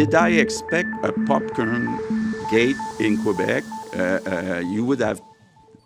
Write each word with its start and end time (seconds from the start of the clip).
did 0.00 0.14
I 0.14 0.30
expect 0.30 0.88
a 1.04 1.12
popcorn 1.26 1.84
gate 2.50 2.80
in 2.98 3.22
Quebec? 3.22 3.64
Uh, 3.94 4.00
uh, 4.00 4.62
you 4.64 4.82
would 4.86 5.00
have 5.00 5.20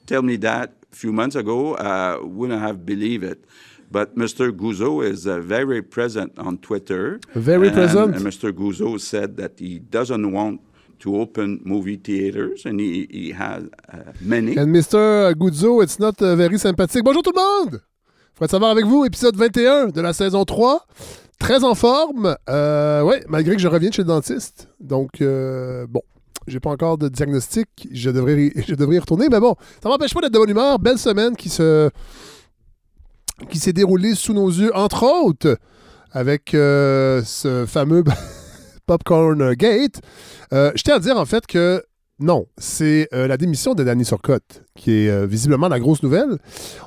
told 0.06 0.24
me 0.24 0.36
that 0.36 0.70
a 0.92 0.94
few 0.94 1.12
months 1.12 1.34
ago. 1.34 1.74
I 1.76 2.18
wouldn't 2.22 2.60
have 2.60 2.86
believed 2.86 3.24
it. 3.24 3.44
But 3.90 4.16
Mr. 4.16 4.52
Guzzo 4.52 5.04
is 5.04 5.26
uh, 5.26 5.40
very 5.40 5.82
present 5.82 6.38
on 6.38 6.58
Twitter. 6.58 7.18
Very 7.34 7.68
and, 7.68 7.76
present? 7.76 8.14
And 8.14 8.24
Mr. 8.24 8.52
Guzzo 8.52 9.00
said 9.00 9.36
that 9.38 9.58
he 9.58 9.80
doesn't 9.80 10.30
want 10.30 10.60
to 11.00 11.16
open 11.20 11.60
movie 11.64 11.96
theaters, 11.96 12.64
and 12.64 12.78
he, 12.78 13.08
he 13.10 13.32
has 13.32 13.64
uh, 13.92 14.12
many. 14.20 14.56
And 14.56 14.72
Mr. 14.72 15.34
Guzzo, 15.34 15.82
it's 15.82 15.98
not 15.98 16.22
uh, 16.22 16.36
very 16.36 16.58
sympathique. 16.58 17.02
Bonjour 17.02 17.22
tout 17.24 17.34
le 17.34 17.42
monde! 17.42 17.80
Faudrait 18.34 18.50
savoir 18.50 18.70
avec 18.70 18.84
vous, 18.84 19.04
épisode 19.04 19.36
21 19.36 19.88
de 19.88 20.00
la 20.00 20.12
saison 20.12 20.44
3. 20.44 20.86
Très 21.38 21.64
en 21.64 21.74
forme. 21.74 22.36
Euh, 22.48 23.02
ouais, 23.02 23.24
malgré 23.28 23.56
que 23.56 23.60
je 23.60 23.68
reviens 23.68 23.90
de 23.90 23.94
chez 23.94 24.02
le 24.02 24.08
dentiste. 24.08 24.68
Donc, 24.80 25.20
euh, 25.20 25.86
bon, 25.88 26.02
j'ai 26.46 26.60
pas 26.60 26.70
encore 26.70 26.98
de 26.98 27.08
diagnostic. 27.08 27.88
Je 27.90 28.10
devrais, 28.10 28.52
je 28.56 28.74
devrais 28.74 28.96
y 28.96 28.98
retourner, 28.98 29.28
mais 29.28 29.40
bon, 29.40 29.56
ça 29.82 29.88
m'empêche 29.88 30.14
pas 30.14 30.20
d'être 30.20 30.32
de 30.32 30.38
bonne 30.38 30.50
humeur. 30.50 30.78
Belle 30.78 30.98
semaine 30.98 31.36
qui 31.36 31.48
se 31.48 31.90
qui 33.50 33.58
s'est 33.58 33.72
déroulée 33.72 34.14
sous 34.14 34.32
nos 34.32 34.48
yeux, 34.48 34.74
entre 34.76 35.02
autres, 35.02 35.58
avec 36.12 36.54
euh, 36.54 37.22
ce 37.24 37.66
fameux 37.66 38.04
Popcorn 38.86 39.54
Gate. 39.54 40.00
Euh, 40.52 40.70
je 40.74 40.82
tiens 40.82 40.96
à 40.96 40.98
dire, 41.00 41.16
en 41.16 41.24
fait, 41.24 41.46
que 41.46 41.82
non, 42.24 42.46
c'est 42.56 43.06
euh, 43.12 43.26
la 43.28 43.36
démission 43.36 43.74
de 43.74 43.84
Danny 43.84 44.04
Surcotte, 44.04 44.64
qui 44.74 44.92
est 44.92 45.10
euh, 45.10 45.26
visiblement 45.26 45.68
la 45.68 45.78
grosse 45.78 46.02
nouvelle. 46.02 46.38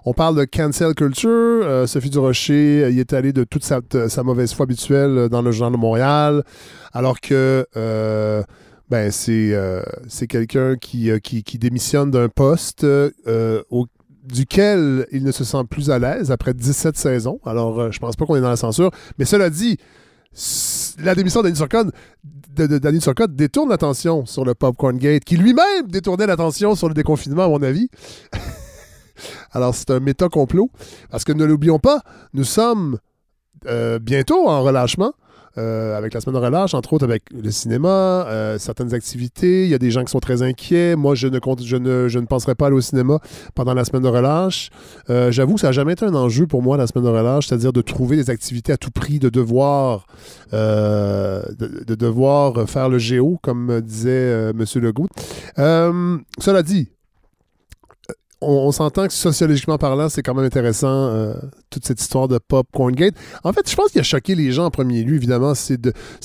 On 0.05 0.13
parle 0.13 0.35
de 0.35 0.45
cancel 0.45 0.95
culture. 0.95 1.29
Euh, 1.31 1.85
Sophie 1.85 2.09
Durocher 2.09 2.89
y 2.91 2.99
est 2.99 3.13
allée 3.13 3.33
de 3.33 3.43
toute 3.43 3.63
sa, 3.63 3.81
sa 4.09 4.23
mauvaise 4.23 4.53
foi 4.53 4.63
habituelle 4.63 5.29
dans 5.29 5.41
le 5.41 5.51
genre 5.51 5.69
de 5.71 5.77
Montréal, 5.77 6.43
alors 6.91 7.19
que 7.21 7.65
ben, 8.89 9.11
c'est 9.11 10.27
quelqu'un 10.27 10.75
qui, 10.77 11.11
qui, 11.21 11.43
qui 11.43 11.57
démissionne 11.59 12.09
d'un 12.09 12.29
poste 12.29 12.85
au- 12.85 13.85
duquel 14.23 15.05
il 15.11 15.23
ne 15.23 15.31
se 15.31 15.43
sent 15.43 15.63
plus 15.69 15.89
à 15.91 15.99
l'aise 15.99 16.31
après 16.31 16.53
17 16.53 16.97
saisons. 16.97 17.39
Alors, 17.45 17.91
je 17.91 17.99
pense 17.99 18.15
pas 18.15 18.25
qu'on 18.25 18.35
est 18.35 18.41
dans 18.41 18.49
la 18.49 18.55
censure. 18.57 18.91
Mais 19.17 19.25
cela 19.25 19.49
dit, 19.49 19.77
la 20.97 21.15
démission 21.15 21.41
Danny 21.41 22.99
Turcotte 22.99 23.35
détourne 23.35 23.69
l'attention 23.69 24.25
sur 24.25 24.43
le 24.45 24.55
Popcorn 24.55 24.97
Gate, 24.97 25.23
qui 25.23 25.37
lui-même 25.37 25.87
détournait 25.87 26.27
l'attention 26.27 26.75
sur 26.75 26.87
le 26.87 26.93
déconfinement, 26.93 27.43
à 27.43 27.49
mon 27.49 27.61
avis. 27.61 27.89
Alors, 29.51 29.75
c'est 29.75 29.91
un 29.91 29.99
méta-complot. 29.99 30.69
Parce 31.09 31.23
que 31.23 31.31
ne 31.31 31.45
l'oublions 31.45 31.79
pas, 31.79 32.01
nous 32.33 32.43
sommes 32.43 32.97
euh, 33.67 33.99
bientôt 33.99 34.47
en 34.47 34.61
relâchement. 34.63 35.13
Euh, 35.57 35.97
avec 35.97 36.13
la 36.13 36.21
semaine 36.21 36.39
de 36.39 36.45
relâche, 36.45 36.73
entre 36.73 36.93
autres 36.93 37.05
avec 37.05 37.23
le 37.31 37.51
cinéma, 37.51 38.25
euh, 38.27 38.57
certaines 38.57 38.93
activités. 38.93 39.63
Il 39.63 39.69
y 39.69 39.73
a 39.73 39.77
des 39.77 39.91
gens 39.91 40.03
qui 40.03 40.11
sont 40.11 40.19
très 40.19 40.41
inquiets. 40.41 40.95
Moi, 40.95 41.15
je 41.15 41.27
ne, 41.27 41.39
compte, 41.39 41.63
je 41.63 41.75
ne, 41.77 42.07
je 42.07 42.19
ne 42.19 42.25
penserai 42.25 42.55
pas 42.55 42.67
aller 42.67 42.75
au 42.75 42.81
cinéma 42.81 43.19
pendant 43.55 43.73
la 43.73 43.85
semaine 43.85 44.03
de 44.03 44.07
relâche. 44.07 44.69
Euh, 45.09 45.31
J'avoue 45.31 45.55
que 45.55 45.61
ça 45.61 45.67
n'a 45.67 45.71
jamais 45.73 45.93
été 45.93 46.05
un 46.05 46.15
enjeu 46.15 46.47
pour 46.47 46.61
moi, 46.61 46.77
la 46.77 46.87
semaine 46.87 47.05
de 47.05 47.09
relâche, 47.09 47.47
c'est-à-dire 47.47 47.73
de 47.73 47.81
trouver 47.81 48.15
des 48.17 48.29
activités 48.29 48.71
à 48.71 48.77
tout 48.77 48.91
prix, 48.91 49.19
de 49.19 49.29
devoir, 49.29 50.07
de, 50.51 51.83
de 51.85 51.95
devoir 51.95 52.69
faire 52.69 52.89
le 52.89 52.97
géo, 52.97 53.39
comme 53.41 53.81
disait 53.81 54.51
M. 54.51 54.63
Legault. 54.75 55.07
Cela 55.57 56.63
dit, 56.63 56.89
on, 58.41 58.71
s'entend 58.71 59.07
que 59.07 59.13
sociologiquement 59.13 59.77
parlant, 59.77 60.09
c'est 60.09 60.21
quand 60.21 60.35
même 60.35 60.45
intéressant, 60.45 60.87
euh, 60.87 61.33
toute 61.69 61.85
cette 61.85 61.99
histoire 61.99 62.27
de 62.27 62.37
Popcorn 62.37 62.91
Gate. 62.91 63.15
En 63.43 63.51
fait, 63.51 63.69
je 63.69 63.75
pense 63.75 63.91
qu'il 63.91 63.99
a 63.99 64.03
choqué 64.03 64.35
les 64.35 64.51
gens 64.51 64.65
en 64.65 64.71
premier 64.71 65.03
lieu, 65.03 65.15
évidemment. 65.15 65.53
C'est 65.55 65.79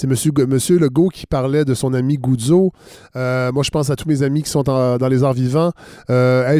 monsieur, 0.04 0.32
monsieur 0.46 0.78
Legault 0.78 1.08
qui 1.08 1.26
parlait 1.26 1.64
de 1.64 1.74
son 1.74 1.94
ami 1.94 2.18
Goudzo. 2.18 2.72
Euh, 3.16 3.50
moi, 3.52 3.62
je 3.62 3.70
pense 3.70 3.88
à 3.88 3.96
tous 3.96 4.08
mes 4.08 4.22
amis 4.22 4.42
qui 4.42 4.50
sont 4.50 4.62
dans 4.62 5.08
les 5.08 5.24
arts 5.24 5.32
vivants. 5.32 5.72
Euh, 6.10 6.58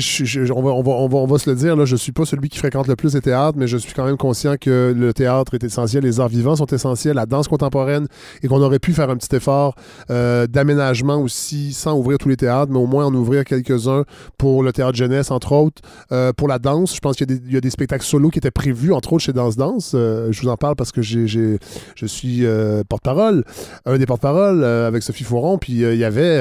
on, 0.55 0.63
va, 0.63 0.71
on, 0.71 0.83
va, 0.83 0.93
on, 0.93 1.09
va, 1.09 1.19
on 1.19 1.27
va 1.27 1.39
se 1.39 1.51
le 1.51 1.57
dire, 1.57 1.77
là, 1.77 1.85
je 1.85 1.97
suis 1.97 2.13
pas 2.13 2.25
celui 2.25 2.49
qui 2.49 2.59
fréquente 2.59 2.89
le 2.89 2.97
plus 2.97 3.15
les 3.15 3.21
théâtres, 3.21 3.59
mais 3.59 3.67
je 3.67 3.77
suis 3.77 3.93
quand 3.93 4.07
même 4.07 4.17
conscient 4.17 4.55
que 4.59 4.95
le 4.97 5.13
théâtre 5.13 5.55
est 5.55 5.65
essentiel, 5.65 6.05
les 6.05 6.19
arts 6.19 6.29
vivants 6.29 6.57
sont 6.57 6.67
essentiels, 6.67 7.17
la 7.17 7.27
danse 7.27 7.49
contemporaine, 7.49 8.07
et 8.43 8.49
qu'on 8.49 8.63
aurait 8.63 8.79
pu 8.79 8.93
faire 8.93 9.11
un 9.11 9.17
petit 9.17 9.37
effort 9.37 9.75
d'aménagement 10.09 11.17
aussi, 11.17 11.73
sans 11.73 11.95
ouvrir 11.95 12.19
tous 12.19 12.29
les 12.29 12.37
théâtres, 12.37 12.73
mais 12.73 12.79
au 12.79 12.87
moins 12.87 13.07
en 13.07 13.15
ouvrir 13.15 13.45
quelques-uns 13.45 14.05
pour 14.39 14.63
le 14.63 14.73
théâtre 14.73 14.97
jeunesse, 14.97 15.31
entre 15.43 15.53
autres. 15.53 15.83
Euh, 16.13 16.33
pour 16.33 16.49
la 16.49 16.59
danse, 16.59 16.95
je 16.95 17.01
pense 17.01 17.17
qu'il 17.17 17.27
y, 17.51 17.57
a 17.57 17.61
des- 17.61 17.71
spectacles 17.71 18.05
solo 18.05 18.31
qui 18.31 18.39
étaient 18.39 18.51
prévus, 18.51 18.93
entre 18.93 19.13
autres 19.15 19.25
chez 19.25 19.33
Danse 19.33 19.57
Danse. 19.57 19.93
Euh, 19.95 20.31
je 20.31 20.41
vous 20.43 20.49
en 20.49 20.57
parle 20.57 20.77
parce 20.77 20.93
que 20.93 21.03
je 21.03 21.59
suis 22.07 22.47
euh, 22.47 22.83
porte-parole, 22.89 23.45
un 23.87 23.99
des 23.99 24.07
porte-paroles 24.07 24.63
euh, 24.63 24.87
avec 24.87 25.03
Sophie 25.03 25.25
Fauron, 25.25 25.59
puis 25.59 25.73
il 25.73 25.97
y 25.97 26.05
avait, 26.05 26.41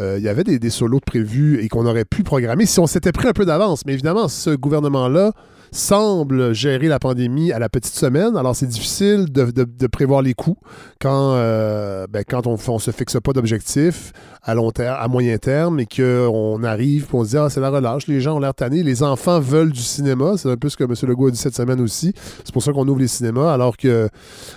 il 0.00 0.22
y 0.22 0.28
avait 0.28 0.44
des, 0.44 0.70
solos 0.70 1.00
prévus 1.00 1.60
et 1.62 1.68
qu'on 1.68 1.86
aurait 1.86 2.04
pu 2.04 2.22
programmer 2.22 2.66
si 2.66 2.80
on 2.80 2.86
s'était 2.86 3.12
pris 3.12 3.28
un 3.28 3.32
peu 3.32 3.44
d'avance. 3.44 3.84
Mais 3.86 3.92
évidemment, 3.92 4.28
ce 4.28 4.50
gouvernement-là 4.50 5.32
semble 5.72 6.52
gérer 6.52 6.88
la 6.88 6.98
pandémie 6.98 7.52
à 7.52 7.58
la 7.58 7.68
petite 7.68 7.94
semaine. 7.94 8.36
Alors, 8.36 8.54
c'est 8.54 8.66
difficile 8.66 9.26
de, 9.30 9.50
de- 9.50 9.86
prévoir 9.86 10.20
les 10.20 10.34
coûts 10.34 10.58
quand, 11.00 11.34
euh, 11.34 12.06
ben, 12.10 12.24
quand 12.28 12.46
on 12.46 12.56
ne 12.74 12.78
se 12.78 12.90
fixe 12.90 13.16
pas 13.22 13.32
d'objectif 13.32 14.12
à 14.42 14.54
long 14.54 14.70
terme, 14.70 14.96
à 14.98 15.08
moyen 15.08 15.38
terme, 15.38 15.80
et 15.80 15.86
qu'on 15.86 16.62
arrive 16.62 17.06
on 17.12 17.24
se 17.24 17.30
dit, 17.30 17.36
ah, 17.36 17.48
c'est 17.48 17.60
la 17.60 17.70
relâche, 17.70 18.06
les 18.06 18.20
gens 18.20 18.36
ont 18.36 18.40
l'air 18.40 18.54
tannés, 18.54 18.82
les 18.82 19.02
enfants 19.02 19.40
veulent 19.40 19.72
du 19.72 19.80
cinéma. 19.80 20.34
C'est 20.36 20.50
un 20.50 20.56
peu 20.56 20.68
ce 20.68 20.76
que 20.76 20.84
M. 20.84 20.92
Legault 21.02 21.28
a 21.28 21.30
dit 21.30 21.38
cette 21.38 21.56
semaine 21.56 21.80
aussi. 21.80 22.12
C'est 22.44 22.52
pour 22.52 22.62
ça 22.62 22.72
qu'on 22.72 22.86
ouvre 22.86 23.00
les 23.00 23.08
cinémas, 23.08 23.52
alors 23.52 23.76
que 23.76 24.08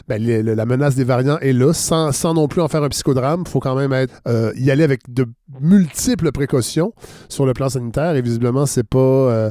ben, 0.08 0.22
la 0.22 0.66
menace 0.66 0.96
des 0.96 1.04
variants 1.04 1.38
est 1.40 1.54
là, 1.54 1.74
sans, 1.74 2.12
sans 2.12 2.34
non 2.34 2.48
plus 2.48 2.62
en 2.62 2.68
faire 2.68 2.84
un 2.84 2.90
psychodrame. 2.90 3.44
Il 3.46 3.50
faut 3.50 3.60
quand 3.60 3.76
même 3.76 3.94
être, 3.94 4.14
euh, 4.28 4.52
y 4.58 4.72
aller 4.72 4.84
avec 4.84 5.02
de 5.10 5.26
multiples 5.62 6.32
précautions 6.32 6.94
sur 7.30 7.46
le 7.46 7.54
plan 7.54 7.70
sanitaire, 7.70 8.16
et 8.16 8.22
visiblement, 8.22 8.66
c'est 8.66 8.84
pas, 8.84 9.00
euh, 9.00 9.50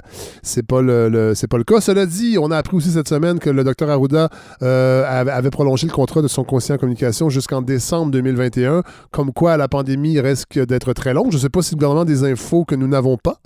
pas 0.69 0.83
le, 0.83 1.33
pas 1.49 1.59
le 1.59 1.65
cas. 1.65 1.81
Cela 1.81 2.07
dit, 2.07 2.39
on 2.41 2.51
a 2.51 2.57
appris 2.57 2.77
aussi 2.77 2.91
cette 2.91 3.09
semaine 3.09 3.39
que 3.39 3.51
le 3.51 3.65
docteur 3.65 3.91
Arruda 3.91 4.29
euh, 4.63 5.05
avait, 5.07 5.51
prolongé 5.51 5.87
le 5.87 5.93
contrat 5.93 6.23
de 6.23 6.29
son 6.29 6.45
conseiller 6.45 6.75
en 6.75 6.79
communication 6.79 7.29
jusqu'en 7.31 7.63
décembre 7.63 8.13
2021, 8.13 8.83
comme 9.11 9.33
quoi 9.33 9.57
la 9.57 9.69
pandémie 9.69 10.21
risque 10.21 10.59
d'être 10.59 10.93
très 10.93 11.15
longue. 11.15 11.31
Je 11.31 11.37
ne 11.37 11.43
sais 11.43 11.49
pas 11.49 11.63
si 11.63 11.75
le 11.75 11.77
gouvernement 11.77 12.03
a 12.03 12.05
des 12.05 12.25
infos 12.25 12.65
que 12.65 12.75
nous 12.75 12.89
n'avons 12.89 13.17
pas, 13.17 13.41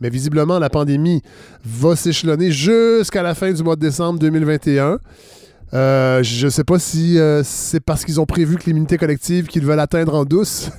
mais 0.00 0.10
visiblement, 0.10 0.58
la 0.58 0.70
pandémie 0.70 1.22
va 1.64 1.96
s'échelonner 1.96 2.50
jusqu'à 2.50 3.22
la 3.22 3.34
fin 3.34 3.52
du 3.52 3.62
mois 3.62 3.76
de 3.76 3.80
décembre 3.80 4.18
2021. 4.18 4.98
Euh, 5.72 6.22
je 6.22 6.46
ne 6.46 6.50
sais 6.50 6.64
pas 6.64 6.78
si 6.78 7.18
euh, 7.18 7.42
c'est 7.42 7.80
parce 7.80 8.04
qu'ils 8.04 8.20
ont 8.20 8.26
prévu 8.26 8.56
que 8.56 8.64
l'immunité 8.66 8.96
collective 8.96 9.46
qu'ils 9.46 9.64
veulent 9.64 9.80
atteindre 9.80 10.14
en 10.14 10.24
douce 10.24 10.70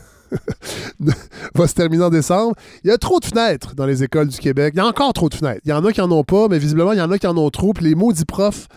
va 1.56 1.68
se 1.68 1.74
terminer 1.74 2.04
en 2.04 2.10
décembre. 2.10 2.56
Il 2.84 2.90
y 2.90 2.94
a 2.94 2.98
trop 2.98 3.20
de 3.20 3.26
fenêtres 3.26 3.76
dans 3.76 3.86
les 3.86 4.04
écoles 4.04 4.28
du 4.28 4.38
Québec. 4.38 4.74
Il 4.76 4.78
y 4.78 4.82
a 4.82 4.86
encore 4.86 5.14
trop 5.14 5.30
de 5.30 5.36
fenêtres. 5.36 5.62
Il 5.66 5.70
y 5.70 5.74
en 5.74 5.84
a 5.86 5.92
qui 5.92 6.02
en 6.02 6.12
ont 6.12 6.24
pas, 6.24 6.48
mais 6.48 6.60
visiblement, 6.60 6.94
il 6.94 7.00
y 7.00 7.02
en 7.02 7.12
a 7.12 7.18
qui 7.18 7.28
en 7.28 7.38
ont 7.38 7.50
trop. 7.50 7.74
Puis 7.74 7.86
les 7.86 7.96
maudits 7.96 8.26
profs 8.26 8.68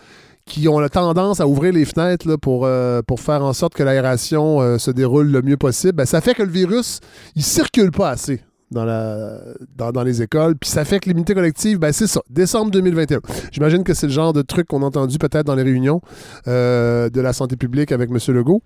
qui 0.45 0.67
ont 0.67 0.79
la 0.79 0.89
tendance 0.89 1.39
à 1.39 1.47
ouvrir 1.47 1.73
les 1.73 1.85
fenêtres 1.85 2.25
euh, 2.27 3.01
pour 3.03 3.19
faire 3.19 3.43
en 3.43 3.53
sorte 3.53 3.75
que 3.75 3.83
l'aération 3.83 4.61
euh, 4.61 4.77
se 4.77 4.89
déroule 4.89 5.27
le 5.27 5.41
mieux 5.41 5.57
possible, 5.57 5.93
ben, 5.93 6.05
ça 6.05 6.21
fait 6.21 6.33
que 6.33 6.43
le 6.43 6.51
virus, 6.51 6.99
il 7.35 7.43
circule 7.43 7.91
pas 7.91 8.09
assez 8.09 8.41
dans, 8.71 10.03
les 10.03 10.21
écoles. 10.21 10.55
Puis 10.55 10.69
ça 10.69 10.85
fait 10.85 10.99
que 10.99 11.09
l'immunité 11.09 11.33
collective, 11.33 11.79
ben, 11.79 11.91
c'est 11.91 12.07
ça, 12.07 12.21
décembre 12.29 12.71
2021. 12.71 13.19
J'imagine 13.51 13.83
que 13.83 13.93
c'est 13.93 14.07
le 14.07 14.13
genre 14.13 14.33
de 14.33 14.41
truc 14.41 14.67
qu'on 14.67 14.81
a 14.83 14.85
entendu 14.85 15.17
peut-être 15.17 15.45
dans 15.45 15.55
les 15.55 15.63
réunions 15.63 16.01
euh, 16.47 17.09
de 17.09 17.21
la 17.21 17.33
santé 17.33 17.55
publique 17.55 17.91
avec 17.91 18.09
M. 18.09 18.17
Legault. 18.35 18.61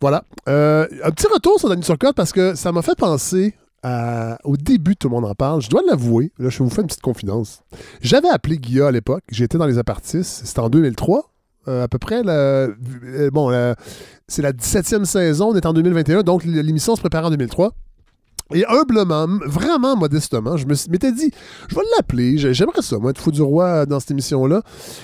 Voilà. 0.00 0.24
Euh, 0.48 0.86
un 1.04 1.10
petit 1.10 1.26
retour 1.26 1.58
sur 1.58 1.68
Danny 1.68 1.82
Turcotte 1.82 2.14
parce 2.14 2.32
que 2.32 2.54
ça 2.54 2.72
m'a 2.72 2.82
fait 2.82 2.96
penser 2.96 3.54
au 4.44 4.56
début, 4.58 4.96
tout 4.96 5.08
le 5.08 5.14
monde 5.14 5.24
en 5.24 5.34
parle. 5.34 5.62
Je 5.62 5.70
dois 5.70 5.80
l'avouer, 5.88 6.30
là, 6.38 6.50
je 6.50 6.62
vous 6.62 6.68
faire 6.68 6.80
une 6.82 6.88
petite 6.88 7.00
confidence. 7.00 7.62
J'avais 8.02 8.28
appelé 8.28 8.58
Guilla 8.58 8.88
à 8.88 8.90
l'époque. 8.90 9.22
J'étais 9.30 9.56
dans 9.56 9.66
les 9.66 9.78
apartistes. 9.78 10.42
C'était 10.44 10.60
en 10.60 10.68
2003. 10.68 11.30
euh, 11.68 11.84
à 11.84 11.88
peu 11.88 11.98
près, 11.98 12.22
la- 12.22 12.32
euh, 12.32 13.30
bon, 13.32 13.50
c'est 14.26 14.42
la 14.42 14.52
17e 14.52 15.04
saison, 15.04 15.48
on 15.52 15.54
est 15.54 15.64
en 15.66 15.72
2021, 15.72 16.22
donc 16.22 16.44
l'émission 16.44 16.96
se 16.96 17.00
prépare 17.00 17.24
en 17.26 17.30
2003. 17.30 17.72
Et 18.54 18.64
humblement, 18.66 19.26
vraiment 19.46 19.94
modestement, 19.96 20.56
je 20.56 20.66
me 20.66 20.74
m'étais 20.90 21.12
dit, 21.12 21.30
je 21.68 21.74
vais 21.74 21.82
l'appeler, 21.96 22.38
j'ai- 22.38 22.54
j'aimerais 22.54 22.80
ça, 22.82 22.98
moi, 22.98 23.10
être 23.10 23.20
fou 23.20 23.30
du 23.30 23.42
roi 23.42 23.84
dans 23.84 24.00
cette 24.00 24.10
émission-là. 24.12 24.62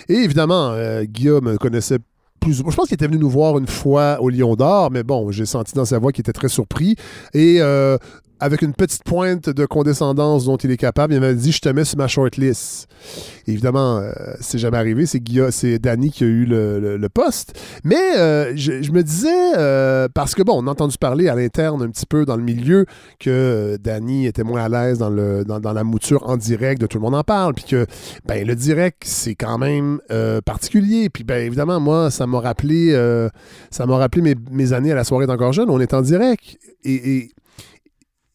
Et 0.09 0.15
évidemment, 0.15 0.71
euh, 0.71 1.05
Guillaume 1.05 1.45
me 1.45 1.59
connaissait 1.59 1.99
plus. 2.41 2.55
Je 2.55 2.63
pense 2.63 2.87
qu'il 2.89 2.95
était 2.95 3.07
venu 3.07 3.19
nous 3.19 3.29
voir 3.31 3.59
une 3.59 3.67
fois 3.67 4.19
au 4.21 4.29
Lion 4.31 4.55
d'Or, 4.55 4.91
mais 4.91 5.03
bon, 5.03 5.31
j'ai 5.31 5.47
senti 5.47 5.75
dans 5.75 5.85
sa 5.85 5.99
voix 5.99 6.13
qu'il 6.13 6.23
était 6.23 6.33
très 6.33 6.49
surpris. 6.49 6.97
Et 7.35 7.57
euh, 7.61 7.97
avec 8.41 8.63
une 8.63 8.75
petite 8.75 9.05
pointe 9.05 9.49
de 9.49 9.67
condescendance 9.67 10.45
dont 10.45 10.57
il 10.57 10.71
est 10.71 10.77
capable, 10.77 11.15
il 11.15 11.21
m'a 11.21 11.33
dit 11.33 11.53
Je 11.53 11.61
te 11.61 11.69
mets 11.69 11.85
sur 11.85 11.99
ma 11.99 12.09
shortlist. 12.09 12.89
Évidemment, 13.47 13.99
euh, 13.99 14.13
c'est 14.41 14.59
jamais 14.59 14.77
arrivé, 14.77 15.07
c'est 15.07 15.23
c'est 15.51 15.79
Danny 15.79 16.11
qui 16.11 16.25
a 16.25 16.27
eu 16.27 16.45
le, 16.45 17.09
poste. 17.13 17.59
Mais 17.85 18.17
euh, 18.17 18.53
je, 18.57 18.91
me 18.91 19.03
disais, 19.03 19.29
euh, 19.57 20.09
parce 20.13 20.35
que 20.35 20.43
bon, 20.43 20.63
on 20.63 20.67
a 20.67 20.71
entendu 20.71 20.97
parler 20.99 21.29
à 21.29 21.35
l'interne 21.35 21.83
un 21.83 21.91
petit 21.91 22.07
peu 22.07 22.25
dans 22.25 22.37
le 22.37 22.43
milieu 22.43 22.87
que 23.21 23.79
Danny 23.81 24.27
était 24.27 24.43
moins 24.43 24.65
à 24.65 24.69
l'aise 24.69 24.99
dans, 24.99 25.11
la 25.11 25.85
mouture 25.85 26.29
en 26.29 26.37
direct, 26.37 26.81
de 26.81 26.87
tout 26.87 26.99
le 26.99 27.03
monde 27.03 27.15
en 27.15 27.23
parle, 27.23 27.55
puis 27.55 27.65
que 27.65 27.87
ben, 28.27 28.47
le 28.47 28.57
direct, 28.57 29.03
c'est 29.05 29.35
quand 29.35 29.59
même 29.59 30.01
particulier. 30.45 31.09
Puis 31.11 31.25
ben, 31.25 31.47
évidemment, 31.47 31.79
moi, 31.79 32.11
ça 32.11 32.27
m'a 32.27 32.41
rappelé, 32.41 32.93
ça 33.71 33.87
m'a 33.87 33.97
rappelé 33.97 34.35
mes, 34.51 34.73
années 34.73 34.93
à 34.93 34.97
la 34.97 35.05
soirée 35.05 35.27
d'encore 35.27 35.53
jeune, 35.53 35.71
on 35.71 35.81
est 35.81 35.95
en 35.95 36.03
direct. 36.03 36.59
et 36.85 37.31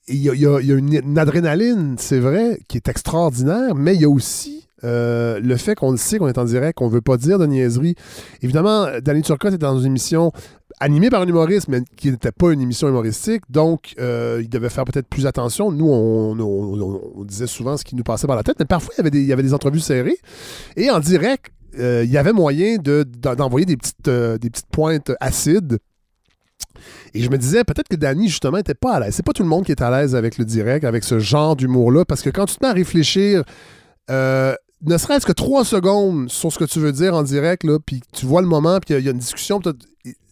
il 0.10 0.18
y, 0.18 0.46
a 0.46 0.60
une, 0.60 1.18
adrénaline, 1.18 1.96
c'est 1.98 2.20
vrai, 2.20 2.60
qui 2.68 2.78
est 2.78 2.88
extraordinaire, 2.88 3.76
mais 3.76 3.96
il 3.96 4.02
y 4.02 4.06
a 4.06 4.10
aussi 4.10 4.68
euh, 4.84 5.40
le 5.40 5.58
fait 5.58 5.76
qu'on 5.76 5.92
le 5.92 5.98
sait 5.98 6.18
qu'on 6.18 6.28
est 6.28 6.38
en 6.38 6.46
direct, 6.46 6.78
qu'on 6.78 6.88
ne 6.88 6.94
veut 6.94 7.02
pas 7.02 7.18
dire 7.18 7.38
de 7.38 7.46
niaiserie. 7.46 7.96
Évidemment, 8.42 8.88
Danny 9.02 9.22
Turcotte 9.22 9.54
est 9.54 9.58
dans 9.58 9.78
une 9.80 9.88
émission 9.88 10.32
animée 10.80 11.10
par 11.10 11.22
un 11.22 11.28
humoriste, 11.28 11.68
mais 11.68 11.82
qui 11.98 12.12
n'était 12.12 12.32
pas 12.32 12.52
une 12.52 12.62
émission 12.62 12.88
humoristique, 12.88 13.44
donc 13.50 13.94
euh, 14.00 14.40
il 14.42 14.50
devait 14.50 14.70
faire 14.70 14.86
peut-être 14.86 15.08
plus 15.08 15.28
attention. 15.28 15.72
Nous, 15.72 15.88
on, 15.88 17.24
disait 17.26 17.48
souvent 17.48 17.78
ce 17.78 17.84
qui 17.84 17.96
nous 17.96 18.04
passait 18.04 18.28
par 18.28 18.36
la 18.36 18.44
tête, 18.44 18.58
mais 18.60 18.66
parfois, 18.66 18.94
il 18.96 19.00
y 19.00 19.02
avait 19.02 19.12
des, 19.12 19.22
il 19.22 19.28
y 19.28 19.34
avait 19.34 19.44
des 19.44 19.54
entrevues 19.54 19.80
serrées. 19.80 20.18
Et 20.78 20.90
en 20.90 21.00
direct, 21.00 21.52
euh, 21.78 22.04
il 22.04 22.10
y 22.10 22.18
avait 22.18 22.34
moyen 22.34 22.78
d'envoyer 22.78 23.66
de, 23.66 23.72
des, 23.72 23.78
petites, 23.78 24.10
des 24.10 24.50
petites 24.50 24.70
pointes 24.72 25.12
acides 25.20 25.80
et 27.14 27.22
je 27.22 27.30
me 27.30 27.38
disais, 27.38 27.64
peut-être 27.64 27.88
que 27.88 27.96
Danny, 27.96 28.28
justement, 28.28 28.58
n'était 28.58 28.74
pas 28.74 28.96
à 28.96 29.00
l'aise. 29.00 29.16
C'est 29.16 29.26
pas 29.26 29.34
tout 29.34 29.44
le 29.44 29.50
monde 29.50 29.66
qui 29.66 29.72
est 29.72 29.82
à 29.82 29.90
l'aise 29.90 30.16
avec 30.16 30.38
le 30.38 30.46
direct, 30.46 30.86
avec 30.86 31.04
ce 31.04 31.20
genre 31.20 31.56
d'humour-là, 31.56 32.06
parce 32.06 32.22
que 32.22 32.30
quand 32.30 32.46
tu 32.46 32.56
te 32.56 32.64
mets 32.64 32.70
à 32.70 32.74
réfléchir, 32.74 33.44
euh, 34.10 34.54
ne 34.82 34.98
serait-ce 34.98 35.26
que 35.26 35.32
trois 35.32 35.66
secondes 35.66 36.30
sur 36.30 36.52
ce 36.52 36.60
que 36.60 36.66
tu 36.66 36.80
veux 36.80 36.92
dire 36.92 37.16
en 37.16 37.24
direct, 37.24 37.64
là, 37.64 37.80
puis 37.84 38.02
tu 38.14 38.26
vois 38.26 38.42
le 38.42 38.48
moment, 38.48 38.80
puis 38.80 38.94
il 38.94 39.02
y, 39.02 39.06
y, 39.06 39.08
a 39.08 39.12
une 39.12 39.18
discussion, 39.18 39.62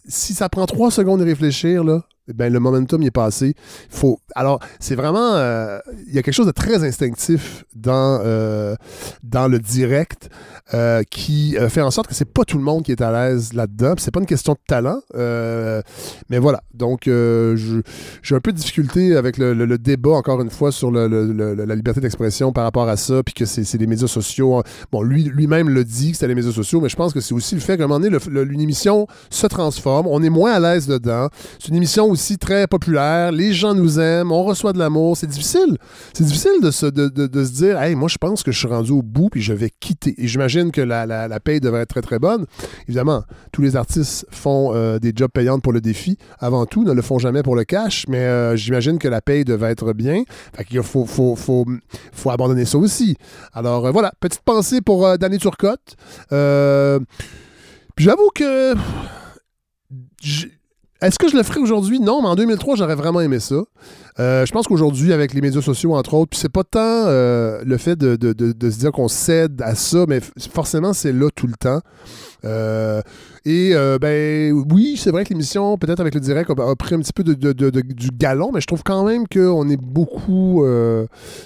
si 0.08 0.34
ça 0.34 0.50
prend 0.50 0.66
trois 0.66 0.92
secondes 0.92 1.20
de 1.20 1.26
réfléchir, 1.26 1.84
là, 1.84 2.04
ben, 2.34 2.52
le 2.52 2.60
momentum 2.60 3.02
y 3.04 3.08
est 3.08 3.12
passé. 3.12 3.54
Faut, 3.90 4.20
alors, 4.36 4.60
c'est 4.80 4.96
vraiment. 4.96 5.36
Euh, 5.36 5.80
il 6.08 6.14
y 6.14 6.20
a 6.20 6.24
quelque 6.24 6.34
chose 6.34 6.46
de 6.46 6.52
très 6.52 6.84
instinctif 6.84 7.66
dans, 7.76 8.20
euh, 8.24 8.76
dans 9.24 9.48
le 9.48 9.60
direct 9.60 10.30
euh, 10.74 11.04
qui 11.10 11.56
fait 11.70 11.82
en 11.82 11.92
sorte 11.92 12.08
que 12.08 12.14
c'est 12.14 12.32
pas 12.32 12.44
tout 12.44 12.58
le 12.58 12.64
monde 12.64 12.84
qui 12.84 12.92
est 12.92 13.02
à 13.02 13.12
l'aise 13.12 13.54
là-dedans. 13.54 13.94
C'est 13.98 14.12
pas 14.12 14.20
une 14.20 14.26
question 14.26 14.54
de 14.54 14.60
talent. 14.68 15.02
mais 15.14 16.40
voilà. 16.40 16.62
Donc, 16.74 17.04
j'ai 17.06 18.36
un 18.36 18.40
peu 18.40 18.52
de 18.52 18.58
difficulté 18.58 19.16
avec 19.16 19.38
le, 19.38 19.78
débat, 19.78 20.12
encore 20.12 20.42
une 20.42 20.50
fois, 20.50 20.72
sur 20.72 20.92
la 20.92 21.76
liberté 21.76 22.02
d'expression 22.02 22.52
par 22.52 22.64
rapport 22.64 22.90
à 22.90 22.98
ça, 22.98 23.24
puis 23.24 23.34
que 23.34 23.46
c'est 23.46 23.78
les 23.78 23.88
médias 23.88 24.08
sociaux. 24.08 24.62
Bon, 24.92 25.02
lui, 25.02 25.24
lui-même 25.24 25.70
le 25.70 25.84
dit 25.84 26.12
que 26.12 26.18
c'était 26.18 26.28
les 26.28 26.36
médias 26.36 26.52
sociaux, 26.52 26.82
mais 26.82 26.90
je 26.90 26.96
pense 26.96 27.14
que 27.14 27.22
c'est 27.22 27.34
aussi 27.34 27.56
le 27.56 27.62
fait 27.62 27.78
qu'à 27.78 27.86
un 27.86 27.88
moment 27.88 28.00
donné, 28.00 28.18
une 28.52 28.62
émission 28.62 29.08
se 29.30 29.48
transforme. 29.48 30.08
On 30.08 30.22
est 30.24 30.30
moins 30.30 30.54
à 30.54 30.60
l'aise 30.60 30.88
dedans. 30.88 31.30
C'est 31.60 31.70
une 31.70 31.76
émission 31.76 32.10
où 32.10 32.17
très 32.40 32.68
populaire, 32.68 33.32
les 33.32 33.54
gens 33.54 33.74
nous 33.74 34.00
aiment, 34.00 34.32
on 34.32 34.44
reçoit 34.44 34.74
de 34.74 34.80
l'amour. 34.80 35.16
C'est 35.16 35.28
difficile. 35.28 35.78
C'est 36.14 36.24
difficile 36.24 36.62
de 36.62 36.72
se, 36.72 36.86
de, 36.86 37.08
de, 37.08 37.46
se 37.46 37.52
dire, 37.52 37.82
hey, 37.82 37.96
moi, 37.96 38.10
je 38.10 38.18
pense 38.18 38.44
que 38.44 38.52
je 38.52 38.58
suis 38.58 38.68
rendu 38.68 38.92
au 38.92 39.02
bout 39.02 39.30
puis 39.30 39.42
je 39.42 39.54
vais 39.54 39.70
quitter. 39.70 40.16
Et 40.18 40.28
j'imagine 40.28 40.72
que 40.72 40.82
la, 40.82 41.06
la, 41.06 41.28
la, 41.28 41.40
paye 41.40 41.60
devrait 41.60 41.82
être 41.82 41.90
très, 41.90 42.02
très 42.02 42.20
bonne. 42.20 42.46
Évidemment, 42.88 43.24
tous 43.52 43.62
les 43.62 43.76
artistes 43.76 44.26
font 44.32 44.74
euh, 44.74 45.00
des 45.00 45.14
jobs 45.16 45.32
payants 45.32 45.60
pour 45.60 45.74
le 45.74 45.82
défi. 45.82 46.18
Avant 46.40 46.66
tout, 46.66 46.84
ne 46.84 46.92
le 46.92 47.02
font 47.02 47.20
jamais 47.20 47.44
pour 47.44 47.56
le 47.56 47.64
cash, 47.64 48.06
mais 48.08 48.20
euh, 48.20 48.56
j'imagine 48.56 49.00
que 49.00 49.08
la 49.08 49.22
paye 49.22 49.46
devait 49.46 49.72
être 49.72 49.94
bien. 49.94 50.24
Fait 50.56 50.64
qu'il 50.66 50.82
faut, 50.84 51.06
faut, 51.06 51.36
faut, 51.36 51.66
faut, 52.12 52.30
abandonner 52.32 52.66
ça 52.66 52.78
aussi. 52.78 53.16
Alors, 53.54 53.86
euh, 53.86 53.92
voilà, 53.92 54.12
petite 54.20 54.42
pensée 54.42 54.82
pour 54.82 55.18
Danny 55.18 55.38
Turcotte. 55.38 55.96
J'avoue 57.98 58.30
que 58.36 58.76
est-ce 61.02 61.20
que 61.20 61.30
je 61.30 61.36
le 61.36 61.44
ferai 61.44 61.60
aujourd'hui? 61.60 62.00
Non, 62.00 62.22
mais 62.22 62.28
en 62.28 62.36
2003, 62.36 62.76
j'aurais 62.76 62.96
vraiment 62.96 63.22
aimé 63.22 63.40
ça. 63.40 63.56
Euh, 64.20 64.46
je 64.46 64.52
pense 64.52 64.68
qu'aujourd'hui, 64.68 65.14
avec 65.14 65.34
les 65.34 65.42
médias 65.42 65.62
sociaux, 65.62 65.96
entre 65.96 66.16
autres, 66.16 66.32
puis 66.32 66.40
c'est 66.40 66.52
pas 66.52 66.64
tant 66.64 66.80
euh, 66.82 67.62
le 67.64 67.78
fait 67.78 67.96
de, 67.96 68.18
se 68.70 68.80
dire 68.80 68.92
qu'on 68.92 69.08
cède 69.08 69.62
à 69.62 69.76
ça, 69.76 70.06
mais 70.08 70.20
forcément, 70.52 70.94
c'est 70.94 71.14
là 71.14 71.30
tout 71.36 71.48
le 71.48 71.54
temps. 71.54 71.82
Euh, 72.46 73.02
et 73.46 73.74
ben 74.02 74.52
oui, 74.72 74.96
c'est 74.98 75.10
vrai 75.10 75.24
que 75.24 75.30
l'émission, 75.30 75.78
peut-être 75.78 76.02
avec 76.02 76.14
le 76.14 76.20
direct, 76.20 76.50
a, 76.50 76.76
pris 76.76 76.96
un 76.96 77.00
petit 77.00 77.14
peu 77.14 77.24
du 77.24 78.10
galon, 78.12 78.52
mais 78.54 78.60
je 78.60 78.68
trouve 78.68 78.84
quand 78.84 79.06
même 79.06 79.26
qu'on 79.26 79.70
est 79.70 79.82
beaucoup. 79.82 80.66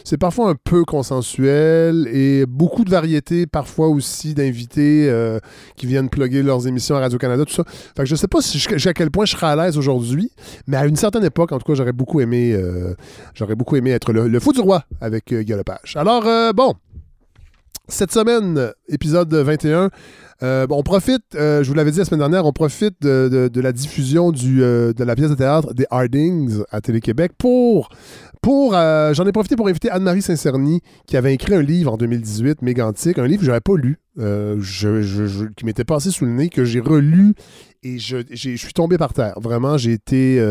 C'est 0.03 0.17
parfois 0.17 0.50
un 0.50 0.56
peu 0.56 0.83
consensuel 0.83 2.07
et 2.12 2.45
beaucoup 2.47 2.83
de 2.85 2.89
variétés, 2.89 3.45
parfois 3.45 3.88
aussi 3.88 4.33
d'invités 4.33 5.13
qui 5.75 5.85
viennent 5.85 6.09
plugger 6.09 6.41
leurs 6.41 6.67
émissions 6.67 6.95
à 6.95 7.01
Radio-Canada, 7.01 7.45
tout 7.45 7.53
ça. 7.53 7.65
Fait 7.67 8.03
que 8.03 8.06
je 8.06 8.15
sais 8.15 8.27
pas 8.27 8.41
si 8.41 8.57
à 8.88 8.94
quel 8.94 9.12
point 9.12 9.25
je 9.25 9.33
serai 9.33 9.47
à 9.47 9.56
l'aise 9.56 9.77
aujourd'hui, 9.77 10.31
mais 10.65 10.77
à 10.77 10.88
une 10.88 10.95
certaine 10.95 11.24
époque, 11.24 11.51
en 11.51 11.59
tout 11.59 11.71
cas, 11.71 11.75
j'aurais 11.75 11.94
beaucoup 11.94 12.19
aimé 12.19 12.57
j'aurais 13.33 13.55
beaucoup 13.55 13.75
aimé 13.75 13.91
être 13.91 14.13
le, 14.13 14.39
fou 14.39 14.53
du 14.53 14.59
roi 14.59 14.83
avec 14.99 15.33
Guy 15.33 15.53
Lepage. 15.53 15.95
Alors, 15.95 16.53
bon. 16.53 16.75
Cette 17.87 18.13
semaine, 18.13 18.71
épisode 18.87 19.33
21, 19.33 19.89
euh, 20.43 20.65
on 20.69 20.81
profite, 20.81 21.35
euh, 21.35 21.61
je 21.63 21.67
vous 21.67 21.75
l'avais 21.75 21.91
dit 21.91 21.99
la 21.99 22.05
semaine 22.05 22.19
dernière, 22.19 22.45
on 22.45 22.53
profite 22.53 22.95
de, 23.01 23.51
la 23.53 23.71
diffusion 23.71 24.31
euh, 24.33 24.93
de 24.93 25.03
la 25.03 25.15
pièce 25.15 25.29
de 25.29 25.35
théâtre 25.35 25.73
des 25.73 25.85
Hardings 25.91 26.63
à 26.71 26.81
Télé-Québec 26.81 27.33
pour. 27.37 27.89
pour 28.41 28.71
J'en 28.71 29.27
ai 29.27 29.31
profité 29.31 29.55
pour 29.55 29.67
inviter 29.67 29.91
Anne-Marie 29.91 30.23
Saint-Cerny, 30.23 30.81
qui 31.05 31.15
avait 31.15 31.33
écrit 31.33 31.53
un 31.53 31.61
livre 31.61 31.93
en 31.93 31.97
2018, 31.97 32.63
Mégantique, 32.63 33.19
un 33.19 33.27
livre 33.27 33.41
que 33.41 33.45
je 33.45 33.51
n'avais 33.51 33.61
pas 33.61 33.75
lu, 33.75 33.99
qui 35.55 35.65
m'était 35.65 35.83
passé 35.83 36.09
sous 36.09 36.25
le 36.25 36.31
nez, 36.31 36.49
que 36.49 36.65
j'ai 36.65 36.79
relu 36.79 37.35
et 37.83 37.97
je, 37.99 38.17
je, 38.29 38.55
suis 38.55 38.73
tombé 38.73 38.97
par 38.97 39.13
terre. 39.13 39.33
Vraiment, 39.41 39.77
j'ai 39.77 39.93
été, 39.93 40.43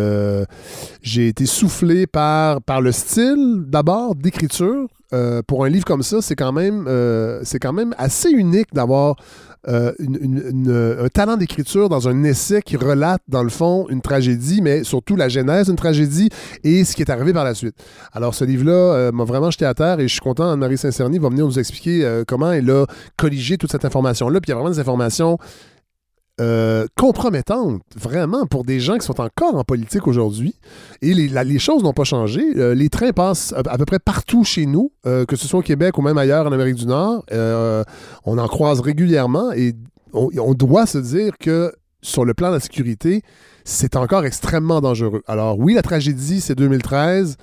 j'ai 1.03 1.29
été 1.29 1.47
soufflé 1.47 2.07
par, 2.07 2.61
par 2.63 2.81
le 2.81 2.93
style, 2.93 3.65
d'abord, 3.67 4.15
d'écriture. 4.15 4.89
pour 5.47 5.65
un 5.65 5.69
livre 5.69 5.85
comme 5.85 6.03
ça, 6.03 6.21
c'est 6.23 6.35
quand, 6.37 6.53
même, 6.53 6.87
c'est 7.45 7.59
quand 7.59 7.73
même 7.73 7.95
assez 7.99 8.31
unique 8.31 8.73
d'avoir 8.73 9.17
euh, 9.69 9.93
un 11.05 11.09
talent 11.09 11.37
d'écriture 11.37 11.91
dans 11.91 12.09
un 12.09 12.25
essai 12.25 12.63
qui 12.63 12.77
relate, 12.77 13.21
dans 13.29 13.43
le 13.43 13.51
fond, 13.51 13.87
une 13.91 14.01
tragédie, 14.01 14.63
mais 14.63 14.85
surtout 14.85 15.17
la 15.17 15.29
genèse 15.29 15.67
d'une 15.67 15.77
tragédie 15.77 16.31
et 16.65 16.85
ce 16.85 16.97
qui 16.97 17.03
est 17.03 17.11
arrivé 17.11 17.35
par 17.35 17.45
la 17.45 17.55
suite. 17.55 17.75
Alors, 18.13 18.35
ce 18.35 18.45
livre-là 18.45 18.73
euh, 18.73 19.13
m'a 19.13 19.25
vraiment 19.25 19.51
jeté 19.51 19.67
à 19.67 19.75
terre 19.75 20.01
et 20.01 20.09
je 20.09 20.13
suis 20.13 20.21
content, 20.21 20.51
Anne-Marie 20.51 20.79
Saint-Cerny 20.79 21.19
va 21.19 21.29
venir 21.29 21.45
nous 21.45 21.59
expliquer 21.59 22.05
euh, 22.05 22.25
comment 22.27 22.53
elle 22.53 22.71
a 22.71 22.87
colligé 23.19 23.59
toute 23.59 23.71
cette 23.71 23.85
information-là. 23.85 24.41
Puis 24.41 24.49
il 24.49 24.51
y 24.51 24.53
a 24.53 24.57
vraiment 24.57 24.73
des 24.73 24.81
informations 24.81 25.37
euh, 26.41 26.87
compromettante, 26.97 27.83
vraiment, 27.95 28.47
pour 28.47 28.65
des 28.65 28.81
gens 28.81 28.97
qui 28.97 29.05
sont 29.05 29.21
encore 29.21 29.57
en 29.57 29.65
politique 29.65 30.07
aujourd'hui. 30.07 30.55
Et 31.03 31.13
les, 31.13 31.59
choses 31.59 31.83
n'ont 31.83 31.93
pas 31.93 32.05
changé. 32.05 32.43
Euh, 32.57 32.75
les 32.75 32.89
trains 32.89 33.13
passent 33.13 33.53
à, 33.53 33.77
peu 33.77 33.85
près 33.85 33.99
partout 33.99 34.43
chez 34.43 34.65
nous, 34.65 34.91
euh, 35.07 35.27
que 35.27 35.37
ce 35.37 35.47
soit 35.47 35.61
au 35.61 35.63
Québec 35.63 35.99
ou 35.99 36.03
même 36.03 36.17
ailleurs 36.17 36.47
en 36.47 36.53
Amérique 36.53 36.77
du 36.77 36.87
Nord. 36.87 37.25
on 37.31 38.39
en 38.39 38.49
croise 38.49 38.81
régulièrement 38.81 39.53
et 39.53 39.75
on, 40.15 40.31
on, 40.39 40.55
doit 40.55 40.87
se 40.87 40.99
dire 40.99 41.37
que 41.39 41.73
sur 42.01 42.25
le 42.25 42.33
plan 42.33 42.49
de 42.49 42.55
la 42.55 42.61
sécurité, 42.61 43.23
c'est 43.65 43.97
encore 43.97 44.25
extrêmement 44.25 44.81
dangereux. 44.81 45.23
Alors 45.27 45.59
oui, 45.59 45.75
la 45.75 45.83
tragédie, 45.83 46.41
c'est 46.41 46.55
2013. 46.55 47.37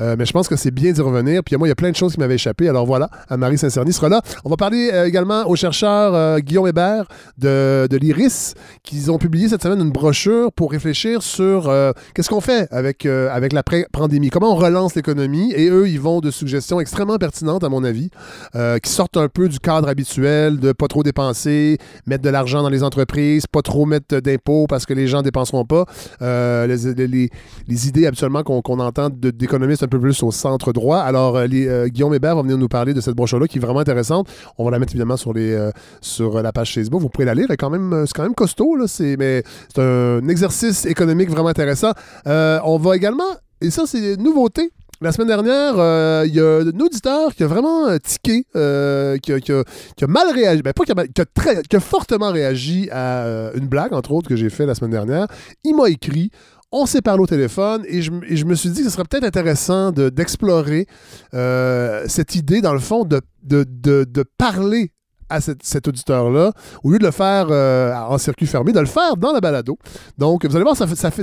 Euh, 0.00 0.16
mais 0.18 0.26
je 0.26 0.32
pense 0.32 0.48
que 0.48 0.56
c'est 0.56 0.70
bien 0.70 0.92
d'y 0.92 1.00
revenir. 1.00 1.42
Puis 1.44 1.56
moi, 1.56 1.66
il 1.66 1.70
y 1.70 1.72
a 1.72 1.76
plein 1.76 1.90
de 1.90 1.96
choses 1.96 2.14
qui 2.14 2.20
m'avaient 2.20 2.36
échappé. 2.36 2.68
Alors 2.68 2.86
voilà, 2.86 3.10
Anne-Marie 3.28 3.58
Saint-Cerny 3.58 3.92
sera 3.92 4.08
là. 4.08 4.22
On 4.44 4.50
va 4.50 4.56
parler 4.56 4.90
euh, 4.92 5.06
également 5.06 5.46
aux 5.48 5.56
chercheurs 5.56 6.14
euh, 6.14 6.38
Guillaume 6.38 6.68
Hébert 6.68 7.06
de, 7.38 7.88
l'IRIS, 7.90 8.54
qui 8.82 9.10
ont 9.10 9.18
publié 9.18 9.48
cette 9.48 9.62
semaine 9.62 9.80
une 9.80 9.90
brochure 9.90 10.52
pour 10.52 10.70
réfléchir 10.70 11.22
sur 11.22 11.72
qu'est-ce 12.14 12.28
qu'on 12.28 12.40
fait 12.40 12.68
avec, 12.72 13.06
avec 13.06 13.52
la 13.52 13.62
pandémie, 13.92 14.30
comment 14.30 14.52
on 14.52 14.56
relance 14.56 14.94
l'économie? 14.94 15.52
Et 15.54 15.68
eux, 15.68 15.88
ils 15.88 16.00
vont 16.00 16.20
de 16.20 16.30
suggestions 16.30 16.80
extrêmement 16.80 17.16
pertinentes, 17.16 17.64
à 17.64 17.68
mon 17.68 17.82
avis, 17.84 18.10
qui 18.82 18.90
sortent 18.90 19.16
un 19.16 19.28
peu 19.28 19.48
du 19.48 19.58
cadre 19.58 19.88
habituel 19.88 20.58
de 20.58 20.72
pas 20.72 20.86
trop 20.86 21.02
dépenser, 21.02 21.78
mettre 22.06 22.22
de 22.22 22.30
l'argent 22.30 22.62
dans 22.62 22.68
les 22.68 22.82
entreprises, 22.82 23.46
pas 23.46 23.62
trop 23.62 23.86
mettre 23.86 24.20
d'impôts 24.20 24.66
parce 24.68 24.86
que 24.86 24.94
les 24.94 25.06
gens 25.06 25.22
dépenseront 25.22 25.64
pas. 25.68 25.84
Les, 26.20 27.30
les, 27.68 27.88
idées 27.88 28.06
habituellement 28.06 28.42
qu'on 28.42 28.80
entend 28.80 29.08
d'économistes 29.10 29.82
un 29.82 29.88
peu 29.88 30.00
plus 30.00 30.22
au 30.22 30.32
centre 30.32 30.72
droit. 30.72 30.98
Alors, 30.98 31.36
euh, 31.36 31.46
euh, 31.52 31.88
Guillaume 31.88 32.14
Hébert 32.14 32.36
va 32.36 32.42
venir 32.42 32.58
nous 32.58 32.68
parler 32.68 32.94
de 32.94 33.00
cette 33.00 33.14
brochure-là 33.14 33.46
qui 33.46 33.58
est 33.58 33.60
vraiment 33.60 33.80
intéressante. 33.80 34.28
On 34.56 34.64
va 34.64 34.70
la 34.70 34.78
mettre 34.78 34.92
évidemment 34.92 35.16
sur, 35.16 35.32
euh, 35.36 36.42
la 36.42 36.52
page 36.52 36.74
Facebook. 36.74 37.00
Vous 37.00 37.08
pourrez 37.08 37.24
la 37.24 37.34
lire. 37.34 37.46
C'est 37.48 37.56
quand 37.56 37.70
même, 37.70 38.34
costaud, 38.34 38.76
là. 38.76 38.86
Mais 39.18 39.42
c'est 39.74 39.82
un 39.82 40.28
exercice 40.28 40.86
économique 40.86 41.30
vraiment 41.30 41.48
intéressant. 41.48 41.92
on 42.26 42.78
va 42.78 42.96
également, 42.96 43.24
et 43.60 43.70
ça, 43.70 43.84
c'est 43.86 44.14
une 44.14 44.22
nouveauté. 44.22 44.70
La 45.00 45.12
semaine 45.12 45.28
dernière, 45.28 45.74
il 46.24 46.34
y 46.34 46.40
a 46.40 46.58
un 46.58 46.80
auditeur 46.80 47.34
qui 47.34 47.44
a 47.44 47.46
vraiment 47.46 47.86
tiqué, 47.98 48.44
qui, 48.52 49.32
a, 49.32 50.06
mal 50.08 50.34
réagi, 50.34 50.62
ben, 50.62 50.72
pas 50.72 50.84
qui 50.84 50.92
a, 50.92 51.24
très, 51.32 51.62
qui 51.62 51.76
a 51.76 51.80
fortement 51.80 52.32
réagi 52.32 52.88
à 52.90 53.52
une 53.54 53.68
blague, 53.68 53.92
entre 53.94 54.10
autres, 54.12 54.28
que 54.28 54.34
j'ai 54.34 54.50
fait 54.50 54.66
la 54.66 54.74
semaine 54.74 54.90
dernière. 54.90 55.28
Il 55.62 55.76
m'a 55.76 55.88
écrit 55.88 56.30
On 56.72 56.84
s'est 56.84 57.00
parlé 57.00 57.22
au 57.22 57.26
téléphone 57.26 57.84
et 57.86 58.02
je, 58.02 58.10
me 58.10 58.54
suis 58.54 58.70
dit 58.70 58.80
que 58.80 58.86
ce 58.86 58.90
serait 58.90 59.04
peut-être 59.04 59.24
intéressant 59.24 59.92
de- 59.92 60.08
d'explorer 60.08 60.86
euh, 61.32 62.04
cette 62.08 62.34
idée, 62.34 62.60
dans 62.60 62.74
le 62.74 62.80
fond, 62.80 63.04
de 63.04 64.24
parler 64.36 64.92
à 65.28 65.40
cet, 65.40 65.88
auditeur-là, 65.88 66.52
au 66.82 66.90
lieu 66.90 66.98
de 66.98 67.04
le 67.04 67.10
faire 67.10 67.48
euh, 67.50 67.94
en 67.94 68.18
circuit 68.18 68.46
fermé, 68.46 68.72
de 68.72 68.80
le 68.80 68.86
faire 68.86 69.16
dans 69.16 69.32
la 69.32 69.40
balado. 69.40 69.78
Donc, 70.16 70.44
vous 70.44 70.56
allez 70.56 70.64
voir, 70.64 70.76
ça 70.76 70.86
fait, 70.86 71.22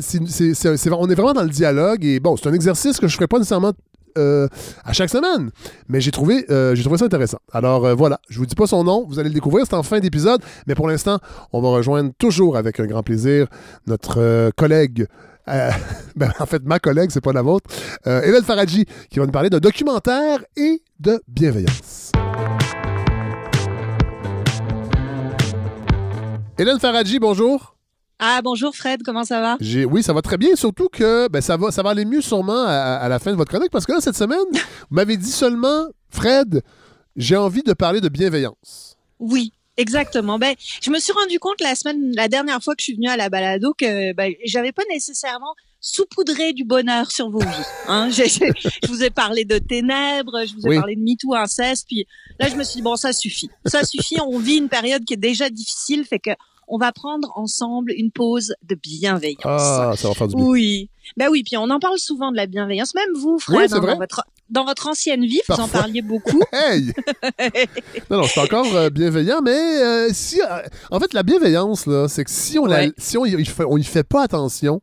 on 0.91 1.09
est 1.09 1.15
vraiment 1.15 1.33
dans 1.33 1.43
le 1.43 1.49
dialogue 1.49 2.03
et 2.05 2.19
bon, 2.19 2.35
c'est 2.37 2.47
un 2.47 2.53
exercice 2.53 2.99
que 2.99 3.07
je 3.07 3.13
ne 3.13 3.17
ferai 3.17 3.27
pas 3.27 3.37
nécessairement 3.37 3.73
euh, 4.17 4.47
à 4.85 4.93
chaque 4.93 5.09
semaine, 5.09 5.51
mais 5.89 5.99
j'ai 5.99 6.11
trouvé, 6.11 6.45
euh, 6.49 6.73
j'ai 6.73 6.83
trouvé 6.83 6.97
ça 6.97 7.05
intéressant. 7.05 7.39
Alors 7.51 7.95
voilà, 7.95 8.19
je 8.29 8.37
vous 8.37 8.45
dis 8.45 8.55
pas 8.55 8.67
son 8.67 8.83
nom, 8.83 9.05
vous 9.09 9.19
allez 9.19 9.29
le 9.29 9.35
découvrir, 9.35 9.65
c'est 9.67 9.75
en 9.75 9.83
fin 9.83 9.99
d'épisode, 9.99 10.41
mais 10.67 10.75
pour 10.75 10.87
l'instant, 10.87 11.19
on 11.51 11.61
va 11.61 11.69
rejoindre 11.69 12.11
toujours 12.17 12.55
avec 12.55 12.79
un 12.79 12.85
grand 12.85 13.03
plaisir 13.03 13.47
notre 13.87 14.51
collègue. 14.51 15.07
ben, 16.15 16.31
en 16.39 16.45
fait, 16.47 16.63
ma 16.63 16.79
collègue, 16.79 17.11
c'est 17.11 17.21
pas 17.21 17.33
la 17.33 17.43
vôtre, 17.43 17.69
Hélène 18.05 18.43
Faradji, 18.43 18.85
qui 19.09 19.19
va 19.19 19.25
nous 19.25 19.31
parler 19.31 19.49
de 19.49 19.59
documentaire 19.59 20.39
et 20.57 20.81
de 20.99 21.21
bienveillance. 21.27 22.11
Hélène 26.57 26.79
Faradji, 26.79 27.19
bonjour. 27.19 27.75
Ah 28.17 28.39
bonjour 28.41 28.73
Fred, 28.73 29.01
comment 29.03 29.25
ça 29.25 29.41
va? 29.41 29.57
Oui, 29.89 30.01
ça 30.01 30.13
va 30.13 30.21
très 30.21 30.37
bien, 30.37 30.55
surtout 30.55 30.87
que 30.87 31.27
ben, 31.27 31.41
ça, 31.41 31.57
va, 31.57 31.69
ça 31.69 31.83
va 31.83 31.89
aller 31.89 32.05
mieux 32.05 32.21
sûrement 32.21 32.63
à, 32.63 32.95
à 32.95 33.09
la 33.09 33.19
fin 33.19 33.31
de 33.31 33.35
votre 33.35 33.51
chronique, 33.51 33.71
parce 33.71 33.85
que 33.85 33.91
là, 33.91 33.99
cette 33.99 34.15
semaine, 34.15 34.39
vous 34.53 34.95
m'avez 34.95 35.17
dit 35.17 35.31
seulement, 35.31 35.87
Fred, 36.09 36.61
j'ai 37.17 37.35
envie 37.35 37.61
de 37.61 37.73
parler 37.73 37.99
de 37.99 38.07
bienveillance. 38.07 38.95
Oui, 39.19 39.51
exactement. 39.75 40.39
Ben, 40.39 40.55
je 40.81 40.89
me 40.91 40.99
suis 40.99 41.11
rendu 41.11 41.39
compte 41.39 41.59
la 41.59 41.75
semaine, 41.75 42.13
la 42.15 42.29
dernière 42.29 42.63
fois 42.63 42.73
que 42.73 42.81
je 42.81 42.85
suis 42.85 42.95
venue 42.95 43.09
à 43.09 43.17
la 43.17 43.27
balado 43.29 43.73
que 43.77 44.13
ben, 44.13 44.31
j'avais 44.45 44.71
pas 44.71 44.83
nécessairement 44.89 45.53
saupoudré 45.87 46.51
du 46.53 46.63
bonheur 46.63 47.11
sur 47.11 47.29
vos 47.29 47.39
vies. 47.39 47.47
Hein. 47.87 48.09
Je 48.09 48.87
vous 48.87 49.03
ai 49.03 49.11
parlé 49.11 49.45
de 49.45 49.59
ténèbres, 49.59 50.43
je 50.47 50.53
vous 50.55 50.65
ai 50.65 50.69
Oui. 50.69 50.75
parlé 50.77 50.95
de 50.95 51.01
MeToo, 51.01 51.35
inceste, 51.35 51.85
puis 51.87 52.07
là 52.39 52.49
je 52.49 52.55
me 52.55 52.63
suis 52.63 52.77
dit 52.77 52.81
bon 52.81 52.95
ça 52.95 53.13
suffit, 53.13 53.49
ça 53.65 53.83
suffit. 53.83 54.15
On 54.25 54.39
vit 54.39 54.55
une 54.57 54.69
période 54.69 55.05
qui 55.05 55.13
est 55.13 55.17
déjà 55.17 55.49
difficile, 55.49 56.03
fait 56.05 56.19
que 56.19 56.31
on 56.67 56.79
va 56.79 56.91
prendre 56.91 57.31
ensemble 57.35 57.91
une 57.95 58.09
pause 58.09 58.55
de 58.67 58.73
bienveillance. 58.73 59.43
Ah, 59.45 59.93
ça 59.95 60.07
va 60.07 60.15
faire 60.15 60.27
du 60.27 60.35
bien. 60.35 60.43
Oui. 60.45 60.89
Ben 61.15 61.27
oui, 61.29 61.43
puis 61.43 61.55
on 61.57 61.69
en 61.69 61.79
parle 61.79 61.99
souvent 61.99 62.31
de 62.31 62.37
la 62.37 62.47
bienveillance. 62.47 62.95
Même 62.95 63.13
vous, 63.15 63.37
Fred, 63.37 63.55
Oui, 63.71 63.77
hein, 63.77 63.79
dans 63.81 63.97
votre 63.99 64.23
dans 64.49 64.65
votre 64.65 64.87
ancienne 64.87 65.23
vie, 65.25 65.41
vous 65.47 65.55
en 65.59 65.67
parliez 65.67 66.01
beaucoup. 66.01 66.41
Hey! 66.51 66.91
non, 68.09 68.17
non, 68.17 68.23
c'est 68.23 68.39
encore 68.39 68.65
euh, 68.75 68.89
bienveillant, 68.89 69.41
mais 69.43 69.51
euh, 69.51 70.09
si. 70.11 70.41
euh, 70.41 70.45
en 70.89 70.99
fait, 70.99 71.13
la 71.13 71.21
bienveillance, 71.21 71.85
là, 71.85 72.07
c'est 72.07 72.23
que 72.23 72.31
si 72.31 72.57
on, 72.57 72.65
la- 72.65 72.77
Ouais. 72.85 72.91
si 72.97 73.17
on 73.19 73.25
y, 73.25 73.45
fait, 73.45 73.65
on 73.67 73.77
y 73.77 73.83
fait 73.83 74.03
pas 74.03 74.23
attention, 74.23 74.81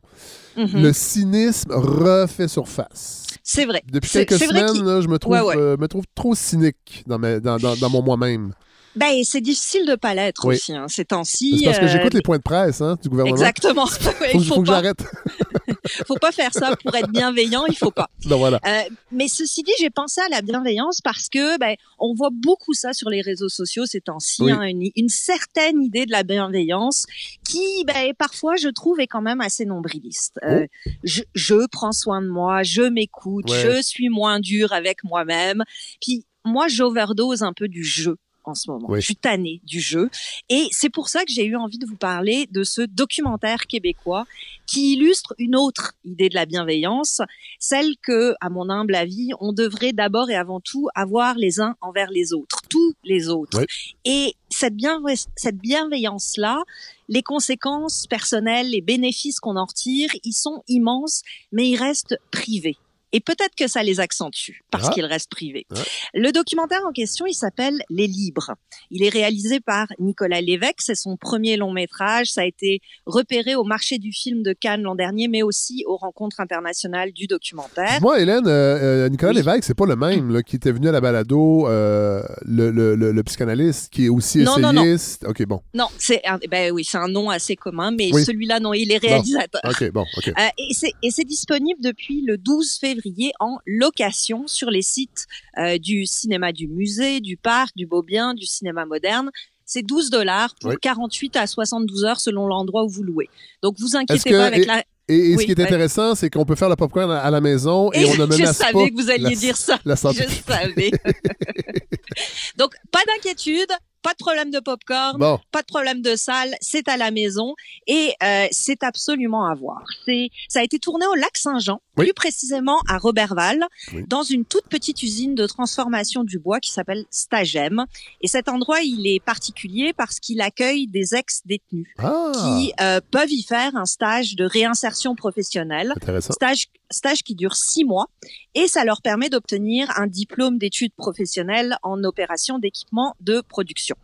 Mhm. 0.57 0.81
le 0.81 0.93
cynisme 0.93 1.71
refait 1.71 2.47
surface. 2.47 3.23
C'est 3.43 3.65
vrai. 3.65 3.81
Depuis 3.91 4.09
quelques 4.09 4.33
semaines, 4.37 4.71
qu'il- 4.71 4.83
là, 4.83 5.01
je 5.01 5.07
me 5.07 5.17
trouve, 5.19 5.33
Ouais, 5.33 5.41
ouais. 5.41 5.57
euh, 5.57 5.77
me 5.77 5.87
trouve 5.87 6.05
trop 6.15 6.33
cynique 6.35 7.03
dans, 7.07 7.19
ma- 7.19 7.39
dans, 7.39 7.57
dans, 7.57 7.75
dans 7.75 7.89
mon 7.89 8.01
moi-même. 8.01 8.53
Ben, 8.95 9.23
c'est 9.23 9.41
difficile 9.41 9.85
de 9.87 9.95
pas 9.95 10.13
l'être 10.13 10.45
Oui. 10.45 10.55
aussi, 10.55 10.73
hein, 10.75 10.87
ces 10.87 11.05
temps-ci. 11.05 11.59
C'est 11.59 11.65
parce 11.65 11.79
que 11.79 11.85
euh, 11.85 11.87
j'écoute 11.87 12.13
les 12.13 12.21
points 12.21 12.37
de 12.37 12.43
presse 12.43 12.79
hein, 12.81 12.97
du 13.01 13.09
gouvernement. 13.09 13.35
Exactement. 13.35 13.85
Ouais, 13.85 13.89
Faut, 13.99 14.11
il 14.25 14.31
que- 14.33 14.39
faut, 14.39 14.53
faut 14.55 14.61
que 14.61 14.67
pas, 14.67 14.73
j'arrête. 14.81 15.03
faut 16.07 16.15
pas 16.15 16.31
faire 16.31 16.53
ça 16.53 16.75
pour 16.75 16.93
être 16.95 17.09
bienveillant, 17.09 17.65
il 17.67 17.75
faut 17.75 17.91
pas. 17.91 18.09
non, 18.25 18.37
voilà. 18.39 18.59
Euh, 18.67 18.81
mais 19.11 19.27
ceci 19.27 19.63
dit, 19.63 19.71
j'ai 19.79 19.89
pensé 19.89 20.21
à 20.21 20.29
la 20.29 20.41
bienveillance 20.41 21.01
parce 21.01 21.27
que 21.29 21.57
ben, 21.57 21.75
on 21.99 22.13
voit 22.13 22.29
beaucoup 22.31 22.73
ça 22.73 22.93
sur 22.93 23.09
les 23.09 23.21
réseaux 23.21 23.49
sociaux 23.49 23.85
ces 23.85 24.01
temps-ci, 24.01 24.43
Oui. 24.43 24.51
hein, 24.51 24.61
une, 24.63 24.89
une 24.95 25.09
certaine 25.09 25.81
idée 25.81 26.05
de 26.05 26.11
la 26.11 26.23
bienveillance 26.23 27.05
qui, 27.47 27.61
ben, 27.87 28.13
parfois, 28.17 28.55
je 28.57 28.69
trouve, 28.69 28.99
est 28.99 29.07
quand 29.07 29.21
même 29.21 29.41
assez 29.41 29.65
nombriliste. 29.65 30.39
Euh, 30.43 30.67
je, 31.03 31.23
je 31.33 31.65
prends 31.67 31.91
soin 31.93 32.21
de 32.21 32.27
moi, 32.27 32.63
je 32.63 32.83
m'écoute, 32.83 33.49
Ouais. 33.49 33.61
je 33.77 33.81
suis 33.81 34.09
moins 34.09 34.39
dur 34.39 34.71
avec 34.73 35.03
moi-même. 35.03 35.63
Puis 36.01 36.25
moi, 36.45 36.67
j'overdose 36.67 37.41
un 37.43 37.53
peu 37.53 37.67
du 37.67 37.83
jeu 37.83 38.17
en 38.45 38.55
ce 38.55 38.69
moment. 38.69 38.87
Oui. 38.89 38.99
Je 39.01 39.05
suis 39.05 39.15
tannée 39.15 39.61
du 39.63 39.79
jeu. 39.79 40.09
Et 40.49 40.67
c'est 40.71 40.89
pour 40.89 41.09
ça 41.09 41.23
que 41.25 41.31
j'ai 41.31 41.45
eu 41.45 41.55
envie 41.55 41.77
de 41.77 41.85
vous 41.85 41.95
parler 41.95 42.47
de 42.51 42.63
ce 42.63 42.81
documentaire 42.81 43.67
québécois 43.67 44.25
qui 44.65 44.93
illustre 44.93 45.33
une 45.37 45.55
autre 45.55 45.93
idée 46.05 46.29
de 46.29 46.35
la 46.35 46.45
bienveillance, 46.45 47.21
celle 47.59 47.95
que, 48.01 48.33
à 48.41 48.49
mon 48.49 48.69
humble 48.69 48.95
avis, 48.95 49.31
on 49.39 49.53
devrait 49.53 49.93
d'abord 49.93 50.29
et 50.29 50.35
avant 50.35 50.59
tout 50.59 50.87
avoir 50.95 51.35
les 51.35 51.59
uns 51.59 51.75
envers 51.81 52.09
les 52.11 52.33
autres, 52.33 52.61
tous 52.69 52.93
les 53.03 53.29
autres. 53.29 53.59
Oui. 53.59 53.65
Et 54.05 54.35
cette, 54.49 54.75
bienve- 54.75 55.27
cette 55.35 55.57
bienveillance-là, 55.57 56.63
les 57.09 57.21
conséquences 57.21 58.07
personnelles, 58.07 58.69
les 58.69 58.81
bénéfices 58.81 59.39
qu'on 59.39 59.57
en 59.57 59.65
retire, 59.65 60.09
ils 60.23 60.33
sont 60.33 60.63
immenses, 60.67 61.21
mais 61.51 61.67
ils 61.69 61.77
restent 61.77 62.17
privés. 62.31 62.77
Et 63.13 63.19
peut-être 63.19 63.55
que 63.57 63.67
ça 63.67 63.83
les 63.83 63.99
accentue 63.99 64.61
parce 64.71 64.87
Ah. 64.87 64.91
qu'ils 64.91 65.05
restent 65.05 65.29
privés. 65.29 65.65
Ouais. 65.71 65.77
Le 66.15 66.31
documentaire 66.31 66.81
en 66.87 66.91
question, 66.91 67.25
il 67.25 67.33
s'appelle 67.35 67.81
Les 67.89 68.07
Libres. 68.07 68.51
Il 68.91 69.03
est 69.03 69.09
réalisé 69.09 69.59
par 69.59 69.87
Nicolas 69.99 70.41
Lévesque. 70.41 70.79
C'est 70.81 70.95
son 70.95 71.15
premier 71.15 71.55
long 71.55 71.71
métrage. 71.71 72.27
Ça 72.31 72.41
a 72.41 72.45
été 72.45 72.81
repéré 73.05 73.55
au 73.55 73.63
marché 73.63 73.99
du 73.99 74.11
film 74.11 74.41
de 74.43 74.53
Cannes 74.53 74.81
l'an 74.81 74.95
dernier, 74.95 75.27
mais 75.27 75.43
aussi 75.43 75.83
aux 75.87 75.95
rencontres 75.95 76.39
internationales 76.39 77.11
du 77.13 77.27
documentaire. 77.27 77.99
Moi, 78.01 78.19
Hélène, 78.19 78.47
euh, 78.47 79.05
euh, 79.05 79.09
Nicolas 79.09 79.31
Oui. 79.31 79.37
Lévesque, 79.37 79.63
c'est 79.63 79.73
pas 79.77 79.85
le 79.85 79.95
même 79.95 80.33
là, 80.33 80.41
qui 80.41 80.55
était 80.55 80.71
venu 80.71 80.87
à 80.89 80.91
la 80.91 80.99
balado, 81.01 81.67
euh, 81.67 82.23
le, 82.45 82.71
le, 82.71 82.95
le, 82.95 83.11
le 83.11 83.23
psychanalyste 83.23 83.93
qui 83.93 84.05
est 84.05 84.09
aussi 84.09 84.39
Non, 84.39 84.57
non, 84.57 84.73
non. 84.73 84.81
essayiste. 84.83 85.25
OK, 85.27 85.45
bon. 85.45 85.61
Non, 85.75 85.87
c'est 85.99 86.25
un, 86.25 86.39
ben 86.49 86.71
oui, 86.71 86.83
c'est 86.83 86.97
un 86.97 87.07
nom 87.07 87.29
assez 87.29 87.55
commun, 87.55 87.91
mais 87.91 88.09
Oui. 88.11 88.25
celui-là, 88.25 88.59
non, 88.59 88.73
il 88.73 88.91
est 88.91 88.97
réalisateur. 88.97 89.61
OK, 89.65 89.91
bon, 89.91 90.05
OK. 90.17 90.29
Euh, 90.29 90.31
et 90.57 90.73
c'est 90.73 90.91
et 91.03 91.11
c'est 91.11 91.25
disponible 91.25 91.79
depuis 91.81 92.21
le 92.25 92.37
12 92.37 92.77
février 92.79 93.02
en 93.39 93.57
location 93.65 94.47
sur 94.47 94.69
les 94.69 94.81
sites 94.81 95.27
euh, 95.57 95.77
du 95.77 96.05
cinéma 96.05 96.51
du 96.51 96.67
musée, 96.67 97.19
du 97.21 97.37
parc, 97.37 97.75
du 97.75 97.85
Beaubien, 97.85 98.33
du 98.33 98.45
cinéma 98.45 98.85
moderne. 98.85 99.29
C'est 99.65 99.81
12 99.83 100.09
dollars 100.09 100.53
pour 100.59 100.71
Oui. 100.71 100.75
48 100.81 101.35
à 101.37 101.47
72 101.47 102.03
heures 102.05 102.19
selon 102.19 102.47
l'endroit 102.47 102.83
où 102.83 102.89
vous 102.89 103.03
louez. 103.03 103.29
Donc 103.61 103.75
vous 103.79 103.95
inquiétez 103.95 104.31
pas 104.31 104.45
avec 104.47 104.63
et- 104.63 104.65
la. 104.65 104.83
Et, 105.09 105.31
et 105.31 105.37
ce 105.37 105.43
qui 105.43 105.51
est 105.51 105.57
ouais. 105.59 105.65
intéressant, 105.65 106.15
c'est 106.15 106.29
qu'on 106.29 106.45
peut 106.45 106.55
faire 106.55 106.69
le 106.69 106.77
popcorn 106.77 107.11
à, 107.11 107.19
à 107.19 107.29
la 107.29 107.41
maison 107.41 107.91
et, 107.91 108.03
Et 108.03 108.05
on 108.05 108.11
ne 108.11 108.15
je 108.31 108.37
menace 108.39 108.57
savais 108.57 108.71
pas 108.71 108.87
que 108.89 108.93
vous 108.93 109.09
alliez 109.09 109.23
la, 109.23 109.35
dire 109.35 109.57
ça. 109.57 109.77
la. 109.83 109.95
Je 109.95 109.99
savais. 109.99 110.91
Donc 112.57 112.73
pas 112.91 112.99
d'inquiétude, 113.07 113.67
pas 114.03 114.11
de 114.11 114.17
problème 114.17 114.51
de 114.51 114.59
popcorn. 114.59 115.17
Bon, 115.17 115.39
pas 115.51 115.61
de 115.61 115.67
problème 115.67 116.01
de 116.01 116.15
salle, 116.15 116.55
c'est 116.61 116.87
à 116.87 116.97
la 116.97 117.09
maison 117.11 117.55
et 117.87 118.13
euh, 118.21 118.47
c'est 118.51 118.83
absolument 118.83 119.45
à 119.45 119.55
voir. 119.55 119.81
C'est 120.05 120.29
ça 120.49 120.59
a 120.59 120.63
été 120.63 120.77
tourné 120.77 121.05
au 121.07 121.15
lac 121.15 121.35
Saint-Jean, 121.35 121.81
Oui. 121.97 122.05
plus 122.05 122.13
précisément 122.13 122.79
à 122.87 122.97
Roberval, 122.97 123.65
Oui. 123.93 124.03
dans 124.07 124.23
une 124.23 124.45
toute 124.45 124.67
petite 124.67 125.01
usine 125.01 125.33
de 125.35 125.47
transformation 125.47 126.23
du 126.23 126.37
bois 126.37 126.59
qui 126.59 126.71
s'appelle 126.71 127.05
Stagem. 127.09 127.85
Et 128.21 128.27
cet 128.27 128.49
endroit, 128.49 128.81
il 128.81 129.07
est 129.07 129.23
particulier 129.23 129.93
parce 129.93 130.19
qu'il 130.19 130.41
accueille 130.41 130.87
des 130.87 131.15
ex-détenus 131.15 131.87
ah, 131.97 132.31
qui 132.35 132.73
euh, 132.81 132.99
peuvent 133.09 133.31
y 133.31 133.43
faire 133.43 133.75
un 133.75 133.85
stage 133.85 134.35
de 134.35 134.45
réinsertion 134.45 135.15
professionnelle 135.15 135.93
stage, 136.19 136.67
stage 136.93 137.23
qui 137.23 137.35
dure 137.35 137.55
six 137.55 137.83
mois 137.83 138.07
et 138.55 138.67
ça 138.67 138.85
leur 138.85 139.01
permet 139.01 139.29
d'obtenir 139.29 139.91
un 139.97 140.07
diplôme 140.07 140.57
d'études 140.57 140.93
professionnelles 140.95 141.77
en 141.83 142.03
opération 142.03 142.59
d'équipement 142.59 143.15
de 143.19 143.41
production. 143.41 143.95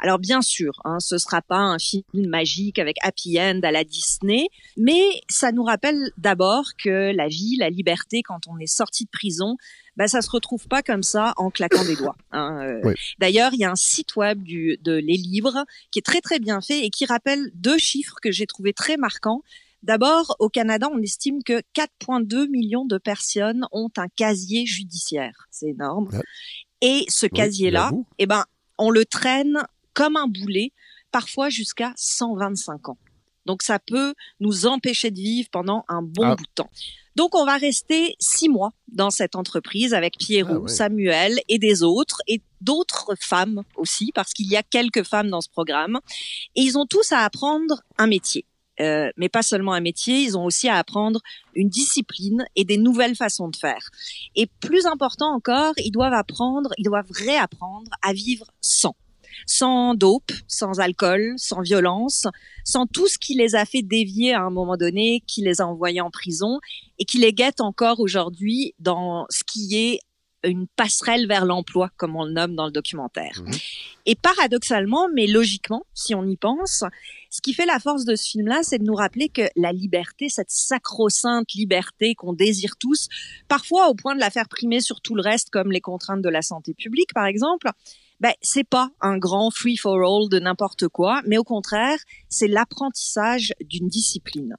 Alors 0.00 0.18
bien 0.18 0.42
sûr, 0.42 0.72
hein, 0.84 0.98
ce 1.00 1.18
sera 1.18 1.42
pas 1.42 1.58
un 1.58 1.78
film 1.78 2.02
magique 2.14 2.78
avec 2.78 2.96
happy 3.02 3.40
end 3.40 3.60
à 3.62 3.72
la 3.72 3.84
Disney, 3.84 4.48
mais 4.76 5.02
ça 5.28 5.52
nous 5.52 5.64
rappelle 5.64 6.10
d'abord 6.18 6.64
que 6.76 7.14
la 7.14 7.28
vie, 7.28 7.56
la 7.58 7.70
liberté, 7.70 8.22
quand 8.22 8.40
on 8.46 8.58
est 8.58 8.66
sorti 8.66 9.04
de 9.04 9.10
prison, 9.10 9.56
bah, 9.96 10.08
ça 10.08 10.20
se 10.20 10.30
retrouve 10.30 10.68
pas 10.68 10.82
comme 10.82 11.02
ça 11.02 11.32
en 11.36 11.50
claquant 11.50 11.84
des 11.84 11.96
doigts. 11.96 12.16
hein, 12.32 12.58
euh. 12.62 12.80
Oui. 12.84 12.94
D'ailleurs, 13.18 13.54
il 13.54 13.60
y 13.60 13.64
a 13.64 13.70
un 13.70 13.76
site 13.76 14.16
web 14.16 14.42
du, 14.42 14.78
de 14.82 14.92
Les 14.92 15.16
Libres 15.16 15.64
qui 15.90 15.98
est 15.98 16.06
très 16.06 16.20
très 16.20 16.38
bien 16.38 16.60
fait 16.60 16.84
et 16.84 16.90
qui 16.90 17.06
rappelle 17.06 17.50
deux 17.54 17.78
chiffres 17.78 18.16
que 18.22 18.30
j'ai 18.30 18.46
trouvé 18.46 18.72
très 18.74 18.98
marquants. 18.98 19.42
D'abord, 19.82 20.34
au 20.38 20.48
Canada, 20.48 20.88
on 20.92 20.98
estime 20.98 21.42
que 21.42 21.62
4,2 21.74 22.48
millions 22.48 22.84
de 22.84 22.98
personnes 22.98 23.66
ont 23.72 23.90
un 23.96 24.08
casier 24.08 24.66
judiciaire. 24.66 25.46
C'est 25.50 25.68
énorme. 25.68 26.08
Ouais. 26.12 26.22
Et 26.80 27.04
ce 27.08 27.26
casier-là, 27.26 27.90
eh 28.18 28.26
ben, 28.26 28.44
on 28.78 28.90
le 28.90 29.04
traîne 29.04 29.62
comme 29.94 30.16
un 30.16 30.26
boulet, 30.26 30.72
parfois 31.12 31.48
jusqu'à 31.48 31.92
125 31.96 32.88
ans. 32.90 32.98
Donc, 33.46 33.62
ça 33.62 33.78
peut 33.78 34.14
nous 34.40 34.66
empêcher 34.66 35.10
de 35.10 35.20
vivre 35.20 35.48
pendant 35.50 35.84
un 35.88 36.02
bon 36.02 36.24
Ah. 36.24 36.34
bout 36.34 36.42
de 36.44 36.50
temps. 36.54 36.70
Donc, 37.14 37.34
on 37.34 37.46
va 37.46 37.56
rester 37.56 38.16
six 38.18 38.48
mois 38.48 38.72
dans 38.88 39.10
cette 39.10 39.36
entreprise 39.36 39.94
avec 39.94 40.18
Pierrot, 40.18 40.64
Ah. 40.66 40.68
Samuel 40.68 41.40
et 41.48 41.58
des 41.58 41.82
autres, 41.82 42.20
et 42.26 42.42
d'autres 42.60 43.14
femmes 43.18 43.62
aussi, 43.76 44.10
parce 44.14 44.32
qu'il 44.34 44.48
y 44.48 44.56
a 44.56 44.62
quelques 44.64 45.04
femmes 45.04 45.30
dans 45.30 45.40
ce 45.40 45.48
programme. 45.48 46.00
Et 46.56 46.62
ils 46.62 46.76
ont 46.76 46.86
tous 46.86 47.12
à 47.12 47.20
apprendre 47.20 47.82
un 47.98 48.08
métier. 48.08 48.44
Euh, 48.80 49.10
mais 49.16 49.28
pas 49.28 49.42
seulement 49.42 49.72
un 49.72 49.80
métier, 49.80 50.20
ils 50.20 50.36
ont 50.36 50.44
aussi 50.44 50.68
à 50.68 50.76
apprendre 50.76 51.20
une 51.54 51.68
discipline 51.68 52.44
et 52.56 52.64
des 52.64 52.76
nouvelles 52.76 53.16
façons 53.16 53.48
de 53.48 53.56
faire. 53.56 53.90
Et 54.34 54.46
plus 54.60 54.86
important 54.86 55.34
encore, 55.34 55.74
ils 55.78 55.90
doivent 55.90 56.12
apprendre, 56.12 56.70
ils 56.78 56.84
doivent 56.84 57.10
réapprendre 57.10 57.90
à 58.02 58.12
vivre 58.12 58.46
sans. 58.60 58.94
sans 59.46 59.94
dope, 59.94 60.32
sans 60.48 60.80
alcool, 60.80 61.34
sans 61.36 61.60
violence, 61.60 62.26
sans 62.64 62.86
tout 62.86 63.06
ce 63.06 63.18
qui 63.18 63.34
les 63.34 63.54
a 63.54 63.64
fait 63.64 63.82
dévier 63.82 64.34
à 64.34 64.42
un 64.42 64.50
moment 64.50 64.76
donné, 64.76 65.22
qui 65.26 65.42
les 65.42 65.60
a 65.60 65.66
envoyés 65.66 66.00
en 66.00 66.10
prison 66.10 66.58
et 66.98 67.04
qui 67.04 67.18
les 67.18 67.32
guette 67.32 67.60
encore 67.60 68.00
aujourd'hui 68.00 68.74
dans 68.78 69.26
ce 69.30 69.42
qui 69.44 69.76
est 69.76 70.00
une 70.46 70.66
passerelle 70.66 71.26
vers 71.26 71.44
l'emploi, 71.44 71.90
comme 71.96 72.16
on 72.16 72.24
le 72.24 72.32
nomme 72.32 72.54
dans 72.54 72.66
le 72.66 72.72
documentaire. 72.72 73.42
Mhm. 73.44 73.52
Et 74.06 74.14
paradoxalement, 74.14 75.08
mais 75.12 75.26
logiquement, 75.26 75.84
si 75.94 76.14
on 76.14 76.24
y 76.24 76.36
pense, 76.36 76.84
ce 77.30 77.40
qui 77.40 77.52
fait 77.52 77.66
la 77.66 77.78
force 77.78 78.04
de 78.04 78.14
ce 78.14 78.30
film-là, 78.30 78.60
c'est 78.62 78.78
de 78.78 78.84
nous 78.84 78.94
rappeler 78.94 79.28
que 79.28 79.42
la 79.56 79.72
liberté, 79.72 80.28
cette 80.28 80.50
sacro-sainte 80.50 81.52
liberté 81.52 82.14
qu'on 82.14 82.32
désire 82.32 82.76
tous, 82.78 83.08
parfois 83.48 83.88
au 83.88 83.94
point 83.94 84.14
de 84.14 84.20
la 84.20 84.30
faire 84.30 84.48
primer 84.48 84.80
sur 84.80 85.00
tout 85.00 85.14
le 85.14 85.22
reste, 85.22 85.50
comme 85.50 85.72
les 85.72 85.80
contraintes 85.80 86.22
de 86.22 86.28
la 86.28 86.42
santé 86.42 86.74
publique, 86.74 87.12
par 87.14 87.26
exemple, 87.26 87.68
ben, 88.20 88.32
c'est 88.40 88.64
pas 88.64 88.90
un 89.00 89.18
grand 89.18 89.50
free 89.50 89.76
for 89.76 89.96
all 89.96 90.28
de 90.30 90.38
n'importe 90.38 90.88
quoi, 90.88 91.20
mais 91.26 91.36
au 91.36 91.44
contraire, 91.44 91.98
c'est 92.28 92.48
l'apprentissage 92.48 93.52
d'une 93.60 93.88
discipline. 93.88 94.56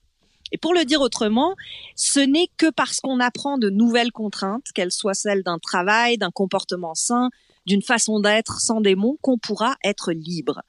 Et 0.51 0.57
pour 0.57 0.73
le 0.73 0.85
dire 0.85 1.01
autrement, 1.01 1.55
ce 1.95 2.19
n'est 2.19 2.49
que 2.57 2.69
parce 2.69 2.99
qu'on 2.99 3.19
apprend 3.19 3.57
de 3.57 3.69
nouvelles 3.69 4.11
contraintes, 4.11 4.65
qu'elles 4.73 4.91
soient 4.91 5.13
celles 5.13 5.43
d'un 5.43 5.59
travail, 5.59 6.17
d'un 6.17 6.31
comportement 6.31 6.95
sain, 6.95 7.29
d'une 7.65 7.81
façon 7.81 8.19
d'être 8.19 8.61
sans 8.61 8.81
démons, 8.81 9.17
qu'on 9.21 9.37
pourra 9.37 9.75
être 9.83 10.11
libre. 10.11 10.61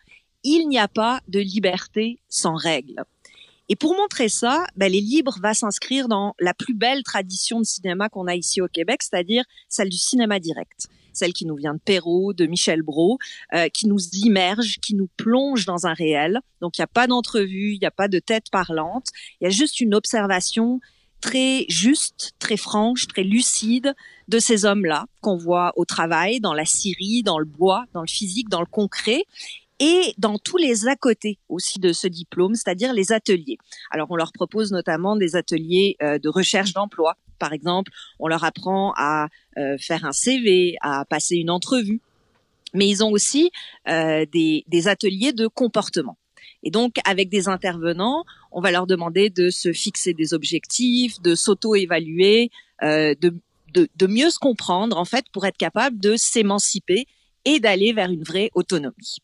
Il 0.45 0.69
n'y 0.69 0.79
a 0.79 0.89
pas 0.89 1.21
de 1.29 1.41
liberté 1.41 2.21
sans 2.29 2.55
règles. 2.55 3.05
Et 3.69 3.77
pour 3.77 3.95
montrer 3.95 4.29
ça, 4.29 4.67
ben, 4.77 4.91
les 4.91 5.01
libres 5.01 5.39
va 5.43 5.53
s'inscrire 5.53 6.09
dans 6.09 6.35
la 6.41 6.55
plus 6.55 6.75
belle 6.75 7.03
tradition 7.03 7.61
de 7.61 7.65
cinéma 7.65 8.09
qu'on 8.09 8.27
a 8.27 8.35
ici 8.35 8.61
au 8.61 8.69
Québec, 8.69 9.03
c'est-à-dire 9.03 9.45
celle 9.69 9.91
du 9.91 9.99
cinéma 9.99 10.41
direct. 10.41 10.89
Celle 11.13 11.33
qui 11.33 11.45
nous 11.45 11.57
vient 11.57 11.75
de 11.75 11.81
Perrault, 11.81 12.33
de 12.33 12.47
Michel 12.47 12.83
Brault, 12.83 13.19
euh, 13.53 13.69
qui 13.69 13.87
nous 13.87 13.99
immerge, 14.13 14.79
qui 14.81 14.95
nous 14.95 15.09
plonge 15.17 15.67
dans 15.67 15.87
un 15.87 15.93
réel. 15.93 16.41
Donc 16.61 16.79
il 16.79 16.81
n'y 16.81 16.85
a 16.85 16.89
pas 16.89 17.07
d'entrevue, 17.07 17.73
il 17.73 17.79
n'y 17.81 17.87
a 17.87 17.91
pas 17.91 18.09
de 18.09 18.21
tête 18.21 18.51
parlante, 18.51 19.09
il 19.41 19.45
y 19.45 19.47
a 19.47 19.51
juste 19.51 19.81
une 19.81 19.95
observation 19.95 20.81
très 21.21 21.67
juste, 21.69 22.35
très 22.39 22.57
franche, 22.57 23.09
très 23.09 23.25
lucide 23.25 23.95
de 24.29 24.39
ces 24.39 24.65
hommes-là 24.65 25.07
qu'on 25.21 25.37
voit 25.37 25.73
au 25.77 25.85
travail, 25.85 26.41
dans 26.41 26.55
la 26.55 26.65
scierie, 26.65 27.23
dans 27.25 27.39
le 27.39 27.45
bois, 27.45 27.85
dans 27.93 28.03
le 28.03 28.07
physique, 28.07 28.49
dans 28.49 28.61
le 28.61 28.67
concret 28.67 29.25
et 29.81 30.15
dans 30.19 30.39
tous 30.39 30.57
les 30.57 30.89
à 30.89 30.97
côté 30.97 31.39
aussi 31.49 31.79
de 31.79 31.93
ce 31.93 32.07
diplôme, 32.09 32.55
c'est-à-dire 32.55 32.93
les 32.93 33.13
ateliers. 33.13 33.59
Alors 33.91 34.11
on 34.11 34.17
leur 34.17 34.33
propose 34.33 34.73
notamment 34.73 35.17
des 35.17 35.37
ateliers 35.37 35.97
euh, 36.03 36.19
de 36.19 36.29
recherche 36.29 36.73
d'emploi. 36.73 37.17
Par 37.39 37.53
exemple, 37.53 37.93
on 38.19 38.27
leur 38.29 38.45
apprend 38.45 38.93
à 38.97 39.29
euh, 39.57 39.77
faire 39.79 40.05
un 40.05 40.13
CV, 40.13 40.77
à 40.81 41.05
passer 41.05 41.37
une 41.37 41.51
entrevue. 41.51 42.01
Mais 42.75 42.89
ils 42.89 43.03
ont 43.03 43.11
aussi 43.11 43.51
euh, 43.89 44.27
des, 44.33 44.65
des 44.69 44.89
ateliers 44.89 45.33
de 45.33 45.47
comportement. 45.47 46.19
Et 46.63 46.71
donc, 46.71 46.97
avec 47.05 47.29
des 47.29 47.49
intervenants, 47.49 48.25
on 48.51 48.61
va 48.61 48.71
leur 48.71 48.87
demander 48.87 49.31
de 49.31 49.49
se 49.49 49.73
fixer 49.73 50.13
des 50.13 50.35
objectifs, 50.35 51.21
de 51.23 51.35
s'auto-évaluer, 51.35 52.51
euh, 52.83 53.15
de, 53.21 53.35
de, 53.73 53.89
de 53.95 54.07
mieux 54.07 54.31
se 54.31 54.39
comprendre, 54.39 54.99
en 54.99 55.05
fait, 55.05 55.27
pour 55.33 55.47
être 55.47 55.57
capable 55.57 55.99
de 55.99 56.17
s'émanciper 56.17 57.07
et 57.45 57.61
d'aller 57.61 57.93
vers 57.93 58.11
une 58.11 58.25
vraie 58.25 58.51
autonomie. 58.55 59.19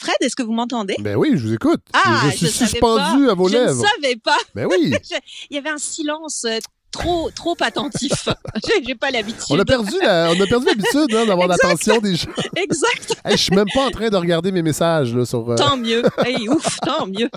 Fred, 0.00 0.16
est-ce 0.20 0.34
que 0.36 0.42
vous 0.42 0.52
m'entendez? 0.52 0.96
Ben 1.00 1.16
oui, 1.16 1.32
je 1.34 1.46
vous 1.46 1.52
écoute. 1.54 1.82
Ah, 1.92 2.22
je, 2.24 2.30
je 2.30 2.36
suis 2.36 2.46
je 2.46 2.52
suspendu 2.52 3.26
pas. 3.26 3.32
à 3.32 3.34
vos 3.34 3.48
Je 3.48 3.54
lèvres. 3.56 3.74
ne 3.82 3.86
savais 4.02 4.16
pas. 4.16 4.38
Ben 4.54 4.66
oui. 4.70 4.92
Il 5.50 5.54
y 5.54 5.58
avait 5.58 5.68
un 5.70 5.76
silence 5.78 6.44
euh, 6.48 6.58
trop 6.90 7.30
trop 7.30 7.54
attentif. 7.60 8.28
J'ai- 8.86 8.94
pas 8.94 9.10
l'habitude. 9.10 9.44
On 9.50 9.58
a 9.58 9.64
perdu 9.64 9.92
la- 10.02 10.32
on 10.34 10.40
a 10.40 10.46
perdu 10.46 10.66
l'habitude 10.66 11.14
hein, 11.14 11.26
d'avoir 11.26 11.46
l'attention 11.48 11.98
des 11.98 12.16
gens. 12.16 12.30
Exact. 12.56 13.14
Hey, 13.24 13.36
je 13.36 13.42
suis 13.42 13.54
même 13.54 13.68
pas 13.74 13.86
en 13.86 13.90
train 13.90 14.08
de 14.08 14.16
regarder 14.16 14.50
mes 14.52 14.62
messages 14.62 15.14
là, 15.14 15.24
sur. 15.26 15.48
euh, 15.50 15.54
Tant 15.56 15.76
mieux. 15.76 16.02
Hey, 16.24 16.48
ouf, 16.48 16.78
tant 16.80 17.06
mieux. 17.06 17.28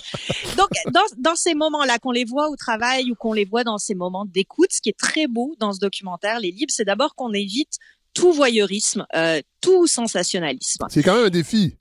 Donc, 0.57 0.69
dans, 0.91 1.01
dans 1.17 1.35
ces 1.35 1.53
moments-là, 1.55 1.99
qu'on 1.99 2.11
les 2.11 2.25
voit 2.25 2.49
au 2.49 2.55
travail 2.55 3.11
ou 3.11 3.15
qu'on 3.15 3.33
les 3.33 3.45
voit 3.45 3.63
dans 3.63 3.77
ces 3.77 3.93
moments 3.93 4.25
d'écoute, 4.25 4.69
ce 4.71 4.81
qui 4.81 4.89
est 4.89 4.97
très 4.97 5.27
beau 5.27 5.53
dans 5.59 5.73
ce 5.73 5.79
documentaire, 5.79 6.39
Les 6.39 6.51
Libres, 6.51 6.71
c'est 6.73 6.85
d'abord 6.85 7.13
qu'on 7.15 7.33
évite 7.33 7.73
tout 8.15 8.31
voyeurisme, 8.31 9.05
euh, 9.15 9.41
tout 9.61 9.85
sensationnalisme. 9.87 10.85
C'est 10.89 11.03
quand 11.03 11.15
même 11.15 11.25
un 11.25 11.29
défi. 11.29 11.75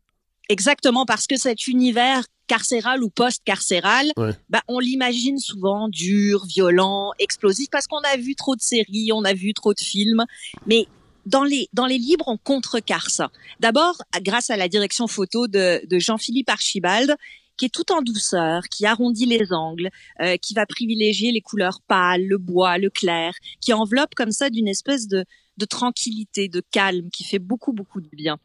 Exactement, 0.53 1.05
parce 1.07 1.27
que 1.27 1.37
cet 1.37 1.67
univers 1.67 2.25
carcéral 2.47 3.03
ou 3.03 3.09
post-carcéral, 3.09 4.07
Ouais. 4.17 4.33
bah, 4.51 4.61
on 4.69 4.79
l'imagine 4.79 5.39
souvent 5.39 5.89
dur, 5.89 6.45
violent, 6.47 7.13
explosif, 7.19 7.69
parce 7.71 7.87
qu'on 7.87 8.03
a 8.13 8.17
vu 8.19 8.35
trop 8.35 8.55
de 8.57 8.61
séries, 8.61 9.11
on 9.15 9.25
a 9.25 9.33
vu 9.33 9.55
trop 9.55 9.73
de 9.73 9.81
films. 9.81 10.25
Mais 10.67 10.87
dans 11.25 11.45
les, 11.45 11.69
dans 11.73 11.87
les 11.87 11.99
livres, 11.99 12.27
on 12.27 12.37
contrecarre 12.37 13.09
ça. 13.09 13.31
D'abord, 13.61 13.97
grâce 14.21 14.51
à 14.51 14.57
la 14.57 14.69
direction 14.69 15.07
photo 15.07 15.47
de, 15.47 15.81
de 15.87 15.99
Jean-Philippe 15.99 16.51
Archibald, 16.51 17.17
qui 17.57 17.67
est 17.67 17.75
tout 17.75 17.91
en 17.93 18.03
douceur, 18.03 18.65
qui 18.65 18.85
arrondit 18.87 19.27
les 19.27 19.53
angles, 19.53 19.89
euh, 20.21 20.37
qui 20.37 20.53
va 20.53 20.67
privilégier 20.67 21.33
les 21.33 21.41
couleurs 21.41 21.81
pâles, 21.87 22.27
le 22.27 22.39
bois, 22.39 22.77
le 22.77 22.91
clair, 22.91 23.33
qui 23.61 23.73
enveloppe 23.73 24.15
comme 24.15 24.33
ça 24.33 24.51
d'une 24.51 24.69
espèce 24.69 25.07
de, 25.07 25.25
de 25.57 25.65
tranquillité, 25.65 26.49
de 26.49 26.63
calme, 26.71 27.09
qui 27.11 27.25
fait 27.25 27.39
beaucoup, 27.39 27.73
beaucoup 27.73 28.01
de 28.01 28.09
bien. 28.13 28.37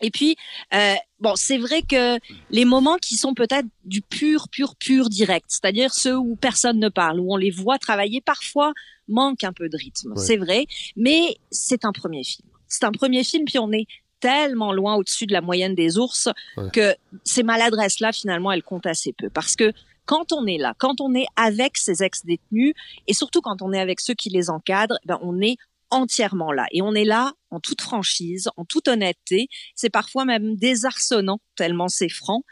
Et 0.00 0.10
puis, 0.10 0.36
euh, 0.74 0.94
bon, 1.18 1.34
c'est 1.36 1.58
vrai 1.58 1.82
que 1.82 2.18
les 2.50 2.64
moments 2.64 2.96
qui 2.96 3.16
sont 3.16 3.34
peut-être 3.34 3.66
du 3.84 4.00
pur, 4.02 4.48
pur, 4.48 4.76
pur 4.76 5.08
direct, 5.08 5.46
c'est-à-dire 5.48 5.92
ceux 5.92 6.16
où 6.16 6.36
personne 6.36 6.78
ne 6.78 6.88
parle, 6.88 7.20
où 7.20 7.32
on 7.32 7.36
les 7.36 7.50
voit 7.50 7.78
travailler, 7.78 8.20
parfois 8.20 8.72
manquent 9.08 9.44
un 9.44 9.52
peu 9.52 9.68
de 9.68 9.76
rythme. 9.76 10.12
Ouais. 10.12 10.24
C'est 10.24 10.36
vrai, 10.36 10.66
mais 10.96 11.36
c'est 11.50 11.84
un 11.84 11.92
premier 11.92 12.24
film. 12.24 12.48
C'est 12.68 12.84
un 12.84 12.92
premier 12.92 13.24
film, 13.24 13.44
puis 13.44 13.58
on 13.58 13.72
est 13.72 13.86
tellement 14.20 14.72
loin 14.72 14.94
au-dessus 14.96 15.26
de 15.26 15.32
la 15.32 15.40
moyenne 15.40 15.74
des 15.74 15.98
ours 15.98 16.28
Ouais. 16.56 16.70
que 16.72 16.94
ces 17.24 17.42
maladresses-là, 17.42 18.12
finalement, 18.12 18.52
elles 18.52 18.62
comptent 18.62 18.86
assez 18.86 19.12
peu. 19.12 19.30
Parce 19.30 19.56
que 19.56 19.72
quand 20.04 20.32
on 20.32 20.46
est 20.46 20.58
là, 20.58 20.74
quand 20.78 21.00
on 21.00 21.14
est 21.14 21.26
avec 21.36 21.76
ces 21.78 22.02
ex-détenus, 22.02 22.74
et 23.06 23.14
surtout 23.14 23.40
quand 23.40 23.62
on 23.62 23.72
est 23.72 23.80
avec 23.80 24.00
ceux 24.00 24.14
qui 24.14 24.28
les 24.28 24.50
encadrent, 24.50 24.98
ben, 25.04 25.18
on 25.22 25.40
est 25.40 25.56
entièrement 25.90 26.52
là. 26.52 26.66
Et 26.72 26.82
on 26.82 26.94
est 26.94 27.04
là 27.04 27.32
en 27.50 27.60
toute 27.60 27.80
franchise, 27.80 28.48
en 28.56 28.64
toute 28.64 28.88
honnêteté. 28.88 29.48
C'est 29.74 29.90
parfois 29.90 30.24
même 30.24 30.56
désarçonnant, 30.56 31.40
tellement 31.56 31.88
c'est 31.88 32.08
franc, 32.08 32.42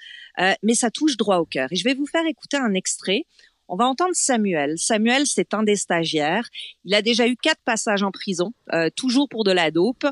euh, 0.41 0.53
mais 0.63 0.75
ça 0.75 0.91
touche 0.91 1.17
droit 1.17 1.39
au 1.39 1.47
cœur. 1.47 1.69
Et 1.71 1.77
je 1.77 1.85
vais 1.85 1.95
vous 1.95 2.07
faire 2.07 2.27
écouter 2.27 2.57
un 2.57 2.75
extrait. 2.75 3.25
On 3.69 3.77
va 3.77 3.87
entendre 3.87 4.15
Samuel. 4.15 4.79
Samuel, 4.79 5.27
c'est 5.27 5.53
un 5.53 5.63
des 5.63 5.77
stagiaires. 5.77 6.49
Il 6.85 6.95
a 6.95 7.03
déjà 7.03 7.29
eu 7.29 7.37
quatre 7.37 7.61
passages 7.65 8.03
en 8.03 8.11
prison, 8.11 8.53
euh, 8.73 8.89
toujours 8.95 9.29
pour 9.29 9.45
de 9.45 9.53
la 9.53 9.71
dope, 9.71 10.07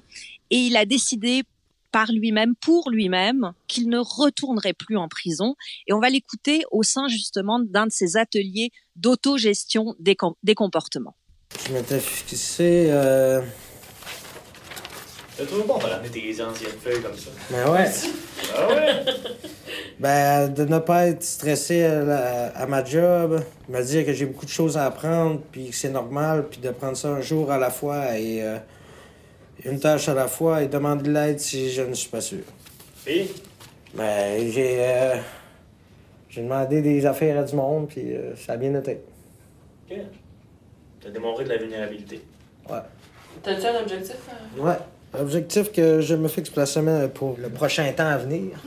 et 0.50 0.58
il 0.58 0.76
a 0.76 0.84
décidé 0.84 1.42
par 1.90 2.12
lui-même, 2.12 2.54
pour 2.56 2.90
lui-même, 2.90 3.52
qu'il 3.68 3.88
ne 3.88 3.98
retournerait 3.98 4.74
plus 4.74 4.98
en 4.98 5.08
prison. 5.08 5.56
Et 5.86 5.94
on 5.94 6.00
va 6.00 6.10
l'écouter 6.10 6.64
au 6.70 6.82
sein 6.82 7.08
justement 7.08 7.58
d'un 7.58 7.86
de 7.86 7.92
ses 7.92 8.18
ateliers 8.18 8.70
d'autogestion 8.96 9.94
des, 9.98 10.16
des 10.42 10.54
comportements. 10.54 11.16
Je 11.54 11.72
m'étais 11.72 12.00
fixé. 12.00 12.86
Euh... 12.90 13.40
C'est 15.36 15.46
toujours 15.46 15.66
bon 15.66 15.78
de 15.78 15.84
ramener 15.84 16.08
tes 16.08 16.42
anciennes 16.42 16.70
feuilles 16.82 17.02
comme 17.02 17.16
ça. 17.16 17.30
Ben 17.50 17.70
ouais. 17.70 17.90
Ah 18.56 18.68
ouais? 18.68 19.04
Ben, 19.98 20.48
de 20.48 20.64
ne 20.64 20.78
pas 20.78 21.06
être 21.08 21.22
stressé 21.22 21.84
à, 21.84 22.00
la- 22.02 22.46
à 22.48 22.66
ma 22.66 22.84
job, 22.84 23.40
me 23.68 23.82
dire 23.82 24.04
que 24.04 24.12
j'ai 24.12 24.26
beaucoup 24.26 24.44
de 24.46 24.50
choses 24.50 24.76
à 24.76 24.86
apprendre, 24.86 25.40
puis 25.52 25.70
que 25.70 25.76
c'est 25.76 25.90
normal, 25.90 26.46
puis 26.50 26.60
de 26.60 26.70
prendre 26.70 26.96
ça 26.96 27.08
un 27.08 27.20
jour 27.20 27.50
à 27.50 27.58
la 27.58 27.70
fois 27.70 28.18
et 28.18 28.42
euh, 28.42 28.58
une 29.64 29.78
tâche 29.80 30.08
à 30.08 30.14
la 30.14 30.26
fois 30.28 30.62
et 30.62 30.68
demander 30.68 31.04
de 31.04 31.12
l'aide 31.12 31.40
si 31.40 31.70
je 31.70 31.82
ne 31.82 31.94
suis 31.94 32.08
pas 32.10 32.20
sûr. 32.20 32.40
Et? 33.06 33.28
Ben, 33.94 34.50
j'ai. 34.50 34.76
euh, 34.80 35.16
j'ai 36.30 36.42
demandé 36.42 36.82
des 36.82 37.04
affaires 37.06 37.38
à 37.38 37.42
du 37.42 37.54
monde, 37.56 37.88
puis 37.88 38.14
euh, 38.14 38.34
ça 38.36 38.52
a 38.52 38.56
bien 38.58 38.74
été. 38.78 39.00
Ok. 41.06 41.12
T'as 41.12 41.18
démontré 41.18 41.44
de 41.44 41.48
la 41.50 41.56
vulnérabilité. 41.58 42.22
Ouais. 42.68 42.78
T'as-tu 43.42 43.66
un 43.66 43.80
objectif? 43.80 44.16
euh? 44.58 44.62
Ouais. 44.62 44.78
Objectif 45.18 45.72
que 45.72 46.00
je 46.00 46.14
me 46.14 46.28
fixe 46.28 46.50
pour 46.50 46.58
la 46.58 46.66
semaine, 46.66 47.08
pour 47.10 47.36
le 47.38 47.48
prochain 47.48 47.90
temps 47.92 48.08
à 48.08 48.18
venir, 48.18 48.58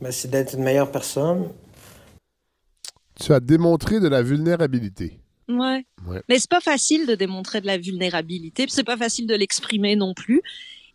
ben, 0.00 0.10
c'est 0.10 0.28
d'être 0.28 0.54
une 0.54 0.64
meilleure 0.64 0.90
personne. 0.90 1.48
Tu 3.18 3.32
as 3.32 3.40
démontré 3.40 4.00
de 4.00 4.08
la 4.08 4.22
vulnérabilité. 4.22 5.18
Ouais. 5.48 5.86
Ouais. 6.06 6.22
Mais 6.28 6.38
c'est 6.38 6.50
pas 6.50 6.60
facile 6.60 7.06
de 7.06 7.14
démontrer 7.14 7.60
de 7.60 7.66
la 7.66 7.78
vulnérabilité, 7.78 8.64
puis 8.64 8.72
c'est 8.72 8.84
pas 8.84 8.96
facile 8.96 9.26
de 9.26 9.34
l'exprimer 9.34 9.96
non 9.96 10.12
plus. 10.12 10.42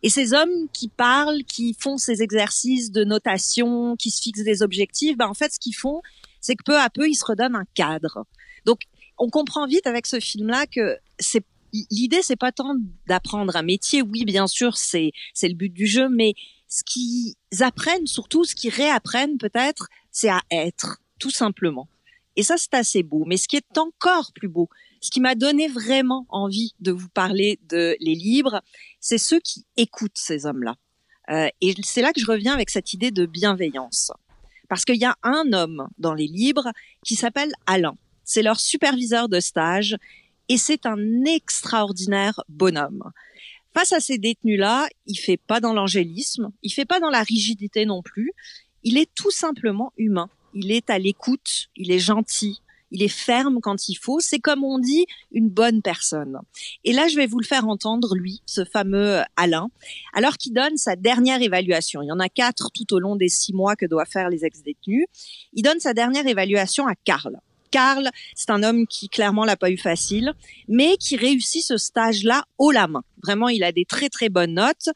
Et 0.04 0.10
ces 0.10 0.34
hommes 0.34 0.68
qui 0.72 0.88
parlent, 0.88 1.42
qui 1.44 1.76
font 1.78 1.96
ces 1.96 2.22
exercices 2.22 2.90
de 2.92 3.04
notation, 3.04 3.96
qui 3.96 4.10
se 4.10 4.20
fixent 4.20 4.44
des 4.44 4.62
objectifs, 4.62 5.16
ben 5.16 5.28
en 5.28 5.34
fait, 5.34 5.52
ce 5.52 5.58
qu'ils 5.58 5.74
font, 5.74 6.02
c'est 6.40 6.56
que 6.56 6.64
peu 6.64 6.78
à 6.78 6.90
peu, 6.90 7.08
ils 7.08 7.14
se 7.14 7.24
redonnent 7.24 7.56
un 7.56 7.66
cadre. 7.74 8.26
Donc, 8.64 8.80
on 9.22 9.30
comprend 9.30 9.66
vite 9.66 9.86
avec 9.86 10.06
ce 10.06 10.18
film-là 10.18 10.66
que 10.66 10.98
c'est 11.20 11.44
l'idée, 11.92 12.22
c'est 12.22 12.34
pas 12.34 12.50
tant 12.50 12.74
d'apprendre 13.06 13.54
un 13.54 13.62
métier. 13.62 14.02
Oui, 14.02 14.24
bien 14.24 14.48
sûr, 14.48 14.76
c'est 14.76 15.12
c'est 15.32 15.48
le 15.48 15.54
but 15.54 15.72
du 15.72 15.86
jeu, 15.86 16.08
mais 16.08 16.34
ce 16.66 16.82
qu'ils 16.82 17.34
apprennent, 17.60 18.08
surtout 18.08 18.44
ce 18.44 18.56
qu'ils 18.56 18.72
réapprennent 18.72 19.38
peut-être, 19.38 19.86
c'est 20.10 20.28
à 20.28 20.40
être, 20.50 20.98
tout 21.20 21.30
simplement. 21.30 21.88
Et 22.34 22.42
ça, 22.42 22.56
c'est 22.56 22.74
assez 22.74 23.04
beau. 23.04 23.22
Mais 23.24 23.36
ce 23.36 23.46
qui 23.46 23.56
est 23.56 23.78
encore 23.78 24.32
plus 24.34 24.48
beau, 24.48 24.68
ce 25.00 25.10
qui 25.10 25.20
m'a 25.20 25.36
donné 25.36 25.68
vraiment 25.68 26.26
envie 26.28 26.74
de 26.80 26.90
vous 26.90 27.08
parler 27.08 27.60
de 27.68 27.96
Les 28.00 28.16
Libres, 28.16 28.60
c'est 28.98 29.18
ceux 29.18 29.38
qui 29.38 29.66
écoutent 29.76 30.18
ces 30.18 30.46
hommes-là. 30.46 30.74
Euh, 31.30 31.48
et 31.60 31.76
c'est 31.84 32.02
là 32.02 32.12
que 32.12 32.20
je 32.20 32.26
reviens 32.26 32.54
avec 32.54 32.70
cette 32.70 32.92
idée 32.92 33.12
de 33.12 33.26
bienveillance. 33.26 34.10
Parce 34.68 34.84
qu'il 34.84 34.96
y 34.96 35.04
a 35.04 35.16
un 35.22 35.52
homme 35.52 35.88
dans 35.98 36.14
les 36.14 36.26
livres 36.26 36.72
qui 37.04 37.14
s'appelle 37.14 37.52
Alain. 37.66 37.96
C'est 38.24 38.42
leur 38.42 38.60
superviseur 38.60 39.28
de 39.28 39.40
stage 39.40 39.96
et 40.48 40.56
c'est 40.56 40.86
un 40.86 41.24
extraordinaire 41.24 42.42
bonhomme. 42.48 43.02
Face 43.74 43.92
à 43.92 44.00
ces 44.00 44.18
détenus-là, 44.18 44.88
il 45.06 45.16
fait 45.16 45.38
pas 45.38 45.60
dans 45.60 45.72
l'angélisme, 45.72 46.52
il 46.62 46.70
fait 46.70 46.84
pas 46.84 47.00
dans 47.00 47.10
la 47.10 47.22
rigidité 47.22 47.86
non 47.86 48.02
plus. 48.02 48.32
Il 48.84 48.98
est 48.98 49.08
tout 49.14 49.30
simplement 49.30 49.92
humain. 49.96 50.28
Il 50.54 50.70
est 50.70 50.90
à 50.90 50.98
l'écoute, 50.98 51.70
il 51.76 51.90
est 51.90 51.98
gentil, 51.98 52.60
il 52.90 53.02
est 53.02 53.08
ferme 53.08 53.60
quand 53.62 53.88
il 53.88 53.94
faut. 53.94 54.20
C'est 54.20 54.38
comme 54.38 54.62
on 54.62 54.78
dit, 54.78 55.06
une 55.32 55.48
bonne 55.48 55.80
personne. 55.80 56.38
Et 56.84 56.92
là, 56.92 57.08
je 57.08 57.16
vais 57.16 57.26
vous 57.26 57.38
le 57.38 57.46
faire 57.46 57.66
entendre, 57.66 58.14
lui, 58.14 58.42
ce 58.44 58.64
fameux 58.66 59.22
Alain, 59.36 59.70
alors 60.12 60.36
qu'il 60.36 60.52
donne 60.52 60.76
sa 60.76 60.94
dernière 60.94 61.40
évaluation. 61.40 62.02
Il 62.02 62.08
y 62.08 62.12
en 62.12 62.20
a 62.20 62.28
quatre 62.28 62.70
tout 62.72 62.92
au 62.92 62.98
long 62.98 63.16
des 63.16 63.30
six 63.30 63.54
mois 63.54 63.76
que 63.76 63.86
doivent 63.86 64.10
faire 64.10 64.28
les 64.28 64.44
ex-détenus. 64.44 65.06
Il 65.54 65.62
donne 65.62 65.80
sa 65.80 65.94
dernière 65.94 66.26
évaluation 66.26 66.86
à 66.86 66.94
Karl. 66.94 67.40
Karl, 67.72 68.10
c'est 68.36 68.50
un 68.50 68.62
homme 68.62 68.86
qui 68.86 69.08
clairement 69.08 69.44
l'a 69.44 69.56
pas 69.56 69.70
eu 69.70 69.78
facile, 69.78 70.34
mais 70.68 70.96
qui 70.98 71.16
réussit 71.16 71.64
ce 71.64 71.76
stage-là 71.76 72.44
haut 72.58 72.70
la 72.70 72.86
main. 72.86 73.02
Vraiment, 73.24 73.48
il 73.48 73.64
a 73.64 73.72
des 73.72 73.84
très 73.84 74.08
très 74.10 74.28
bonnes 74.28 74.54
notes. 74.54 74.90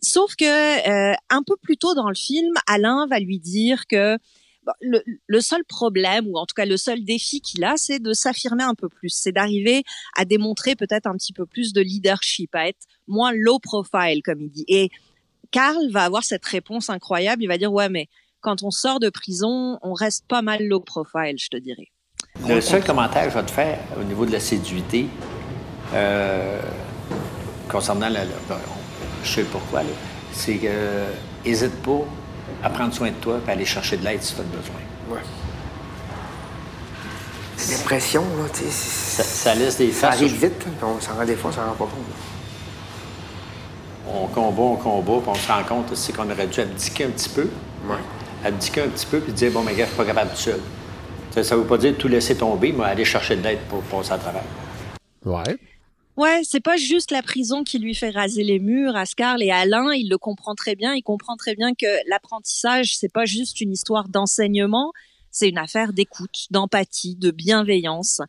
Sauf 0.00 0.36
que 0.36 0.44
euh, 0.44 1.16
un 1.30 1.42
peu 1.42 1.56
plus 1.60 1.76
tôt 1.76 1.94
dans 1.94 2.08
le 2.08 2.14
film, 2.14 2.52
Alain 2.68 3.06
va 3.08 3.18
lui 3.18 3.40
dire 3.40 3.86
que 3.86 4.16
le, 4.82 5.02
le, 5.26 5.40
seul 5.40 5.64
problème, 5.64 6.26
ou 6.28 6.36
en 6.36 6.44
tout 6.44 6.54
cas 6.54 6.66
le 6.66 6.76
seul 6.76 7.02
défi 7.02 7.40
qu'il 7.40 7.64
a, 7.64 7.78
c'est 7.78 8.00
de 8.00 8.12
s'affirmer 8.12 8.64
un 8.64 8.74
peu 8.74 8.90
plus, 8.90 9.08
c'est 9.08 9.32
d'arriver 9.32 9.82
à 10.14 10.26
démontrer 10.26 10.76
peut-être 10.76 11.06
un 11.06 11.14
petit 11.14 11.32
peu 11.32 11.46
plus 11.46 11.72
de 11.72 11.80
leadership, 11.80 12.54
à 12.54 12.68
être 12.68 12.86
moins 13.06 13.32
low 13.32 13.58
profile, 13.58 14.22
comme 14.22 14.42
il 14.42 14.50
dit. 14.50 14.66
Et 14.68 14.90
Karl 15.50 15.90
va 15.90 16.04
avoir 16.04 16.24
cette 16.24 16.44
réponse 16.44 16.90
incroyable, 16.90 17.42
il 17.42 17.46
va 17.46 17.56
dire, 17.56 17.72
ouais, 17.72 17.88
mais 17.88 18.08
quand 18.40 18.62
on 18.62 18.70
sort 18.70 19.00
de 19.00 19.08
prison, 19.08 19.78
on 19.80 19.94
reste 19.94 20.26
pas 20.28 20.42
mal 20.42 20.66
low 20.66 20.80
profile, 20.80 21.36
je 21.38 21.48
te 21.48 21.56
dirais. 21.56 21.88
Le 22.46 22.60
seul 22.60 22.84
commentaire 22.84 23.24
que 23.24 23.30
je 23.30 23.34
vais 23.34 23.44
te 23.44 23.50
faire 23.50 23.78
au 23.98 24.04
niveau 24.04 24.24
de 24.24 24.32
l'assiduité, 24.32 25.08
euh, 25.94 26.60
concernant 27.68 28.08
la, 28.08 28.20
je 29.24 29.28
sais 29.28 29.42
pourquoi, 29.42 29.82
c'est 30.32 30.54
que 30.54 30.68
n'hésite 31.44 31.82
pas 31.82 32.00
à 32.62 32.70
prendre 32.70 32.94
soin 32.94 33.08
de 33.08 33.14
toi 33.14 33.40
et 33.46 33.50
aller 33.50 33.64
chercher 33.64 33.96
de 33.96 34.04
l'aide 34.04 34.22
si 34.22 34.34
tu 34.34 34.40
as 34.40 34.44
besoin. 34.44 34.76
Ouais. 35.10 35.20
C'est 37.56 37.84
pressions, 37.84 38.22
là, 38.22 38.48
tu 38.52 38.60
sais. 38.60 38.70
Ça, 38.70 39.22
ça, 39.24 39.54
laisse 39.54 39.76
des 39.76 39.92
Ça 39.92 40.08
arrive 40.08 40.40
vite, 40.40 40.64
on 40.80 41.00
s'en 41.00 41.14
rend 41.14 41.24
des 41.24 41.34
fois, 41.34 41.50
on 41.50 41.54
s'en 41.54 41.66
rend 41.66 41.72
pas 41.72 41.84
compte. 41.84 41.92
On 44.10 44.26
combat, 44.28 44.62
on 44.62 44.76
combat, 44.76 45.20
puis 45.20 45.30
on 45.30 45.34
se 45.34 45.52
rend 45.52 45.64
compte 45.64 45.92
aussi 45.92 46.12
qu'on 46.12 46.30
aurait 46.30 46.46
dû 46.46 46.60
abdiquer 46.60 47.04
un 47.04 47.10
petit 47.10 47.28
peu. 47.28 47.48
Ouais. 47.88 47.96
Abdiquer 48.44 48.82
un 48.82 48.88
petit 48.88 49.06
peu, 49.06 49.18
puis 49.18 49.32
dire, 49.32 49.50
bon, 49.50 49.62
mais 49.62 49.74
gars, 49.74 49.84
je 49.84 49.88
suis 49.88 49.96
pas 49.96 50.04
capable 50.04 50.30
tout 50.30 50.36
seul. 50.36 50.60
Ça 51.42 51.56
ne 51.56 51.60
veut 51.62 51.66
pas 51.66 51.78
dire 51.78 51.96
tout 51.96 52.08
laisser 52.08 52.36
tomber, 52.36 52.72
mais 52.72 52.84
aller 52.84 53.04
chercher 53.04 53.36
de 53.36 53.42
l'aide 53.42 53.60
pour 53.68 53.82
passer 53.82 54.12
à 54.12 54.18
travers. 54.18 54.44
Ouais. 55.24 55.58
Ouais, 56.16 56.40
c'est 56.42 56.60
pas 56.60 56.76
juste 56.76 57.12
la 57.12 57.22
prison 57.22 57.62
qui 57.62 57.78
lui 57.78 57.94
fait 57.94 58.10
raser 58.10 58.42
les 58.42 58.58
murs. 58.58 58.96
Ascar 58.96 59.40
et 59.40 59.52
Alain, 59.52 59.92
il 59.92 60.08
le 60.08 60.18
comprend 60.18 60.56
très 60.56 60.74
bien. 60.74 60.92
Il 60.94 61.02
comprend 61.02 61.36
très 61.36 61.54
bien 61.54 61.74
que 61.74 61.86
l'apprentissage, 62.08 62.96
c'est 62.96 63.12
pas 63.12 63.24
juste 63.24 63.60
une 63.60 63.72
histoire 63.72 64.08
d'enseignement, 64.08 64.92
c'est 65.30 65.48
une 65.48 65.58
affaire 65.58 65.92
d'écoute, 65.92 66.48
d'empathie, 66.50 67.14
de 67.14 67.30
bienveillance. 67.30 68.20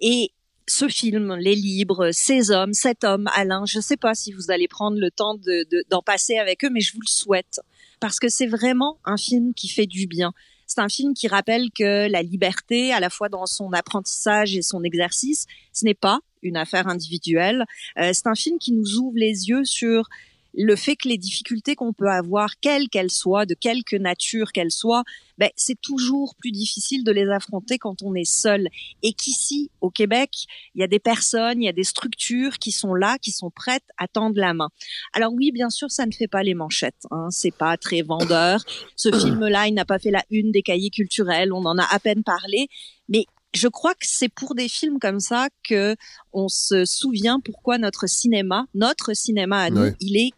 Et 0.00 0.32
ce 0.66 0.88
film, 0.88 1.36
les 1.36 1.54
livres, 1.54 2.10
ces 2.12 2.50
hommes, 2.50 2.72
cet 2.72 3.04
homme, 3.04 3.28
Alain, 3.34 3.64
je 3.64 3.78
sais 3.78 3.96
pas 3.96 4.14
si 4.14 4.32
vous 4.32 4.50
allez 4.50 4.66
prendre 4.66 4.98
le 4.98 5.12
temps 5.12 5.34
d'en 5.34 5.42
de, 5.44 5.84
d'en 5.88 6.02
passer 6.02 6.36
avec 6.36 6.64
eux, 6.64 6.70
mais 6.70 6.80
je 6.80 6.94
vous 6.94 7.00
le 7.00 7.06
souhaite. 7.06 7.60
Parce 8.00 8.18
que 8.18 8.28
c'est 8.28 8.46
vraiment 8.46 8.98
un 9.04 9.16
film 9.16 9.54
qui 9.54 9.68
fait 9.68 9.86
du 9.86 10.08
bien. 10.08 10.32
C'est 10.70 10.80
un 10.80 10.88
film 10.88 11.14
qui 11.14 11.26
rappelle 11.26 11.72
que 11.76 12.08
la 12.08 12.22
liberté, 12.22 12.92
à 12.92 13.00
la 13.00 13.10
fois 13.10 13.28
dans 13.28 13.44
son 13.46 13.72
apprentissage 13.72 14.54
et 14.54 14.62
son 14.62 14.84
exercice, 14.84 15.46
ce 15.72 15.84
n'est 15.84 15.94
pas 15.94 16.20
une 16.42 16.56
affaire 16.56 16.86
individuelle. 16.86 17.64
Euh, 17.98 18.12
c'est 18.14 18.28
un 18.28 18.36
film 18.36 18.56
qui 18.60 18.70
nous 18.70 18.98
ouvre 18.98 19.16
les 19.16 19.48
yeux 19.48 19.64
sur 19.64 20.08
le 20.54 20.76
fait 20.76 20.96
que 20.96 21.08
les 21.08 21.18
difficultés 21.18 21.74
qu'on 21.74 21.92
peut 21.92 22.08
avoir, 22.08 22.58
quelles 22.60 22.88
qu'elles 22.88 23.10
soient, 23.10 23.46
de 23.46 23.54
quelque 23.54 23.96
nature 23.96 24.52
qu'elles 24.52 24.70
soient, 24.70 25.04
ben, 25.38 25.50
c'est 25.56 25.80
toujours 25.80 26.34
plus 26.36 26.50
difficile 26.50 27.02
de 27.04 27.12
les 27.12 27.28
affronter 27.28 27.78
quand 27.78 28.02
on 28.02 28.14
est 28.14 28.30
seul. 28.30 28.68
Et 29.02 29.12
qu'ici, 29.12 29.70
au 29.80 29.90
Québec, 29.90 30.30
il 30.74 30.80
y 30.80 30.84
a 30.84 30.86
des 30.86 30.98
personnes, 30.98 31.62
il 31.62 31.66
y 31.66 31.68
a 31.68 31.72
des 31.72 31.84
structures 31.84 32.58
qui 32.58 32.72
sont 32.72 32.94
là, 32.94 33.16
qui 33.18 33.30
sont 33.30 33.50
prêtes 33.50 33.86
à 33.96 34.06
tendre 34.06 34.38
la 34.38 34.52
main. 34.52 34.68
Alors 35.12 35.32
oui, 35.32 35.50
bien 35.52 35.70
sûr, 35.70 35.90
ça 35.90 36.04
ne 36.04 36.12
fait 36.12 36.28
pas 36.28 36.42
les 36.42 36.54
manchettes. 36.54 37.06
Hein, 37.10 37.28
c'est 37.30 37.54
pas 37.54 37.76
très 37.76 38.02
vendeur. 38.02 38.62
Ce 38.96 39.10
film-là, 39.18 39.68
il 39.68 39.74
n'a 39.74 39.84
pas 39.84 39.98
fait 39.98 40.10
la 40.10 40.24
une 40.30 40.52
des 40.52 40.62
cahiers 40.62 40.90
culturels. 40.90 41.52
On 41.52 41.64
en 41.64 41.78
a 41.78 41.84
à 41.84 41.98
peine 41.98 42.22
parlé. 42.22 42.68
Mais 43.08 43.24
je 43.54 43.68
crois 43.68 43.94
que 43.94 44.06
c'est 44.06 44.28
pour 44.28 44.54
des 44.54 44.68
films 44.68 44.98
comme 44.98 45.20
ça 45.20 45.48
que 45.64 45.96
on 46.32 46.48
se 46.48 46.84
souvient 46.84 47.40
pourquoi 47.40 47.78
notre 47.78 48.06
cinéma, 48.06 48.66
notre 48.74 49.14
cinéma 49.14 49.62
à 49.62 49.70
nous, 49.70 49.92
il 50.00 50.16
est 50.16 50.32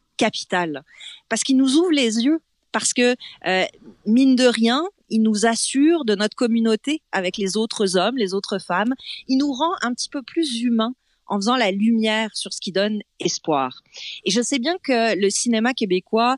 parce 1.29 1.43
qu'il 1.43 1.57
nous 1.57 1.77
ouvre 1.77 1.91
les 1.93 2.21
yeux 2.25 2.39
parce 2.73 2.95
que 2.95 3.15
euh, 3.47 3.65
mine 4.07 4.35
de 4.35 4.45
rien, 4.47 4.83
il 5.11 5.23
nous 5.23 5.45
assure 5.45 6.05
de 6.07 6.15
notre 6.15 6.35
communauté 6.37 7.03
avec 7.13 7.37
les 7.37 7.57
autres 7.59 7.97
hommes, 7.99 8.17
les 8.17 8.33
autres 8.33 8.59
femmes. 8.59 8.95
Il 9.29 9.37
nous 9.39 9.53
rend 9.53 9.73
un 9.83 9.93
petit 9.93 10.09
peu 10.09 10.23
plus 10.23 10.63
humains 10.63 10.95
en 11.27 11.37
faisant 11.37 11.57
la 11.57 11.71
lumière 11.71 12.31
sur 12.35 12.53
ce 12.53 12.61
qui 12.61 12.73
donne 12.73 13.01
espoir. 13.21 13.83
Et 14.25 14.31
je 14.31 14.41
sais 14.41 14.59
bien 14.59 14.77
que 14.83 15.19
le 15.19 15.29
cinéma 15.31 15.75
québécois, 15.75 16.37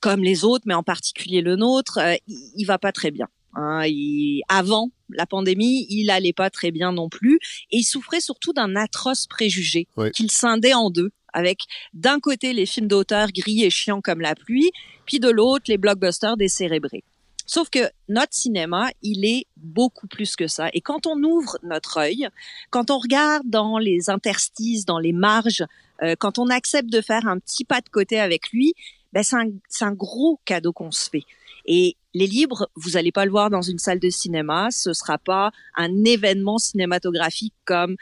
comme 0.00 0.22
les 0.22 0.44
autres, 0.44 0.64
mais 0.66 0.74
en 0.74 0.82
particulier 0.84 1.40
le 1.40 1.56
nôtre, 1.56 1.98
euh, 1.98 2.14
il, 2.28 2.38
il 2.56 2.64
va 2.66 2.78
pas 2.78 2.92
très 2.92 3.10
bien. 3.10 3.26
Hein, 3.56 3.84
il- 3.86 4.42
avant 4.48 4.90
la 5.10 5.26
pandémie, 5.26 5.86
il 5.88 6.10
allait 6.10 6.32
pas 6.32 6.50
très 6.50 6.70
bien 6.70 6.92
non 6.92 7.08
plus, 7.08 7.36
et 7.70 7.78
il 7.78 7.84
souffrait 7.84 8.20
surtout 8.20 8.52
d'un 8.52 8.76
atroce 8.76 9.26
préjugé 9.26 9.86
Oui. 9.96 10.10
qu'il 10.12 10.30
scindait 10.30 10.74
en 10.74 10.90
deux, 10.90 11.10
avec 11.34 11.60
d'un 11.92 12.20
côté 12.20 12.54
les 12.54 12.64
films 12.64 12.88
d'auteur 12.88 13.28
gris 13.32 13.64
et 13.64 13.70
chiants 13.70 14.00
comme 14.00 14.20
la 14.20 14.34
pluie, 14.34 14.70
puis 15.04 15.20
de 15.20 15.28
l'autre 15.28 15.66
les 15.68 15.76
blockbusters 15.76 16.38
décérébrés. 16.38 17.04
Sauf 17.46 17.68
que 17.68 17.90
notre 18.08 18.32
cinéma, 18.32 18.90
il 19.02 19.26
est 19.26 19.46
beaucoup 19.56 20.06
plus 20.06 20.34
que 20.34 20.46
ça. 20.46 20.70
Et 20.72 20.80
quand 20.80 21.06
on 21.06 21.22
ouvre 21.22 21.58
notre 21.62 21.98
œil, 21.98 22.28
quand 22.70 22.90
on 22.90 22.98
regarde 22.98 23.42
dans 23.44 23.76
les 23.76 24.08
interstices, 24.08 24.86
dans 24.86 24.98
les 24.98 25.12
marges, 25.12 25.64
euh, 26.02 26.14
quand 26.18 26.38
on 26.38 26.48
accepte 26.48 26.90
de 26.90 27.02
faire 27.02 27.26
un 27.26 27.38
petit 27.38 27.64
pas 27.64 27.82
de 27.82 27.88
côté 27.90 28.18
avec 28.18 28.50
lui, 28.50 28.72
ben 29.12 29.22
c'est 29.22 29.36
un, 29.36 29.50
un 29.82 29.92
gros 29.92 30.40
cadeau 30.46 30.72
qu'on 30.72 30.90
se 30.90 31.10
fait. 31.10 31.24
Et 31.66 31.96
les 32.14 32.26
livres, 32.26 32.70
vous 32.76 32.96
allez 32.96 33.12
pas 33.12 33.24
le 33.24 33.30
voir 33.30 33.50
dans 33.50 33.62
une 33.62 33.78
salle 33.78 34.00
de 34.00 34.10
cinéma, 34.10 34.68
ce 34.70 34.92
sera 34.92 35.18
pas 35.18 35.50
un 35.76 36.04
événement 36.04 36.58
cinématographique 36.58 37.54
comme 37.64 37.96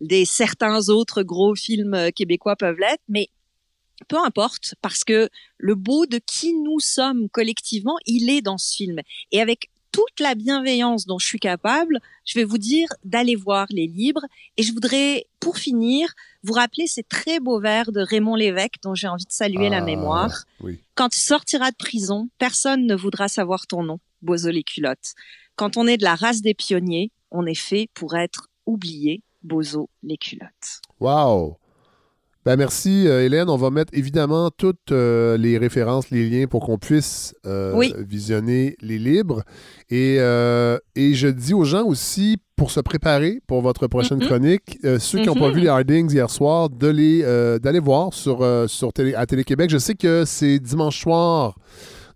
des 0.00 0.24
certains 0.24 0.88
autres 0.88 1.22
gros 1.22 1.54
films 1.54 1.94
euh, 1.94 2.10
québécois 2.10 2.56
peuvent 2.56 2.78
l'être, 2.78 3.02
mais 3.08 3.28
peu 4.08 4.18
importe, 4.18 4.74
parce 4.82 5.04
que 5.04 5.28
le 5.56 5.74
beau 5.74 6.04
de 6.06 6.18
qui 6.18 6.52
nous 6.54 6.80
sommes 6.80 7.28
collectivement, 7.30 7.96
il 8.06 8.28
est 8.28 8.42
dans 8.42 8.58
ce 8.58 8.74
film. 8.76 9.00
Et 9.32 9.40
avec 9.40 9.70
toute 9.90 10.20
la 10.20 10.34
bienveillance 10.34 11.06
dont 11.06 11.18
je 11.18 11.26
suis 11.26 11.38
capable, 11.38 12.00
je 12.26 12.38
vais 12.38 12.44
vous 12.44 12.58
dire 12.58 12.88
d'aller 13.04 13.34
voir 13.34 13.66
les 13.70 13.86
livres. 13.86 14.20
Et 14.58 14.62
je 14.62 14.72
voudrais, 14.74 15.24
pour 15.40 15.56
finir, 15.56 16.12
vous 16.42 16.52
rappeler 16.52 16.86
ces 16.86 17.02
très 17.02 17.40
beaux 17.40 17.58
vers 17.58 17.90
de 17.92 18.00
Raymond 18.00 18.34
Lévesque, 18.34 18.74
dont 18.82 18.94
j'ai 18.94 19.08
envie 19.08 19.24
de 19.24 19.32
saluer 19.32 19.70
la 19.70 19.78
Ah, 19.78 19.80
mémoire. 19.80 20.44
oui. 20.60 20.78
Quand 20.96 21.08
tu 21.08 21.18
sortiras 21.18 21.70
de 21.70 21.76
prison, 21.76 22.28
personne 22.36 22.84
ne 22.86 22.94
voudra 22.94 23.28
savoir 23.28 23.66
ton 23.66 23.82
nom, 23.82 23.98
Bozo 24.20 24.50
les 24.50 24.64
culottes. 24.64 25.14
Quand 25.54 25.78
on 25.78 25.86
est 25.86 25.96
de 25.96 26.04
la 26.04 26.14
race 26.16 26.42
des 26.42 26.52
pionniers, 26.52 27.10
on 27.30 27.46
est 27.46 27.54
fait 27.54 27.88
pour 27.94 28.14
être 28.16 28.48
oublié, 28.66 29.22
Bozo 29.46 29.88
les 30.02 30.16
culottes. 30.16 30.80
Wow! 31.00 31.56
Ben 32.44 32.54
merci, 32.56 33.08
euh, 33.08 33.24
Hélène. 33.24 33.48
On 33.50 33.56
va 33.56 33.70
mettre 33.70 33.92
évidemment 33.92 34.50
toutes 34.56 34.92
euh, 34.92 35.36
les 35.36 35.58
références, 35.58 36.10
les 36.10 36.28
liens 36.30 36.46
pour 36.46 36.64
qu'on 36.64 36.78
puisse 36.78 37.34
euh, 37.44 37.72
Oui. 37.74 37.92
visionner 37.98 38.76
les 38.80 38.98
libres. 39.00 39.42
Et, 39.90 40.14
et 40.16 41.14
je 41.14 41.26
dis 41.28 41.54
aux 41.54 41.64
gens 41.64 41.84
aussi, 41.84 42.36
pour 42.54 42.70
se 42.70 42.78
préparer 42.80 43.40
pour 43.48 43.60
votre 43.62 43.86
prochaine 43.88 44.18
Mhm. 44.18 44.26
chronique, 44.26 44.78
ceux 45.00 45.18
qui 45.20 45.26
n'ont 45.26 45.34
pas 45.34 45.48
Mhm. 45.48 45.54
vu 45.54 45.60
les 45.62 45.68
Hardings 45.68 46.10
hier 46.12 46.30
soir, 46.30 46.70
d'aller 46.70 47.80
voir 47.82 48.14
sur, 48.14 48.46
sur 48.70 48.92
télé, 48.92 49.14
à 49.14 49.26
Télé-Québec. 49.26 49.68
Je 49.68 49.78
sais 49.78 49.94
que 49.94 50.24
c'est 50.24 50.58
dimanche 50.60 51.00
soir, 51.02 51.56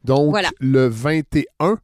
donc 0.04 0.30
Voilà. 0.30 0.50
le 0.60 0.86
21. 0.86 1.76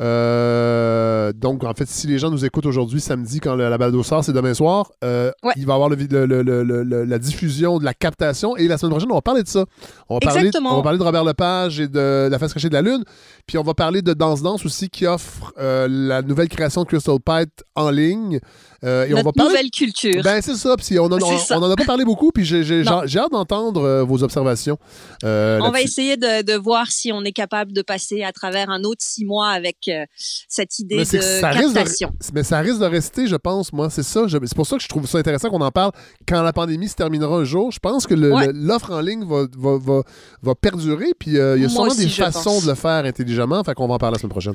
Euh, 0.00 1.32
donc, 1.32 1.64
en 1.64 1.72
fait, 1.74 1.88
si 1.88 2.06
les 2.06 2.18
gens 2.18 2.30
nous 2.30 2.44
écoutent 2.44 2.66
aujourd'hui, 2.66 3.00
samedi, 3.00 3.40
quand 3.40 3.54
le- 3.54 3.68
la 3.68 3.78
balado 3.78 4.02
sort, 4.02 4.24
c'est 4.24 4.32
demain 4.32 4.54
soir, 4.54 4.90
euh, 5.04 5.30
Ouais. 5.42 5.52
il 5.56 5.66
va 5.66 5.72
y 5.72 5.74
avoir 5.74 5.88
le 5.88 7.04
la 7.04 7.18
diffusion 7.18 7.78
de 7.78 7.84
la 7.84 7.94
captation. 7.94 8.56
Et 8.56 8.68
la 8.68 8.78
semaine 8.78 8.90
prochaine, 8.92 9.10
on 9.10 9.14
va 9.16 9.22
parler 9.22 9.42
de 9.42 9.48
ça. 9.48 9.64
On 10.08 10.14
va, 10.14 10.20
parler, 10.20 10.40
Exactement. 10.40 10.72
on 10.74 10.76
va 10.76 10.82
parler 10.82 10.98
de 10.98 11.02
Robert 11.04 11.24
Lepage 11.24 11.80
et 11.80 11.88
de 11.88 12.28
La 12.30 12.38
face 12.38 12.52
cachée 12.54 12.68
de 12.68 12.74
la 12.74 12.82
Lune. 12.82 13.04
Puis 13.46 13.58
on 13.58 13.62
va 13.62 13.74
parler 13.74 14.02
de 14.02 14.12
Danse 14.14 14.42
Danse 14.42 14.64
aussi, 14.64 14.88
qui 14.88 15.06
offre 15.06 15.52
euh, 15.58 15.86
la 15.90 16.22
nouvelle 16.22 16.48
création 16.48 16.82
de 16.82 16.88
Crystal 16.88 17.16
Pite 17.24 17.64
en 17.74 17.90
ligne. 17.90 18.40
Euh, 18.84 19.06
et 19.06 19.12
on 19.12 19.16
Notre 19.16 19.24
va 19.26 19.32
parler... 19.32 19.50
nouvelle 19.50 19.70
culture. 19.70 20.22
Ben, 20.22 20.40
c'est 20.40 20.54
ça. 20.54 20.76
Puis 20.76 20.98
on 21.00 21.06
en, 21.06 21.20
on, 21.20 21.38
C'est 21.38 21.46
ça. 21.46 21.58
on 21.58 21.62
en 21.62 21.70
a 21.70 21.74
pas 21.74 21.84
parlé 21.84 22.04
beaucoup, 22.04 22.30
puis 22.30 22.44
j'ai 22.44 22.86
hâte 22.86 23.32
d'entendre 23.32 23.82
euh, 23.82 24.04
vos 24.04 24.22
observations. 24.22 24.78
euh, 25.24 25.58
on 25.62 25.70
va 25.70 25.80
essayer 25.80 26.16
de, 26.16 26.42
de 26.42 26.54
voir 26.54 26.86
si 26.92 27.10
on 27.12 27.22
est 27.24 27.32
capable 27.32 27.72
de 27.72 27.82
passer 27.82 28.22
à 28.22 28.30
travers 28.32 28.70
un 28.70 28.84
autre 28.84 29.02
six 29.02 29.24
mois 29.24 29.48
avec 29.48 29.78
euh, 29.88 30.04
cette 30.48 30.78
idée 30.78 30.96
Mais 30.96 31.02
de 31.04 31.20
ça 31.20 31.48
risque 31.50 31.70
de- 31.70 31.74
captation. 31.74 32.10
Mais 32.32 32.44
ça 32.44 32.60
risque 32.60 32.78
de 32.78 32.84
rester, 32.84 33.26
je 33.26 33.36
pense, 33.36 33.72
moi. 33.72 33.90
C'est 33.90 34.02
ça. 34.04 34.26
C'est 34.28 34.54
pour 34.54 34.66
ça 34.66 34.76
que 34.76 34.82
je 34.82 34.88
trouve 34.88 35.06
ça 35.06 35.18
intéressant 35.18 35.50
qu'on 35.50 35.60
en 35.60 35.70
parle 35.72 35.90
quand 36.28 36.42
la 36.42 36.52
pandémie 36.52 36.88
se 36.88 36.94
terminera 36.94 37.36
un 37.36 37.44
jour. 37.44 37.72
Je 37.72 37.80
pense 37.80 38.06
que 38.06 38.14
Ouais. 38.14 38.50
l'offre 38.54 38.92
en 38.92 39.00
ligne 39.00 39.24
va, 39.24 39.46
va, 39.58 39.78
va, 39.78 40.02
va 40.42 40.54
perdurer. 40.54 41.06
Puis 41.18 41.36
euh, 41.38 41.56
il 41.56 41.62
y 41.62 41.66
a 41.66 41.68
sûrement 41.68 41.86
aussi, 41.88 42.04
des 42.04 42.08
façons 42.10 42.42
pense. 42.50 42.62
de 42.64 42.68
le 42.68 42.74
faire 42.76 43.04
intelligemment. 43.04 43.64
Fait 43.64 43.74
qu'on 43.74 43.88
va 43.88 43.94
en 43.94 43.98
parler 43.98 44.14
la 44.14 44.18
semaine 44.20 44.30
prochaine. 44.30 44.54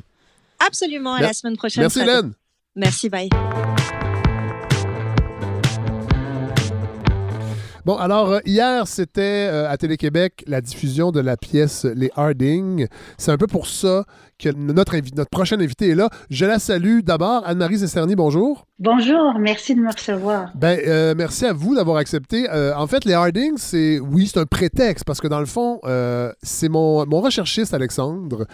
Absolument, 0.66 1.16
à 1.16 1.20
Mer- 1.20 1.28
la 1.28 1.34
semaine 1.34 1.58
prochaine. 1.58 1.82
Merci. 1.84 2.00
Hélène. 2.02 2.32
Merci, 2.76 3.10
bye. 3.10 3.30
Bon, 7.86 7.98
alors, 7.98 8.32
euh, 8.32 8.39
hier, 8.46 8.88
c'était 8.88 9.50
euh, 9.52 9.69
à 9.69 9.76
Télé-Québec 9.76 10.46
la 10.48 10.62
diffusion 10.62 11.12
de 11.12 11.19
la 11.19 11.36
pièce 11.36 11.84
Les 11.84 12.12
Harding. 12.15 12.88
C'est 13.17 13.32
un 13.32 13.38
peu 13.38 13.46
pour 13.46 13.67
ça 13.67 14.06
que 14.39 14.48
notre, 14.56 14.96
notre 15.15 15.30
prochaine 15.30 15.62
invitée 15.62 15.89
est 15.89 15.96
là. 15.96 16.10
Je 16.30 16.46
la 16.46 16.60
salue 16.60 17.00
d'abord. 17.04 17.43
Anne-Marie 17.46 17.78
Zesterny, 17.78 18.15
bonjour. 18.15 18.67
Bonjour, 18.80 19.34
merci 19.38 19.76
de 19.76 19.82
me 19.82 19.91
recevoir. 19.91 20.52
Ben, 20.56 20.80
euh, 20.88 21.13
merci 21.17 21.46
à 21.46 21.52
vous 21.52 21.76
d'avoir 21.76 21.98
accepté. 21.98 22.50
Euh, 22.50 22.74
en 22.76 22.88
fait, 22.88 23.04
les 23.04 23.13
Harding, 23.13 23.58
c'est 23.58 24.00
oui, 24.00 24.28
c'est 24.28 24.39
un 24.39 24.46
prétexte 24.46 25.04
parce 25.04 25.19
que 25.19 25.28
dans 25.28 25.41
le 25.41 25.46
fond, 25.46 25.82
euh, 25.84 26.32
c'est 26.41 26.69
mon, 26.69 27.06
mon 27.06 27.19
recherchiste 27.19 27.74
Alexandre, 27.74 28.46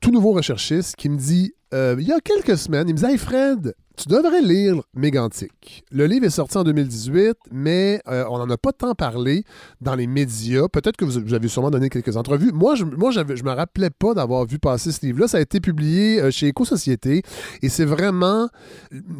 tout 0.00 0.10
nouveau 0.10 0.32
recherchiste, 0.32 0.94
qui 0.96 1.08
me 1.08 1.16
dit 1.16 1.52
il 1.72 2.06
y 2.06 2.12
a 2.12 2.20
quelques 2.20 2.58
semaines, 2.58 2.88
il 2.88 2.92
me 2.92 2.98
dit 2.98 3.04
Hey 3.06 3.16
Fred, 3.16 3.74
tu 3.98 4.08
devrais 4.08 4.40
lire 4.40 4.80
Mégantic. 4.94 5.82
Le 5.90 6.06
livre 6.06 6.24
est 6.24 6.30
sorti 6.30 6.56
en 6.56 6.62
2018, 6.64 7.34
mais 7.50 8.00
euh, 8.08 8.24
on 8.30 8.38
n'en 8.38 8.48
a 8.48 8.56
pas 8.56 8.72
tant 8.72 8.94
parlé 8.94 9.42
dans 9.80 9.96
les 9.96 10.06
médias. 10.06 10.68
Peut-être 10.68 10.96
que 10.96 11.04
vous, 11.04 11.34
avez 11.34 11.48
sûrement 11.48 11.70
donné 11.70 11.88
quelques 11.90 12.16
entrevues. 12.16 12.52
Moi, 12.52 12.76
je, 12.76 12.84
moi, 12.84 13.10
j'avais- 13.10 13.36
je 13.36 13.42
me 13.44 13.50
rappelais 13.50 13.90
pas 13.90 14.14
d'avoir 14.14 14.46
vu 14.46 14.58
passer 14.60 14.92
ce 14.92 15.04
livre-là. 15.04 15.26
Ça 15.26 15.38
a 15.38 15.40
été 15.40 15.58
publié 15.60 16.20
euh, 16.20 16.30
chez 16.30 16.46
Éco-Société 16.46 17.22
et 17.60 17.68
c'est 17.68 17.84
vraiment 17.84 18.48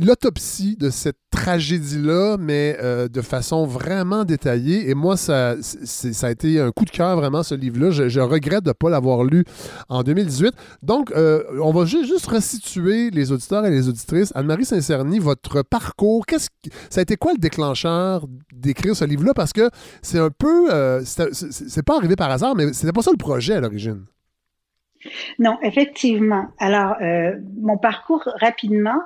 l'autopsie 0.00 0.76
de 0.76 0.90
cette 0.90 1.16
tragédie-là, 1.30 2.36
mais 2.38 2.76
euh, 2.80 3.08
de 3.08 3.20
façon 3.20 3.66
vraiment 3.66 4.24
détaillée. 4.24 4.88
Et 4.88 4.94
moi, 4.94 5.16
ça, 5.16 5.56
ça 5.60 6.26
a 6.28 6.30
été 6.30 6.60
un 6.60 6.70
coup 6.70 6.84
de 6.84 6.90
cœur, 6.90 7.16
vraiment, 7.16 7.42
ce 7.42 7.54
livre-là. 7.56 7.90
Je, 7.90 8.20
regrette 8.20 8.64
de 8.64 8.70
ne 8.70 8.74
pas 8.74 8.90
l'avoir 8.90 9.24
lu 9.24 9.44
en 9.88 10.02
2018. 10.02 10.52
Donc, 10.82 11.12
on 11.14 11.72
va 11.72 11.84
ju- 11.84 12.06
juste 12.06 12.26
resituer 12.26 13.10
les 13.10 13.32
auditeurs 13.32 13.64
et 13.66 13.70
les 13.70 13.88
auditrices. 13.88 14.32
Anne-Marie 14.34 14.64
Saint-Cerny, 14.68 15.18
votre 15.18 15.62
parcours, 15.62 16.26
qu'est-ce 16.26 16.48
qui- 16.62 16.70
ça 16.90 17.00
a 17.00 17.02
été 17.02 17.16
quoi 17.16 17.32
le 17.32 17.38
déclencheur 17.38 18.26
d'écrire 18.52 18.94
ce 18.96 19.04
livre-là? 19.04 19.34
Parce 19.34 19.52
que 19.52 19.70
c'est 20.02 20.18
un 20.18 20.30
peu... 20.30 20.72
euh, 20.72 21.02
c'est 21.04 21.82
pas 21.82 21.96
arrivé 21.96 22.16
par 22.16 22.30
hasard, 22.30 22.54
mais 22.54 22.72
c'était 22.72 22.92
pas 22.92 23.02
ça 23.02 23.10
le 23.10 23.16
projet 23.16 23.54
à 23.54 23.60
l'origine. 23.60 24.04
Non, 25.38 25.58
effectivement. 25.62 26.48
Alors, 26.58 26.96
euh, 27.00 27.32
mon 27.60 27.78
parcours 27.78 28.28
rapidement, 28.40 29.00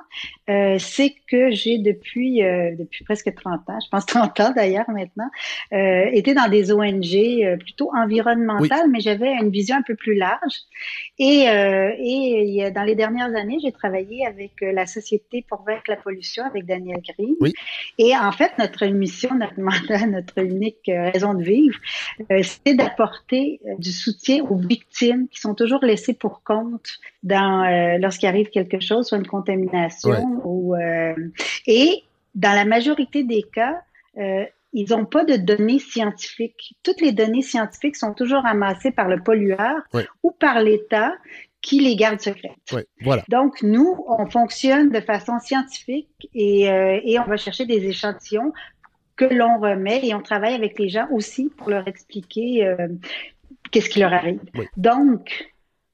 euh, 0.49 0.77
c'est 0.77 1.15
que 1.29 1.51
j'ai 1.51 1.77
depuis 1.77 2.43
euh, 2.43 2.75
depuis 2.77 3.03
presque 3.05 3.33
30 3.33 3.61
ans, 3.69 3.79
je 3.83 3.89
pense 3.89 4.05
30 4.07 4.39
ans 4.41 4.53
d'ailleurs 4.55 4.89
maintenant, 4.89 5.29
euh, 5.73 6.05
été 6.11 6.33
dans 6.33 6.49
des 6.49 6.71
ONG 6.71 7.15
euh, 7.15 7.57
plutôt 7.57 7.91
environnementales, 7.95 8.89
mais 8.89 8.99
j'avais 8.99 9.31
une 9.33 9.49
vision 9.49 9.77
un 9.77 9.81
peu 9.81 9.95
plus 9.95 10.15
large. 10.15 10.53
Et, 11.19 11.47
euh, 11.49 11.91
et 11.97 12.43
il 12.45 12.53
y 12.53 12.63
a- 12.63 12.71
dans 12.71 12.83
les 12.83 12.95
dernières 12.95 13.33
années, 13.35 13.57
j'ai 13.63 13.71
travaillé 13.71 14.25
avec 14.25 14.51
la 14.61 14.85
Société 14.85 15.45
pour 15.47 15.63
vaincre 15.63 15.83
la 15.87 15.95
pollution 15.97 16.43
avec 16.43 16.65
Daniel 16.65 16.99
Green. 17.01 17.35
Oui. 17.39 17.53
Et 17.97 18.15
en 18.17 18.31
fait, 18.31 18.51
notre 18.57 18.85
mission, 18.87 19.35
notre 19.35 19.59
mandat, 19.97 20.05
notre 20.07 20.39
unique 20.43 20.87
raison 20.87 21.33
de 21.35 21.43
vivre, 21.43 21.77
euh, 22.31 22.41
c'est 22.43 22.73
d'apporter 22.75 23.59
du 23.79 23.91
soutien 23.91 24.43
aux 24.43 24.57
victimes 24.57 25.27
qui 25.29 25.39
sont 25.39 25.55
toujours 25.55 25.83
laissées 25.83 26.13
pour 26.13 26.43
compte 26.43 26.99
dans 27.23 27.63
euh, 27.63 27.97
lorsqu'il 27.99 28.27
arrive 28.29 28.49
quelque 28.49 28.79
chose, 28.79 29.07
soit 29.07 29.17
une 29.17 29.27
contamination 29.27 30.09
Ouais. 30.11 30.23
ou 30.43 30.75
euh, 30.75 31.15
et 31.67 32.03
dans 32.35 32.53
la 32.53 32.65
majorité 32.65 33.23
des 33.23 33.43
cas, 33.43 33.81
euh, 34.17 34.45
ils 34.73 34.89
n'ont 34.89 35.05
pas 35.05 35.23
de 35.23 35.35
données 35.35 35.79
scientifiques. 35.79 36.75
Toutes 36.83 36.99
les 37.01 37.11
données 37.11 37.41
scientifiques 37.43 37.95
sont 37.95 38.13
toujours 38.13 38.45
amassées 38.45 38.91
par 38.91 39.07
le 39.07 39.21
pollueur 39.21 39.75
Ouais. 39.93 40.05
ou 40.23 40.31
par 40.31 40.61
l'État 40.61 41.13
qui 41.61 41.79
les 41.79 41.95
garde 41.95 42.19
secrètes. 42.19 42.51
Oui, 42.73 42.81
voilà. 43.01 43.23
Donc, 43.29 43.61
nous, 43.63 44.03
on 44.07 44.25
fonctionne 44.25 44.89
de 44.89 44.99
façon 44.99 45.39
scientifique 45.39 46.27
et, 46.33 46.69
euh, 46.69 46.99
et 47.05 47.17
on 47.19 47.23
va 47.23 47.37
chercher 47.37 47.65
des 47.65 47.85
échantillons 47.85 48.51
que 49.15 49.25
l'on 49.25 49.59
remet 49.59 50.05
et 50.05 50.13
on 50.13 50.21
travaille 50.21 50.55
avec 50.55 50.77
les 50.77 50.89
gens 50.89 51.07
aussi 51.11 51.49
pour 51.55 51.69
leur 51.69 51.87
expliquer 51.87 52.65
euh, 52.65 52.87
qu'est-ce 53.71 53.89
qui 53.89 53.99
leur 53.99 54.11
arrive. 54.11 54.41
Oui. 54.55 54.65
Donc, 54.75 55.52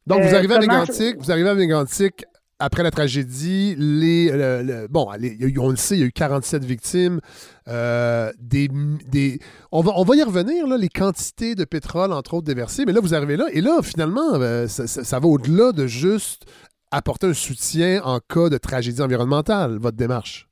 Donc, 0.10 0.22
vous 0.24 0.34
Euh, 0.34 0.38
arrivez 0.38 0.56
à 0.56 0.60
Mégantic, 0.60 1.18
vous 1.20 1.32
arrivez 1.32 1.50
à 1.50 1.56
Mégantic 1.56 2.26
après 2.60 2.84
la 2.84 2.92
tragédie. 2.92 3.76
Les, 3.78 4.30
le- 4.32 4.62
le- 4.64 4.88
bon, 4.90 5.08
les- 5.18 5.38
on 5.58 5.70
le 5.70 5.78
sait, 5.78 5.96
il 5.96 6.00
y 6.02 6.04
a 6.04 6.08
eu 6.08 6.12
47 6.12 6.66
victimes. 6.66 7.22
euh, 7.68 8.32
des, 8.40 8.68
des, 9.12 9.40
on, 9.72 9.82
va, 9.82 9.92
on 9.96 10.04
va 10.04 10.16
y 10.16 10.24
revenir, 10.24 10.66
là, 10.66 10.76
les 10.76 10.90
quantités 10.90 11.54
de 11.54 11.64
pétrole, 11.66 12.12
entre 12.12 12.34
autres, 12.34 12.48
déversées. 12.48 12.84
Mais 12.86 12.92
là, 12.94 13.00
vous 13.00 13.14
arrivez 13.14 13.38
là. 13.38 13.46
Et 13.54 13.62
là, 13.62 13.80
finalement, 13.84 14.34
euh, 14.34 14.68
ça, 14.68 14.88
ça- 14.88 15.04
ça 15.04 15.20
va 15.20 15.28
au-delà 15.28 15.72
de 15.72 15.86
juste 15.86 16.46
apporter 16.92 17.28
un 17.28 17.34
soutien 17.36 18.02
en 18.04 18.20
cas 18.20 18.50
de 18.50 18.58
tragédie 18.58 19.02
environnementale, 19.04 19.78
votre 19.80 19.96
démarche. 19.98 20.49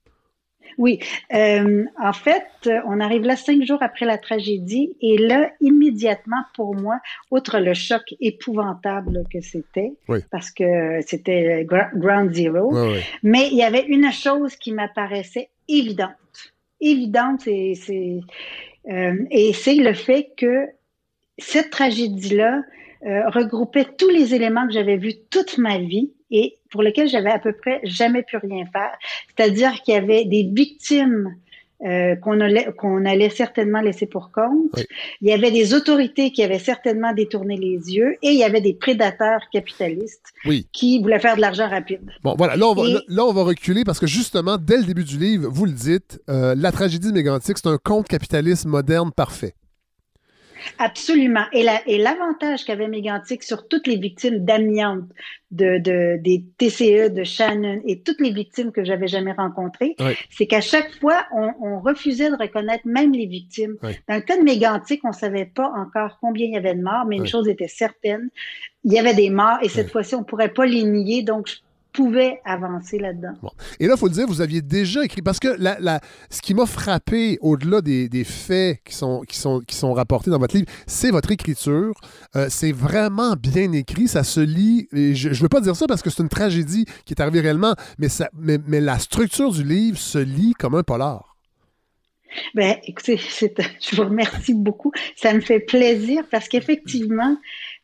Oui, 0.77 0.99
euh, 1.33 1.85
en 1.99 2.13
fait, 2.13 2.45
euh, 2.67 2.79
on 2.85 2.99
arrive 2.99 3.23
là 3.23 3.35
cinq 3.35 3.63
jours 3.63 3.81
après 3.81 4.05
la 4.05 4.17
tragédie 4.17 4.95
et 5.01 5.17
là, 5.17 5.49
immédiatement, 5.59 6.43
pour 6.55 6.75
moi, 6.75 6.99
outre 7.31 7.59
le 7.59 7.73
choc 7.73 8.03
épouvantable 8.21 9.23
que 9.31 9.41
c'était, 9.41 9.93
Oui. 10.07 10.19
parce 10.31 10.51
que 10.51 10.99
c'était 11.05 11.65
ground 11.95 12.33
zero, 12.33 12.73
mais 13.23 13.47
il 13.51 13.57
y 13.57 13.63
avait 13.63 13.85
une 13.85 14.11
chose 14.11 14.55
qui 14.55 14.71
m'apparaissait 14.71 15.49
évidente, 15.67 16.11
évidente, 16.79 17.41
c'est, 17.41 17.73
c'est, 17.75 18.19
euh, 18.89 19.15
et 19.31 19.53
c'est 19.53 19.75
le 19.75 19.93
fait 19.93 20.29
que 20.37 20.67
cette 21.39 21.71
tragédie-là 21.71 22.61
euh, 23.05 23.29
regroupait 23.29 23.87
tous 23.97 24.09
les 24.09 24.33
éléments 24.33 24.65
que 24.67 24.73
j'avais 24.73 24.97
vus 24.97 25.13
toute 25.29 25.57
ma 25.57 25.77
vie 25.77 26.11
et 26.31 26.55
pour 26.71 26.81
lesquels 26.81 27.07
j'avais 27.07 27.29
à 27.31 27.39
peu 27.39 27.53
près 27.53 27.79
jamais 27.83 28.23
pu 28.23 28.37
rien 28.37 28.65
faire. 28.71 28.91
C'est-à-dire 29.35 29.73
qu'il 29.83 29.93
y 29.93 29.97
avait 29.97 30.25
des 30.25 30.49
victimes 30.51 31.35
euh, 31.85 32.15
qu'on 32.15 32.39
allait, 32.41 32.69
qu'on 32.75 33.05
allait 33.05 33.29
certainement 33.29 33.81
laisser 33.81 34.07
pour 34.07 34.31
compte. 34.31 34.71
Oui. 34.75 34.83
Il 35.21 35.27
y 35.27 35.31
avait 35.31 35.51
des 35.51 35.75
autorités 35.75 36.31
qui 36.31 36.41
avaient 36.43 36.57
certainement 36.57 37.13
détourné 37.13 37.55
les 37.55 37.93
yeux 37.95 38.17
et 38.23 38.29
il 38.29 38.37
y 38.37 38.43
avait 38.43 38.61
des 38.61 38.73
prédateurs 38.73 39.41
capitalistes 39.53 40.33
Oui. 40.45 40.67
qui 40.73 40.99
voulaient 40.99 41.19
faire 41.19 41.35
de 41.35 41.41
l'argent 41.41 41.69
rapide. 41.69 42.01
Bon, 42.23 42.33
voilà, 42.35 42.55
là 42.55 42.65
on, 42.67 42.73
va, 42.73 42.83
Et- 42.87 42.93
là, 42.93 43.01
là, 43.07 43.25
on 43.25 43.31
va 43.31 43.43
reculer 43.43 43.83
parce 43.83 43.99
que 43.99 44.07
justement, 44.07 44.57
dès 44.57 44.77
le 44.77 44.85
début 44.85 45.03
du 45.03 45.19
livre, 45.19 45.47
vous 45.51 45.65
le 45.65 45.71
dites, 45.71 46.19
euh, 46.31 46.55
la 46.57 46.71
tragédie 46.71 47.09
de 47.09 47.13
Mégantic, 47.13 47.57
c'est 47.59 47.67
un 47.69 47.77
conte 47.77 48.07
capitaliste 48.07 48.65
moderne 48.65 49.11
parfait. 49.15 49.53
Absolument. 50.79 51.45
Et 51.53 51.63
la- 51.63 51.81
et 51.87 51.97
l'avantage 51.97 52.65
qu'avait 52.65 52.87
Mégantic 52.87 53.43
sur 53.43 53.67
toutes 53.67 53.87
les 53.87 53.97
victimes 53.97 54.45
d'amiante, 54.45 55.05
de, 55.51 55.77
de, 55.79 56.17
des 56.21 56.43
TCE, 56.57 57.09
de 57.09 57.23
Shannon 57.23 57.81
et 57.85 58.01
toutes 58.01 58.19
les 58.19 58.31
victimes 58.31 58.71
que 58.71 58.83
j'avais 58.83 59.07
jamais 59.07 59.31
rencontrées, 59.31 59.95
Oui. 59.99 60.13
c'est 60.29 60.45
qu'à 60.45 60.59
chaque 60.61 60.91
fois, 60.99 61.25
on, 61.33 61.51
on 61.61 61.79
refusait 61.79 62.29
de 62.29 62.35
reconnaître 62.35 62.85
même 62.85 63.13
les 63.13 63.25
victimes. 63.27 63.75
Oui. 63.83 63.91
Dans 64.09 64.15
le 64.15 64.21
cas 64.21 64.37
de 64.37 64.43
Mégantic, 64.43 65.01
on 65.05 65.13
savait 65.13 65.45
pas 65.45 65.71
encore 65.75 66.17
combien 66.21 66.47
il 66.47 66.53
y 66.53 66.57
avait 66.57 66.75
de 66.75 66.81
morts, 66.81 67.05
mais 67.07 67.15
une 67.17 67.27
chose 67.27 67.47
était 67.47 67.67
certaine, 67.69 68.29
il 68.83 68.93
y 68.93 68.99
avait 68.99 69.13
des 69.13 69.29
morts 69.29 69.57
et 69.61 69.69
cette 69.69 69.91
fois-ci, 69.91 70.15
on 70.15 70.23
pourrait 70.23 70.53
pas 70.53 70.65
les 70.65 70.83
nier, 70.83 71.23
donc 71.23 71.47
je 71.47 71.55
pouvais 71.93 72.39
avancer 72.45 72.97
là-dedans. 72.99 73.33
Et 73.79 73.87
là, 73.87 73.93
il 73.95 73.99
faut 73.99 74.07
le 74.07 74.13
dire, 74.13 74.27
vous 74.27 74.41
aviez 74.41 74.61
déjà 74.61 75.03
écrit, 75.03 75.21
parce 75.21 75.39
que 75.39 75.47
la, 75.59 75.77
la- 75.79 75.99
ce 76.29 76.41
qui 76.41 76.53
m'a 76.53 76.65
frappé, 76.65 77.37
au-delà 77.41 77.81
des, 77.81 78.07
des 78.09 78.23
faits 78.23 78.79
qui 78.85 78.93
sont, 78.95 79.21
qui, 79.27 79.37
sont, 79.37 79.61
qui 79.61 79.75
sont 79.75 79.93
rapportés 79.93 80.29
dans 80.29 80.39
votre 80.39 80.55
livre, 80.55 80.67
c'est 80.85 81.11
votre 81.11 81.31
écriture. 81.31 81.93
Euh, 82.35 82.47
c'est 82.49 82.71
vraiment 82.71 83.33
bien 83.35 83.71
écrit, 83.71 84.07
ça 84.07 84.23
se 84.23 84.39
lit, 84.39 84.87
et 84.93 85.15
je 85.15 85.29
ne 85.29 85.33
veux 85.35 85.49
pas 85.49 85.61
dire 85.61 85.75
ça 85.75 85.87
parce 85.87 86.01
que 86.01 86.09
c'est 86.09 86.21
une 86.23 86.29
tragédie 86.29 86.85
qui 87.05 87.13
est 87.13 87.21
arrivée 87.21 87.41
réellement, 87.41 87.73
mais, 87.97 88.09
ça, 88.09 88.29
mais, 88.37 88.57
mais 88.67 88.81
la 88.81 88.99
structure 88.99 89.51
du 89.51 89.63
livre 89.63 89.97
se 89.97 90.17
lit 90.19 90.53
comme 90.57 90.75
un 90.75 90.83
polar. 90.83 91.35
Ben, 92.53 92.75
écoutez, 92.85 93.17
c'est- 93.17 93.55
je 93.89 93.95
vous 93.95 94.03
remercie 94.03 94.53
beaucoup. 94.53 94.91
Ça 95.15 95.33
me 95.33 95.39
fait 95.39 95.61
plaisir 95.61 96.23
parce 96.29 96.47
qu'effectivement, 96.49 97.37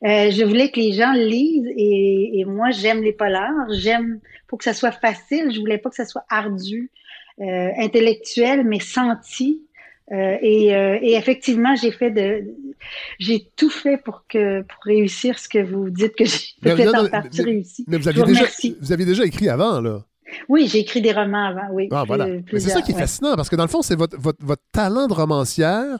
euh, 0.05 0.31
je 0.31 0.43
voulais 0.43 0.69
que 0.69 0.79
les 0.79 0.93
gens 0.93 1.13
lisent 1.13 1.71
et, 1.77 2.39
et 2.39 2.45
moi, 2.45 2.71
j'aime 2.71 3.01
les 3.01 3.13
polars. 3.13 3.51
J'aime, 3.71 4.19
faut 4.49 4.57
que 4.57 4.63
ça 4.63 4.73
soit 4.73 4.91
facile. 4.91 5.51
Je 5.53 5.59
voulais 5.59 5.77
pas 5.77 5.89
que 5.89 5.95
ça 5.95 6.05
soit 6.05 6.25
ardu, 6.29 6.91
euh, 7.41 7.69
intellectuel, 7.77 8.63
mais 8.65 8.79
senti. 8.79 9.61
Euh, 10.11 10.35
et, 10.41 10.65
et 10.67 11.15
effectivement, 11.15 11.75
j'ai 11.75 11.91
fait 11.91 12.11
de, 12.11 12.43
j'ai 13.19 13.47
tout 13.55 13.69
fait 13.69 13.97
pour 13.97 14.25
que 14.27 14.61
pour 14.61 14.79
réussir 14.83 15.39
ce 15.39 15.47
que 15.47 15.59
vous 15.63 15.89
dites 15.89 16.13
que 16.15 16.25
j'ai 16.25 16.85
non, 16.85 16.93
en 16.93 17.07
partie 17.07 17.39
mais- 17.41 17.51
réussi. 17.51 17.85
Mais 17.87 17.97
vous 17.97 18.07
aviez, 18.09 18.23
déjà, 18.23 18.39
remercie. 18.41 18.77
vous 18.81 18.91
aviez 18.91 19.05
déjà 19.05 19.23
écrit 19.25 19.47
avant, 19.47 19.79
là. 19.79 20.03
Oui, 20.49 20.67
j'ai 20.67 20.79
écrit 20.79 21.01
des 21.01 21.11
romans 21.13 21.45
avant, 21.45 21.67
oui. 21.71 21.87
Ah, 21.91 22.03
voilà. 22.05 22.25
Mais 22.27 22.43
C'est 22.51 22.69
ça 22.69 22.81
qui 22.81 22.91
est 22.91 22.95
ouais. 22.95 23.01
fascinant, 23.01 23.35
parce 23.35 23.49
que 23.49 23.55
dans 23.55 23.63
le 23.63 23.69
fond, 23.69 23.81
c'est 23.81 23.95
votre, 23.95 24.19
votre, 24.19 24.43
votre 24.43 24.63
talent 24.73 25.07
de 25.07 25.13
romancière 25.13 25.99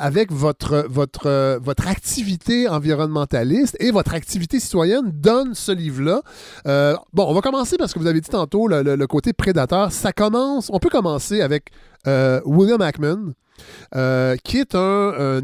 avec 0.00 0.32
votre, 0.32 0.86
votre, 0.88 1.26
euh, 1.26 1.58
votre 1.62 1.86
activité 1.86 2.68
environnementaliste 2.68 3.76
et 3.80 3.90
votre 3.90 4.14
activité 4.14 4.58
citoyenne 4.58 5.10
donne 5.12 5.54
ce 5.54 5.72
livre-là. 5.72 6.22
Euh, 6.66 6.94
bon, 7.12 7.26
on 7.28 7.34
va 7.34 7.40
commencer 7.42 7.76
parce 7.76 7.92
que 7.92 7.98
vous 7.98 8.06
avez 8.06 8.20
dit 8.20 8.30
tantôt 8.30 8.66
le, 8.66 8.82
le- 8.82 9.06
côté 9.06 9.32
prédateur. 9.32 9.92
Ça 9.92 10.12
commence, 10.12 10.70
on 10.72 10.78
peut 10.78 10.88
commencer 10.88 11.40
avec 11.42 11.70
euh, 12.06 12.40
William 12.44 12.80
Ackman, 12.80 13.34
qui 14.42 14.58
est 14.58 14.74
un- 14.74 15.40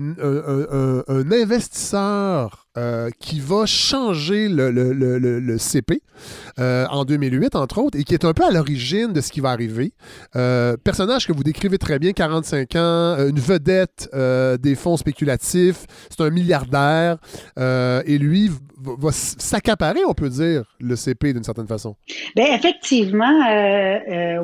un 1.09 1.33
investisseur 1.33 2.66
euh, 2.77 3.09
qui 3.21 3.41
va 3.41 3.65
changer 3.65 4.49
le, 4.51 5.57
CP 5.59 6.03
euh, 6.59 6.85
en 6.91 7.05
2008, 7.05 7.57
entre 7.57 7.79
autres, 7.79 7.99
et 7.99 8.05
qui 8.05 8.13
est 8.13 8.25
un 8.25 8.35
peu 8.35 8.45
à 8.45 8.51
l'origine 8.51 9.15
de 9.15 9.21
ce 9.23 9.33
qui 9.33 9.41
va 9.41 9.51
arriver. 9.51 9.93
Euh, 10.37 10.77
personnage 10.77 11.27
que 11.27 11.33
vous 11.33 11.43
décrivez 11.43 11.79
très 11.79 11.99
bien, 11.99 12.13
45 12.13 12.77
ans, 12.77 13.17
une 13.29 13.39
vedette 13.39 14.11
des 14.15 14.75
fonds 14.75 14.97
spéculatifs, 14.97 15.87
c'est 16.11 16.21
un 16.23 16.31
milliardaire, 16.31 17.17
et 17.57 18.19
lui 18.19 18.51
va, 18.79 18.93
va 18.99 19.13
s'accaparer, 19.13 20.05
on 20.07 20.15
peut 20.15 20.29
dire, 20.29 20.65
le 20.79 20.97
CP 20.97 21.33
d'une 21.33 21.45
certaine 21.45 21.69
façon. 21.69 21.97
Ben, 22.35 22.47
effectivement, 22.53 23.41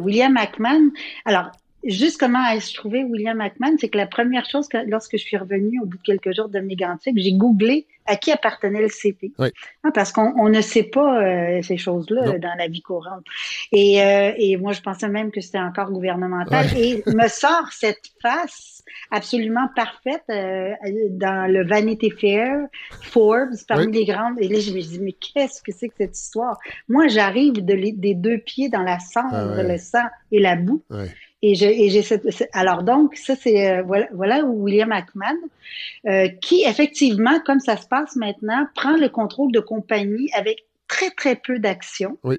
William 0.03 0.37
Ackman. 0.37 0.91
Alors, 1.27 1.51
juste 1.85 2.19
comment 2.19 2.45
ai-je 2.51 2.75
trouvé 2.75 3.05
William 3.05 3.41
Ackman? 3.41 3.77
C'est 3.79 3.89
que 3.89 3.99
la 3.99 4.07
première 4.07 4.45
chose, 4.49 4.69
que, 4.69 4.79
lorsque 4.89 5.13
je 5.13 5.23
suis 5.23 5.37
revenue 5.37 5.81
au 5.81 5.87
bout 5.87 5.99
de 5.99 6.03
quelques 6.03 6.35
jours 6.35 6.49
de 6.49 6.59
Mégantic, 6.61 7.17
j'ai 7.19 7.33
googlé 7.33 7.87
à 8.07 8.17
qui 8.17 8.33
appartenait 8.33 8.81
le 8.83 8.89
CP. 8.89 9.33
Oui. 9.39 9.49
Hein, 9.85 9.91
parce 9.95 10.11
qu'on 10.13 10.33
on 10.37 10.49
ne 10.49 10.61
sait 10.61 10.83
pas 10.83 11.23
euh, 11.23 11.63
ces 11.63 11.77
choses-là 11.77 12.39
dans 12.39 12.55
la 12.59 12.67
vie 12.67 12.83
courante. 12.83 13.25
Et, 13.71 14.03
euh, 14.03 14.33
et 14.37 14.57
moi, 14.57 14.73
je 14.73 14.81
pensais 14.81 15.09
même 15.09 15.31
que 15.31 15.41
c'était 15.41 15.61
encore 15.61 15.91
gouvernemental. 15.91 16.67
Et 16.77 17.03
me 17.07 17.29
sort 17.29 17.69
cette 17.71 18.03
face 18.21 18.83
absolument 19.13 19.69
parfaite 19.77 20.25
euh, 20.31 20.73
dans 21.11 21.51
le 21.51 21.65
Vanity 21.65 22.11
Fair, 22.11 22.67
Forbes, 23.03 23.55
parmi 23.69 23.87
Oui. 23.87 23.93
les 23.99 24.05
grandes. 24.05 24.35
Et 24.41 24.49
là, 24.49 24.59
je 24.59 24.73
me 24.73 24.81
dis, 24.81 24.99
mais 25.01 25.13
qu'est-ce 25.13 25.63
que 25.63 25.71
c'est 25.73 25.89
que 25.89 25.95
cette 25.99 26.19
histoire? 26.19 26.59
Moi, 26.89 27.07
j'arrive 27.09 27.65
de 27.65 27.73
des 27.97 28.15
deux 28.15 28.39
pieds 28.39 28.69
dans 28.69 28.83
la 28.83 28.99
cendre, 28.99 29.29
Ah 29.33 29.47
ouais. 29.57 29.69
le 29.73 29.79
sang 29.79 30.05
et 30.33 30.41
la 30.41 30.57
boue. 30.57 30.83
Ouais. 30.91 31.07
Et 31.45 31.55
j'ai 31.57 32.03
cette, 32.03 32.49
alors 32.53 32.85
donc 32.85 33.17
ça 33.17 33.35
c'est 33.35 33.69
euh, 33.69 33.83
voilà, 33.83 34.07
voilà 34.13 34.45
William 34.45 34.93
Ackman 34.93 35.35
euh, 36.07 36.29
qui 36.41 36.63
effectivement 36.65 37.41
comme 37.45 37.59
ça 37.59 37.77
se 37.77 37.89
passe 37.89 38.15
maintenant 38.15 38.67
prend 38.77 38.97
le 38.97 39.09
contrôle 39.09 39.51
de 39.51 39.59
compagnie 39.59 40.31
avec 40.35 40.65
très 40.87 41.11
très 41.11 41.35
peu 41.35 41.59
d'actions. 41.59 42.17
Oui. 42.23 42.39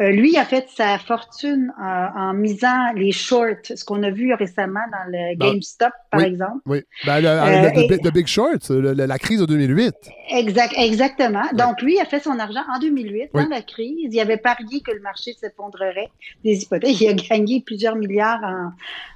Euh, 0.00 0.10
lui 0.10 0.36
a 0.36 0.44
fait 0.44 0.66
sa 0.74 0.98
fortune 0.98 1.72
en, 1.80 2.08
en 2.16 2.32
misant 2.34 2.92
les 2.96 3.12
shorts, 3.12 3.62
ce 3.76 3.84
qu'on 3.84 4.02
a 4.02 4.10
vu 4.10 4.34
récemment 4.34 4.80
dans 4.90 5.08
le 5.12 5.36
Dans- 5.36 5.52
GameStop 5.52 5.92
par 6.10 6.20
Oui. 6.20 6.26
exemple. 6.26 6.58
Oui. 6.66 6.82
Ben, 7.06 7.20
le, 7.20 7.28
Euh, 7.28 7.70
le- 7.70 8.08
et- 8.08 8.10
Big 8.10 8.26
Short, 8.26 8.68
la 8.70 9.18
crise 9.18 9.38
de 9.38 9.46
2008. 9.46 9.94
Exact, 10.30 10.72
exactement. 10.76 11.44
Donc, 11.52 11.80
lui 11.80 12.00
a 12.00 12.04
fait 12.06 12.18
son 12.18 12.40
argent 12.40 12.62
en 12.74 12.80
2008, 12.80 13.30
Oui. 13.34 13.44
dans 13.44 13.48
la 13.48 13.62
crise. 13.62 14.12
Il 14.12 14.18
avait 14.18 14.36
parié 14.36 14.80
que 14.80 14.90
le 14.90 15.00
marché 15.00 15.32
s'effondrerait 15.34 16.10
des 16.42 16.62
hypothèques. 16.64 17.00
Il 17.00 17.08
a 17.10 17.12
gagné 17.14 17.62
plusieurs 17.64 17.94
milliards 17.94 18.42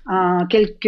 en, 0.07 0.14
en 0.40 0.46
quelques 0.46 0.87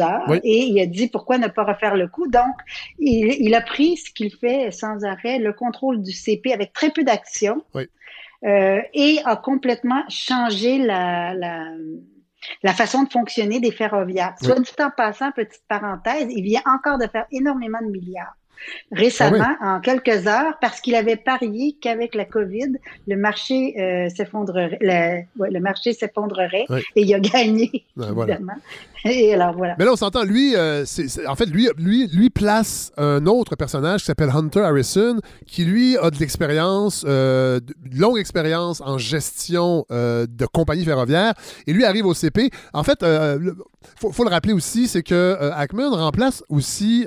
heures. 0.00 0.24
Oui. 0.28 0.40
Et 0.42 0.64
il 0.68 0.80
a 0.80 0.86
dit 0.86 1.08
pourquoi 1.08 1.36
ne 1.36 1.48
pas 1.48 1.64
refaire 1.64 1.96
le 1.96 2.08
coup. 2.08 2.26
Donc, 2.28 2.54
il, 2.98 3.36
il 3.40 3.54
a 3.54 3.60
pris 3.60 3.98
ce 3.98 4.10
qu'il 4.10 4.32
fait 4.34 4.70
sans 4.70 5.04
arrêt, 5.04 5.38
le 5.38 5.52
contrôle 5.52 6.00
du 6.02 6.12
CP 6.12 6.54
avec 6.54 6.72
très 6.72 6.88
peu 6.90 7.04
d'action. 7.04 7.62
Oui. 7.74 7.86
Euh, 8.44 8.80
et 8.94 9.18
a 9.24 9.36
complètement 9.36 10.04
changé 10.08 10.78
la, 10.78 11.34
la, 11.34 11.64
la 12.62 12.72
façon 12.72 13.02
de 13.02 13.10
fonctionner 13.10 13.58
des 13.58 13.72
ferroviaires. 13.72 14.34
Oui. 14.40 14.46
Soit 14.46 14.60
dit 14.60 14.70
en 14.80 14.90
passant, 14.90 15.32
petite 15.32 15.64
parenthèse, 15.68 16.28
il 16.30 16.42
vient 16.42 16.62
encore 16.66 16.98
de 16.98 17.06
faire 17.08 17.26
énormément 17.32 17.80
de 17.82 17.90
milliards 17.90 18.36
récemment, 18.92 19.44
Ah 19.60 19.76
en 19.76 19.80
quelques 19.80 20.26
heures, 20.26 20.54
parce 20.60 20.80
qu'il 20.80 20.94
avait 20.94 21.16
parié 21.16 21.76
qu'avec 21.80 22.14
la 22.14 22.24
COVID, 22.24 22.76
le 23.06 23.16
marché 23.16 23.74
euh, 23.80 24.08
s'effondrerait, 24.14 24.78
le, 24.80 25.40
ouais, 25.40 25.50
le 25.50 25.60
marché 25.60 25.92
s'effondrerait, 25.92 26.64
Oui. 26.68 26.80
et 26.96 27.02
il 27.02 27.14
a 27.14 27.20
gagné, 27.20 27.84
voilà. 27.96 28.34
évidemment. 28.34 28.58
Et 29.04 29.32
alors 29.34 29.54
voilà. 29.56 29.76
Mais 29.78 29.84
là, 29.84 29.92
on 29.92 29.96
s'entend, 29.96 30.24
lui, 30.24 30.56
euh, 30.56 30.84
en 31.28 31.36
fait, 31.36 31.46
lui, 31.46 31.68
lui, 31.78 32.08
lui 32.08 32.30
place 32.30 32.92
un 32.96 33.26
autre 33.26 33.54
personnage 33.56 34.00
qui 34.00 34.06
s'appelle 34.06 34.30
Hunter 34.34 34.60
Harrison, 34.62 35.20
qui 35.46 35.64
lui 35.64 35.96
a 35.98 36.10
de 36.10 36.18
l'expérience, 36.18 37.04
euh, 37.06 37.60
longue 37.96 38.18
expérience 38.18 38.80
en 38.80 38.98
gestion 38.98 39.84
euh, 39.92 40.26
de 40.28 40.46
compagnie 40.46 40.84
ferroviaire, 40.84 41.34
et 41.66 41.72
lui 41.72 41.84
arrive 41.84 42.06
au 42.06 42.14
CP. 42.14 42.50
En 42.72 42.82
fait, 42.82 42.98
le- 43.02 43.56
faut, 44.00 44.10
faut 44.10 44.24
le 44.24 44.30
rappeler 44.30 44.52
aussi, 44.52 44.88
c'est 44.88 45.02
que 45.04 45.36
Ackman 45.54 45.90
remplace 45.90 46.42
aussi 46.48 47.06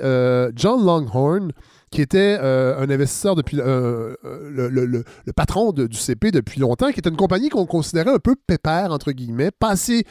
John 0.54 0.84
Longhorn, 0.84 1.41
qui 1.90 2.00
était 2.00 2.38
euh, 2.40 2.78
un 2.78 2.90
investisseur 2.90 3.34
depuis 3.34 3.60
euh, 3.60 4.14
euh, 4.24 4.68
le, 4.70 5.04
patron 5.34 5.72
du 5.72 5.96
CP 5.96 6.30
depuis 6.30 6.60
longtemps, 6.60 6.90
qui 6.90 7.00
était 7.00 7.10
une 7.10 7.16
compagnie 7.16 7.48
qu'on 7.48 7.66
considérait 7.66 8.12
un 8.12 8.18
peu 8.18 8.34
pépère, 8.34 8.92
entre 8.92 9.12
guillemets, 9.12 9.50
pas 9.50 9.70
assez, 9.70 10.04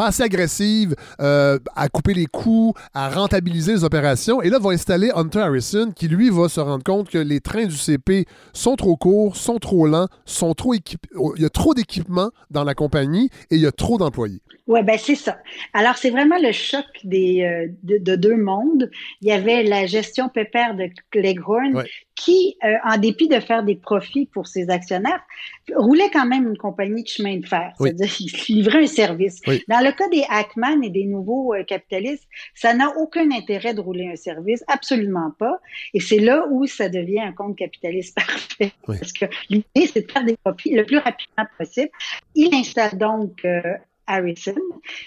pas 0.00 0.06
assez 0.06 0.22
agressive 0.22 0.94
euh, 1.20 1.58
à 1.76 1.90
couper 1.90 2.14
les 2.14 2.24
coûts, 2.24 2.72
à 2.94 3.10
rentabiliser 3.10 3.72
les 3.72 3.84
opérations. 3.84 4.40
Et 4.40 4.48
là, 4.48 4.58
va 4.58 4.70
installer 4.70 5.10
Hunter 5.14 5.40
Harrison, 5.40 5.92
qui 5.94 6.08
lui 6.08 6.30
va 6.30 6.48
se 6.48 6.58
rendre 6.58 6.82
compte 6.82 7.10
que 7.10 7.18
les 7.18 7.40
trains 7.40 7.66
du 7.66 7.76
CP 7.76 8.24
sont 8.54 8.76
trop 8.76 8.96
courts, 8.96 9.36
sont 9.36 9.58
trop 9.58 9.86
lents, 9.86 10.08
sont 10.24 10.54
trop 10.54 10.72
équipés. 10.72 11.10
Il 11.36 11.42
y 11.42 11.44
a 11.44 11.50
trop 11.50 11.74
d'équipements 11.74 12.30
dans 12.50 12.64
la 12.64 12.72
compagnie 12.74 13.28
et 13.50 13.56
il 13.56 13.60
y 13.60 13.66
a 13.66 13.72
trop 13.72 13.98
d'employés. 13.98 14.40
Ouais, 14.66 14.82
ben 14.84 14.96
c'est 14.98 15.16
ça. 15.16 15.36
Alors 15.74 15.96
c'est 15.96 16.10
vraiment 16.10 16.38
le 16.40 16.52
choc 16.52 16.84
des 17.02 17.42
euh, 17.42 17.66
de, 17.82 17.98
de 17.98 18.14
deux 18.16 18.36
mondes. 18.36 18.88
Il 19.20 19.28
y 19.28 19.32
avait 19.32 19.64
la 19.64 19.84
gestion 19.86 20.28
pépère 20.28 20.76
de 20.76 20.84
Leghorn 21.12 21.74
Ouais. 21.74 21.90
qui, 22.14 22.56
euh, 22.64 22.74
en 22.84 22.96
dépit 22.96 23.26
de 23.28 23.40
faire 23.40 23.64
des 23.64 23.74
profits 23.74 24.26
pour 24.32 24.46
ses 24.46 24.70
actionnaires, 24.70 25.20
roulait 25.76 26.10
quand 26.10 26.26
même 26.26 26.46
une 26.46 26.56
compagnie 26.56 27.02
de 27.02 27.08
chemin 27.08 27.38
de 27.38 27.46
fer. 27.46 27.72
Oui. 27.80 27.90
C'est-à-dire 27.90 28.14
qu'il 28.14 28.56
livrait 28.56 28.82
un 28.82 28.86
service. 28.86 29.40
Oui. 29.46 29.62
Dans 29.68 29.84
le 29.84 29.92
cas 29.92 30.08
des 30.08 30.24
Hackman 30.28 30.82
et 30.82 30.90
des 30.90 31.04
nouveaux 31.04 31.54
euh, 31.54 31.64
capitalistes, 31.64 32.26
ça 32.54 32.74
n'a 32.74 32.96
aucun 32.96 33.30
intérêt 33.30 33.74
de 33.74 33.80
rouler 33.80 34.08
un 34.08 34.16
service, 34.16 34.64
absolument 34.68 35.32
pas. 35.38 35.60
Et 35.94 36.00
c'est 36.00 36.18
là 36.18 36.46
où 36.50 36.66
ça 36.66 36.88
devient 36.88 37.20
un 37.20 37.32
compte 37.32 37.56
capitaliste 37.56 38.14
parfait. 38.16 38.72
Oui. 38.88 38.96
Parce 38.98 39.12
que 39.12 39.26
l'idée, 39.48 39.90
c'est 39.92 40.06
de 40.06 40.10
faire 40.10 40.24
des 40.24 40.36
profits 40.36 40.74
le 40.74 40.84
plus 40.84 40.98
rapidement 40.98 41.46
possible. 41.58 41.90
Il 42.34 42.54
installe 42.54 42.98
donc 42.98 43.44
euh, 43.44 43.60
Harrison, 44.10 44.54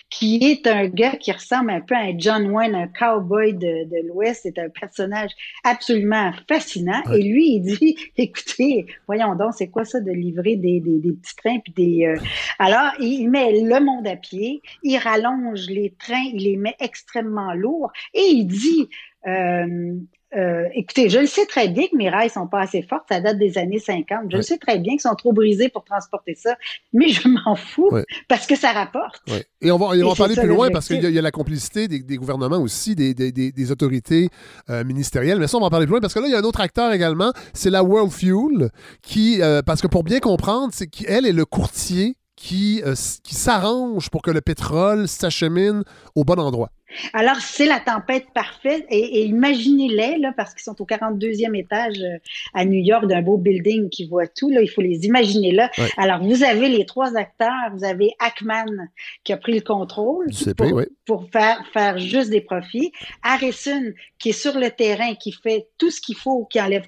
qui 0.09 0.39
est 0.43 0.67
un 0.67 0.87
gars 0.87 1.15
qui 1.17 1.31
ressemble 1.31 1.71
un 1.71 1.81
peu 1.81 1.95
à 1.95 1.99
un 1.99 2.17
John 2.17 2.49
Wayne, 2.49 2.75
un 2.75 2.87
cowboy 2.87 3.53
de, 3.53 3.59
de 3.89 4.07
l'Ouest. 4.07 4.41
C'est 4.43 4.57
un 4.59 4.69
personnage 4.69 5.31
absolument 5.63 6.31
fascinant. 6.47 7.01
Ouais. 7.07 7.19
Et 7.19 7.23
lui, 7.23 7.55
il 7.55 7.61
dit, 7.61 7.95
écoutez, 8.17 8.85
voyons 9.07 9.35
donc, 9.35 9.53
c'est 9.55 9.69
quoi 9.69 9.85
ça 9.85 9.99
de 9.99 10.11
livrer 10.11 10.55
des, 10.55 10.79
des, 10.79 10.99
des 10.99 11.11
petits 11.11 11.35
trains 11.35 11.59
puis 11.59 11.73
des... 11.73 12.05
euh, 12.05 12.17
Alors, 12.59 12.91
il 12.99 13.27
met 13.29 13.61
le 13.61 13.79
monde 13.83 14.07
à 14.07 14.15
pied, 14.15 14.61
il 14.83 14.97
rallonge 14.97 15.67
les 15.69 15.93
trains, 15.99 16.29
il 16.33 16.43
les 16.43 16.57
met 16.57 16.75
extrêmement 16.79 17.53
lourds 17.53 17.91
et 18.13 18.21
il 18.21 18.45
dit... 18.45 18.89
Euh, 19.25 19.95
euh, 20.37 20.65
écoutez, 20.73 21.09
je 21.09 21.19
le 21.19 21.25
sais 21.27 21.45
très 21.45 21.67
bien 21.67 21.83
que 21.87 21.95
mes 21.95 22.09
rails 22.09 22.29
sont 22.29 22.47
pas 22.47 22.61
assez 22.61 22.81
fortes, 22.81 23.03
ça 23.09 23.21
date 23.21 23.37
des 23.37 23.57
années 23.57 23.79
50. 23.79 24.25
Je 24.31 24.37
le 24.37 24.41
sais 24.43 24.57
très 24.57 24.79
bien 24.79 24.93
qu'ils 24.93 25.01
sont 25.01 25.15
trop 25.15 25.33
brisés 25.33 25.69
pour 25.69 25.83
transporter 25.83 26.35
ça, 26.35 26.55
mais 26.93 27.09
je 27.09 27.27
m'en 27.27 27.55
fous 27.55 27.89
parce 28.27 28.47
que 28.47 28.55
ça 28.55 28.71
rapporte. 28.71 29.21
Ouais. 29.29 29.45
Et 29.61 29.71
on 29.71 29.77
va, 29.77 29.95
et 29.95 30.01
on 30.01 30.05
Et 30.05 30.09
va 30.09 30.09
c'est 30.11 30.17
parler 30.17 30.35
plus 30.35 30.47
loin 30.47 30.69
parce 30.71 30.87
qu'il 30.87 31.01
y, 31.01 31.05
a- 31.05 31.09
il 31.09 31.15
y 31.15 31.19
a 31.19 31.21
la 31.21 31.31
complicité 31.31 31.87
des, 31.87 31.99
des 31.99 32.17
gouvernements 32.17 32.57
aussi, 32.59 32.95
des, 32.95 33.13
des- 33.13 33.31
des- 33.31 33.51
des 33.51 33.71
autorités 33.71 34.29
euh, 34.69 34.83
ministérielles. 34.83 35.39
Mais 35.39 35.47
ça, 35.47 35.57
on 35.57 35.61
va 35.61 35.67
en 35.67 35.69
parler 35.69 35.85
plus 35.85 35.91
loin 35.93 36.01
parce 36.01 36.13
que 36.13 36.19
là, 36.19 36.27
il 36.27 36.31
y 36.31 36.35
a 36.35 36.39
un 36.39 36.43
autre 36.43 36.61
acteur 36.61 36.91
également, 36.93 37.31
c'est 37.53 37.69
la 37.69 37.83
World 37.83 38.11
Fuel, 38.11 38.69
qui, 39.01 39.41
euh, 39.41 39.61
parce 39.61 39.81
que 39.81 39.87
pour 39.87 40.03
bien 40.03 40.19
comprendre, 40.19 40.69
c'est 40.73 40.87
qu'elle 40.87 41.25
est 41.25 41.31
le 41.33 41.45
courtier 41.45 42.15
qui, 42.35 42.81
qui 43.23 43.35
s'arrange 43.35 44.09
pour 44.09 44.21
que 44.21 44.31
le 44.31 44.41
pétrole 44.41 45.07
s'achemine 45.07 45.83
au 46.15 46.23
bon 46.25 46.39
endroit. 46.39 46.71
Alors, 47.13 47.37
c'est 47.37 47.65
la 47.65 47.79
tempête 47.79 48.25
parfaite. 48.33 48.85
Et, 48.89 49.19
et 49.19 49.25
imaginez-les, 49.25 50.17
là, 50.19 50.33
parce 50.35 50.53
qu'ils 50.53 50.63
sont 50.63 50.81
au 50.81 50.85
42e 50.85 51.55
étage 51.55 51.99
euh, 51.99 52.17
à 52.53 52.65
New 52.65 52.81
York 52.81 53.07
d'un 53.07 53.21
beau 53.21 53.37
building 53.37 53.89
qui 53.89 54.05
voit 54.05 54.27
tout. 54.27 54.49
Là, 54.49 54.61
il 54.61 54.69
faut 54.69 54.81
les 54.81 55.05
imaginer 55.05 55.51
là. 55.51 55.69
Ouais. 55.77 55.89
Alors, 55.97 56.23
vous 56.23 56.43
avez 56.43 56.69
les 56.69 56.85
trois 56.85 57.15
acteurs. 57.15 57.51
Vous 57.73 57.83
avez 57.83 58.13
Ackman 58.19 58.65
qui 59.23 59.33
a 59.33 59.37
pris 59.37 59.53
le 59.53 59.61
contrôle 59.61 60.33
CP, 60.33 60.53
pour, 60.55 60.73
oui. 60.73 60.83
pour 61.05 61.29
faire, 61.31 61.63
faire 61.73 61.97
juste 61.97 62.29
des 62.29 62.41
profits. 62.41 62.91
Harrison 63.23 63.81
qui 64.19 64.29
est 64.29 64.33
sur 64.33 64.57
le 64.57 64.69
terrain, 64.69 65.15
qui 65.15 65.31
fait 65.31 65.67
tout 65.77 65.91
ce 65.91 66.01
qu'il 66.01 66.15
faut, 66.15 66.45
qui 66.45 66.61
enlève 66.61 66.85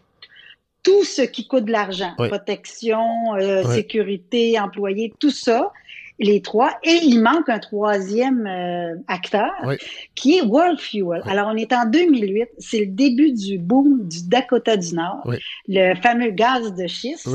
tout 0.86 1.04
ce 1.04 1.24
qui 1.24 1.48
coûte 1.48 1.66
de 1.66 1.72
l'argent. 1.72 2.14
Protection, 2.16 3.36
euh, 3.36 3.64
sécurité, 3.74 4.60
employés, 4.60 5.12
tout 5.20 5.32
ça. 5.32 5.72
Les 6.20 6.42
trois, 6.42 6.78
et 6.84 7.00
il 7.04 7.20
manque 7.22 7.50
un 7.50 7.60
troisième 7.60 8.48
euh, 8.48 8.96
acteur 9.08 9.52
Oui. 9.66 9.76
qui 10.16 10.38
est 10.38 10.42
World 10.42 10.80
Fuel. 10.80 11.22
Alors, 11.26 11.50
on 11.52 11.58
est 11.58 11.74
en 11.74 11.86
2008, 11.86 12.48
c'est 12.58 12.80
le 12.80 12.86
début 12.88 13.32
du 13.34 13.58
boom 13.58 14.08
du 14.08 14.28
Dakota 14.28 14.78
du 14.78 14.94
Nord, 14.96 15.22
Oui. 15.26 15.38
le 15.68 15.94
fameux 15.96 16.32
gaz 16.32 16.74
de 16.74 16.88
schiste. 16.88 17.28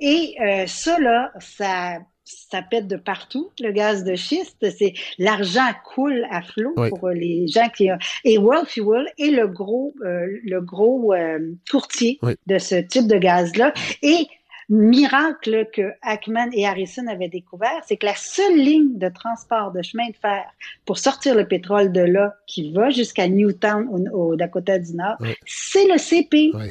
Et 0.00 0.34
euh, 0.40 0.66
ça, 0.66 0.98
là, 0.98 1.32
ça, 1.40 1.98
ça 2.24 2.62
pète 2.62 2.86
de 2.86 2.96
partout, 2.96 3.50
le 3.60 3.72
gaz 3.72 4.04
de 4.04 4.14
schiste. 4.14 4.56
C'est 4.78 4.94
l'argent 5.18 5.68
coule 5.94 6.26
à 6.30 6.42
flot 6.42 6.72
Oui. 6.76 6.88
pour 6.90 7.08
les 7.10 7.46
gens 7.48 7.68
qui 7.74 7.88
et 8.24 8.38
World 8.38 8.66
Fuel 8.68 9.06
est 9.18 9.30
le 9.30 9.48
gros, 9.48 9.94
euh, 10.04 10.26
le 10.44 10.60
gros 10.60 11.12
euh, 11.14 11.38
courtier 11.70 12.18
Oui. 12.22 12.34
de 12.46 12.58
ce 12.58 12.76
type 12.76 13.06
de 13.06 13.16
gaz-là. 13.16 13.72
Et 14.02 14.26
miracle 14.68 15.68
que 15.72 15.92
Ackman 16.02 16.48
et 16.52 16.66
Harrison 16.66 17.06
avaient 17.06 17.28
découvert, 17.28 17.80
c'est 17.86 17.96
que 17.96 18.06
la 18.06 18.14
seule 18.14 18.56
ligne 18.56 18.98
de 18.98 19.08
transport 19.08 19.72
de 19.72 19.82
chemin 19.82 20.08
de 20.08 20.16
fer 20.16 20.44
pour 20.84 20.98
sortir 20.98 21.34
le 21.34 21.46
pétrole 21.46 21.92
de 21.92 22.00
là, 22.00 22.34
qui 22.46 22.72
va 22.72 22.90
jusqu'à 22.90 23.28
Newtown 23.28 23.88
au, 24.12 24.30
au 24.32 24.36
Dakota 24.36 24.78
du 24.78 24.94
Nord, 24.94 25.16
Oui. 25.20 25.34
c'est 25.46 25.86
le 25.86 25.98
CP. 25.98 26.50
Oui. 26.54 26.66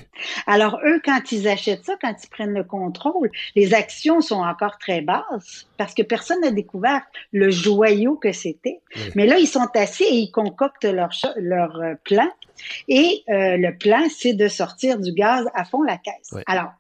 Alors 0.48 0.80
eux, 0.86 1.02
quand 1.04 1.32
ils 1.32 1.48
achètent 1.48 1.86
ça, 1.86 1.96
quand 2.02 2.14
ils 2.24 2.30
prennent 2.30 2.54
le 2.54 2.64
contrôle, 2.64 3.30
les 3.56 3.74
actions 3.74 4.22
sont 4.22 4.42
encore 4.42 4.78
très 4.78 5.02
basses 5.02 5.68
parce 5.78 5.94
que 5.94 6.02
personne 6.04 6.42
n'a 6.42 6.52
découvert 6.52 7.02
le 7.32 7.50
joyau 7.50 8.16
que 8.16 8.32
c'était. 8.32 8.82
Oui. 8.96 9.02
Mais 9.16 9.26
là, 9.26 9.38
ils 9.38 9.48
sont 9.48 9.68
assis 9.76 10.04
et 10.04 10.16
ils 10.16 10.32
concoctent 10.32 10.86
leur, 10.86 11.10
leur 11.38 11.80
euh, 11.82 11.94
plan. 12.04 12.30
Et 12.88 13.24
euh, 13.30 13.58
le 13.58 13.76
plan, 13.76 14.02
c'est 14.16 14.34
de 14.34 14.48
sortir 14.48 15.00
du 15.00 15.14
gaz 15.14 15.46
à 15.56 15.66
fond 15.66 15.82
la 15.82 15.98
caisse. 15.98 16.36
Alors, 16.46 16.72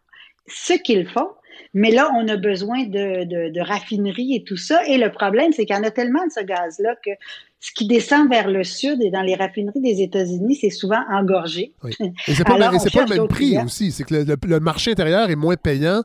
ce 0.56 0.74
qu'ils 0.74 1.08
font, 1.08 1.30
mais 1.74 1.92
là, 1.92 2.10
on 2.18 2.28
a 2.28 2.36
besoin 2.38 2.84
de, 2.84 3.24
de, 3.24 3.50
de 3.50 3.62
raffinerie 3.62 4.36
et 4.36 4.44
tout 4.44 4.58
ça. 4.58 4.82
Et 4.88 4.98
le 4.98 5.12
problème, 5.12 5.52
c'est 5.54 5.66
qu'il 5.66 5.76
y 5.76 5.80
en 5.80 5.84
a 5.84 5.92
tellement 5.92 6.26
de 6.26 6.32
ce 6.32 6.44
gaz-là 6.44 6.96
que 7.06 7.12
ce 7.60 7.72
qui 7.74 7.88
descend 7.88 8.30
vers 8.30 8.50
le 8.50 8.64
sud 8.64 9.02
et 9.04 9.10
dans 9.12 9.22
les 9.22 9.36
raffineries 9.36 9.80
des 9.82 10.02
États-Unis, 10.02 10.56
c'est 10.60 10.70
souvent 10.72 11.02
engorgé. 11.10 11.74
Oui. 11.84 11.96
Et 12.28 12.34
c'est 12.34 12.44
pas, 12.44 12.58
le 12.58 12.64
Alors, 12.64 12.86
et 12.86 12.90
pas 12.90 13.04
le 13.06 13.16
même 13.16 13.28
prix 13.28 13.50
clients. 13.50 13.66
aussi. 13.66 13.92
C'est 13.92 14.04
que 14.04 14.16
le, 14.16 14.24
le- 14.24 14.38
le 14.44 14.60
marché 14.60 14.92
intérieur 14.92 15.30
est 15.30 15.36
moins 15.36 15.56
payant 15.56 16.02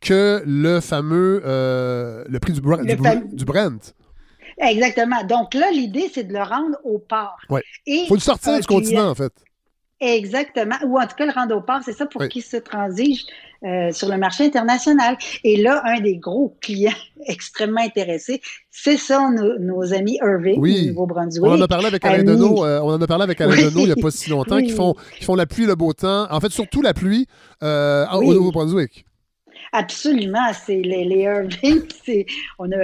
que 0.00 0.42
le 0.44 0.80
fameux 0.80 1.42
euh, 1.46 2.24
le 2.28 2.38
prix 2.40 2.52
du, 2.52 2.60
Br- 2.60 2.84
du, 2.84 2.94
Br- 2.96 3.02
fam- 3.02 3.34
du 3.34 3.44
Brent. 3.44 3.94
Exactement. 4.58 5.22
Donc 5.24 5.54
là, 5.54 5.70
l'idée, 5.70 6.10
c'est 6.12 6.24
de 6.24 6.32
le 6.32 6.42
rendre 6.42 6.76
au 6.84 6.98
port. 6.98 7.36
Ouais. 7.50 7.62
Et 7.86 8.06
faut 8.08 8.14
le 8.14 8.20
sortir 8.20 8.58
du 8.58 8.66
continent, 8.66 9.08
en 9.08 9.14
fait. 9.14 9.32
Exactement. 10.00 10.74
Ou 10.84 10.98
en 10.98 11.06
tout 11.06 11.16
cas, 11.16 11.24
le 11.26 11.32
rendre 11.32 11.56
au 11.56 11.60
port, 11.62 11.80
c'est 11.84 11.92
ça 11.92 12.06
pour 12.06 12.20
Oui. 12.22 12.28
qu'il 12.28 12.42
se 12.42 12.56
transige 12.58 13.24
euh, 13.64 13.90
sur 13.92 14.08
le 14.08 14.16
marché 14.18 14.44
international. 14.44 15.16
Et 15.44 15.56
là, 15.56 15.82
un 15.84 16.00
des 16.00 16.16
gros 16.16 16.56
clients 16.60 16.92
extrêmement 17.26 17.80
intéressés, 17.80 18.40
c'est 18.70 18.96
ça, 18.96 19.30
nos, 19.30 19.58
nos 19.58 19.94
amis 19.94 20.18
Irving 20.22 20.58
Oui. 20.58 20.82
du 20.82 20.88
Nouveau-Brunswick. 20.88 21.44
On 21.44 21.54
en 21.54 21.60
a 21.60 21.68
parlé 21.68 21.86
avec 21.86 22.04
Alain 22.04 22.20
Amis. 22.20 22.26
Deneau, 22.26 22.64
euh, 22.64 22.80
on 22.80 22.90
en 22.90 23.00
a 23.00 23.06
parlé 23.06 23.24
avec 23.24 23.40
Alain 23.40 23.54
Oui. 23.54 23.64
Deneau 23.64 23.80
il 23.80 23.86
n'y 23.86 23.92
a 23.92 23.96
pas 23.96 24.10
si 24.10 24.30
longtemps, 24.30 24.58
qui, 24.58 24.70
font, 24.70 24.94
qui 25.18 25.24
font 25.24 25.34
la 25.34 25.46
pluie, 25.46 25.66
le 25.66 25.74
beau 25.74 25.92
temps. 25.92 26.26
En 26.30 26.40
fait, 26.40 26.50
surtout 26.50 26.82
la 26.82 26.94
pluie 26.94 27.26
euh, 27.62 28.06
au. 28.12 28.34
Nouveau-Brunswick. 28.34 29.06
Absolument, 29.72 30.52
c'est 30.64 30.80
les, 30.80 31.04
les 31.04 31.22
Irving, 31.22 31.82
c'est 32.04 32.26
on 32.58 32.66
ne 32.66 32.76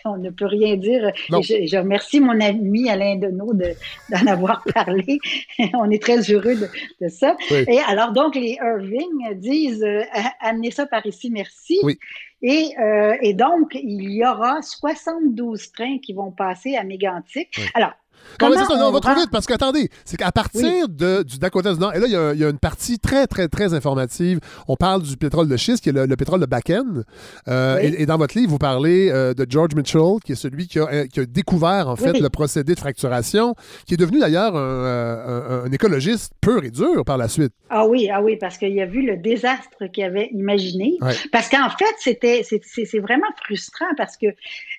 on 0.04 0.16
ne 0.16 0.30
peut 0.30 0.46
rien 0.46 0.76
dire. 0.76 1.10
Je, 1.28 1.66
je 1.66 1.76
remercie 1.76 2.20
mon 2.20 2.40
ami 2.40 2.90
Alain 2.90 3.16
Deneau 3.16 3.52
de 3.54 3.74
d'en 4.10 4.26
avoir 4.26 4.64
parlé. 4.74 5.18
on 5.74 5.90
est 5.90 6.02
très 6.02 6.20
heureux 6.30 6.54
de, 6.54 6.68
de 7.00 7.08
ça. 7.08 7.36
Oui. 7.50 7.64
Et 7.68 7.78
alors 7.86 8.12
donc 8.12 8.34
les 8.34 8.58
Irving 8.62 9.34
disent 9.34 9.82
euh, 9.82 10.02
amenez 10.40 10.70
ça 10.70 10.86
par 10.86 11.04
ici, 11.06 11.30
merci. 11.30 11.78
Oui. 11.82 11.98
Et, 12.42 12.74
euh, 12.78 13.16
et 13.22 13.34
donc 13.34 13.70
il 13.74 14.12
y 14.12 14.24
aura 14.24 14.60
72 14.62 15.72
trains 15.72 15.98
qui 15.98 16.12
vont 16.12 16.30
passer 16.30 16.76
à 16.76 16.84
Mégantic. 16.84 17.48
Oui. 17.56 17.64
Alors 17.74 17.92
Non, 18.40 18.50
mais 18.50 18.56
ça, 18.56 18.66
on 18.86 18.90
va 18.92 19.00
trop 19.00 19.14
vite 19.14 19.30
parce 19.30 19.46
qu'attendez, 19.46 19.88
c'est 20.04 20.16
qu'à 20.16 20.32
partir 20.32 20.88
de, 20.88 21.22
du 21.22 21.38
Dakota 21.38 21.72
du 21.74 21.80
Nord, 21.80 21.94
et 21.94 22.00
là, 22.00 22.06
il 22.06 22.12
y, 22.12 22.16
a, 22.16 22.32
il 22.34 22.40
y 22.40 22.44
a 22.44 22.48
une 22.50 22.58
partie 22.58 22.98
très, 22.98 23.26
très, 23.26 23.48
très 23.48 23.74
informative. 23.74 24.40
On 24.68 24.76
parle 24.76 25.02
du 25.02 25.16
pétrole 25.16 25.48
de 25.48 25.56
schiste, 25.56 25.82
qui 25.82 25.88
est 25.90 25.92
le, 25.92 26.06
le 26.06 26.16
pétrole 26.16 26.40
de 26.40 26.46
Bakken. 26.46 27.04
Euh, 27.48 27.76
Oui. 27.80 27.86
et, 27.98 28.02
et 28.02 28.06
dans 28.06 28.16
votre 28.18 28.36
livre, 28.36 28.50
vous 28.50 28.58
parlez 28.58 29.10
euh, 29.10 29.34
de 29.34 29.46
George 29.48 29.74
Mitchell, 29.74 30.16
qui 30.24 30.32
est 30.32 30.36
celui 30.36 30.66
qui 30.68 30.78
a, 30.78 30.86
euh, 30.92 31.06
qui 31.06 31.20
a 31.20 31.26
découvert, 31.26 31.88
en 31.88 31.96
fait, 31.96 32.12
Oui. 32.12 32.20
le 32.20 32.28
procédé 32.28 32.74
de 32.74 32.78
fracturation, 32.80 33.54
qui 33.86 33.94
est 33.94 33.96
devenu 33.96 34.18
d'ailleurs 34.20 34.54
un, 34.56 34.60
un- 34.60 35.64
un 35.66 35.72
écologiste 35.72 36.32
pur 36.40 36.62
et 36.64 36.70
dur 36.70 37.04
par 37.04 37.18
la 37.18 37.28
suite. 37.28 37.52
Ah 37.70 37.86
oui, 37.86 38.08
ah 38.12 38.22
oui, 38.22 38.36
parce 38.40 38.58
qu'il 38.58 38.78
a 38.80 38.86
vu 38.86 39.02
le 39.04 39.16
désastre 39.16 39.86
qu'il 39.92 40.04
avait 40.04 40.28
imaginé. 40.32 40.96
Ouais. 41.00 41.12
Parce 41.32 41.48
qu'en 41.48 41.68
fait, 41.70 41.94
c'était, 41.98 42.42
c'est, 42.44 42.98
vraiment 42.98 43.26
frustrant 43.44 43.86
parce 43.96 44.16
que 44.16 44.26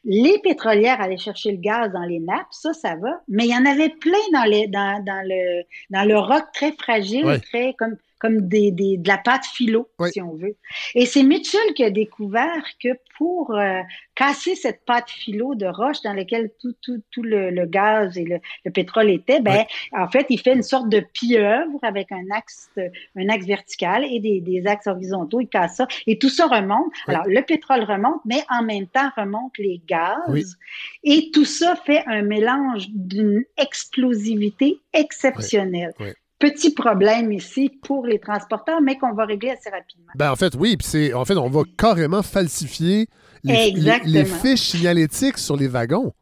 les 0.05 0.39
pétrolières 0.43 0.99
allaient 1.01 1.17
chercher 1.17 1.51
le 1.51 1.57
gaz 1.57 1.91
dans 1.91 2.03
les 2.03 2.19
nappes, 2.19 2.47
ça, 2.51 2.73
ça 2.73 2.95
va. 2.95 3.21
Mais 3.27 3.36
il 3.45 3.51
y 3.51 3.55
en 3.57 3.65
avait 3.65 3.89
plein 3.89 4.17
dans, 4.33 4.43
les, 4.45 4.67
dans, 4.67 5.03
dans, 5.03 5.21
le, 5.27 5.63
dans 5.89 6.07
le 6.07 6.17
roc 6.17 6.45
très 6.53 6.71
fragile, 6.73 7.25
Ouais. 7.25 7.39
très 7.39 7.73
comme, 7.77 7.97
comme 8.19 8.47
des, 8.47 8.71
des, 8.71 8.97
de 8.97 9.07
la 9.07 9.17
pâte 9.17 9.45
philo, 9.45 9.89
si 10.11 10.21
on 10.21 10.33
veut. 10.33 10.55
Et 10.95 11.05
c'est 11.05 11.23
Mitchell 11.23 11.73
qui 11.75 11.83
a 11.83 11.89
découvert 11.89 12.63
que 12.81 12.89
pour 13.17 13.55
euh, 13.55 13.81
casser 14.15 14.55
cette 14.55 14.85
pâte 14.85 15.09
philo 15.09 15.55
de 15.55 15.65
roche 15.65 16.01
dans 16.03 16.13
laquelle 16.13 16.51
tout, 16.59 16.73
tout, 16.81 17.01
tout 17.11 17.23
le, 17.23 17.49
le 17.51 17.65
gaz 17.65 18.17
et 18.17 18.23
le, 18.23 18.39
le 18.65 18.71
pétrole 18.71 19.09
était, 19.09 19.39
ben, 19.39 19.65
en 19.91 20.07
fait, 20.07 20.25
il 20.29 20.39
fait 20.39 20.53
une 20.53 20.63
sorte 20.63 20.89
de 20.89 20.99
pieuvre 20.99 21.79
avec 21.81 22.11
un 22.11 22.25
axe, 22.31 22.69
un 23.15 23.29
axe 23.29 23.45
vertical 23.45 24.05
et 24.09 24.19
des, 24.19 24.41
des 24.41 24.67
axes 24.67 24.87
horizontaux. 24.87 25.41
Il 25.41 25.47
casse 25.47 25.77
ça. 25.77 25.87
Et 26.05 26.17
tout 26.17 26.29
ça 26.29 26.47
remonte. 26.47 26.91
Oui. 27.07 27.13
Alors, 27.13 27.25
le 27.27 27.41
pétrole 27.41 27.83
remonte, 27.83 28.21
mais 28.25 28.43
en 28.49 28.63
même 28.63 28.87
temps 28.87 29.09
remontent 29.15 29.53
les 29.59 29.81
gaz. 29.87 30.57
Et 31.03 31.29
tout 31.33 31.45
ça 31.45 31.75
fait 31.75 32.03
un 32.07 32.21
mélange 32.21 32.87
d'une 32.89 33.43
explosivité 33.57 34.79
exceptionnelle. 34.93 35.93
Petit 36.39 36.71
problème 36.73 37.31
ici 37.31 37.71
pour 37.81 38.05
les 38.05 38.19
transporteurs, 38.19 38.79
mais 38.81 38.97
qu'on 38.97 39.13
va 39.13 39.25
régler 39.25 39.49
assez 39.49 39.69
rapidement. 39.69 40.11
Ben, 40.15 40.31
en 40.31 40.35
fait, 40.35 40.53
oui, 40.55 40.77
puis 40.77 40.87
c'est, 40.87 41.13
en 41.13 41.25
fait, 41.25 41.35
on 41.35 41.49
va 41.49 41.63
carrément 41.77 42.21
falsifier 42.21 43.07
les, 43.43 43.71
les 43.71 44.25
fiches 44.25 44.69
signalétiques 44.69 45.39
sur 45.39 45.57
les 45.57 45.67
wagons. 45.67 46.13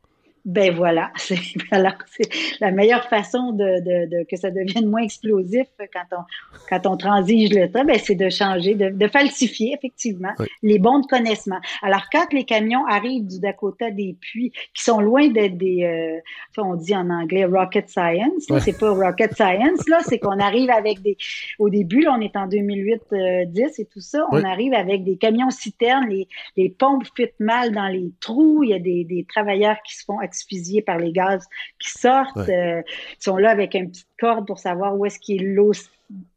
Ben 0.46 0.72
voilà, 0.76 1.12
c'est 1.18 1.40
alors 1.72 1.94
c'est 2.06 2.30
la 2.62 2.70
meilleure 2.72 3.06
façon 3.10 3.52
de, 3.52 3.64
de, 3.82 4.10
de- 4.10 4.26
que 4.30 4.36
ça 4.38 4.52
devienne 4.52 4.86
moins 4.88 5.02
explosif 5.02 5.68
quand 5.92 6.18
on 6.18 6.22
quand 6.70 6.86
on 6.88 6.98
transige 6.98 7.50
le 7.54 7.70
temps, 7.72 7.84
ben 7.84 7.98
c'est 7.98 8.16
de 8.16 8.30
changer, 8.30 8.76
de, 8.76 8.90
de 8.90 9.08
falsifier 9.08 9.74
effectivement 9.76 10.30
Oui. 10.40 10.46
les 10.62 10.78
bons 10.80 11.00
de 11.00 11.08
connaissement. 11.08 11.58
Alors 11.82 12.04
quand 12.12 12.32
les 12.32 12.44
camions 12.44 12.86
arrivent 12.88 13.26
du 13.26 13.40
Dakota 13.40 13.90
des 13.92 14.16
puits, 14.22 14.52
qui 14.74 14.84
sont 14.84 15.00
loin 15.02 15.28
d'être 15.30 15.58
des, 15.58 15.84
euh, 15.84 16.62
on 16.62 16.76
dit 16.76 16.96
en 16.96 17.10
anglais 17.10 17.46
rocket 17.46 17.90
science, 17.90 18.50
là, 18.50 18.60
c'est 18.60 18.78
pas 18.78 18.92
rocket 18.92 19.34
science 19.36 19.88
là, 19.90 20.00
c'est 20.08 20.20
qu'on 20.20 20.40
arrive 20.40 20.70
avec 20.70 21.02
des, 21.02 21.18
au 21.60 21.70
début 21.70 22.02
là, 22.02 22.16
on 22.18 22.22
est 22.22 22.36
en 22.36 22.48
2008 22.48 23.02
euh, 23.14 23.46
10 23.46 23.80
et 23.80 23.86
tout 23.86 24.00
ça, 24.00 24.26
on 24.32 24.38
Oui. 24.38 24.44
arrive 24.46 24.74
avec 24.74 25.04
des 25.04 25.18
camions 25.18 25.50
citernes, 25.50 26.08
les 26.10 26.28
les 26.56 26.70
pompes 26.70 27.04
fit 27.16 27.30
mal 27.40 27.72
dans 27.72 27.88
les 27.88 28.12
trous. 28.20 28.64
Il 28.64 28.70
y 28.70 28.74
a 28.74 28.80
des, 28.80 29.04
des 29.04 29.26
travailleurs 29.28 29.78
qui 29.86 29.96
se 29.96 30.04
font 30.06 30.22
asphyxier 30.36 30.82
par 30.82 30.98
les 30.98 31.12
gaz 31.12 31.46
qui 31.80 31.92
sortent. 31.92 32.36
Ouais. 32.36 32.50
euh, 32.50 32.82
ils 33.20 33.24
sont 33.24 33.38
là 33.38 33.50
avec 33.52 33.74
une 33.74 33.90
petite 33.90 34.08
corde 34.20 34.46
pour 34.48 34.60
savoir 34.60 34.96
où 34.98 35.06
est-ce 35.06 35.20
qu'il 35.20 35.42
est 35.42 35.46
l'eau 35.46 35.72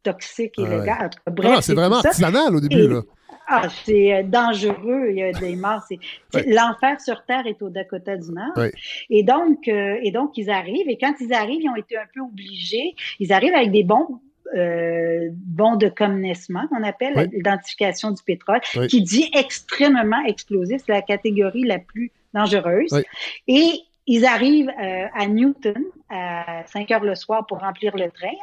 toxique 0.03 0.53
et 0.57 0.63
Ouais, 0.63 0.69
le 0.69 0.79
ouais. 0.79 0.85
gaz. 0.85 1.09
Cas, 1.25 1.31
bref, 1.31 1.53
Ah, 1.57 1.61
c'est 1.61 1.73
vraiment 1.75 1.97
artisanal 1.97 2.55
au 2.55 2.59
début, 2.61 2.83
Et- 2.83 2.87
là. 2.87 3.01
Ah, 3.51 3.67
c'est 3.83 4.13
euh, 4.13 4.21
dangereux. 4.23 5.07
Il 5.09 5.17
y 5.17 5.23
a 5.23 5.31
des 5.31 5.55
morts. 5.55 5.81
C'est, 5.89 5.97
c'est- 6.31 6.45
L'enfer 6.47 7.01
sur 7.01 7.25
Terre 7.25 7.47
est 7.47 7.59
au 7.63 7.69
Dakota 7.69 8.15
du 8.15 8.31
Nord. 8.31 8.55
Ouais. 8.55 8.71
Et 9.09 9.23
donc, 9.23 9.67
euh, 9.67 9.97
et 10.03 10.11
donc, 10.11 10.37
ils 10.37 10.51
arrivent. 10.51 10.87
Et 10.87 10.99
quand 10.99 11.13
ils 11.19 11.33
arrivent, 11.33 11.61
ils 11.63 11.69
ont 11.69 11.75
été 11.75 11.97
un 11.97 12.05
peu 12.13 12.21
obligés. 12.21 12.93
Ils 13.19 13.33
arrivent 13.33 13.55
avec 13.55 13.71
des 13.71 13.83
bons 13.83 14.19
euh, 14.57 15.29
bons 15.31 15.75
de 15.75 15.89
connaissement, 15.89 16.67
qu'on 16.69 16.81
appelle 16.83 17.15
Ouais. 17.15 17.29
l'identification 17.31 18.09
du 18.09 18.23
pétrole, 18.23 18.59
Ouais. 18.75 18.87
qui 18.87 19.03
dit 19.03 19.29
extrêmement 19.35 20.23
explosif. 20.25 20.81
C'est 20.85 20.91
la 20.91 21.03
catégorie 21.03 21.63
la 21.65 21.77
plus 21.77 22.11
dangereuse. 22.33 22.91
Ouais. 22.91 23.05
Et 23.47 23.81
ils 24.11 24.25
arrivent 24.25 24.69
euh, 24.81 25.05
à 25.13 25.27
Newton 25.27 25.81
à 26.09 26.63
5 26.67 26.89
heures 26.91 27.03
le 27.05 27.15
soir 27.15 27.45
pour 27.47 27.59
remplir 27.59 27.95
le 27.95 28.09
train, 28.11 28.35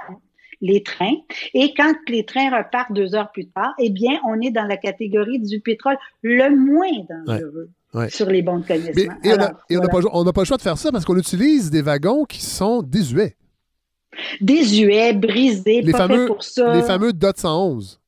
les 0.61 0.83
trains. 0.83 1.17
Et 1.53 1.75
quand 1.75 1.93
les 2.09 2.25
trains 2.25 2.57
repartent 2.57 2.93
deux 2.93 3.15
heures 3.15 3.31
plus 3.33 3.47
tard, 3.49 3.75
eh 3.79 3.91
bien, 3.91 4.19
on 4.27 4.41
est 4.41 4.51
dans 4.53 4.65
la 4.67 4.77
catégorie 4.77 5.41
du 5.41 5.61
pétrole 5.61 5.97
le 6.23 6.49
moins 6.57 7.05
dangereux 7.27 7.69
Ouais. 7.95 8.03
Ouais. 8.03 8.11
sur 8.11 8.27
les 8.27 8.43
bons 8.43 8.63
connaissement. 8.63 9.15
et 9.25 9.33
on 9.33 9.37
n'a 9.37 9.53
voilà. 9.77 9.89
pas, 9.89 10.01
on 10.13 10.25
n'a 10.25 10.33
pas 10.33 10.41
le 10.43 10.45
choix 10.47 10.57
de 10.59 10.63
faire 10.63 10.77
ça 10.79 10.93
parce 10.93 11.05
qu'on 11.05 11.17
utilise 11.17 11.71
des 11.71 11.83
wagons 11.83 12.25
qui 12.25 12.43
sont 12.43 12.83
désuets. 12.83 13.37
Désuets, 14.41 15.13
brisés, 15.13 15.83
Les 15.83 15.93
pas 15.93 15.99
fameux, 16.07 16.23
fait 16.23 16.27
pour 16.27 16.43
ça. 16.43 16.75
les 16.75 16.83
fameux 16.83 17.13
DOT 17.13 17.33
111. 17.37 18.01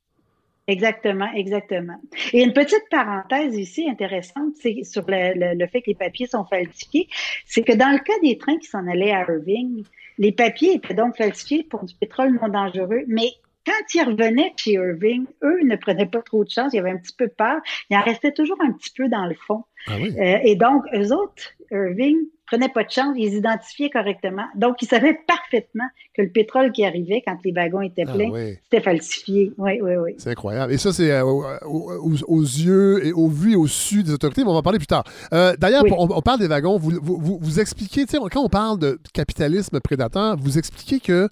Exactement, 0.68 1.32
exactement. 1.34 1.96
Et 2.32 2.42
une 2.42 2.52
petite 2.52 2.84
parenthèse 2.90 3.56
ici 3.56 3.88
intéressante, 3.90 4.54
c'est 4.60 4.84
sur 4.84 5.02
le, 5.08 5.32
le- 5.34 5.58
le 5.58 5.66
fait 5.66 5.80
que 5.80 5.88
les 5.90 5.94
papiers 5.96 6.26
sont 6.26 6.44
falsifiés, 6.44 7.08
c'est 7.46 7.62
que 7.62 7.72
dans 7.72 7.90
le 7.90 7.98
cas 7.98 8.12
des 8.22 8.36
trains 8.38 8.58
qui 8.58 8.66
s'en 8.68 8.86
allaient 8.86 9.12
à 9.12 9.20
Irving, 9.28 9.82
les 10.18 10.30
papiers 10.32 10.74
étaient 10.74 10.94
donc 10.94 11.16
falsifiés 11.16 11.64
pour 11.64 11.84
du 11.84 11.94
pétrole 11.94 12.38
non 12.40 12.48
dangereux, 12.48 13.02
mais 13.08 13.30
quand 13.66 13.94
ils 13.94 14.02
revenaient 14.02 14.52
chez 14.56 14.72
Irving, 14.72 15.24
eux 15.42 15.60
ne 15.64 15.76
prenaient 15.76 16.06
pas 16.06 16.22
trop 16.22 16.44
de 16.44 16.50
chance, 16.50 16.72
il 16.72 16.76
y 16.76 16.80
avait 16.80 16.90
un 16.90 16.98
petit 16.98 17.14
peu 17.16 17.28
peur, 17.28 17.60
il 17.90 17.96
en 17.96 18.02
restait 18.02 18.32
toujours 18.32 18.58
un 18.62 18.72
petit 18.72 18.92
peu 18.94 19.08
dans 19.08 19.26
le 19.26 19.34
fond. 19.34 19.64
Ah 19.86 19.92
oui. 20.00 20.14
Euh, 20.18 20.38
et 20.44 20.54
donc, 20.56 20.84
eux 20.94 21.12
autres, 21.12 21.52
Irving, 21.70 22.16
prenaient 22.46 22.68
pas 22.70 22.82
de 22.84 22.90
chance, 22.90 23.14
ils 23.18 23.34
identifiaient 23.34 23.90
correctement. 23.90 24.44
Donc, 24.54 24.80
ils 24.80 24.88
savaient 24.88 25.18
parfaitement 25.26 25.84
que 26.16 26.22
le 26.22 26.30
pétrole 26.30 26.72
qui 26.72 26.84
arrivait 26.84 27.22
quand 27.26 27.36
les 27.44 27.52
wagons 27.52 27.82
étaient 27.82 28.04
Ah 28.08 28.12
pleins, 28.14 28.30
oui. 28.30 28.56
c'était 28.64 28.82
falsifié. 28.82 29.52
Oui, 29.58 29.80
oui, 29.82 29.96
oui. 29.96 30.14
C'est 30.18 30.30
incroyable. 30.30 30.72
Et 30.72 30.78
ça, 30.78 30.92
c'est 30.92 31.10
euh, 31.12 31.24
aux, 31.24 31.44
aux- 31.66 32.24
aux 32.26 32.40
yeux 32.42 33.04
et 33.06 33.12
au 33.12 33.28
vu 33.28 33.52
et 33.52 33.56
au 33.56 33.66
su 33.66 34.02
des 34.02 34.12
autorités, 34.12 34.42
mais 34.44 34.48
on 34.50 34.54
va 34.54 34.60
en 34.60 34.62
parler 34.62 34.78
plus 34.78 34.86
tard. 34.86 35.04
Euh, 35.34 35.54
D'ailleurs, 35.58 35.82
Oui. 35.84 35.90
on, 35.96 36.08
on 36.10 36.22
parle 36.22 36.38
des 36.40 36.48
wagons. 36.48 36.78
Vous, 36.78 36.92
vous, 37.02 37.18
vous- 37.20 37.38
vous 37.40 37.60
expliquez, 37.60 38.06
quand 38.06 38.42
on 38.42 38.48
parle 38.48 38.78
de 38.78 38.98
capitalisme 39.12 39.78
prédateur, 39.80 40.36
vous 40.38 40.56
expliquez 40.56 41.00
que 41.00 41.28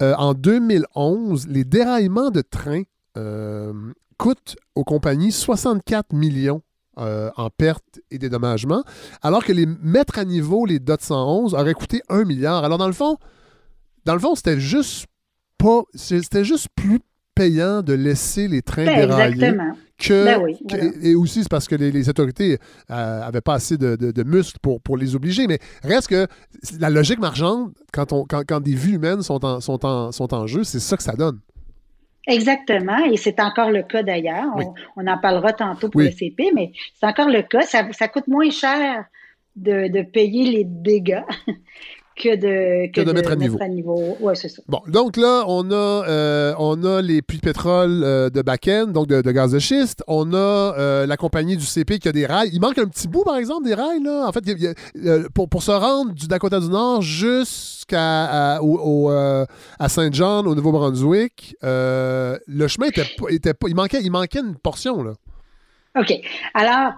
euh, 0.00 0.14
en 0.16 0.32
2011, 0.32 1.46
les 1.48 1.64
déraillements 1.64 2.30
de 2.30 2.40
trains 2.40 2.82
euh, 3.16 3.72
coûtent 4.16 4.56
aux 4.74 4.84
compagnies 4.84 5.32
64 5.32 6.12
millions 6.14 6.62
euh, 6.98 7.30
en 7.36 7.50
pertes 7.50 8.00
et 8.10 8.18
dédommagements, 8.18 8.82
alors 9.22 9.44
que 9.44 9.52
les 9.52 9.66
mettre 9.66 10.18
à 10.18 10.24
niveau 10.24 10.66
les 10.66 10.78
DOT 10.78 10.96
111 11.00 11.54
auraient 11.54 11.74
coûté 11.74 12.02
1 12.08 12.24
milliard. 12.24 12.64
Alors, 12.64 12.78
dans 12.78 12.86
le 12.86 12.92
fond, 12.92 13.16
dans 14.04 14.14
le 14.14 14.20
fond, 14.20 14.34
c'était 14.34 14.60
juste 14.60 15.06
pas. 15.58 15.82
C'était 15.94 16.44
juste 16.44 16.68
plus 16.76 17.00
payant 17.34 17.82
de 17.82 17.92
laisser 17.92 18.48
les 18.48 18.62
trains 18.62 18.84
Ben, 18.86 19.06
dérailler 19.06 19.34
exactement. 19.34 19.72
que, 19.96 20.24
Ben 20.24 20.40
oui, 20.42 20.58
que- 20.68 20.76
voilà. 20.76 20.90
et 21.02 21.14
aussi 21.14 21.42
c'est 21.42 21.48
parce 21.48 21.68
que 21.68 21.74
les, 21.76 21.92
les 21.92 22.08
autorités 22.08 22.58
n'avaient 22.88 23.40
pas 23.40 23.54
assez 23.54 23.76
de, 23.76 23.94
de- 23.96 24.10
de 24.10 24.22
muscles 24.24 24.58
pour, 24.60 24.80
pour 24.80 24.96
les 24.96 25.14
obliger. 25.14 25.46
Mais 25.46 25.58
reste 25.84 26.08
que 26.08 26.26
la 26.80 26.90
logique 26.90 27.20
marchande, 27.20 27.72
quand, 27.92 28.12
on, 28.12 28.24
quand, 28.24 28.42
quand 28.46 28.60
des 28.60 28.74
vies 28.74 28.94
humaines 28.94 29.22
sont 29.22 29.44
en, 29.44 29.60
sont 29.60 29.84
en, 29.86 30.10
sont 30.10 30.34
en 30.34 30.46
jeu, 30.48 30.64
c'est 30.64 30.80
ça 30.80 30.96
que 30.96 31.02
ça 31.04 31.12
donne. 31.14 31.38
Exactement, 32.28 32.98
et 33.06 33.16
c'est 33.16 33.40
encore 33.40 33.70
le 33.70 33.82
cas 33.82 34.02
d'ailleurs. 34.02 34.52
Oui. 34.56 34.64
On, 34.96 35.02
on 35.04 35.06
en 35.08 35.18
parlera 35.18 35.52
tantôt 35.52 35.88
pour 35.88 36.00
Oui. 36.00 36.06
le 36.06 36.12
CP, 36.12 36.50
mais 36.54 36.72
c'est 36.94 37.06
encore 37.06 37.28
le 37.28 37.42
cas. 37.42 37.62
Ça, 37.62 37.90
ça 37.92 38.06
coûte 38.08 38.28
moins 38.28 38.50
cher 38.50 39.04
de, 39.56 39.88
de 39.88 40.02
payer 40.02 40.44
les 40.50 40.64
dégâts 40.64 41.24
que 42.18 42.34
de, 42.36 42.90
Que 42.92 43.00
de 43.02 43.12
mettre 43.12 43.30
à 43.30 43.68
niveau. 43.68 44.16
Ouais, 44.20 44.34
c'est 44.34 44.48
ça. 44.48 44.62
Bon, 44.68 44.80
donc 44.88 45.16
là, 45.16 45.44
on 45.46 45.70
a, 45.70 45.74
euh, 45.74 46.54
on 46.58 46.82
a 46.84 47.00
les 47.00 47.22
puits 47.22 47.38
de 47.38 47.42
pétrole 47.42 48.02
euh, 48.04 48.28
de 48.30 48.42
Bakken, 48.42 48.92
donc 48.92 49.06
de, 49.06 49.22
de 49.22 49.30
gaz 49.30 49.52
de 49.52 49.58
schiste. 49.58 50.02
On 50.08 50.32
a 50.34 50.36
euh, 50.36 51.06
la 51.06 51.16
compagnie 51.16 51.56
du 51.56 51.64
CP 51.64 51.98
qui 51.98 52.08
a 52.08 52.12
des 52.12 52.26
rails. 52.26 52.50
Il 52.52 52.60
manque 52.60 52.78
un 52.78 52.86
petit 52.86 53.08
bout, 53.08 53.24
par 53.24 53.36
exemple, 53.36 53.64
des 53.66 53.74
rails. 53.74 54.02
Là. 54.02 54.26
En 54.26 54.32
fait, 54.32 54.40
il 54.46 54.48
y 54.60 54.66
a- 54.66 54.74
il 54.94 55.04
y 55.04 55.08
a- 55.08 55.12
euh, 55.12 55.28
pour, 55.32 55.48
pour 55.48 55.62
se 55.62 55.70
rendre 55.70 56.12
du 56.12 56.26
Dakota 56.26 56.60
du 56.60 56.68
Nord 56.68 57.02
jusqu'à 57.02 58.56
à, 58.56 58.62
au- 58.62 59.06
au, 59.06 59.10
à 59.10 59.88
Saint 59.88 60.10
John, 60.12 60.46
au 60.46 60.54
Nouveau-Brunswick, 60.54 61.56
le 61.62 62.66
chemin 62.68 62.86
était, 62.88 63.06
était 63.30 63.54
pas. 63.54 63.68
Il 63.68 63.74
manquait, 63.74 64.00
il 64.02 64.10
manquait 64.10 64.40
une 64.40 64.56
portion. 64.56 65.02
Là. 65.02 65.12
OK. 65.98 66.12
Alors, 66.54 66.92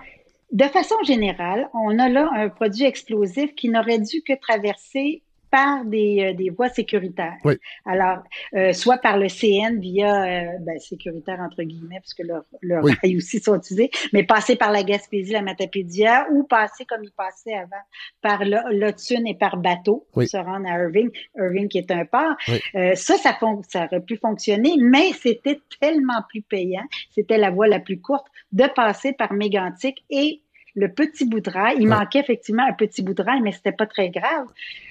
de 0.53 0.64
façon 0.64 0.96
générale, 1.05 1.68
on 1.74 1.98
a 1.98 2.09
là 2.09 2.28
un 2.34 2.48
produit 2.48 2.84
explosif 2.84 3.55
qui 3.55 3.68
n'aurait 3.68 4.01
dû 4.01 4.22
que 4.22 4.38
traverser 4.38 5.22
par 5.51 5.84
des, 5.84 6.30
euh, 6.30 6.32
des 6.34 6.51
voies 6.51 6.68
sécuritaires. 6.68 7.36
Oui. 7.44 7.55
Alors, 7.84 8.22
euh, 8.55 8.72
soit 8.72 8.98
par 8.98 9.18
le 9.18 9.28
CN 9.28 9.78
via, 9.80 10.24
euh, 10.24 10.59
ben, 10.61 10.78
sécuritaire 10.78 11.40
entre 11.40 11.62
guillemets, 11.62 12.01
parce 12.01 12.14
que 12.14 12.22
leurs 12.22 12.44
leurs 12.62 12.84
Oui. 12.84 12.92
rails 13.03 13.16
aussi 13.16 13.40
sont 13.40 13.57
utilisés, 13.57 13.90
mais 14.12 14.22
passer 14.24 14.57
par 14.57 14.70
la 14.70 14.82
Gaspésie, 14.82 15.32
la 15.32 15.42
Matapédia, 15.42 16.26
ou 16.32 16.44
passer 16.44 16.84
comme 16.84 17.03
il 17.05 17.12
passait 17.12 17.55
avant, 17.55 17.82
par 18.22 18.44
l'Otsun 18.44 19.24
et 19.26 19.34
par 19.34 19.57
bateau 19.57 20.07
pour 20.12 20.18
Oui. 20.20 20.28
se 20.28 20.36
rendre 20.36 20.68
à 20.68 20.78
Irving, 20.78 21.11
Irving 21.36 21.68
qui 21.68 21.78
est 21.78 21.90
un 21.90 22.05
port. 22.05 22.34
Euh, 22.74 22.94
ça, 22.94 23.16
ça, 23.16 23.36
ça 23.68 23.84
aurait 23.86 24.01
pu 24.01 24.16
fonctionner, 24.16 24.74
mais 24.78 25.12
c'était 25.12 25.61
tellement 25.80 26.22
plus 26.28 26.42
payant, 26.42 26.84
c'était 27.11 27.38
la 27.38 27.51
voie 27.51 27.66
la 27.68 27.80
plus 27.80 28.01
courte, 28.01 28.26
de 28.53 28.64
passer 28.74 29.12
par 29.12 29.32
Mégantic 29.32 30.05
et 30.11 30.42
le 30.74 30.92
petit 30.92 31.24
bout 31.26 31.40
de 31.40 31.50
rail. 31.50 31.76
Il 31.78 31.88
Ouais. 31.88 31.96
manquait 31.96 32.20
effectivement 32.20 32.64
un 32.68 32.72
petit 32.72 33.02
bout 33.02 33.14
de 33.14 33.22
rail, 33.22 33.40
mais 33.42 33.52
c'était 33.52 33.72
pas 33.72 33.86
très 33.86 34.10
grave. 34.10 34.46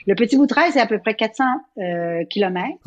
Le 0.07 0.15
petit 0.15 0.35
bout 0.37 0.45
de 0.47 0.53
rail, 0.53 0.71
c'est 0.71 0.79
à 0.81 0.87
peu 0.87 0.99
près 0.99 1.15
400 1.15 1.43
euh, 1.77 2.23
kilomètres. 2.25 2.77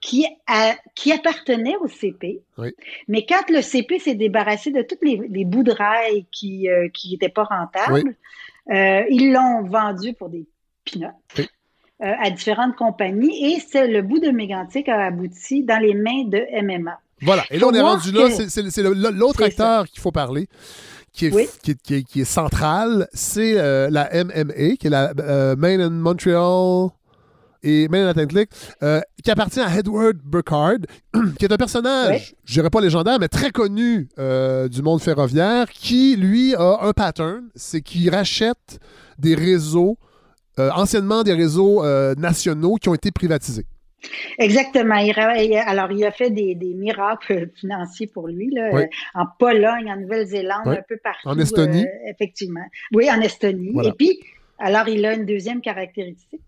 Qui, 0.00 0.26
a- 0.48 0.74
qui 0.94 1.12
appartenait 1.12 1.76
au 1.76 1.86
CP. 1.88 2.40
Oui. 2.58 2.70
Mais 3.08 3.24
quand 3.28 3.48
le 3.50 3.62
CP 3.62 3.98
s'est 3.98 4.14
débarrassé 4.14 4.70
de 4.70 4.82
tous 4.82 4.96
les, 5.02 5.20
les 5.28 5.44
bouts 5.44 5.62
de 5.64 5.72
rail 5.72 6.26
qui 6.32 6.68
euh, 6.68 6.88
qui 6.92 7.10
n'étaient 7.10 7.28
pas 7.28 7.44
rentables, 7.44 8.14
euh, 8.70 9.02
ils 9.10 9.32
l'ont 9.32 9.62
vendu 9.64 10.12
pour 10.14 10.28
des 10.28 10.44
peanuts 10.84 11.06
Oui. 11.38 11.48
euh, 12.02 12.12
à 12.20 12.30
différentes 12.30 12.74
compagnies 12.76 13.54
et 13.54 13.60
c'est 13.60 13.86
le 13.88 14.02
bout 14.02 14.18
de 14.20 14.30
Mégantic 14.30 14.88
a 14.88 15.06
abouti 15.06 15.62
dans 15.64 15.78
les 15.80 15.94
mains 15.94 16.24
de 16.26 16.40
MMA. 16.62 16.98
Voilà. 17.20 17.44
Et 17.50 17.54
là, 17.58 17.60
Faut 17.66 17.72
on 17.72 17.74
est 17.74 17.80
rendu 17.80 18.12
là. 18.12 18.28
que- 18.28 18.48
C'est 18.48 18.82
l'autre 18.82 19.42
acteur 19.42 19.86
qu'il 19.86 20.00
faut 20.00 20.10
parler. 20.12 20.48
Qui 21.12 21.26
est, 21.26 21.32
Oui. 21.34 21.46
qui, 21.62 21.72
est, 21.72 21.82
qui 21.82 21.94
est- 21.94 22.02
qui 22.04 22.20
est 22.22 22.24
central, 22.24 23.06
c'est 23.12 23.58
euh, 23.58 23.88
la 23.90 24.08
MMA, 24.24 24.76
qui 24.80 24.86
est 24.86 24.90
la 24.90 25.12
euh, 25.20 25.54
Main 25.56 25.86
and 25.86 25.90
Montreal 25.90 26.88
et 27.62 27.86
Main 27.88 28.06
and 28.06 28.10
Atlantic, 28.18 28.48
euh, 28.82 29.00
qui 29.22 29.30
appartient 29.30 29.60
à 29.60 29.78
Edward 29.78 30.16
Burkhardt, 30.24 30.86
qui 31.38 31.44
est 31.44 31.52
un 31.52 31.56
personnage, 31.56 32.34
je 32.44 32.54
dirais 32.54 32.70
pas 32.70 32.80
légendaire, 32.80 33.18
mais 33.20 33.28
très 33.28 33.50
connu 33.50 34.08
euh, 34.18 34.68
du 34.68 34.80
monde 34.82 35.00
ferroviaire, 35.02 35.68
qui, 35.70 36.16
lui, 36.16 36.54
a 36.54 36.78
un 36.82 36.92
pattern, 36.92 37.42
c'est 37.54 37.82
qu'il 37.82 38.08
rachète 38.10 38.80
des 39.18 39.34
réseaux, 39.34 39.98
anciennement 40.58 41.22
des 41.22 41.32
réseaux 41.34 41.84
nationaux 42.16 42.76
qui 42.76 42.88
ont 42.88 42.94
été 42.94 43.10
privatisés. 43.10 43.66
Exactement. 44.38 44.96
Il, 44.96 45.12
alors, 45.56 45.92
il 45.92 46.04
a 46.04 46.10
fait 46.12 46.30
des, 46.30 46.54
des 46.54 46.74
miracles 46.74 47.50
financiers 47.60 48.06
pour 48.06 48.28
lui, 48.28 48.50
là, 48.50 48.70
Oui. 48.72 48.82
euh, 48.82 48.86
en 49.14 49.24
Pologne, 49.38 49.90
en 49.92 49.96
Nouvelle-Zélande, 49.96 50.62
Oui. 50.66 50.76
un 50.76 50.82
peu 50.88 50.96
partout. 51.02 51.28
En 51.28 51.38
Estonie. 51.38 51.84
euh, 51.84 52.10
effectivement. 52.10 52.64
Oui, 52.92 53.10
en 53.10 53.20
Estonie. 53.20 53.70
Voilà. 53.72 53.90
Et 53.90 53.92
puis, 53.92 54.18
alors, 54.58 54.88
il 54.88 55.04
a 55.04 55.14
une 55.14 55.26
deuxième 55.26 55.60
caractéristique, 55.60 56.40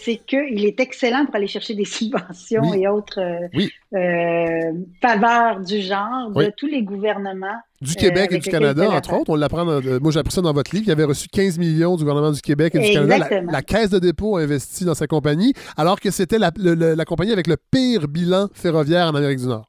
c'est 0.00 0.16
qu'il 0.26 0.64
est 0.64 0.80
excellent 0.80 1.26
pour 1.26 1.36
aller 1.36 1.46
chercher 1.46 1.74
des 1.74 1.84
subventions 1.86 2.62
Oui. 2.70 2.82
et 2.82 2.88
autres 2.88 3.20
euh, 3.20 3.48
Oui. 3.54 3.70
euh, 3.94 4.72
faveurs 5.02 5.60
du 5.60 5.80
genre 5.80 6.30
de 6.30 6.52
tous 6.56 6.66
les 6.66 6.82
gouvernements. 6.82 7.46
Du 7.80 7.92
Euh, 7.92 7.94
Québec 8.00 8.30
et 8.30 8.34
avec 8.34 8.42
du 8.42 8.50
Canada, 8.50 8.90
entre 8.90 9.12
autres. 9.14 9.30
On 9.30 9.36
l'apprend 9.36 9.68
euh, 9.68 9.98
moi, 10.00 10.10
j'ai 10.10 10.18
appris 10.18 10.32
ça 10.34 10.40
dans 10.40 10.52
votre 10.52 10.74
livre. 10.74 10.86
Il 10.88 10.90
avait 10.92 11.04
reçu 11.04 11.28
15 11.28 11.58
millions 11.58 11.96
du 11.96 12.02
gouvernement 12.04 12.32
du 12.32 12.40
Québec 12.40 12.74
et 12.74 12.80
du 12.80 12.92
Canada. 12.92 13.28
La, 13.50 13.62
Caisse 13.62 13.90
de 13.90 13.98
dépôt 13.98 14.36
a 14.36 14.40
investi 14.42 14.84
dans 14.84 14.94
sa 14.94 15.06
compagnie, 15.06 15.52
alors 15.76 16.00
que 16.00 16.10
c'était 16.10 16.38
la 16.38 17.04
compagnie 17.04 17.32
avec 17.32 17.46
le 17.46 17.56
pire 17.70 18.08
bilan 18.08 18.48
ferroviaire 18.52 19.06
en 19.06 19.14
Amérique 19.14 19.38
du 19.38 19.46
Nord. 19.46 19.67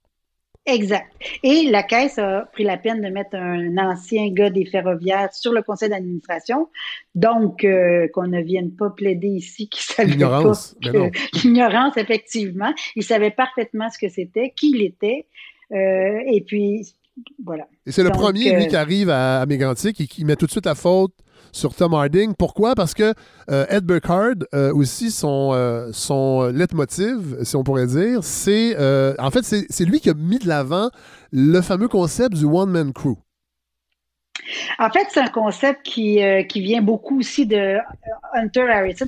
Exact. 0.72 1.08
Et 1.44 1.70
la 1.70 1.84
Caisse 1.84 2.18
a 2.18 2.48
pris 2.52 2.64
la 2.64 2.78
peine 2.78 3.02
de 3.02 3.10
mettre 3.10 3.36
un 3.36 3.78
ancien 3.78 4.30
gars 4.30 4.50
des 4.50 4.66
ferroviaires 4.66 5.34
sur 5.34 5.52
le 5.52 5.62
conseil 5.62 5.90
d'administration. 5.90 6.70
Donc, 7.16 7.64
euh, 7.64 8.08
qu'on 8.14 8.28
ne 8.28 8.42
vienne 8.42 8.72
pas 8.72 8.90
plaider 8.90 9.28
ici 9.28 9.68
qu'il 9.70 9.82
savait 9.82 10.12
L'ignorance, 10.12 10.76
l'ignorance, 11.44 11.98
effectivement. 11.98 12.74
Il 12.96 13.04
savait 13.04 13.32
parfaitement 13.32 13.90
ce 13.90 13.98
que 13.98 14.12
c'était, 14.12 14.54
qui 14.56 14.72
il 14.72 14.84
était. 14.84 15.26
Euh, 15.72 16.20
et 16.32 16.42
puis, 16.42 16.96
voilà. 17.44 17.68
Et 17.86 17.92
c'est 17.92 18.04
le 18.04 18.12
premier, 18.12 18.56
lui, 18.56 18.64
euh, 18.64 18.68
qui 18.68 18.76
arrive 18.76 19.10
à, 19.10 19.42
à 19.42 19.46
Mégantic 19.46 20.00
et 20.00 20.08
qui 20.08 20.24
met 20.26 20.36
tout 20.36 20.46
de 20.46 20.52
suite 20.52 20.66
la 20.66 20.76
faute 20.76 21.14
sur 21.52 21.74
Tom 21.74 21.94
Harding. 21.94 22.34
Pourquoi? 22.36 22.76
Parce 22.76 22.94
que 22.94 23.14
euh, 23.50 23.66
Ed 23.70 23.86
Burkhardt, 23.86 24.46
euh, 24.54 24.74
aussi, 24.74 25.12
son, 25.12 25.52
euh, 25.54 25.90
son 25.92 26.48
leitmotiv, 26.48 27.38
si 27.44 27.56
on 27.56 27.64
pourrait 27.64 27.88
dire, 27.88 28.24
c'est... 28.24 28.76
euh, 28.78 29.14
en 29.20 29.32
fait, 29.32 29.44
c'est 29.44 29.86
lui 29.86 30.00
qui 30.00 30.10
a 30.10 30.14
mis 30.14 30.40
de 30.40 30.48
l'avant 30.48 30.90
le 31.32 31.62
fameux 31.62 31.88
concept 31.88 32.36
du 32.36 32.46
one-man 32.46 32.94
crew. 32.94 33.18
En 34.80 34.90
fait, 34.90 35.08
c'est 35.10 35.20
un 35.20 35.28
concept 35.28 35.84
qui, 35.84 36.20
vient 36.56 36.82
beaucoup 36.82 37.20
aussi 37.20 37.46
de 37.46 37.78
Hunter 38.34 38.70
Harrison. 38.70 39.08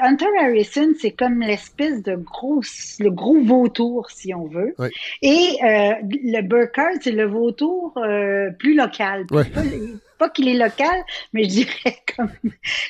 Hunter 0.00 0.26
Harrison, 0.40 0.92
c'est 0.98 1.12
comme 1.12 1.40
l'espèce 1.40 2.02
de 2.02 2.14
gros, 2.16 2.62
le 2.98 3.10
gros 3.10 3.40
vautour, 3.40 4.10
si 4.10 4.34
on 4.34 4.46
veut. 4.46 4.74
Oui. 4.78 4.88
Et 5.22 5.56
euh, 5.62 5.94
le 6.02 6.42
Burkhardt, 6.42 6.98
c'est 7.00 7.12
le 7.12 7.26
vautour 7.26 7.94
euh, 7.98 8.50
plus 8.58 8.74
local. 8.74 9.26
Pas, 9.26 9.44
pas 10.20 10.28
qu'il 10.28 10.48
est 10.48 10.54
local, 10.54 11.02
mais 11.32 11.44
je 11.44 11.48
dirais 11.48 11.96
comme... 12.16 12.30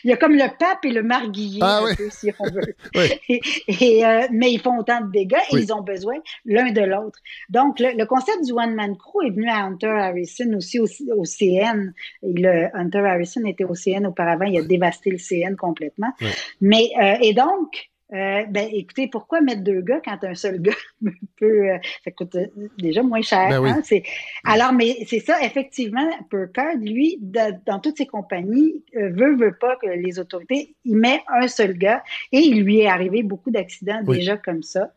Il 0.02 0.10
y 0.10 0.12
a 0.12 0.16
comme 0.16 0.34
le 0.34 0.48
pape 0.58 0.84
et 0.84 0.90
le 0.90 1.02
marguillier, 1.02 1.60
Ah 1.62 1.78
un 1.78 1.84
oui. 1.84 1.96
peu, 1.96 2.10
si 2.10 2.30
on 2.38 2.50
veut. 2.50 2.74
Et, 3.28 3.40
et, 3.68 4.04
euh, 4.04 4.26
mais 4.32 4.52
ils 4.52 4.60
font 4.60 4.78
autant 4.78 5.00
de 5.02 5.10
dégâts 5.12 5.36
et 5.52 5.56
ils 5.56 5.72
ont 5.72 5.82
besoin 5.82 6.16
l'un 6.44 6.72
de 6.72 6.80
l'autre. 6.80 7.18
Donc, 7.48 7.78
le, 7.78 7.96
le 7.96 8.04
concept 8.04 8.44
du 8.44 8.52
one-man 8.52 8.96
crew 8.96 9.22
est 9.24 9.30
venu 9.30 9.48
à 9.48 9.58
Hunter 9.58 9.86
Harrison 9.86 10.52
aussi 10.56 10.80
au, 10.80 10.86
au 11.16 11.24
CN. 11.24 11.92
Et 12.24 12.32
le, 12.32 12.68
Hunter 12.74 12.98
Harrison 12.98 13.44
était 13.46 13.64
au 13.64 13.74
CN 13.74 14.06
auparavant, 14.06 14.46
il 14.46 14.58
a 14.58 14.62
dévasté 14.62 15.10
le 15.10 15.18
CN 15.18 15.54
complètement. 15.56 16.12
Mais, 16.60 16.90
euh, 17.00 17.14
et 17.22 17.32
donc, 17.34 17.90
euh, 18.12 18.44
ben, 18.50 18.68
écoutez, 18.72 19.06
pourquoi 19.06 19.40
mettre 19.40 19.62
deux 19.62 19.82
gars 19.82 20.00
quand 20.04 20.18
un 20.24 20.34
seul 20.34 20.60
gars 20.60 20.72
peut, 21.38 21.70
euh, 21.70 21.78
ça 22.04 22.10
coûte 22.10 22.36
déjà 22.78 23.02
moins 23.04 23.22
cher. 23.22 23.48
Ben 23.48 23.60
oui. 23.60 23.70
hein? 23.70 23.80
C'est, 23.84 24.02
alors, 24.44 24.72
mais 24.72 24.96
c'est 25.06 25.20
ça, 25.20 25.40
effectivement, 25.44 26.10
Burkhardt, 26.30 26.78
lui, 26.80 27.18
de- 27.20 27.54
dans 27.66 27.78
toutes 27.78 27.98
ses 27.98 28.06
compagnies, 28.06 28.82
euh, 28.96 29.10
veut, 29.10 29.36
veut 29.36 29.56
pas 29.60 29.76
que 29.76 29.86
les 29.88 30.18
autorités, 30.18 30.74
il 30.84 30.96
met 30.96 31.22
un 31.28 31.46
seul 31.46 31.74
gars 31.78 32.02
et 32.32 32.38
il 32.38 32.64
lui 32.64 32.80
est 32.80 32.88
arrivé 32.88 33.22
beaucoup 33.22 33.50
d'accidents 33.52 34.00
Oui. 34.06 34.18
déjà 34.18 34.36
comme 34.36 34.62
ça. 34.64 34.92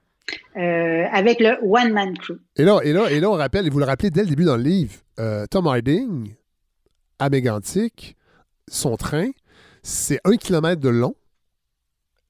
avec 0.56 1.40
le 1.40 1.58
One 1.62 1.92
Man 1.94 2.18
Crew. 2.18 2.40
Et 2.56 2.64
là, 2.64 2.80
et, 2.84 2.94
là, 2.94 3.10
et 3.12 3.20
là, 3.20 3.30
on 3.30 3.34
rappelle, 3.34 3.68
et 3.68 3.70
vous 3.70 3.80
le 3.80 3.86
rappelez 3.86 4.10
dès 4.10 4.22
le 4.24 4.30
début 4.30 4.46
dans 4.46 4.58
le 4.58 4.64
livre, 4.64 4.94
Tom 5.52 5.68
Harding, 5.68 6.34
à 7.20 7.30
Mégantic, 7.30 8.16
son 8.68 8.96
train, 8.96 9.30
c'est 9.84 10.20
un 10.24 10.36
kilomètre 10.38 10.82
de 10.82 10.90
long, 10.90 11.14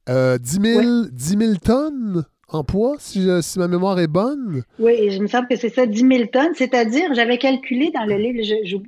euh, 0.10 0.38
10, 0.38 0.60
000, 0.62 1.06
10 1.12 1.38
000 1.38 1.56
tonnes 1.64 2.26
en 2.49 2.64
poids, 2.64 2.95
si, 2.99 3.22
je- 3.24 3.41
si 3.41 3.58
ma 3.60 3.68
mémoire 3.68 3.99
est 3.99 4.08
bonne. 4.08 4.64
Oui, 4.80 5.10
je 5.12 5.20
me 5.20 5.28
semble 5.28 5.47
que 5.47 5.56
c'est 5.56 5.70
ça, 5.74 5.86
10 5.86 5.99
000 6.08 6.26
tonnes. 6.28 6.54
C'est-à-dire, 6.56 7.14
j'avais 7.14 7.38
calculé 7.38 7.91
dans 7.91 8.06
le 8.06 8.16
livre, 8.16 8.39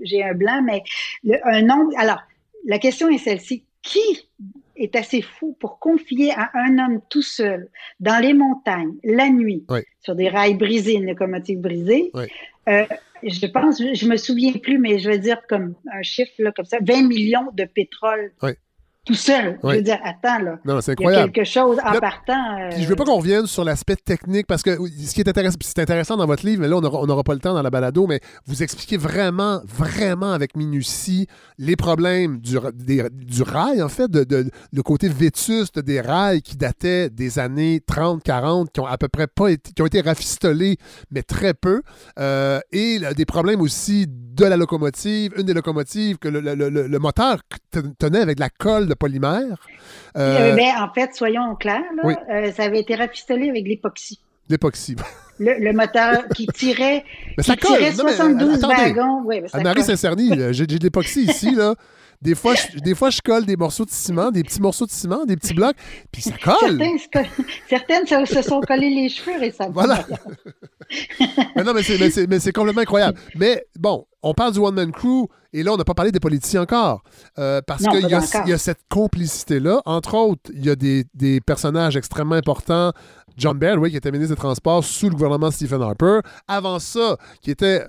j'ai 0.04 0.24
un 0.24 0.34
blanc, 0.34 0.62
mais 0.64 0.84
le- 1.24 1.40
un 1.48 1.62
nombre. 1.64 1.92
Alors, 1.98 2.20
la 2.66 2.80
question 2.80 3.10
est 3.10 3.18
celle-ci. 3.18 3.64
Qui 3.82 4.00
est 4.76 4.96
assez 4.96 5.22
fou 5.22 5.56
pour 5.60 5.80
confier 5.80 6.32
à 6.36 6.50
un 6.56 6.78
homme 6.80 7.00
tout 7.10 7.22
seul, 7.22 7.70
dans 8.00 8.22
les 8.22 8.34
montagnes, 8.34 8.94
la 9.04 9.30
nuit, 9.30 9.64
Oui. 9.70 9.80
sur 10.02 10.16
des 10.16 10.28
rails 10.28 10.56
brisés, 10.56 10.94
une 10.96 11.06
locomotive 11.06 11.60
brisée? 11.60 12.12
Oui. 12.14 12.26
Euh, 12.68 12.84
je 13.24 13.46
pense, 13.46 13.80
je, 13.82 13.94
je 13.94 14.08
me 14.08 14.18
souviens 14.18 14.54
plus, 14.54 14.78
mais 14.80 14.98
je 15.00 15.08
vais 15.10 15.20
dire 15.20 15.38
comme 15.48 15.76
un 15.94 16.02
chiffre, 16.02 16.32
là, 16.40 16.52
comme 16.52 16.66
ça, 16.66 16.78
20 16.82 17.04
millions 17.08 17.48
de 17.54 17.64
pétrole. 17.66 18.32
Oui. 18.44 18.52
Tout 19.06 19.14
seul. 19.14 19.60
Oui. 19.62 19.74
Je 19.74 19.78
veux 19.78 19.84
dire, 19.84 20.00
attends, 20.04 20.44
là. 20.44 20.58
Non, 20.66 20.82
c'est 20.82 20.94
Il 20.94 21.02
y 21.04 21.06
a 21.06 21.10
incroyable. 21.10 21.32
quelque 21.32 21.46
chose 21.48 21.78
en 21.86 21.92
Là, 21.94 22.02
partant. 22.02 22.60
euh, 22.60 22.70
Puis 22.72 22.84
je 22.84 22.88
veux 22.88 22.96
pas 22.96 23.04
qu'on 23.06 23.18
revienne 23.18 23.46
sur 23.46 23.64
l'aspect 23.64 23.96
technique 23.98 24.48
parce 24.48 24.64
que 24.64 24.72
ce 24.76 25.14
qui 25.14 25.22
est 25.22 25.30
intéressant, 25.30 25.58
c'est 25.62 25.78
intéressant 25.80 26.18
dans 26.18 26.26
votre 26.26 26.44
livre, 26.44 26.62
mais 26.62 26.68
là, 26.68 26.78
on 26.78 27.06
n'aura 27.06 27.24
pas 27.24 27.36
le 27.36 27.40
temps 27.40 27.54
dans 27.54 27.62
la 27.62 27.70
balado, 27.70 28.08
mais 28.08 28.20
vous 28.48 28.64
expliquez 28.64 28.98
vraiment, 28.98 29.62
vraiment 29.68 30.32
avec 30.34 30.58
minutie 30.58 31.28
les 31.60 31.76
problèmes 31.76 32.40
du, 32.40 32.58
ra- 32.58 32.72
des- 32.74 33.08
du 33.12 33.44
rail, 33.44 33.82
en 33.84 33.90
fait, 33.90 34.10
de, 34.10 34.24
de- 34.24 34.50
le 34.74 34.82
côté 34.82 35.08
vétuste 35.08 35.78
des 35.78 36.02
rails 36.02 36.42
qui 36.42 36.58
dataient 36.58 37.12
des 37.12 37.38
années 37.38 37.82
30, 37.86 38.24
40, 38.24 38.72
qui 38.72 38.80
ont 38.80 38.88
à 38.88 38.98
peu 38.98 39.08
près 39.08 39.28
pas 39.28 39.50
été, 39.50 39.72
qui 39.72 39.84
ont 39.84 39.86
été 39.86 40.02
rafistolés, 40.02 40.78
mais 41.12 41.22
très 41.22 41.54
peu, 41.54 41.84
euh, 42.20 42.60
et 42.72 42.98
là, 42.98 43.14
des 43.14 43.26
problèmes 43.26 43.62
aussi 43.62 44.08
de 44.10 44.46
la 44.46 44.58
locomotive, 44.58 45.32
une 45.38 45.44
des 45.44 45.54
locomotives 45.54 46.18
que 46.18 46.28
le, 46.28 46.40
le- 46.42 46.56
le- 46.56 46.88
le 46.88 47.00
moteur 47.00 47.38
tenait 48.00 48.20
avec 48.20 48.38
de 48.38 48.42
la 48.42 48.50
colle 48.50 48.88
de 48.88 48.95
polymère. 48.96 49.58
Euh, 50.18 50.52
Euh, 50.54 50.56
ben, 50.56 50.72
en 50.82 50.94
fait, 50.94 51.14
soyons 51.14 51.56
clairs, 51.56 51.82
là, 51.96 52.02
oui. 52.06 52.14
euh, 52.32 52.52
ça 52.52 52.64
avait 52.64 52.80
été 52.80 52.96
rafistolé 52.96 53.50
avec 53.50 53.66
l'époxy. 53.68 54.20
L'époxy. 54.50 54.96
Le, 55.40 55.60
le 55.60 55.74
moteur 55.74 56.28
qui 56.36 56.48
tirait, 56.54 57.04
Mais 57.38 57.44
ça 57.44 57.56
qui 57.56 57.68
colle. 57.68 57.78
tirait 57.78 57.92
Non, 57.96 58.04
mais, 58.06 58.14
72 58.14 58.56
attendez. 58.64 58.76
wagons. 58.94 59.22
Oui, 59.26 59.42
mais 59.42 59.48
ça 59.48 59.58
Anne-Marie 59.58 59.76
colle. 59.78 59.86
Saint-Cerny, 59.86 60.30
là, 60.30 60.52
j'ai 60.52 60.66
j'ai 60.70 60.78
de 60.80 60.84
l'époxy 60.84 61.24
ici, 61.24 61.54
là. 61.54 61.76
Des 62.22 62.36
fois, 62.36 62.56
je, 62.56 62.80
des 62.80 62.96
fois, 62.96 63.10
je 63.10 63.22
colle 63.22 63.46
des 63.46 63.56
morceaux 63.56 63.86
de 63.86 63.92
ciment, 63.92 64.32
des 64.32 64.44
petits 64.44 64.62
morceaux 64.62 64.86
de 64.86 64.92
ciment, 64.92 65.26
des 65.26 65.36
petits 65.38 65.54
blocs, 65.54 65.76
puis 66.12 66.22
ça 66.22 66.32
colle. 66.44 66.82
Certaines 67.70 68.08
se, 68.08 68.26
se 68.34 68.42
sont 68.42 68.62
collées 68.62 68.90
les 68.90 69.10
cheveux 69.10 69.40
récemment. 69.40 69.72
Voilà. 69.74 70.06
Mais 71.56 71.64
non, 71.64 71.74
mais 71.74 71.84
c'est, 71.84 71.98
mais 72.00 72.10
c'est- 72.10 72.28
mais 72.28 72.40
c'est 72.40 72.52
complètement 72.52 72.82
incroyable. 72.82 73.18
Mais 73.36 73.66
bon, 73.78 74.06
on 74.24 74.34
parle 74.34 74.54
du 74.54 74.60
One 74.60 74.76
Man 74.76 74.92
Crew, 74.92 75.28
et 75.54 75.64
là, 75.64 75.74
on 75.74 75.78
n'a 75.78 75.84
pas 75.84 75.94
parlé 75.94 76.12
des 76.12 76.20
politiciens 76.20 76.62
encore. 76.64 77.04
Euh, 77.40 77.62
parce 77.66 77.84
qu'il 77.84 78.06
y, 78.08 78.10
y 78.50 78.54
a 78.54 78.58
cette 78.58 78.82
complicité-là. 78.90 79.82
Entre 79.86 80.14
autres, 80.16 80.52
il 80.54 80.66
y 80.66 80.70
a 80.70 80.76
des, 80.76 81.06
des 81.14 81.42
personnages 81.42 81.96
extrêmement 81.98 82.36
importants. 82.36 82.92
John 83.38 83.58
Baird, 83.58 83.80
oui, 83.80 83.92
qui 83.92 83.98
était 83.98 84.12
ministre 84.12 84.36
des 84.36 84.40
Transports 84.40 84.84
sous 84.84 85.10
le 85.10 85.16
gouvernement 85.16 85.52
Stephen 85.52 85.82
Harper. 85.82 86.20
Avant 86.48 86.80
ça, 86.80 87.18
qui 87.42 87.52
était 87.52 87.84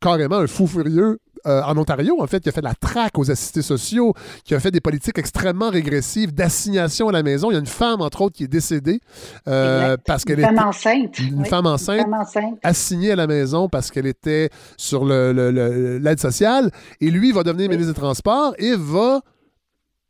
carrément 0.00 0.36
un 0.36 0.46
fou 0.46 0.66
furieux 0.66 1.18
euh, 1.46 1.62
en 1.62 1.76
Ontario, 1.76 2.16
en 2.20 2.26
fait, 2.26 2.40
qui 2.40 2.48
a 2.48 2.52
fait 2.52 2.60
de 2.60 2.66
la 2.66 2.74
traque 2.74 3.18
aux 3.18 3.30
assistés 3.30 3.62
sociaux, 3.62 4.14
qui 4.44 4.54
a 4.54 4.60
fait 4.60 4.70
des 4.70 4.80
politiques 4.80 5.18
extrêmement 5.18 5.70
régressives 5.70 6.34
d'assignation 6.34 7.08
à 7.08 7.12
la 7.12 7.22
maison. 7.22 7.50
Il 7.50 7.54
y 7.54 7.56
a 7.56 7.60
une 7.60 7.66
femme, 7.66 8.00
entre 8.00 8.22
autres, 8.22 8.36
qui 8.36 8.44
est 8.44 8.48
décédée 8.48 9.00
euh, 9.46 9.96
parce 10.06 10.24
qu'elle 10.24 10.38
Une 10.40 10.44
femme 10.46 10.54
était 10.54 10.64
enceinte. 10.64 11.18
une 11.18 11.42
Oui, 11.42 11.48
femme 11.48 11.66
enceinte 11.66 11.96
Une 11.98 12.02
femme 12.04 12.14
enceinte. 12.20 12.58
assignée 12.62 13.12
à 13.12 13.16
la 13.16 13.26
maison 13.26 13.68
parce 13.68 13.90
qu'elle 13.90 14.06
était 14.06 14.50
sur 14.76 15.04
le- 15.04 15.32
le- 15.32 15.50
le- 15.50 15.98
l'aide 15.98 16.20
sociale. 16.20 16.70
Et 17.00 17.10
lui 17.10 17.32
va 17.32 17.42
devenir 17.42 17.68
Oui. 17.68 17.76
ministre 17.76 17.92
des 17.94 18.00
Transports 18.00 18.54
et 18.58 18.74
va 18.76 19.20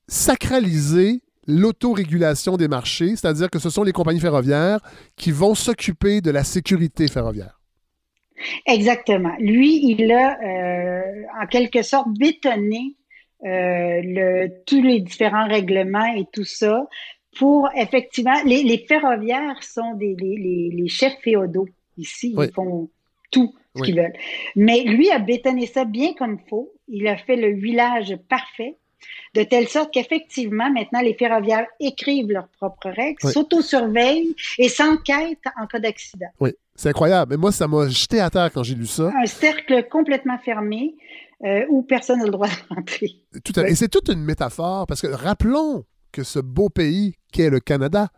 sacraliser 0.08 1.22
l'autorégulation 1.46 2.56
des 2.56 2.68
marchés, 2.68 3.10
c'est-à-dire 3.16 3.48
que 3.50 3.58
ce 3.58 3.70
sont 3.70 3.82
les 3.82 3.92
compagnies 3.92 4.20
ferroviaires 4.20 4.80
qui 5.16 5.32
vont 5.32 5.54
s'occuper 5.54 6.20
de 6.20 6.30
la 6.30 6.44
sécurité 6.44 7.08
ferroviaire. 7.08 7.57
Exactement. 8.66 9.34
Lui, 9.38 9.80
il 9.92 10.10
a 10.12 10.38
euh, 10.40 11.22
en 11.42 11.46
quelque 11.46 11.82
sorte 11.82 12.08
bétonné 12.18 12.94
euh, 13.44 14.00
le, 14.02 14.48
tous 14.66 14.82
les 14.82 15.00
différents 15.00 15.46
règlements 15.46 16.12
et 16.14 16.24
tout 16.32 16.44
ça 16.44 16.86
pour 17.38 17.68
effectivement. 17.76 18.34
Les, 18.44 18.62
les 18.62 18.78
ferroviaires 18.78 19.62
sont 19.62 19.94
des, 19.94 20.16
les, 20.18 20.36
les, 20.36 20.70
les 20.72 20.88
chefs 20.88 21.18
féodaux 21.22 21.68
ici. 21.96 22.34
Oui. 22.36 22.46
Ils 22.48 22.52
font 22.52 22.88
tout 23.30 23.54
ce 23.76 23.80
Oui. 23.80 23.86
qu'ils 23.88 23.96
veulent. 24.00 24.16
Mais 24.56 24.82
lui 24.82 25.10
a 25.10 25.18
bétonné 25.18 25.66
ça 25.66 25.84
bien 25.84 26.14
comme 26.14 26.38
faut. 26.48 26.72
Il 26.88 27.06
a 27.06 27.16
fait 27.16 27.36
le 27.36 27.48
huilage 27.48 28.16
parfait. 28.28 28.76
De 29.34 29.44
telle 29.44 29.68
sorte 29.68 29.92
qu'effectivement, 29.92 30.70
maintenant, 30.72 31.00
les 31.00 31.14
ferroviaires 31.14 31.66
écrivent 31.78 32.32
leurs 32.32 32.48
propres 32.48 32.88
règles, 32.90 33.18
Oui. 33.22 33.32
s'autosurveillent 33.32 34.34
et 34.58 34.68
s'enquêtent 34.68 35.38
en 35.60 35.66
cas 35.66 35.78
d'accident. 35.78 36.26
Oui, 36.40 36.50
c'est 36.78 36.88
incroyable. 36.88 37.32
Mais 37.32 37.36
moi, 37.36 37.52
ça 37.52 37.68
m'a 37.68 37.88
jeté 37.88 38.20
à 38.20 38.30
terre 38.30 38.50
quand 38.52 38.62
j'ai 38.62 38.74
lu 38.74 38.86
ça. 38.86 39.10
un 39.22 39.26
cercle 39.26 39.86
complètement 39.90 40.38
fermé 40.38 40.94
euh, 41.44 41.66
où 41.68 41.82
personne 41.82 42.20
n'a 42.20 42.24
le 42.24 42.30
droit 42.30 42.48
de 42.48 42.74
rentrer. 42.74 43.10
Tout 43.44 43.52
à- 43.56 43.62
Oui. 43.64 43.70
Et 43.70 43.74
c'est 43.74 43.88
toute 43.88 44.08
une 44.08 44.22
métaphore, 44.22 44.86
parce 44.86 45.00
que 45.02 45.08
rappelons 45.08 45.84
que 46.12 46.22
ce 46.22 46.38
beau 46.38 46.68
pays 46.70 47.14
qu'est 47.32 47.50
le 47.50 47.60
Canada 47.60 48.08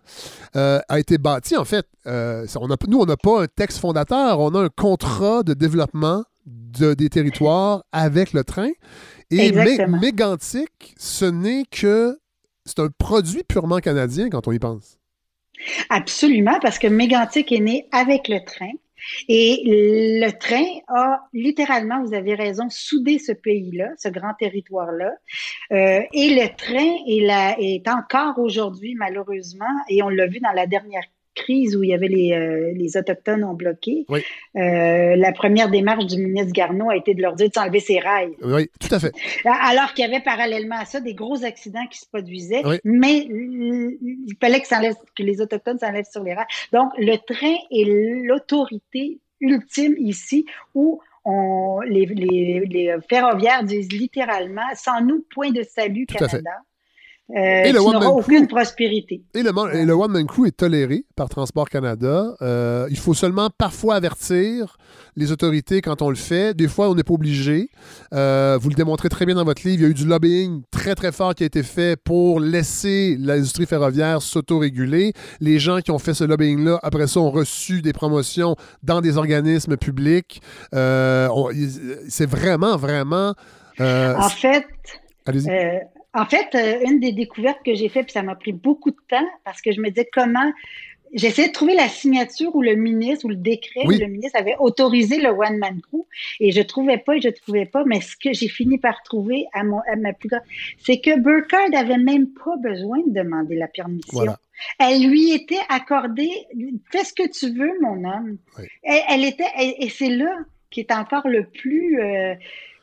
euh, 0.54 0.78
a 0.88 0.98
été 1.00 1.18
bâti, 1.18 1.56
en 1.56 1.64
fait, 1.64 1.86
euh, 2.06 2.46
ça- 2.46 2.60
on 2.62 2.70
a, 2.70 2.76
nous, 2.86 2.98
on 3.00 3.06
n'a 3.06 3.16
pas 3.16 3.42
un 3.42 3.46
texte 3.46 3.78
fondateur, 3.78 4.38
on 4.38 4.54
a 4.54 4.60
un 4.62 4.68
contrat 4.68 5.42
de 5.42 5.54
développement 5.54 6.22
de, 6.46 6.94
des 6.94 7.08
territoires 7.08 7.82
avec 7.92 8.32
le 8.32 8.44
train. 8.44 8.70
Et 9.32 9.50
Mé-. 9.52 9.86
Mégantic, 10.00 10.94
ce 10.98 11.24
n'est 11.24 11.64
que... 11.70 12.16
C'est 12.66 12.78
un 12.78 12.88
produit 12.98 13.42
purement 13.42 13.78
canadien 13.78 14.28
quand 14.30 14.46
on 14.46 14.52
y 14.52 14.58
pense. 14.58 14.98
Absolument, 15.88 16.58
parce 16.60 16.78
que 16.78 16.86
Mégantic 16.86 17.52
est 17.52 17.60
né 17.60 17.86
avec 17.92 18.28
le 18.28 18.44
train. 18.44 18.72
Et 19.28 19.62
le 19.64 20.30
train 20.32 20.66
a 20.88 21.20
littéralement, 21.32 22.04
vous 22.04 22.14
avez 22.14 22.34
raison, 22.34 22.68
soudé 22.68 23.18
ce 23.18 23.32
pays-là, 23.32 23.88
ce 23.96 24.08
grand 24.08 24.34
territoire-là. 24.34 25.12
Euh, 25.72 26.02
et 26.12 26.34
le 26.34 26.54
train 26.54 26.96
est, 27.06 27.56
est 27.58 27.88
encore 27.88 28.38
aujourd'hui, 28.38 28.94
malheureusement, 28.96 29.64
et 29.88 30.02
on 30.02 30.08
l'a 30.08 30.26
vu 30.26 30.40
dans 30.40 30.52
la 30.52 30.66
dernière 30.66 31.04
crise 31.34 31.76
où 31.76 31.82
il 31.82 31.90
y 31.90 31.94
avait 31.94 32.08
les, 32.08 32.32
euh, 32.32 32.72
les 32.74 32.96
Autochtones 32.96 33.44
ont 33.44 33.54
bloqué. 33.54 34.04
Oui. 34.08 34.20
Euh, 34.56 35.16
la 35.16 35.32
première 35.32 35.70
démarche 35.70 36.06
du 36.06 36.18
ministre 36.18 36.52
Garneau 36.52 36.90
a 36.90 36.96
été 36.96 37.14
de 37.14 37.22
leur 37.22 37.34
dire 37.34 37.48
de 37.48 37.54
s'enlever 37.54 37.80
ses 37.80 37.98
rails. 37.98 38.34
Oui, 38.42 38.68
tout 38.80 38.94
à 38.94 38.98
fait. 39.00 39.12
Alors 39.44 39.94
qu'il 39.94 40.04
y 40.04 40.08
avait 40.08 40.22
parallèlement 40.22 40.76
à 40.76 40.84
ça 40.84 41.00
des 41.00 41.14
gros 41.14 41.44
accidents 41.44 41.86
qui 41.90 41.98
se 41.98 42.06
produisaient, 42.06 42.62
Oui. 42.64 42.78
mais 42.84 43.18
il 43.28 44.34
fallait 44.40 44.60
que, 44.60 45.22
les 45.22 45.40
Autochtones 45.40 45.78
s'enlèvent 45.78 46.10
sur 46.10 46.22
les 46.22 46.34
rails. 46.34 46.46
Donc, 46.72 46.90
le 46.98 47.16
train 47.16 47.56
est 47.70 48.24
l'autorité 48.24 49.18
ultime 49.40 49.94
ici 49.98 50.44
où 50.74 51.00
on, 51.24 51.80
les, 51.80 52.06
les, 52.06 52.60
les 52.66 52.96
ferroviaires 53.08 53.62
disent 53.64 53.92
littéralement, 53.92 54.62
sans 54.74 55.00
nous, 55.02 55.24
point 55.34 55.50
de 55.50 55.62
salut, 55.62 56.06
Tout 56.06 56.16
à 56.24 56.28
fait. 56.28 56.38
Canada. 56.38 56.62
Euh, 57.36 57.64
Et 57.64 57.72
le 57.72 57.80
One 57.80 57.98
Man 58.00 58.08
aucune 58.08 58.46
Crew. 58.46 58.54
prospérité. 58.56 59.22
Et 59.34 59.42
le, 59.42 59.52
man- 59.52 59.70
et 59.72 59.84
le 59.84 59.92
One 59.92 60.10
Man 60.10 60.26
Crew 60.26 60.46
est 60.46 60.56
toléré 60.56 61.04
par 61.14 61.28
Transport 61.28 61.68
Canada. 61.68 62.34
Euh, 62.42 62.86
il 62.90 62.98
faut 62.98 63.14
seulement 63.14 63.50
parfois 63.56 63.94
avertir 63.94 64.76
les 65.16 65.30
autorités 65.30 65.80
quand 65.80 66.02
on 66.02 66.08
le 66.10 66.16
fait. 66.16 66.54
Des 66.54 66.66
fois, 66.66 66.90
on 66.90 66.94
n'est 66.96 67.04
pas 67.04 67.14
obligé. 67.14 67.68
Euh, 68.12 68.58
vous 68.60 68.68
le 68.68 68.74
démontrez 68.74 69.08
très 69.08 69.26
bien 69.26 69.36
dans 69.36 69.44
votre 69.44 69.62
livre. 69.66 69.80
Il 69.80 69.82
y 69.82 69.86
a 69.86 69.90
eu 69.90 69.94
du 69.94 70.06
lobbying 70.06 70.62
très, 70.72 70.94
très 70.96 71.12
fort 71.12 71.34
qui 71.36 71.44
a 71.44 71.46
été 71.46 71.62
fait 71.62 71.96
pour 71.96 72.40
laisser 72.40 73.16
l'industrie 73.20 73.66
ferroviaire 73.66 74.22
s'autoréguler. 74.22 75.12
Les 75.40 75.60
gens 75.60 75.80
qui 75.80 75.92
ont 75.92 75.98
fait 76.00 76.14
ce 76.14 76.24
lobbying-là, 76.24 76.80
après 76.82 77.06
ça, 77.06 77.20
ont 77.20 77.30
reçu 77.30 77.80
des 77.80 77.92
promotions 77.92 78.56
dans 78.82 79.00
des 79.00 79.16
organismes 79.18 79.76
publics. 79.76 80.40
C'est 80.72 82.26
vraiment, 82.28 82.76
vraiment... 82.76 83.34
En 83.78 84.28
fait, 84.30 84.64
Allez-y. 85.26 85.48
En 86.14 86.26
fait, 86.26 86.48
euh, 86.54 86.80
une 86.88 86.98
des 87.00 87.12
découvertes 87.12 87.60
que 87.64 87.74
j'ai 87.74 87.88
faites, 87.88 88.06
puis 88.06 88.12
ça 88.12 88.22
m'a 88.22 88.34
pris 88.34 88.52
beaucoup 88.52 88.90
de 88.90 88.96
temps, 89.08 89.28
parce 89.44 89.60
que 89.62 89.72
je 89.72 89.80
me 89.80 89.88
disais 89.90 90.08
comment. 90.12 90.52
J'essayais 91.12 91.48
de 91.48 91.52
trouver 91.52 91.74
la 91.74 91.88
signature 91.88 92.54
ou 92.54 92.62
le 92.62 92.76
ministre 92.76 93.24
ou 93.24 93.30
le 93.30 93.34
décret 93.34 93.80
Oui. 93.84 93.96
où 93.96 93.98
le 93.98 94.06
ministre 94.06 94.38
avait 94.38 94.54
autorisé 94.60 95.20
le 95.20 95.30
One 95.30 95.58
Man 95.58 95.80
Crew 95.80 96.06
et 96.38 96.52
je 96.52 96.62
trouvais 96.62 96.98
pas 96.98 97.16
et 97.16 97.20
je 97.20 97.30
trouvais 97.30 97.66
pas, 97.66 97.82
mais 97.84 98.00
ce 98.00 98.14
que 98.16 98.32
j'ai 98.32 98.46
fini 98.46 98.78
par 98.78 99.02
trouver 99.02 99.46
à, 99.52 99.64
mon, 99.64 99.80
à 99.92 99.96
ma 99.96 100.12
plus 100.12 100.28
grande, 100.28 100.42
c'est 100.78 101.00
que 101.00 101.18
Burkhardt 101.18 101.74
avait 101.76 101.98
même 101.98 102.28
pas 102.28 102.56
besoin 102.58 102.98
de 103.04 103.10
demander 103.12 103.56
la 103.56 103.66
permission. 103.66 104.12
Voilà. 104.12 104.38
Elle 104.78 105.02
lui 105.08 105.32
était 105.32 105.58
accordée, 105.68 106.30
fais 106.92 107.02
ce 107.02 107.12
que 107.12 107.28
tu 107.28 107.58
veux, 107.58 107.72
mon 107.80 108.04
homme. 108.08 108.38
Oui. 108.56 108.66
Elle, 108.84 109.02
elle 109.08 109.24
était, 109.24 109.50
et, 109.58 109.84
et 109.86 109.88
c'est 109.88 110.10
là 110.10 110.32
qui 110.70 110.78
est 110.78 110.92
encore 110.92 111.26
le 111.26 111.42
plus 111.42 112.00
euh, 112.00 112.36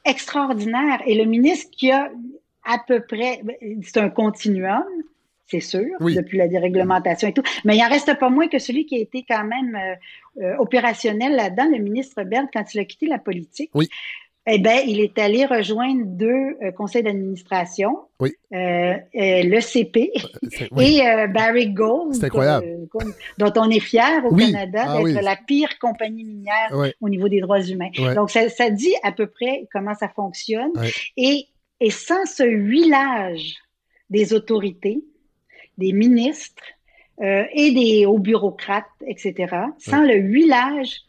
extraordinaire. 0.03 1.01
Et 1.05 1.15
le 1.15 1.23
ministre 1.23 1.69
qui 1.71 1.91
a 1.91 2.09
à 2.67 2.77
peu 2.85 2.99
près, 2.99 3.41
c'est 3.83 3.97
un 3.97 4.09
continuum, 4.09 4.83
c'est 5.47 5.61
sûr, 5.61 5.85
Oui. 6.01 6.15
depuis 6.15 6.37
la 6.37 6.47
déréglementation 6.47 7.29
et 7.29 7.33
tout. 7.33 7.43
Mais 7.63 7.77
il 7.77 7.81
en 7.83 7.87
reste 7.89 8.19
pas 8.19 8.29
moins 8.29 8.47
que 8.49 8.59
celui 8.59 8.85
qui 8.85 8.95
a 8.97 8.99
été 8.99 9.25
quand 9.27 9.45
même 9.45 9.75
euh, 9.75 10.43
euh, 10.43 10.57
opérationnel 10.57 11.35
là-dedans, 11.35 11.69
le 11.71 11.81
ministre 11.81 12.23
Berne, 12.23 12.47
quand 12.53 12.73
il 12.73 12.79
a 12.79 12.85
quitté 12.85 13.07
la 13.07 13.17
politique. 13.19 13.71
Oui. 13.73 13.87
Eh 14.49 14.59
bien, 14.59 14.79
il 14.87 15.01
est 15.01 15.19
allé 15.19 15.45
rejoindre 15.45 16.03
deux 16.05 16.55
euh, 16.63 16.71
conseils 16.71 17.03
d'administration, 17.03 17.97
Oui. 18.21 18.31
euh, 18.53 18.93
le 19.13 19.59
CP 19.59 20.11
oui. 20.71 20.99
et 21.03 21.27
Barrick 21.27 21.73
Gold, 21.73 22.13
C'est 22.13 22.25
incroyable. 22.25 22.87
dont 23.37 23.51
on 23.57 23.69
est 23.69 23.81
fier 23.81 24.23
au. 24.25 24.33
Canada 24.35 24.83
Ah 24.87 25.03
d'être 25.03 25.21
la 25.21 25.35
pire 25.35 25.77
compagnie 25.79 26.23
minière 26.23 26.73
au 27.01 27.09
niveau 27.09 27.27
des 27.27 27.41
droits 27.41 27.61
humains. 27.61 27.89
Donc, 28.15 28.31
ça, 28.31 28.47
ça 28.49 28.69
dit 28.69 28.93
à 29.03 29.11
peu 29.11 29.27
près 29.27 29.67
comment 29.71 29.95
ça 29.95 30.07
fonctionne. 30.07 30.71
Et, 31.17 31.47
et 31.79 31.89
sans 31.91 32.25
ce 32.25 32.43
huilage 32.43 33.55
des 34.09 34.33
autorités, 34.33 35.03
des 35.77 35.93
ministres 35.93 36.63
euh, 37.21 37.43
et 37.53 37.71
des 37.71 38.05
hauts 38.05 38.19
bureaucrates, 38.19 38.85
etc., 39.05 39.33
sans 39.77 40.01
le 40.03 40.15
huilage, 40.15 41.01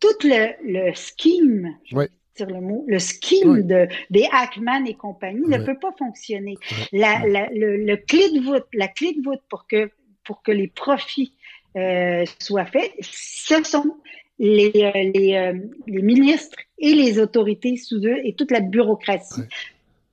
tout 0.00 0.08
le, 0.24 0.52
le 0.64 0.92
scheme, 0.94 1.76
je 1.84 1.94
vais 1.94 2.00
Ouais. 2.02 2.08
dire 2.36 2.46
le 2.48 2.60
mot, 2.60 2.84
le 2.88 2.98
scheme 2.98 3.62
de, 3.66 3.86
des 4.10 4.26
Hackman 4.32 4.84
et 4.86 4.94
compagnie 4.94 5.46
ne 5.46 5.58
peut 5.58 5.78
pas 5.78 5.92
fonctionner. 5.98 6.56
La, 6.92 7.26
la- 7.26 7.50
le, 7.50 7.76
le 7.76 7.96
clé 7.96 8.30
de 8.30 8.40
voûte, 8.40 8.66
la 8.72 8.88
clé 8.88 9.12
de 9.12 9.22
voûte 9.22 9.42
pour 9.50 9.66
que, 9.66 9.90
pour 10.24 10.42
que 10.42 10.52
les 10.52 10.68
profits 10.68 11.34
euh, 11.76 12.24
soient 12.40 12.64
faits, 12.66 12.92
ce 13.00 13.62
sont 13.62 13.96
les, 14.38 14.72
euh, 14.74 14.90
les, 15.14 15.52
les 15.86 16.02
ministres 16.02 16.56
et 16.78 16.94
les 16.94 17.18
autorités 17.18 17.76
sous 17.76 17.98
eux 18.06 18.18
et 18.24 18.34
toute 18.34 18.50
la 18.50 18.60
bureaucratie. 18.60 19.42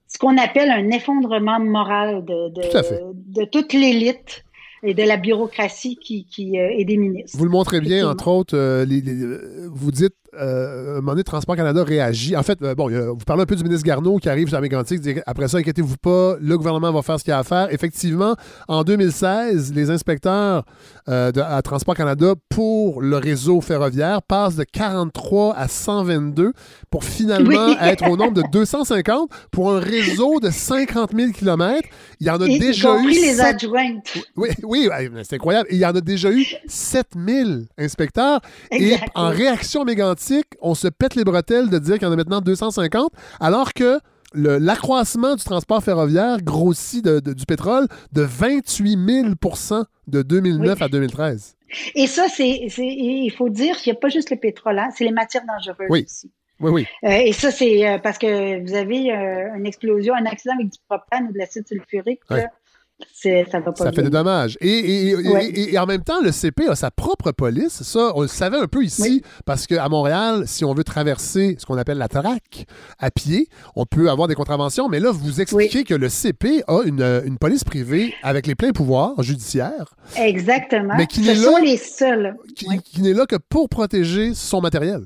Ce 0.08 0.18
qu'on 0.18 0.38
appelle 0.38 0.70
un 0.72 0.90
effondrement 0.92 1.60
moral 1.60 2.24
de, 2.26 2.50
de, 2.50 3.44
Tout 3.46 3.48
toute 3.52 3.74
l'élite 3.74 4.44
et 4.84 4.94
de 4.94 5.04
la 5.04 5.18
bureaucratie 5.18 5.98
qui, 5.98 6.26
qui 6.26 6.60
euh, 6.60 6.70
et 6.78 6.86
des 6.86 6.98
ministres. 6.98 7.38
Vous 7.38 7.44
le 7.46 7.50
montrez 7.50 7.82
bien, 7.82 8.10
entre 8.10 8.28
autres, 8.28 8.56
euh, 8.58 8.86
les- 8.86 9.02
les- 9.02 9.38
vous 9.70 9.92
dites, 9.92 10.14
euh, 10.40 10.94
un 10.94 10.96
moment 10.98 11.12
donné, 11.14 11.24
Transport 11.24 11.56
Canada 11.56 11.84
réagit. 11.84 12.36
En 12.36 12.44
fait, 12.44 12.62
euh, 12.62 12.76
bon, 12.76 12.88
a- 12.94 13.10
vous 13.12 13.16
parlez 13.26 13.44
un 13.44 13.46
peu 13.46 13.56
du 13.56 13.64
ministre 13.64 13.86
Garneau 13.86 14.18
qui 14.18 14.30
arrive 14.30 14.48
sur 14.48 14.56
la 14.58 14.62
Mégantic, 14.62 15.00
dit 15.00 15.16
après 15.26 15.48
ça, 15.48 15.58
inquiétez-vous 15.58 15.98
pas, 15.98 16.36
le 16.40 16.58
gouvernement 16.58 16.92
va 16.92 17.02
faire 17.02 17.20
ce 17.20 17.24
qu'il 17.24 17.34
a 17.34 17.40
à 17.40 17.44
faire. 17.44 17.68
Effectivement, 17.74 18.36
en 18.68 18.84
2016, 18.84 19.74
les 19.74 19.90
inspecteurs 19.90 20.64
euh, 21.10 21.32
de, 21.32 21.42
à 21.42 21.62
Transport 21.62 21.96
Canada 21.96 22.34
pour 22.50 23.02
le 23.02 23.18
réseau 23.18 23.62
ferroviaire 23.62 24.22
passent 24.22 24.56
de 24.56 24.64
43 24.64 25.56
à 25.56 25.68
122 25.68 26.54
pour 26.90 27.04
finalement 27.04 27.68
Oui. 27.70 27.76
être 27.82 28.10
au 28.10 28.18
nombre 28.18 28.34
de 28.34 28.44
250 28.52 29.30
pour 29.52 29.72
un 29.74 29.80
réseau 29.80 30.40
de 30.40 30.50
50 30.50 31.12
000 31.16 31.32
km. 31.32 31.88
Il 32.20 32.28
y 32.28 32.30
en 32.30 32.42
a 32.42 32.48
y 32.48 32.60
déjà 32.60 32.98
eu... 33.00 33.08
les 33.10 33.34
sept- 33.36 33.40
adjointes. 33.46 34.18
oui, 34.36 34.50
oui, 34.64 34.88
ouais, 34.90 35.10
c'est 35.24 35.36
incroyable. 35.36 35.68
Et 35.72 35.76
il 35.76 35.80
y 35.80 35.86
en 35.86 35.96
a 35.96 36.02
déjà 36.02 36.32
eu 36.32 36.46
7000 36.68 37.66
inspecteurs. 37.78 38.42
Exact, 38.72 39.04
et 39.04 39.10
en 39.16 39.30
oui. 39.32 39.36
réaction 39.38 39.84
mégantique, 39.86 40.17
on 40.62 40.76
se 40.76 40.88
pète 40.88 41.16
les 41.16 41.24
bretelles 41.24 41.70
de 41.70 41.78
dire 41.80 41.96
qu'il 42.00 42.04
y 42.08 42.10
en 42.10 42.14
a 42.14 42.16
maintenant 42.16 42.42
250, 42.42 43.12
alors 43.40 43.74
que 43.74 44.00
l'accroissement 44.34 45.36
du 45.36 45.44
transport 45.44 45.84
ferroviaire 45.84 46.42
grossit 46.42 47.04
de- 47.04 47.20
de- 47.20 47.34
du 47.34 47.46
pétrole 47.46 47.88
de 48.14 48.22
28 48.22 48.96
000% 48.98 49.86
de 50.08 50.22
2009 50.22 50.78
Oui. 50.80 50.86
à 50.86 50.90
2013. 50.90 51.56
Et 51.96 52.08
ça, 52.08 52.28
c'est, 52.30 52.68
c'est- 52.70 52.86
il 52.86 53.30
faut 53.32 53.50
dire 53.50 53.78
qu'il 53.78 53.92
n'y 53.92 53.98
a 53.98 54.00
pas 54.00 54.10
juste 54.10 54.30
le 54.30 54.38
pétrole, 54.38 54.80
hein, 54.80 54.90
c'est 54.96 55.04
les 55.04 55.12
matières 55.12 55.44
dangereuses 55.46 55.88
Oui. 55.90 56.04
aussi. 56.06 56.32
Oui, 56.60 56.72
oui. 56.72 56.88
Euh, 57.04 57.10
et 57.10 57.34
ça, 57.34 57.52
c'est 57.52 57.88
euh, 57.88 58.00
parce 58.00 58.18
que 58.18 58.62
vous 58.66 58.74
avez 58.74 59.14
euh, 59.14 59.56
une 59.58 59.66
explosion, 59.68 60.16
un 60.16 60.26
accident 60.26 60.56
avec 60.56 60.70
du 60.72 60.80
propane 60.90 61.28
ou 61.30 61.32
de 61.34 61.38
l'acide 61.38 61.68
sulfurique, 61.68 62.22
Ouais. 62.32 62.38
là, 62.44 62.48
c'est, 62.66 62.67
ça 63.14 63.60
va 63.60 63.72
pas 63.72 63.76
Ça 63.76 63.84
bien. 63.86 63.92
fait 63.94 64.04
des 64.04 64.10
dommages. 64.10 64.58
Et, 64.62 64.68
et- 64.70 65.10
et- 65.10 65.16
Ouais. 65.30 65.46
et- 65.48 65.74
et 65.74 65.80
en 65.80 65.86
même 65.86 66.04
temps, 66.04 66.22
le 66.22 66.32
CP 66.32 66.68
a 66.68 66.76
sa 66.76 66.90
propre 66.92 67.32
police. 67.32 67.84
Ça, 67.84 68.12
on 68.16 68.22
le 68.22 68.28
savait 68.28 68.58
un 68.58 68.68
peu 68.68 68.84
ici, 68.84 69.22
parce 69.46 69.68
qu'à 69.68 69.88
Montréal, 69.90 70.44
si 70.48 70.66
on 70.66 70.74
veut 70.74 70.84
traverser 70.84 71.56
ce 71.60 71.66
qu'on 71.66 71.78
appelle 71.78 71.98
la 71.98 72.08
traque 72.08 72.66
à 73.00 73.12
pied, 73.12 73.48
on 73.76 73.86
peut 73.86 74.10
avoir 74.10 74.28
des 74.28 74.36
contraventions. 74.36 74.90
Mais 74.90 75.00
là, 75.00 75.12
vous 75.12 75.42
expliquez 75.42 75.84
que 75.84 75.94
le 75.94 76.10
CP 76.10 76.64
a 76.68 76.82
une, 76.86 77.02
euh, 77.02 77.22
une 77.26 77.38
police 77.38 77.64
privée 77.64 78.14
avec 78.24 78.48
les 78.48 78.56
pleins 78.56 78.72
pouvoirs 78.72 79.22
judiciaires, 79.22 79.96
Exactement. 80.16 80.96
Mais 80.98 81.08
qui 81.08 81.24
sont 81.36 81.52
là- 81.58 81.60
les 81.64 81.78
seuls. 81.78 82.36
qui, 82.56 82.68
Oui. 82.70 82.80
qui 82.84 83.02
n'est 83.02 83.14
là 83.14 83.26
que 83.26 83.36
pour 83.36 83.70
protéger 83.70 84.34
son 84.34 84.62
matériel. 84.62 85.02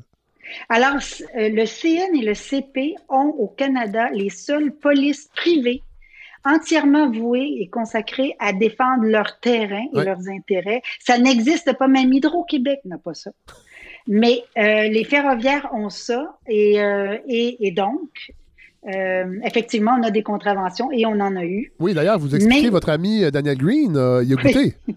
Alors, 0.69 0.95
euh, 1.37 1.49
le 1.49 1.65
CN 1.65 2.13
et 2.13 2.25
le 2.25 2.33
CP 2.33 2.95
ont 3.09 3.33
au 3.39 3.47
Canada 3.47 4.09
les 4.13 4.29
seules 4.29 4.71
polices 4.73 5.29
privées 5.35 5.81
entièrement 6.45 7.09
vouées 7.11 7.57
et 7.59 7.67
consacrées 7.69 8.35
à 8.39 8.53
défendre 8.53 9.03
leur 9.03 9.39
terrain 9.39 9.83
et 9.93 9.97
Ouais. 9.97 10.05
leurs 10.05 10.27
intérêts. 10.29 10.81
Ça 10.99 11.17
n'existe 11.17 11.77
pas, 11.77 11.87
même 11.87 12.11
Hydro-Québec 12.13 12.79
n'a 12.85 12.97
pas 12.97 13.13
ça. 13.13 13.31
Mais 14.07 14.43
euh, 14.57 14.87
les 14.87 15.03
ferroviaires 15.03 15.69
ont 15.73 15.89
ça 15.89 16.37
et, 16.47 16.81
euh, 16.81 17.17
et, 17.27 17.67
et 17.67 17.71
donc, 17.71 18.09
euh, 18.87 19.39
effectivement, 19.43 19.95
on 19.99 20.03
a 20.03 20.09
des 20.09 20.23
contraventions 20.23 20.91
et 20.91 21.05
on 21.05 21.19
en 21.19 21.35
a 21.35 21.45
eu. 21.45 21.71
Oui, 21.79 21.93
d'ailleurs, 21.93 22.17
vous 22.17 22.33
expliquez 22.35 22.63
Mais- 22.63 22.69
votre 22.69 22.89
ami 22.89 23.29
Daniel 23.31 23.57
Green, 23.57 23.91
il 23.91 24.33
a 24.33 24.35
Oui. 24.43 24.73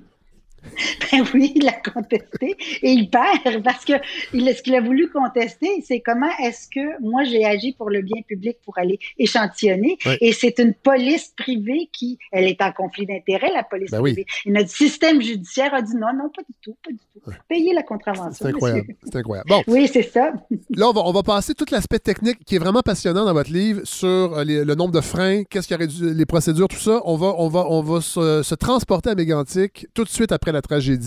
Ben 1.18 1.24
oui, 1.34 1.52
il 1.54 1.68
a 1.68 1.72
contesté 1.72 2.56
et 2.82 2.90
il 2.90 3.08
perd 3.10 3.62
parce 3.62 3.84
que 3.84 3.92
il, 4.32 4.52
ce 4.54 4.62
qu'il 4.62 4.74
a 4.74 4.80
voulu 4.80 5.10
contester, 5.10 5.68
c'est 5.86 6.00
comment 6.00 6.30
est-ce 6.42 6.68
que 6.68 7.00
moi 7.02 7.24
j'ai 7.24 7.44
agi 7.44 7.72
pour 7.72 7.90
le 7.90 8.02
bien 8.02 8.22
public 8.26 8.56
pour 8.64 8.78
aller 8.78 8.98
échantillonner 9.18 9.96
Oui. 10.06 10.16
et 10.20 10.32
c'est 10.32 10.58
une 10.58 10.74
police 10.74 11.32
privée 11.36 11.88
qui, 11.92 12.18
elle 12.32 12.44
est 12.46 12.60
en 12.62 12.72
conflit 12.72 13.06
d'intérêt, 13.06 13.50
la 13.52 13.62
police 13.62 13.90
Ben 13.90 14.00
oui. 14.00 14.12
privée. 14.12 14.26
Et 14.46 14.50
notre 14.50 14.70
système 14.70 15.20
judiciaire 15.20 15.74
a 15.74 15.82
dit 15.82 15.94
non, 15.96 16.12
non, 16.14 16.30
pas 16.34 16.42
du 16.42 16.54
tout, 16.62 16.76
pas 16.84 16.90
du 16.90 16.98
tout. 16.98 17.30
Payez 17.48 17.72
la 17.74 17.82
contravention. 17.82 18.32
C'est 18.32 18.46
incroyable. 18.48 18.94
C'est 19.04 19.16
incroyable. 19.16 19.48
Bon, 19.48 19.62
Oui, 19.66 19.88
c'est 19.92 20.02
ça. 20.02 20.32
Là, 20.70 20.88
on 20.88 20.92
va, 20.92 21.02
on 21.04 21.12
va 21.12 21.22
passer 21.22 21.54
tout 21.54 21.66
l'aspect 21.70 21.98
technique 21.98 22.44
qui 22.44 22.56
est 22.56 22.58
vraiment 22.58 22.82
passionnant 22.82 23.24
dans 23.24 23.32
votre 23.32 23.50
livre 23.52 23.80
sur 23.84 24.06
euh, 24.08 24.44
les- 24.44 24.64
le 24.64 24.74
nombre 24.74 24.92
de 24.92 25.00
freins, 25.00 25.44
qu'est-ce 25.44 25.68
qui 25.68 25.74
a 25.74 25.76
réduit 25.76 26.14
les 26.14 26.26
procédures, 26.26 26.68
tout 26.68 26.76
ça. 26.78 27.00
On 27.04 27.16
va, 27.16 27.34
on 27.38 27.48
va, 27.48 27.66
on 27.68 27.82
va 27.82 28.00
se, 28.00 28.42
se 28.42 28.54
transporter 28.54 29.10
à 29.10 29.14
Mégantic 29.14 29.86
tout 29.94 30.04
de 30.04 30.08
suite 30.08 30.32
après 30.32 30.52
la 30.52 30.62
tragédie. 30.62 31.03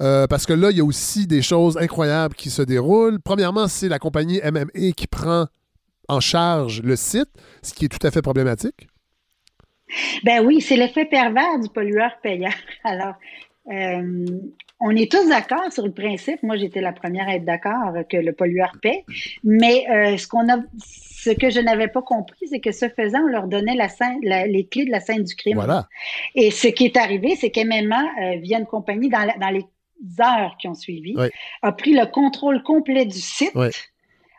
Euh, 0.00 0.26
parce 0.26 0.46
que 0.46 0.52
là, 0.52 0.70
il 0.70 0.78
y 0.78 0.80
a 0.80 0.84
aussi 0.84 1.26
des 1.26 1.42
choses 1.42 1.76
incroyables 1.76 2.34
qui 2.34 2.50
se 2.50 2.62
déroulent. 2.62 3.20
Premièrement, 3.20 3.68
c'est 3.68 3.88
la 3.88 3.98
compagnie 3.98 4.40
MMA 4.44 4.92
qui 4.96 5.06
prend 5.06 5.46
en 6.08 6.20
charge 6.20 6.82
le 6.82 6.96
site, 6.96 7.28
ce 7.62 7.74
qui 7.74 7.86
est 7.86 7.88
tout 7.88 8.06
à 8.06 8.10
fait 8.10 8.22
problématique. 8.22 8.88
Ben 10.24 10.44
oui, 10.44 10.60
c'est 10.60 10.76
l'effet 10.76 11.06
pervers 11.06 11.58
du 11.58 11.68
pollueur-payeur. 11.68 12.52
Alors, 12.84 13.14
euh, 13.70 14.26
on 14.80 14.90
est 14.94 15.10
tous 15.10 15.28
d'accord 15.28 15.72
sur 15.72 15.84
le 15.84 15.92
principe. 15.92 16.42
Moi, 16.42 16.56
j'étais 16.56 16.80
la 16.80 16.92
première 16.92 17.28
à 17.28 17.34
être 17.34 17.44
d'accord 17.44 17.92
que 18.08 18.16
le 18.16 18.32
pollueur 18.32 18.72
paie. 18.80 19.04
Mais 19.44 19.84
euh, 19.90 20.16
ce 20.16 20.26
qu'on 20.26 20.48
a, 20.48 20.58
ce 21.24 21.30
que 21.30 21.50
je 21.50 21.60
n'avais 21.60 21.88
pas 21.88 22.02
compris, 22.02 22.46
c'est 22.48 22.60
que 22.60 22.72
ce 22.72 22.88
faisant, 22.88 23.18
on 23.24 23.26
leur 23.26 23.46
donnait 23.48 23.74
la 23.74 23.88
scène, 23.88 24.18
la- 24.22 24.46
les 24.46 24.66
clés 24.66 24.84
de 24.84 24.90
la 24.90 25.00
scène 25.00 25.24
du 25.24 25.34
crime. 25.34 25.56
Voilà. 25.56 25.88
Et 26.34 26.50
ce 26.50 26.68
qui 26.68 26.84
est 26.84 26.96
arrivé, 26.96 27.34
c'est 27.36 27.50
qu'MMA, 27.50 28.02
euh, 28.22 28.36
via 28.40 28.58
une 28.58 28.66
compagnie, 28.66 29.08
dans, 29.08 29.24
la- 29.24 29.36
dans 29.38 29.50
les 29.50 29.64
heures 30.20 30.56
qui 30.60 30.68
ont 30.68 30.74
suivi, 30.74 31.14
Oui. 31.16 31.26
a 31.62 31.72
pris 31.72 31.92
le 31.92 32.06
contrôle 32.06 32.62
complet 32.62 33.04
du 33.04 33.18
site, 33.18 33.50
Oui. 33.54 33.68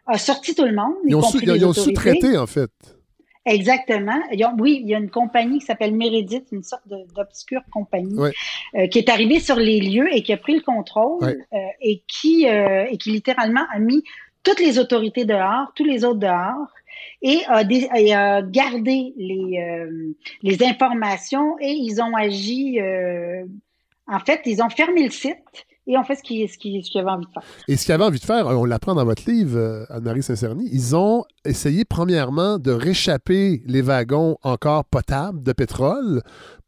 a 0.08 0.18
sorti 0.18 0.56
tout 0.56 0.64
le 0.66 0.74
monde, 0.74 0.94
Ils 1.06 1.16
ont, 1.16 1.22
sous- 1.22 1.40
ils 1.42 1.74
sous-traité, 1.74 2.38
en 2.38 2.48
fait. 2.48 2.72
Exactement. 3.46 4.20
Ils 4.32 4.46
ont- 4.46 4.56
oui, 4.60 4.80
il 4.84 4.90
y 4.90 4.96
a 4.96 5.00
une 5.00 5.10
compagnie 5.10 5.60
qui 5.60 5.66
s'appelle 5.66 5.94
Meredith, 5.96 6.46
une 6.52 6.64
sorte 6.64 6.84
d'obscure 7.16 7.62
compagnie, 7.72 8.18
euh, 8.76 8.88
qui 8.88 9.00
est 9.00 9.10
arrivée 9.10 9.40
sur 9.40 9.56
les 9.56 9.80
lieux 9.80 10.08
et 10.14 10.22
qui 10.24 10.34
a 10.34 10.38
pris 10.38 10.56
le 10.56 10.62
contrôle 10.62 11.24
euh, 11.24 11.58
et, 11.82 12.04
qui, 12.08 12.48
euh, 12.48 12.86
et 12.90 12.98
qui 12.98 13.12
littéralement 13.12 13.64
a 13.74 13.80
mis 13.80 14.04
toutes 14.44 14.60
les 14.60 14.80
autorités 14.80 15.26
dehors, 15.26 15.72
tous 15.76 15.84
les 15.86 16.04
autres 16.06 16.20
dehors, 16.20 16.68
et 17.22 17.40
a, 17.48 17.64
dé- 17.64 17.88
et 17.96 18.14
a 18.14 18.42
gardé 18.42 19.14
les, 19.18 19.60
euh, 19.60 20.14
les 20.44 20.64
informations 20.64 21.58
et 21.60 21.72
ils 21.72 22.02
ont 22.02 22.16
agi. 22.16 22.80
euh, 22.80 23.44
en 24.08 24.20
fait, 24.20 24.42
ils 24.46 24.62
ont 24.62 24.70
fermé 24.70 25.04
le 25.04 25.12
site 25.12 25.38
et 25.86 25.98
ont 25.98 26.04
fait 26.04 26.16
ce 26.16 26.24
qu'ils 26.24 26.48
ce 26.50 26.56
ce 26.58 26.98
avaient 27.00 27.10
envie 27.10 27.26
de 27.26 27.32
faire. 27.32 27.44
Et 27.68 27.76
ce 27.78 27.86
qu'ils 27.86 27.94
avaient 27.94 28.04
envie 28.06 28.20
de 28.20 28.26
faire, 28.26 28.48
on 28.48 28.66
l'apprend 28.66 28.96
dans 28.96 29.06
votre 29.06 29.30
livre, 29.30 29.58
euh, 29.58 29.86
Anne-Marie 29.90 30.24
Saint-Cerny, 30.24 30.68
ils 30.72 30.96
ont 30.96 31.24
essayé 31.46 31.84
premièrement 31.86 32.58
de 32.60 32.72
réchapper 32.72 33.62
les 33.66 33.82
wagons 33.82 34.38
encore 34.44 34.86
potables 34.86 35.44
de 35.44 35.52
pétrole. 35.54 36.22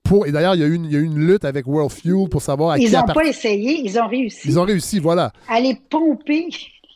Pour, 0.03 0.25
et 0.27 0.31
d'ailleurs, 0.31 0.55
il 0.55 0.61
y, 0.61 0.63
a 0.63 0.67
eu 0.67 0.73
une- 0.73 0.85
il 0.85 0.91
y 0.91 0.95
a 0.95 0.99
eu 0.99 1.03
une 1.05 1.19
lutte 1.19 1.45
avec 1.45 1.67
World 1.67 1.91
Fuel 1.91 2.27
pour 2.29 2.41
savoir 2.41 2.71
à 2.71 2.77
Ils 2.79 2.87
qui 2.89 2.95
n'ont 2.95 3.03
pas 3.03 3.23
essayé, 3.25 3.81
ils 3.83 3.99
ont 3.99 4.07
réussi 4.07 4.47
Ils 4.47 4.59
ont 4.59 4.63
réussi, 4.65 4.99
voilà. 4.99 5.31
à 5.47 5.59
les 5.59 5.75
pomper 5.89 6.47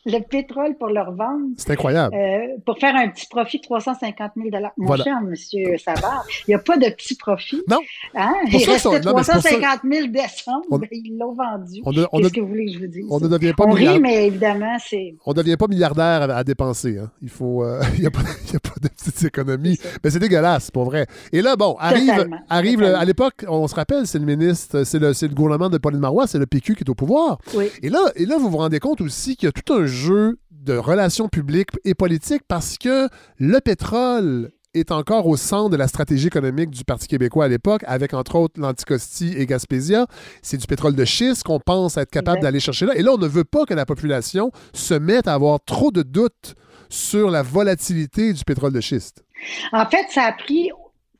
le 0.06 0.20
pétrole 0.20 0.76
pour 0.78 0.88
le 0.88 1.00
revendre. 1.00 1.46
C'est 1.56 1.72
incroyable. 1.72 2.14
Euh, 2.16 2.56
pour 2.64 2.78
faire 2.78 2.94
un 2.96 3.08
petit 3.08 3.26
profit 3.26 3.58
de 3.58 3.62
350 3.64 4.32
000 4.36 4.48
Mon 4.78 4.86
Voilà. 4.86 5.04
cher 5.04 5.20
monsieur 5.22 5.76
Savard, 5.78 6.24
il 6.46 6.50
n'y 6.50 6.54
a 6.54 6.58
pas 6.58 6.76
de 6.76 6.88
petit 6.90 7.16
profit. 7.16 7.62
Non. 7.68 7.78
Hein? 8.14 8.32
Il 8.46 8.60
ça, 8.60 8.72
restait 8.72 8.78
ça- 8.78 9.00
non, 9.00 9.16
mais 9.16 9.22
c'est 9.24 9.32
pour 9.32 9.42
ça- 9.42 9.50
350 9.50 9.80
000 9.92 10.06
décembre, 10.08 10.64
On- 10.70 10.78
ben, 10.78 10.88
ils 10.92 11.16
l'ont 11.18 11.34
vendu. 11.34 11.82
Qu'est-ce 11.84 12.32
que 12.32 12.40
vous 12.40 12.46
voulez 12.48 12.66
que 12.66 12.72
je 12.72 12.78
vous 12.78 12.86
dise? 12.86 13.06
on 13.10 13.20
ne 13.20 13.28
devient 13.28 13.52
pas 13.56 13.64
On 13.66 13.72
rit, 13.72 13.80
milliard- 13.86 14.00
mais 14.00 14.26
évidemment, 14.28 14.76
c'est... 14.84 15.14
On 15.26 15.32
ne 15.32 15.36
devient 15.36 15.56
pas 15.56 15.66
milliardaire 15.66 16.22
à, 16.30 16.36
à 16.36 16.44
dépenser. 16.44 16.98
Hein. 16.98 17.10
Il 17.20 17.28
faut, 17.28 17.64
euh, 17.64 17.80
il 17.96 18.00
n'y 18.00 18.06
a, 18.06 18.10
pas- 18.10 18.20
il 18.46 18.52
y 18.52 18.56
a 18.56 18.60
pas 18.60 18.74
de 18.80 18.88
petites 18.88 19.24
économies. 19.24 19.78
Mais 20.04 20.10
c'est 20.10 20.18
dégueulasse, 20.18 20.70
pour 20.70 20.84
vrai. 20.84 21.06
Et 21.32 21.42
là, 21.42 21.56
bon, 21.56 21.76
arrive, 21.78 22.06
Totalement, 22.12 22.38
arrive 22.48 22.80
le- 22.80 22.94
à 22.94 23.04
l'époque, 23.04 23.44
on 23.48 23.66
se 23.66 23.74
rappelle, 23.74 24.06
c'est 24.06 24.18
le 24.18 24.24
ministre, 24.26 24.84
c'est 24.84 24.98
le, 24.98 25.12
c'est 25.14 25.28
le 25.28 25.34
gouvernement 25.34 25.68
de 25.68 25.78
Pauline 25.78 26.00
Marois, 26.00 26.26
c'est 26.26 26.38
le 26.38 26.46
PQ 26.46 26.74
qui 26.76 26.84
est 26.84 26.90
au 26.90 26.94
pouvoir. 26.94 27.38
Oui. 27.54 27.70
Et 27.82 27.88
là, 27.88 27.98
et 28.14 28.24
là, 28.26 28.36
vous 28.38 28.48
vous 28.50 28.58
rendez 28.58 28.78
compte 28.78 29.00
aussi 29.00 29.36
qu'il 29.36 29.46
y 29.46 29.48
a 29.48 29.52
tout 29.52 29.72
un 29.72 29.86
jeu 29.96 30.38
de 30.50 30.76
relations 30.76 31.28
publiques 31.28 31.70
et 31.84 31.94
politiques 31.94 32.42
parce 32.48 32.76
que 32.78 33.08
le 33.38 33.60
pétrole 33.60 34.50
est 34.74 34.92
encore 34.92 35.26
au 35.26 35.36
centre 35.38 35.70
de 35.70 35.76
la 35.76 35.88
stratégie 35.88 36.26
économique 36.26 36.70
du 36.70 36.84
Parti 36.84 37.08
québécois 37.08 37.46
à 37.46 37.48
l'époque, 37.48 37.82
avec 37.86 38.12
entre 38.12 38.34
autres 38.36 38.60
l'Anticosti 38.60 39.32
et 39.36 39.46
Gaspésia. 39.46 40.06
C'est 40.42 40.58
du 40.58 40.66
pétrole 40.66 40.94
de 40.94 41.04
schiste 41.04 41.44
qu'on 41.44 41.58
pense 41.60 41.96
être 41.96 42.10
capable 42.10 42.40
d'aller 42.42 42.60
chercher 42.60 42.84
là. 42.84 42.94
Et 42.94 43.02
là, 43.02 43.12
on 43.14 43.18
ne 43.18 43.26
veut 43.26 43.44
pas 43.44 43.64
que 43.64 43.72
la 43.74 43.86
population 43.86 44.50
se 44.74 44.92
mette 44.94 45.28
à 45.28 45.32
avoir 45.34 45.60
trop 45.64 45.90
de 45.90 46.02
doutes 46.02 46.54
sur 46.90 47.30
la 47.30 47.42
volatilité 47.42 48.32
du 48.34 48.44
pétrole 48.44 48.72
de 48.72 48.80
schiste. 48.82 49.24
En 49.72 49.86
fait, 49.86 50.06
ça 50.10 50.24
a 50.24 50.32
pris 50.32 50.70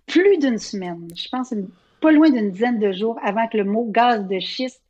plus 0.06 0.36
d'une 0.38 0.58
semaine, 0.58 1.08
je 1.16 1.28
pense 1.30 1.50
une- 1.52 1.68
pas 2.00 2.12
loin 2.12 2.28
d'une 2.30 2.50
dizaine 2.50 2.78
de 2.78 2.92
jours 2.92 3.18
avant 3.24 3.48
que 3.48 3.56
le 3.56 3.64
mot 3.64 3.88
gaz 3.90 4.26
de 4.28 4.38
schiste 4.38 4.82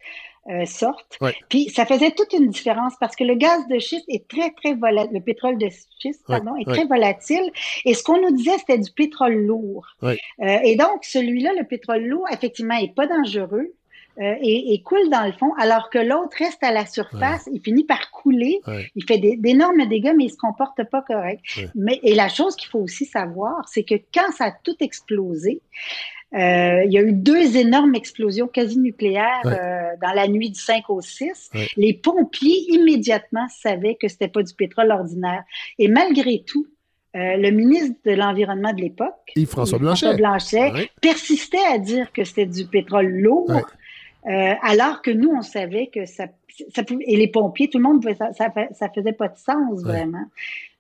euh, 0.50 0.64
sorte. 0.64 1.18
Ouais. 1.20 1.34
Puis 1.48 1.70
ça 1.70 1.86
faisait 1.86 2.10
toute 2.12 2.32
une 2.32 2.48
différence 2.48 2.94
parce 3.00 3.16
que 3.16 3.24
le 3.24 3.34
gaz 3.34 3.66
de 3.68 3.78
schiste 3.78 4.04
est 4.08 4.26
très, 4.28 4.50
très 4.52 4.74
volatile, 4.74 5.12
le 5.14 5.20
pétrole 5.20 5.58
de 5.58 5.68
schiste, 6.00 6.22
Ouais, 6.28 6.36
pardon, 6.40 6.56
est 6.56 6.66
ouais. 6.66 6.74
très 6.74 6.84
volatile. 6.86 7.50
Et 7.84 7.94
ce 7.94 8.02
qu'on 8.02 8.20
nous 8.20 8.30
disait, 8.36 8.56
c'était 8.58 8.78
du 8.78 8.90
pétrole 8.90 9.34
lourd. 9.34 9.86
Euh, 10.02 10.16
et 10.40 10.76
donc, 10.76 11.04
celui-là, 11.04 11.52
le 11.58 11.64
pétrole 11.64 12.04
lourd, 12.04 12.26
effectivement, 12.32 12.76
est 12.76 12.94
pas 12.94 13.06
dangereux. 13.06 13.72
euh, 14.18 14.34
et, 14.40 14.72
et 14.72 14.80
coule 14.82 15.10
dans 15.10 15.26
le 15.26 15.32
fond, 15.32 15.52
alors 15.58 15.90
que 15.90 15.98
l'autre 15.98 16.36
reste 16.38 16.62
à 16.64 16.72
la 16.72 16.86
surface, 16.86 17.48
il 17.52 17.60
finit 17.60 17.84
par 17.84 18.10
couler, 18.10 18.60
il 18.94 19.04
fait 19.04 19.18
d'énormes 19.18 19.84
dégâts, 19.86 20.14
mais 20.16 20.24
il 20.24 20.30
se 20.30 20.38
comporte 20.38 20.82
pas 20.90 21.02
correct. 21.02 21.42
Mais, 21.74 22.00
et 22.02 22.14
la 22.14 22.28
chose 22.30 22.56
qu'il 22.56 22.70
faut 22.70 22.78
aussi 22.78 23.04
savoir, 23.04 23.68
c'est 23.68 23.82
que 23.84 23.96
quand 24.14 24.32
ça 24.32 24.46
a 24.46 24.52
tout 24.52 24.76
explosé, 24.80 25.60
euh, 26.34 26.82
il 26.84 26.92
y 26.92 26.98
a 26.98 27.02
eu 27.02 27.12
deux 27.12 27.56
énormes 27.56 27.94
explosions 27.94 28.48
quasi 28.48 28.78
nucléaires 28.78 29.40
Ouais. 29.44 29.52
euh, 29.58 29.90
dans 30.02 30.12
la 30.12 30.26
nuit 30.28 30.50
du 30.50 30.60
5 30.60 30.90
au 30.90 31.00
6. 31.00 31.50
Ouais. 31.54 31.68
Les 31.76 31.94
pompiers 31.94 32.64
immédiatement 32.74 33.46
savaient 33.48 33.94
que 33.94 34.08
c'était 34.08 34.28
pas 34.28 34.42
du 34.42 34.52
pétrole 34.54 34.90
ordinaire. 34.90 35.44
Et 35.78 35.88
malgré 35.88 36.42
tout, 36.46 36.66
euh, 37.14 37.36
le 37.36 37.50
ministre 37.50 37.96
de 38.04 38.10
l'Environnement 38.12 38.72
de 38.74 38.80
l'époque, 38.82 39.14
Yves-François 39.36 39.78
Blanchet. 40.14 40.72
Ouais. 40.72 40.90
persistait 41.00 41.64
à 41.72 41.78
dire 41.78 42.12
que 42.12 42.24
c'était 42.24 42.44
du 42.46 42.66
pétrole 42.66 43.08
lourd. 43.08 43.50
Euh, 44.28 44.54
alors 44.62 45.02
que 45.02 45.12
nous, 45.12 45.30
on 45.30 45.40
savait 45.42 45.86
que 45.86 46.04
ça, 46.04 46.26
ça 46.74 46.82
pouvait, 46.82 47.04
et 47.06 47.16
les 47.16 47.28
pompiers, 47.28 47.70
tout 47.70 47.78
le 47.78 47.84
monde, 47.84 48.04
ça, 48.18 48.32
ça, 48.72 48.88
faisait 48.92 49.12
pas 49.12 49.28
de 49.28 49.36
sens 49.38 49.82
Ouais. 49.84 49.92
vraiment. 49.92 50.24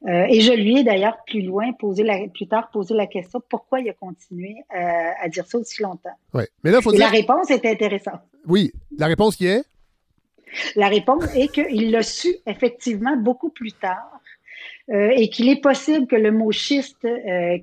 Euh, 0.06 0.26
et 0.28 0.40
je 0.40 0.52
lui 0.52 0.78
ai 0.78 0.84
d'ailleurs 0.84 1.18
plus 1.26 1.42
loin 1.42 1.72
posé 1.72 2.04
la, 2.04 2.28
plus 2.32 2.46
tard 2.46 2.70
posé 2.70 2.94
la 2.94 3.06
question 3.06 3.42
pourquoi 3.48 3.80
il 3.80 3.88
a 3.88 3.92
continué 3.92 4.54
euh, 4.74 4.78
à 5.20 5.28
dire 5.28 5.46
ça 5.46 5.58
aussi 5.58 5.82
longtemps? 5.82 6.16
Ouais. 6.32 6.48
Mais 6.62 6.70
là, 6.70 6.78
il 6.78 6.82
faut 6.82 6.92
Et 6.92 6.96
dire. 6.96 7.06
la 7.06 7.10
réponse 7.12 7.50
était 7.50 7.70
intéressante. 7.70 8.20
Oui, 8.46 8.72
la 8.96 9.06
réponse 9.06 9.34
qui 9.36 9.46
est? 9.46 9.64
La 10.76 10.88
réponse 10.88 11.24
est 11.34 11.48
qu'il 11.52 11.90
l'a 11.90 12.02
su 12.02 12.36
effectivement 12.46 13.16
beaucoup 13.16 13.50
plus 13.50 13.72
tard 13.72 14.20
euh, 14.90 15.10
et 15.16 15.28
qu'il 15.28 15.48
est 15.48 15.60
possible 15.60 16.06
que 16.06 16.16
le 16.16 16.30
mot 16.30 16.52
schiste, 16.52 17.06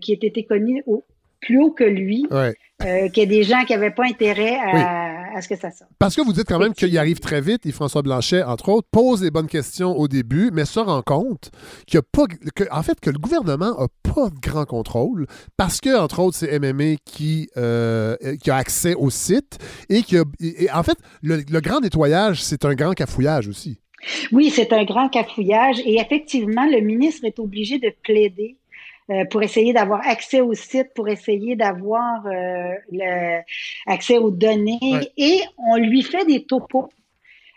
qui 0.01 0.11
ait 0.11 0.19
été 0.21 0.43
connu 0.43 0.83
au- 0.85 1.03
plus 1.45 1.59
haut 1.61 1.71
que 1.71 1.83
lui, 1.83 2.25
Ouais. 2.31 2.53
euh, 2.83 3.09
qu'il 3.09 3.19
y 3.19 3.21
ait 3.23 3.27
des 3.27 3.43
gens 3.43 3.63
qui 3.65 3.73
n'avaient 3.73 3.91
pas 3.91 4.05
intérêt 4.05 4.55
à, 4.57 5.35
à 5.37 5.41
ce 5.41 5.47
que 5.47 5.55
ça 5.55 5.71
sorte. 5.71 5.89
Parce 5.99 6.15
que 6.15 6.21
vous 6.21 6.33
dites 6.33 6.47
quand 6.47 6.59
même 6.59 6.73
qu'il 6.73 6.95
arrive 6.97 7.19
très 7.19 7.41
vite, 7.41 7.65
et 7.65 7.71
François 7.71 8.01
Blanchet, 8.01 8.43
entre 8.43 8.69
autres, 8.69 8.87
pose 8.91 9.23
les 9.23 9.31
bonnes 9.31 9.47
questions 9.47 9.97
au 9.97 10.07
début, 10.07 10.51
mais 10.53 10.65
se 10.65 10.79
rend 10.79 11.01
compte 11.01 11.51
qu'il 11.87 11.99
a 11.99 12.01
pas, 12.01 12.25
que, 12.55 12.63
en 12.71 12.83
fait, 12.83 12.99
que 12.99 13.09
le 13.09 13.17
gouvernement 13.19 13.71
n'a 13.79 13.87
pas 14.13 14.29
de 14.29 14.39
grand 14.41 14.65
contrôle, 14.65 15.27
parce 15.57 15.79
que, 15.81 15.97
entre 15.99 16.19
autres, 16.19 16.37
c'est 16.37 16.51
MMA 16.59 16.95
qui, 17.05 17.49
euh, 17.57 18.15
qui 18.41 18.51
a 18.51 18.55
accès 18.55 18.93
au 18.95 19.09
site, 19.09 19.57
et 19.89 20.01
qui 20.03 20.17
a, 20.17 20.23
et- 20.39 20.65
et 20.65 20.71
en 20.71 20.83
fait, 20.83 20.97
le, 21.21 21.43
le 21.49 21.61
grand 21.61 21.79
nettoyage, 21.81 22.43
c'est 22.43 22.65
un 22.65 22.73
grand 22.75 22.93
cafouillage 22.93 23.47
aussi. 23.47 23.79
Oui, 24.33 24.49
c'est 24.49 24.73
un 24.73 24.83
grand 24.83 25.07
cafouillage 25.07 25.79
et 25.85 25.95
effectivement, 25.97 26.65
le 26.69 26.81
ministre 26.81 27.23
est 27.23 27.39
obligé 27.39 27.79
de 27.79 27.89
plaider 28.03 28.57
euh, 29.09 29.25
pour 29.25 29.43
essayer 29.43 29.73
d'avoir 29.73 30.01
accès 30.07 30.41
au 30.41 30.53
site, 30.53 30.93
pour 30.95 31.07
essayer 31.09 31.55
d'avoir 31.55 32.25
euh, 32.25 33.39
accès 33.85 34.17
aux 34.17 34.31
données 34.31 34.79
Ouais. 34.81 35.11
et 35.17 35.41
on 35.57 35.77
lui 35.77 36.01
fait 36.03 36.25
des 36.25 36.45
topos. 36.45 36.89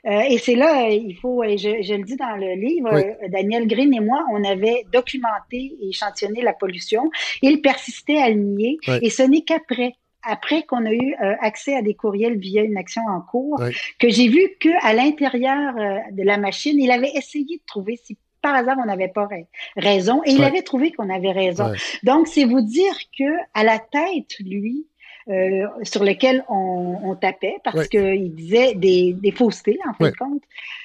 Euh, 0.07 0.21
et 0.29 0.39
c'est 0.39 0.55
là, 0.55 0.89
il 0.91 1.17
faut, 1.17 1.43
je, 1.45 1.83
je 1.83 1.95
le 1.95 2.05
dis 2.05 2.15
dans 2.17 2.37
le 2.37 2.55
livre, 2.55 2.91
Oui. 2.93 3.03
euh, 3.03 3.29
Daniel 3.29 3.67
Green 3.67 3.93
et 3.93 3.99
moi, 4.01 4.25
on 4.33 4.45
avait 4.45 4.85
documenté 4.93 5.77
et 5.83 5.89
échantillonné 5.89 6.43
la 6.43 6.53
pollution. 6.53 7.11
Il 7.43 7.61
persistait 7.61 8.19
à 8.19 8.29
le 8.31 8.37
nier 8.37 8.79
et 9.03 9.11
ce 9.11 9.23
n'est 9.25 9.43
qu'après 9.43 9.95
après 10.29 10.65
qu'on 10.65 10.85
a 10.87 10.93
eu 10.93 11.15
euh, 11.23 11.35
accès 11.41 11.77
à 11.77 11.83
des 11.83 11.95
courriels 11.95 12.37
via 12.37 12.63
une 12.63 12.77
action 12.77 13.03
en 13.09 13.21
cours, 13.21 13.61
que 14.01 14.09
j'ai 14.09 14.27
vu 14.27 14.41
que 14.61 14.69
à 14.85 14.93
l'intérieur 14.93 15.77
euh, 15.79 15.99
de 16.11 16.23
la 16.25 16.37
machine, 16.37 16.81
il 16.81 16.91
avait 16.91 17.13
essayé 17.15 17.59
de 17.59 17.63
trouver 17.65 17.95
si 17.97 18.17
par 18.47 18.55
hasard 18.61 18.77
on 18.83 18.87
n'avait 18.87 19.09
pas 19.19 19.27
ra- 19.27 19.49
raison, 19.77 20.17
et 20.25 20.31
il 20.33 20.41
Ouais. 20.41 20.47
avait 20.47 20.63
trouvé 20.71 20.93
qu'on 20.93 21.11
avait 21.19 21.33
raison. 21.33 21.67
Ouais. 21.71 21.79
Donc 22.05 22.29
c'est 22.29 22.45
vous 22.45 22.61
dire 22.61 22.97
que 23.19 23.31
à 23.55 23.63
la 23.65 23.79
tête, 23.79 24.33
lui, 24.41 24.87
euh, 25.29 25.67
sur 25.83 26.05
lequel 26.05 26.45
on, 26.49 26.99
on 27.03 27.15
tapait 27.17 27.57
parce 27.65 27.77
Ouais. 27.77 27.89
qu'il 27.89 28.33
disait 28.35 28.75
des, 28.75 29.13
des 29.25 29.33
faussetés 29.33 29.79
en 29.89 29.95
fin 29.95 30.11
de 30.11 30.17
compte. 30.17 30.43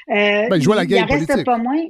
Euh, 0.10 0.50
Ben, 0.50 0.56
il 0.58 0.62
jouait 0.64 0.76
la 0.76 0.86
game 0.88 1.04
en 1.04 1.14
reste 1.14 1.28
politique. 1.28 1.46
pas 1.46 1.58
moins. 1.60 1.84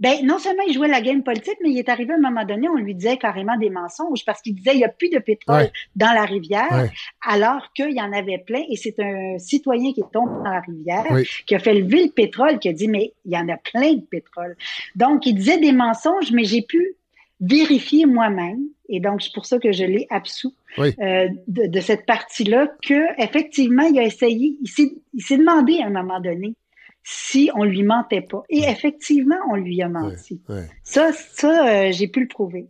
Ben, 0.00 0.24
non 0.26 0.38
seulement 0.38 0.64
il 0.66 0.74
jouait 0.74 0.88
la 0.88 1.00
game 1.00 1.22
politique, 1.22 1.56
mais 1.62 1.70
il 1.70 1.78
est 1.78 1.88
arrivé 1.88 2.12
à 2.12 2.16
un 2.16 2.20
moment 2.20 2.44
donné, 2.44 2.68
on 2.68 2.74
lui 2.74 2.94
disait 2.96 3.16
carrément 3.16 3.56
des 3.56 3.70
mensonges 3.70 4.24
parce 4.24 4.42
qu'il 4.42 4.54
disait 4.56 4.72
il 4.74 4.78
n'y 4.78 4.84
a 4.84 4.88
plus 4.88 5.08
de 5.08 5.18
pétrole 5.20 5.56
Ouais. 5.56 5.72
dans 5.94 6.12
la 6.12 6.24
rivière, 6.24 6.66
Ouais. 6.72 6.90
alors 7.26 7.72
qu'il 7.74 7.92
y 7.92 8.00
en 8.00 8.12
avait 8.12 8.38
plein. 8.38 8.62
Et 8.70 8.76
c'est 8.76 8.98
un 8.98 9.38
citoyen 9.38 9.92
qui 9.92 10.00
est 10.00 10.12
tombé 10.12 10.32
dans 10.44 10.50
la 10.50 10.60
rivière, 10.60 11.06
Oui. 11.12 11.24
qui 11.46 11.54
a 11.54 11.58
fait 11.60 11.74
lever 11.74 12.04
le 12.06 12.10
pétrole, 12.10 12.58
qui 12.58 12.68
a 12.68 12.72
dit 12.72 12.88
mais 12.88 13.12
il 13.24 13.32
y 13.32 13.36
en 13.38 13.48
a 13.48 13.56
plein 13.56 13.94
de 13.94 14.00
pétrole. 14.00 14.56
Donc 14.96 15.26
il 15.26 15.34
disait 15.36 15.58
des 15.58 15.72
mensonges, 15.72 16.32
mais 16.32 16.44
j'ai 16.44 16.62
pu 16.62 16.96
vérifier 17.40 18.06
moi-même. 18.06 18.60
Et 18.88 19.00
donc, 19.00 19.22
c'est 19.22 19.32
pour 19.32 19.46
ça 19.46 19.58
que 19.58 19.72
je 19.72 19.84
l'ai 19.84 20.06
absous 20.10 20.54
Oui. 20.76 20.94
euh, 21.00 21.28
de, 21.48 21.66
de 21.66 21.80
cette 21.80 22.04
partie-là, 22.04 22.68
que 22.86 23.20
effectivement, 23.22 23.84
il 23.84 23.98
a 23.98 24.02
essayé, 24.02 24.56
il 24.60 25.22
s'est 25.22 25.36
demandé 25.38 25.80
à 25.80 25.86
un 25.86 25.90
moment 25.90 26.20
donné 26.20 26.54
si 27.06 27.50
on 27.54 27.64
lui 27.64 27.82
mentait 27.82 28.22
pas. 28.22 28.42
Et 28.48 28.62
effectivement, 28.64 29.36
on 29.50 29.56
lui 29.56 29.80
a 29.82 29.88
menti. 29.88 30.40
Ouais. 30.48 30.66
Ça, 30.82 31.10
ça, 31.12 31.68
euh, 31.68 31.92
j'ai 31.92 32.08
pu 32.08 32.20
le 32.20 32.28
prouver. 32.28 32.66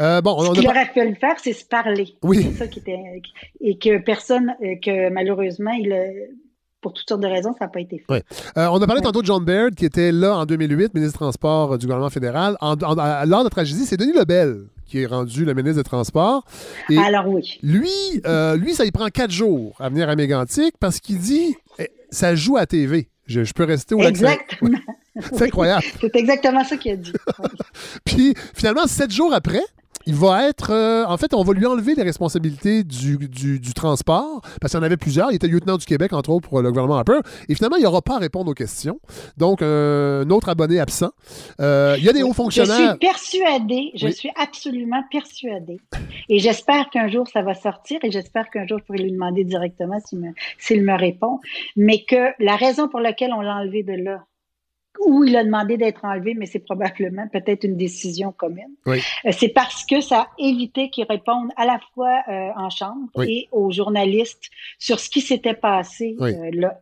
Euh, 0.00 0.20
bon, 0.22 0.34
on, 0.38 0.44
Ce 0.46 0.50
a 0.50 0.54
qu'il 0.54 0.68
aurait 0.68 0.86
fallu 0.94 1.14
faire, 1.16 1.36
c'est 1.38 1.52
se 1.52 1.66
parler. 1.66 2.16
Oui. 2.22 2.42
C'est 2.42 2.58
ça 2.58 2.66
qui 2.66 2.78
était, 2.78 2.98
et 3.60 3.78
que 3.78 3.98
personne, 3.98 4.54
euh, 4.62 4.74
que 4.82 5.10
malheureusement, 5.10 5.72
il, 5.72 5.92
a- 5.92 6.06
pour 6.80 6.92
toutes 6.94 7.08
sortes 7.08 7.20
de 7.20 7.26
raisons, 7.26 7.52
ça 7.58 7.66
n'a 7.66 7.68
pas 7.68 7.80
été 7.80 7.98
fait. 7.98 8.10
Ouais. 8.12 8.22
Euh, 8.56 8.68
on 8.72 8.80
a 8.80 8.86
parlé 8.86 9.02
tantôt 9.02 9.20
de 9.20 9.26
John 9.26 9.44
Baird, 9.44 9.74
qui 9.74 9.84
était 9.84 10.12
là 10.12 10.38
en 10.38 10.46
2008, 10.46 10.94
ministre 10.94 11.18
des 11.18 11.18
Transports 11.18 11.76
du 11.76 11.86
gouvernement 11.86 12.08
fédéral. 12.10 12.56
En, 12.60 12.72
en- 12.74 12.96
à- 12.98 13.26
lors 13.26 13.40
de 13.40 13.44
la 13.44 13.50
tragédie, 13.50 13.84
c'est 13.84 13.96
Denis 13.98 14.12
Lebel 14.14 14.62
qui 14.86 15.02
est 15.02 15.06
rendu 15.06 15.44
le 15.44 15.52
ministre 15.52 15.76
des 15.82 15.84
Transports. 15.84 16.46
Et 16.88 16.96
Alors 16.96 17.28
oui. 17.28 17.58
lui, 17.62 17.90
euh, 18.24 18.56
lui, 18.56 18.72
ça 18.72 18.86
y 18.86 18.90
prend 18.90 19.08
quatre 19.08 19.30
jours 19.32 19.76
à 19.80 19.90
venir 19.90 20.08
à 20.08 20.16
Mégantic 20.16 20.72
parce 20.80 20.98
qu'il 21.00 21.18
dit 21.18 21.56
eh, 21.78 21.90
ça 22.10 22.34
joue 22.34 22.56
à 22.56 22.64
TV. 22.64 23.10
Je, 23.28 23.44
je 23.44 23.52
peux 23.52 23.64
rester 23.64 23.94
au 23.94 24.00
lac 24.00 24.16
Saint- 24.16 24.26
Exactement. 24.32 24.78
C'est 25.32 25.42
incroyable. 25.42 25.84
C'est 26.00 26.16
exactement 26.16 26.64
ça 26.64 26.76
qu'il 26.76 26.92
a 26.92 26.96
dit. 26.96 27.12
Puis 28.04 28.34
finalement, 28.54 28.86
sept 28.86 29.10
jours 29.12 29.32
après, 29.34 29.60
il 30.06 30.14
va 30.14 30.48
être. 30.48 30.70
euh, 30.72 31.04
en 31.06 31.16
fait, 31.18 31.34
on 31.34 31.42
va 31.42 31.52
lui 31.52 31.66
enlever 31.66 31.94
les 31.94 32.02
responsabilités 32.02 32.82
du, 32.82 33.18
du- 33.18 33.60
du 33.60 33.74
transport, 33.74 34.40
parce 34.60 34.72
qu'il 34.72 34.78
y 34.80 34.82
en 34.82 34.86
avait 34.86 34.96
plusieurs. 34.96 35.30
Il 35.32 35.34
était 35.34 35.48
lieutenant 35.48 35.76
du 35.76 35.84
Québec, 35.84 36.12
entre 36.14 36.30
autres, 36.30 36.48
pour 36.48 36.62
le 36.62 36.70
gouvernement 36.70 36.96
Harper. 36.96 37.18
Et 37.48 37.54
finalement, 37.54 37.76
il 37.76 37.82
n'aura 37.82 38.00
pas 38.00 38.14
à 38.16 38.18
répondre 38.18 38.50
aux 38.50 38.54
questions. 38.54 39.00
Donc, 39.36 39.60
euh, 39.60 40.24
un 40.24 40.30
autre 40.30 40.48
abonné 40.48 40.80
absent. 40.80 41.10
Euh, 41.60 41.96
il 41.98 42.04
y 42.04 42.08
a 42.08 42.12
des 42.14 42.22
hauts 42.22 42.28
Je 42.30 42.34
fonctionnaires. 42.34 42.90
suis 42.90 42.98
persuadée, 42.98 43.90
je 43.96 44.06
Oui. 44.06 44.12
suis 44.14 44.30
absolument 44.36 45.02
persuadée. 45.10 45.78
Et 46.30 46.38
j'espère 46.38 46.88
qu'un 46.90 47.08
jour 47.08 47.26
ça 47.28 47.42
va 47.42 47.54
sortir 47.54 47.98
et 48.02 48.10
j'espère 48.10 48.48
qu'un 48.50 48.66
jour 48.66 48.78
je 48.78 48.84
pourrai 48.84 48.98
lui 49.00 49.12
demander 49.12 49.44
directement 49.44 49.98
s'il 50.06 50.20
me, 50.20 50.28
s'il 50.58 50.82
me 50.84 50.96
répond. 50.96 51.38
Mais 51.76 52.04
que 52.04 52.30
la 52.42 52.56
raison 52.56 52.88
pour 52.88 53.00
laquelle 53.00 53.32
on 53.34 53.40
l'a 53.42 53.56
enlevé 53.56 53.82
de 53.82 53.92
là, 53.92 54.24
ou 55.06 55.24
il 55.24 55.36
a 55.36 55.44
demandé 55.44 55.76
d'être 55.76 56.04
enlevé, 56.04 56.34
mais 56.34 56.46
c'est 56.46 56.58
probablement 56.58 57.26
peut-être 57.28 57.64
une 57.64 57.76
décision 57.76 58.32
commune. 58.32 58.74
Oui. 58.86 59.00
Euh, 59.26 59.30
C'est 59.32 59.48
parce 59.48 59.84
que 59.84 60.00
ça 60.00 60.20
a 60.20 60.28
évité 60.38 60.90
qu'il 60.90 61.04
réponde 61.08 61.50
à 61.56 61.64
la 61.66 61.78
fois 61.94 62.22
euh, 62.28 62.50
en 62.56 62.70
chambre 62.70 63.08
Oui. 63.14 63.26
et 63.30 63.48
aux 63.52 63.70
journalistes 63.70 64.50
sur 64.78 64.98
ce 65.00 65.08
qui 65.10 65.20
s'était 65.20 65.54
passé 65.54 66.16
Oui. 66.18 66.34
euh, 66.34 66.50
là. 66.52 66.80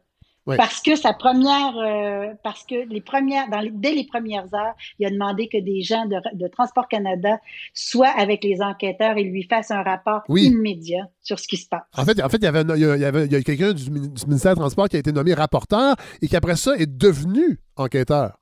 Parce 0.54 0.80
que 0.80 0.94
sa 0.94 1.12
première, 1.12 1.76
euh, 1.76 2.32
parce 2.44 2.62
que 2.64 2.88
les 2.88 3.00
premières, 3.00 3.50
dans 3.50 3.58
les- 3.60 3.70
dès 3.72 3.92
les 3.94 4.04
premières 4.06 4.52
heures, 4.54 4.74
il 5.00 5.06
a 5.06 5.10
demandé 5.10 5.48
que 5.48 5.58
des 5.60 5.82
gens 5.82 6.06
de, 6.06 6.16
de 6.34 6.46
Transport 6.46 6.86
Canada 6.88 7.38
soient 7.74 8.12
avec 8.16 8.44
les 8.44 8.60
enquêteurs 8.60 9.16
et 9.16 9.24
lui 9.24 9.42
fassent 9.42 9.72
un 9.72 9.82
rapport 9.82 10.22
Oui. 10.28 10.44
immédiat 10.44 11.08
sur 11.22 11.40
ce 11.40 11.48
qui 11.48 11.56
se 11.56 11.68
passe. 11.68 11.82
En 11.96 12.04
fait, 12.04 12.22
en 12.22 12.28
fait, 12.28 12.36
il 12.36 12.44
y 12.44 12.46
avait, 12.46 12.60
un- 12.60 12.76
il 12.76 12.80
y 12.82 12.84
a, 12.84 12.94
il 12.96 13.02
y 13.02 13.04
avait- 13.04 13.26
il 13.26 13.32
y 13.32 13.36
a 13.36 13.42
quelqu'un 13.42 13.72
du, 13.72 13.84
du 13.90 14.26
ministère 14.26 14.54
des 14.54 14.60
Transports 14.60 14.88
qui 14.88 14.96
a 14.96 15.00
été 15.00 15.10
nommé 15.10 15.34
rapporteur 15.34 15.96
et 16.22 16.28
qui, 16.28 16.36
après 16.36 16.54
ça, 16.56 16.76
est 16.76 16.86
devenu 16.86 17.58
enquêteur. 17.74 18.38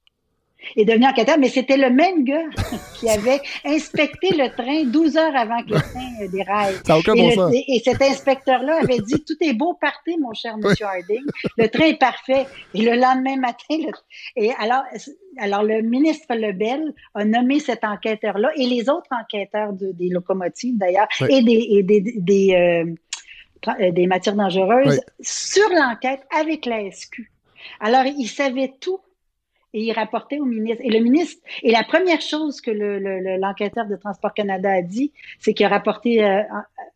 Est 0.77 0.85
devenu 0.85 1.07
enquêteur, 1.07 1.39
mais 1.39 1.49
c'était 1.49 1.77
le 1.77 1.91
même 1.91 2.25
gars 2.25 2.45
qui 2.99 3.09
avait 3.09 3.41
inspecté 3.65 4.31
le 4.31 4.49
train 4.55 4.85
12 4.85 5.17
heures 5.17 5.35
avant 5.37 5.63
que 5.63 5.75
le 5.75 5.81
train 5.93 6.25
euh, 6.25 6.29
déraille. 6.29 6.75
Ça 6.87 6.99
aucun 6.99 7.15
Et, 7.15 7.21
bon 7.23 7.29
le- 7.29 7.35
sens. 7.35 7.53
et- 7.55 7.77
et 7.77 7.83
cet 7.85 8.01
inspecteur-là 8.03 8.79
avait 8.83 8.99
dit 8.99 9.25
Tout 9.27 9.37
est 9.41 9.53
beau, 9.53 9.75
partez, 9.81 10.17
mon 10.19 10.33
cher 10.35 10.57
monsieur 10.59 10.87
Harding. 10.87 11.23
Le 11.57 11.69
train 11.69 11.85
est 11.87 11.99
parfait. 11.99 12.47
Et 12.75 12.83
le 12.83 12.93
lendemain 12.97 13.37
matin, 13.37 13.57
le- 13.71 13.93
et 14.43 14.51
alors, 14.59 14.83
alors 15.39 15.63
le 15.63 15.83
ministre 15.83 16.35
Lebel 16.35 16.93
a 17.15 17.25
nommé 17.25 17.61
cet 17.61 17.85
enquêteur-là 17.85 18.51
et 18.57 18.67
les 18.67 18.89
autres 18.89 19.11
enquêteurs 19.11 19.73
de- 19.73 19.93
des 19.93 20.09
locomotives, 20.09 20.77
d'ailleurs, 20.79 21.09
et 21.29 21.43
des, 21.43 21.67
et 21.71 21.83
des, 21.83 22.01
des, 22.17 22.55
euh, 22.55 22.95
euh, 23.81 23.91
des 23.93 24.07
matières 24.07 24.35
dangereuses 24.37 25.01
sur 25.21 25.69
l'enquête 25.71 26.21
avec 26.39 26.67
la 26.67 26.91
SQ. 26.91 27.31
Alors, 27.81 28.05
il 28.05 28.27
savait 28.29 28.73
tout 28.81 28.99
et 29.75 29.81
il 29.81 29.93
rapportait 29.93 30.39
au 30.39 30.45
ministre. 30.47 30.83
Et 30.85 30.91
le 30.91 31.01
ministre, 31.01 31.43
et 31.63 31.73
la 31.73 31.83
première 31.85 32.21
chose 32.21 32.61
que 32.61 32.71
le- 32.71 32.99
le- 32.99 33.21
le- 33.21 33.37
l'enquêteur 33.37 33.87
de 33.87 33.97
Transport 33.97 34.33
Canada 34.33 34.71
a 34.73 34.83
dit, 34.83 35.13
c'est 35.41 35.53
qu'il 35.53 35.67
a 35.67 35.69
rapporté 35.69 36.25
euh, 36.25 36.43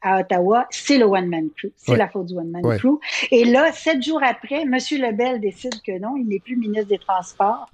à, 0.01 0.21
Ottawa, 0.21 0.67
c'est 0.71 0.97
le 0.97 1.05
one-man 1.05 1.51
crew. 1.57 1.71
C'est 1.77 1.93
Ouais. 1.93 1.99
la 1.99 2.09
faute 2.09 2.27
du 2.27 2.35
one-man 2.35 2.65
Ouais. 2.65 2.79
crew. 2.79 2.99
Et 3.33 3.45
là, 3.45 3.73
sept 3.73 4.01
jours 4.03 4.23
après, 4.23 4.63
M. 4.63 4.77
Lebel 4.93 5.41
décide 5.41 5.83
que 5.83 5.99
non, 5.99 6.17
il 6.17 6.27
n'est 6.29 6.39
plus 6.39 6.57
ministre 6.57 6.89
des 6.89 6.99
Transports. 6.99 7.69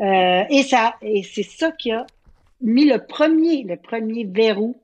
Euh, 0.00 0.42
et 0.48 0.62
ça, 0.62 0.94
et 1.02 1.22
c'est 1.24 1.42
ça 1.42 1.72
qui 1.72 1.90
a 1.90 2.06
mis 2.60 2.84
le 2.86 2.98
premier, 3.04 3.64
le 3.64 3.76
premier 3.76 4.24
verrou 4.24 4.76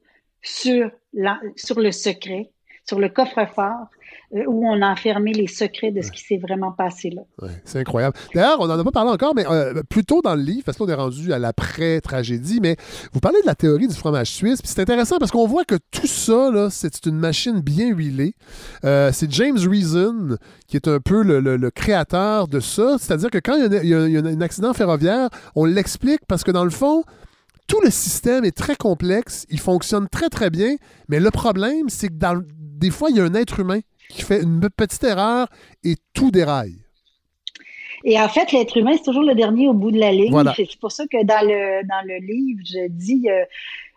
sur, 0.42 0.90
la- 1.14 1.40
sur 1.56 1.78
le 1.78 1.92
secret, 1.92 2.50
sur 2.84 2.98
le 2.98 3.08
coffre-fort, 3.08 3.86
où 4.46 4.66
on 4.68 4.80
a 4.80 4.88
enfermé 4.88 5.32
les 5.32 5.46
secrets 5.48 5.90
de 5.90 6.02
ce 6.02 6.12
qui 6.12 6.22
s'est 6.22 6.36
vraiment 6.38 6.70
passé 6.72 7.10
là. 7.10 7.22
Ouais, 7.42 7.50
c'est 7.64 7.80
incroyable. 7.80 8.16
D'ailleurs, 8.34 8.60
on 8.60 8.66
n'en 8.68 8.78
a 8.78 8.84
pas 8.84 8.92
parlé 8.92 9.10
encore, 9.10 9.34
mais 9.34 9.44
euh, 9.48 9.82
plus 9.88 10.04
tôt 10.04 10.22
dans 10.22 10.34
le 10.36 10.42
livre, 10.42 10.62
parce 10.64 10.78
qu'on 10.78 10.88
est 10.88 10.94
rendu 10.94 11.32
à 11.32 11.38
l'après-tragédie, 11.38 12.60
mais 12.62 12.76
vous 13.12 13.20
parlez 13.20 13.40
de 13.42 13.46
la 13.46 13.54
théorie 13.54 13.88
du 13.88 13.94
fromage 13.94 14.30
suisse, 14.30 14.62
puis 14.62 14.70
c'est 14.72 14.80
intéressant 14.80 15.18
parce 15.18 15.30
qu'on 15.30 15.46
voit 15.46 15.64
que 15.64 15.76
tout 15.90 16.06
ça, 16.06 16.50
là, 16.52 16.68
c'est 16.70 17.06
une 17.06 17.16
machine 17.18 17.60
bien 17.60 17.88
huilée. 17.88 18.34
Euh, 18.84 19.10
c'est 19.12 19.30
James 19.32 19.58
Reason 19.58 20.36
qui 20.66 20.76
est 20.76 20.86
un 20.88 21.00
peu 21.00 21.22
le, 21.22 21.40
le- 21.40 21.56
le 21.56 21.70
créateur 21.70 22.46
de 22.46 22.60
ça, 22.60 22.96
c'est-à-dire 22.98 23.30
que 23.30 23.38
quand 23.38 23.54
il 23.56 23.62
y, 23.62 23.64
a, 23.64 23.78
un- 23.78 23.82
il 23.82 23.88
y 23.88 23.94
a- 23.94 24.06
il 24.06 24.12
y 24.12 24.16
a 24.16 24.20
un 24.36 24.40
accident 24.40 24.72
ferroviaire, 24.74 25.28
on 25.56 25.64
l'explique 25.64 26.20
parce 26.28 26.44
que 26.44 26.50
dans 26.52 26.64
le 26.64 26.70
fond, 26.70 27.02
tout 27.66 27.80
le 27.84 27.90
système 27.90 28.44
est 28.44 28.56
très 28.56 28.74
complexe, 28.76 29.46
il 29.50 29.60
fonctionne 29.60 30.08
très 30.08 30.28
très 30.28 30.50
bien, 30.50 30.76
mais 31.08 31.20
le 31.20 31.30
problème, 31.30 31.88
c'est 31.88 32.08
que 32.08 32.14
dans- 32.14 32.42
des 32.80 32.90
fois, 32.90 33.10
il 33.10 33.16
y 33.16 33.20
a 33.20 33.24
un 33.24 33.34
être 33.34 33.60
humain 33.60 33.80
qui 34.08 34.22
fait 34.22 34.42
une 34.42 34.60
petite 34.76 35.04
erreur 35.04 35.48
et 35.84 35.94
tout 36.14 36.30
déraille. 36.30 36.78
Et 38.04 38.18
en 38.18 38.28
fait, 38.28 38.50
l'être 38.52 38.76
humain, 38.78 38.92
c'est 38.96 39.02
toujours 39.04 39.22
le 39.22 39.34
dernier 39.34 39.68
au 39.68 39.74
bout 39.74 39.90
de 39.90 39.98
la 39.98 40.10
ligne. 40.10 40.30
Voilà. 40.32 40.54
C'est 40.56 40.78
pour 40.80 40.90
ça 40.90 41.04
que 41.06 41.22
dans 41.24 41.46
le, 41.46 41.86
dans 41.86 42.02
le 42.06 42.16
livre, 42.26 42.60
je 42.64 42.88
dis, 42.88 43.28
euh, 43.28 43.44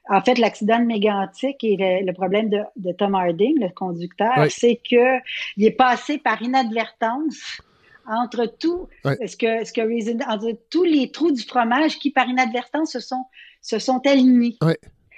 en 0.09 0.21
fait, 0.21 0.37
l'accident 0.37 0.79
de 0.79 0.85
Mégantic 0.85 1.63
et 1.63 1.77
le, 1.79 2.05
le 2.05 2.13
problème 2.13 2.49
de, 2.49 2.59
de 2.75 2.91
Tom 2.91 3.15
Harding, 3.15 3.59
le 3.61 3.69
conducteur, 3.69 4.33
Oui. 4.37 4.47
c'est 4.49 4.75
que 4.75 5.19
il 5.55 5.65
est 5.65 5.71
passé 5.71 6.17
par 6.17 6.41
inadvertance 6.41 7.61
entre 8.05 8.45
tout, 8.59 8.89
Oui. 9.05 9.13
ce 9.25 9.37
que, 9.37 9.63
ce 9.65 9.71
que 9.71 9.79
Reason- 9.79 10.19
entre 10.27 10.51
tous 10.69 10.83
les 10.83 11.09
trous 11.09 11.31
du 11.31 11.41
fromage 11.41 11.97
qui, 11.99 12.11
par 12.11 12.27
inadvertance, 12.27 12.91
se 12.91 12.99
sont, 12.99 13.23
se 13.61 13.79
sont 13.79 14.01
alignés. 14.05 14.57
Oui. 14.61 14.73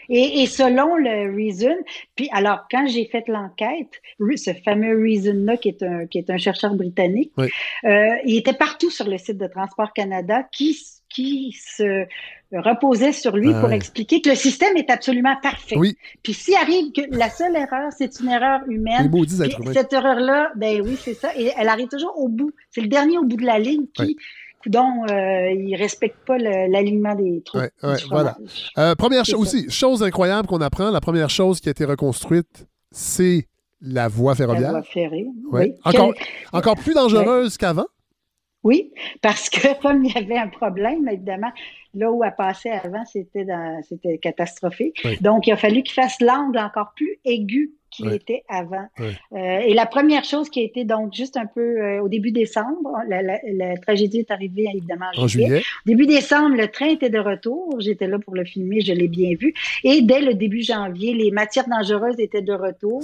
Et, 0.10 0.42
et 0.44 0.46
selon 0.48 0.96
le 0.96 1.36
Reason, 1.36 1.76
puis 2.16 2.30
alors 2.32 2.66
quand 2.70 2.88
j'ai 2.88 3.06
fait 3.06 3.28
l'enquête, 3.28 4.02
ce 4.36 4.54
fameux 4.64 4.98
Reason-là, 5.02 5.58
qui 5.58 5.70
est 5.70 5.84
un 5.84 6.06
qui 6.08 6.18
est 6.20 6.30
un 6.30 6.38
chercheur 6.38 6.74
britannique, 6.76 7.32
Oui. 7.38 7.48
euh, 7.86 8.16
il 8.26 8.38
était 8.38 8.54
partout 8.54 8.90
sur 8.90 9.08
le 9.08 9.18
site 9.18 9.38
de 9.38 9.48
Transport 9.48 9.94
Canada, 9.94 10.44
qui 10.52 10.78
qui 11.10 11.54
se 11.54 12.06
reposait 12.52 13.12
sur 13.14 13.36
lui 13.38 13.52
Ah 13.54 13.62
pour 13.62 13.72
expliquer 13.72 14.22
que 14.22 14.30
le 14.30 14.36
système 14.36 14.76
est 14.78 14.90
absolument 14.90 15.36
parfait. 15.42 15.78
Oui. 15.78 15.96
Puis 16.24 16.34
s'il 16.34 16.56
arrive 16.56 16.92
que 16.92 17.02
la 17.16 17.30
seule 17.30 17.56
erreur, 17.56 17.92
c'est 17.98 18.20
une 18.20 18.30
erreur 18.30 18.62
Les 18.68 18.76
humaine. 18.76 19.12
cette 19.74 19.94
erreur-là, 19.94 20.52
ben 20.56 20.82
oui, 20.82 20.98
c'est 21.00 21.14
ça. 21.14 21.30
Et 21.38 21.52
elle 21.58 21.70
arrive 21.70 21.88
toujours 21.88 22.18
au 22.18 22.28
bout. 22.28 22.52
C'est 22.70 22.82
le 22.82 22.88
dernier 22.88 23.18
au 23.18 23.24
bout 23.24 23.38
de 23.38 23.46
la 23.46 23.60
ligne 23.60 23.86
qui, 23.94 24.18
dont 24.70 25.06
euh, 25.10 25.52
il 25.52 25.76
respecte 25.76 26.18
pas 26.26 26.38
l'alignement 26.38 27.16
des 27.16 27.42
trous. 27.44 27.60
Ouais, 27.60 27.72
du 27.82 27.88
ouais, 27.90 27.98
voilà. 28.10 28.38
Euh, 28.78 28.96
première 28.96 29.26
chose 29.26 29.42
aussi, 29.42 29.70
chose 29.70 30.04
incroyable 30.04 30.48
qu'on 30.48 30.62
apprend, 30.62 30.92
la 30.92 31.02
première 31.02 31.30
chose 31.30 31.60
qui 31.60 31.70
a 31.70 31.72
été 31.72 31.86
reconstruite, 31.86 32.68
c'est 32.92 33.48
la 33.82 34.08
voie 34.08 34.32
La 34.32 34.36
ferroviaire. 34.36 34.72
voie 34.72 34.84
ferrée. 34.84 35.26
Ouais. 35.52 35.76
Oui. 35.86 36.14
Encore, 36.52 36.76
plus 36.76 36.94
dangereuse 36.94 37.58
qu'avant? 37.58 37.86
Oui, 38.64 38.92
parce 39.22 39.50
que 39.50 39.80
comme 39.82 40.04
il 40.04 40.12
y 40.14 40.18
avait 40.18 40.38
un 40.38 40.48
problème, 40.48 41.08
évidemment, 41.08 41.52
là 41.94 42.12
où 42.12 42.24
elle 42.24 42.36
passait 42.36 42.72
avant, 42.72 43.06
c'était 43.06 44.18
catastrophique. 44.22 45.02
Oui. 45.06 45.18
Donc, 45.22 45.46
il 45.48 45.52
a 45.54 45.58
fallu 45.58 45.84
qu'il 45.84 45.94
fasse 45.94 46.20
l'angle 46.20 46.58
encore 46.58 46.94
plus 46.96 47.20
aigu 47.26 47.74
qu'il 47.96 48.12
était 48.14 48.44
avant. 48.50 48.88
Euh, 49.00 49.08
et 49.34 49.74
la 49.74 49.86
première 49.86 50.24
chose 50.24 50.50
qui 50.50 50.60
a 50.60 50.64
été 50.64 50.86
donc 50.86 51.14
juste 51.14 51.38
un 51.38 51.46
peu 51.46 51.62
euh, 51.62 52.02
au 52.02 52.08
début 52.10 52.32
décembre, 52.32 52.92
la, 53.08 53.22
la- 53.22 53.40
la 53.54 53.78
tragédie 53.78 54.20
est 54.20 54.32
arrivée 54.32 54.66
évidemment 54.74 55.06
en, 55.18 55.24
En 55.24 55.28
juillet. 55.28 55.48
juillet. 55.48 55.64
Début 55.86 56.06
décembre, 56.06 56.56
le 56.56 56.68
train 56.68 56.88
était 56.88 57.10
de 57.10 57.20
retour. 57.20 57.76
J'étais 57.80 58.08
là 58.08 58.18
pour 58.20 58.36
le 58.36 58.46
filmer, 58.46 58.82
je 58.82 58.94
l'ai 58.94 59.08
bien 59.08 59.32
vu. 59.40 59.54
Et 59.84 60.02
dès 60.02 60.22
le 60.22 60.34
début 60.34 60.62
janvier, 60.62 61.14
les 61.14 61.32
matières 61.32 61.68
dangereuses 61.68 62.20
étaient 62.20 62.42
de 62.42 62.54
retour 62.54 63.02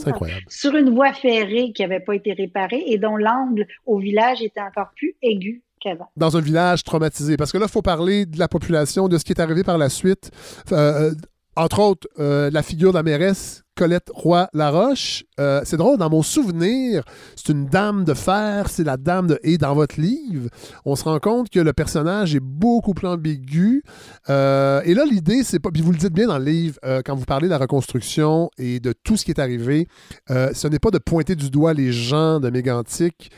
sur 0.48 0.76
une 0.76 0.90
voie 0.94 1.14
ferrée 1.14 1.72
qui 1.74 1.82
n'avait 1.82 2.00
pas 2.00 2.16
été 2.16 2.34
réparée 2.34 2.84
et 2.88 2.98
dont 2.98 3.18
l'angle 3.18 3.66
au 3.86 4.00
village 4.00 4.42
était 4.42 4.62
encore 4.62 4.90
plus 4.96 5.16
aigu 5.22 5.62
qu'avant. 5.80 6.08
Dans 6.16 6.38
un 6.38 6.42
village 6.42 6.84
traumatisé. 6.84 7.38
Parce 7.38 7.52
que 7.52 7.58
là, 7.58 7.66
il 7.68 7.72
faut 7.72 7.82
parler 7.82 8.26
de 8.26 8.38
la 8.38 8.48
population, 8.48 9.08
de 9.08 9.18
ce 9.18 9.24
qui 9.26 9.32
est 9.34 9.42
arrivé 9.42 9.64
par 9.64 9.78
la 9.80 9.90
suite. 9.90 10.30
Euh, 10.72 11.12
entre 11.56 11.80
autres, 11.80 12.08
euh, 12.20 12.50
la 12.50 12.64
figure 12.64 12.92
de 12.92 12.98
la 12.98 13.04
mairesse 13.04 13.64
Colette 13.76 14.10
Roy-Laroche. 14.14 15.26
Euh, 15.40 15.62
c'est 15.66 15.76
drôle, 15.76 15.98
dans 15.98 16.10
mon 16.10 16.22
souvenir, 16.22 17.04
c'est 17.36 17.52
une 17.52 17.66
dame 17.66 18.06
de 18.06 18.14
fer, 18.14 18.70
c'est 18.70 18.84
la 18.84 18.96
dame 18.96 19.28
de... 19.28 19.40
Et 19.44 19.58
dans 19.58 19.74
votre 19.74 20.00
livre, 20.00 20.50
on 20.86 20.96
se 20.96 21.04
rend 21.04 21.20
compte 21.20 21.50
que 21.50 21.60
le 21.60 21.74
personnage 21.74 22.36
est 22.36 22.42
beaucoup 22.42 22.94
plus 22.94 23.08
ambigu. 23.08 23.84
Euh, 24.30 24.82
et 24.86 24.94
là, 24.94 25.04
l'idée, 25.04 25.44
c'est 25.44 25.60
pas... 25.60 25.72
Puis 25.72 25.82
vous 25.82 25.92
le 25.92 25.98
dites 25.98 26.14
bien 26.14 26.28
dans 26.28 26.38
le 26.38 26.46
livre, 26.46 26.80
quand 27.06 27.16
vous 27.16 27.26
parlez 27.26 27.48
de 27.48 27.52
la 27.52 27.58
reconstruction 27.58 28.50
et 28.58 28.80
de 28.80 28.94
tout 28.94 29.18
ce 29.18 29.26
qui 29.26 29.32
est 29.32 29.40
arrivé, 29.40 29.88
ce 30.30 30.68
n'est 30.68 30.80
pas 30.80 30.92
de 30.92 31.00
pointer 31.00 31.36
du 31.36 31.50
doigt 31.50 31.74
les 31.74 31.92
gens 31.92 32.40
de 32.40 32.50
Mégantic, 32.50 33.32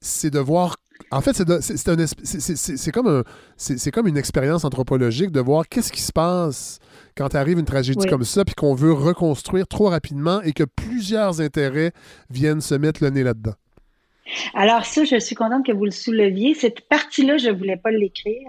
c'est 0.00 0.30
de 0.30 0.38
voir 0.38 0.76
en 1.10 1.20
fait, 1.20 1.32
c'est 1.34 1.48
un 1.88 1.96
comme, 2.92 3.08
un- 3.08 3.22
c'est- 3.56 3.78
c'est 3.78 3.90
comme 3.90 4.06
une 4.08 4.16
expérience 4.16 4.64
anthropologique 4.64 5.30
de 5.30 5.40
voir 5.40 5.68
qu'est-ce 5.68 5.92
qui 5.92 6.02
se 6.02 6.12
passe 6.12 6.78
quand 7.16 7.34
arrive 7.34 7.58
une 7.58 7.64
tragédie 7.64 7.98
Oui. 8.04 8.10
comme 8.10 8.24
ça, 8.24 8.44
puis 8.44 8.54
qu'on 8.54 8.74
veut 8.74 8.92
reconstruire 8.92 9.66
trop 9.66 9.88
rapidement 9.88 10.40
et 10.42 10.52
que 10.52 10.64
plusieurs 10.64 11.40
intérêts 11.40 11.92
viennent 12.30 12.60
se 12.60 12.74
mettre 12.74 13.02
le 13.02 13.10
nez 13.10 13.22
là-dedans. 13.22 13.54
Alors 14.54 14.84
ça, 14.84 15.04
je 15.04 15.18
suis 15.18 15.34
contente 15.34 15.64
que 15.64 15.72
vous 15.72 15.86
le 15.86 15.90
souleviez. 15.90 16.52
Cette 16.54 16.86
partie-là, 16.88 17.38
je 17.38 17.48
voulais 17.48 17.78
pas 17.78 17.90
l'écrire 17.90 18.46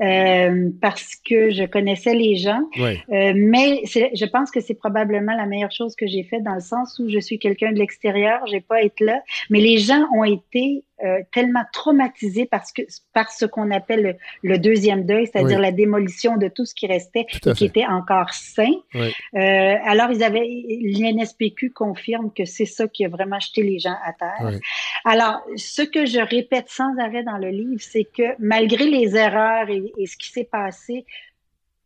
euh, 0.00 0.70
parce 0.80 1.14
que 1.28 1.50
je 1.50 1.64
connaissais 1.64 2.14
les 2.14 2.36
gens, 2.36 2.60
Ouais. 2.78 3.02
Euh, 3.10 3.32
mais 3.34 3.82
je 3.84 4.24
pense 4.26 4.50
que 4.50 4.60
c'est 4.60 4.74
probablement 4.74 5.34
la 5.34 5.46
meilleure 5.46 5.72
chose 5.72 5.96
que 5.96 6.06
j'ai 6.06 6.22
faite 6.22 6.42
dans 6.42 6.54
le 6.54 6.60
sens 6.60 6.98
où 6.98 7.08
je 7.08 7.18
suis 7.18 7.38
quelqu'un 7.38 7.72
de 7.72 7.78
l'extérieur, 7.78 8.46
j'ai 8.46 8.60
pas 8.60 8.82
été 8.82 9.04
là, 9.04 9.22
mais 9.50 9.60
les 9.60 9.78
gens 9.78 10.06
ont 10.14 10.24
été 10.24 10.84
euh, 11.04 11.20
tellement 11.32 11.62
traumatisés 11.72 12.46
parce 12.46 12.72
que 12.72 12.82
par 13.12 13.30
ce 13.30 13.46
qu'on 13.46 13.70
appelle 13.70 14.02
le, 14.02 14.14
le 14.50 14.58
deuxième 14.58 15.06
deuil, 15.06 15.28
c'est-à-dire 15.28 15.58
Oui. 15.58 15.62
la 15.62 15.70
démolition 15.70 16.36
de 16.36 16.48
tout 16.48 16.64
ce 16.64 16.74
qui 16.74 16.88
restait 16.88 17.24
à 17.46 17.50
et 17.50 17.52
qui 17.52 17.64
était 17.66 17.86
encore 17.86 18.30
sain. 18.34 18.72
Oui. 18.94 19.12
Euh, 19.36 19.74
alors 19.84 20.10
ils 20.10 20.24
avaient 20.24 20.42
l'INSPQ 20.42 21.70
confirme 21.70 22.32
que 22.32 22.44
c'est 22.44 22.64
ça 22.64 22.88
qui 22.88 23.04
a 23.04 23.08
vraiment 23.08 23.38
jeté 23.38 23.62
les 23.62 23.78
gens 23.78 23.94
à 24.04 24.12
terre. 24.12 24.50
Oui. 24.50 24.58
Alors, 25.04 25.40
ce 25.54 25.82
que 25.82 26.04
je 26.04 26.18
répète 26.18 26.68
sans 26.68 26.96
arrêt 26.98 27.22
dans 27.22 27.38
le 27.38 27.50
livre, 27.50 27.80
c'est 27.80 28.04
que 28.04 28.34
malgré 28.40 28.84
les 28.86 29.16
erreurs 29.16 29.70
et, 29.70 29.87
et 29.96 30.06
ce 30.06 30.16
qui 30.16 30.30
s'est 30.30 30.48
passé, 30.50 31.04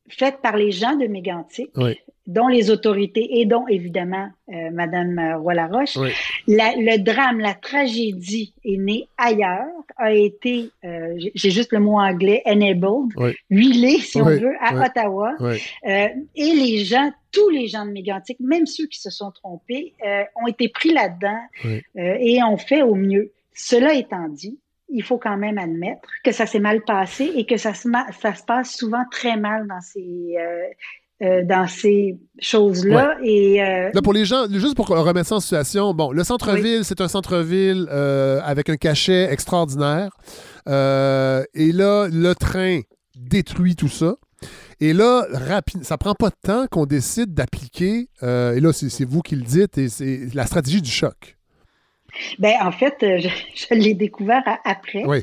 faites 0.09 0.41
par 0.43 0.57
les 0.57 0.73
gens 0.73 0.97
de 0.97 1.07
Mégantic, 1.07 1.71
Oui. 1.77 1.97
dont 2.27 2.49
les 2.49 2.71
autorités 2.71 3.41
et 3.41 3.47
dont 3.47 3.67
évidemment 3.69 4.29
euh, 4.53 4.71
Madame 4.73 5.19
euh, 5.19 5.39
Roy-Laroche, 5.39 5.97
Oui. 5.97 6.11
la- 6.47 6.75
le 6.77 6.99
drame, 7.03 7.39
la 7.41 7.55
tragédie 7.55 8.53
est 8.65 8.77
née 8.79 9.09
ailleurs, 9.17 9.67
a 9.97 10.13
été, 10.13 10.71
euh, 10.85 11.15
j'ai- 11.35 11.51
juste 11.51 11.73
le 11.73 11.79
mot 11.81 11.99
anglais, 11.99 12.43
enabled, 12.47 13.13
Oui. 13.17 13.33
huilé, 13.51 13.99
si 13.99 14.21
on 14.21 14.25
veut, 14.25 14.55
à. 14.61 14.85
Ottawa. 14.87 15.33
Euh, 15.41 15.55
et 16.35 16.53
les 16.53 16.85
gens, 16.85 17.11
tous 17.31 17.49
les 17.51 17.69
gens 17.69 17.87
de 17.87 17.93
Mégantic, 17.93 18.39
même 18.41 18.67
ceux 18.67 18.87
qui 18.89 19.01
se 19.01 19.11
sont 19.11 19.31
trompés, 19.31 19.95
ont 20.43 20.47
été 20.49 20.69
pris 20.69 20.93
là-dedans 20.93 21.41
et 21.95 22.43
ont 22.43 22.57
fait 22.59 22.83
au 22.83 22.95
mieux. 22.97 23.33
Cela 23.55 23.95
étant 23.95 24.29
dit, 24.29 24.59
il 24.93 25.03
faut 25.03 25.19
quand 25.19 25.37
même 25.37 25.59
admettre 25.59 26.09
que 26.25 26.33
ça 26.33 26.47
s'est 26.47 26.61
mal 26.61 26.83
passé 26.83 27.31
et 27.35 27.47
que 27.47 27.57
ça 27.57 27.75
se, 27.75 27.89
ça 28.21 28.35
se 28.35 28.45
passe 28.45 28.75
souvent 28.75 29.05
très 29.11 29.37
mal 29.37 29.67
dans 29.67 29.81
ces, 29.81 30.35
euh, 30.39 31.27
euh, 31.27 31.45
dans 31.45 31.67
ces 31.67 32.19
choses-là. 32.39 33.17
Et 33.23 33.63
euh, 33.63 33.91
Là, 33.93 34.03
pour 34.03 34.13
les 34.13 34.25
gens, 34.25 34.47
juste 34.51 34.77
pour 34.77 34.89
remettre 34.89 35.29
ça 35.29 35.37
en 35.37 35.41
situation, 35.41 35.95
bon, 35.95 36.13
le 36.13 36.25
centre-ville, 36.25 36.85
c'est 36.85 37.01
un 37.01 37.09
centre-ville 37.09 37.89
avec 38.45 38.69
un 38.69 38.77
cachet 38.77 39.33
extraordinaire. 39.33 40.11
Et 40.67 41.73
là, 41.73 42.09
le 42.09 42.33
train 42.35 42.81
détruit 43.17 43.77
tout 43.77 43.89
ça. 43.89 44.17
Et 44.81 44.93
là, 44.93 45.25
rapide, 45.31 45.85
ça 45.85 45.97
prend 45.97 46.15
pas 46.15 46.31
de 46.31 46.35
temps 46.43 46.67
qu'on 46.69 46.87
décide 46.87 47.33
d'appliquer, 47.33 48.09
et 48.21 48.61
là, 48.61 48.73
c'est 48.73 48.89
c'est 48.89 49.05
vous 49.05 49.23
qui 49.23 49.37
le 49.37 49.43
dites, 49.43 49.79
et 49.79 49.89
c'est 49.89 50.27
la 50.35 50.45
stratégie 50.47 50.83
du 50.83 50.91
choc. 50.91 51.39
Ben, 52.39 52.55
en 52.63 52.73
fait, 52.73 52.97
euh, 53.03 53.19
je, 53.19 53.29
je 53.55 53.75
l'ai 53.75 53.95
découvert 53.95 54.43
à- 54.47 54.61
après. 54.65 55.05
Oui. 55.05 55.19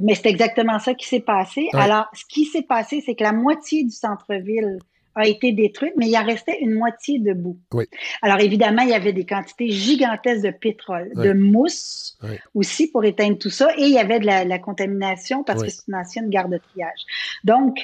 Mais 0.00 0.14
c'est 0.14 0.28
exactement 0.28 0.78
ça 0.78 0.94
qui 0.94 1.06
s'est 1.08 1.20
passé. 1.20 1.68
Alors, 1.72 2.06
ce 2.14 2.24
qui 2.26 2.44
s'est 2.44 2.62
passé, 2.62 3.02
c'est 3.04 3.14
que 3.14 3.22
la 3.24 3.32
moitié 3.32 3.84
du 3.84 3.90
centre-ville 3.90 4.78
a 5.14 5.26
été 5.26 5.52
détruite, 5.52 5.92
mais 5.98 6.06
il 6.08 6.16
en 6.16 6.24
restait 6.24 6.58
une 6.62 6.72
moitié 6.72 7.18
debout. 7.18 7.58
Oui. 7.74 7.84
Alors, 8.22 8.40
évidemment, 8.40 8.80
il 8.80 8.88
y 8.88 8.94
avait 8.94 9.12
des 9.12 9.26
quantités 9.26 9.68
gigantesques 9.68 10.42
de 10.44 10.50
pétrole, 10.50 11.10
de 11.14 11.32
mousse 11.34 12.16
aussi 12.54 12.90
pour 12.90 13.04
éteindre 13.04 13.36
tout 13.36 13.50
ça, 13.50 13.68
et 13.76 13.82
il 13.82 13.92
y 13.92 13.98
avait 13.98 14.20
de 14.20 14.26
la, 14.26 14.44
la 14.44 14.58
contamination 14.58 15.44
parce 15.44 15.60
que 15.66 15.70
c'est 15.70 15.82
une 15.88 15.96
ancienne 15.96 16.30
gare 16.30 16.48
de 16.48 16.56
triage. 16.56 17.00
Donc, 17.44 17.76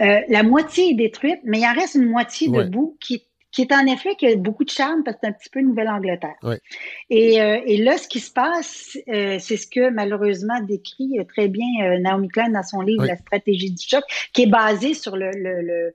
euh, 0.00 0.20
la 0.28 0.42
moitié 0.44 0.90
est 0.90 0.94
détruite, 0.94 1.40
mais 1.44 1.58
il 1.58 1.66
en 1.66 1.74
reste 1.74 1.96
une 1.96 2.06
moitié 2.08 2.48
debout 2.64 2.96
qui, 3.00 3.24
qui 3.52 3.62
est 3.62 3.72
en 3.72 3.86
effet 3.86 4.14
qui 4.16 4.26
a 4.26 4.36
beaucoup 4.36 4.64
de 4.64 4.70
charme 4.70 5.02
parce 5.04 5.16
que 5.16 5.20
c'est 5.22 5.28
un 5.28 5.32
petit 5.32 5.50
peu 5.50 5.60
Nouvelle-Angleterre. 5.60 6.36
Ouais. 6.42 6.60
Et, 7.08 7.40
euh, 7.40 7.60
et 7.66 7.78
là, 7.78 7.98
ce 7.98 8.08
qui 8.08 8.20
se 8.20 8.30
passe, 8.30 8.96
euh, 9.08 9.38
c'est 9.38 9.56
ce 9.56 9.66
que 9.66 9.90
malheureusement 9.90 10.60
décrit 10.62 11.18
euh, 11.18 11.24
très 11.24 11.48
bien 11.48 11.66
euh, 11.82 11.98
Naomi 11.98 12.28
Klein 12.28 12.50
dans 12.50 12.62
son 12.62 12.80
livre 12.80 13.02
Oui. 13.02 13.08
La 13.08 13.16
stratégie 13.16 13.70
du 13.72 13.86
choc, 13.86 14.04
qui 14.32 14.42
est 14.42 14.50
basé 14.50 14.94
sur 14.94 15.16
le, 15.16 15.30
le, 15.32 15.62
le, 15.62 15.94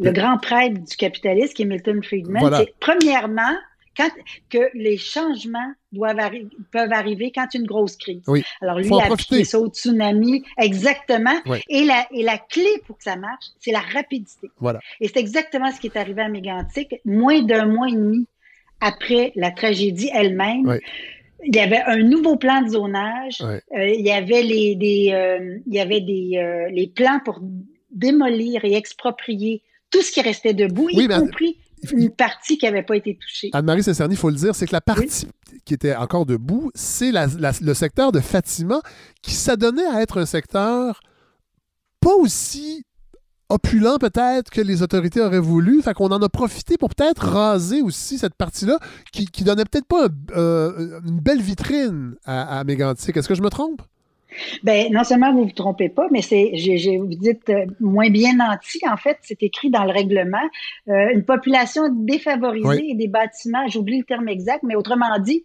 le 0.00 0.12
grand 0.12 0.38
prêtre 0.38 0.82
du 0.82 0.96
capitalisme, 0.96 1.52
qui 1.54 1.62
est 1.62 1.66
Milton 1.66 2.02
Friedman. 2.02 2.40
Voilà. 2.40 2.58
C'est 2.58 2.74
premièrement 2.80 3.54
quand, 3.96 4.10
que 4.50 4.70
les 4.74 4.96
changements 4.96 5.72
doivent 5.92 6.18
arri- 6.18 6.48
peuvent 6.72 6.92
arriver 6.92 7.32
quand 7.34 7.46
une 7.54 7.66
grosse 7.66 7.96
crise. 7.96 8.22
Oui. 8.26 8.42
Alors 8.60 8.78
lui, 8.78 8.86
il 8.86 9.00
a 9.00 9.12
appliqué 9.12 9.44
ça 9.44 9.60
au 9.60 9.68
tsunami, 9.68 10.44
exactement. 10.58 11.36
Oui. 11.46 11.58
Et, 11.68 11.84
la, 11.84 12.06
et 12.12 12.22
la 12.22 12.38
clé 12.38 12.70
pour 12.86 12.98
que 12.98 13.04
ça 13.04 13.16
marche, 13.16 13.46
c'est 13.60 13.72
la 13.72 13.80
rapidité. 13.80 14.50
Voilà. 14.58 14.80
Et 15.00 15.08
c'est 15.08 15.20
exactement 15.20 15.70
ce 15.70 15.80
qui 15.80 15.86
est 15.86 15.96
arrivé 15.96 16.22
à 16.22 16.28
Mégantic, 16.28 16.96
moins 17.04 17.42
d'un 17.42 17.66
mois 17.66 17.88
et 17.88 17.92
demi 17.92 18.26
après 18.80 19.32
la 19.36 19.50
tragédie 19.50 20.10
elle-même. 20.12 20.80
Il 21.46 21.54
y 21.54 21.60
avait 21.60 21.82
un 21.82 21.98
nouveau 21.98 22.36
plan 22.36 22.62
de 22.62 22.70
zonage. 22.70 23.40
Ouais. 23.40 23.60
Euh, 23.76 23.88
il 23.88 24.04
y 24.04 24.10
avait 24.10 24.42
les, 24.42 24.74
des, 24.76 25.10
euh, 25.12 25.58
il 25.66 25.74
y 25.74 25.78
avait 25.78 26.00
des, 26.00 26.38
euh, 26.38 26.70
les 26.70 26.86
plans 26.86 27.20
pour 27.24 27.40
démolir 27.90 28.64
et 28.64 28.74
exproprier 28.74 29.62
tout 29.90 30.00
ce 30.02 30.10
qui 30.10 30.20
restait 30.22 30.54
debout, 30.54 30.88
Oui, 30.92 31.04
y 31.04 31.08
compris 31.08 31.58
une 31.92 32.10
partie 32.10 32.58
qui 32.58 32.64
n'avait 32.66 32.82
pas 32.82 32.96
été 32.96 33.16
touchée. 33.20 33.50
Anne-Marie 33.52 33.82
Saint-Cerny, 33.82 34.14
il 34.14 34.18
faut 34.18 34.30
le 34.30 34.36
dire, 34.36 34.54
c'est 34.54 34.66
que 34.66 34.72
la 34.72 34.80
partie 34.80 35.26
qui 35.64 35.74
était 35.74 35.94
encore 35.96 36.26
debout, 36.26 36.70
c'est 36.74 37.12
la- 37.12 37.26
la- 37.26 37.52
le 37.60 37.74
secteur 37.74 38.12
de 38.12 38.20
Fatima 38.20 38.80
qui 39.22 39.32
s'adonnait 39.32 39.86
à 39.86 40.02
être 40.02 40.20
un 40.20 40.26
secteur 40.26 41.00
pas 42.00 42.14
aussi 42.14 42.84
opulent 43.50 43.98
peut-être 44.00 44.50
que 44.50 44.60
les 44.60 44.82
autorités 44.82 45.20
auraient 45.20 45.38
voulu. 45.38 45.80
Fait 45.82 45.94
qu'on 45.94 46.08
en 46.10 46.22
a 46.22 46.28
profité 46.28 46.76
pour 46.76 46.88
peut-être 46.94 47.24
raser 47.26 47.82
aussi 47.82 48.18
cette 48.18 48.34
partie-là 48.34 48.78
qui, 49.12 49.26
qui 49.26 49.44
donnait 49.44 49.64
peut-être 49.64 49.86
pas 49.86 50.06
un- 50.06 50.36
euh, 50.36 51.00
une 51.06 51.20
belle 51.20 51.40
vitrine 51.42 52.16
à, 52.24 52.58
à 52.58 52.64
Mégantic. 52.64 53.16
Est-ce 53.16 53.28
que 53.28 53.34
je 53.34 53.42
me 53.42 53.50
trompe? 53.50 53.82
Ben, 54.62 54.92
non 54.92 55.04
seulement 55.04 55.32
vous 55.32 55.44
vous 55.44 55.52
trompez 55.52 55.88
pas, 55.88 56.08
mais 56.10 56.22
c'est, 56.22 56.52
vous 56.98 57.06
dites 57.06 57.48
euh, 57.50 57.66
moins 57.80 58.10
bien 58.10 58.34
nanti. 58.36 58.80
En 58.90 58.96
fait, 58.96 59.18
c'est 59.22 59.42
écrit 59.42 59.70
dans 59.70 59.84
le 59.84 59.92
règlement. 59.92 60.42
Euh, 60.88 61.12
une 61.12 61.24
population 61.24 61.88
défavorisée 61.90 62.66
Oui. 62.66 62.90
et 62.90 62.94
des 62.94 63.08
bâtiments, 63.08 63.66
j'oublie 63.68 63.98
le 63.98 64.04
terme 64.04 64.28
exact, 64.28 64.62
mais 64.62 64.74
autrement 64.74 65.18
dit, 65.18 65.44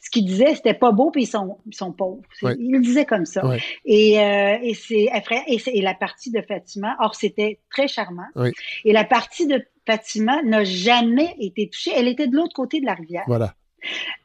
ce 0.00 0.10
qu'il 0.10 0.24
disait, 0.24 0.54
c'était 0.54 0.74
pas 0.74 0.92
beau 0.92 1.10
puis 1.10 1.24
ils 1.24 1.26
sont, 1.26 1.58
ils 1.66 1.74
sont 1.74 1.92
pauvres. 1.92 2.22
Oui. 2.42 2.52
Il 2.58 2.72
le 2.72 2.80
disait 2.80 3.04
comme 3.04 3.26
ça. 3.26 3.46
Oui. 3.46 3.56
Et, 3.84 4.20
euh, 4.20 4.56
et 4.62 4.74
c'est 4.74 5.08
et, 5.74 5.82
la 5.82 5.94
partie 5.94 6.30
de 6.30 6.40
Fatima, 6.40 6.96
or 7.00 7.14
c'était 7.14 7.58
très 7.70 7.88
charmant. 7.88 8.26
Oui. 8.36 8.50
Et 8.84 8.92
la 8.92 9.04
partie 9.04 9.46
de 9.46 9.62
Fatima 9.86 10.42
n'a 10.42 10.64
jamais 10.64 11.34
été 11.40 11.68
touchée. 11.68 11.90
Elle 11.96 12.08
était 12.08 12.28
de 12.28 12.36
l'autre 12.36 12.54
côté 12.54 12.80
de 12.80 12.86
la 12.86 12.94
rivière. 12.94 13.24
Voilà. 13.26 13.54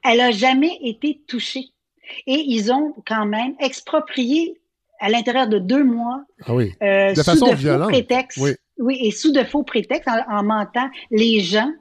Elle 0.04 0.22
a 0.22 0.32
jamais 0.32 0.78
été 0.84 1.22
touchée. 1.28 1.73
Et 2.28 2.44
ils 2.48 2.72
ont 2.72 2.94
quand 3.08 3.26
même 3.26 3.56
exproprié 3.60 4.60
à 5.00 5.10
l'intérieur 5.10 5.48
de 5.48 5.60
deux 5.60 5.84
mois, 5.84 6.24
Ah 6.46 6.54
oui. 6.54 6.74
euh, 6.82 7.10
De 7.12 7.16
sous 7.16 7.24
façon 7.24 7.46
de 7.48 7.52
faux 7.52 7.58
violente. 7.58 7.90
prétextes. 7.90 8.38
Oui. 8.80 8.98
et 9.02 9.12
sous 9.12 9.32
de 9.32 9.44
faux 9.44 9.64
prétextes, 9.64 10.08
en, 10.08 10.38
en 10.40 10.44
mentant 10.44 10.90
les 11.12 11.40
gens 11.42 11.72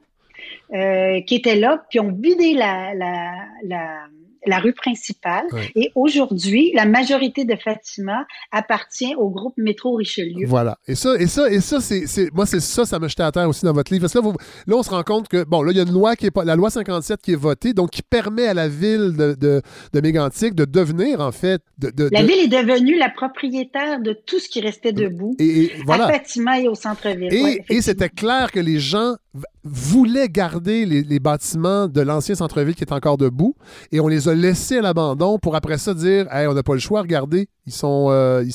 euh, 0.75 1.21
qui 1.23 1.37
étaient 1.37 1.57
là, 1.57 1.85
puis 1.89 2.01
ont 2.01 2.13
vidé 2.13 2.55
la, 2.55 2.95
la, 2.95 3.33
la, 3.65 3.99
la 4.47 4.59
rue 4.59 4.73
principale. 4.73 5.45
Et 5.77 5.91
aujourd'hui, 5.95 6.73
la 6.75 6.85
majorité 6.87 7.45
de 7.45 7.55
Fatima 7.57 8.27
appartient 8.51 9.15
au 9.17 9.31
groupe 9.31 9.55
Métro 9.57 9.95
Richelieu. 9.95 10.47
Voilà. 10.47 10.79
Et 10.87 10.95
ça, 10.95 11.15
et 11.19 11.27
ça, 11.27 11.51
et 11.51 11.61
ça, 11.61 11.81
c'est, 11.81 12.07
c'est- 12.07 12.33
moi, 12.35 12.47
c'est 12.47 12.61
ça, 12.61 12.85
ça 12.85 12.99
m'a 12.99 13.09
jeté 13.09 13.23
à 13.23 13.33
terre 13.33 13.49
aussi 13.49 13.65
dans 13.65 13.73
votre 13.73 13.93
livre. 13.93 14.03
Parce 14.03 14.13
que 14.13 14.19
là, 14.19 14.25
vous- 14.25 14.37
là, 14.67 14.77
on 14.77 14.83
se 14.83 14.91
rend 14.91 15.03
compte 15.03 15.29
que, 15.29 15.45
bon, 15.45 15.63
là, 15.63 15.73
il 15.73 15.77
y 15.77 15.81
a 15.81 15.85
une 15.85 15.93
loi 15.93 16.17
qui 16.17 16.27
est 16.27 16.31
pas, 16.31 16.45
la 16.45 16.57
loi 16.57 16.71
57 16.71 17.21
qui 17.23 17.33
est 17.33 17.37
votée, 17.37 17.73
donc 17.73 17.91
qui 17.91 18.03
permet 18.03 18.47
à 18.47 18.55
la 18.55 18.69
ville 18.69 19.15
de, 19.17 19.35
de, 19.35 19.63
de 19.93 20.01
Mégantic 20.01 20.55
de 20.55 20.65
devenir, 20.65 21.21
en 21.21 21.33
fait, 21.33 21.63
de, 21.79 21.91
de- 21.91 22.09
La 22.13 22.23
ville 22.23 22.39
est 22.41 22.49
devenue 22.49 22.97
la 22.99 23.09
propriétaire 23.11 24.01
de 24.01 24.13
tout 24.13 24.39
ce 24.39 24.49
qui 24.49 24.61
restait 24.61 24.93
debout 24.93 25.35
et, 25.39 25.65
et 25.65 25.73
voilà. 25.87 26.07
à 26.07 26.13
Fatima 26.13 26.61
et 26.61 26.69
au 26.69 26.75
centre-ville. 26.75 27.33
Et, 27.33 27.43
Ouais, 27.43 27.65
et 27.69 27.81
c'était 27.83 28.09
clair 28.09 28.53
que 28.53 28.61
les 28.61 28.79
gens 28.79 29.15
v- 29.35 29.45
voulaient 29.65 30.29
garder 30.29 30.87
les, 30.87 31.21
bâtiments 31.21 31.89
de 31.89 32.01
l'ancien 32.01 32.35
centre-ville 32.35 32.75
qui 32.75 32.85
est 32.85 32.93
encore 32.93 33.17
debout 33.19 33.55
et 33.91 34.01
on 34.01 34.09
les 34.09 34.29
a 34.29 34.35
laissés 34.35 34.79
à 34.79 34.83
l'abandon 34.83 35.39
pour 35.39 35.55
après 35.57 35.79
ça 35.79 35.95
dire 35.95 36.27
hey, 36.33 36.47
on 36.47 36.55
n'a 36.55 36.63
pas 36.63 36.75
le 36.75 36.81
choix, 36.81 37.03
regardez, 37.03 37.49
ils 37.67 37.73
sont, 37.73 38.09
euh, 38.11 38.45
ils, 38.45 38.53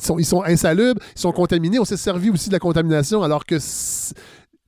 sont, 0.00 0.18
ils 0.18 0.24
sont 0.24 0.42
insalubres, 0.42 1.00
ils 1.16 1.20
sont 1.20 1.32
contaminés. 1.32 1.78
On 1.78 1.84
s'est 1.84 1.96
servi 1.96 2.30
aussi 2.30 2.48
de 2.48 2.54
la 2.54 2.58
contamination 2.58 3.22
alors 3.22 3.46
que 3.46 3.58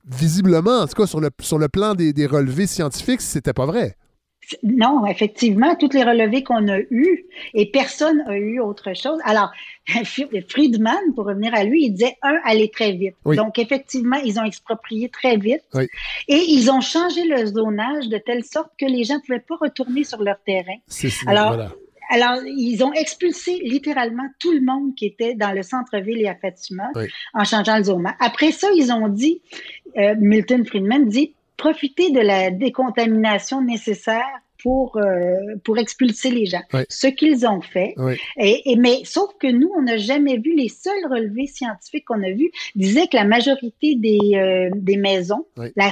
visiblement, 0.05 0.79
en 0.79 0.87
tout 0.87 0.95
cas 0.95 1.07
sur 1.07 1.19
le, 1.19 1.29
sur 1.41 1.59
le 1.59 1.69
plan 1.69 1.95
des, 1.95 2.13
des 2.13 2.25
relevés 2.25 2.67
scientifiques, 2.67 3.21
c'était 3.21 3.53
pas 3.53 3.65
vrai. 3.65 3.97
Non, 4.63 5.05
effectivement, 5.05 5.75
toutes 5.75 5.93
les 5.93 6.03
relevés 6.03 6.43
qu'on 6.43 6.67
a 6.67 6.79
eues, 6.91 7.25
et 7.53 7.69
personne 7.71 8.23
n'a 8.25 8.37
eu 8.37 8.59
autre 8.59 8.93
chose. 8.95 9.19
Alors, 9.25 9.51
Friedman, 10.49 10.99
pour 11.15 11.25
revenir 11.25 11.53
à 11.53 11.63
lui, 11.63 11.85
il 11.85 11.91
disait, 11.91 12.17
un, 12.21 12.37
aller 12.43 12.69
très 12.69 12.91
vite. 12.93 13.15
Oui. 13.25 13.35
Donc, 13.35 13.57
effectivement, 13.59 14.17
ils 14.23 14.39
ont 14.39 14.43
exproprié 14.43 15.09
très 15.09 15.37
vite. 15.37 15.63
Oui. 15.73 15.87
Et 16.27 16.43
ils 16.49 16.69
ont 16.71 16.81
changé 16.81 17.23
le 17.25 17.45
zonage 17.45 18.09
de 18.09 18.17
telle 18.17 18.43
sorte 18.43 18.71
que 18.79 18.85
les 18.85 19.03
gens 19.03 19.15
ne 19.15 19.19
pouvaient 19.21 19.39
pas 19.47 19.55
retourner 19.59 20.03
sur 20.03 20.21
leur 20.21 20.37
terrain. 20.45 20.75
C'est, 20.87 21.09
c'est- 21.09 21.27
Alors, 21.27 21.53
voilà. 21.53 21.71
Alors, 22.09 22.43
ils 22.45 22.83
ont 22.83 22.91
expulsé 22.93 23.59
littéralement 23.63 24.27
tout 24.37 24.51
le 24.51 24.61
monde 24.61 24.93
qui 24.95 25.05
était 25.05 25.35
dans 25.35 25.51
le 25.53 25.63
centre-ville 25.63 26.21
et 26.21 26.27
à 26.27 26.35
Fatima 26.35 26.83
Oui. 26.95 27.05
en 27.33 27.43
changeant 27.45 27.77
le 27.77 27.85
zonage. 27.85 28.13
Après 28.19 28.51
ça, 28.51 28.67
ils 28.75 28.91
ont 28.91 29.07
dit, 29.07 29.41
euh, 29.97 30.13
Milton 30.19 30.65
Friedman 30.65 31.07
dit, 31.07 31.33
profitez 31.67 32.11
de 32.11 32.19
la 32.19 32.51
décontamination 32.51 33.61
nécessaire 33.61 34.31
pour, 34.61 34.95
euh, 34.95 35.57
pour 35.65 35.77
expulser 35.77 36.29
les 36.31 36.45
gens. 36.45 36.61
Oui. 36.73 36.81
Ce 36.89 37.07
qu'ils 37.07 37.45
ont 37.45 37.59
fait. 37.61 37.93
Oui. 37.97 38.15
Et, 38.37 38.71
et- 38.71 38.77
mais 38.77 38.97
sauf 39.03 39.29
que 39.41 39.47
nous, 39.47 39.69
on 39.77 39.81
n'a 39.81 39.97
jamais 39.97 40.37
vu, 40.37 40.55
les 40.55 40.69
seuls 40.69 41.05
relevés 41.15 41.47
scientifiques 41.47 42.05
qu'on 42.05 42.23
a 42.23 42.31
vus 42.31 42.49
disaient 42.75 43.07
que 43.11 43.17
la 43.17 43.25
majorité 43.25 43.95
des, 43.95 44.19
euh, 44.35 44.69
des 44.89 44.95
maisons, 44.95 45.45
Oui. 45.57 45.67
la, 45.75 45.89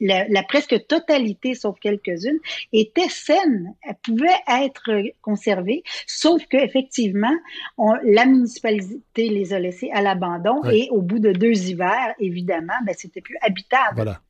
la, 0.00 0.18
la 0.36 0.42
presque 0.44 0.76
totalité, 0.86 1.54
sauf 1.54 1.78
quelques-unes, 1.78 2.38
étaient 2.72 3.08
saines, 3.10 3.74
elles 3.86 3.96
pouvaient 4.02 4.42
être 4.66 4.88
conservées, 5.20 5.82
sauf 6.06 6.40
que 6.46 6.56
effectivement, 6.56 7.36
on, 7.76 7.92
la 8.18 8.24
municipalité 8.24 9.28
les 9.38 9.52
a 9.52 9.58
laissées 9.58 9.90
à 9.92 10.00
l'abandon 10.00 10.56
et 10.72 10.88
au 10.90 11.02
bout 11.02 11.18
de 11.18 11.32
deux 11.32 11.56
hivers, 11.68 12.14
évidemment, 12.18 12.78
ben, 12.86 12.94
c'était 12.96 13.20
plus 13.20 13.36
habitable. 13.42 13.96
Voilà. 13.96 14.20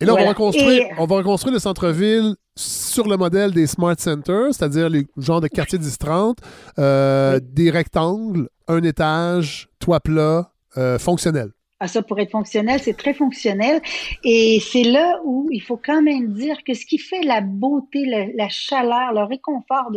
Et 0.00 0.04
là, 0.04 0.14
on, 0.14 0.16
va 0.16 0.28
reconstruire, 0.28 0.82
Et- 0.82 0.90
on 0.98 1.06
va 1.06 1.16
reconstruire 1.16 1.52
le 1.54 1.58
centre-ville 1.58 2.34
sur 2.56 3.08
le 3.08 3.16
modèle 3.16 3.52
des 3.52 3.66
Smart 3.66 3.98
Centers, 3.98 4.52
c'est-à-dire 4.52 4.88
les 4.88 5.06
genres 5.16 5.40
de 5.40 5.48
quartiers 5.48 5.78
10-30, 5.78 6.38
euh, 6.78 7.40
des 7.42 7.70
rectangles, 7.70 8.48
un 8.68 8.82
étage, 8.82 9.68
toit 9.80 10.00
plat, 10.00 10.52
euh, 10.76 10.98
fonctionnel. 10.98 11.50
Ah, 11.80 11.86
ça, 11.86 12.02
pour 12.02 12.18
être 12.18 12.32
fonctionnel, 12.32 12.80
c'est 12.82 12.96
très 12.96 13.14
fonctionnel. 13.14 13.80
Et 14.24 14.60
c'est 14.60 14.82
là 14.82 15.20
où 15.24 15.48
il 15.52 15.60
faut 15.60 15.76
quand 15.76 16.02
même 16.02 16.32
dire 16.32 16.56
que 16.64 16.74
ce 16.74 16.84
qui 16.84 16.98
fait 16.98 17.22
la 17.22 17.40
beauté, 17.40 18.04
la, 18.04 18.26
la 18.34 18.48
chaleur, 18.48 19.12
le 19.12 19.22
réconfort 19.22 19.92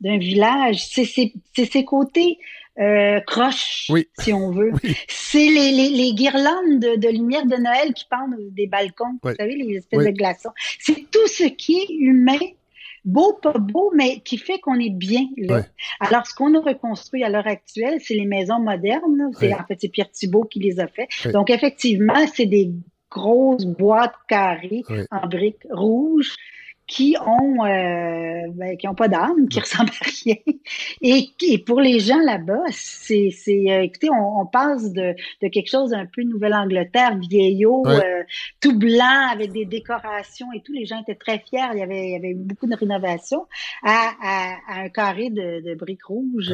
d'un, 0.00 0.18
village, 0.18 0.86
c'est 0.86 1.04
ses 1.04 1.84
côtés 1.84 2.38
euh, 2.80 3.20
croches, 3.20 3.86
Oui. 3.90 4.08
si 4.18 4.32
on 4.32 4.50
veut. 4.50 4.72
Oui. 4.82 4.94
C'est 5.08 5.38
les, 5.38 5.72
les, 5.72 5.88
les 5.90 6.12
guirlandes 6.14 6.78
de, 6.80 6.96
de 6.96 7.08
lumière 7.08 7.44
de 7.46 7.56
Noël 7.56 7.92
qui 7.94 8.04
pendent 8.10 8.36
des 8.52 8.66
balcons, 8.66 9.18
Oui. 9.24 9.32
vous 9.32 9.36
savez, 9.36 9.56
les 9.56 9.76
espèces 9.76 10.04
de 10.04 10.10
glaçons. 10.10 10.50
C'est 10.78 11.10
tout 11.10 11.26
ce 11.26 11.44
qui 11.44 11.78
est 11.78 11.90
humain 11.90 12.38
beau, 13.04 13.32
pas 13.40 13.56
beau, 13.58 13.90
mais 13.94 14.20
qui 14.20 14.36
fait 14.36 14.58
qu'on 14.58 14.78
est 14.78 14.90
bien 14.90 15.26
là. 15.38 15.62
Alors, 16.00 16.26
ce 16.26 16.34
qu'on 16.34 16.54
a 16.54 16.60
reconstruit 16.60 17.24
à 17.24 17.30
l'heure 17.30 17.46
actuelle, 17.46 17.98
c'est 18.00 18.14
les 18.14 18.26
maisons 18.26 18.60
modernes. 18.60 19.30
C'est. 19.38 19.54
En 19.54 19.64
fait, 19.66 19.78
c'est 19.80 19.88
Pierre 19.88 20.10
Thibault 20.10 20.44
qui 20.44 20.60
les 20.60 20.78
a 20.78 20.88
fait. 20.88 21.08
Donc, 21.32 21.48
effectivement, 21.50 22.26
c'est 22.34 22.46
des 22.46 22.70
grosses 23.10 23.64
boîtes 23.64 24.14
carrées 24.28 24.82
en 25.10 25.26
briques 25.26 25.66
rouges 25.70 26.36
qui 26.88 27.16
ont 27.24 27.64
euh, 27.66 28.48
ben, 28.54 28.76
qui 28.78 28.88
ont 28.88 28.94
pas 28.94 29.08
d'âme, 29.08 29.46
qui 29.48 29.60
ressemblent 29.60 29.90
à 29.90 30.06
rien. 30.24 30.36
Et, 31.02 31.28
et 31.42 31.58
pour 31.58 31.80
les 31.82 32.00
gens 32.00 32.18
là-bas, 32.18 32.62
c'est 32.70 33.28
euh, 33.48 33.82
écoutez, 33.82 34.08
on, 34.10 34.40
on 34.40 34.46
passe 34.46 34.90
de, 34.92 35.14
de 35.42 35.48
quelque 35.48 35.68
chose 35.70 35.92
un 35.92 36.06
peu 36.06 36.22
Nouvelle-Angleterre, 36.22 37.16
vieillot, 37.18 37.82
Ouais. 37.86 37.94
euh, 38.04 38.22
tout 38.60 38.76
blanc 38.78 39.28
avec 39.32 39.52
des 39.52 39.66
décorations 39.66 40.46
et 40.54 40.62
tout. 40.62 40.72
Les 40.72 40.86
gens 40.86 41.00
étaient 41.02 41.14
très 41.14 41.38
fiers. 41.38 41.68
Il 41.74 41.78
y 41.78 41.82
avait 41.82 42.06
il 42.08 42.12
y 42.12 42.16
avait 42.16 42.30
eu 42.30 42.34
beaucoup 42.34 42.66
de 42.66 42.74
rénovations 42.74 43.46
à, 43.84 44.10
à, 44.22 44.54
à 44.68 44.80
un 44.84 44.88
carré 44.88 45.30
de, 45.30 45.62
de 45.62 45.74
briques 45.74 46.04
rouges. 46.06 46.50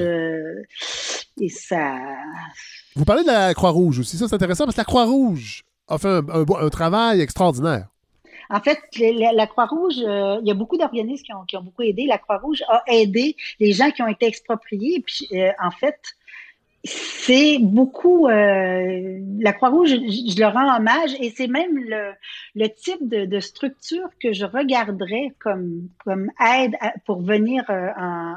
et 1.41 1.49
ça, 1.49 1.97
Vous 2.97 3.05
parlez 3.05 3.23
de 3.23 3.29
la 3.29 3.55
Croix-Rouge 3.55 4.01
aussi. 4.01 4.17
Ça, 4.17 4.27
c'est 4.29 4.35
intéressant 4.35 4.65
parce 4.65 4.75
que 4.77 4.81
la 4.81 4.85
Croix-Rouge 4.85 5.63
a 5.89 5.99
fait 5.99 6.09
un, 6.09 6.23
un- 6.29 6.67
un 6.67 6.69
travail 6.71 7.21
extraordinaire. 7.21 7.89
En 8.51 8.61
fait, 8.61 8.81
la 8.99 9.47
Croix-Rouge, 9.47 9.97
euh, 9.99 10.39
il 10.43 10.49
y 10.49 10.51
a 10.51 10.55
beaucoup 10.55 10.77
d'organismes 10.77 11.25
qui 11.25 11.33
ont, 11.33 11.45
qui 11.45 11.57
ont 11.57 11.63
beaucoup 11.63 11.83
aidé. 11.83 12.07
La 12.07 12.19
Croix-Rouge 12.19 12.63
a 12.69 12.83
aidé 12.89 13.37
les 13.61 13.73
gens 13.73 13.91
qui 13.91 14.03
ont 14.03 14.09
été 14.09 14.27
expropriés. 14.27 15.03
Puis, 15.07 15.29
euh, 15.33 15.51
en 15.63 15.71
fait, 15.71 16.17
c'est 16.87 17.59
beaucoup 17.61 18.29
euh, 18.29 19.19
la 19.41 19.53
Croix-Rouge, 19.55 19.89
je, 19.89 20.33
je 20.35 20.39
leur 20.39 20.53
rends 20.53 20.77
hommage 20.77 21.13
et 21.19 21.33
c'est 21.35 21.47
même 21.47 21.77
le, 21.79 22.13
le 22.55 22.69
type 22.69 23.09
de, 23.09 23.25
de 23.25 23.41
structure 23.41 24.07
que 24.23 24.35
je 24.35 24.45
regarderais 24.45 25.33
comme, 25.43 25.89
comme 26.05 26.31
aide 26.59 26.75
à- 26.81 26.93
pour 27.07 27.23
venir 27.23 27.65
euh, 27.71 27.89
en- 27.99 28.35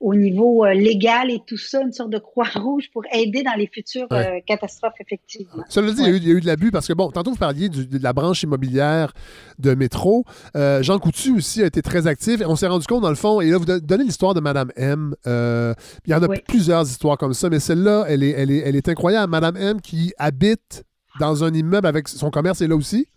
au 0.00 0.14
niveau 0.16 0.64
euh, 0.66 0.74
légal 0.74 1.30
et 1.30 1.40
tout 1.46 1.56
ça, 1.56 1.80
une 1.82 1.92
sorte 1.92 2.10
de 2.10 2.18
Croix-Rouge 2.18 2.90
pour 2.92 3.04
aider 3.12 3.44
dans 3.44 3.54
les 3.56 3.68
futures 3.68 4.08
Ouais. 4.10 4.38
euh, 4.38 4.40
catastrophes, 4.44 5.00
effectivement. 5.00 5.62
Cela 5.68 5.92
dit, 5.92 6.02
il 6.02 6.06
y 6.08 6.10
a 6.10 6.12
eu- 6.12 6.16
il 6.16 6.28
y, 6.28 6.30
a 6.32 6.34
eu 6.34 6.40
de 6.40 6.46
l'abus 6.46 6.70
parce 6.72 6.88
que, 6.88 6.92
bon, 6.92 7.10
tantôt 7.12 7.30
vous 7.30 7.36
parliez 7.36 7.68
du- 7.68 7.86
de 7.86 8.02
la 8.02 8.12
branche 8.12 8.42
immobilière 8.42 9.12
de 9.58 9.74
métro. 9.74 10.24
Jean 10.54 10.98
Coutu 10.98 11.32
aussi 11.36 11.62
a 11.62 11.66
été 11.66 11.82
très 11.82 12.06
actif. 12.08 12.40
On 12.46 12.56
s'est 12.56 12.66
rendu 12.66 12.86
compte, 12.86 13.02
dans 13.02 13.08
le 13.10 13.14
fond, 13.14 13.40
et 13.40 13.48
là, 13.50 13.58
vous 13.58 13.64
don- 13.64 13.78
donnez 13.82 14.04
l'histoire 14.04 14.34
de 14.34 14.40
Madame 14.40 14.70
M. 14.76 15.14
Il 15.24 16.10
y 16.10 16.14
en 16.14 16.22
a 16.22 16.28
plusieurs 16.46 16.82
histoires 16.84 17.16
comme 17.16 17.32
ça, 17.34 17.48
mais 17.48 17.60
celle-là, 17.76 18.06
elle 18.08 18.22
est, 18.22 18.30
elle, 18.30 18.50
est, 18.50 18.58
elle 18.58 18.76
est 18.76 18.88
incroyable. 18.88 19.30
Madame 19.30 19.56
M 19.56 19.80
qui 19.80 20.12
habite 20.18 20.84
dans 21.20 21.44
un 21.44 21.52
immeuble 21.52 21.86
avec 21.86 22.08
son 22.08 22.30
commerce 22.30 22.60
est 22.60 22.68
là 22.68 22.76
aussi. 22.76 23.08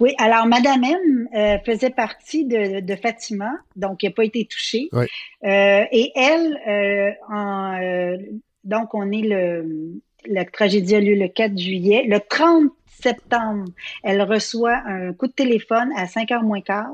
Oui, 0.00 0.14
alors 0.18 0.46
Madame 0.46 0.82
M 0.82 1.28
euh, 1.34 1.58
faisait 1.64 1.90
partie 1.90 2.44
de, 2.44 2.80
de 2.80 2.96
Fatima, 2.96 3.52
donc 3.76 4.02
elle 4.02 4.10
n'a 4.10 4.14
pas 4.14 4.24
été 4.24 4.44
touchée. 4.44 4.88
Oui. 4.92 5.06
Euh, 5.44 5.84
et 5.92 6.10
elle, 6.16 6.58
euh, 6.68 7.10
en, 7.32 8.16
donc 8.64 8.94
on 8.94 9.12
est 9.12 9.22
le, 9.22 10.00
la 10.26 10.44
tragédie 10.44 10.96
a 10.96 11.00
lieu 11.00 11.14
le 11.14 11.28
4 11.28 11.56
juillet. 11.56 12.04
Le 12.08 12.18
30 12.18 12.72
septembre, 12.88 13.66
elle 14.02 14.22
reçoit 14.22 14.82
un 14.86 15.12
coup 15.12 15.28
de 15.28 15.32
téléphone 15.32 15.90
à 15.96 16.06
5 16.06 16.32
heures 16.32 16.42
moins 16.42 16.60
quart. 16.60 16.90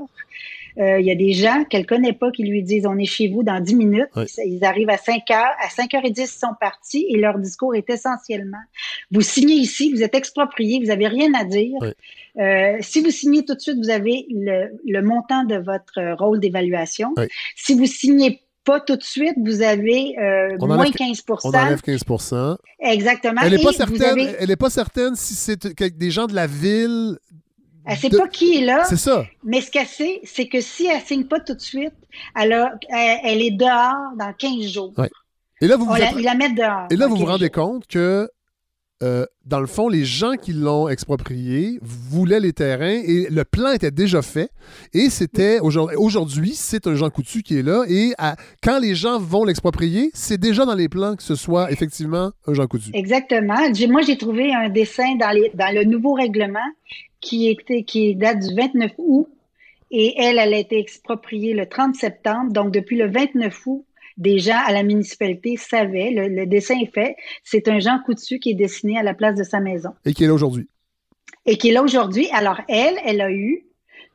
Euh, 0.79 1.01
Il 1.01 1.07
y 1.07 1.11
a 1.11 1.15
des 1.15 1.33
gens 1.33 1.65
qu'elle 1.65 1.87
connaît 1.87 2.13
pas 2.13 2.31
qui 2.31 2.45
lui 2.45 2.63
disent 2.63 2.87
on 2.87 2.99
est 2.99 3.05
chez 3.07 3.29
vous 3.29 3.43
dans 3.43 3.61
10 3.61 3.75
minutes. 3.77 4.09
Oui. 4.17 4.25
Ils 4.45 4.65
arrivent 4.65 4.91
à 4.91 4.99
5 4.99 5.31
heures. 5.31 5.55
À 5.65 5.71
5 5.71 5.95
heures 5.95 6.05
et 6.05 6.11
10, 6.11 6.23
ils 6.23 6.27
sont 6.39 6.55
partis 6.61 7.07
et 7.09 7.17
leur 7.19 7.39
discours 7.39 7.75
est 7.75 7.89
essentiellement 7.91 8.59
vous 9.11 9.21
signez 9.23 9.55
ici, 9.55 9.93
vous 9.93 10.03
êtes 10.03 10.15
exproprié, 10.15 10.81
vous 10.85 10.91
avez 10.91 11.07
rien 11.09 11.33
à 11.35 11.45
dire. 11.45 11.77
Oui. 11.81 11.89
Euh, 12.41 12.77
si 12.81 13.01
vous 13.01 13.11
signez 13.11 13.45
tout 13.45 13.55
de 13.55 13.61
suite, 13.61 13.79
vous 13.83 13.91
avez 13.91 14.27
le, 14.31 14.69
le 14.87 15.03
montant 15.03 15.45
de 15.45 15.57
votre 15.57 15.99
euh, 15.99 16.15
rôle 16.15 16.41
d'évaluation. 16.41 17.13
Oui. 17.17 17.25
Si 17.55 17.75
vous 17.75 17.87
signez 17.87 18.43
pas 18.65 18.81
tout 18.81 18.97
de 18.97 19.03
suite, 19.03 19.35
vous 19.45 19.63
avez 19.63 20.17
euh, 20.19 20.57
moins 20.59 20.79
enlève- 20.79 20.93
15 20.93 21.23
On 21.45 21.49
enlève 21.51 21.81
15% 21.81 22.57
Exactement. 22.81 23.41
Elle 23.45 23.53
n'est 23.53 23.63
pas 23.63 23.71
vous 23.71 23.77
certaine, 23.77 24.03
avez- 24.03 24.35
elle 24.41 24.51
est 24.51 24.57
pas 24.57 24.71
certaine 24.71 25.15
si 25.15 25.35
c'est 25.35 25.67
des 25.97 26.11
gens 26.11 26.27
de 26.27 26.35
la 26.35 26.47
ville. 26.49 27.17
Elle 27.87 27.97
sait 27.99 28.09
de- 28.09 28.19
pas 28.19 28.29
qui 28.29 28.57
est 28.59 28.65
là, 28.65 28.85
C'est 28.89 28.97
ça. 28.97 29.25
mais 29.45 29.61
ce 29.61 29.71
qu'elle 29.71 29.87
sait, 29.87 30.21
c'est 30.25 30.49
que 30.49 30.61
si 30.61 30.87
elle 30.87 31.01
signe 31.03 31.25
pas 31.25 31.41
tout 31.41 31.55
de 31.55 31.61
suite, 31.61 31.95
elle, 32.35 32.53
a- 32.53 32.75
elle, 32.89 33.19
elle 33.25 33.43
est 33.43 33.51
dehors 33.53 34.17
dans 34.19 34.33
15 34.33 34.67
jours. 34.67 34.93
Ouais. 34.99 35.11
Et 35.61 35.67
là, 35.69 35.77
vous 35.77 35.87
vous 35.87 35.95
la, 35.95 36.07
appre- 36.07 36.19
ils 36.19 36.25
la 36.25 36.35
mettent 36.35 36.57
dehors. 36.57 36.87
Et 36.91 36.97
là, 36.97 37.07
dans 37.07 37.11
vous 37.11 37.17
vous 37.17 37.23
15 37.25 37.31
rendez 37.33 37.45
jours. 37.47 37.53
compte 37.65 37.87
que, 37.87 38.29
euh, 39.03 39.25
dans 39.45 39.61
le 39.61 39.67
fond, 39.67 39.89
les 39.89 40.05
gens 40.07 40.33
qui 40.35 40.53
l'ont 40.53 40.89
exproprié 40.89 41.79
voulaient 41.83 42.41
les 42.41 42.53
terrains 42.55 43.01
et 43.05 43.29
le 43.31 43.45
plan 43.45 43.71
était 43.73 43.91
déjà 43.91 44.23
fait. 44.23 44.51
Et 44.95 45.11
c'était 45.11 45.61
aujourd'hui, 45.61 46.53
c'est 46.55 46.87
un 46.87 46.95
Jean 46.95 47.11
Coutu 47.11 47.43
qui 47.43 47.59
est 47.59 47.63
là. 47.63 47.85
Et 47.89 48.15
à- 48.19 48.37
quand 48.63 48.79
les 48.79 48.95
gens 48.95 49.19
vont 49.19 49.45
l'exproprier, 49.45 50.11
c'est 50.15 50.39
déjà 50.39 50.65
dans 50.65 50.75
les 50.75 50.89
plans 50.89 51.15
que 51.15 51.23
ce 51.23 51.35
soit 51.35 51.71
effectivement 51.71 52.33
un 52.47 52.55
Jean 52.55 52.67
Coutu. 52.67 52.91
Exactement. 52.95 53.55
Moi, 53.91 54.03
j'ai 54.03 54.17
trouvé 54.19 54.53
un 54.55 54.69
dessin 54.71 55.15
dans, 55.17 55.31
les, 55.31 55.51
dans 55.55 55.75
le 55.75 55.85
nouveau 55.85 56.15
règlement 56.15 56.59
qui, 57.27 57.49
était, 57.49 57.83
qui 57.83 58.15
date 58.15 58.39
du 58.41 58.55
29 58.55 58.93
août 58.99 59.29
et 59.91 60.15
elle, 60.19 60.39
elle 60.39 60.55
a 60.55 60.59
été 60.59 60.79
expropriée 60.79 61.55
le 61.55 61.67
30 61.69 61.95
septembre. 61.95 62.53
Donc, 62.53 62.73
depuis 62.73 62.97
le 62.97 63.09
29 63.11 63.67
août, 63.67 63.85
des 64.17 64.39
gens 64.39 64.59
à 64.67 64.73
la 64.73 64.83
municipalité 64.83 65.57
savaient, 65.57 66.11
le, 66.11 66.29
le 66.29 66.47
dessin 66.47 66.75
est 66.81 66.93
fait, 66.93 67.17
c'est 67.45 67.69
un 67.69 67.79
Jean 67.81 67.99
Coutu 68.05 68.39
qui 68.39 68.51
est 68.51 68.55
dessiné 68.55 68.99
à 68.99 69.03
la 69.03 69.15
place 69.15 69.37
de 69.37 69.45
sa 69.45 69.61
maison 69.61 69.91
Et 70.05 70.13
qui 70.15 70.25
est 70.25 70.27
là 70.27 70.35
aujourd'hui. 70.35 70.69
et 71.45 71.57
qui 71.59 71.69
est 71.69 71.73
là 71.73 71.83
aujourd'hui. 71.83 72.29
Alors, 72.33 72.61
elle, 72.69 72.97
elle 73.05 73.21
a 73.21 73.31
eu 73.31 73.65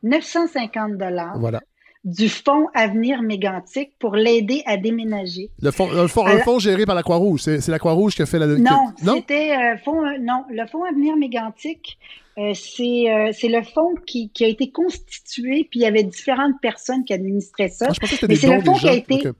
950 0.02 0.98
dollars 0.98 1.38
Voilà. 1.38 1.60
du 2.04 2.28
fonds 2.28 2.66
Avenir 2.74 3.22
Mégantic 3.22 3.92
pour 3.98 4.16
l'aider 4.16 4.62
à 4.66 4.76
déménager. 4.76 5.50
Le 5.60 5.70
fonds, 5.70 6.58
géré 6.58 6.84
par 6.84 6.94
la 6.96 7.02
Croix-Rouge. 7.02 7.40
C'est, 7.42 7.68
la 7.68 7.78
Croix-Rouge 7.78 8.14
qui 8.16 8.22
a 8.22 8.26
fait 8.26 8.38
la. 8.40 8.46
Non, 8.48 8.92
qui- 8.98 9.04
non? 9.04 9.14
c'était 9.14 9.52
euh, 9.52 10.18
non, 10.20 10.44
le 10.50 10.66
fonds 10.66 10.84
Avenir 10.84 11.16
Mégantic, 11.16 11.98
euh, 12.38 12.52
c'est 12.54 13.10
euh, 13.10 13.30
c'est 13.32 13.48
le 13.48 13.62
fonds 13.62 13.94
qui, 14.06 14.30
qui 14.30 14.44
a 14.44 14.48
été 14.48 14.70
constitué, 14.70 15.66
puis 15.70 15.80
il 15.80 15.82
y 15.82 15.86
avait 15.86 16.02
différentes 16.02 16.60
personnes 16.62 17.04
qui 17.04 17.12
administraient 17.12 17.68
ça. 17.68 17.86
Ah, 17.88 17.92
je 17.92 18.00
pensais 18.00 18.14
que 18.14 18.20
c'était 18.20 18.32
mais 18.32 18.38
c'est 18.38 18.54
le 18.54 18.62
fonds 18.62 18.74
qui 18.74 18.88
a 18.88 18.94
été-. 18.94 19.30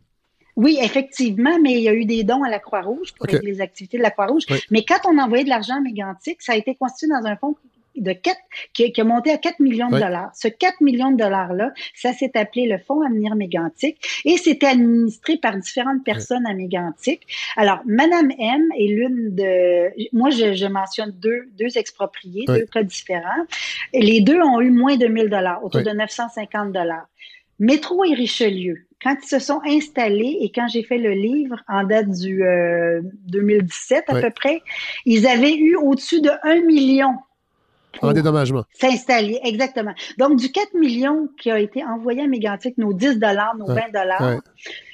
Oui, 0.55 0.79
effectivement, 0.83 1.59
mais 1.63 1.73
il 1.73 1.81
y 1.81 1.89
a 1.89 1.95
eu 1.95 2.05
des 2.05 2.25
dons 2.25 2.43
à 2.43 2.51
la 2.51 2.59
Croix-Rouge 2.59 3.15
pour 3.15 3.27
les 3.27 3.61
activités 3.63 3.97
de 3.97 4.03
la 4.03 4.11
Croix-Rouge. 4.11 4.45
Oui. 4.51 4.59
Mais 4.71 4.85
quand 4.85 4.99
on 5.09 5.19
envoyait 5.19 5.45
de 5.45 5.49
l'argent 5.49 5.77
à 5.77 5.81
Mégantic, 5.81 6.43
ça 6.43 6.53
a 6.53 6.57
été 6.57 6.75
constitué 6.75 7.09
dans 7.09 7.27
un 7.27 7.37
fonds 7.37 7.57
de 7.97 8.13
4, 8.13 8.37
qui, 8.73 8.93
qui 8.93 9.01
a 9.01 9.05
monté 9.05 9.31
à 9.31 9.39
4 9.39 9.61
millions 9.61 9.89
de 9.89 9.95
Oui. 9.97 10.01
dollars. 10.01 10.31
Ce 10.35 10.49
4 10.49 10.81
millions 10.81 11.11
de 11.11 11.17
dollars-là, 11.17 11.73
ça 11.95 12.13
s'est 12.13 12.33
appelé 12.37 12.67
le 12.67 12.79
Fonds 12.79 13.03
Avenir 13.03 13.35
Mégantic 13.37 13.99
et 14.25 14.37
c'était 14.37 14.67
administré 14.67 15.37
par 15.37 15.57
différentes 15.57 16.05
personnes 16.05 16.47
à 16.47 16.55
Mégantic. 16.55 17.27
Alors, 17.57 17.81
Madame 17.85 18.31
M 18.39 18.63
est 18.79 18.89
l'une 18.89 19.35
de... 19.35 19.91
Moi, 20.17 20.31
je, 20.31 20.55
je 20.55 20.67
mentionne 20.67 21.13
deux, 21.13 21.43
deux 21.59 21.77
expropriés, 21.79 22.45
Oui. 22.49 22.61
deux 22.61 22.67
cas 22.67 22.83
différents. 22.83 23.45
Et 23.93 24.01
les 24.01 24.21
deux 24.21 24.41
ont 24.41 24.61
eu 24.61 24.71
moins 24.71 24.97
de 24.97 25.07
1000 25.07 25.29
dollars, 25.29 25.63
autour 25.65 25.83
de 25.83 25.91
950 25.91 26.73
dollars. 26.73 27.07
Métro 27.59 28.05
et 28.05 28.15
Richelieu, 28.15 28.87
quand 29.03 29.15
ils 29.23 29.29
se 29.29 29.39
sont 29.39 29.61
installés 29.65 30.39
et 30.41 30.51
quand 30.53 30.67
j'ai 30.69 30.83
fait 30.83 30.99
le 30.99 31.13
livre 31.13 31.57
en 31.69 31.85
date 31.85 32.11
du 32.11 32.43
euh, 32.45 33.01
2017 33.29 34.05
à 34.09 34.15
Oui. 34.15 34.21
peu 34.23 34.31
près, 34.31 34.63
ils 35.07 35.27
avaient 35.27 35.55
eu 35.55 35.77
au-dessus 35.77 36.21
de 36.21 36.31
1 36.43 36.63
million 36.63 37.15
En 38.01 38.13
dédommagement. 38.13 38.65
s'installer. 38.73 39.39
Exactement. 39.45 39.93
Donc, 40.19 40.39
du 40.39 40.51
4 40.51 40.75
millions 40.75 41.29
qui 41.41 41.51
a 41.51 41.59
été 41.59 41.85
envoyé 41.85 42.23
à 42.23 42.27
Mégantic, 42.27 42.79
nos 42.79 42.93
10 42.93 43.19
dollars, 43.19 43.55
nos 43.59 43.67
Ouais. 43.67 43.83
20 43.93 44.01
dollars, 44.01 44.23
Ouais. 44.23 44.39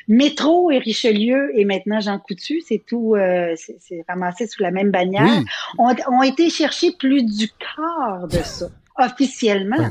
Métro 0.09 0.71
et 0.71 0.79
Richelieu 0.79 1.51
et 1.59 1.65
maintenant 1.65 2.01
Jean 2.01 2.19
Coutu, 2.19 2.61
c'est 2.67 2.83
tout, 2.87 3.15
euh, 3.15 3.55
c'est 3.57 4.03
ramassé 4.09 4.47
sous 4.47 4.63
la 4.63 4.71
même 4.71 4.91
bannière, 4.91 5.23
Oui. 5.25 5.45
ont, 5.79 5.95
ont 6.11 6.23
été 6.23 6.49
chercher 6.51 6.93
plus 6.99 7.23
du 7.25 7.49
quart 7.49 8.27
de 8.27 8.39
ça, 8.39 8.69
officiellement. 8.99 9.77
Ouais. 9.77 9.91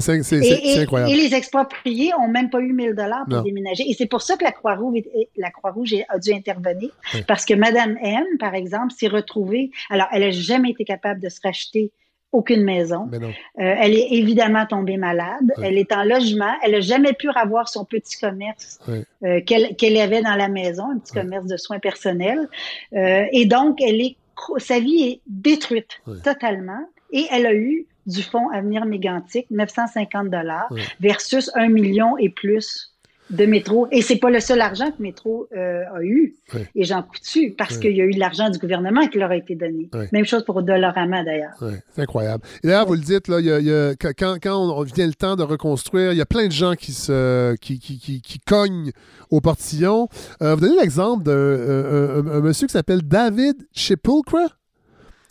C'est, 0.00 0.80
incroyable. 0.80 1.12
et 1.12 1.14
les 1.16 1.34
expropriés 1.36 2.10
ont 2.20 2.26
même 2.26 2.50
pas 2.50 2.58
eu 2.60 2.72
1000 2.72 2.94
dollars 2.96 3.24
pour 3.26 3.36
Non. 3.38 3.42
déménager. 3.42 3.84
Et 3.88 3.94
c'est 3.94 4.06
pour 4.06 4.22
ça 4.22 4.36
que 4.36 4.42
la 4.42 4.50
Croix-Rouge, 4.50 5.02
la 5.36 5.50
Croix-Rouge 5.52 5.94
a 6.08 6.18
dû 6.18 6.32
intervenir. 6.32 6.90
Oui. 7.14 7.22
Parce 7.28 7.44
que 7.44 7.54
Madame 7.54 7.96
M, 8.02 8.24
par 8.40 8.54
exemple, 8.56 8.92
s'est 8.92 9.06
retrouvée, 9.06 9.70
alors 9.90 10.08
elle 10.10 10.24
a 10.24 10.30
jamais 10.32 10.70
été 10.70 10.84
capable 10.84 11.20
de 11.20 11.28
se 11.28 11.38
racheter 11.44 11.92
aucune 12.34 12.64
maison. 12.64 13.08
Euh, 13.12 13.28
elle 13.56 13.94
est 13.94 14.08
évidemment 14.12 14.66
tombée 14.66 14.96
malade. 14.96 15.52
Oui. 15.56 15.64
Elle 15.66 15.78
est 15.78 15.92
en 15.92 16.04
logement. 16.04 16.52
Elle 16.62 16.72
n'a 16.72 16.80
jamais 16.80 17.12
pu 17.12 17.28
avoir 17.34 17.68
son 17.68 17.84
petit 17.84 18.18
commerce 18.18 18.80
Oui. 18.88 19.04
euh, 19.24 19.40
qu'elle 19.42 19.96
avait 19.96 20.20
dans 20.22 20.34
la 20.34 20.48
maison, 20.48 20.90
un 20.90 20.98
petit 20.98 21.12
Oui. 21.16 21.22
commerce 21.22 21.46
de 21.46 21.56
soins 21.56 21.78
personnels. 21.78 22.48
Euh, 22.94 23.24
et 23.32 23.46
donc, 23.46 23.80
elle 23.80 24.00
est, 24.00 24.16
sa 24.58 24.80
vie 24.80 25.02
est 25.04 25.20
détruite 25.26 26.00
totalement. 26.22 26.80
Et 27.12 27.26
elle 27.30 27.46
a 27.46 27.54
eu 27.54 27.86
du 28.06 28.22
fonds 28.22 28.50
Avenir 28.50 28.84
Mégantic, 28.84 29.46
950 29.50 30.28
dollars 30.28 30.68
versus 31.00 31.50
1 31.54 31.68
million 31.68 32.18
et 32.18 32.28
plus 32.28 32.93
de 33.30 33.46
métro. 33.46 33.88
Et 33.90 34.02
c'est 34.02 34.16
pas 34.16 34.28
le 34.30 34.38
seul 34.40 34.60
argent 34.60 34.90
que 34.90 35.02
métro 35.02 35.48
euh, 35.56 35.82
a 35.94 36.02
eu, 36.02 36.34
et 36.74 36.84
j'en 36.84 37.04
dessus, 37.20 37.54
parce 37.56 37.78
qu'il 37.78 37.96
y 37.96 38.00
a 38.00 38.04
eu 38.04 38.12
de 38.12 38.18
l'argent 38.20 38.50
du 38.50 38.58
gouvernement 38.58 39.06
qui 39.08 39.18
leur 39.18 39.30
a 39.30 39.36
été 39.36 39.54
donné. 39.54 39.88
Même 40.12 40.24
chose 40.26 40.44
pour 40.44 40.62
Dollarama, 40.62 41.24
d'ailleurs. 41.24 41.52
C'est 41.94 42.02
incroyable. 42.02 42.44
Et 42.62 42.66
d'ailleurs, 42.66 42.86
vous 42.86 42.94
le 42.94 43.00
dites, 43.00 43.28
là, 43.28 43.40
il 43.40 43.46
y 43.46 43.50
a- 43.52 43.60
il 43.60 43.66
y 43.66 43.72
a- 43.72 43.94
quand- 43.94 44.36
quand, 44.42 44.56
on 44.56 44.82
vient 44.82 45.06
le 45.06 45.14
temps 45.14 45.36
de 45.36 45.42
reconstruire, 45.42 46.12
il 46.12 46.18
y 46.18 46.20
a 46.20 46.26
plein 46.26 46.46
de 46.46 46.52
gens 46.52 46.74
qui, 46.74 46.92
se, 46.92 47.54
qui, 47.56 47.78
qui, 47.78 47.98
qui, 47.98 48.20
qui 48.20 48.38
cognent 48.40 48.90
au 49.30 49.40
portillon. 49.40 50.08
Euh, 50.42 50.54
vous 50.54 50.60
donnez 50.60 50.76
l'exemple 50.80 51.24
d'un 51.24 51.32
euh, 51.32 52.40
monsieur 52.42 52.66
qui 52.66 52.72
s'appelle 52.72 53.02
David 53.02 53.56
Sepulcre 53.72 54.36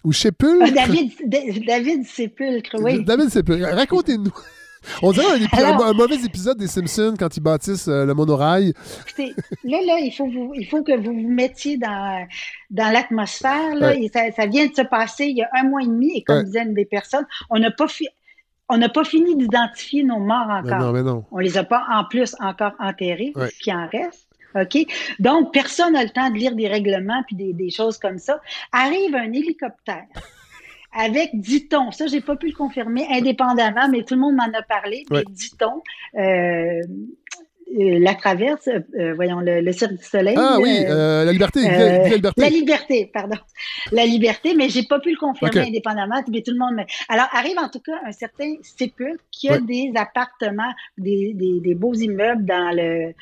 ou 0.03 0.11
Sepulcre? 0.11 0.65
Ah, 0.67 0.71
David, 0.71 1.11
Da- 1.27 1.37
David 1.67 2.05
Sépulcre, 2.05 2.75
oui. 2.81 3.03
David 3.05 3.29
Sepulcre. 3.29 3.67
Racontez-nous. 3.73 4.33
On 5.01 5.11
dirait 5.11 5.25
un, 5.25 5.57
Alors- 5.57 5.85
un- 5.85 5.93
mauvais 5.93 6.15
épisode 6.23 6.57
des 6.57 6.67
Simpsons 6.67 7.13
quand 7.17 7.35
ils 7.37 7.41
bâtissent 7.41 7.87
euh, 7.87 8.05
le 8.05 8.13
monorail. 8.13 8.73
Écoutez, 9.07 9.33
là, 9.63 9.77
là, 9.85 9.99
il 9.99 10.11
faut, 10.15 10.25
vous, 10.25 10.51
il 10.55 10.65
faut 10.67 10.83
que 10.83 10.95
vous 10.97 11.13
vous 11.13 11.29
mettiez 11.29 11.77
dans, 11.77 12.25
dans 12.69 12.91
l'atmosphère. 12.91 13.73
Ouais. 13.81 14.09
Ça, 14.13 14.31
ça 14.35 14.45
vient 14.45 14.65
de 14.67 14.73
se 14.75 14.81
passer 14.81 15.25
il 15.25 15.37
y 15.37 15.41
a 15.43 15.49
un 15.53 15.63
mois 15.63 15.81
et 15.83 15.87
demi. 15.87 16.17
Et 16.17 16.23
comme 16.23 16.37
Ouais. 16.37 16.43
disaient 16.43 16.65
des 16.65 16.85
personnes, 16.85 17.25
on 17.49 17.59
n'a 17.59 17.71
pas, 17.71 17.87
fi- 17.87 18.07
on 18.69 18.77
n'a 18.77 18.89
pas 18.89 19.03
fini 19.03 19.35
d'identifier 19.35 20.03
nos 20.03 20.19
morts 20.19 20.49
encore. 20.49 20.79
non, 20.79 20.91
mais 20.91 21.03
non. 21.03 21.25
On 21.31 21.37
les 21.39 21.57
a 21.57 21.63
pas 21.63 21.83
en 21.91 22.05
plus 22.05 22.35
encore 22.39 22.73
enterrés, 22.79 23.31
Ouais. 23.35 23.49
ce 23.49 23.59
qui 23.59 23.73
en 23.73 23.87
reste. 23.87 24.27
OK? 24.55 24.85
Donc, 25.19 25.51
personne 25.51 25.93
n'a 25.93 26.03
le 26.03 26.09
temps 26.11 26.29
de 26.29 26.35
lire 26.35 26.55
des 26.55 26.67
règlements 26.67 27.23
puis 27.25 27.35
des, 27.35 27.53
des 27.53 27.71
choses 27.71 27.97
comme 27.97 28.19
ça. 28.19 28.39
Arrive 28.71 29.15
un 29.15 29.31
hélicoptère 29.33 30.05
avec, 30.95 31.29
dit-on, 31.33 31.91
ça, 31.91 32.07
j'ai 32.07 32.21
pas 32.21 32.35
pu 32.35 32.47
le 32.47 32.53
confirmer 32.55 33.05
indépendamment, 33.11 33.87
mais 33.89 34.03
tout 34.03 34.13
le 34.15 34.21
monde 34.21 34.35
m'en 34.35 34.51
a 34.57 34.61
parlé, 34.61 35.03
Ouais. 35.09 35.23
mais 35.27 35.33
dit-on, 35.33 35.81
euh, 36.19 36.81
euh, 37.79 37.97
la 37.99 38.13
traverse, 38.13 38.67
euh, 38.67 39.13
voyons, 39.15 39.39
le, 39.39 39.61
le 39.61 39.71
Cirque 39.71 39.93
du 39.93 40.03
Soleil. 40.03 40.35
Ah 40.37 40.57
oui, 40.61 40.77
euh, 40.85 41.21
euh, 41.21 41.25
la 41.25 41.31
liberté. 41.31 41.61
Villa- 41.61 42.03
Villa 42.03 42.15
liberté. 42.15 42.41
la 42.41 42.49
liberté, 42.49 43.09
pardon. 43.11 43.37
La 43.91 44.05
liberté, 44.05 44.53
mais 44.55 44.69
j'ai 44.69 44.83
pas 44.83 44.99
pu 44.99 45.11
le 45.11 45.17
confirmer 45.17 45.61
indépendamment, 45.67 46.21
mais 46.29 46.41
tout 46.43 46.51
le 46.51 46.59
monde 46.59 46.75
me... 46.75 46.83
Alors, 47.09 47.25
arrive 47.33 47.57
en 47.57 47.69
tout 47.69 47.79
cas 47.79 47.97
un 48.05 48.11
certain 48.11 48.53
sépulcre 48.61 49.23
qui 49.31 49.49
a 49.49 49.53
Ouais. 49.53 49.61
des 49.61 49.91
appartements, 49.95 50.71
des, 50.97 51.33
des, 51.33 51.59
des 51.61 51.73
beaux 51.75 51.93
immeubles 51.95 52.45
dans 52.45 52.71
le 52.75 53.13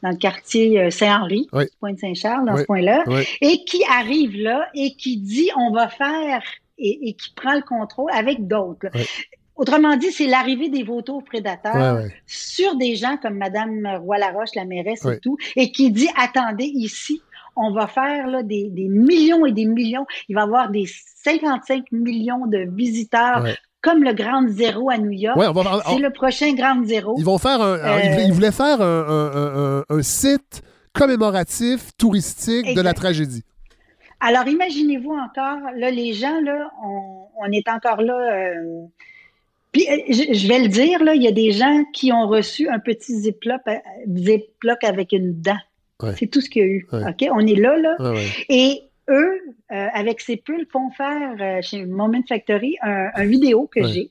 dans 0.00 0.10
le 0.10 0.16
quartier 0.16 0.90
Saint-Henri, 0.92 1.48
Ouais. 1.52 1.68
Pointe-Saint-Charles, 1.80 2.46
dans 2.46 2.54
Ouais. 2.54 2.60
ce 2.60 2.66
coin-là, 2.66 3.02
Ouais. 3.08 3.26
et 3.40 3.64
qui 3.64 3.82
arrive 3.90 4.40
là 4.40 4.68
et 4.72 4.94
qui 4.94 5.16
dit 5.16 5.50
on 5.56 5.72
va 5.72 5.88
faire 5.88 6.40
et, 6.78 7.08
et 7.08 7.12
qui 7.14 7.32
prend 7.34 7.54
le 7.54 7.62
contrôle 7.62 8.10
avec 8.12 8.46
d'autres. 8.46 8.88
Ouais. 8.94 9.06
Autrement 9.58 9.96
dit, 9.96 10.12
c'est 10.12 10.28
l'arrivée 10.28 10.68
des 10.68 10.84
vautours 10.84 11.24
prédateurs 11.24 11.74
Ouais, 11.96 12.02
ouais. 12.04 12.14
sur 12.26 12.76
des 12.76 12.94
gens 12.94 13.16
comme 13.20 13.38
Madame 13.38 13.84
Roy-Laroche, 14.04 14.54
la 14.54 14.64
mairesse 14.64 15.04
et 15.04 15.18
tout, 15.18 15.36
et 15.56 15.72
qui 15.72 15.90
dit 15.90 16.08
attendez 16.16 16.70
ici, 16.72 17.20
on 17.56 17.72
va 17.72 17.88
faire 17.88 18.28
là, 18.28 18.44
des, 18.44 18.68
des 18.70 18.86
millions 18.88 19.44
et 19.46 19.52
des 19.52 19.64
millions. 19.64 20.06
Il 20.28 20.36
va 20.36 20.42
y 20.42 20.44
avoir 20.44 20.70
des 20.70 20.86
55 21.24 21.90
millions 21.90 22.46
de 22.46 22.68
visiteurs, 22.72 23.44
comme 23.82 24.04
le 24.04 24.12
Grand 24.12 24.48
Zéro 24.48 24.90
à 24.90 24.98
New 24.98 25.10
York. 25.10 25.36
Ouais, 25.36 25.46
C'est 25.88 25.98
le 25.98 26.10
prochain 26.10 26.54
Grand 26.54 26.84
Zéro. 26.84 27.16
Ils 27.18 27.24
vont 27.24 27.38
faire 27.38 27.60
un. 27.60 27.78
Euh, 27.78 28.10
voulaient, 28.10 28.26
ils 28.26 28.32
voulaient 28.32 28.52
faire 28.52 28.80
un, 28.80 30.02
site 30.02 30.62
commémoratif, 30.94 31.90
touristique 31.98 32.74
de 32.74 32.80
la 32.80 32.94
tragédie. 32.94 33.42
Alors, 34.20 34.46
imaginez-vous 34.48 35.12
encore, 35.12 35.58
là, 35.76 35.90
les 35.90 36.12
gens, 36.12 36.40
là, 36.40 36.70
on, 36.84 37.26
on 37.40 37.52
est 37.52 37.68
encore 37.68 38.02
là. 38.02 38.18
euh, 38.32 38.82
Puis, 39.72 39.86
euh, 39.88 39.96
je, 40.08 40.34
je 40.34 40.48
vais 40.48 40.58
le 40.58 40.68
dire, 40.68 41.02
là, 41.04 41.14
il 41.14 41.22
y 41.22 41.28
a 41.28 41.32
des 41.32 41.52
gens 41.52 41.84
qui 41.92 42.12
ont 42.12 42.26
reçu 42.26 42.68
un 42.68 42.78
petit 42.80 43.14
ziploc, 43.20 43.60
euh, 43.68 43.76
ziploc 44.16 44.82
avec 44.82 45.12
une 45.12 45.40
dent. 45.40 45.58
Ouais. 46.02 46.14
C'est 46.18 46.26
tout 46.26 46.40
ce 46.40 46.48
qu'il 46.50 46.62
y 46.62 46.64
a 46.64 46.68
eu. 46.68 46.86
Ouais. 46.92 47.02
OK? 47.08 47.28
On 47.32 47.46
est 47.46 47.54
là, 47.60 47.76
là. 47.76 47.96
Ouais. 48.00 48.24
Et 48.48 48.82
eux, 49.08 49.40
euh, 49.72 49.86
avec 49.94 50.20
ces 50.20 50.36
pulls, 50.36 50.66
font 50.70 50.90
faire 50.90 51.36
euh, 51.40 51.62
chez 51.62 51.84
Moment 51.86 52.22
Factory 52.28 52.76
un, 52.82 53.08
un 53.14 53.24
vidéo 53.24 53.68
que 53.72 53.84
j'ai. 53.86 54.10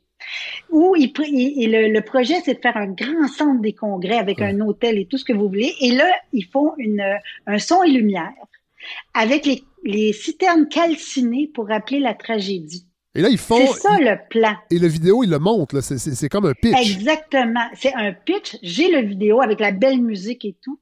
Où 0.71 0.95
il, 0.97 1.11
il- 1.27 1.53
il- 1.63 1.71
le, 1.71 1.89
le 1.89 2.01
projet, 2.01 2.35
c'est 2.43 2.55
de 2.55 2.59
faire 2.59 2.75
un 2.75 2.87
grand 2.87 3.27
centre 3.27 3.61
des 3.61 3.73
congrès 3.73 4.17
avec 4.17 4.39
Ouais. 4.39 4.47
un 4.47 4.59
hôtel 4.61 4.97
et 4.97 5.05
tout 5.05 5.17
ce 5.17 5.23
que 5.25 5.31
vous 5.33 5.47
voulez. 5.47 5.73
Et 5.81 5.91
là, 5.91 6.09
ils 6.33 6.45
font 6.45 6.73
une, 6.77 7.03
un 7.45 7.57
son 7.59 7.83
et 7.83 7.89
lumière 7.91 8.31
avec 9.13 9.45
les, 9.45 9.63
les 9.87 10.13
citernes 10.13 10.67
calcinées 10.67 11.49
pour 11.53 11.67
rappeler 11.67 11.99
la 11.99 12.13
tragédie. 12.13 12.85
Et 13.15 13.21
là, 13.21 13.29
ils 13.29 13.37
font. 13.39 13.57
C'est 13.57 13.79
ça 13.79 13.97
le 13.99 14.15
plan. 14.29 14.53
Et 14.69 14.77
le 14.77 14.87
vidéo, 14.87 15.23
ils 15.23 15.29
le 15.31 15.39
montrent. 15.39 15.73
là. 15.75 15.81
C'est- 15.81 16.29
comme 16.29 16.45
un 16.45 16.53
pitch. 16.53 16.77
Exactement. 16.79 17.65
C'est 17.73 17.93
un 17.95 18.13
pitch. 18.13 18.57
J'ai 18.61 18.91
le 18.91 19.01
vidéo 19.07 19.41
avec 19.41 19.59
la 19.59 19.71
belle 19.71 20.01
musique 20.01 20.45
et 20.45 20.55
tout. 20.61 20.79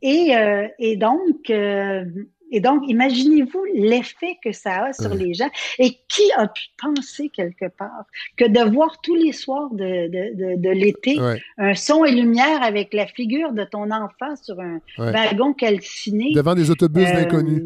Et, 0.00 0.34
euh, 0.36 0.66
et 0.78 0.96
donc, 0.96 1.50
euh, 1.50 2.04
et 2.52 2.60
donc, 2.60 2.82
imaginez-vous 2.86 3.64
l'effet 3.74 4.36
que 4.42 4.52
ça 4.52 4.84
a 4.86 4.92
sur 4.92 5.10
Ouais. 5.10 5.18
les 5.18 5.34
gens. 5.34 5.50
Et 5.80 5.90
qui 6.08 6.22
a 6.36 6.46
pu 6.46 6.62
penser 6.80 7.28
quelque 7.28 7.66
part 7.76 8.04
que 8.36 8.44
de 8.46 8.70
voir 8.72 9.00
tous 9.02 9.16
les 9.16 9.32
soirs 9.32 9.68
de, 9.72 10.06
de, 10.06 10.54
de, 10.54 10.60
de 10.60 10.70
l'été 10.70 11.20
Ouais. 11.20 11.40
un 11.58 11.74
son 11.74 12.04
et 12.04 12.12
lumière 12.12 12.62
avec 12.62 12.94
la 12.94 13.06
figure 13.06 13.52
de 13.52 13.64
ton 13.64 13.90
enfant 13.90 14.36
sur 14.40 14.60
un 14.60 14.80
Ouais. 14.98 15.10
wagon 15.12 15.52
calciné. 15.52 16.32
Devant 16.34 16.54
des 16.54 16.70
autobus 16.70 17.06
Euh, 17.08 17.12
d'inconnus. 17.14 17.62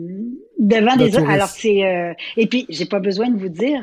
Devant 0.60 0.94
De 0.96 1.04
des 1.04 1.10
touristes. 1.10 1.30
Alors 1.30 1.48
c'est 1.48 1.84
euh, 1.84 2.12
et 2.36 2.46
puis 2.46 2.66
j'ai 2.68 2.84
pas 2.86 3.00
besoin 3.00 3.28
de 3.30 3.38
vous 3.38 3.48
dire 3.48 3.82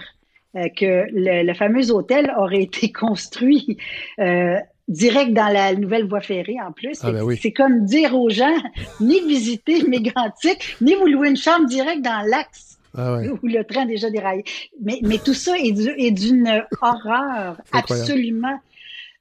euh, 0.56 0.68
que 0.78 1.06
le, 1.12 1.44
le 1.46 1.54
fameux 1.54 1.92
hôtel 1.92 2.32
aurait 2.38 2.62
été 2.70 2.92
construit 2.92 3.78
euh, 4.20 4.56
direct 4.88 5.34
dans 5.34 5.52
la 5.52 5.74
nouvelle 5.76 6.08
voie 6.08 6.22
ferrée 6.22 6.56
en 6.66 6.72
plus. 6.72 7.00
Ah, 7.04 7.12
ben 7.12 7.24
oui. 7.24 7.38
C'est 7.42 7.52
comme 7.52 7.84
dire 7.86 8.16
aux 8.18 8.30
gens 8.30 8.56
ni 9.02 9.20
visiter 9.28 9.84
Mégantic, 9.88 10.78
ni 10.82 10.94
vous 10.96 11.08
louer 11.08 11.30
une 11.30 11.36
chambre 11.36 11.66
direct 11.66 12.02
dans 12.04 12.22
l'axe 12.30 12.78
Ah 12.96 13.18
ouais. 13.18 13.28
où 13.44 13.48
le 13.48 13.64
train 13.64 13.82
a 13.82 13.86
déjà 13.86 14.10
déraillé. 14.10 14.44
Mais, 14.82 15.00
mais 15.02 15.18
tout 15.18 15.34
ça 15.34 15.58
est 15.58 15.72
du- 15.74 15.94
est 15.98 16.12
d'une 16.12 16.64
horreur 16.82 17.58
absolument. 17.74 18.60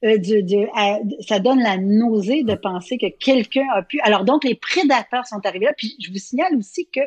Euh, 0.03 0.17
du- 0.17 0.43
du- 0.43 0.67
à- 0.75 0.99
ça 1.21 1.39
donne 1.39 1.59
la 1.59 1.77
nausée 1.77 2.43
de 2.43 2.53
penser 2.55 2.97
que 2.97 3.07
quelqu'un 3.19 3.65
a 3.73 3.81
pu. 3.81 3.99
Alors 4.01 4.23
donc 4.25 4.43
les 4.43 4.55
prédateurs 4.55 5.25
sont 5.25 5.43
arrivés 5.45 5.65
là. 5.65 5.73
Puis 5.77 5.95
je 5.99 6.11
vous 6.11 6.17
signale 6.19 6.55
aussi 6.57 6.87
que 6.93 7.01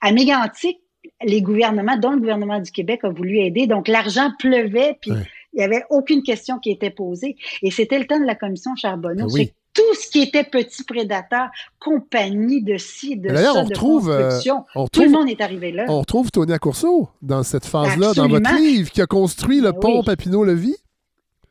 à 0.00 0.12
Mégantic, 0.12 0.78
les 1.24 1.42
gouvernements, 1.42 1.96
dont 1.96 2.10
le 2.12 2.18
gouvernement 2.18 2.58
du 2.60 2.70
Québec 2.70 3.00
a 3.04 3.08
voulu 3.10 3.38
aider. 3.38 3.66
Donc 3.66 3.88
l'argent 3.88 4.30
pleuvait, 4.38 4.96
puis 5.00 5.10
il 5.52 5.56
n'y 5.58 5.62
avait 5.64 5.84
aucune 5.90 6.22
question 6.22 6.58
qui 6.58 6.70
était 6.70 6.90
posée. 6.90 7.36
Et 7.62 7.70
c'était 7.70 7.98
le 7.98 8.06
temps 8.06 8.20
de 8.20 8.26
la 8.26 8.34
commission 8.34 8.74
Charbonneau. 8.76 9.26
Ah 9.28 9.32
oui. 9.32 9.46
C'est 9.46 9.54
tout 9.72 9.94
ce 9.94 10.10
qui 10.10 10.20
était 10.20 10.42
petit 10.44 10.82
prédateur, 10.84 11.48
compagnie 11.78 12.62
de 12.62 12.76
ci, 12.76 13.16
de 13.16 13.28
ça, 13.34 13.52
on 13.54 13.64
de 13.64 13.72
euh, 13.72 13.74
construction. 13.76 14.64
on 14.74 14.88
Tout 14.88 15.02
le 15.02 15.10
monde 15.10 15.28
est 15.30 15.40
arrivé 15.40 15.72
là. 15.72 15.86
On 15.88 16.00
retrouve 16.00 16.30
Tony 16.30 16.52
Accourceau 16.52 17.08
dans 17.22 17.42
cette 17.42 17.64
phase-là, 17.66 18.12
dans 18.14 18.28
votre 18.28 18.54
livre, 18.56 18.90
qui 18.90 19.00
a 19.00 19.06
construit 19.06 19.60
le 19.60 19.72
Ben 19.72 19.78
pont 19.80 19.98
oui. 20.00 20.04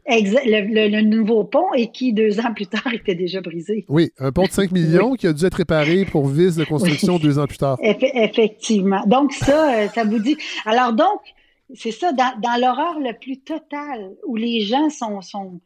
Le, 0.09 0.73
le- 0.73 0.87
le 0.89 1.01
nouveau 1.01 1.43
pont 1.43 1.71
et 1.75 1.91
qui, 1.91 2.13
deux 2.13 2.39
ans 2.39 2.53
plus 2.53 2.65
tard, 2.67 2.87
était 2.93 3.15
déjà 3.15 3.41
brisé. 3.41 3.85
Oui, 3.89 4.11
un 4.17 4.31
pont 4.31 4.43
de 4.45 4.51
5 4.51 4.71
millions 4.71 5.13
qui 5.13 5.27
a 5.27 5.33
dû 5.33 5.45
être 5.45 5.55
réparé 5.55 6.05
pour 6.05 6.27
vice 6.27 6.55
de 6.55 6.63
construction 6.65 7.15
Oui. 7.15 7.21
deux 7.21 7.37
ans 7.39 7.45
plus 7.47 7.57
tard. 7.59 7.77
Eff- 7.81 8.09
effectivement. 8.15 9.03
Donc, 9.05 9.33
ça, 9.33 9.73
euh, 9.83 9.87
ça 9.89 10.03
vous 10.03 10.19
dit. 10.19 10.35
Alors, 10.65 10.93
donc, 10.93 11.19
c'est 11.75 11.91
ça, 11.91 12.11
dans, 12.13 12.33
dans 12.41 12.59
l'horreur 12.59 12.99
le 12.99 13.13
plus 13.19 13.37
total, 13.39 14.11
où 14.25 14.35
les 14.35 14.61
gens 14.61 14.89
sont. 14.89 15.21
sont 15.21 15.59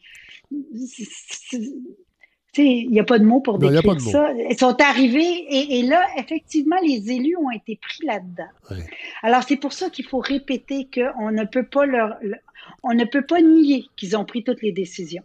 il 2.55 2.91
n'y 2.91 2.99
a 2.99 3.03
pas 3.03 3.17
de 3.17 3.25
mots 3.25 3.39
pour 3.39 3.57
décrire 3.57 3.99
ça. 3.99 4.31
Ils 4.49 4.57
sont 4.57 4.79
arrivés 4.79 5.21
et, 5.49 5.79
et 5.79 5.81
là, 5.83 6.05
effectivement, 6.19 6.75
les 6.85 7.11
élus 7.11 7.35
ont 7.37 7.49
été 7.49 7.79
pris 7.81 8.05
là-dedans. 8.05 8.83
Alors, 9.23 9.41
c'est 9.41 9.55
pour 9.57 9.73
ça 9.73 9.89
qu'il 9.89 10.05
faut 10.05 10.19
répéter 10.19 10.87
qu'on 10.93 11.31
ne 11.31 11.45
peut 11.45 11.65
pas 11.65 11.85
leur, 11.87 12.15
le- 12.21 12.35
on 12.83 12.93
ne 12.93 13.05
peut 13.05 13.21
pas 13.25 13.41
nier 13.41 13.85
qu'ils 13.95 14.15
ont 14.17 14.25
pris 14.25 14.43
toutes 14.43 14.61
les 14.61 14.71
décisions. 14.71 15.23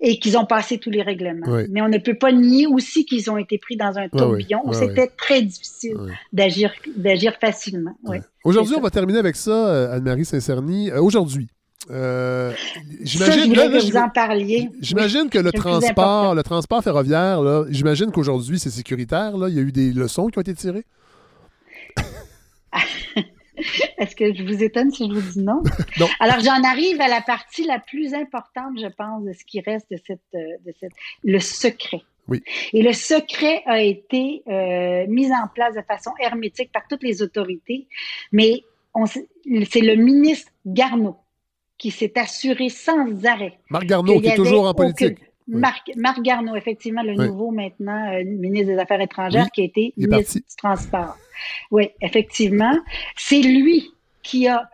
Et 0.00 0.18
qu'ils 0.18 0.36
ont 0.36 0.44
passé 0.44 0.76
tous 0.78 0.90
les 0.90 1.00
règlements. 1.00 1.46
Mais 1.70 1.80
on 1.80 1.88
ne 1.88 1.96
peut 1.98 2.16
pas 2.16 2.30
nier 2.32 2.66
aussi 2.66 3.06
qu'ils 3.06 3.30
ont 3.30 3.38
été 3.38 3.56
pris 3.56 3.76
dans 3.76 3.96
un 3.96 4.08
tourbillon 4.08 4.60
où 4.64 4.72
c'était 4.74 5.06
très 5.06 5.40
difficile 5.42 5.96
d'agir 6.32 6.72
d'agir 6.96 7.34
facilement. 7.40 7.96
Aujourd'hui, 8.44 8.74
on 8.76 8.80
va 8.80 8.90
terminer 8.90 9.18
avec 9.20 9.36
ça, 9.36 9.50
euh, 9.68 9.96
Anne-Marie 9.96 10.24
Saint-Cerny. 10.26 10.90
Euh, 10.90 11.00
Aujourd'hui, 11.00 11.48
euh, 11.90 12.50
Ça, 12.52 12.56
je 13.00 13.06
j'imagine 13.06 13.44
voulais 13.48 13.56
là, 13.56 13.68
là, 13.68 13.78
que 13.78 13.86
je- 13.86 13.90
vous 13.92 13.96
en 13.96 14.08
parliez. 14.10 14.68
j'imagine 14.80 15.28
que 15.30 15.38
le 15.38 15.52
transport, 15.52 16.34
le 16.34 16.42
transport 16.42 16.82
ferroviaire, 16.82 17.40
là, 17.42 17.64
j'imagine 17.70 18.10
qu'aujourd'hui, 18.10 18.58
c'est 18.58 18.70
sécuritaire. 18.70 19.36
Là. 19.38 19.48
Il 19.48 19.54
y 19.54 19.58
a 19.58 19.62
eu 19.62 19.72
des 19.72 19.92
leçons 19.92 20.26
qui 20.28 20.38
ont 20.38 20.42
été 20.42 20.52
tirées? 20.54 20.84
Est-ce 23.98 24.14
que 24.16 24.34
je 24.34 24.42
vous 24.42 24.62
étonne 24.62 24.90
si 24.90 25.08
je 25.08 25.14
vous 25.18 25.32
dis 25.32 25.40
non? 25.40 25.62
Non. 26.00 26.06
Alors, 26.20 26.40
j'en 26.40 26.62
arrive 26.62 27.00
à 27.00 27.08
la 27.08 27.20
partie 27.20 27.64
la 27.64 27.78
plus 27.78 28.14
importante, 28.14 28.78
je 28.80 28.86
pense, 28.88 29.24
de 29.24 29.32
ce 29.32 29.44
qui 29.44 29.60
reste 29.60 29.90
de 29.90 29.98
cette, 30.06 30.20
euh, 30.34 30.38
de 30.64 30.72
cette, 30.80 30.92
le 31.24 31.38
secret. 31.40 32.02
Oui. 32.28 32.42
Et 32.72 32.82
le 32.82 32.92
secret 32.92 33.62
a 33.66 33.80
été 33.82 34.42
euh, 34.48 35.06
mis 35.08 35.30
en 35.32 35.46
place 35.54 35.74
de 35.76 35.82
façon 35.82 36.10
hermétique 36.20 36.72
par 36.72 36.82
toutes 36.88 37.02
les 37.04 37.22
autorités, 37.22 37.86
mais 38.32 38.62
c'est 39.12 39.80
le 39.80 39.94
ministre 39.94 40.50
Garneau 40.66 41.16
qui 41.78 41.90
s'est 41.90 42.18
assuré 42.18 42.68
sans 42.70 43.24
arrêt 43.26 43.58
Marc 43.70 43.84
Garneau, 43.84 44.20
qui 44.20 44.28
est 44.28 44.34
toujours 44.34 44.66
en 44.66 44.74
politique. 44.74 45.12
aucune- 45.12 45.26
Marc, 45.48 45.92
Marc 45.94 46.20
Garneau, 46.22 46.56
effectivement, 46.56 47.04
le 47.04 47.12
Oui. 47.16 47.28
nouveau 47.28 47.52
maintenant 47.52 48.12
euh, 48.12 48.24
ministre 48.24 48.72
des 48.72 48.78
Affaires 48.78 49.00
étrangères 49.00 49.48
qui 49.52 49.60
a 49.60 49.64
été 49.64 49.94
ministre 49.96 50.38
du 50.38 50.42
Transport. 50.56 51.16
Oui, 51.70 51.90
effectivement. 52.00 52.76
C'est 53.16 53.40
lui 53.42 53.90
qui 54.22 54.48
a 54.48 54.68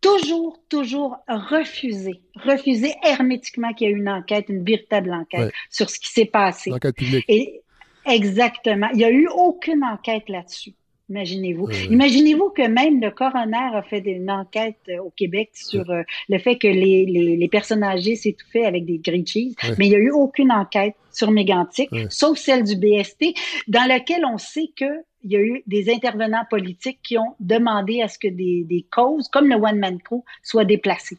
toujours, 0.00 0.58
toujours 0.68 1.16
refusé, 1.28 2.20
refusé 2.36 2.92
hermétiquement 3.04 3.72
qu'il 3.72 3.88
y 3.88 3.90
ait 3.90 3.94
une 3.94 4.08
enquête, 4.08 4.46
une 4.48 4.64
véritable 4.64 5.12
enquête 5.12 5.40
Ouais. 5.46 5.52
sur 5.70 5.88
ce 5.90 5.98
qui 5.98 6.08
s'est 6.08 6.26
passé. 6.26 6.70
L'enquête 6.70 6.96
publique. 6.96 7.24
Et 7.28 7.62
exactement. 8.06 8.88
Il 8.92 8.98
n'y 8.98 9.04
a 9.04 9.10
eu 9.10 9.28
aucune 9.28 9.82
enquête 9.82 10.28
là-dessus. 10.28 10.72
Imaginez-vous. 11.10 11.66
Ouais, 11.66 11.74
ouais. 11.74 11.84
Imaginez-vous 11.90 12.48
que 12.50 12.66
même 12.66 12.98
le 13.00 13.10
coroner 13.10 13.74
a 13.74 13.82
fait 13.82 13.98
une 14.06 14.30
enquête 14.30 14.78
euh, 14.88 14.98
au 15.02 15.10
Québec 15.10 15.50
sur 15.52 15.88
euh, 15.90 16.02
le 16.30 16.38
fait 16.38 16.56
que 16.56 16.66
les, 16.66 17.04
les, 17.04 17.36
les 17.36 17.48
personnes 17.48 17.82
âgées 17.84 18.16
s'étouffaient 18.16 18.64
avec 18.64 18.86
des 18.86 18.98
grilled 18.98 19.26
cheese, 19.28 19.54
mais 19.78 19.86
il 19.86 19.90
n'y 19.90 19.96
a 19.96 19.98
eu 19.98 20.10
aucune 20.10 20.50
enquête 20.50 20.94
sur 21.12 21.30
Mégantic, 21.30 21.90
sauf 22.08 22.38
celle 22.38 22.64
du 22.64 22.76
BST, 22.76 23.34
dans 23.68 23.86
laquelle 23.86 24.24
on 24.24 24.38
sait 24.38 24.70
que 24.74 24.86
il 25.24 25.32
y 25.32 25.36
a 25.36 25.40
eu 25.40 25.62
des 25.66 25.92
intervenants 25.92 26.44
politiques 26.48 27.00
qui 27.02 27.18
ont 27.18 27.34
demandé 27.40 28.02
à 28.02 28.08
ce 28.08 28.18
que 28.18 28.28
des, 28.28 28.64
des 28.64 28.86
causes, 28.90 29.28
comme 29.28 29.48
le 29.48 29.56
One 29.56 29.78
Man 29.78 29.98
Crew, 30.00 30.22
soient 30.42 30.66
déplacées. 30.66 31.18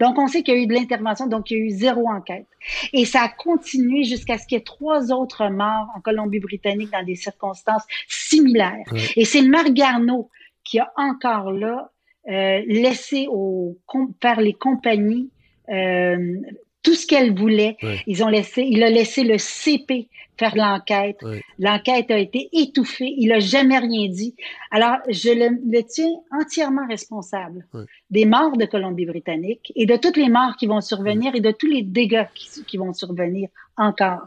Donc, 0.00 0.18
on 0.18 0.26
sait 0.26 0.42
qu'il 0.42 0.54
y 0.54 0.56
a 0.58 0.60
eu 0.60 0.66
de 0.66 0.72
l'intervention, 0.72 1.26
donc 1.26 1.50
il 1.50 1.58
y 1.58 1.60
a 1.60 1.64
eu 1.64 1.70
zéro 1.70 2.08
enquête. 2.08 2.46
Et 2.92 3.04
ça 3.04 3.22
a 3.22 3.28
continué 3.28 4.04
jusqu'à 4.04 4.38
ce 4.38 4.46
qu'il 4.46 4.56
y 4.56 4.60
ait 4.60 4.64
trois 4.64 5.12
autres 5.12 5.48
morts 5.48 5.88
en 5.94 6.00
Colombie-Britannique 6.00 6.90
dans 6.90 7.04
des 7.04 7.14
circonstances 7.14 7.84
similaires. 8.08 8.86
Et 9.16 9.24
c'est 9.24 9.42
Marc 9.42 9.72
Garneau 9.72 10.30
qui 10.64 10.78
a 10.78 10.90
encore 10.96 11.52
là 11.52 11.90
euh, 12.28 12.62
laissé 12.66 13.26
aux, 13.30 13.78
par 14.20 14.40
les 14.40 14.54
compagnies 14.54 15.30
euh, 15.68 16.36
tout 16.82 16.94
ce 16.94 17.06
qu'elles 17.06 17.34
voulaient. 17.34 17.76
Ouais. 17.82 18.00
Ils 18.06 18.22
ont 18.24 18.28
laissé, 18.28 18.62
il 18.62 18.82
a 18.82 18.90
laissé 18.90 19.24
le 19.24 19.38
CP 19.38 20.08
faire 20.38 20.56
l'enquête. 20.56 21.18
L'enquête 21.58 22.10
a 22.10 22.18
été 22.18 22.48
étouffée. 22.52 23.14
Il 23.16 23.32
a 23.32 23.38
jamais 23.38 23.78
rien 23.78 24.08
dit. 24.08 24.34
Alors, 24.70 24.96
je 25.08 25.28
le, 25.28 25.60
le 25.70 25.82
tiens 25.82 26.10
entièrement 26.32 26.86
responsable 26.88 27.66
des 28.10 28.24
morts 28.24 28.56
de 28.56 28.64
Colombie-Britannique 28.64 29.72
et 29.76 29.86
de 29.86 29.96
toutes 29.96 30.16
les 30.16 30.28
morts 30.28 30.56
qui 30.58 30.66
vont 30.66 30.80
survenir 30.80 31.34
et 31.34 31.40
de 31.40 31.50
tous 31.50 31.66
les 31.66 31.82
dégâts 31.82 32.26
qui, 32.34 32.64
qui 32.64 32.76
vont 32.76 32.92
survenir 32.92 33.48
encore. 33.76 34.26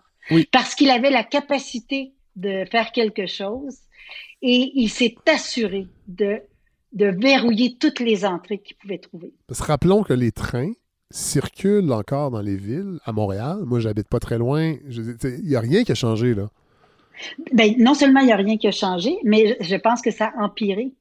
Parce 0.52 0.76
qu'il 0.76 0.90
avait 0.90 1.12
la 1.12 1.24
capacité 1.24 2.14
de 2.36 2.66
faire 2.66 2.92
quelque 2.92 3.28
chose 3.28 3.78
et 4.42 4.72
il 4.76 4.90
s'est 4.90 5.16
assuré 5.28 5.88
de, 6.08 6.42
de 6.94 7.06
verrouiller 7.08 7.78
toutes 7.80 8.00
les 8.00 8.26
entrées 8.26 8.60
qu'il 8.60 8.76
pouvait 8.78 8.98
trouver. 8.98 9.34
Parce 9.48 9.62
que 9.62 9.68
rappelons 9.68 10.04
que 10.04 10.14
les 10.14 10.32
trains 10.32 10.74
circulent 11.16 11.92
encore 11.94 12.30
dans 12.30 12.42
les 12.42 12.58
villes. 12.58 13.00
À 13.06 13.14
Montréal, 13.14 13.60
moi, 13.66 13.80
j'habite 13.80 14.08
pas 14.08 14.20
très 14.20 14.38
loin. 14.38 14.76
Il 14.90 15.48
n'y 15.48 15.56
a 15.56 15.62
rien 15.62 15.84
qui 15.84 15.92
a 15.92 15.96
changé, 15.96 16.36
là. 16.36 16.50
Ben, 17.54 17.74
non 17.78 17.94
seulement 17.94 18.20
il 18.20 18.26
n'y 18.26 18.34
a 18.34 18.36
rien 18.36 18.58
qui 18.58 18.68
a 18.68 18.72
changé, 18.72 19.16
mais 19.24 19.58
je 19.62 19.68
je 19.70 19.76
pense 19.78 20.02
que 20.02 20.12
ça 20.12 20.34
a 20.38 20.44
empiré. 20.44 20.92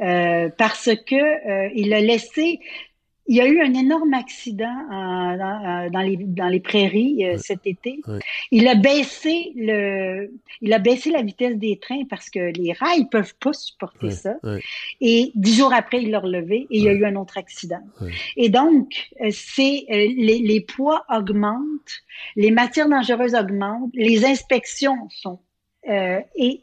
Euh, 0.00 0.50
parce 0.58 0.90
que 1.06 1.14
euh, 1.16 1.70
il 1.74 1.94
a 1.94 2.00
laissé. 2.00 2.60
Il 3.28 3.36
y 3.36 3.40
a 3.40 3.46
eu 3.48 3.60
un 3.60 3.74
énorme 3.74 4.14
accident 4.14 4.76
en- 4.90 5.36
dans, 5.36 5.90
dans 5.90 6.00
les, 6.00 6.16
dans 6.16 6.48
les 6.48 6.60
prairies 6.60 7.24
euh, 7.24 7.38
cet 7.38 7.66
été. 7.66 8.00
Il 8.52 8.68
a 8.68 8.74
baissé 8.76 9.52
le, 9.56 10.30
il 10.60 10.72
a 10.72 10.78
baissé 10.78 11.10
la 11.10 11.22
vitesse 11.22 11.56
des 11.56 11.78
trains 11.78 12.04
parce 12.08 12.30
que 12.30 12.52
les 12.56 12.72
rails 12.72 13.08
peuvent 13.10 13.34
pas 13.40 13.52
supporter 13.52 14.06
ça. 14.12 14.34
Et 15.00 15.32
dix 15.34 15.56
jours 15.56 15.72
après, 15.72 16.02
il 16.02 16.10
l'a 16.10 16.20
relevé 16.20 16.66
et 16.70 16.78
il 16.78 16.82
y 16.84 16.88
a 16.88 16.92
eu 16.92 17.04
un 17.04 17.16
autre 17.16 17.36
accident. 17.38 17.82
Et 18.36 18.48
donc, 18.48 19.10
euh, 19.20 19.28
c'est 19.32 19.84
euh, 19.90 20.06
les, 20.16 20.38
les 20.38 20.60
poids 20.60 21.04
augmentent, 21.12 21.96
les 22.36 22.50
matières 22.50 22.88
dangereuses 22.88 23.34
augmentent, 23.34 23.90
les 23.94 24.24
inspections 24.24 25.08
sont 25.10 25.40
euh, 25.88 26.20
et 26.36 26.60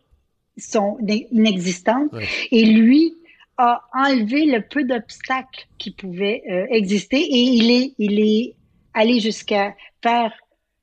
sont 0.58 0.98
ine- 1.08 1.26
inexistantes. 1.32 2.12
Et 2.52 2.66
lui 2.66 3.16
a 3.58 3.84
enlevé 3.94 4.46
le 4.46 4.62
peu 4.62 4.84
d'obstacles 4.84 5.68
qui 5.78 5.92
pouvaient 5.92 6.44
euh, 6.50 6.66
exister 6.70 7.18
et 7.18 7.40
il 7.40 7.72
est, 7.72 7.94
il 7.98 8.20
est 8.20 8.56
allé 8.94 9.20
jusqu'à 9.20 9.76
faire 10.02 10.34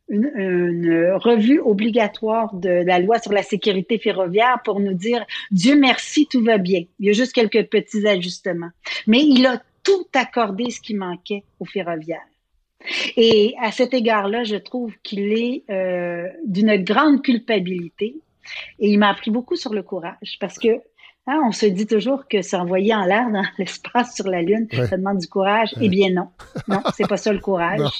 une, 0.09 0.31
une 0.35 1.13
revue 1.15 1.61
obligatoire 1.61 2.55
de 2.55 2.69
la 2.69 2.99
loi 2.99 3.19
sur 3.19 3.33
la 3.33 3.43
sécurité 3.43 3.99
ferroviaire 3.99 4.61
pour 4.65 4.81
nous 4.81 4.95
dire 4.95 5.25
Dieu 5.51 5.77
merci, 5.77 6.27
tout 6.27 6.43
va 6.43 6.59
bien. 6.59 6.85
Il 6.99 7.07
y 7.07 7.11
a 7.11 7.13
juste 7.13 7.33
quelques 7.33 7.69
petits 7.69 8.07
ajustements. 8.07 8.71
Mais 9.07 9.21
il 9.21 9.47
a 9.47 9.63
tout 9.83 10.07
accordé 10.15 10.71
ce 10.71 10.81
qui 10.81 10.95
manquait 10.95 11.45
aux 11.59 11.65
ferroviaires. 11.65 12.27
Et 13.17 13.55
à 13.61 13.73
cet 13.73 13.93
égard-là, 13.95 14.45
je 14.45 14.57
trouve 14.57 14.95
qu'il 15.03 15.33
est 15.33 15.65
euh, 15.71 16.29
d'une 16.47 16.77
grande 16.83 17.23
culpabilité. 17.23 18.17
Et 18.79 18.91
il 18.91 18.99
m'a 18.99 19.11
appris 19.11 19.31
beaucoup 19.31 19.57
sur 19.57 19.75
le 19.75 19.83
courage 19.83 20.39
parce 20.41 20.59
que 20.59 20.81
hein, 21.27 21.41
on 21.47 21.53
se 21.53 21.67
dit 21.67 21.87
toujours 21.87 22.27
que 22.29 22.43
s'envoyer 22.43 22.95
en 22.95 23.05
l'air 23.05 23.31
dans 23.31 23.45
l'espace 23.59 24.15
sur 24.15 24.27
la 24.29 24.43
Lune, 24.43 24.67
Ouais. 24.73 24.87
ça 24.87 24.97
demande 24.97 25.19
du 25.19 25.27
courage. 25.29 25.71
Ouais. 25.77 25.83
Eh 25.87 25.89
bien 25.89 26.11
non, 26.11 26.29
non, 26.69 26.83
c'est 26.95 27.09
pas 27.09 27.17
ça 27.17 27.33
le 27.33 27.41
courage. 27.41 27.81
Non. 27.81 27.91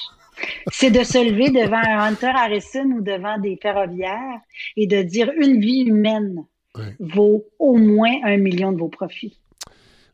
C'est 0.71 0.89
de 0.91 1.03
se 1.03 1.17
lever 1.17 1.49
devant 1.51 1.77
un 1.77 1.99
Hunter 2.07 2.31
Harrison 2.35 2.85
ou 2.97 3.01
devant 3.01 3.37
des 3.37 3.59
ferroviaires 3.61 4.39
et 4.75 4.87
de 4.87 5.01
dire 5.03 5.31
une 5.39 5.59
vie 5.59 5.81
humaine 5.81 6.45
vaut 6.99 7.43
au 7.59 7.75
moins 7.77 8.15
un 8.23 8.37
million 8.37 8.71
de 8.71 8.77
vos 8.79 8.87
profits. 8.87 9.37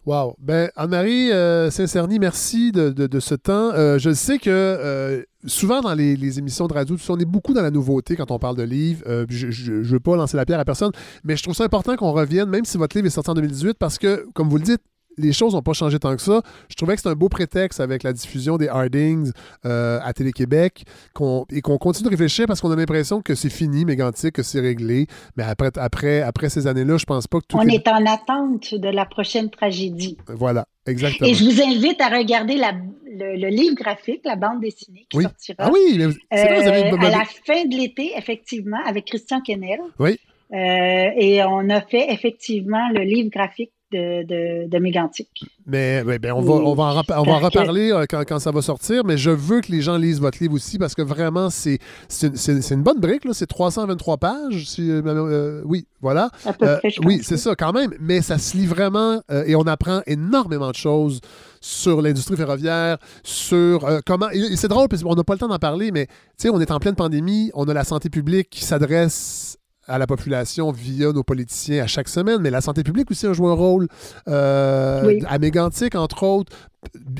Wow. 0.07 0.37
Ben, 0.39 0.71
Anne-Marie 0.77 1.33
euh, 1.33 1.69
Saint-Cerny, 1.69 2.17
merci 2.17 2.71
de, 2.71 3.19
ce 3.19 3.35
temps. 3.35 3.73
Euh, 3.73 3.99
je 3.99 4.13
sais 4.13 4.37
que 4.37 4.49
euh, 4.49 5.21
souvent 5.45 5.81
dans 5.81 5.93
les, 5.93 6.15
les 6.15 6.39
émissions 6.39 6.65
de 6.67 6.73
radio, 6.73 6.95
on 7.09 7.19
est 7.19 7.25
beaucoup 7.25 7.53
dans 7.53 7.61
la 7.61 7.71
nouveauté 7.71 8.15
quand 8.15 8.31
on 8.31 8.39
parle 8.39 8.55
de 8.55 8.63
livres. 8.63 9.03
Euh, 9.05 9.25
je 9.27 9.73
ne 9.73 9.83
veux 9.83 9.99
pas 9.99 10.15
lancer 10.15 10.37
la 10.37 10.45
pierre 10.45 10.61
à 10.61 10.63
personne, 10.63 10.93
mais 11.25 11.35
je 11.35 11.43
trouve 11.43 11.55
ça 11.55 11.65
important 11.65 11.97
qu'on 11.97 12.13
revienne, 12.13 12.47
même 12.47 12.63
si 12.63 12.77
votre 12.77 12.95
livre 12.95 13.07
est 13.07 13.09
sorti 13.09 13.31
en 13.31 13.33
2018, 13.33 13.73
parce 13.77 13.97
que, 13.97 14.25
comme 14.33 14.47
vous 14.47 14.55
le 14.55 14.63
dites, 14.63 14.81
les 15.17 15.33
choses 15.33 15.53
n'ont 15.53 15.61
pas 15.61 15.73
changé 15.73 15.99
tant 15.99 16.15
que 16.15 16.21
ça. 16.21 16.41
Je 16.69 16.75
trouvais 16.75 16.95
que 16.95 17.01
c'est 17.01 17.09
un 17.09 17.15
beau 17.15 17.29
prétexte 17.29 17.79
avec 17.79 18.03
la 18.03 18.13
diffusion 18.13 18.57
des 18.57 18.67
Hardings 18.67 19.31
euh, 19.65 19.99
à 20.03 20.13
Télé-Québec 20.13 20.83
qu'on- 21.13 21.45
et 21.51 21.61
qu'on 21.61 21.77
continue 21.77 22.05
de 22.05 22.11
réfléchir 22.11 22.45
parce 22.47 22.61
qu'on 22.61 22.71
a 22.71 22.75
l'impression 22.75 23.21
que 23.21 23.35
c'est 23.35 23.49
fini, 23.49 23.85
Mégantic, 23.85 24.33
que 24.33 24.43
c'est 24.43 24.59
réglé. 24.59 25.07
Mais 25.35 25.43
après, 25.43 25.69
après, 25.77 26.21
après 26.21 26.49
ces 26.49 26.67
années-là, 26.67 26.97
je 26.97 27.05
pense 27.05 27.27
pas 27.27 27.39
que 27.39 27.45
tout 27.47 27.57
On 27.57 27.67
est... 27.67 27.75
est 27.75 27.87
en 27.87 28.05
attente 28.05 28.73
de 28.75 28.89
la 28.89 29.05
prochaine 29.05 29.49
tragédie. 29.49 30.17
Voilà, 30.27 30.65
exactement. 30.85 31.29
Et 31.29 31.33
je 31.33 31.43
vous 31.43 31.61
invite 31.61 31.99
à 32.01 32.09
regarder 32.09 32.55
la- 32.55 32.73
le, 33.09 33.35
le 33.39 33.47
livre 33.47 33.75
graphique, 33.75 34.21
la 34.25 34.35
bande 34.35 34.61
dessinée 34.61 35.07
qui 35.09 35.17
Oui. 35.17 35.23
sortira 35.23 35.55
Ah 35.59 35.71
oui, 35.73 35.95
mais 35.97 36.05
c'est 36.31 36.45
vrai, 36.45 36.61
vous 36.61 36.67
avez... 36.67 36.91
euh, 36.91 36.97
à 37.07 37.09
la 37.09 37.25
fin 37.45 37.65
de 37.65 37.75
l'été, 37.75 38.11
effectivement, 38.15 38.79
avec 38.85 39.05
Christian 39.05 39.41
Kennel. 39.41 39.79
Oui. 39.99 40.19
Euh, 40.53 41.09
et 41.17 41.43
on 41.43 41.69
a 41.69 41.81
fait 41.81 42.05
effectivement 42.13 42.87
le 42.93 43.01
livre 43.01 43.29
graphique 43.29 43.71
de, 43.91 44.23
de, 44.23 44.69
de 44.69 44.79
Mégantic. 44.79 45.29
Mais 45.65 46.01
ouais, 46.05 46.19
ben, 46.19 46.33
on, 46.33 46.41
va, 46.41 46.53
on, 46.53 46.73
va 46.75 46.83
en, 46.83 46.89
on 46.89 47.01
va 47.01 47.13
en 47.15 47.23
Parce 47.23 47.53
que- 47.53 47.59
reparler 47.59 47.91
euh, 47.91 48.05
quand, 48.09 48.23
quand 48.27 48.39
ça 48.39 48.51
va 48.51 48.61
sortir, 48.61 49.03
mais 49.05 49.17
je 49.17 49.29
veux 49.31 49.61
que 49.61 49.71
les 49.71 49.81
gens 49.81 49.97
lisent 49.97 50.19
votre 50.19 50.37
livre 50.41 50.53
aussi 50.53 50.77
parce 50.77 50.95
que 50.95 51.01
vraiment, 51.01 51.49
c'est 51.49 51.79
une, 52.23 52.83
bonne 52.83 52.99
brique. 52.99 53.23
C'est 53.33 53.47
323 53.47 54.17
pages. 54.17 54.65
si, 54.69 54.89
euh, 54.89 55.01
euh, 55.05 55.61
oui, 55.65 55.87
voilà. 56.01 56.29
À 56.45 56.53
peu 56.53 56.67
Euh, 56.67 56.77
près, 56.77 56.89
je 56.89 57.01
oui, 57.05 57.21
c'est 57.23 57.37
ça, 57.37 57.55
quand 57.55 57.73
même. 57.73 57.93
Mais 57.99 58.21
ça 58.21 58.37
se 58.37 58.55
lit 58.57 58.65
vraiment 58.65 59.21
et 59.45 59.55
on 59.55 59.63
apprend 59.67 60.01
énormément 60.05 60.69
de 60.71 60.75
choses 60.75 61.21
sur 61.59 62.01
l'industrie 62.01 62.37
ferroviaire, 62.37 62.97
sur 63.23 63.85
euh, 63.85 63.99
comment. 64.05 64.29
Et, 64.31 64.37
et 64.39 64.55
c'est 64.55 64.67
drôle 64.67 64.87
parce 64.87 65.03
qu'on 65.03 65.15
n'a 65.15 65.23
pas 65.23 65.33
le 65.33 65.39
temps 65.39 65.47
d'en 65.47 65.57
parler, 65.59 65.91
mais 65.91 66.07
on 66.51 66.59
est 66.61 66.71
en 66.71 66.79
pleine 66.79 66.95
pandémie, 66.95 67.51
on 67.53 67.67
a 67.67 67.73
la 67.73 67.83
santé 67.83 68.09
publique 68.09 68.49
qui 68.49 68.63
s'adresse 68.63 69.57
à 69.87 69.97
la 69.97 70.05
population 70.07 70.71
via 70.71 71.11
nos 71.13 71.23
politiciens 71.23 71.83
à 71.83 71.87
chaque 71.87 72.09
semaine, 72.09 72.39
mais 72.41 72.49
la 72.49 72.61
santé 72.61 72.83
publique 72.83 73.09
aussi 73.09 73.25
a 73.25 73.33
joué 73.33 73.49
un 73.49 73.53
rôle 73.53 73.87
euh, 74.27 75.03
Oui. 75.05 75.19
à 75.27 75.39
Mégantic, 75.39 75.95
entre 75.95 76.23
autres. 76.23 76.51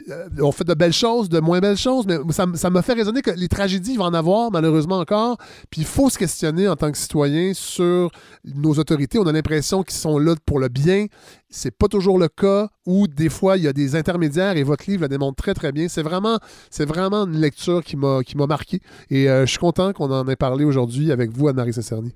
Euh, 0.10 0.28
On 0.42 0.52
fait 0.52 0.64
de 0.64 0.74
belles 0.74 0.94
choses, 0.94 1.30
de 1.30 1.40
moins 1.40 1.60
belles 1.60 1.78
choses, 1.78 2.06
mais 2.08 2.18
ça, 2.32 2.46
ça 2.54 2.70
m'a 2.70 2.82
fait 2.82 2.94
raisonner 2.94 3.22
que 3.22 3.32
les 3.32 3.48
tragédies, 3.48 3.94
il 3.94 3.98
va 3.98 4.06
en 4.06 4.14
avoir 4.14 4.52
malheureusement 4.52 5.00
encore. 5.00 5.38
Puis 5.70 5.82
il 5.82 5.88
faut 5.88 6.10
se 6.10 6.18
questionner 6.18 6.68
en 6.68 6.76
tant 6.76 6.92
que 6.92 6.98
citoyen 6.98 7.54
sur 7.54 8.12
nos 8.46 8.74
autorités. 8.74 9.18
On 9.18 9.26
a 9.28 9.32
l'impression 9.32 9.84
qu'ils 9.84 9.98
sont 9.98 10.20
là 10.20 10.36
pour 10.46 10.60
le 10.60 10.68
bien. 10.70 11.08
C'est 11.50 11.72
pas 11.72 11.88
toujours 11.88 12.20
le 12.20 12.28
cas. 12.28 12.70
Ou 12.86 13.08
des 13.08 13.30
fois, 13.30 13.58
il 13.58 13.64
y 13.64 13.68
a 13.68 13.74
des 13.74 13.96
intermédiaires 13.96 14.56
et 14.58 14.64
votre 14.64 14.90
livre 14.90 15.02
le 15.04 15.10
démontre 15.10 15.42
très 15.42 15.54
très 15.54 15.72
bien. 15.72 15.88
C'est 15.90 16.04
vraiment, 16.04 16.40
c'est 16.70 16.86
vraiment 16.86 17.26
une 17.26 17.40
lecture 17.42 17.84
qui 17.84 17.98
m'a 17.98 18.22
qui 18.26 18.38
m'a 18.38 18.46
marqué. 18.48 18.80
Et 19.10 19.30
euh, 19.30 19.46
je 19.46 19.50
suis 19.52 19.60
content 19.60 19.92
qu'on 19.92 20.12
en 20.12 20.28
ait 20.28 20.36
parlé 20.36 20.64
aujourd'hui 20.66 21.12
avec 21.12 21.32
vous, 21.32 21.48
Anne-Marie 21.48 21.74
Saint-Cerny. 21.74 22.14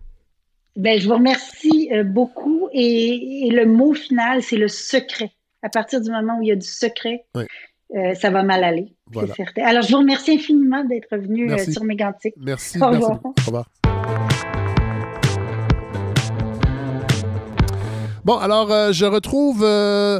Ben, 0.78 1.00
je 1.00 1.08
vous 1.08 1.16
remercie 1.16 1.90
euh, 1.92 2.04
beaucoup. 2.04 2.70
Et, 2.74 3.48
et 3.48 3.52
le 3.52 3.66
mot 3.66 3.94
final, 3.94 4.42
c'est 4.42 4.56
le 4.58 4.68
secret. 4.70 5.32
À 5.62 5.70
partir 5.70 6.02
du 6.02 6.10
moment 6.10 6.38
où 6.40 6.42
il 6.42 6.48
y 6.48 6.52
a 6.52 6.56
du 6.56 6.68
secret, 6.68 7.26
Oui. 7.36 7.44
euh, 7.96 8.14
ça 8.16 8.30
va 8.30 8.42
mal 8.44 8.64
aller. 8.64 8.96
Voilà. 9.12 9.34
Certain. 9.36 9.64
Alors, 9.64 9.84
je 9.84 9.92
vous 9.92 10.00
remercie 10.00 10.32
infiniment 10.32 10.84
d'être 10.86 11.16
venu 11.18 11.44
euh, 11.44 11.56
Merci. 11.56 11.74
sur 11.74 11.84
Mégantic. 11.84 12.34
Merci. 12.38 12.82
Au 12.82 12.88
revoir. 12.88 13.20
Au 13.24 13.34
revoir. 13.46 13.66
Bon, 18.24 18.38
alors, 18.38 18.72
euh, 18.72 18.92
je 18.92 19.06
retrouve 19.06 19.62
euh, 19.64 20.20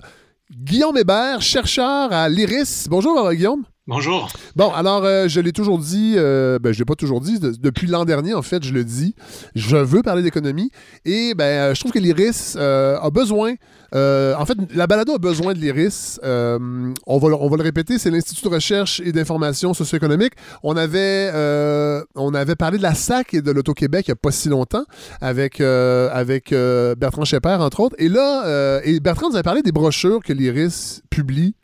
Guillaume 0.52 0.98
Hébert, 0.98 1.42
chercheur 1.42 2.12
à 2.12 2.28
l'IRIS. 2.30 2.88
Bonjour, 2.90 3.32
Guillaume. 3.34 3.64
Bonjour. 3.96 4.30
Bon, 4.56 4.70
alors, 4.72 5.04
euh, 5.04 5.28
je 5.28 5.42
l'ai 5.42 5.52
toujours 5.52 5.78
dit, 5.78 6.14
euh, 6.16 6.60
ben, 6.60 6.72
je 6.72 6.80
l'ai 6.80 6.86
pas 6.86 6.96
toujours 6.96 7.20
dit, 7.20 7.40
de- 7.40 7.52
depuis 7.52 7.88
l'an 7.88 8.06
dernier, 8.06 8.34
en 8.34 8.42
fait, 8.42 8.64
je 8.64 8.72
le 8.74 8.86
dis, 8.86 9.16
je 9.54 9.76
veux 9.76 10.02
parler 10.02 10.24
d'économie 10.24 10.72
et 11.04 11.34
ben, 11.36 11.44
euh, 11.44 11.76
je 11.76 11.82
trouve 11.82 11.92
que 11.92 12.00
l'IRIS 12.00 12.56
euh, 12.56 12.98
a 13.02 13.10
besoin, 13.10 13.56
euh, 13.94 14.34
en 14.38 14.46
fait, 14.46 14.58
la 14.74 14.88
balado 14.88 15.14
a 15.14 15.18
besoin 15.18 15.54
de 15.54 15.60
l'IRIS. 15.60 16.20
Euh, 16.24 16.58
on, 17.06 17.18
va, 17.18 17.30
le- 17.30 17.64
répéter, 17.64 17.98
c'est 18.00 18.10
l'Institut 18.10 18.46
de 18.46 18.54
recherche 18.54 19.02
et 19.04 19.12
d'information 19.12 19.74
socio-économique. 19.74 20.34
On 20.64 20.78
avait, 20.78 21.30
euh, 21.34 22.02
on 22.16 22.34
avait 22.34 22.56
parlé 22.56 22.78
de 22.78 22.84
la 22.84 22.96
SAC 22.96 23.34
et 23.34 23.42
de 23.42 23.52
l'Auto-Québec 23.52 24.08
il 24.08 24.12
n'y 24.12 24.14
a 24.14 24.16
pas 24.16 24.32
si 24.32 24.50
longtemps 24.50 24.86
avec, 25.20 25.62
avec 25.62 26.52
Bertrand 26.52 27.26
Schepper, 27.26 27.58
entre 27.60 27.82
autres. 27.82 27.96
Et 28.00 28.10
là, 28.10 28.80
Bertrand 29.02 29.30
nous 29.30 29.36
avait 29.36 29.44
parlé 29.44 29.62
des 29.62 29.72
brochures 29.72 30.22
que 30.24 30.34
l'IRIS 30.34 31.02
publie 31.10 31.56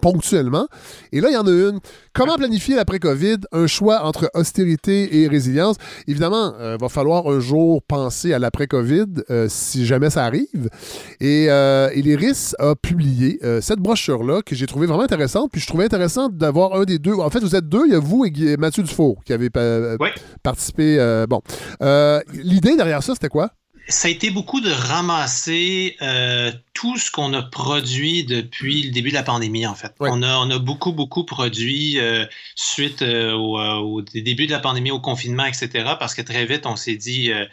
ponctuellement. 0.00 0.66
Et 1.12 1.20
là, 1.20 1.28
il 1.30 1.34
y 1.34 1.36
en 1.36 1.46
a 1.46 1.50
une. 1.50 1.80
Comment 2.12 2.36
planifier 2.36 2.74
l'après-COVID? 2.76 3.38
Un 3.52 3.66
choix 3.66 4.04
entre 4.04 4.30
austérité 4.34 5.20
et 5.20 5.28
résilience. 5.28 5.76
Évidemment, 6.06 6.54
il 6.58 6.78
va 6.80 6.88
falloir 6.88 7.26
un 7.28 7.40
jour 7.40 7.82
penser 7.82 8.32
à 8.32 8.38
l'après-COVID 8.38 9.24
si 9.48 9.86
jamais 9.86 10.10
ça 10.10 10.24
arrive. 10.24 10.68
Et, 11.20 11.48
euh, 11.68 11.90
et 11.94 12.02
l'IRIS 12.02 12.54
a 12.58 12.74
publié 12.74 13.38
euh, 13.44 13.60
cette 13.60 13.78
brochure-là 13.78 14.42
que 14.42 14.54
j'ai 14.54 14.66
trouvée 14.66 14.86
vraiment 14.86 15.02
intéressante. 15.02 15.50
Puis 15.52 15.60
je 15.60 15.66
trouvais 15.66 15.84
intéressant 15.84 16.28
d'avoir 16.28 16.74
un 16.74 16.84
des 16.84 16.98
deux. 16.98 17.14
En 17.14 17.30
fait, 17.30 17.40
vous 17.40 17.54
êtes 17.54 17.68
deux. 17.68 17.84
Il 17.86 17.92
y 17.92 17.96
a 17.96 17.98
vous 17.98 18.24
et 18.24 18.56
Mathieu 18.56 18.82
Dufour 18.82 19.22
qui 19.24 19.32
avez 19.32 19.50
pa- 19.50 19.96
Oui. 20.00 20.08
participé. 20.42 20.98
euh, 20.98 21.26
bon. 21.26 21.40
Euh, 21.82 22.20
L'idée 22.32 22.76
derrière 22.76 23.02
ça, 23.02 23.14
c'était 23.14 23.28
quoi? 23.28 23.50
Ça 23.90 24.08
a 24.08 24.10
été 24.10 24.30
beaucoup 24.30 24.60
de 24.60 24.70
ramasser 24.70 25.96
euh, 26.02 26.52
tout 26.74 26.98
ce 26.98 27.10
qu'on 27.10 27.32
a 27.32 27.42
produit 27.42 28.24
depuis 28.24 28.82
le 28.82 28.90
début 28.90 29.08
de 29.08 29.14
la 29.14 29.22
pandémie, 29.22 29.66
en 29.66 29.74
fait. 29.74 29.92
On, 30.00 30.22
a, 30.22 30.36
on 30.40 30.50
a 30.50 30.58
beaucoup, 30.58 30.92
beaucoup 30.92 31.24
produit 31.24 31.98
euh, 31.98 32.26
suite 32.54 33.00
euh, 33.00 33.32
au, 33.32 33.58
euh, 33.58 33.76
au 33.76 34.02
début 34.02 34.46
de 34.46 34.52
la 34.52 34.58
pandémie, 34.58 34.90
au 34.90 35.00
confinement, 35.00 35.46
etc. 35.46 35.68
Parce 35.98 36.14
que 36.14 36.20
très 36.20 36.44
vite, 36.44 36.66
on 36.66 36.76
s'est 36.76 36.96
dit, 36.96 37.32
euh, 37.32 37.46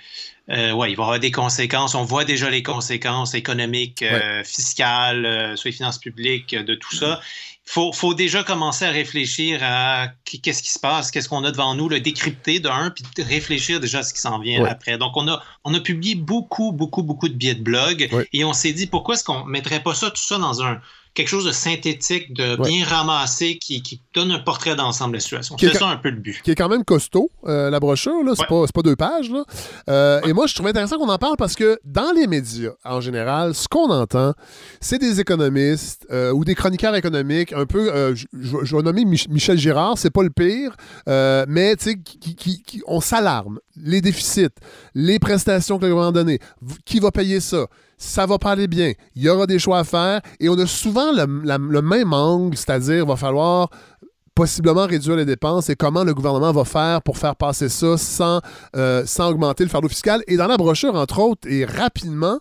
euh, 0.52 0.72
ouais, 0.74 0.92
il 0.92 0.96
va 0.96 1.02
y 1.04 1.06
avoir 1.06 1.20
des 1.20 1.32
conséquences. 1.32 1.96
On 1.96 2.04
voit 2.06 2.24
déjà 2.26 2.50
les 2.50 2.62
conséquences 2.64 3.34
économiques, 3.34 4.04
euh, 4.04 4.44
fiscales, 4.44 5.26
euh, 5.26 5.56
sur 5.56 5.68
les 5.70 5.72
finances 5.74 5.98
publiques, 5.98 6.54
euh, 6.54 6.64
de 6.64 6.76
tout 6.76 6.96
ça. 6.96 7.20
faut, 7.68 7.92
faut 7.94 8.14
déjà 8.14 8.44
commencer 8.44 8.86
à 8.86 8.92
réfléchir 8.92 9.60
à 9.64 10.10
qu- 10.24 10.38
qu'est-ce 10.40 10.62
qui 10.62 10.70
se 10.70 10.78
passe, 10.78 11.10
qu'est-ce 11.10 11.28
qu'on 11.30 11.44
a 11.46 11.52
devant 11.52 11.74
nous, 11.74 11.90
le 11.90 12.00
décrypter 12.00 12.60
d'un, 12.60 12.92
puis 12.92 13.04
réfléchir 13.24 13.80
déjà 13.80 14.00
à 14.00 14.04
ce 14.04 14.14
qui 14.14 14.20
s'en 14.20 14.38
vient 14.38 14.62
Ouais. 14.62 14.70
après. 14.70 15.00
Donc, 15.00 15.18
on 15.18 15.28
a, 15.28 15.42
on 15.64 15.74
a 15.74 15.80
publié 15.80 16.14
beaucoup, 16.14 16.72
beaucoup, 16.72 17.02
beaucoup 17.02 17.28
de 17.28 17.34
billets 17.34 17.56
de 17.56 17.64
blog 17.64 18.08
Ouais. 18.12 18.28
et 18.32 18.46
on 18.46 18.54
s'est 18.54 18.74
dit 18.74 18.86
pourquoi 18.86 19.16
est-ce 19.16 19.24
qu'on 19.24 19.46
mettrait 19.46 19.82
pas 19.82 19.96
ça, 19.96 20.12
tout 20.12 20.22
ça 20.22 20.38
dans 20.38 20.62
un 20.62 20.80
quelque 21.16 21.28
chose 21.30 21.46
de 21.46 21.52
synthétique, 21.52 22.34
de 22.34 22.56
Ouais. 22.58 22.70
bien 22.70 22.86
ramassé, 22.86 23.58
qui, 23.58 23.82
qui 23.82 24.02
donne 24.14 24.32
un 24.32 24.40
portrait 24.40 24.76
d'ensemble 24.76 25.14
de 25.14 25.18
la 25.18 25.22
situation. 25.22 25.56
C'est 25.60 25.74
ça 25.74 25.88
un 25.88 25.98
peu 25.98 26.10
le 26.10 26.18
but. 26.20 26.42
qui 26.44 26.52
est 26.52 26.56
quand 26.56 26.70
même 26.70 26.84
costaud, 26.84 27.32
euh, 27.48 27.70
la 27.70 27.80
brochure. 27.80 28.24
là. 28.24 28.34
C'est 28.36 28.42
Ouais. 28.42 28.48
pas, 28.48 28.64
c'est 28.68 28.76
pas 28.76 28.82
deux 28.82 28.96
pages. 28.96 29.30
Là. 29.32 29.44
Euh, 29.90 30.22
Et 30.26 30.34
moi, 30.34 30.46
je 30.48 30.54
trouve 30.54 30.68
intéressant 30.68 30.98
qu'on 30.98 31.10
en 31.10 31.18
parle 31.18 31.38
parce 31.38 31.56
que 31.56 31.80
dans 31.86 32.12
les 32.16 32.28
médias, 32.28 32.72
en 32.84 33.02
général, 33.02 33.56
ce 33.56 33.68
qu'on 33.68 33.90
entend, 33.90 34.34
c'est 34.82 35.00
des 35.00 35.20
économistes 35.20 36.06
euh, 36.12 36.32
ou 36.32 36.44
des 36.46 36.54
chroniqueurs 36.56 36.96
économiques, 36.96 37.54
un 37.54 37.66
peu, 37.66 38.14
je, 38.14 38.76
vais 38.76 38.82
nommer 38.84 39.06
Mich- 39.06 39.30
Michel 39.30 39.58
Girard, 39.58 39.98
c'est 39.98 40.12
pas 40.12 40.22
le 40.24 40.30
pire, 40.30 40.76
mais 41.48 41.76
tu 41.78 41.84
sais, 41.86 41.96
qui, 41.98 42.36
qui- 42.36 42.62
qui- 42.64 42.82
on 42.88 43.00
s'alarme. 43.02 43.60
Les 43.78 44.02
déficits, 44.02 44.48
les 44.94 45.20
prestations 45.20 45.78
que 45.78 45.86
le 45.86 45.92
gouvernement 45.92 46.18
a 46.18 46.24
données, 46.24 46.40
qui 46.86 47.00
va 47.00 47.12
payer 47.12 47.40
ça? 47.40 47.68
Ça 47.98 48.26
va 48.26 48.38
pas 48.38 48.52
aller 48.52 48.68
bien. 48.68 48.92
Il 49.16 49.24
y 49.24 49.30
aura 49.30 49.48
des 49.48 49.60
choix 49.60 49.80
à 49.80 49.84
faire 49.84 50.22
et 50.40 50.50
on 50.50 50.58
a 50.58 50.68
souvent 50.68 51.12
le, 51.14 51.26
le 51.58 51.82
même 51.82 52.14
angle, 52.14 52.58
c'est-à-dire 52.58 53.06
va 53.06 53.16
falloir 53.16 53.70
possiblement 54.36 54.86
réduire 54.86 55.16
les 55.16 55.26
dépenses 55.26 55.70
et 55.70 55.76
comment 55.76 56.04
le 56.04 56.14
gouvernement 56.14 56.52
va 56.52 56.66
faire 56.66 57.02
pour 57.02 57.18
faire 57.18 57.36
passer 57.36 57.70
ça 57.70 57.98
sans, 57.98 58.42
euh, 58.76 59.04
sans 59.06 59.30
augmenter 59.30 59.64
le 59.64 59.70
fardeau 59.70 59.88
fiscal. 59.88 60.22
Et 60.28 60.36
dans 60.38 60.48
la 60.48 60.58
brochure, 60.58 60.94
entre 60.96 61.20
autres, 61.20 61.48
et 61.50 61.64
rapidement, 61.66 62.38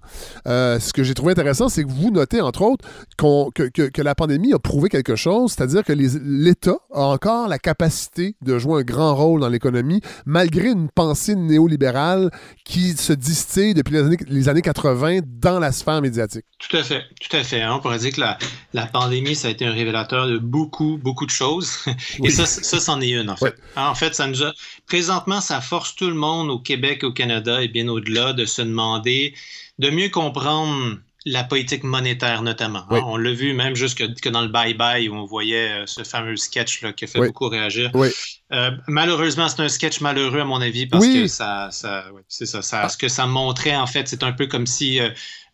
euh, 0.49 0.81
ce 0.81 0.93
que 0.93 1.03
j'ai 1.05 1.15
trouvé 1.15 1.33
intéressant, 1.33 1.69
c'est 1.69 1.85
que 1.85 1.91
vous 1.91 2.11
notez, 2.11 2.41
entre 2.41 2.63
autres, 2.63 2.85
qu'on- 3.17 3.51
que, 3.55 3.63
que- 3.65 3.89
que 3.89 4.03
la 4.03 4.15
pandémie 4.15 4.53
a 4.53 4.59
prouvé 4.59 4.89
quelque 4.89 5.15
chose, 5.17 5.53
c'est-à-dire 5.53 5.85
que 5.85 5.93
l'État 5.93 6.77
a 6.93 7.03
encore 7.03 7.49
la 7.49 7.59
capacité 7.59 8.35
de 8.43 8.59
jouer 8.59 8.81
un 8.81 8.85
grand 8.85 9.15
rôle 9.15 9.41
dans 9.41 9.49
l'économie, 9.49 10.01
malgré 10.27 10.71
une 10.71 10.89
pensée 10.91 11.37
néolibérale 11.37 12.31
qui 12.65 12.93
se 12.97 13.13
distille 13.13 13.75
depuis 13.75 13.93
les 13.95 14.01
années, 14.01 14.17
les 14.27 14.49
années 14.49 14.63
80 14.63 15.21
dans 15.41 15.61
la 15.61 15.71
sphère 15.71 16.03
médiatique. 16.03 16.45
Tout 16.59 16.77
à 16.77 16.83
fait, 16.83 17.03
tout 17.21 17.37
à 17.37 17.45
fait. 17.45 17.63
hein. 17.63 17.75
On 17.77 17.81
pourrait 17.81 17.99
dire 17.99 18.13
que 18.13 18.21
la, 18.21 18.37
la 18.73 18.87
pandémie, 18.87 19.35
ça 19.37 19.49
a 19.49 19.51
été 19.53 19.65
un 19.67 19.73
révélateur 19.73 20.27
de 20.27 20.39
beaucoup, 20.39 20.99
beaucoup 21.01 21.27
de 21.27 21.31
choses. 21.31 21.71
Oui. 22.19 22.29
Et 22.29 22.31
ça, 22.31 22.47
ça, 22.47 22.81
c'en 22.81 23.01
est 23.01 23.11
une, 23.11 23.31
en 23.31 23.37
fait. 23.37 23.47
Ouais. 23.47 23.55
Hein, 23.77 23.89
En 23.89 23.95
fait, 23.95 24.15
ça 24.15 24.27
nous 24.27 24.43
a... 24.43 24.53
présentement, 24.87 25.41
ça 25.41 25.61
force 25.61 25.95
tout 25.95 26.09
le 26.09 26.15
monde 26.15 26.51
au 26.51 26.59
Québec, 26.59 27.05
au 27.05 27.13
Canada 27.13 27.63
et 27.63 27.69
bien 27.69 27.89
au-delà 27.89 28.33
de 28.33 28.45
se 28.45 28.63
demander 28.63 29.35
de 29.79 29.91
mieux 29.91 30.09
comprendre 30.09 30.99
la 31.27 31.43
politique 31.43 31.85
monétaire 31.85 32.43
notamment. 32.43 32.85
Oui. 32.91 33.01
On 33.05 33.17
l'a 33.17 33.33
vu 33.33 33.55
même 33.55 33.75
jusque 33.75 34.05
que 34.21 34.29
dans 34.29 34.43
le 34.43 34.49
bye-bye 34.49 35.09
où 35.09 35.15
on 35.15 35.25
voyait 35.25 35.71
euh, 35.71 35.87
ce 35.87 36.03
fameux 36.05 36.37
sketch 36.37 36.83
là, 36.83 36.93
qui 36.93 37.05
a 37.05 37.09
fait 37.09 37.19
Oui. 37.19 37.29
beaucoup 37.29 37.49
réagir. 37.49 37.91
Oui. 37.95 38.09
Euh, 38.53 38.71
malheureusement, 38.89 39.49
c'est 39.49 39.63
un 39.63 39.69
sketch 39.69 40.01
malheureux 40.03 40.41
à 40.41 40.45
mon 40.45 40.61
avis 40.61 40.87
parce 40.87 41.07
que 41.07 41.27
ça, 41.27 41.69
ça 41.71 42.13
ouais, 42.13 42.21
c'est 42.29 42.45
ça, 42.47 42.61
ça- 42.61 42.89
ce 42.91 42.97
que 42.99 43.09
ça 43.09 43.27
montrait 43.27 43.75
en 43.75 43.87
fait, 43.87 44.07
c'est 44.07 44.23
un 44.23 44.33
peu 44.33 44.47
comme 44.47 44.67
si 44.67 45.01
euh, 45.01 45.09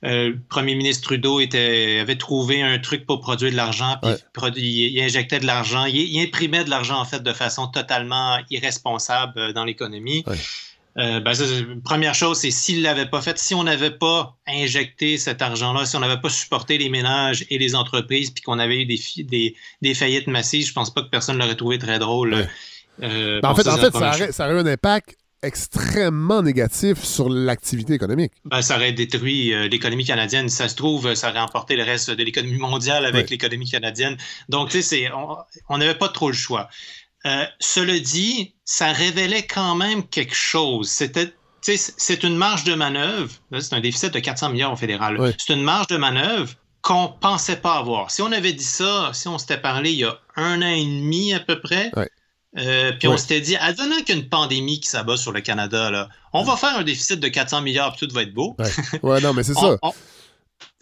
euh, 0.04 0.30
le 0.30 0.40
premier 0.48 0.74
ministre 0.74 1.04
Trudeau 1.04 1.40
était, 1.40 1.98
avait 2.00 2.16
trouvé 2.16 2.62
un 2.62 2.78
truc 2.78 3.06
pour 3.06 3.20
produire 3.20 3.52
de 3.52 3.56
l'argent, 3.56 3.96
puis 4.02 4.10
Ouais. 4.10 4.18
produ- 4.34 4.58
il, 4.60 4.96
il 4.96 5.00
injectait 5.02 5.38
de 5.38 5.46
l'argent, 5.46 5.84
il, 5.84 5.96
il 5.96 6.20
imprimait 6.20 6.64
de 6.64 6.70
l'argent 6.70 6.98
en 6.98 7.04
fait 7.04 7.22
de 7.22 7.32
façon 7.32 7.68
totalement 7.68 8.38
irresponsable 8.50 9.52
dans 9.52 9.64
l'économie. 9.64 10.24
Euh, 10.98 11.20
ben, 11.20 11.34
ça, 11.34 11.44
première 11.84 12.14
chose, 12.14 12.38
c'est 12.38 12.50
s'il 12.50 12.82
l'avait 12.82 13.06
pas 13.06 13.20
fait, 13.20 13.38
si 13.38 13.54
on 13.54 13.62
n'avait 13.62 13.92
pas 13.92 14.36
injecté 14.46 15.18
cet 15.18 15.40
argent-là, 15.40 15.86
si 15.86 15.94
on 15.96 16.00
n'avait 16.00 16.20
pas 16.20 16.30
supporté 16.30 16.78
les 16.78 16.88
ménages 16.88 17.46
et 17.48 17.58
les 17.58 17.74
entreprises, 17.76 18.30
puis 18.30 18.42
qu'on 18.42 18.58
avait 18.58 18.82
eu 18.82 18.86
des, 18.86 18.96
fi- 18.96 19.24
des, 19.24 19.54
des 19.82 19.94
faillites 19.94 20.26
massives, 20.26 20.66
je 20.66 20.72
pense 20.72 20.92
pas 20.92 21.02
que 21.02 21.08
personne 21.08 21.38
l'aurait 21.38 21.54
trouvé 21.54 21.78
très 21.78 21.98
drôle. 22.00 22.34
Ouais. 22.34 22.48
Euh, 23.02 23.40
Ben, 23.40 23.50
en 23.50 23.54
fait, 23.54 23.62
ça, 23.62 23.74
en 23.74 23.76
fait 23.78 23.94
aurait, 23.96 24.32
ça 24.32 24.46
aurait 24.50 24.58
un 24.60 24.66
impact 24.66 25.16
extrêmement 25.42 26.42
négatif 26.42 27.02
sur 27.02 27.28
l'activité 27.30 27.94
économique. 27.94 28.32
Ben, 28.44 28.60
ça 28.60 28.76
aurait 28.76 28.92
détruit 28.92 29.54
euh, 29.54 29.68
l'économie 29.68 30.04
canadienne. 30.04 30.48
Si 30.48 30.56
ça 30.56 30.68
se 30.68 30.76
trouve, 30.76 31.14
ça 31.14 31.30
aurait 31.30 31.38
emporté 31.40 31.76
le 31.76 31.82
reste 31.84 32.10
de 32.10 32.22
l'économie 32.22 32.58
mondiale 32.58 33.06
avec 33.06 33.30
l'économie 33.30 33.70
canadienne. 33.70 34.16
Donc, 34.48 34.68
tu 34.70 34.82
sais, 34.82 35.08
on 35.68 35.78
n'avait 35.78 35.94
pas 35.94 36.08
trop 36.08 36.28
le 36.28 36.34
choix. 36.36 36.68
Euh, 37.26 37.44
cela 37.58 37.98
dit, 37.98 38.54
ça 38.64 38.92
révélait 38.92 39.46
quand 39.46 39.74
même 39.74 40.06
quelque 40.06 40.34
chose. 40.34 40.88
C'était, 40.88 41.34
c'est 41.62 42.22
une 42.22 42.36
marge 42.36 42.64
de 42.64 42.74
manœuvre. 42.74 43.30
C'est 43.60 43.74
un 43.74 43.80
déficit 43.80 44.12
de 44.14 44.18
400 44.20 44.50
milliards 44.50 44.72
au 44.72 44.76
fédéral. 44.76 45.20
Ouais. 45.20 45.34
C'est 45.38 45.52
une 45.52 45.62
marge 45.62 45.88
de 45.88 45.96
manœuvre 45.98 46.54
qu'on 46.82 47.08
pensait 47.08 47.56
pas 47.56 47.74
avoir. 47.76 48.10
Si 48.10 48.22
on 48.22 48.32
avait 48.32 48.54
dit 48.54 48.64
ça, 48.64 49.10
si 49.12 49.28
on 49.28 49.36
s'était 49.36 49.58
parlé 49.60 49.90
il 49.92 49.98
y 49.98 50.04
a 50.04 50.18
un 50.36 50.62
an 50.62 50.66
et 50.74 50.82
demi 50.84 51.34
à 51.34 51.40
peu 51.40 51.60
près, 51.60 51.90
Ouais. 51.94 52.08
euh, 52.56 52.92
puis 52.98 53.06
on 53.06 53.12
Ouais. 53.12 53.18
s'était 53.18 53.42
dit, 53.42 53.54
advenant 53.56 53.96
qu'il 53.98 54.14
y 54.14 54.18
a 54.18 54.22
une 54.22 54.28
pandémie 54.30 54.80
qui 54.80 54.88
s'abat 54.88 55.18
sur 55.18 55.32
le 55.32 55.42
Canada, 55.42 55.90
là, 55.90 56.08
on 56.32 56.42
va 56.42 56.56
faire 56.56 56.74
un 56.78 56.82
déficit 56.84 57.20
de 57.20 57.28
400 57.28 57.60
milliards, 57.60 57.94
puis 57.94 58.08
tout 58.08 58.14
va 58.14 58.22
être 58.22 58.32
beau. 58.32 58.56
Ouais, 59.02 59.20
non, 59.20 59.34
mais 59.34 59.42
c'est 59.42 59.52
ça. 59.60 59.76
on- 59.82 59.92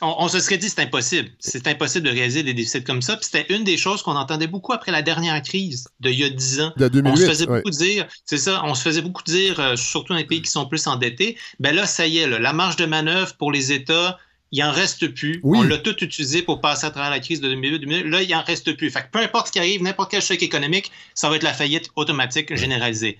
on- 0.00 0.14
on 0.18 0.28
se 0.28 0.40
serait 0.40 0.58
dit 0.58 0.68
c'est 0.68 0.80
impossible. 0.80 1.30
C'est 1.38 1.66
impossible 1.66 2.06
de 2.06 2.12
réaliser 2.12 2.42
des 2.42 2.54
déficits 2.54 2.84
comme 2.84 3.02
ça. 3.02 3.16
Puis 3.16 3.28
c'était 3.30 3.54
une 3.54 3.64
des 3.64 3.76
choses 3.76 4.02
qu'on 4.02 4.16
entendait 4.16 4.46
beaucoup 4.46 4.72
après 4.72 4.92
la 4.92 5.02
dernière 5.02 5.40
crise 5.42 5.88
de 6.00 6.10
il 6.10 6.18
y 6.18 6.24
a 6.24 6.30
10 6.30 6.60
ans. 6.60 6.72
De 6.76 6.86
On 6.86 6.88
2008. 6.88 7.16
se 7.20 7.26
faisait 7.26 7.48
ouais. 7.48 7.56
beaucoup 7.58 7.70
dire, 7.70 8.06
c'est 8.24 8.38
ça, 8.38 8.62
on 8.64 8.74
se 8.74 8.82
faisait 8.82 9.02
beaucoup 9.02 9.22
dire, 9.24 9.58
euh, 9.60 9.76
surtout 9.76 10.12
dans 10.12 10.18
les 10.18 10.24
pays 10.24 10.42
qui 10.42 10.50
sont 10.50 10.66
plus 10.66 10.86
endettés, 10.86 11.36
ben 11.60 11.74
là, 11.74 11.86
ça 11.86 12.06
y 12.06 12.18
est, 12.18 12.26
là, 12.28 12.38
la 12.38 12.52
marge 12.52 12.76
de 12.76 12.86
manœuvre 12.86 13.34
pour 13.36 13.50
les 13.52 13.72
États, 13.72 14.18
il 14.50 14.62
en 14.62 14.72
reste 14.72 15.08
plus. 15.08 15.40
Oui. 15.42 15.58
On 15.58 15.62
l'a 15.62 15.76
tout 15.78 15.96
utilisé 16.02 16.40
pour 16.42 16.60
passer 16.60 16.86
à 16.86 16.90
travers 16.90 17.10
la 17.10 17.20
crise 17.20 17.40
de 17.40 17.48
2008-2009. 17.48 18.04
Là, 18.08 18.22
il 18.22 18.34
en 18.34 18.42
reste 18.42 18.74
plus. 18.76 18.90
Fait 18.90 19.02
que 19.02 19.10
peu 19.12 19.18
importe 19.18 19.48
ce 19.48 19.52
qui 19.52 19.58
arrive, 19.58 19.82
n'importe 19.82 20.10
quel 20.10 20.22
choc 20.22 20.42
économique, 20.42 20.90
ça 21.14 21.28
va 21.28 21.36
être 21.36 21.42
la 21.42 21.52
faillite 21.52 21.90
automatique 21.96 22.54
généralisée. 22.56 23.18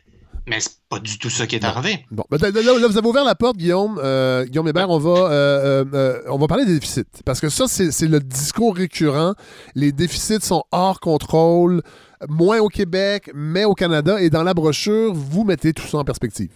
Mais 0.48 0.60
c'est 0.60 0.78
pas 0.88 0.98
du 0.98 1.18
tout 1.18 1.28
ça 1.30 1.46
qui 1.46 1.56
est 1.56 1.64
arrivé. 1.64 2.04
Bon, 2.10 2.24
ben, 2.30 2.38
là, 2.40 2.50
là, 2.50 2.78
là, 2.78 2.86
vous 2.86 2.96
avez 2.96 3.06
ouvert 3.06 3.24
la 3.24 3.34
porte, 3.34 3.56
Guillaume. 3.56 4.00
Euh, 4.02 4.44
Guillaume 4.46 4.68
Hébert, 4.68 4.88
on 4.88 4.98
va, 4.98 5.30
euh, 5.30 5.84
euh, 5.92 6.20
on 6.28 6.38
va 6.38 6.46
parler 6.46 6.64
des 6.64 6.74
déficits. 6.74 7.04
Parce 7.24 7.40
que 7.40 7.48
ça, 7.48 7.66
c'est 7.68 8.08
le 8.08 8.20
discours 8.20 8.74
récurrent. 8.74 9.34
Les 9.74 9.92
déficits 9.92 10.40
sont 10.40 10.64
hors 10.72 11.00
contrôle, 11.00 11.82
moins 12.28 12.60
au 12.60 12.68
Québec, 12.68 13.30
mais 13.34 13.64
au 13.64 13.74
Canada. 13.74 14.20
Et 14.20 14.30
dans 14.30 14.42
la 14.42 14.54
brochure, 14.54 15.12
vous 15.12 15.44
mettez 15.44 15.72
tout 15.72 15.86
ça 15.86 15.98
en 15.98 16.04
perspective. 16.04 16.50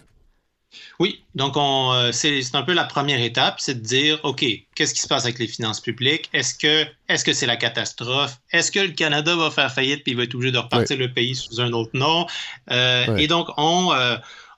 Oui, 0.99 1.23
donc 1.35 1.53
on, 1.55 1.91
euh, 1.93 2.11
c'est 2.11 2.41
c'est 2.41 2.55
un 2.55 2.61
peu 2.61 2.73
la 2.73 2.83
première 2.83 3.21
étape, 3.21 3.55
c'est 3.59 3.75
de 3.75 3.85
dire, 3.85 4.19
OK, 4.23 4.45
qu'est-ce 4.75 4.93
qui 4.93 5.01
se 5.01 5.07
passe 5.07 5.23
avec 5.23 5.39
les 5.39 5.47
finances 5.47 5.79
publiques? 5.79 6.29
Est-ce 6.33 6.55
que 6.55 6.85
est-ce 7.09 7.25
que 7.25 7.33
c'est 7.33 7.45
la 7.45 7.57
catastrophe? 7.57 8.37
Est-ce 8.51 8.71
que 8.71 8.79
le 8.79 8.91
Canada 8.91 9.35
va 9.35 9.51
faire 9.51 9.71
faillite 9.71 10.03
puis 10.03 10.13
il 10.13 10.17
va 10.17 10.23
être 10.23 10.35
obligé 10.35 10.51
de 10.51 10.57
repartir 10.57 10.97
le 10.97 11.11
pays 11.11 11.35
sous 11.35 11.59
un 11.59 11.73
autre 11.73 11.91
nom? 11.93 12.27
Euh. 12.71 13.17
Et 13.17 13.27
donc, 13.27 13.49
on, 13.57 13.91
euh, 13.91 14.17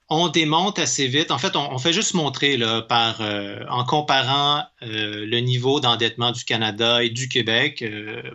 on 0.09 0.27
démonte 0.27 0.77
assez 0.77 1.07
vite. 1.07 1.31
En 1.31 1.37
fait, 1.37 1.55
on, 1.55 1.77
fait 1.79 1.93
juste 1.93 2.13
montrer 2.13 2.57
là, 2.57 2.81
par, 2.81 3.21
en 3.69 3.83
comparant 3.85 4.63
le 4.81 5.39
niveau 5.39 5.79
d'endettement 5.79 6.31
du 6.31 6.43
Canada 6.43 7.03
et 7.03 7.09
du 7.09 7.27
Québec 7.27 7.83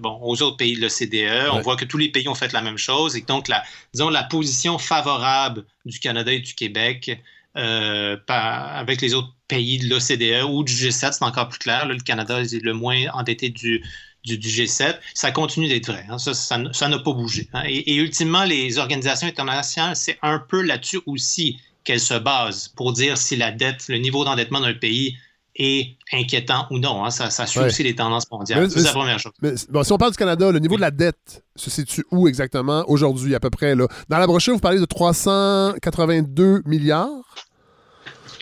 bon, 0.00 0.18
aux 0.20 0.42
autres 0.42 0.56
pays 0.56 0.74
de 0.74 0.80
l'OCDE. 0.80 1.50
On 1.52 1.60
voit 1.60 1.76
que 1.76 1.84
tous 1.84 1.98
les 1.98 2.08
pays 2.08 2.28
ont 2.28 2.34
fait 2.34 2.52
la 2.52 2.60
même 2.60 2.78
chose 2.78 3.16
et 3.16 3.20
donc, 3.20 3.46
la, 3.46 3.62
disons, 3.94 4.10
la 4.10 4.24
position 4.24 4.78
favorable 4.78 5.64
du 5.84 6.00
Canada 6.00 6.32
et 6.32 6.40
du 6.40 6.54
Québec 6.54 7.20
par, 7.54 8.76
avec 8.76 9.00
les 9.00 9.14
autres 9.14 9.34
pays 9.48 9.78
de 9.78 9.88
l'OCDE 9.88 10.44
ou 10.48 10.62
du 10.62 10.72
G7, 10.72 11.12
c'est 11.12 11.22
encore 11.22 11.48
plus 11.48 11.58
clair. 11.58 11.86
le 11.86 11.96
Canada 11.96 12.40
est 12.40 12.62
le 12.62 12.72
moins 12.72 13.06
endetté 13.12 13.50
du, 13.50 13.82
du, 14.24 14.36
G7, 14.36 14.98
ça 15.14 15.32
continue 15.32 15.68
d'être 15.68 15.86
vrai. 15.86 16.06
Hein. 16.08 16.18
Ça, 16.18 16.58
n'a 16.58 16.98
pas 16.98 17.12
bougé. 17.12 17.48
Hein. 17.52 17.62
Et, 17.66 17.96
ultimement, 17.96 18.44
les 18.44 18.78
organisations 18.78 19.26
internationales, 19.26 19.96
c'est 19.96 20.18
un 20.22 20.38
peu 20.38 20.62
là-dessus 20.62 21.00
aussi 21.06 21.58
qu'elles 21.84 22.00
se 22.00 22.14
basent 22.14 22.68
pour 22.68 22.92
dire 22.92 23.16
si 23.16 23.36
la 23.36 23.50
dette, 23.50 23.88
le 23.88 23.98
niveau 23.98 24.24
d'endettement 24.24 24.60
d'un 24.60 24.74
pays 24.74 25.16
est 25.56 25.96
inquiétant 26.12 26.66
ou 26.70 26.78
non. 26.78 27.04
Hein. 27.04 27.10
Ça, 27.10 27.46
suit 27.46 27.60
aussi 27.60 27.82
les 27.82 27.94
tendances 27.94 28.30
mondiales. 28.30 28.70
C'est 28.70 28.82
la 28.82 28.92
première 28.92 29.18
chose. 29.18 29.32
si 29.56 29.92
on 29.92 29.98
parle 29.98 30.12
du 30.12 30.16
Canada, 30.16 30.50
le 30.50 30.58
niveau 30.58 30.76
de 30.76 30.80
la 30.80 30.90
dette 30.90 31.44
se 31.56 31.70
situe 31.70 32.04
où 32.10 32.28
exactement 32.28 32.84
aujourd'hui, 32.88 33.34
à 33.34 33.40
peu 33.40 33.50
près? 33.50 33.74
Là? 33.74 33.86
Dans 34.08 34.18
la 34.18 34.26
brochure, 34.26 34.54
vous 34.54 34.60
parlez 34.60 34.80
de 34.80 34.84
382 34.84 36.62
milliards? 36.66 37.34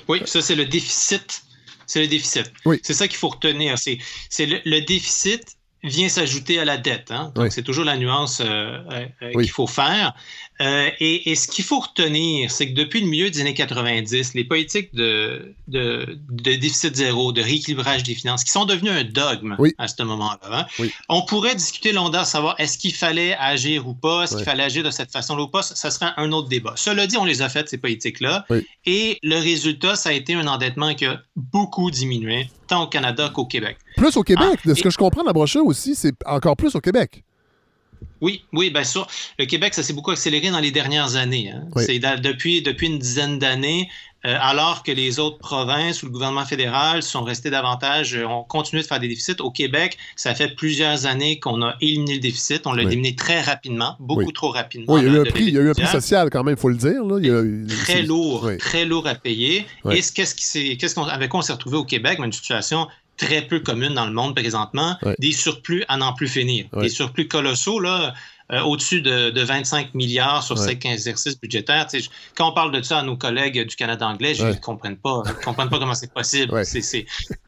Oui, 0.09 0.23
ça, 0.25 0.41
c'est 0.41 0.55
le 0.55 0.65
déficit. 0.65 1.43
C'est 1.87 2.01
le 2.01 2.09
déficit. 2.09 2.53
Oui. 2.65 2.81
C'est 2.83 2.95
ça 2.95 3.09
qu'il 3.09 3.17
faut 3.17 3.29
retenir. 3.29 3.77
C'est 3.79 3.99
le 4.47 4.81
déficit 4.81 5.59
vient 5.85 6.09
s'ajouter 6.09 6.59
à 6.59 6.65
la 6.65 6.77
dette. 6.77 7.11
Hein? 7.11 7.33
Donc, 7.35 7.53
c'est 7.53 7.63
toujours 7.63 7.85
la 7.85 7.97
nuance 7.97 8.43
euh, 8.45 8.79
euh, 9.23 9.33
qu'il 9.33 9.51
faut 9.51 9.67
faire. 9.67 10.15
Euh, 10.61 10.91
et, 10.99 11.35
ce 11.37 11.47
qu'il 11.47 11.65
faut 11.65 11.79
retenir, 11.79 12.51
c'est 12.51 12.69
que 12.71 12.75
depuis 12.75 13.01
le 13.01 13.07
milieu 13.07 13.31
des 13.31 13.41
années 13.41 13.55
90, 13.55 14.35
les 14.35 14.45
politiques 14.45 14.93
de, 14.93 15.55
de, 15.69 16.19
déficit 16.29 16.97
zéro, 16.97 17.33
de 17.33 17.41
rééquilibrage 17.41 18.03
des 18.03 18.15
finances, 18.15 18.43
qui 18.43 18.51
sont 18.51 18.65
devenues 18.65 18.91
un 18.91 19.05
dogme 19.05 19.57
à 19.79 19.87
ce 19.87 20.03
moment-là, 20.03 20.67
hein, 20.81 20.87
on 21.09 21.23
pourrait 21.23 21.55
discuter 21.55 21.93
longtemps, 21.93 22.25
savoir 22.25 22.57
est-ce 22.59 22.77
qu'il 22.77 22.93
fallait 22.93 23.37
agir 23.39 23.87
ou 23.87 23.95
pas, 23.95 24.25
est-ce 24.25 24.37
qu'il 24.37 24.45
fallait 24.45 24.65
agir 24.65 24.83
de 24.83 24.91
cette 24.91 25.13
façon-là 25.13 25.45
ou 25.45 25.49
pas, 25.49 25.63
ça 25.63 25.91
serait 25.91 26.11
un 26.17 26.33
autre 26.33 26.49
débat. 26.49 26.73
Cela 26.77 27.07
dit, 27.07 27.17
on 27.17 27.25
les 27.25 27.41
a 27.43 27.49
faites, 27.49 27.69
ces 27.69 27.79
politiques-là, 27.79 28.45
et 28.85 29.19
le 29.23 29.37
résultat, 29.37 29.95
ça 29.95 30.09
a 30.09 30.13
été 30.13 30.35
un 30.35 30.47
endettement 30.47 30.95
qui 30.95 31.07
a 31.07 31.21
beaucoup 31.37 31.91
diminué, 31.91 32.51
tant 32.67 32.83
au 32.83 32.87
Canada 32.89 33.31
qu'au 33.33 33.47
Québec. 33.47 33.79
Plus 33.97 34.17
au 34.17 34.23
Québec, 34.23 34.59
ah, 34.65 34.69
de 34.69 34.75
ce 34.75 34.83
que 34.83 34.91
je 34.91 34.99
comprends 34.99 35.23
de 35.23 35.29
la 35.29 35.33
brochure 35.33 35.65
aussi, 35.65 35.95
c'est 35.95 36.15
encore 36.27 36.57
plus 36.57 36.75
au 36.75 36.81
Québec. 36.81 37.23
Oui, 38.21 38.43
oui, 38.53 38.71
bien 38.71 38.85
sûr. 38.85 39.07
Le 39.39 39.45
Québec, 39.45 39.75
ça 39.75 39.83
s'est 39.83 39.93
beaucoup 39.93 40.11
accéléré 40.11 40.51
dans 40.51 40.59
les 40.59 40.71
dernières 40.71 41.17
années. 41.17 41.51
Hein. 41.51 41.65
C'est 41.77 41.99
depuis, 41.99 42.63
depuis 42.63 42.89
une 42.89 42.99
dizaine 42.99 43.39
d'années, 43.39 43.89
euh, 44.27 44.37
alors 44.41 44.83
que 44.83 44.91
les 44.91 45.21
autres 45.21 45.39
provinces 45.39 46.03
ou 46.03 46.07
le 46.07 46.13
gouvernement 46.13 46.45
fédéral 46.45 47.05
sont 47.05 47.23
restés 47.23 47.51
davantage, 47.51 48.17
euh, 48.17 48.27
ont 48.27 48.43
continué 48.43 48.83
de 48.83 48.89
faire 48.89 48.99
des 48.99 49.07
déficits. 49.07 49.37
Au 49.39 49.53
Québec, 49.53 49.97
ça 50.17 50.35
fait 50.35 50.57
plusieurs 50.57 51.07
années 51.07 51.39
qu'on 51.39 51.63
a 51.63 51.77
éliminé 51.81 52.15
le 52.15 52.21
déficit. 52.21 52.67
On 52.67 52.73
l'a 52.73 52.83
éliminé 52.83 53.15
très 53.15 53.41
rapidement, 53.41 53.95
beaucoup 54.01 54.33
trop 54.33 54.51
rapidement. 54.51 54.95
Oui, 54.95 55.03
il 55.03 55.07
y, 55.07 55.11
a 55.11 55.19
eu 55.19 55.21
un 55.21 55.25
prix, 55.25 55.45
il 55.45 55.55
y 55.55 55.59
a 55.59 55.61
eu 55.61 55.71
un 55.71 55.75
prix 55.75 55.87
social 55.87 56.31
quand 56.31 56.43
même, 56.43 56.57
il 56.59 56.61
faut 56.61 56.69
le 56.69 56.75
dire. 56.75 57.01
très 57.85 58.03
lourd, 58.03 58.51
très 58.59 58.85
lourd 58.85 59.07
à 59.07 59.15
payer. 59.15 59.67
Et 59.89 60.01
qu'est-ce 60.01 61.01
avec 61.09 61.31
quoi 61.31 61.39
on 61.39 61.43
s'est 61.43 61.53
retrouvé 61.53 61.77
au 61.77 61.85
Québec? 61.85 62.19
Une 62.19 62.33
situation 62.33 62.89
très 63.19 63.43
peu 63.43 63.61
commune 63.61 63.95
dans 63.95 64.07
le 64.07 64.13
monde 64.13 64.35
présentement, 64.35 64.97
des 65.19 65.33
surplus 65.33 65.85
à 65.89 65.97
n'en 65.99 66.15
plus 66.15 66.29
finir. 66.29 66.67
Des 66.81 66.89
surplus 66.89 67.29
colossaux, 67.29 67.81
là, 67.81 68.15
euh, 68.51 68.63
au-dessus 68.63 69.03
de, 69.03 69.43
25 69.43 69.93
milliards 69.93 70.43
sur 70.43 70.57
cinq 70.57 70.87
exercices 70.87 71.39
budgétaires. 71.39 71.87
quand 72.35 72.49
on 72.49 72.55
parle 72.55 72.73
de 72.73 72.81
ça 72.81 72.99
à 72.99 73.03
nos 73.03 73.17
collègues 73.17 73.67
du 73.67 73.77
Canada 73.77 74.09
anglais, 74.09 74.35
ils 74.37 74.47
ne 74.47 74.53
comprennent 74.55 74.97
pas, 74.97 75.23
comprennent 75.45 75.69
pas 75.69 75.79
comment 75.79 75.95
c'est 75.95 76.13
possible. 76.13 76.55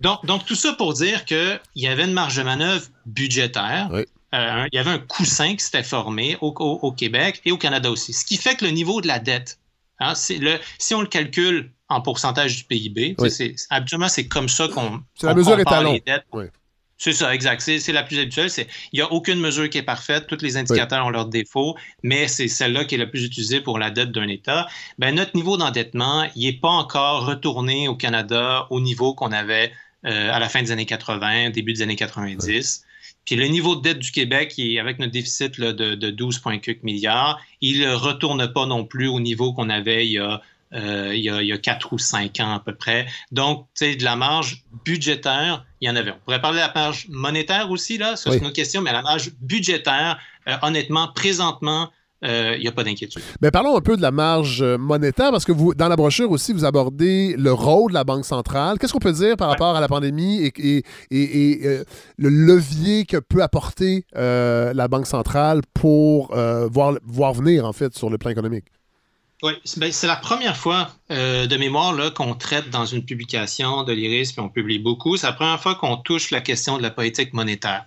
Donc, 0.02 0.26
donc, 0.26 0.44
tout 0.44 0.54
ça 0.54 0.74
pour 0.74 0.92
dire 0.92 1.24
qu'il 1.24 1.58
y 1.76 1.86
avait 1.86 2.04
une 2.04 2.12
marge 2.12 2.36
de 2.36 2.42
manœuvre 2.42 2.86
budgétaire. 3.06 3.88
Euh, 3.92 4.66
il 4.70 4.76
y 4.76 4.78
avait 4.78 4.90
un 4.90 4.98
coussin 4.98 5.56
qui 5.56 5.64
s'était 5.64 5.82
formé 5.82 6.36
au, 6.42 6.48
au, 6.48 6.92
Québec 6.92 7.40
et 7.46 7.50
au 7.50 7.56
Canada 7.56 7.90
aussi. 7.90 8.12
Ce 8.12 8.24
qui 8.24 8.36
fait 8.36 8.56
que 8.56 8.66
le 8.66 8.70
niveau 8.70 9.00
de 9.00 9.08
la 9.08 9.18
dette, 9.18 9.58
hein, 10.00 10.12
le, 10.28 10.58
si 10.78 10.94
on 10.94 11.00
le 11.00 11.06
calcule 11.06 11.72
en 11.90 12.00
pourcentage 12.00 12.56
du 12.56 12.64
PIB. 12.64 13.16
Habituellement, 13.68 14.08
c'est 14.08 14.26
comme 14.26 14.48
ça 14.48 14.68
qu'on. 14.68 15.00
C'est 15.14 15.26
la 15.26 15.34
mesure 15.34 15.58
étalon. 15.58 15.92
Les 15.92 16.00
dettes. 16.00 16.24
C'est 16.96 17.14
ça, 17.14 17.34
exact. 17.34 17.62
C'est 17.62 17.92
la 17.92 18.02
plus 18.02 18.18
habituelle. 18.18 18.50
Il 18.92 18.96
n'y 18.96 19.00
a 19.00 19.10
aucune 19.10 19.40
mesure 19.40 19.70
qui 19.70 19.78
est 19.78 19.82
parfaite. 19.82 20.26
Tous 20.26 20.42
les 20.42 20.58
indicateurs 20.58 21.06
ont 21.06 21.10
leurs 21.10 21.26
défauts, 21.26 21.74
mais 22.02 22.28
c'est 22.28 22.46
celle-là 22.46 22.84
qui 22.84 22.94
est 22.94 22.98
la 22.98 23.06
plus 23.06 23.24
utilisée 23.24 23.62
pour 23.62 23.78
la 23.78 23.90
dette 23.90 24.12
d'un 24.12 24.28
État. 24.28 24.68
Ben, 24.98 25.14
notre 25.14 25.34
niveau 25.34 25.56
d'endettement, 25.56 26.28
il 26.36 26.44
n'est 26.44 26.60
pas 26.60 26.68
encore 26.68 27.24
retourné 27.24 27.88
au 27.88 27.94
Canada 27.94 28.66
au 28.68 28.82
niveau 28.82 29.14
qu'on 29.14 29.32
avait 29.32 29.72
euh, 30.04 30.30
à 30.30 30.38
la 30.38 30.50
fin 30.50 30.60
des 30.60 30.72
années 30.72 30.84
80, 30.84 31.50
début 31.50 31.72
des 31.72 31.80
années 31.80 31.96
90. 31.96 32.84
Puis 33.24 33.36
le 33.36 33.46
niveau 33.46 33.76
de 33.76 33.80
dette 33.80 33.98
du 33.98 34.12
Québec, 34.12 34.54
avec 34.78 34.98
notre 34.98 35.12
déficit 35.12 35.58
de, 35.58 35.72
de 35.72 36.10
12,4 36.10 36.80
milliards, 36.82 37.40
il 37.62 37.80
ne 37.80 37.94
retourne 37.94 38.52
pas 38.52 38.66
non 38.66 38.84
plus 38.84 39.08
au 39.08 39.20
niveau 39.20 39.54
qu'on 39.54 39.70
avait 39.70 40.06
il 40.06 40.12
y 40.12 40.18
a 40.18 40.42
euh, 40.72 41.12
il, 41.14 41.24
y 41.24 41.52
a, 41.52 41.58
quatre 41.58 41.92
ou 41.92 41.98
cinq 41.98 42.38
ans 42.40 42.54
à 42.54 42.60
peu 42.60 42.74
près. 42.74 43.06
Donc, 43.32 43.66
tu 43.76 43.86
sais, 43.86 43.96
de 43.96 44.04
la 44.04 44.14
marge 44.14 44.64
budgétaire, 44.84 45.64
il 45.80 45.88
y 45.88 45.90
en 45.90 45.96
avait. 45.96 46.12
On 46.12 46.18
pourrait 46.24 46.40
parler 46.40 46.58
de 46.58 46.66
la 46.66 46.72
marge 46.72 47.06
monétaire 47.08 47.70
aussi, 47.70 47.98
là, 47.98 48.14
c'est 48.16 48.36
une 48.36 48.46
autre 48.46 48.54
question, 48.54 48.80
mais 48.80 48.92
la 48.92 49.02
marge 49.02 49.32
budgétaire, 49.40 50.18
euh, 50.48 50.54
honnêtement, 50.62 51.08
présentement, 51.12 51.90
euh, 52.22 52.54
il 52.56 52.60
n'y 52.60 52.68
a 52.68 52.72
pas 52.72 52.84
d'inquiétude. 52.84 53.22
Mais 53.40 53.50
parlons 53.50 53.76
un 53.76 53.80
peu 53.80 53.96
de 53.96 54.02
la 54.02 54.12
marge 54.12 54.62
monétaire, 54.62 55.32
parce 55.32 55.44
que 55.44 55.50
vous, 55.50 55.74
dans 55.74 55.88
la 55.88 55.96
brochure 55.96 56.30
aussi, 56.30 56.52
vous 56.52 56.64
abordez 56.64 57.34
le 57.36 57.52
rôle 57.52 57.90
de 57.90 57.94
la 57.94 58.04
Banque 58.04 58.24
centrale. 58.24 58.78
Qu'est-ce 58.78 58.92
qu'on 58.92 59.00
peut 59.00 59.12
dire 59.12 59.36
par 59.36 59.48
rapport 59.48 59.74
à 59.74 59.80
la 59.80 59.88
pandémie 59.88 60.44
et, 60.44 60.84
et, 61.10 61.64
le 62.18 62.28
levier 62.28 63.06
que 63.06 63.16
peut 63.16 63.42
apporter 63.42 64.04
la 64.14 64.86
Banque 64.88 65.06
centrale 65.06 65.62
pour 65.74 66.32
voir, 66.70 66.94
voir 67.04 67.32
venir, 67.32 67.64
en 67.64 67.72
fait, 67.72 67.96
sur 67.96 68.10
le 68.10 68.18
plan 68.18 68.30
économique? 68.30 68.66
Oui, 69.42 69.52
ben, 69.78 69.90
c'est 69.90 70.06
la 70.06 70.16
première 70.16 70.56
fois 70.56 70.90
euh, 71.10 71.46
de 71.46 71.56
mémoire 71.56 71.94
qu'on 72.12 72.34
traite 72.34 72.68
dans 72.68 72.84
une 72.84 73.04
publication 73.04 73.84
de 73.84 73.92
l'IRIS, 73.92 74.32
puis 74.32 74.40
on 74.40 74.50
publie 74.50 74.78
beaucoup. 74.78 75.16
C'est 75.16 75.26
la 75.26 75.32
première 75.32 75.60
fois 75.60 75.74
qu'on 75.76 75.96
touche 75.96 76.30
la 76.30 76.42
question 76.42 76.76
de 76.76 76.82
la 76.82 76.90
politique 76.90 77.32
monétaire, 77.32 77.86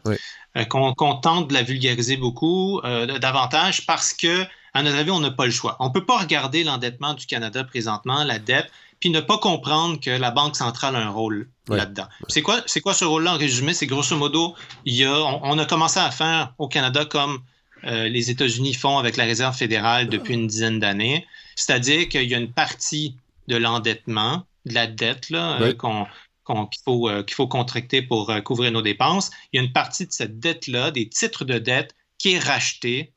euh, 0.58 0.66
qu'on 0.66 0.94
tente 0.94 1.50
de 1.50 1.54
la 1.54 1.62
vulgariser 1.62 2.18
beaucoup, 2.18 2.80
euh, 2.84 3.20
davantage, 3.20 3.86
parce 3.86 4.14
que, 4.14 4.46
à 4.74 4.82
notre 4.82 4.98
avis, 4.98 5.12
on 5.12 5.20
n'a 5.20 5.30
pas 5.30 5.46
le 5.46 5.52
choix. 5.52 5.78
On 5.80 5.90
ne 5.90 5.94
peut 5.94 6.06
pas 6.06 6.18
regarder 6.18 6.64
l'endettement 6.64 7.14
du 7.14 7.28
Canada 7.28 7.64
présentement, 7.64 8.24
la 8.24 8.40
dette, 8.40 8.72
puis 9.00 9.12
ne 9.12 9.20
pas 9.20 9.38
comprendre 9.38 10.00
que 10.00 10.10
la 10.10 10.32
Banque 10.32 10.56
centrale 10.56 10.96
a 10.96 11.00
un 11.00 11.10
rôle 11.10 11.50
là-dedans. 11.68 12.08
C'est 12.30 12.42
quoi, 12.42 12.62
quoi 12.82 12.94
ce 12.96 13.06
rôle-là 13.06 13.36
en 13.36 13.38
résumé? 13.38 13.74
C'est 13.76 13.86
grosso 13.86 14.18
modo, 14.18 14.56
il 14.86 14.96
y 14.96 15.06
a, 15.06 15.14
on, 15.14 15.60
a 15.60 15.66
commencé 15.66 16.00
à 16.00 16.10
faire 16.10 16.54
au 16.58 16.68
Canada 16.68 17.06
comme 17.06 17.42
les 17.84 18.32
États-Unis 18.32 18.74
font 18.74 18.98
avec 18.98 19.18
la 19.18 19.26
Réserve 19.26 19.58
fédérale 19.58 20.08
depuis 20.08 20.36
une 20.36 20.48
dizaine 20.48 20.80
d'années. 20.80 21.28
C'est-à-dire 21.56 22.10
qu'il 22.10 22.24
y 22.24 22.36
a 22.36 22.38
une 22.38 22.52
partie 22.52 23.16
de 23.48 23.58
l'endettement, 23.58 24.46
de 24.66 24.74
la 24.74 24.88
dette 24.88 25.28
euh, 25.32 25.74
qu'il 25.74 26.82
faut, 26.84 27.10
euh, 27.10 27.24
qu'il 27.24 27.36
faut 27.36 27.48
contracter 27.48 28.02
pour 28.02 28.30
euh, 28.30 28.42
couvrir 28.42 28.72
nos 28.72 28.82
dépenses. 28.82 29.32
Il 29.52 29.58
y 29.58 29.60
a 29.60 29.64
une 29.64 29.74
partie 29.74 30.08
de 30.08 30.12
cette 30.12 30.40
dette-là, 30.40 30.92
des 30.92 31.10
titres 31.10 31.46
de 31.46 31.58
dette, 31.58 31.96
qui 32.18 32.34
est 32.34 32.40
rachetée 32.40 33.12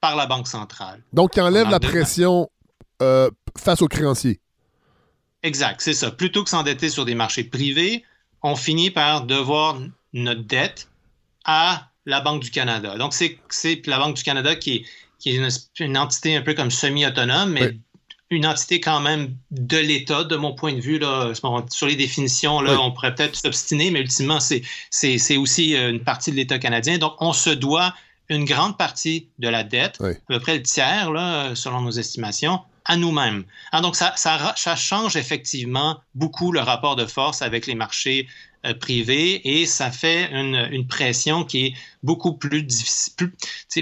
par 0.00 0.16
la 0.16 0.26
Banque 0.26 0.48
centrale. 0.48 1.02
Donc, 1.12 1.32
qui 1.32 1.40
enlève 1.40 1.68
la 1.68 1.80
pression 1.80 2.48
face 3.58 3.82
aux 3.82 3.88
créanciers. 3.88 4.40
Exact, 5.42 5.80
c'est 5.80 5.94
ça. 5.94 6.10
Plutôt 6.10 6.42
que 6.42 6.50
s'endetter 6.50 6.88
sur 6.88 7.04
des 7.04 7.14
marchés 7.14 7.44
privés, 7.44 8.04
on 8.42 8.56
finit 8.56 8.90
par 8.90 9.26
devoir 9.26 9.78
notre 10.12 10.42
dette 10.42 10.88
à 11.44 11.90
la 12.06 12.20
Banque 12.20 12.42
du 12.42 12.50
Canada. 12.50 12.96
Donc, 12.96 13.12
c'est 13.12 13.86
la 13.86 13.98
Banque 13.98 14.16
du 14.16 14.22
Canada 14.22 14.56
qui 14.56 14.76
est, 14.76 14.84
qui 15.18 15.30
est 15.30 15.40
une, 15.78 15.98
entité 15.98 16.36
un 16.36 16.42
peu 16.42 16.54
comme 16.54 16.70
semi-autonome, 16.70 17.50
mais 17.50 17.78
une 18.30 18.46
entité 18.46 18.80
quand 18.80 19.00
même 19.00 19.36
de 19.50 19.76
l'État, 19.76 20.24
de 20.24 20.36
mon 20.36 20.54
point 20.54 20.72
de 20.72 20.80
vue. 20.80 20.98
Là, 20.98 21.32
sur 21.70 21.86
les 21.86 21.96
définitions, 21.96 22.60
là, 22.60 22.80
on 22.80 22.90
pourrait 22.92 23.14
peut-être 23.14 23.36
s'obstiner, 23.36 23.90
mais 23.90 24.00
ultimement, 24.00 24.40
c'est 24.40 25.36
aussi 25.36 25.76
euh, 25.76 25.90
une 25.90 26.00
partie 26.00 26.30
de 26.30 26.36
l'État 26.36 26.58
canadien. 26.58 26.98
Donc, 26.98 27.14
on 27.20 27.32
se 27.32 27.50
doit 27.50 27.94
une 28.28 28.44
grande 28.44 28.76
partie 28.76 29.28
de 29.38 29.48
la 29.48 29.62
dette, 29.62 30.00
à 30.00 30.14
peu 30.28 30.40
près 30.40 30.56
le 30.56 30.62
tiers, 30.62 31.12
là, 31.12 31.54
selon 31.54 31.80
nos 31.80 31.92
estimations, 31.92 32.60
à 32.84 32.96
nous-mêmes. 32.96 33.44
Ah, 33.72 33.80
donc, 33.80 33.94
ça, 33.94 34.12
ça, 34.16 34.54
ça, 34.56 34.76
change 34.76 35.16
effectivement 35.16 36.00
beaucoup 36.14 36.50
le 36.52 36.60
rapport 36.60 36.96
de 36.96 37.06
force 37.06 37.42
avec 37.42 37.66
les 37.66 37.74
marchés 37.74 38.26
euh, 38.66 38.74
privé 38.74 39.60
et 39.60 39.66
ça 39.66 39.90
fait 39.90 40.30
une, 40.32 40.86
pression 40.86 41.44
qui 41.44 41.66
est 41.66 41.74
beaucoup 42.02 42.34
plus 42.34 42.62
difficile, 42.62 43.30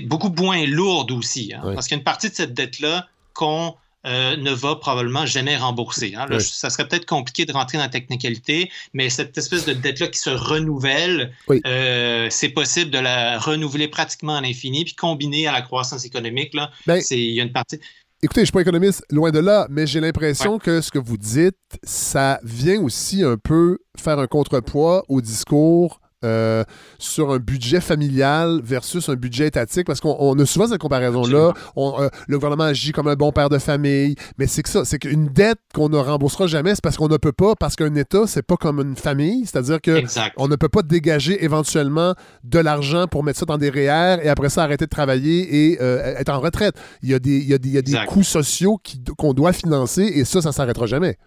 beaucoup 0.05 0.31
moins 0.31 0.65
lourde 0.66 1.11
aussi. 1.11 1.52
Hein, 1.55 1.61
parce 1.74 1.86
qu'il 1.86 1.97
y 1.97 1.98
a 1.98 2.01
une 2.01 2.05
partie 2.05 2.31
de 2.31 2.35
cette 2.35 2.55
dette-là 2.55 3.09
qu'on 3.32 3.74
euh, 4.06 4.36
ne 4.36 4.51
va 4.51 4.77
probablement 4.77 5.24
jamais 5.24 5.56
rembourser. 5.56 6.15
Hein. 6.15 6.27
Ça 6.39 6.69
serait 6.69 6.86
peut-être 6.86 7.06
compliqué 7.06 7.47
de 7.47 7.52
rentrer 7.52 7.78
dans 7.78 7.85
la 7.85 7.90
technicalité, 7.90 8.70
mais 8.93 9.09
cette 9.09 9.39
espèce 9.39 9.65
de 9.65 9.73
dette-là 9.73 10.09
qui 10.09 10.19
se 10.19 10.28
renouvelle, 10.28 11.32
euh, 11.66 12.28
c'est 12.28 12.51
possible 12.51 12.90
de 12.90 12.98
la 12.98 13.39
renouveler 13.39 13.89
pratiquement 13.89 14.36
à 14.36 14.43
l'infini, 14.43 14.85
puis 14.85 14.94
combiner 14.94 15.47
à 15.47 15.52
la 15.52 15.62
croissance 15.62 16.05
économique. 16.05 16.52
Là, 16.52 16.70
ben, 16.86 17.02
il 17.11 17.31
y 17.31 17.40
a 17.40 17.44
une 17.44 17.52
partie. 17.52 17.81
Écoutez, 18.24 18.38
je 18.38 18.44
ne 18.44 18.46
suis 18.46 18.52
pas 18.52 18.62
économiste, 18.62 19.05
loin 19.10 19.30
de 19.30 19.38
là, 19.38 19.66
mais 19.68 19.86
j'ai 19.86 20.01
l'impression 20.01 20.59
que 20.59 20.80
ce 20.80 20.90
que 20.90 20.98
vous 20.98 21.18
dites, 21.18 21.59
ça 21.82 22.40
vient 22.42 22.80
aussi 22.80 23.22
un 23.22 23.36
peu 23.36 23.76
faire 23.98 24.18
un 24.18 24.26
contrepoids 24.26 25.05
au 25.10 25.20
discours 25.20 26.01
euh, 26.24 26.64
sur 26.98 27.32
un 27.32 27.38
budget 27.38 27.80
familial 27.80 28.60
versus 28.62 29.09
un 29.09 29.14
budget 29.14 29.46
étatique, 29.46 29.86
parce 29.86 30.01
qu'on 30.01 30.38
a 30.38 30.46
souvent 30.46 30.66
cette 30.66 30.80
comparaison-là. 30.80 31.52
Euh, 31.76 32.09
le 32.26 32.38
gouvernement 32.38 32.64
agit 32.64 32.92
comme 32.92 33.09
un 33.09 33.14
bon 33.14 33.30
père 33.32 33.48
de 33.48 33.59
famille, 33.59 34.16
mais 34.38 34.46
c'est 34.46 34.62
que 34.62 34.68
ça, 34.68 34.84
c'est 34.84 34.98
qu'une 34.98 35.26
dette 35.26 35.59
qu'on 35.74 35.88
ne 35.88 35.98
remboursera 35.98 36.46
jamais, 36.46 36.74
c'est 36.74 36.82
parce 36.82 36.96
qu'on 36.96 37.09
ne 37.09 37.16
peut 37.16 37.32
pas, 37.32 37.55
parce 37.55 37.76
qu'un 37.76 37.94
État, 37.94 38.26
c'est 38.26 38.42
pas 38.42 38.56
comme 38.56 38.80
une 38.80 38.96
famille, 38.96 39.46
c'est-à-dire 39.46 39.80
qu'on 39.80 40.48
ne 40.48 40.56
peut 40.56 40.68
pas 40.68 40.82
dégager 40.82 41.44
éventuellement 41.44 42.14
de 42.42 42.59
l'argent 42.59 43.06
pour 43.06 43.22
mettre 43.22 43.38
ça 43.38 43.46
dans 43.46 43.59
des 43.59 43.70
REER 43.70 44.24
et 44.24 44.28
après 44.28 44.48
ça 44.48 44.62
arrêter 44.62 44.86
de 44.86 44.90
travailler 44.90 45.72
et 45.72 45.82
euh, 45.82 46.16
être 46.16 46.30
en 46.30 46.40
retraite. 46.40 46.74
Il 47.02 47.10
y 47.10 47.14
a 47.14 47.18
des, 47.18 47.38
il 47.38 47.48
y 47.48 47.55
a 47.55 47.59
des, 47.59 47.68
il 47.68 47.74
y 47.74 47.78
a 47.78 47.82
des 47.82 48.06
coûts 48.06 48.22
sociaux 48.22 48.80
qu'on 49.18 49.34
doit 49.34 49.52
financer 49.52 50.02
et 50.02 50.24
ça, 50.24 50.40
ça 50.40 50.52
s'arrêtera 50.52 50.86
jamais. 50.86 51.18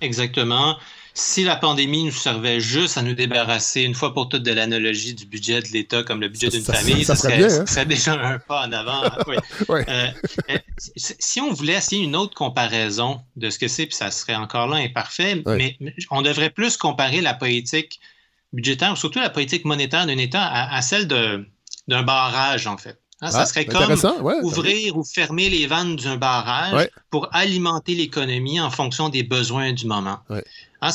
Exactement 0.00 0.76
si 1.14 1.44
la 1.44 1.56
pandémie 1.56 2.04
nous 2.04 2.12
servait 2.12 2.60
juste 2.60 2.98
à 2.98 3.02
nous 3.02 3.14
débarrasser 3.14 3.82
une 3.82 3.94
fois 3.94 4.14
pour 4.14 4.28
toutes 4.28 4.42
de 4.42 4.52
l'analogie 4.52 5.14
du 5.14 5.26
budget 5.26 5.62
de 5.62 5.68
l'État 5.68 6.02
comme 6.02 6.20
le 6.20 6.28
budget 6.28 6.48
d'une 6.48 6.62
famille, 6.62 7.04
ça, 7.04 7.16
serait, 7.16 7.42
hein? 7.42 7.84
déjà 7.84 8.12
un 8.14 8.38
pas 8.38 8.66
en 8.66 8.72
avant. 8.72 9.02
Euh, 9.70 10.10
euh, 10.50 10.58
si 10.96 11.40
on 11.40 11.52
voulait 11.52 11.74
essayer 11.74 12.02
une 12.02 12.16
autre 12.16 12.34
comparaison 12.34 13.20
de 13.36 13.50
ce 13.50 13.58
que 13.58 13.68
c'est, 13.68 13.86
puis 13.86 13.94
ça 13.94 14.10
serait 14.10 14.34
encore 14.34 14.66
là 14.66 14.76
imparfait, 14.76 15.42
mais 15.46 15.76
on 16.10 16.22
devrait 16.22 16.50
plus 16.50 16.76
comparer 16.76 17.20
la 17.20 17.34
politique 17.34 18.00
budgétaire, 18.52 18.96
surtout 18.96 19.20
la 19.20 19.30
politique 19.30 19.64
monétaire 19.64 20.06
d'un 20.06 20.18
État, 20.18 20.44
à, 20.44 20.82
celle 20.82 21.06
d'un 21.06 22.02
barrage, 22.02 22.66
en 22.66 22.76
fait. 22.76 22.98
Hein, 23.20 23.32
ça 23.32 23.40
ah, 23.40 23.46
serait 23.46 23.64
comme 23.64 23.92
ouvrir 24.44 24.96
ou 24.96 25.02
fermer 25.02 25.48
les 25.48 25.66
vannes 25.66 25.96
d'un 25.96 26.16
barrage 26.16 26.88
pour 27.10 27.28
alimenter 27.32 27.94
l'économie 27.94 28.60
en 28.60 28.70
fonction 28.70 29.08
des 29.08 29.24
besoins 29.24 29.72
du 29.72 29.86
moment. 29.86 30.20
Hein, 30.80 30.90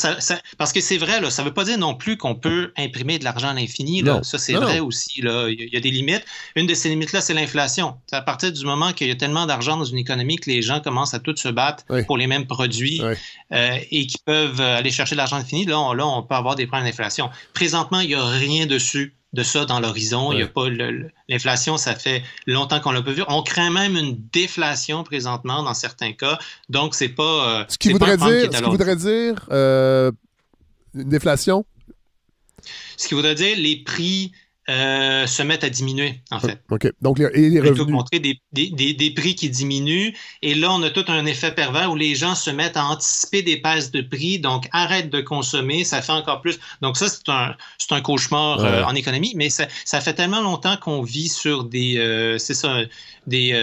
parce 0.57 0.71
que 0.71 0.79
c'est 0.79 0.97
vrai, 0.97 1.19
là, 1.19 1.29
ça 1.29 1.41
ne 1.43 1.47
veut 1.47 1.53
pas 1.53 1.65
dire 1.65 1.77
non 1.77 1.95
plus 1.95 2.17
qu'on 2.17 2.35
peut 2.35 2.71
imprimer 2.77 3.19
de 3.19 3.23
l'argent 3.23 3.49
à 3.49 3.53
l'infini. 3.53 4.03
Ça, 4.23 4.37
c'est 4.37 4.53
vrai 4.53 4.79
aussi. 4.79 5.21
Là. 5.21 5.47
Il 5.49 5.69
y 5.71 5.77
a 5.77 5.79
des 5.79 5.91
limites. 5.91 6.25
Une 6.55 6.67
de 6.67 6.73
ces 6.73 6.89
limites-là, 6.89 7.21
c'est 7.21 7.33
l'inflation. 7.33 7.95
C'est 8.07 8.15
à 8.15 8.21
partir 8.21 8.51
du 8.51 8.65
moment 8.65 8.93
qu'il 8.93 9.07
y 9.07 9.11
a 9.11 9.15
tellement 9.15 9.45
d'argent 9.45 9.77
dans 9.77 9.85
une 9.85 9.97
économie 9.97 10.37
que 10.37 10.49
les 10.49 10.61
gens 10.61 10.79
commencent 10.79 11.13
à 11.13 11.19
tous 11.19 11.35
se 11.35 11.49
battre 11.49 11.83
pour 12.07 12.17
les 12.17 12.27
mêmes 12.27 12.47
produits 12.47 13.01
euh, 13.01 13.77
et 13.91 14.07
qui 14.07 14.17
peuvent 14.25 14.61
aller 14.61 14.91
chercher 14.91 15.15
de 15.15 15.17
l'argent 15.17 15.37
infini, 15.37 15.65
là 15.65 15.79
on, 15.79 15.93
là, 15.93 16.05
on 16.05 16.23
peut 16.23 16.35
avoir 16.35 16.55
des 16.55 16.67
problèmes 16.67 16.87
d'inflation. 16.87 17.29
Présentement, 17.53 17.99
il 17.99 18.09
n'y 18.09 18.15
a 18.15 18.25
rien 18.25 18.65
dessus 18.65 19.15
de 19.33 19.41
ça 19.41 19.65
dans 19.65 19.79
l'horizon. 19.79 20.31
Il 20.31 20.39
y 20.39 20.43
a 20.43 20.47
pas 20.47 20.67
l'inflation, 21.27 21.77
ça 21.77 21.95
fait 21.95 22.23
longtemps 22.45 22.79
qu'on 22.79 22.91
l'a 22.91 23.01
pas 23.01 23.11
vu. 23.11 23.23
On 23.27 23.41
craint 23.41 23.71
même 23.71 23.97
une 23.97 24.15
déflation 24.31 25.03
présentement 25.03 25.63
dans 25.63 25.73
certains 25.73 26.13
cas. 26.13 26.37
Donc 26.69 26.93
c'est 26.93 27.09
pas. 27.09 27.61
Euh, 27.61 27.65
ce 27.67 27.77
qui 27.77 27.91
voudrait 27.91 28.17
dire, 28.17 28.53
ce 28.53 28.61
qui 28.61 28.69
voudrait 28.69 28.95
dire 28.95 29.47
euh, 29.51 29.72
une 30.95 31.09
déflation? 31.09 31.65
Ce 32.97 33.07
qui 33.07 33.13
voudrait 33.13 33.35
dire 33.35 33.57
les 33.57 33.83
prix 33.83 34.31
euh, 34.69 35.27
se 35.27 35.43
mettent 35.43 35.65
à 35.65 35.69
diminuer, 35.69 36.21
en 36.31 36.39
fait. 36.39 36.61
OK. 36.69 36.89
Donc, 37.01 37.19
et 37.19 37.49
les 37.49 37.59
revenus... 37.59 37.89
montrer 37.89 38.19
des, 38.19 38.39
des, 38.53 38.93
des, 38.93 39.11
prix 39.11 39.35
qui 39.35 39.49
diminuent. 39.49 40.13
Et 40.41 40.55
là, 40.55 40.71
on 40.71 40.81
a 40.83 40.89
tout 40.89 41.03
un 41.09 41.25
effet 41.25 41.53
pervers 41.53 41.91
où 41.91 41.95
les 41.95 42.15
gens 42.15 42.33
se 42.33 42.49
mettent 42.49 42.77
à 42.77 42.85
anticiper 42.85 43.41
des 43.41 43.57
baisses 43.57 43.91
de 43.91 44.01
prix, 44.01 44.39
donc 44.39 44.69
arrêtent 44.71 45.09
de 45.09 45.19
consommer, 45.19 45.83
ça 45.83 46.01
fait 46.01 46.13
encore 46.13 46.41
plus. 46.41 46.59
Donc 46.81 46.95
ça, 46.95 47.09
c'est 47.09 47.27
un, 47.27 47.55
un 47.91 48.01
cauchemar 48.01 48.61
euh, 48.61 48.83
en 48.83 48.95
économie, 48.95 49.33
mais 49.35 49.49
ça, 49.49 49.67
ça 49.83 49.99
fait 49.99 50.13
tellement 50.13 50.41
longtemps 50.41 50.77
qu'on 50.77 51.01
vit 51.01 51.29
sur 51.29 51.65
des... 51.65 51.97
Euh, 51.97 52.37
c'est 52.37 52.53
ça, 52.53 52.79
des 53.27 53.53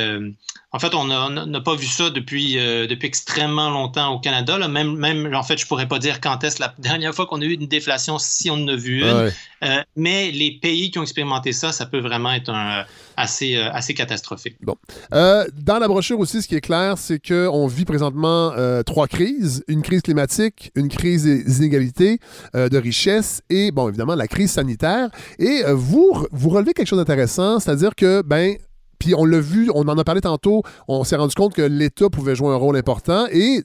en 0.72 0.78
fait, 0.78 0.94
on 0.94 1.04
n'a 1.04 1.60
pas 1.60 1.74
vu 1.74 1.86
ça 1.86 2.10
depuis, 2.10 2.56
euh, 2.56 2.86
depuis 2.86 3.08
extrêmement 3.08 3.70
longtemps 3.70 4.14
au 4.14 4.20
Canada. 4.20 4.56
Là. 4.56 4.68
Même, 4.68 4.94
même, 4.96 5.34
en 5.34 5.42
fait, 5.42 5.58
je 5.58 5.66
pourrais 5.66 5.88
pas 5.88 5.98
dire 5.98 6.20
quand 6.20 6.44
est-ce 6.44 6.60
la 6.60 6.72
dernière 6.78 7.12
fois 7.12 7.26
qu'on 7.26 7.40
a 7.40 7.44
eu 7.44 7.54
une 7.54 7.66
déflation, 7.66 8.20
si 8.20 8.50
on 8.50 8.54
en 8.54 8.68
a 8.68 8.76
vu 8.76 9.02
une. 9.02 9.32
Euh, 9.64 9.82
mais 9.96 10.30
les 10.30 10.52
pays 10.52 10.89
qui 10.90 10.98
ont 10.98 11.02
expérimenté 11.02 11.52
ça, 11.52 11.72
ça 11.72 11.86
peut 11.86 12.00
vraiment 12.00 12.32
être 12.32 12.50
un, 12.50 12.84
assez, 13.16 13.56
euh, 13.56 13.70
assez 13.72 13.94
catastrophique. 13.94 14.56
Bon. 14.62 14.76
dans 15.10 15.78
la 15.78 15.88
brochure 15.88 16.18
aussi, 16.18 16.42
ce 16.42 16.48
qui 16.48 16.54
est 16.54 16.60
clair, 16.60 16.98
c'est 16.98 17.24
qu'on 17.24 17.66
vit 17.66 17.84
présentement 17.84 18.52
trois 18.84 19.06
crises. 19.06 19.64
Une 19.68 19.82
crise 19.82 20.02
climatique, 20.02 20.70
une 20.74 20.88
crise 20.88 21.24
des 21.24 21.58
inégalités 21.58 22.18
de 22.54 22.78
richesse 22.78 23.42
et, 23.50 23.70
bon, 23.70 23.88
évidemment, 23.88 24.14
la 24.14 24.28
crise 24.28 24.52
sanitaire. 24.52 25.10
Et 25.38 25.62
vous, 25.72 26.26
vous 26.32 26.50
relevez 26.50 26.72
quelque 26.72 26.88
chose 26.88 26.98
d'intéressant, 26.98 27.60
c'est-à-dire 27.60 27.94
que, 27.94 28.22
ben, 28.22 28.56
puis 29.00 29.14
on 29.14 29.24
l'a 29.24 29.40
vu, 29.40 29.70
on 29.74 29.88
en 29.88 29.98
a 29.98 30.04
parlé 30.04 30.20
tantôt, 30.20 30.62
on 30.86 31.02
s'est 31.02 31.16
rendu 31.16 31.34
compte 31.34 31.54
que 31.54 31.62
l'État 31.62 32.08
pouvait 32.10 32.36
jouer 32.36 32.50
un 32.50 32.56
rôle 32.56 32.76
important 32.76 33.26
et 33.32 33.64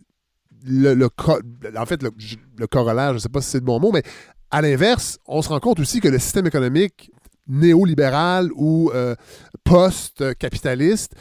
le, 0.65 1.07
en 1.77 1.85
fait, 1.85 2.01
le, 2.01 2.67
corollaire, 2.67 3.09
je 3.09 3.15
ne 3.15 3.19
sais 3.19 3.29
pas 3.29 3.41
si 3.41 3.51
c'est 3.51 3.59
le 3.59 3.65
bon 3.65 3.79
mot, 3.79 3.91
mais 3.91 4.01
à 4.49 4.61
l'inverse, 4.61 5.19
on 5.27 5.41
se 5.41 5.49
rend 5.49 5.59
compte 5.59 5.79
aussi 5.79 5.99
que 5.99 6.07
le 6.07 6.17
système 6.17 6.47
économique 6.47 7.11
néolibéral 7.47 8.49
ou 8.55 8.91
euh, 8.93 9.15
post-capitaliste, 9.63 11.13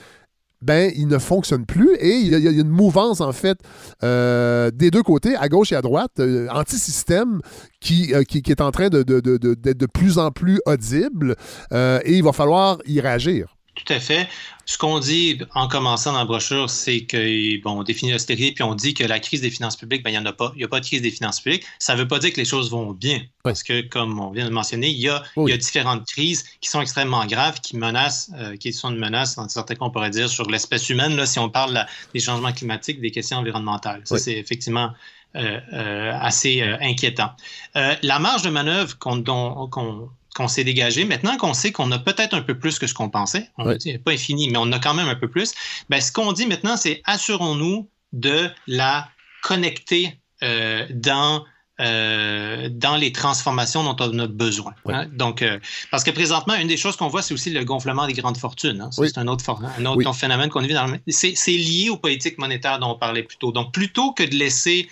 ben, 0.63 0.91
il 0.97 1.09
ne 1.09 1.19
fonctionne 1.19 1.67
plus 1.67 1.95
et 1.97 2.15
il 2.17 2.29
y 2.29 2.49
a, 2.49 2.51
une 2.51 2.71
mouvance, 2.71 3.21
en 3.21 3.33
fait, 3.33 3.59
euh, 4.03 4.71
des 4.71 4.91
deux 4.91 5.03
côtés, 5.03 5.37
à 5.37 5.49
gauche 5.49 5.73
et 5.73 5.77
à 5.77 5.83
droite, 5.83 6.13
euh, 6.21 6.49
anti-système, 6.51 7.41
qui, 7.81 8.15
qui, 8.27 8.43
est 8.51 8.61
en 8.63 8.71
train 8.71 8.89
d'être 8.89 9.07
de, 9.07 9.21
de, 9.21 9.87
plus 9.87 10.17
en 10.17 10.31
plus 10.31 10.61
audible 10.65 11.37
et 11.71 12.17
il 12.17 12.23
va 12.23 12.33
falloir 12.33 12.79
y 12.87 12.99
réagir. 13.01 13.54
Tout 13.75 13.93
à 13.93 13.99
fait. 13.99 14.29
Ce 14.67 14.79
qu'on 14.79 14.99
dit 14.99 15.39
en 15.55 15.69
commençant 15.69 16.13
dans 16.13 16.21
la 16.21 16.25
brochure, 16.25 16.71
c'est 16.71 17.03
que 17.03 17.61
bon, 17.63 17.81
on 17.81 17.83
définit 17.83 18.13
l'austérité, 18.13 18.53
puis 18.53 18.63
on 18.63 18.75
dit 18.75 18.95
que 18.95 19.05
la 19.05 19.19
crise 19.19 19.41
des 19.41 19.51
finances 19.51 19.77
publiques, 19.77 20.03
ben, 20.03 20.11
il 20.11 20.15
n'y 20.15 20.19
en 20.19 20.27
a 20.27 20.33
pas. 20.33 20.53
Il 20.55 20.59
n'y 20.59 20.65
a 20.65 20.69
pas 20.69 20.81
de 20.81 20.87
crise 20.87 21.03
des 21.03 21.11
finances 21.11 21.41
publiques. 21.41 21.65
Ça 21.79 21.95
ne 21.95 22.01
veut 22.01 22.09
pas 22.09 22.19
dire 22.19 22.33
que 22.33 22.37
les 22.37 22.45
choses 22.45 22.71
vont 22.71 22.93
bien. 22.93 23.23
Parce 23.43 23.63
que, 23.63 23.83
comme 23.83 24.21
on 24.21 24.31
vient 24.31 24.47
de 24.47 24.51
mentionner, 24.51 24.89
il 24.89 24.99
y 24.99 25.09
a, 25.09 25.23
il 25.37 25.49
y 25.49 25.53
a 25.53 25.57
différentes 25.57 26.07
crises 26.07 26.45
qui 26.61 26.71
sont 26.71 26.81
extrêmement 26.81 27.27
graves, 27.27 27.61
qui 27.61 27.77
menacent, 27.77 28.31
euh, 28.37 28.57
qui 28.57 28.73
sont 28.73 28.91
une 28.91 28.99
menace, 28.99 29.37
dans 29.37 29.49
certains 29.49 29.75
cas, 29.75 29.85
on 29.85 29.91
pourrait 29.91 30.11
dire, 30.11 30.29
sur 30.29 30.49
l'espèce 30.49 30.89
humaine, 30.89 31.17
là, 31.17 31.27
si 31.27 31.39
on 31.39 31.51
parle 31.51 31.87
des 32.15 32.21
changements 32.21 32.53
climatiques, 32.53 33.01
des 33.01 33.11
questions 33.11 33.39
environnementales. 33.39 34.03
Ça, 34.05 34.19
c'est 34.19 34.39
effectivement 34.39 34.93
euh, 35.37 35.61
euh, 35.73 36.13
assez 36.21 36.63
inquiétant. 36.63 37.33
la 37.75 38.19
marge 38.19 38.43
de 38.43 38.51
manœuvre 38.51 38.97
qu'on 38.99 39.23
qu'on 39.23 40.09
s'est 40.49 40.65
dégagé, 40.65 41.05
maintenant 41.05 41.37
qu'on 41.37 41.55
sait 41.55 41.73
qu'on 41.73 41.91
a 41.93 41.99
peut-être 41.99 42.35
un 42.35 42.43
peu 42.43 42.59
plus 42.59 42.79
que 42.79 42.87
ce 42.87 42.95
qu'on 42.95 43.09
pensait, 43.09 43.51
on 43.57 43.73
dit 43.75 43.99
pas 43.99 44.13
infini, 44.13 44.51
mais 44.51 44.59
on 44.59 44.71
a 44.73 44.79
quand 44.79 44.95
même 44.95 45.09
un 45.09 45.15
peu 45.15 45.29
plus, 45.29 45.53
ben, 45.89 46.01
ce 46.01 46.13
qu'on 46.13 46.33
dit 46.33 46.47
maintenant, 46.47 46.77
c'est 46.77 47.03
assurons-nous 47.05 47.89
de 48.13 48.51
la 48.67 49.09
connecter 49.43 50.19
euh, 50.43 50.87
dans 50.91 51.45
euh, 51.81 52.69
dans 52.71 52.97
les 52.97 53.11
transformations 53.11 53.83
dont 53.83 53.97
on 53.99 54.19
a 54.21 54.29
besoin. 54.29 54.75
Hein. 54.87 55.07
Donc, 55.13 55.43
euh, 55.43 55.59
parce 55.91 56.05
que 56.05 56.13
présentement, 56.13 56.55
une 56.55 56.69
des 56.69 56.77
choses 56.77 56.95
qu'on 56.95 57.09
voit, 57.09 57.21
c'est 57.21 57.35
aussi 57.35 57.51
le 57.51 57.65
gonflement 57.65 58.07
des 58.07 58.13
grandes 58.13 58.37
fortunes. 58.37 58.81
Hein. 58.81 58.91
C'est 58.93 59.19
un 59.19 59.27
autre, 59.27 59.45
un 59.51 59.85
autre 59.85 60.13
phénomène 60.13 60.51
qu'on 60.51 60.61
vit 60.61 60.73
dans 60.73 60.87
le... 60.87 61.01
C'est 61.09 61.35
lié 61.51 61.89
aux 61.91 61.97
politiques 61.97 62.39
monétaires 62.39 62.79
dont 62.79 62.91
on 62.91 62.95
parlait 62.99 63.25
plus 63.25 63.39
tôt. 63.39 63.51
Donc, 63.51 63.73
plutôt 63.75 64.13
que 64.13 64.23
de 64.23 64.37
laisser, 64.37 64.89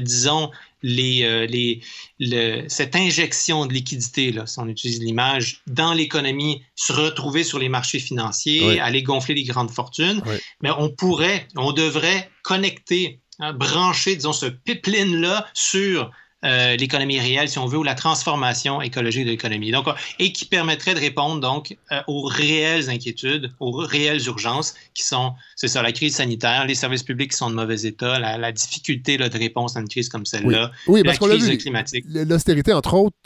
disons, 0.00 0.50
les, 0.84 1.80
euh, 2.20 2.64
cette 2.68 2.94
injection 2.94 3.66
de 3.66 3.72
liquidité, 3.72 4.32
là, 4.32 4.46
si 4.46 4.58
on 4.58 4.68
utilise 4.68 5.00
l'image, 5.00 5.62
dans 5.66 5.94
l'économie, 5.94 6.62
se 6.76 6.92
retrouver 6.92 7.42
sur 7.42 7.58
les 7.58 7.70
marchés 7.70 7.98
financiers, 7.98 8.78
aller 8.80 9.02
gonfler 9.02 9.34
les 9.34 9.44
grandes 9.44 9.70
fortunes, 9.70 10.22
mais 10.62 10.70
on 10.76 10.90
pourrait, 10.90 11.48
on 11.56 11.72
devrait 11.72 12.30
connecter, 12.42 13.20
hein, 13.40 13.54
brancher, 13.54 14.14
disons, 14.14 14.32
ce 14.32 14.46
pipeline-là 14.46 15.46
sur 15.54 16.10
euh, 16.44 16.76
l'économie 16.76 17.18
réelle, 17.18 17.48
si 17.48 17.58
on 17.58 17.66
veut, 17.66 17.78
ou 17.78 17.82
la 17.82 17.94
transformation 17.94 18.82
écologique 18.82 19.24
de 19.24 19.30
l'économie. 19.30 19.70
Donc, 19.70 19.86
et 20.18 20.32
qui 20.32 20.44
permettrait 20.44 20.94
de 20.94 21.00
répondre 21.00 21.40
donc 21.40 21.76
euh, 21.92 22.00
aux 22.06 22.24
réelles 22.24 22.90
inquiétudes, 22.90 23.52
aux 23.60 23.72
réelles 23.72 24.26
urgences 24.26 24.74
qui 24.94 25.04
sont, 25.04 25.34
c'est 25.56 25.68
ça, 25.68 25.82
la 25.82 25.92
crise 25.92 26.16
sanitaire, 26.16 26.66
les 26.66 26.74
services 26.74 27.02
publics 27.02 27.30
qui 27.30 27.36
sont 27.36 27.50
de 27.50 27.54
mauvais 27.54 27.82
état, 27.82 28.18
la, 28.18 28.52
difficulté 28.52 29.16
de 29.16 29.38
réponse 29.38 29.76
à 29.76 29.80
une 29.80 29.88
crise 29.88 30.08
comme 30.08 30.26
celle-là, 30.26 30.70
oui. 30.86 31.02
la 31.04 31.16
crise 31.16 31.58
climatique. 31.58 32.04
L'austérité, 32.08 32.72
entre 32.72 32.94
autres, 32.94 33.16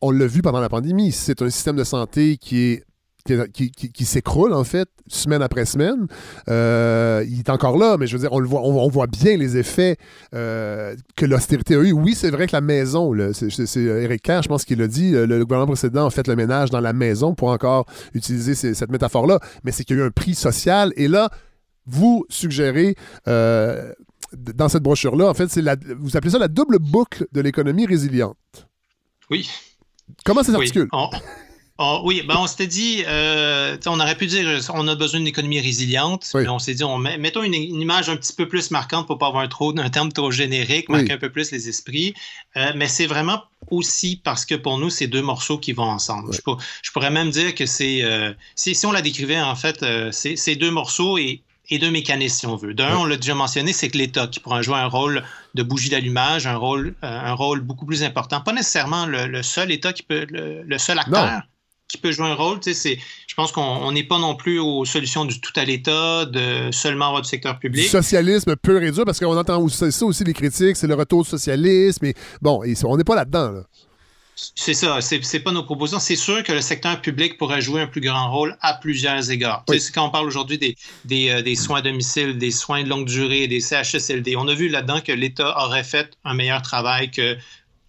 on 0.00 0.10
l'a 0.10 0.26
vu 0.26 0.42
pendant 0.42 0.60
la 0.60 0.68
pandémie. 0.68 1.12
C'est 1.12 1.40
un 1.42 1.50
système 1.50 1.76
de 1.76 1.84
santé 1.84 2.36
qui 2.36 2.58
est 2.58 2.84
qui, 3.24 4.04
s'écroule, 4.04 4.52
en 4.52 4.64
fait, 4.64 4.88
semaine 5.06 5.42
après 5.42 5.64
semaine. 5.64 6.06
Euh, 6.48 7.24
il 7.28 7.38
est 7.38 7.50
encore 7.50 7.76
là, 7.76 7.96
mais 7.98 8.06
je 8.06 8.16
veux 8.16 8.20
dire, 8.20 8.32
on, 8.32 8.38
le 8.38 8.48
voit, 8.48 8.62
on, 8.62 8.88
voit 8.88 9.06
bien 9.06 9.36
les 9.36 9.56
effets 9.56 9.96
euh, 10.34 10.94
que 11.16 11.26
l'austérité 11.26 11.74
a 11.74 11.80
eu. 11.80 11.92
Oui, 11.92 12.14
c'est 12.14 12.30
vrai 12.30 12.46
que 12.46 12.52
la 12.56 12.60
maison, 12.60 13.12
c'est 13.32 13.80
Eric 13.80 14.22
Kerr, 14.22 14.42
je 14.42 14.48
pense 14.48 14.64
qu'il 14.64 14.78
l'a 14.78 14.88
dit, 14.88 15.12
le, 15.12 15.44
gouvernement 15.44 15.72
précédent 15.72 16.06
a 16.06 16.10
fait 16.10 16.26
le 16.26 16.36
ménage 16.36 16.70
dans 16.70 16.80
la 16.80 16.92
maison 16.92 17.34
pour 17.34 17.48
encore 17.48 17.86
utiliser 18.14 18.54
cette 18.54 18.90
métaphore-là, 18.90 19.38
mais 19.64 19.72
c'est 19.72 19.84
qu'il 19.84 19.96
y 19.96 20.00
a 20.00 20.02
eu 20.02 20.06
un 20.06 20.10
prix 20.10 20.34
social. 20.34 20.92
Et 20.96 21.08
là, 21.08 21.30
vous 21.86 22.24
suggérez 22.28 22.94
euh, 23.28 23.92
dans 24.32 24.68
cette 24.68 24.82
brochure-là, 24.82 25.28
en 25.28 25.34
fait, 25.34 25.48
c'est 25.48 25.62
vous 25.98 26.16
appelez 26.16 26.30
ça 26.30 26.38
la 26.38 26.48
double 26.48 26.78
boucle 26.78 27.26
de 27.32 27.40
l'économie 27.40 27.86
résiliente. 27.86 28.36
Oui. 29.30 29.48
Comment 30.24 30.42
ça 30.42 30.52
s'articule? 30.52 30.88
Oh, 31.78 32.02
oui, 32.04 32.22
ben 32.22 32.36
on 32.38 32.46
s'était 32.46 32.66
dit, 32.66 33.02
euh, 33.06 33.78
on 33.86 33.98
aurait 33.98 34.14
pu 34.14 34.26
dire, 34.26 34.60
on 34.74 34.86
a 34.88 34.94
besoin 34.94 35.20
d'une 35.20 35.26
économie 35.26 35.58
résiliente, 35.58 36.30
mais 36.34 36.48
on 36.48 36.58
s'est 36.58 36.74
dit, 36.74 36.84
on 36.84 36.98
met, 36.98 37.16
mettons 37.16 37.42
une, 37.42 37.54
image 37.54 38.10
un 38.10 38.16
petit 38.16 38.34
peu 38.34 38.46
plus 38.46 38.70
marquante 38.70 39.06
pour 39.06 39.16
pas 39.16 39.28
avoir 39.28 39.42
un, 39.42 39.48
trop, 39.48 39.76
un 39.78 39.88
terme 39.88 40.12
trop 40.12 40.30
générique, 40.30 40.90
marquer 40.90 41.12
un 41.12 41.18
peu 41.18 41.30
plus 41.30 41.50
les 41.50 41.68
esprits. 41.70 42.14
Euh, 42.56 42.72
mais 42.76 42.88
c'est 42.88 43.06
vraiment 43.06 43.42
aussi 43.70 44.20
parce 44.22 44.44
que 44.44 44.54
pour 44.54 44.78
nous, 44.78 44.90
c'est 44.90 45.06
deux 45.06 45.22
morceaux 45.22 45.56
qui 45.56 45.72
vont 45.72 45.84
ensemble. 45.84 46.34
Je, 46.34 46.90
pourrais 46.92 47.10
même 47.10 47.30
dire 47.30 47.54
que 47.54 47.64
c'est, 47.64 48.02
euh, 48.02 48.34
si, 48.54 48.76
on 48.84 48.92
la 48.92 49.00
décrivait, 49.00 49.40
en 49.40 49.56
fait, 49.56 49.84
c'est 50.12 50.56
deux 50.56 50.70
morceaux 50.70 51.16
et 51.18 51.42
et 51.70 51.78
deux 51.78 51.90
mécanismes, 51.90 52.38
si 52.38 52.46
on 52.46 52.56
veut. 52.56 52.74
D'un, 52.74 52.98
on 52.98 53.04
l'a 53.06 53.16
déjà 53.16 53.34
mentionné, 53.34 53.72
c'est 53.72 53.88
que 53.88 53.96
l'État 53.96 54.26
qui 54.26 54.40
pourra 54.40 54.60
jouer 54.60 54.76
un 54.76 54.88
rôle 54.88 55.22
de 55.54 55.62
bougie 55.62 55.88
d'allumage, 55.88 56.46
un 56.46 56.56
rôle, 56.56 56.94
un 57.00 57.32
rôle 57.32 57.60
beaucoup 57.60 57.86
plus 57.86 58.02
important. 58.02 58.42
Pas 58.42 58.52
nécessairement 58.52 59.06
le, 59.06 59.42
seul 59.42 59.70
État 59.70 59.94
qui 59.94 60.02
peut, 60.02 60.26
le, 60.28 60.78
seul 60.78 60.98
acteur 60.98 61.42
qui 61.92 61.98
peut 61.98 62.10
jouer 62.10 62.26
un 62.26 62.34
rôle. 62.34 62.58
Je 62.64 63.34
pense 63.36 63.52
qu'on 63.52 63.92
n'est 63.92 64.02
pas 64.02 64.18
non 64.18 64.34
plus 64.34 64.58
aux 64.58 64.86
solutions 64.86 65.26
du 65.26 65.40
tout 65.40 65.52
à 65.56 65.64
l'État, 65.64 66.24
de 66.24 66.70
seulement 66.70 67.08
avoir 67.08 67.22
du 67.22 67.28
secteur 67.28 67.58
public. 67.58 67.86
socialisme 67.86 68.56
pur 68.56 68.82
et 68.82 68.90
dur, 68.90 69.04
parce 69.04 69.20
qu'on 69.20 69.36
entend 69.36 69.68
ça 69.68 70.06
aussi 70.06 70.24
les 70.24 70.32
critiques, 70.32 70.76
c'est 70.76 70.86
le 70.86 70.94
retour 70.94 71.20
au 71.20 71.24
socialisme. 71.24 72.06
Et 72.06 72.14
bon, 72.40 72.62
on 72.84 72.96
n'est 72.96 73.04
pas 73.04 73.16
là-dedans. 73.16 73.62
C'est 74.34 74.72
ça, 74.72 75.00
c'est 75.02 75.40
pas 75.40 75.52
nos 75.52 75.62
propositions. 75.62 76.00
C'est 76.00 76.16
sûr 76.16 76.42
que 76.42 76.52
le 76.52 76.62
secteur 76.62 77.00
public 77.02 77.36
pourrait 77.36 77.60
jouer 77.60 77.82
un 77.82 77.86
plus 77.86 78.00
grand 78.00 78.32
rôle 78.32 78.56
à 78.62 78.72
plusieurs 78.74 79.30
égards. 79.30 79.64
Quand 79.94 80.06
on 80.06 80.10
parle 80.10 80.26
aujourd'hui 80.26 80.56
des, 80.56 80.74
des, 81.04 81.28
euh, 81.28 81.42
des, 81.42 81.54
soins 81.54 81.80
à 81.80 81.82
domicile, 81.82 82.38
des 82.38 82.50
soins 82.50 82.82
de 82.82 82.88
longue 82.88 83.06
durée, 83.06 83.46
des 83.46 83.60
CHSLD, 83.60 84.36
on 84.36 84.48
a 84.48 84.54
vu 84.54 84.68
là-dedans 84.68 85.02
que 85.02 85.12
l'État 85.12 85.54
aurait 85.62 85.84
fait 85.84 86.16
un 86.24 86.32
meilleur 86.32 86.62
travail 86.62 87.10
que 87.10 87.36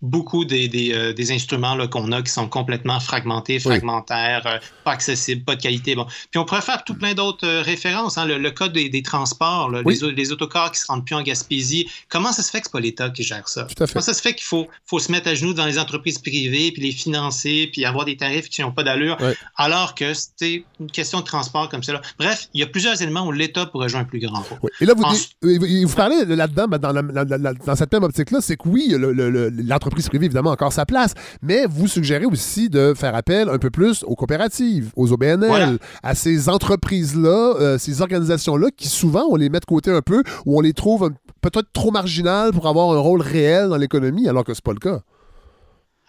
beaucoup 0.04 0.44
des, 0.44 0.68
des, 0.68 0.94
euh, 0.94 1.14
des 1.14 1.32
instruments 1.32 1.88
qu'on 1.88 2.12
a 2.12 2.22
qui 2.22 2.30
sont 2.30 2.50
complètement 2.50 3.00
fragmentés, 3.00 3.58
fragmentaires, 3.58 4.46
euh, 4.46 4.58
pas 4.84 4.92
accessibles, 4.92 5.44
pas 5.44 5.56
de 5.56 5.62
qualité. 5.62 5.96
Bon. 5.96 6.06
Puis 6.30 6.38
on 6.38 6.44
pourrait 6.44 6.62
faire 6.62 6.84
tout 6.84 6.94
plein 6.94 7.14
d'autres 7.14 7.48
euh, 7.48 7.62
références. 7.62 8.18
Hein, 8.18 8.26
le, 8.26 8.38
le, 8.38 8.52
cas 8.52 8.68
des, 8.68 8.90
des 8.90 9.02
transports, 9.02 9.72
les, 9.72 10.12
les, 10.12 10.32
autocars 10.34 10.74
qui 10.74 10.80
se 10.80 10.88
rendent 10.88 11.06
plus 11.06 11.16
en 11.16 11.22
Gaspésie. 11.22 11.88
Comment 12.10 12.34
ça 12.34 12.44
se 12.44 12.52
fait 12.52 12.60
que 12.60 12.66
c'est 12.66 12.74
pas 12.74 12.82
l'État 12.82 13.10
qui 13.12 13.24
gère 13.24 13.48
ça? 13.48 13.66
Comment 13.78 14.02
ça 14.02 14.14
se 14.14 14.22
fait 14.22 14.34
qu'il 14.34 14.44
faut, 14.44 14.68
faut 14.86 15.00
se 15.00 15.10
mettre 15.10 15.30
à 15.30 15.36
genoux 15.36 15.54
dans 15.54 15.66
les 15.66 15.80
entreprises 15.80 16.20
privées, 16.20 16.72
puis 16.74 16.82
les 16.82 16.92
financer, 16.92 17.70
puis 17.72 17.86
avoir 17.86 18.04
des 18.04 18.18
tarifs 18.18 18.50
qui 18.50 18.62
n'ont 18.62 18.74
pas 18.74 18.84
d'allure, 18.84 19.18
alors 19.56 19.96
que 19.96 20.14
c'était 20.14 20.66
une 20.82 20.92
question 20.92 21.22
de 21.22 21.26
transport 21.26 21.70
comme 21.70 21.82
cela? 21.82 22.02
Bref, 22.20 22.50
il 22.54 22.60
y 22.60 22.64
a 22.64 22.68
plusieurs 22.68 23.02
éléments 23.02 23.26
où 23.26 23.32
l'État 23.32 23.68
pourrait 23.68 23.88
jouer 23.88 24.02
un 24.02 24.04
plus 24.04 24.20
grand 24.20 24.42
rôle. 24.42 24.70
Et 24.82 24.86
là, 24.86 24.96
vous, 24.96 25.88
vous 25.88 25.96
parlez 25.96 26.26
là-dedans, 26.26 26.68
ben, 26.68 26.78
dans, 26.78 26.94
dans, 26.94 27.76
cette 27.76 27.94
même 27.94 28.04
optique-là, 28.04 28.40
c'est 28.42 28.58
que 28.58 28.68
oui, 28.68 28.94
l'entreprise 28.98 29.93
l'entreprise 29.94 30.10
privée, 30.10 30.26
évidemment, 30.26 30.52
encore 30.52 30.74
sa 30.74 30.86
place, 30.86 31.14
mais 31.42 31.66
vous 31.70 31.88
suggérez 31.88 32.26
aussi 32.26 32.70
de 32.70 32.94
faire 32.96 33.16
appel 33.16 33.48
un 33.50 33.60
peu 33.60 33.70
plus 33.70 34.04
aux 34.04 34.16
coopératives, 34.16 34.92
aux 34.96 35.12
OBNL, 35.12 35.78
à 36.02 36.16
ces 36.16 36.50
entreprises-là, 36.50 37.54
euh, 37.60 37.78
ces 37.78 38.02
organisations-là 38.02 38.70
qui 38.76 38.88
souvent, 38.88 39.26
on 39.30 39.36
les 39.36 39.50
met 39.50 39.60
de 39.60 39.66
côté 39.66 39.92
un 39.92 40.02
peu 40.02 40.24
ou 40.46 40.58
on 40.58 40.62
les 40.62 40.74
trouve 40.74 41.12
peut-être 41.42 41.72
trop 41.74 41.92
marginales 41.92 42.52
pour 42.54 42.68
avoir 42.68 42.92
un 42.92 43.00
rôle 43.00 43.22
réel 43.22 43.70
dans 43.70 43.78
l'économie, 43.78 44.28
alors 44.28 44.44
que 44.44 44.54
ce 44.54 44.60
n'est 44.60 44.64
pas 44.64 44.74
le 44.74 44.80
cas. 44.80 45.04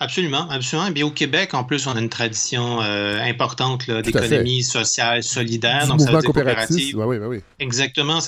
Absolument, 0.05 0.47
absolument. 0.51 0.89
Et 0.89 0.91
bien, 0.91 1.07
au 1.07 1.11
Québec, 1.11 1.55
en 1.55 1.65
plus, 1.65 1.87
on 1.87 1.97
a 1.97 2.01
une 2.01 2.11
tradition 2.11 2.83
euh, 2.83 3.19
importante 3.23 3.91
d'économie 3.91 4.63
sociale, 4.63 5.23
solidaire. 5.23 5.87
donc, 5.87 6.01
ça 6.01 6.13
veut 6.13 6.19
dire 6.19 6.27
coopérative. 6.27 6.99
oui, 6.99 7.17
oui. 7.17 7.41
Exactement. 7.59 8.19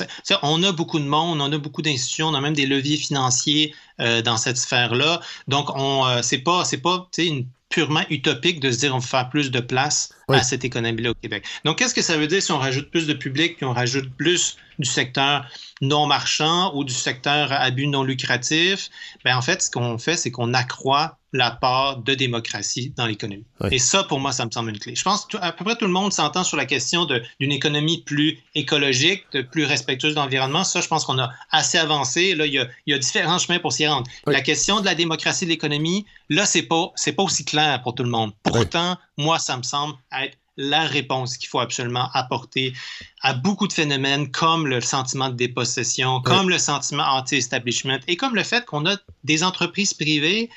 on 0.43 0.63
a 0.63 0.73
beaucoup 0.73 0.99
de 0.99 1.05
monde, 1.05 1.39
on 1.43 1.53
a 1.53 1.59
beaucoup 1.59 1.83
d'institutions, 1.83 2.29
on 2.29 2.35
a 2.35 2.41
même 2.41 2.55
des 2.55 2.65
leviers 2.65 2.97
financiers 2.97 3.75
euh, 4.01 4.23
dans 4.23 4.39
cette 4.39 4.57
sphère-là. 4.57 5.21
Donc, 5.49 5.69
on, 5.77 6.07
euh, 6.07 6.23
c'est 6.23 6.39
pas, 6.39 6.65
c'est 6.65 6.81
pas, 6.81 7.09
une 7.19 7.47
purement 7.69 8.05
utopique 8.09 8.61
de 8.61 8.71
se 8.71 8.79
dire 8.79 8.95
on 8.95 8.99
va 8.99 9.07
faire 9.07 9.29
plus 9.29 9.51
de 9.51 9.61
place 9.61 10.15
à 10.29 10.43
cette 10.43 10.65
économie-là 10.65 11.11
au 11.11 11.15
Québec. 11.15 11.45
Donc, 11.65 11.79
qu'est-ce 11.79 11.95
que 11.95 12.03
ça 12.03 12.17
veut 12.17 12.27
dire 12.27 12.43
si 12.43 12.53
on 12.53 12.59
rajoute 12.59 12.91
plus 12.91 13.07
de 13.07 13.13
public 13.13 13.57
puis 13.57 13.67
on 13.67 13.75
rajoute 13.75 14.09
plus 14.17 14.57
du 14.79 14.89
secteur 14.89 15.47
non 15.83 16.07
marchand 16.07 16.75
ou 16.75 16.85
du 16.85 16.95
secteur 16.95 17.53
à 17.53 17.71
but 17.71 17.87
non 17.87 18.03
lucratif? 18.03 18.89
Bien, 19.25 19.37
en 19.37 19.43
fait, 19.43 19.61
ce 19.63 19.71
qu'on 19.71 19.99
fait, 19.99 20.17
c'est 20.17 20.31
qu'on 20.31 20.55
accroît 20.55 21.19
la 21.37 21.51
part 21.51 21.99
de 21.99 22.15
démocratie 22.15 22.93
dans 22.97 23.07
l'économie. 23.07 23.45
Et 23.71 23.79
ça, 23.79 24.05
pour 24.05 24.21
moi, 24.21 24.33
ça 24.33 24.45
me 24.47 24.51
semble 24.51 24.71
une 24.71 24.79
clé. 24.79 24.95
Je 24.95 25.03
pense 25.03 25.27
que 25.27 25.37
à 25.39 25.53
peu 25.53 25.65
près 25.65 25.77
tout 25.77 25.85
le 25.85 25.93
monde 25.93 26.13
s'entend 26.13 26.45
sur 26.45 26.57
la 26.57 26.67
question 26.67 27.07
d'une 27.41 27.53
économie 27.53 28.03
plus 28.03 28.39
écologique, 28.55 29.25
de 29.33 29.43
plus 29.43 29.65
respectueuse 29.65 30.15
de 30.15 30.21
l'environnement. 30.21 30.65
Ça, 30.65 30.81
je 30.81 30.89
pense 30.89 31.05
qu'on 31.05 31.19
a 31.19 31.31
assez 31.51 31.79
avancé. 31.79 32.35
Là, 32.35 32.47
il 32.47 32.55
y 32.55 32.59
a, 32.59 32.67
il 32.87 32.93
y 32.93 32.95
a 32.95 32.99
différents 32.99 33.39
chemins 33.39 33.59
pour 33.59 33.73
s'y 33.73 33.87
rendre. 33.87 34.09
La 34.27 34.41
question 34.41 34.81
de 34.81 34.85
la 34.85 34.95
démocratie 34.95 35.45
de 35.45 35.51
l'économie, 35.51 36.07
là, 36.29 36.47
c'est 36.47 36.63
pas, 36.63 36.91
c'est 36.97 37.13
pas 37.13 37.23
aussi 37.23 37.45
clair 37.45 37.83
pour 37.83 37.95
tout 37.95 38.03
le 38.03 38.11
monde. 38.11 38.33
Pourtant, 38.43 38.97
moi, 39.17 39.39
ça 39.39 39.57
me 39.57 39.63
semble 39.63 39.95
être 40.13 40.37
la 40.57 40.85
réponse 40.85 41.37
qu'il 41.37 41.49
faut 41.49 41.61
absolument 41.61 42.09
apporter 42.15 42.73
à 43.21 43.35
beaucoup 43.35 43.69
de 43.69 43.73
phénomènes 43.73 44.31
comme 44.31 44.67
le 44.67 44.81
sentiment 44.81 45.29
de 45.29 45.35
dépossession, 45.35 46.21
comme 46.23 46.49
le 46.49 46.59
sentiment 46.59 47.05
anti-establishment 47.05 47.99
et 48.09 48.17
comme 48.17 48.35
le 48.35 48.43
fait 48.43 48.65
qu'on 48.65 48.87
a 48.87 48.97
des 49.25 49.45
entreprises 49.45 49.93
privées 49.93 50.49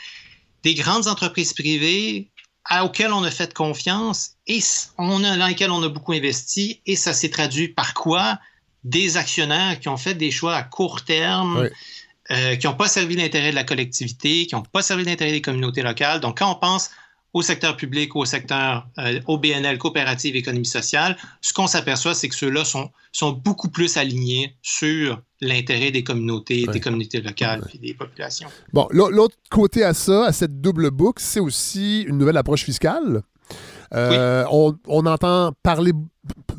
des 0.64 0.74
grandes 0.74 1.08
entreprises 1.08 1.54
privées 1.54 2.30
auxquelles 2.84 3.14
on 3.14 3.24
a 3.24 3.32
fait 3.32 3.54
confiance 3.54 4.32
et 4.48 4.60
on 4.98 5.24
a, 5.24 5.38
dans 5.38 5.48
lesquelles 5.48 5.72
on 5.72 5.82
a 5.84 5.90
beaucoup 5.90 6.14
investi. 6.14 6.82
Et 6.86 6.96
ça 6.96 7.14
s'est 7.14 7.30
traduit 7.30 7.70
par 7.70 7.94
quoi? 7.94 8.40
Des 8.84 9.18
actionnaires 9.18 9.80
qui 9.80 9.90
ont 9.90 9.98
fait 9.98 10.14
des 10.16 10.32
choix 10.32 10.56
à 10.56 10.64
court 10.64 11.04
terme, 11.04 11.70
euh, 12.32 12.56
qui 12.56 12.68
n'ont 12.68 12.76
pas 12.76 12.88
servi 12.88 13.16
l'intérêt 13.16 13.50
de 13.50 13.56
la 13.56 13.64
collectivité, 13.64 14.46
qui 14.46 14.56
n'ont 14.56 14.62
pas 14.62 14.82
servi 14.82 15.04
l'intérêt 15.04 15.32
des 15.32 15.42
communautés 15.42 15.82
locales. 15.82 16.20
Donc, 16.20 16.38
quand 16.38 16.52
on 16.52 16.56
pense 16.56 16.92
au 17.34 17.42
secteur 17.42 17.78
public 17.78 18.16
au 18.16 18.26
secteur 18.26 18.88
euh, 18.98 19.20
OBNL, 19.28 19.78
coopérative, 19.78 20.36
économie 20.36 20.66
sociale, 20.66 21.18
ce 21.42 21.54
qu'on 21.54 21.68
s'aperçoit, 21.68 22.16
c'est 22.16 22.30
que 22.30 22.36
ceux-là 22.36 22.66
sont, 22.66 22.92
sont 23.12 23.32
beaucoup 23.32 23.70
plus 23.70 23.98
alignés 23.98 24.56
sur 24.62 25.22
l'intérêt 25.42 25.92
des 25.92 26.04
communautés, 26.04 26.66
des 26.66 26.80
communautés 26.80 27.22
locales 27.22 27.64
et 27.74 27.78
des 27.78 27.94
populations. 27.94 28.50
Bon, 28.74 28.88
l'autre 28.92 29.36
côté 29.50 29.84
à 29.84 29.94
ça, 29.94 30.26
à 30.26 30.32
cette 30.34 30.62
double 30.62 30.92
boucle, 30.92 31.22
c'est 31.24 31.40
aussi 31.40 32.02
une 32.02 32.18
nouvelle 32.18 32.38
approche 32.38 32.64
fiscale. 32.64 33.22
Euh, 33.94 34.46
on, 34.52 34.76
on, 34.88 35.06
entend 35.08 35.54
parler 35.64 35.94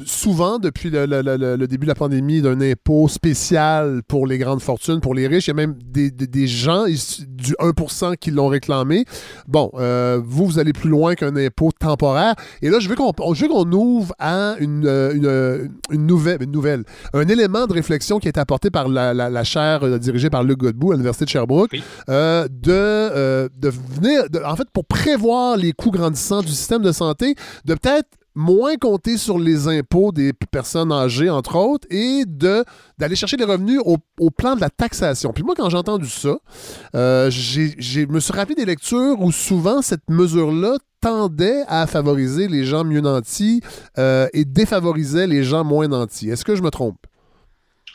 souvent, 0.04 0.58
depuis 0.58 0.90
le, 0.90 1.66
début 1.66 1.86
de 1.86 1.90
la 1.90 1.94
pandémie, 1.94 2.42
d'un 2.42 2.60
impôt 2.60 3.08
spécial 3.08 4.02
pour 4.06 4.26
les 4.26 4.38
grandes 4.38 4.60
fortunes, 4.60 5.00
pour 5.00 5.14
les 5.14 5.26
riches. 5.26 5.46
Il 5.46 5.50
y 5.50 5.52
a 5.52 5.54
même 5.54 5.76
des, 5.82 6.46
gens 6.46 6.86
du 6.86 7.54
1 7.58 8.16
qui 8.16 8.30
l'ont 8.30 8.48
réclamé. 8.48 9.04
Bon, 9.46 9.70
euh, 9.74 10.20
vous, 10.24 10.46
vous 10.46 10.58
allez 10.58 10.72
plus 10.72 10.90
loin 10.90 11.14
qu'un 11.14 11.36
impôt 11.36 11.70
temporaire. 11.78 12.34
Et 12.62 12.70
là, 12.70 12.78
je 12.80 12.88
veux 12.88 12.96
qu'on 12.96 13.72
ouvre 13.72 14.14
à 14.18 14.56
une, 14.58 14.86
euh, 14.86 15.66
une, 15.90 16.06
nouvelle, 16.06 16.42
une 16.42 16.52
nouvelle, 16.52 16.84
un 17.14 17.28
élément 17.28 17.66
de 17.66 17.72
réflexion 17.72 18.18
qui 18.18 18.28
a 18.28 18.30
été 18.30 18.40
apporté 18.40 18.70
par 18.70 18.88
la, 18.88 19.44
chaire 19.44 19.84
euh, 19.84 19.98
dirigée 19.98 20.30
par 20.30 20.44
Luc 20.44 20.58
Godbout 20.58 20.92
à 20.92 20.94
l'Université 20.94 21.24
de 21.24 21.30
Sherbrooke, 21.30 21.76
de, 22.08 23.48
de 23.48 23.68
venir, 23.68 24.24
en 24.44 24.56
fait, 24.56 24.68
pour 24.72 24.84
prévoir 24.84 25.56
les 25.56 25.72
coûts 25.72 25.90
grandissants 25.90 26.42
du 26.42 26.48
système 26.48 26.82
de 26.82 26.92
santé, 26.92 27.34
de 27.64 27.74
peut-être 27.74 28.08
moins 28.34 28.76
compter 28.76 29.16
sur 29.16 29.38
les 29.38 29.68
impôts 29.68 30.12
des 30.12 30.32
personnes 30.32 30.92
âgées, 30.92 31.30
entre 31.30 31.56
autres, 31.56 31.86
et 31.90 32.24
de, 32.26 32.64
d'aller 32.98 33.16
chercher 33.16 33.36
des 33.36 33.44
revenus 33.44 33.80
au, 33.84 34.30
plan 34.30 34.54
de 34.54 34.60
la 34.60 34.70
taxation. 34.70 35.32
Puis 35.32 35.42
moi, 35.42 35.54
quand 35.56 35.68
j'ai 35.68 35.76
entendu 35.76 36.08
ça, 36.08 36.36
euh, 36.94 37.30
je 37.30 38.06
me 38.06 38.20
suis 38.20 38.32
rappelé 38.32 38.54
des 38.54 38.64
lectures 38.64 39.20
où 39.20 39.32
souvent 39.32 39.82
cette 39.82 40.08
mesure-là 40.08 40.76
tendait 41.00 41.62
à 41.66 41.86
favoriser 41.86 42.46
les 42.46 42.64
gens 42.64 42.84
mieux 42.84 43.00
nantis 43.00 43.62
euh, 43.98 44.28
et 44.32 44.44
défavorisait 44.44 45.26
les 45.26 45.42
gens 45.42 45.64
moins 45.64 45.88
nantis. 45.88 46.28
Est-ce 46.28 46.44
que 46.44 46.54
je 46.54 46.62
me 46.62 46.70
trompe? 46.70 46.98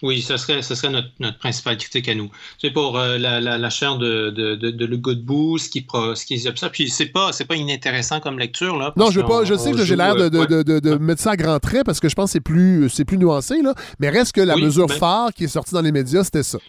Oui, 0.01 0.21
ce 0.21 0.37
serait, 0.37 0.61
ce 0.61 0.75
serait 0.75 0.89
notre, 0.89 1.09
notre, 1.19 1.37
principale 1.37 1.77
critique 1.77 2.07
à 2.09 2.15
nous. 2.15 2.29
C'est 2.59 2.71
pour 2.71 2.97
euh, 2.97 3.17
la, 3.17 3.39
la, 3.39 3.57
la, 3.57 3.69
chaire 3.69 3.97
de, 3.97 4.29
de, 4.29 4.55
de, 4.55 4.71
de 4.71 4.85
Le 4.85 4.97
Godbout, 4.97 5.57
ce 5.57 5.69
qui, 5.69 5.85
ce 5.89 6.25
qui 6.25 6.39
ça. 6.39 6.69
Puis 6.69 6.89
c'est 6.89 7.07
pas, 7.07 7.31
c'est 7.31 7.45
pas 7.45 7.55
inintéressant 7.55 8.19
comme 8.19 8.37
lecture. 8.37 8.77
Là, 8.77 8.93
non, 8.97 9.09
je, 9.09 9.19
veux 9.19 9.25
pas, 9.25 9.45
je 9.45 9.55
sais 9.55 9.71
que 9.71 9.85
j'ai 9.85 9.95
l'air 9.95 10.15
de, 10.15 10.29
de, 10.29 10.79
de, 10.79 10.95
mettre 10.95 11.21
ça 11.21 11.31
à 11.31 11.35
grands 11.35 11.59
traits 11.59 11.85
parce 11.85 11.99
que 11.99 12.09
je 12.09 12.15
pense 12.15 12.29
que 12.29 12.33
c'est 12.33 12.41
plus, 12.41 12.89
c'est 12.89 13.05
plus 13.05 13.17
nuancé, 13.17 13.61
là. 13.61 13.73
Mais 13.99 14.09
reste 14.09 14.33
que 14.33 14.41
la 14.41 14.55
mesure 14.55 14.87
ben 14.87 14.97
phare 14.97 15.33
qui 15.33 15.45
est 15.45 15.49
sortie 15.49 15.73
dans 15.73 15.81
les 15.81 15.91
médias, 15.91 16.23
c'était 16.23 16.43
ça. 16.43 16.59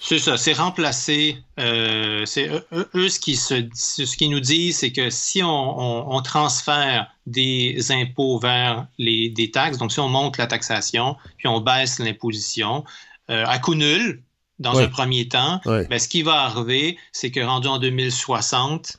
C'est 0.00 0.18
ça, 0.18 0.36
c'est 0.36 0.52
remplacer. 0.52 1.38
Euh, 1.58 2.24
c'est 2.24 2.48
eux, 2.94 3.08
ce 3.08 3.20
qui 3.20 3.36
se, 3.36 3.68
ce 3.74 4.16
qui 4.16 4.28
nous 4.28 4.40
disent, 4.40 4.78
c'est 4.78 4.92
que 4.92 5.10
si 5.10 5.42
on, 5.42 6.22
transfère 6.22 7.10
des 7.26 7.78
impôts 7.90 8.38
vers 8.38 8.86
les 8.98 9.28
des 9.28 9.50
taxes, 9.50 9.78
donc 9.78 9.92
si 9.92 10.00
on 10.00 10.08
monte 10.08 10.38
la 10.38 10.46
taxation 10.46 11.16
puis 11.36 11.48
on 11.48 11.60
baisse 11.60 11.98
l'imposition 11.98 12.84
euh, 13.30 13.44
à 13.46 13.58
coût 13.58 13.74
nul 13.74 14.22
dans 14.58 14.78
un 14.78 14.88
premier 14.88 15.28
temps, 15.28 15.60
ben, 15.64 15.98
ce 15.98 16.08
qui 16.08 16.22
va 16.22 16.42
arriver, 16.42 16.98
c'est 17.12 17.30
que 17.30 17.40
rendu 17.40 17.68
en 17.68 17.78
2060, 17.78 18.98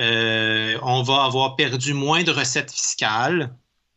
euh, 0.00 0.78
on 0.82 1.02
va 1.02 1.24
avoir 1.24 1.56
perdu 1.56 1.94
moins 1.94 2.22
de 2.22 2.30
recettes 2.30 2.70
fiscales 2.70 3.54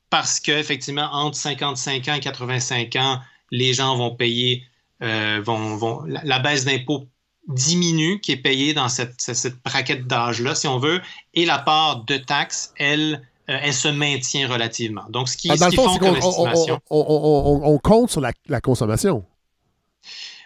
parce 0.09 0.39
qu'effectivement, 0.39 1.09
entre 1.11 1.37
55 1.37 2.07
ans 2.07 2.13
et 2.15 2.19
85 2.19 2.95
ans, 2.97 3.19
les 3.51 3.73
gens 3.73 3.95
vont 3.95 4.15
payer 4.15 4.65
euh, 5.03 5.41
vont, 5.43 6.03
la, 6.07 6.39
baisse 6.39 6.65
d'impôt 6.65 7.07
diminue 7.47 8.19
qui 8.21 8.31
est 8.31 8.37
payée 8.37 8.73
dans 8.73 8.87
cette, 8.89 9.15
cette 9.19 9.61
braquette 9.63 10.07
d'âge-là, 10.07 10.55
si 10.55 10.67
on 10.67 10.79
veut, 10.79 11.01
et 11.33 11.45
la 11.45 11.59
part 11.59 12.03
de 12.05 12.17
taxes, 12.17 12.73
elle, 12.77 13.21
euh, 13.49 13.57
elle 13.61 13.73
se 13.73 13.89
maintient 13.89 14.47
relativement. 14.47 15.03
Donc, 15.09 15.27
ce 15.29 15.35
qui, 15.37 15.49
Ah, 15.51 15.57
dans 15.57 15.65
ce 15.65 15.69
qu'ils 15.71 15.75
font 15.83 15.93
c'est 15.93 15.99
comme 15.99 16.19
qu'on 16.19 16.25
on- 16.25 16.47
estimation. 16.47 16.79
on, 16.89 17.05
on- 17.09 17.67
on- 17.69 17.73
on 17.73 17.77
compte 17.79 18.09
sur 18.11 18.21
la, 18.21 18.31
la 18.47 18.61
consommation. 18.61 19.25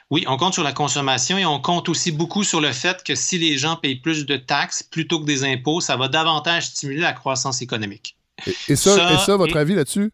Oui, 0.09 0.23
on 0.27 0.37
compte 0.37 0.53
sur 0.53 0.63
la 0.63 0.71
consommation 0.71 1.37
et 1.37 1.45
on 1.45 1.59
compte 1.59 1.89
aussi 1.89 2.11
beaucoup 2.13 2.43
sur 2.45 2.61
le 2.61 2.71
fait 2.71 3.03
que 3.03 3.13
si 3.13 3.37
les 3.37 3.57
gens 3.57 3.75
payent 3.75 3.97
plus 3.99 4.25
de 4.25 4.37
taxes 4.37 4.81
plutôt 4.81 5.19
que 5.19 5.25
des 5.25 5.43
impôts, 5.43 5.81
ça 5.81 5.97
va 5.97 6.07
davantage 6.07 6.67
stimuler 6.67 7.01
la 7.01 7.11
croissance 7.13 7.61
économique. 7.61 8.15
Et, 8.47 8.55
et 8.69 8.75
ça, 8.77 8.95
Ça, 8.95 9.13
et 9.13 9.17
ça, 9.17 9.35
votre 9.35 9.57
et- 9.57 9.59
avis 9.59 9.75
là-dessus? 9.75 10.11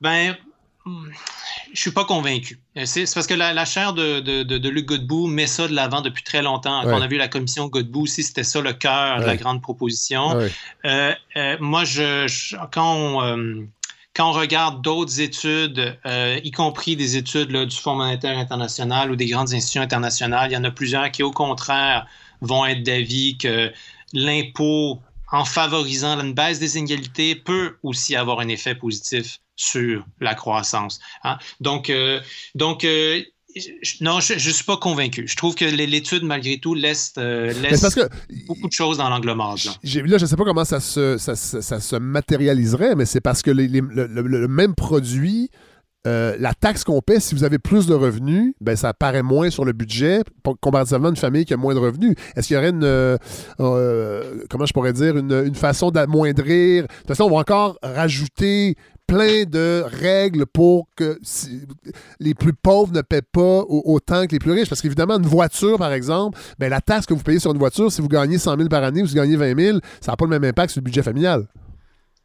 Ben, 0.00 0.36
je 1.72 1.80
suis 1.80 1.90
pas 1.90 2.04
convaincu. 2.04 2.60
Euh, 2.76 2.82
C'est 2.86 3.12
parce 3.12 3.26
que 3.26 3.34
la, 3.34 3.52
la 3.52 3.64
chaire 3.64 3.92
de, 3.92 4.20
de, 4.20 4.42
de, 4.42 4.68
Luc 4.68 4.86
Godbout 4.86 5.26
met 5.26 5.46
ça 5.46 5.66
de 5.68 5.74
l'avant 5.74 6.00
depuis 6.00 6.22
très 6.22 6.42
longtemps. 6.42 6.80
Ouais. 6.84 6.90
Quand 6.90 6.98
on 6.98 7.02
a 7.02 7.06
vu 7.06 7.16
la 7.16 7.28
commission 7.28 7.66
Godbout 7.66 8.02
aussi, 8.02 8.22
c'était 8.22 8.44
ça 8.44 8.60
le 8.60 8.72
cœur 8.72 9.20
de 9.20 9.24
la 9.24 9.36
grande 9.36 9.62
proposition. 9.62 10.36
Ouais. 10.36 10.52
Euh, 10.84 11.12
euh, 11.36 11.56
moi, 11.60 11.84
je, 11.84 12.26
je- 12.28 12.56
quand, 12.72 12.94
on, 12.94 13.22
euh, 13.22 13.66
quand 14.14 14.30
on 14.30 14.32
regarde 14.32 14.82
d'autres 14.82 15.20
études, 15.20 15.98
euh, 16.06 16.40
y 16.44 16.50
compris 16.50 16.94
des 16.96 17.16
études 17.16 17.50
là, 17.50 17.66
du 17.66 17.76
Fonds 17.76 17.96
monétaire 17.96 18.38
international 18.38 19.10
ou 19.10 19.16
des 19.16 19.26
grandes 19.26 19.52
institutions 19.52 19.82
internationales, 19.82 20.50
il 20.50 20.54
y 20.54 20.56
en 20.56 20.64
a 20.64 20.70
plusieurs 20.70 21.10
qui, 21.10 21.22
au 21.22 21.32
contraire, 21.32 22.06
vont 22.40 22.64
être 22.64 22.82
d'avis 22.82 23.36
que 23.38 23.72
l'impôt, 24.12 25.00
en 25.32 25.44
favorisant 25.44 26.20
une 26.20 26.32
baisse 26.32 26.58
des 26.60 26.78
inégalités, 26.78 27.34
peut 27.34 27.76
aussi 27.82 28.14
avoir 28.14 28.40
un 28.40 28.48
effet 28.48 28.74
positif 28.74 29.40
sur 29.56 30.04
la 30.20 30.34
croissance. 30.34 31.00
hein. 31.24 31.38
Donc, 31.60 31.90
euh, 31.90 32.20
donc 32.54 32.84
euh, 32.84 33.20
non, 34.02 34.20
je 34.20 34.34
ne 34.34 34.38
suis 34.38 34.64
pas 34.64 34.76
convaincu. 34.76 35.26
Je 35.26 35.34
trouve 35.34 35.54
que 35.54 35.64
l'étude, 35.64 36.22
malgré 36.24 36.58
tout, 36.58 36.74
laisse, 36.74 37.14
euh, 37.16 37.46
Mais 37.46 37.54
c'est 37.54 37.60
laisse 37.70 37.80
parce 37.80 37.94
que 37.94 38.08
beaucoup 38.46 38.68
de 38.68 38.72
choses 38.72 38.98
dans 38.98 39.08
l'angle 39.08 39.32
mort. 39.32 39.56
là. 39.64 39.72
je 39.82 40.00
ne 40.00 40.18
sais 40.26 40.36
pas 40.36 40.44
comment 40.44 40.66
ça 40.66 40.78
se, 40.78 41.16
ça, 41.16 41.34
se- 41.36 41.62
ça 41.62 41.80
se 41.80 41.96
matérialiserait, 41.96 42.94
mais 42.96 43.06
c'est 43.06 43.22
parce 43.22 43.40
que 43.42 43.50
les- 43.50 43.66
les- 43.68 43.80
le, 43.80 44.06
le- 44.06 44.22
le 44.22 44.48
même 44.48 44.74
produit, 44.74 45.48
euh, 46.06 46.36
la 46.38 46.52
taxe 46.52 46.84
qu'on 46.84 47.00
paie, 47.00 47.18
si 47.18 47.34
vous 47.34 47.44
avez 47.44 47.58
plus 47.58 47.86
de 47.86 47.94
revenus, 47.94 48.52
ben, 48.60 48.76
ça 48.76 48.92
paraît 48.92 49.22
moins 49.22 49.48
sur 49.48 49.64
le 49.64 49.72
budget 49.72 50.20
comparativement 50.60 51.06
à 51.08 51.10
une 51.10 51.16
famille 51.16 51.46
qui 51.46 51.54
a 51.54 51.56
moins 51.56 51.74
de 51.74 51.80
revenus. 51.80 52.14
Est-ce 52.36 52.48
qu'il 52.48 52.54
y 52.56 52.58
aurait 52.58 52.70
une, 52.70 52.84
euh, 52.84 53.16
euh, 53.60 54.44
comment 54.50 54.66
je 54.66 54.72
pourrais 54.72 54.92
dire, 54.92 55.16
une, 55.16 55.32
une 55.46 55.54
façon 55.54 55.90
d'amoindrir? 55.90 56.82
De 56.82 56.88
toute 56.88 57.08
façon, 57.08 57.24
on 57.24 57.30
va 57.30 57.36
encore 57.38 57.78
rajouter 57.82 58.76
plein 59.06 59.44
de 59.44 59.84
règles 59.86 60.46
pour 60.46 60.88
que 60.96 61.18
si- 61.22 61.62
les 62.18 62.34
plus 62.34 62.52
pauvres 62.52 62.92
ne 62.92 63.02
paient 63.02 63.22
pas 63.22 63.60
au- 63.60 63.82
autant 63.86 64.26
que 64.26 64.32
les 64.32 64.38
plus 64.38 64.52
riches. 64.52 64.68
Parce 64.68 64.80
qu'évidemment, 64.80 65.16
une 65.18 65.26
voiture, 65.26 65.78
par 65.78 65.92
exemple, 65.92 66.38
ben, 66.58 66.68
la 66.68 66.80
taxe 66.80 67.06
que 67.06 67.14
vous 67.14 67.22
payez 67.22 67.38
sur 67.38 67.52
une 67.52 67.58
voiture, 67.58 67.90
si 67.92 68.00
vous 68.00 68.08
gagnez 68.08 68.38
100 68.38 68.56
000 68.56 68.68
par 68.68 68.82
année 68.82 69.02
ou 69.02 69.06
si 69.06 69.12
vous 69.14 69.20
gagnez 69.20 69.36
20 69.36 69.54
000, 69.58 69.78
ça 70.00 70.12
n'a 70.12 70.16
pas 70.16 70.24
le 70.24 70.30
même 70.30 70.44
impact 70.44 70.72
sur 70.72 70.80
le 70.80 70.84
budget 70.84 71.02
familial. 71.02 71.46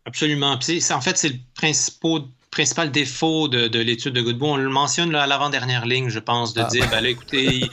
Absolument. 0.06 0.54
En 0.54 0.60
fait, 1.02 1.18
c'est 1.18 1.30
le 1.30 1.36
principal, 1.54 2.22
principal 2.52 2.92
défaut 2.92 3.48
de, 3.48 3.68
de 3.70 3.80
l'étude 3.80 4.14
de 4.14 4.22
Godbout. 4.22 4.46
On 4.48 4.56
le 4.58 4.70
mentionne 4.70 5.12
là, 5.12 5.24
à 5.24 5.28
l'avant-dernière 5.28 5.86
ligne, 5.86 6.10
je 6.10 6.20
pense, 6.20 6.54
de 6.54 6.62
Ah. 6.62 6.66
dire, 6.66 6.86
ben 6.92 7.00
là, 7.00 7.10
écoutez, 7.10 7.46
il, 7.46 7.70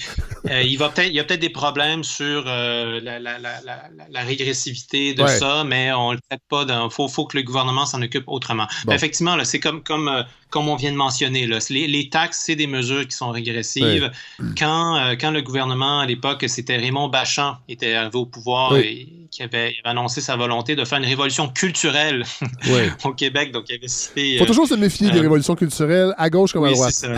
euh, 0.50 0.62
il 0.62 0.76
va 0.78 0.88
peut-être, 0.88 1.08
il 1.08 1.14
y 1.14 1.20
a 1.20 1.24
peut-être 1.24 1.40
des 1.40 1.48
problèmes 1.50 2.04
sur 2.04 2.44
euh, 2.46 3.00
la, 3.02 3.18
la- 3.18 3.38
la- 3.38 3.60
la- 3.64 3.82
la 4.08 4.20
régressivité 4.22 5.14
de 5.14 5.22
Ouais. 5.24 5.36
ça, 5.38 5.64
mais 5.64 5.92
on 5.92 6.12
le 6.12 6.20
traite 6.30 6.42
pas. 6.48 6.64
Il 6.68 6.90
faut, 6.92 7.08
faut 7.08 7.26
que 7.26 7.36
le 7.36 7.42
gouvernement 7.42 7.86
s'en 7.86 8.00
occupe 8.02 8.24
autrement. 8.28 8.68
Bon. 8.84 8.92
Effectivement, 8.92 9.34
là, 9.34 9.44
c'est 9.44 9.58
comme, 9.60 9.82
comme, 9.82 10.08
euh, 10.08 10.22
comme 10.50 10.68
on 10.68 10.76
vient 10.76 10.92
de 10.92 10.96
mentionner. 10.96 11.46
Là, 11.48 11.58
les, 11.70 11.88
les 11.88 12.08
taxes, 12.08 12.42
c'est 12.46 12.56
des 12.56 12.68
mesures 12.68 13.06
qui 13.06 13.16
sont 13.16 13.30
régressives. 13.30 14.10
Quand, 14.56 15.14
quand 15.20 15.32
le 15.32 15.42
gouvernement, 15.42 15.98
à 16.00 16.06
l'époque, 16.06 16.44
c'était 16.46 16.76
Raymond 16.76 17.08
Bachand, 17.08 17.56
était 17.68 17.94
arrivé 17.94 18.16
au 18.16 18.26
pouvoir 18.26 18.76
et 18.76 19.08
qui 19.30 19.42
avait, 19.42 19.72
il 19.72 19.80
avait 19.84 19.90
annoncé 19.90 20.20
sa 20.20 20.36
volonté 20.36 20.76
de 20.76 20.84
faire 20.84 20.98
une 20.98 21.04
révolution 21.06 21.48
culturelle 21.48 22.24
Ouais. 22.70 22.90
au 23.04 23.12
Québec. 23.12 23.52
Donc, 23.52 23.64
il 23.68 23.76
avait 23.76 23.88
cité. 23.88 24.30
Il 24.32 24.38
faut 24.38 24.44
euh, 24.44 24.46
toujours 24.46 24.66
se 24.68 24.74
méfier 24.74 25.10
des 25.10 25.18
euh, 25.18 25.22
révolutions 25.22 25.54
culturelles, 25.54 26.14
à 26.18 26.30
gauche 26.30 26.52
comme 26.52 26.64
à 26.64 26.68
oui, 26.68 26.74
droite. 26.74 26.92
ça. 26.94 27.08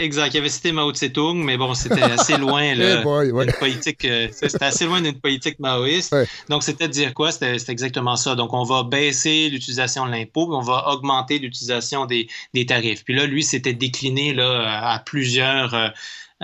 Exact. 0.00 0.34
Il 0.34 0.38
avait 0.38 0.48
cité 0.50 0.72
Mao 0.72 0.92
Tse-tung, 0.92 1.42
mais 1.42 1.56
bon, 1.56 1.72
c'était 1.74 2.02
assez 2.02 2.36
loin 2.36 2.74
là, 2.74 2.98
Eh 3.00 3.02
boy, 3.02 3.30
ouais. 3.30 3.46
d'une 3.46 3.54
politique. 3.54 4.04
euh, 4.04 4.28
c'était 4.30 4.64
assez 4.66 4.84
loin 4.84 5.00
d'une 5.00 5.18
politique 5.18 5.58
maoïste. 5.58 6.12
Ouais. 6.12 6.26
Donc, 6.50 6.62
c'était 6.62 6.86
de 6.86 6.92
dire 6.92 7.14
quoi? 7.14 7.32
C'était 7.32 7.58
c'était 7.58 7.72
exactement 7.72 8.16
ça. 8.16 8.34
Donc, 8.34 8.52
on 8.52 8.64
va 8.64 8.82
baisser 8.84 9.48
l'utilisation 9.48 10.06
de 10.06 10.10
l'impôt, 10.12 10.46
puis 10.46 10.56
on 10.56 10.60
va 10.60 10.88
augmenter 10.88 11.38
l'utilisation 11.38 12.04
des, 12.06 12.28
des 12.52 12.66
tarifs. 12.66 13.04
Puis 13.04 13.14
là, 13.14 13.26
lui, 13.26 13.42
c'était 13.42 13.72
décliné 13.72 14.34
là 14.34 14.80
à 14.90 14.98
plusieurs. 14.98 15.92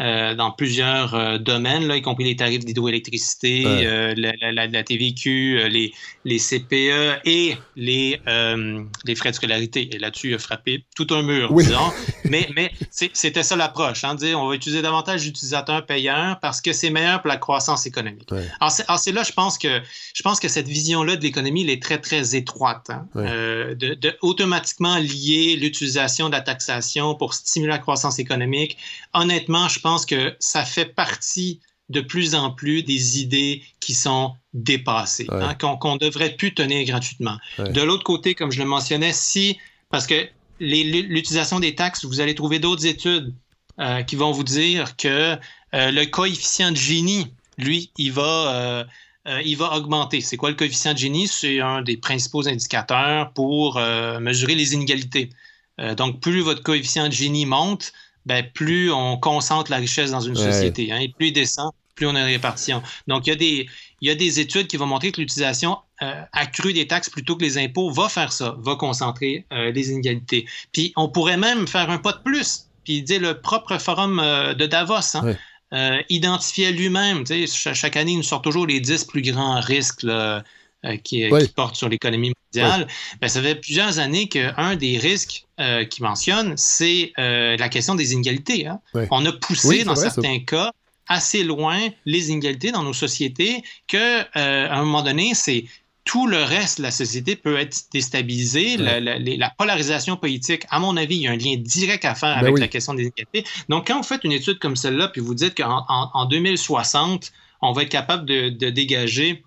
Euh, 0.01 0.35
dans 0.35 0.51
plusieurs 0.51 1.14
euh, 1.14 1.39
domaines, 1.39 1.86
là, 1.86 1.97
y 1.97 2.02
compris 2.02 2.24
les 2.24 2.36
tarifs 2.36 2.64
d'hydroélectricité, 2.64 3.66
Ouais. 3.66 3.86
euh, 3.86 4.14
la, 4.16 4.32
la- 4.40 4.52
la- 4.52 4.66
la 4.66 4.82
TVQ, 4.82 5.68
les, 5.68 5.93
les 6.24 6.39
CPE 6.39 7.20
et 7.24 7.56
les, 7.77 8.18
les 9.05 9.14
frais 9.14 9.31
de 9.31 9.36
scolarité. 9.36 9.94
Et 9.94 9.98
là-dessus, 9.98 10.28
il 10.31 10.35
a 10.35 10.39
frappé 10.39 10.85
tout 10.97 11.06
un 11.10 11.22
mur, 11.22 11.51
Oui. 11.52 11.64
disons. 11.64 11.78
Mais, 12.24 12.48
mais 12.55 12.70
c'était 13.02 13.43
ça 13.43 13.56
l'approche, 13.56 14.05
hein, 14.05 14.14
dire 14.14 14.39
on 14.40 14.47
va 14.47 14.55
utiliser 14.55 14.82
davantage 14.82 15.22
d'utilisateurs 15.22 15.85
payeurs 15.85 16.39
parce 16.39 16.60
que 16.60 16.72
c'est 16.72 16.90
meilleur 16.90 17.20
pour 17.22 17.28
la 17.28 17.39
croissance 17.39 17.86
économique. 17.86 18.31
Ouais. 18.31 18.47
Alors, 18.60 18.70
c'est 19.01 19.10
là, 19.12 19.24
je 19.24 19.32
pense 19.32 19.59
que 19.59 19.81
je 20.14 20.22
pense 20.22 20.39
que 20.39 20.47
cette 20.47 20.68
vision-là 20.68 21.16
de 21.16 21.22
l'économie, 21.22 21.62
elle 21.62 21.70
est 21.70 21.82
très, 21.82 21.98
très 21.98 22.36
étroite. 22.36 22.86
hein. 22.90 23.06
Ouais. 23.16 23.74
De, 23.74 23.94
de 23.94 24.16
automatiquement 24.20 24.97
lier 24.98 25.56
l'utilisation 25.56 26.28
de 26.28 26.32
la 26.35 26.40
taxation 26.40 27.16
pour 27.16 27.35
stimuler 27.35 27.72
la 27.72 27.78
croissance 27.78 28.18
économique. 28.20 28.77
Honnêtement, 29.12 29.66
je 29.68 29.81
pense 29.81 29.89
que 29.98 30.34
ça 30.38 30.64
fait 30.64 30.86
partie 30.86 31.60
de 31.88 32.00
plus 32.00 32.34
en 32.34 32.50
plus 32.52 32.82
des 32.84 33.20
idées 33.20 33.62
qui 33.80 33.94
sont 33.94 34.34
dépassées, 34.54 35.26
Ouais. 35.28 35.42
hein, 35.42 35.54
qu'on 35.54 35.76
qu'on 35.76 35.96
devrait 35.96 36.36
plus 36.36 36.54
tenir 36.54 36.84
gratuitement. 36.86 37.36
Ouais. 37.58 37.70
De 37.72 37.82
l'autre 37.82 38.04
côté, 38.04 38.34
comme 38.34 38.52
je 38.52 38.60
le 38.60 38.64
mentionnais, 38.64 39.12
si, 39.12 39.58
parce 39.90 40.06
que 40.06 40.28
l'utilisation 40.60 41.58
des 41.60 41.74
taxes, 41.74 42.04
vous 42.04 42.20
allez 42.20 42.34
trouver 42.34 42.58
d'autres 42.58 42.86
études 42.86 43.34
euh, 43.80 44.02
qui 44.02 44.14
vont 44.16 44.30
vous 44.30 44.44
dire 44.44 44.96
que 44.96 45.36
euh, 45.74 45.90
le 45.90 46.04
coefficient 46.06 46.70
de 46.70 46.76
Gini, 46.76 47.26
lui, 47.58 47.90
il 47.96 48.12
va, 48.12 48.84
euh, 49.26 49.42
il 49.44 49.56
va 49.56 49.74
augmenter. 49.76 50.20
C'est 50.20 50.36
quoi 50.36 50.50
le 50.50 50.56
coefficient 50.56 50.92
de 50.92 50.98
Gini? 50.98 51.26
C'est 51.28 51.60
un 51.60 51.82
des 51.82 51.96
principaux 51.96 52.46
indicateurs 52.46 53.32
pour 53.32 53.80
mesurer 54.20 54.54
les 54.54 54.74
inégalités. 54.74 55.30
Donc, 55.96 56.20
plus 56.20 56.40
votre 56.40 56.62
coefficient 56.62 57.08
de 57.08 57.12
Gini 57.12 57.46
monte, 57.46 57.92
ben, 58.26 58.44
plus 58.52 58.90
on 58.92 59.16
concentre 59.18 59.70
la 59.70 59.78
richesse 59.78 60.10
dans 60.10 60.20
une 60.20 60.36
Ouais. 60.36 60.52
société. 60.52 60.92
hein, 60.92 60.98
et 60.98 61.09
plus 61.09 61.28
il 61.28 61.32
descend, 61.32 61.70
plus 61.94 62.06
on 62.06 62.14
a 62.14 62.20
une 62.20 62.26
répartition. 62.26 62.82
Donc, 63.09 63.26
il 63.26 63.30
y 63.30 63.32
a 63.32 63.36
des, 63.36 63.68
il 64.01 64.09
y 64.09 64.10
a 64.10 64.14
des 64.14 64.40
études 64.40 64.66
qui 64.66 64.76
vont 64.76 64.86
montrer 64.86 65.12
que 65.12 65.20
l'utilisation 65.20 65.78
euh, 66.02 66.22
accrue 66.32 66.72
des 66.72 66.86
taxes 66.86 67.10
plutôt 67.10 67.36
que 67.36 67.42
les 67.42 67.59
impôts 67.59 67.90
va 67.90 68.09
faire 68.09 68.32
ça, 68.32 68.56
va 68.59 68.74
concentrer 68.76 69.44
euh, 69.52 69.70
les 69.72 69.90
inégalités. 69.90 70.47
Puis, 70.72 70.92
on 70.97 71.09
pourrait 71.09 71.36
même 71.36 71.66
faire 71.66 71.90
un 71.90 71.98
pas 71.98 72.12
de 72.12 72.22
plus. 72.22 72.66
Puis, 72.84 73.02
dire 73.02 73.20
le 73.20 73.40
propre 73.40 73.76
forum 73.78 74.18
euh, 74.18 74.55
de 74.55 74.64
Davos, 74.66 75.14
hein, 75.16 75.24
Ouais. 75.24 75.36
euh, 75.74 76.02
identifiait 76.09 76.72
lui-même, 76.72 77.24
tu 77.24 77.47
sais, 77.47 77.47
cha- 77.47 77.74
chaque 77.74 77.97
année, 77.97 78.12
il 78.12 78.16
nous 78.18 78.22
sort 78.22 78.40
toujours 78.42 78.66
les 78.66 78.80
10 78.80 79.05
plus 79.05 79.22
grands 79.22 79.60
risques 79.60 80.02
là, 80.02 80.42
euh, 80.86 80.97
qui, 80.97 81.28
Ouais. 81.28 81.47
qui 81.47 81.52
portent 81.52 81.77
sur 81.77 81.89
l'économie 81.89 82.32
mondiale. 82.55 82.86
Ben, 83.20 83.28
ça 83.28 83.43
fait 83.43 83.55
plusieurs 83.55 83.98
années 83.98 84.28
qu'un 84.28 84.77
des 84.77 84.98
risques 84.98 85.44
euh, 85.61 85.85
qu'il 85.85 86.05
mentionne, 86.05 86.55
c'est 86.57 87.12
euh, 87.19 87.57
la 87.59 87.69
question 87.69 87.94
des 87.94 88.12
inégalités. 88.12 88.66
hein. 88.66 88.81
On 89.11 89.24
a 89.27 89.32
poussé, 89.32 89.85
dans 89.85 89.94
vrai, 89.94 90.05
ça. 90.05 90.11
certains 90.11 90.39
cas, 90.40 90.73
assez 91.07 91.43
loin 91.44 91.78
les 92.07 92.31
inégalités 92.31 92.70
dans 92.73 92.82
nos 92.82 92.93
sociétés 92.93 93.62
que, 93.89 94.20
euh, 94.20 94.24
à 94.70 94.74
un 94.77 94.85
moment 94.85 95.02
donné, 95.02 95.32
c'est 95.35 95.65
tout 96.05 96.27
le 96.27 96.43
reste 96.43 96.78
de 96.78 96.82
la 96.85 96.90
société 96.90 97.36
peut 97.36 97.59
être 97.59 97.77
déstabilisé. 97.93 98.77
La, 98.78 99.01
la- 99.01 99.19
les- 99.19 99.36
la 99.36 99.51
polarisation 99.51 100.16
politique, 100.16 100.62
à 100.70 100.81
mon 100.81 100.97
avis, 100.97 101.16
il 101.16 101.23
y 101.23 101.27
a 101.28 101.32
un 101.32 101.36
lien 101.36 101.57
direct 101.57 102.05
à 102.05 102.15
faire 102.15 102.35
Ben 102.36 102.40
avec 102.40 102.55
oui. 102.55 102.61
la 102.61 102.69
question 102.69 102.94
des 102.94 103.02
inégalités. 103.02 103.44
Donc, 103.69 103.86
quand 103.89 103.98
vous 103.98 104.02
faites 104.02 104.24
une 104.24 104.32
étude 104.32 104.59
comme 104.59 104.77
celle-là, 104.77 105.09
puis 105.09 105.20
vous 105.20 105.35
dites 105.35 105.57
qu'en 105.57 105.85
en, 105.89 106.11
en 106.15 106.24
2060, 106.24 107.32
on 107.62 107.73
va 107.73 107.82
être 107.82 107.90
capable 107.90 108.24
de, 108.24 108.48
de 108.48 108.70
dégager 108.70 109.44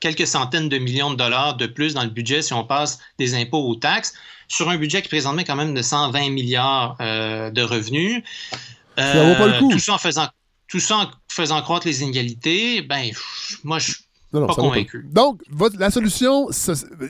quelques 0.00 0.26
centaines 0.26 0.68
de 0.68 0.78
millions 0.78 1.10
de 1.10 1.16
dollars 1.16 1.56
de 1.56 1.66
plus 1.66 1.94
dans 1.94 2.02
le 2.04 2.10
budget 2.10 2.42
si 2.42 2.52
on 2.54 2.64
passe 2.64 2.98
des 3.18 3.34
impôts 3.34 3.62
aux 3.68 3.76
taxes, 3.76 4.14
sur 4.48 4.68
un 4.70 4.76
budget 4.78 5.02
qui 5.02 5.08
présentement 5.08 5.42
quand 5.46 5.56
même 5.56 5.74
de 5.74 5.82
120 5.82 6.30
milliards 6.30 6.96
euh, 7.00 7.50
de 7.50 7.62
revenus. 7.62 8.22
Ça 8.98 9.24
vaut 9.24 9.34
pas 9.36 9.46
le 9.46 9.58
coup. 9.60 9.70
Tout 9.70 9.78
ça 9.78 9.92
en 9.94 9.98
faisant, 9.98 10.26
tout 10.68 10.80
ça 10.80 10.96
en 10.96 11.10
faisant 11.28 11.60
croître 11.62 11.86
les 11.86 12.02
inégalités, 12.02 12.82
ben, 12.82 13.10
moi, 13.64 13.78
je 13.78 13.92
Non, 14.32 14.40
non, 14.42 14.46
Pas 14.46 14.54
convaincu. 14.54 15.06
Donc, 15.12 15.40
votre- 15.50 15.76
la 15.78 15.90
solution, 15.90 16.48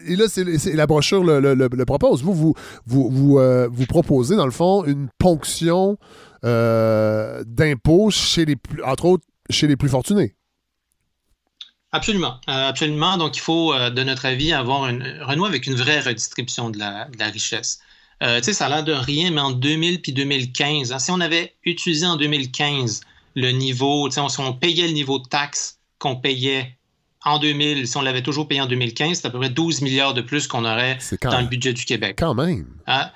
et 0.07 0.17
là, 0.17 0.25
c'est 0.29 0.57
c'est- 0.59 0.73
la 0.75 0.87
brochure 0.87 1.23
le, 1.23 1.39
le- 1.39 1.55
le- 1.55 1.69
le 1.71 1.85
propose. 1.85 2.23
Vous, 2.23 2.33
vous, 2.33 2.55
vous, 2.87 3.11
vous, 3.11 3.39
euh, 3.39 3.69
vous 3.71 3.85
proposez, 3.87 4.37
dans 4.37 4.47
le 4.47 4.51
fond, 4.53 4.85
une 4.85 5.09
ponction 5.19 5.99
euh, 6.45 7.43
d'impôts 7.47 8.11
chez 8.11 8.45
les 8.47 8.57
plus, 8.57 8.83
entre 8.83 9.05
autres, 9.05 9.25
chez 9.51 9.67
les 9.67 9.77
plus 9.77 9.89
fortunés. 9.91 10.35
Absolument, 11.93 12.41
Euh, 12.49 12.69
absolument. 12.69 13.17
Donc, 13.17 13.37
il 13.37 13.41
faut, 13.41 13.73
euh, 13.75 13.91
de 13.91 14.03
notre 14.05 14.27
avis, 14.27 14.53
avoir 14.53 14.89
une, 14.89 15.03
renouer 15.23 15.49
avec 15.49 15.67
une 15.67 15.75
vraie 15.75 16.01
redistribution 16.01 16.71
de 16.71 16.79
la, 16.79 17.07
de 17.07 17.19
la 17.19 17.27
richesse. 17.27 17.81
Euh, 18.23 18.39
tu 18.39 18.45
sais, 18.45 18.53
ça 18.53 18.67
a 18.67 18.69
l'air 18.69 18.85
de 18.85 18.93
rien, 18.93 19.31
mais 19.31 19.41
en 19.41 19.51
2000 19.51 20.01
puis 20.03 20.13
2015, 20.13 20.93
hein, 20.93 20.99
si 20.99 21.11
on 21.11 21.21
avait 21.21 21.55
utilisé 21.65 22.07
en 22.07 22.17
2015 22.17 23.01
le 23.35 23.51
niveau, 23.51 24.09
tu 24.09 24.15
sais, 24.15 24.21
on- 24.21 24.29
si 24.29 24.39
on 24.41 24.53
payait 24.53 24.87
le 24.87 24.93
niveau 24.93 25.19
de 25.19 25.27
taxe 25.27 25.79
qu'on 25.99 26.17
payait 26.17 26.77
en 27.25 27.39
2000, 27.39 27.89
si 27.89 27.97
on 27.97 28.03
l'avait 28.03 28.23
toujours 28.23 28.47
payé 28.47 28.61
en 28.61 28.67
2015, 28.67 29.21
c'est 29.21 29.27
à 29.27 29.31
peu 29.31 29.39
près 29.39 29.51
12 29.51 29.81
milliards 29.83 30.15
de 30.15 30.21
plus 30.23 30.47
qu'on 30.47 30.65
aurait 30.65 30.99
dans 31.23 31.31
même. 31.33 31.43
le 31.43 31.49
budget 31.49 31.73
du 31.73 31.85
Québec. 31.85 32.17
Quand 32.19 32.35
même. 32.35 32.67
Ah, 32.87 33.13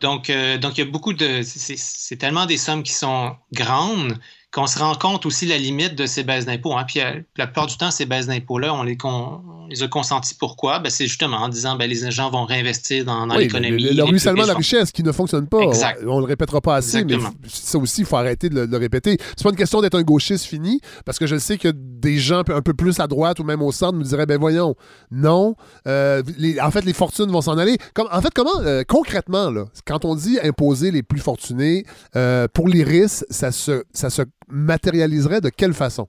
donc, 0.00 0.28
euh, 0.30 0.58
donc, 0.58 0.76
il 0.76 0.84
y 0.84 0.86
a 0.86 0.90
beaucoup 0.90 1.12
de. 1.12 1.40
C'est 1.42 2.16
tellement 2.16 2.46
des 2.46 2.56
sommes 2.58 2.82
qui 2.84 2.92
sont 2.92 3.34
grandes 3.52 4.16
qu'on 4.50 4.66
se 4.66 4.78
rend 4.78 4.94
compte 4.94 5.26
aussi 5.26 5.44
la 5.44 5.58
limite 5.58 5.94
de 5.94 6.06
ces 6.06 6.24
baisses 6.24 6.46
d'impôts. 6.46 6.74
hein. 6.74 6.84
Puis 6.88 7.00
euh, 7.00 7.20
la 7.36 7.46
plupart 7.46 7.66
du 7.66 7.76
temps, 7.76 7.90
ces 7.90 8.06
baisses 8.06 8.26
d'impôts-là, 8.28 8.72
on 8.72 8.82
les, 8.82 8.96
con- 8.96 9.42
on 9.46 9.66
les 9.68 9.82
a 9.82 9.88
consentis 9.88 10.34
pourquoi? 10.34 10.78
Ben, 10.78 10.88
c'est 10.88 11.06
justement 11.06 11.36
en 11.36 11.50
disant 11.50 11.76
ben, 11.76 11.86
les 11.88 12.10
gens 12.10 12.30
vont 12.30 12.46
réinvestir 12.46 13.04
dans, 13.04 13.26
dans 13.26 13.36
Oui, 13.36 13.42
l'économie. 13.44 13.82
Le, 13.82 13.90
les 13.90 14.02
ruissellement 14.02 14.44
de 14.44 14.48
la 14.48 14.54
richesse 14.54 14.90
qui 14.90 15.02
ne 15.02 15.12
fonctionne 15.12 15.46
pas. 15.48 15.60
Exact. 15.60 16.00
On, 16.06 16.12
on 16.12 16.20
le 16.20 16.24
répétera 16.24 16.62
pas 16.62 16.76
assez, 16.76 16.96
Exactement. 16.98 17.30
mais 17.42 17.48
ça 17.50 17.76
aussi, 17.76 18.00
il 18.00 18.06
faut 18.06 18.16
arrêter 18.16 18.48
de 18.48 18.54
le, 18.54 18.66
de 18.66 18.72
le 18.72 18.78
répéter. 18.78 19.18
C'est 19.36 19.42
pas 19.44 19.50
une 19.50 19.56
question 19.56 19.82
d'être 19.82 19.96
un 19.98 20.02
gauchiste 20.02 20.46
fini, 20.46 20.80
parce 21.04 21.18
que 21.18 21.26
je 21.26 21.36
sais 21.36 21.58
que 21.58 21.68
des 21.74 22.16
gens 22.18 22.38
un 22.48 22.62
peu 22.62 22.72
plus 22.72 23.00
à 23.00 23.06
droite 23.06 23.40
ou 23.40 23.44
même 23.44 23.60
au 23.60 23.70
centre 23.70 23.98
me 23.98 24.04
diraient, 24.04 24.24
ben 24.24 24.38
voyons, 24.40 24.74
non. 25.10 25.56
euh, 25.86 26.22
les- 26.38 26.58
en 26.58 26.70
fait, 26.70 26.86
les 26.86 26.94
fortunes 26.94 27.30
vont 27.30 27.42
s'en 27.42 27.58
aller. 27.58 27.76
Comme, 27.92 28.08
en 28.10 28.22
fait, 28.22 28.32
comment, 28.34 28.58
euh, 28.60 28.82
concrètement, 28.88 29.50
là, 29.50 29.66
quand 29.86 30.06
on 30.06 30.14
dit 30.14 30.38
imposer 30.42 30.90
les 30.90 31.02
plus 31.02 31.20
fortunés, 31.20 31.84
euh, 32.16 32.48
pour 32.52 32.66
l'IRIS, 32.68 33.26
ça 33.28 33.52
se, 33.52 33.84
ça 33.92 34.08
se 34.08 34.22
matérialiserait 34.50 35.40
de 35.40 35.48
quelle 35.48 35.74
façon? 35.74 36.08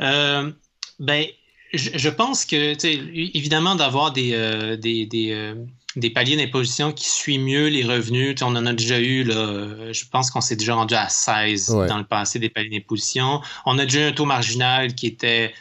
Euh, 0.00 0.50
ben, 0.98 1.26
je, 1.72 1.90
je 1.94 2.08
pense 2.08 2.44
que, 2.44 2.74
tu 2.74 2.80
sais, 2.80 2.94
évidemment, 3.34 3.74
d'avoir 3.74 4.12
des, 4.12 4.30
euh, 4.34 4.76
des, 4.76 5.06
des, 5.06 5.32
euh, 5.32 5.54
des 5.96 6.10
paliers 6.10 6.36
d'imposition 6.36 6.92
qui 6.92 7.08
suivent 7.08 7.40
mieux 7.40 7.68
les 7.68 7.84
revenus. 7.84 8.34
Tu 8.34 8.38
sais, 8.40 8.44
on 8.44 8.54
en 8.56 8.66
a 8.66 8.72
déjà 8.72 8.98
eu, 9.00 9.24
là, 9.24 9.34
euh, 9.36 9.92
je 9.92 10.04
pense 10.10 10.30
qu'on 10.30 10.40
s'est 10.40 10.56
déjà 10.56 10.74
rendu 10.74 10.94
à 10.94 11.08
16 11.08 11.70
Ouais. 11.70 11.86
dans 11.86 11.98
le 11.98 12.04
passé 12.04 12.38
des 12.38 12.48
paliers 12.50 12.70
d'imposition. 12.70 13.40
On 13.64 13.78
a 13.78 13.84
déjà 13.84 14.00
eu 14.00 14.08
un 14.08 14.12
taux 14.12 14.26
marginal 14.26 14.94
qui 14.94 15.06
était 15.06 15.52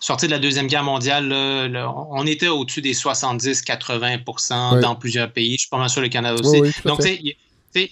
sorti 0.00 0.26
de 0.26 0.30
la 0.32 0.38
Deuxième 0.38 0.66
Guerre 0.66 0.82
mondiale. 0.84 1.28
là, 1.28 1.68
là, 1.68 1.94
on 2.10 2.26
était 2.26 2.48
au-dessus 2.48 2.80
des 2.80 2.94
70-80 2.94 4.74
Ouais. 4.74 4.80
dans 4.80 4.94
plusieurs 4.96 5.30
pays. 5.32 5.52
Je 5.52 5.60
suis 5.60 5.68
pas 5.68 5.78
mal 5.78 5.90
sûr 5.90 6.00
le 6.00 6.08
Canada 6.08 6.40
aussi. 6.40 6.56
à 6.56 6.88
Donc, 6.88 7.00
tu 7.00 7.08
sais, 7.08 7.36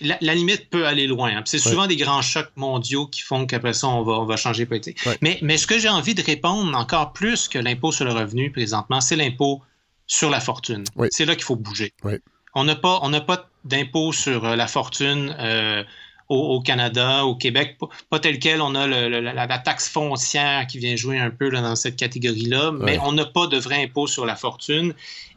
la, 0.00 0.18
la 0.20 0.34
limite 0.34 0.68
peut 0.70 0.86
aller 0.86 1.06
loin. 1.06 1.30
hein. 1.36 1.42
C'est 1.44 1.64
Ouais. 1.64 1.70
souvent 1.70 1.86
des 1.86 1.96
grands 1.96 2.22
chocs 2.22 2.50
mondiaux 2.56 3.06
qui 3.06 3.22
font 3.22 3.46
qu'après 3.46 3.72
ça, 3.72 3.88
on 3.88 4.02
va, 4.02 4.12
on 4.14 4.26
va 4.26 4.36
changer 4.36 4.66
politique. 4.66 4.98
Ouais. 5.06 5.16
Mais, 5.22 5.38
mais 5.42 5.56
ce 5.56 5.66
que 5.66 5.78
j'ai 5.78 5.88
envie 5.88 6.14
de 6.14 6.22
répondre 6.22 6.76
encore 6.76 7.12
plus 7.12 7.48
que 7.48 7.58
l'impôt 7.58 7.90
sur 7.92 8.04
le 8.04 8.12
revenu 8.12 8.50
présentement, 8.50 9.00
c'est 9.00 9.16
l'impôt 9.16 9.62
sur 10.06 10.28
la 10.30 10.40
fortune. 10.40 10.84
C'est 11.10 11.24
là 11.24 11.34
qu'il 11.34 11.44
faut 11.44 11.56
bouger. 11.56 11.92
On 12.54 12.64
n'a 12.64 12.74
pas, 12.76 12.98
on 13.02 13.08
n'a 13.10 13.20
pas 13.20 13.48
d'impôt 13.64 14.12
sur 14.12 14.44
euh, 14.44 14.56
la 14.56 14.66
fortune 14.66 15.34
euh, 15.38 15.84
au, 16.28 16.56
au 16.56 16.60
Canada, 16.60 17.24
au 17.24 17.34
Québec, 17.36 17.76
pas, 17.78 17.86
pas 18.08 18.18
tel 18.18 18.38
quel. 18.40 18.60
On 18.60 18.74
a 18.74 18.86
le- 18.88 19.08
le- 19.08 19.20
la, 19.20 19.46
la 19.46 19.58
taxe 19.58 19.88
foncière 19.88 20.66
qui 20.66 20.78
vient 20.78 20.96
jouer 20.96 21.18
un 21.18 21.30
peu 21.30 21.48
là, 21.48 21.60
dans 21.60 21.76
cette 21.76 21.96
catégorie-là, 21.96 22.72
mais 22.72 22.98
on 23.02 23.12
n'a 23.12 23.24
pas 23.24 23.46
de 23.46 23.56
vrai 23.56 23.82
impôt 23.84 24.06
sur 24.08 24.26
la 24.26 24.34
fortune. 24.36 24.94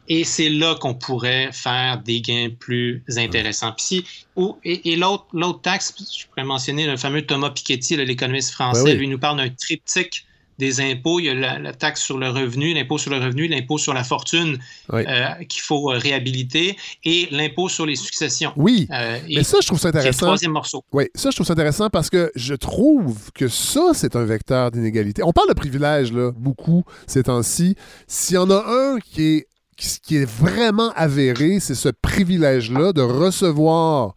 Et 0.08 0.24
c'est 0.24 0.50
là 0.50 0.74
qu'on 0.74 0.94
pourrait 0.94 1.50
faire 1.52 2.02
des 2.02 2.20
gains 2.20 2.48
plus 2.58 3.02
intéressants. 3.16 3.72
Puis 3.72 3.86
si- 3.86 4.04
ou- 4.36 4.56
et 4.64 4.92
et 4.92 4.96
l'autre 4.96 5.26
l'autre 5.32 5.62
taxe, 5.62 5.94
je 6.18 6.26
pourrais 6.26 6.44
mentionner 6.44 6.86
le 6.86 6.96
fameux 6.96 7.22
Thomas 7.22 7.50
Piketty, 7.50 7.96
l'économiste 7.96 8.50
français, 8.50 8.84
Ben 8.84 8.90
oui. 8.92 8.96
lui 8.98 9.08
nous 9.08 9.18
parle 9.18 9.38
d'un 9.38 9.48
triptyque 9.48 10.26
des 10.56 10.80
impôts. 10.80 11.18
Il 11.18 11.24
y 11.26 11.30
a 11.30 11.34
la, 11.34 11.58
la 11.58 11.72
taxe 11.72 12.00
sur 12.02 12.16
le 12.16 12.28
revenu, 12.28 12.74
l'impôt 12.74 12.96
sur 12.98 13.10
le 13.10 13.16
revenu, 13.18 13.48
l'impôt 13.48 13.76
sur 13.76 13.92
la 13.94 14.04
fortune 14.04 14.58
Oui. 14.92 15.02
euh, 15.08 15.34
qu'il 15.48 15.62
faut 15.62 15.90
euh, 15.90 15.96
réhabiliter 15.98 16.76
et 17.04 17.26
l'impôt 17.32 17.68
sur 17.68 17.86
les 17.86 17.96
successions. 17.96 18.52
Oui. 18.56 18.86
Euh, 18.92 19.18
Mais 19.34 19.42
ça, 19.42 19.56
je 19.62 19.66
trouve 19.66 19.80
ça 19.80 19.88
c'est 19.88 19.94
le 19.94 19.98
intéressant. 20.00 20.26
troisième 20.26 20.52
morceau. 20.52 20.84
Oui, 20.92 21.06
ça, 21.16 21.30
je 21.30 21.34
trouve 21.36 21.46
ça 21.46 21.54
intéressant 21.54 21.90
parce 21.90 22.08
que 22.08 22.30
je 22.36 22.54
trouve 22.54 23.32
que 23.34 23.48
ça, 23.48 23.90
c'est 23.94 24.14
un 24.14 24.24
vecteur 24.24 24.70
d'inégalité. 24.70 25.22
On 25.24 25.32
parle 25.32 25.48
de 25.48 25.54
privilèges, 25.54 26.12
là, 26.12 26.30
beaucoup, 26.36 26.84
ces 27.08 27.24
temps-ci. 27.24 27.74
S'il 28.06 28.34
y 28.36 28.38
en 28.38 28.48
a 28.50 28.64
un 28.64 28.98
qui 29.00 29.22
est, 29.22 29.48
qui, 29.76 30.00
qui 30.00 30.16
est 30.16 30.24
vraiment 30.30 30.90
avéré, 30.96 31.60
c'est 31.60 31.74
ce 31.74 31.88
privilège-là 31.88 32.92
de 32.92 33.02
recevoir. 33.02 34.14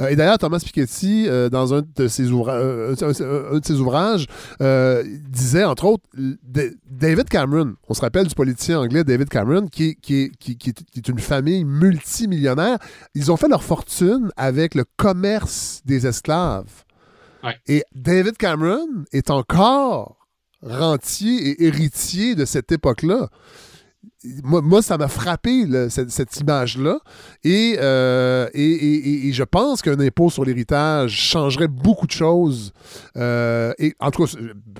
euh, 0.00 0.08
et 0.08 0.16
d'ailleurs, 0.16 0.38
Thomas 0.38 0.58
Piketty, 0.64 1.26
euh, 1.28 1.48
dans 1.48 1.74
un 1.74 1.82
de 1.96 2.08
ses, 2.08 2.30
ouvra- 2.30 2.54
euh, 2.56 2.94
un, 3.00 3.06
un- 3.06 3.56
un 3.56 3.58
de 3.58 3.64
ses 3.64 3.74
ouvrages, 3.80 4.26
disait, 5.28 5.64
entre 5.64 5.84
autres, 5.86 6.04
David 6.90 7.28
Cameron, 7.28 7.74
on 7.88 7.94
se 7.94 8.00
rappelle 8.00 8.26
du 8.26 8.34
politicien 8.34 8.78
anglais 8.80 9.04
David 9.04 9.28
Cameron, 9.28 9.66
qui, 9.68 9.90
est- 9.90 9.94
qui, 9.94 10.14
est- 10.22 10.36
qui- 10.38 10.56
qui 10.56 10.70
est, 10.70 10.84
qui 10.84 10.98
est 10.98 11.08
une 11.08 11.18
famille 11.18 11.64
multimillionnaire. 11.64 12.78
Ils 13.14 13.30
ont 13.32 13.36
fait 13.36 13.48
leur 13.48 13.62
fortune 13.62 14.30
avec 14.36 14.74
le 14.74 14.84
commerce 14.96 15.82
des 15.84 16.06
esclaves. 16.06 16.84
Ouais. 17.44 17.56
Et 17.66 17.84
David 17.94 18.36
Cameron 18.36 18.86
est 19.12 19.30
encore 19.30 20.16
rentier 20.60 21.50
et 21.50 21.64
héritier 21.66 22.34
de 22.34 22.44
cette 22.44 22.72
époque-là. 22.72 23.28
Moi, 24.42 24.62
moi, 24.62 24.82
ça 24.82 24.98
m'a 24.98 25.06
frappé, 25.06 25.64
cette, 25.90 26.10
cette 26.10 26.36
image-là. 26.40 26.98
Et, 27.44 27.76
euh, 27.78 28.48
et, 28.52 28.62
et- 28.64 29.08
et- 29.08 29.28
et 29.28 29.32
je 29.32 29.44
pense 29.44 29.80
qu'un 29.80 30.00
impôt 30.00 30.28
sur 30.28 30.44
l'héritage 30.44 31.12
changerait 31.12 31.68
beaucoup 31.68 32.06
de 32.06 32.12
choses. 32.12 32.72
Euh, 33.16 33.72
et 33.78 33.94
en 34.00 34.10
tout 34.10 34.24
cas, 34.26 34.32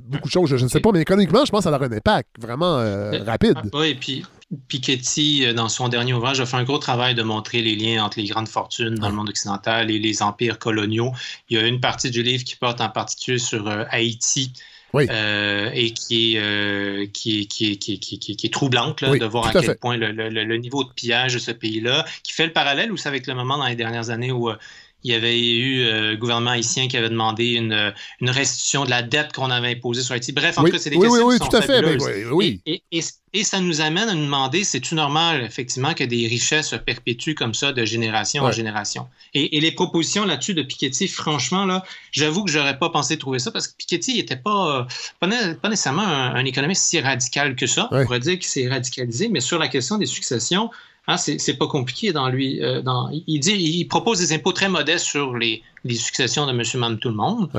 beaucoup 0.04 0.26
de 0.26 0.32
choses, 0.32 0.50
je, 0.50 0.56
je 0.56 0.64
ne 0.64 0.68
sais 0.68 0.80
pas, 0.80 0.90
mais 0.92 1.00
économiquement, 1.02 1.44
je 1.44 1.50
pense 1.52 1.60
que 1.64 1.70
ça 1.70 1.76
aurait 1.76 1.86
un 1.86 1.92
impact 1.92 2.30
vraiment 2.40 2.78
euh, 2.78 3.22
rapide. 3.24 3.54
Ah, 3.56 3.62
oui, 3.74 3.88
et 3.90 3.94
puis 3.94 4.24
Piketty, 4.66 5.54
dans 5.54 5.68
son 5.68 5.88
dernier 5.88 6.14
ouvrage, 6.14 6.40
a 6.40 6.46
fait 6.46 6.56
un 6.56 6.64
gros 6.64 6.78
travail 6.78 7.14
de 7.14 7.22
montrer 7.22 7.62
les 7.62 7.76
liens 7.76 8.04
entre 8.04 8.18
les 8.18 8.26
grandes 8.26 8.48
fortunes 8.48 8.96
dans 8.96 9.08
le 9.08 9.14
monde 9.14 9.28
occidental 9.28 9.90
et 9.90 9.98
les 9.98 10.22
empires 10.22 10.58
coloniaux. 10.58 11.12
Il 11.48 11.58
y 11.58 11.60
a 11.60 11.66
une 11.66 11.80
partie 11.80 12.10
du 12.10 12.22
livre 12.22 12.44
qui 12.44 12.56
porte 12.56 12.80
en 12.80 12.88
particulier 12.88 13.38
sur 13.38 13.68
Haïti. 13.90 14.52
Oui. 14.94 15.06
euh, 15.10 15.70
et 15.74 15.92
qui 15.92 16.34
est, 16.36 16.40
euh, 16.40 17.06
qui 17.12 17.40
est, 17.40 17.44
qui 17.44 17.72
est, 17.72 17.76
qui 17.76 17.94
est, 17.94 17.98
qui 17.98 18.18
qui 18.18 18.46
est- 18.46 18.50
troublante 18.50 19.00
là, 19.02 19.10
Oui, 19.10 19.18
de 19.18 19.26
voir 19.26 19.46
à 19.46 19.50
à 19.50 19.52
quel 19.60 19.76
point 19.78 19.96
le, 19.96 20.12
le- 20.12 20.30
le- 20.30 20.44
le 20.44 20.56
niveau 20.56 20.82
de 20.84 20.90
pillage 20.92 21.34
de 21.34 21.38
ce 21.38 21.50
pays-là, 21.50 22.06
qui 22.22 22.32
fait 22.32 22.46
le 22.46 22.52
parallèle 22.52 22.90
aussi 22.90 23.06
avec 23.06 23.26
le 23.26 23.34
moment 23.34 23.58
dans 23.58 23.66
les 23.66 23.76
dernières 23.76 24.08
années 24.10 24.32
où 24.32 24.48
euh, 24.48 24.56
il 25.04 25.12
y 25.12 25.14
avait 25.14 25.38
eu 25.40 25.82
euh, 25.86 26.10
le 26.10 26.16
gouvernement 26.16 26.50
haïtien 26.50 26.88
qui 26.88 26.96
avait 26.96 27.08
demandé 27.08 27.52
une, 27.52 27.72
euh, 27.72 27.90
une 28.20 28.30
restitution 28.30 28.84
de 28.84 28.90
la 28.90 29.02
dette 29.02 29.32
qu'on 29.32 29.50
avait 29.50 29.70
imposée 29.70 30.02
sur 30.02 30.12
Haïti. 30.14 30.32
Bref, 30.32 30.58
en 30.58 30.62
Oui, 30.64 30.70
tout 30.70 30.76
cas, 30.76 30.82
c'est 30.82 30.90
des 30.90 30.96
oui, 30.96 31.02
questions 31.08 31.26
oui, 31.26 31.36
qui 31.36 31.40
oui, 31.42 31.46
sont 31.46 31.50
tout 31.50 31.56
à 31.56 31.62
fait. 31.62 31.82
Ben, 31.82 31.98
oui. 32.32 32.60
Et, 32.66 32.82
et- 32.90 32.98
et- 32.98 33.04
et 33.34 33.44
ça 33.44 33.60
nous 33.60 33.80
amène 33.82 34.08
à 34.08 34.14
nous 34.14 34.24
demander, 34.24 34.64
c'est-tu 34.64 34.94
normal, 34.94 35.42
effectivement, 35.44 35.92
que 35.94 36.02
des 36.02 36.26
richesses 36.26 36.68
se 36.70 36.76
perpétuent 36.76 37.34
comme 37.34 37.52
ça 37.54 37.72
de 37.72 37.84
génération 37.84 38.42
en 38.42 38.50
génération? 38.52 39.06
Et, 39.34 39.60
les 39.60 39.70
propositions 39.70 40.24
là-dessus 40.24 40.54
de 40.54 40.62
Piketty, 40.62 41.06
franchement, 41.08 41.64
là, 41.66 41.84
j'avoue 42.10 42.42
que 42.44 42.50
j'aurais 42.50 42.78
pas 42.78 42.88
pensé 42.90 43.18
trouver 43.18 43.38
ça 43.38 43.50
parce 43.52 43.68
que 43.68 43.76
Piketty 43.76 44.14
n'était 44.14 44.36
pas, 44.36 44.78
euh, 44.80 44.84
pas, 45.20 45.26
né- 45.26 45.54
pas 45.60 45.68
nécessairement 45.68 46.02
un, 46.02 46.34
un 46.36 46.44
économiste 46.46 46.84
si 46.86 46.98
radical 47.00 47.54
que 47.54 47.66
ça. 47.66 47.88
On 47.92 48.02
pourrait 48.04 48.18
dire 48.20 48.34
qu'il 48.38 48.46
s'est 48.48 48.66
radicalisé, 48.66 49.28
mais 49.28 49.40
sur 49.40 49.58
la 49.58 49.68
question 49.68 49.98
des 49.98 50.06
successions, 50.06 50.70
hein, 51.08 51.16
c'est 51.16 51.58
pas 51.58 51.66
compliqué 51.66 52.12
dans 52.12 52.28
lui. 52.28 52.62
euh, 52.62 52.80
dans, 52.82 53.10
il, 53.26 53.40
dit, 53.40 53.52
il 53.54 53.84
propose 53.88 54.20
des 54.20 54.32
impôts 54.32 54.52
très 54.52 54.68
modestes 54.68 55.04
sur 55.06 55.36
les, 55.36 55.62
les 55.84 55.96
successions 55.96 56.46
de 56.46 56.52
monsieur, 56.52 56.78
madame, 56.78 56.98
tout 57.00 57.08
le 57.08 57.16
monde, 57.16 57.50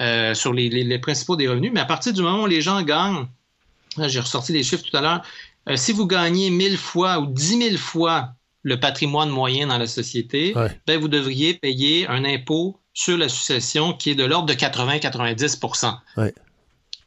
euh, 0.00 0.34
sur 0.34 0.52
les, 0.52 0.68
les- 0.68 0.82
les 0.82 0.98
principaux 0.98 1.36
des 1.36 1.46
revenus, 1.48 1.70
mais 1.72 1.80
à 1.80 1.84
partir 1.84 2.12
du 2.12 2.20
moment 2.22 2.42
où 2.42 2.46
les 2.46 2.60
gens 2.60 2.82
gagnent 2.82 3.26
Là, 3.96 4.08
J'ai 4.08 4.20
ressorti 4.20 4.52
les 4.52 4.62
chiffres 4.62 4.84
tout 4.90 4.94
à 4.96 5.00
l'heure. 5.00 5.22
Euh, 5.70 5.76
si 5.76 5.92
vous 5.92 6.06
gagnez 6.06 6.50
1000 6.50 6.76
fois 6.76 7.18
ou 7.18 7.26
10 7.28 7.58
000 7.70 7.76
fois 7.78 8.30
le 8.62 8.78
patrimoine 8.78 9.30
moyen 9.30 9.68
dans 9.68 9.78
la 9.78 9.86
société, 9.86 10.52
ben, 10.86 11.00
vous 11.00 11.08
devriez 11.08 11.54
payer 11.54 12.06
un 12.08 12.24
impôt 12.26 12.78
sur 12.92 13.16
la 13.16 13.28
succession 13.30 13.92
qui 13.94 14.10
est 14.10 14.14
de 14.14 14.24
l'ordre 14.24 14.46
de 14.48 14.52
80-90 14.54 15.98
Ouais. 16.18 16.34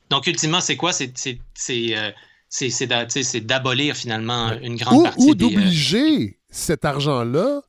Donc, 0.10 0.26
ultimement, 0.26 0.62
c'est 0.62 0.78
quoi? 0.78 0.92
C'est 0.94 1.14
c'est- 2.50 3.42
d'abolir 3.42 3.96
finalement 3.96 4.52
une 4.62 4.76
grande 4.76 5.00
Ou, 5.00 5.04
partie 5.04 5.22
ou 5.28 5.32
euh, 5.32 5.36
d'obliger 5.36 6.40
cet 6.50 6.84
argent-là 6.86 7.62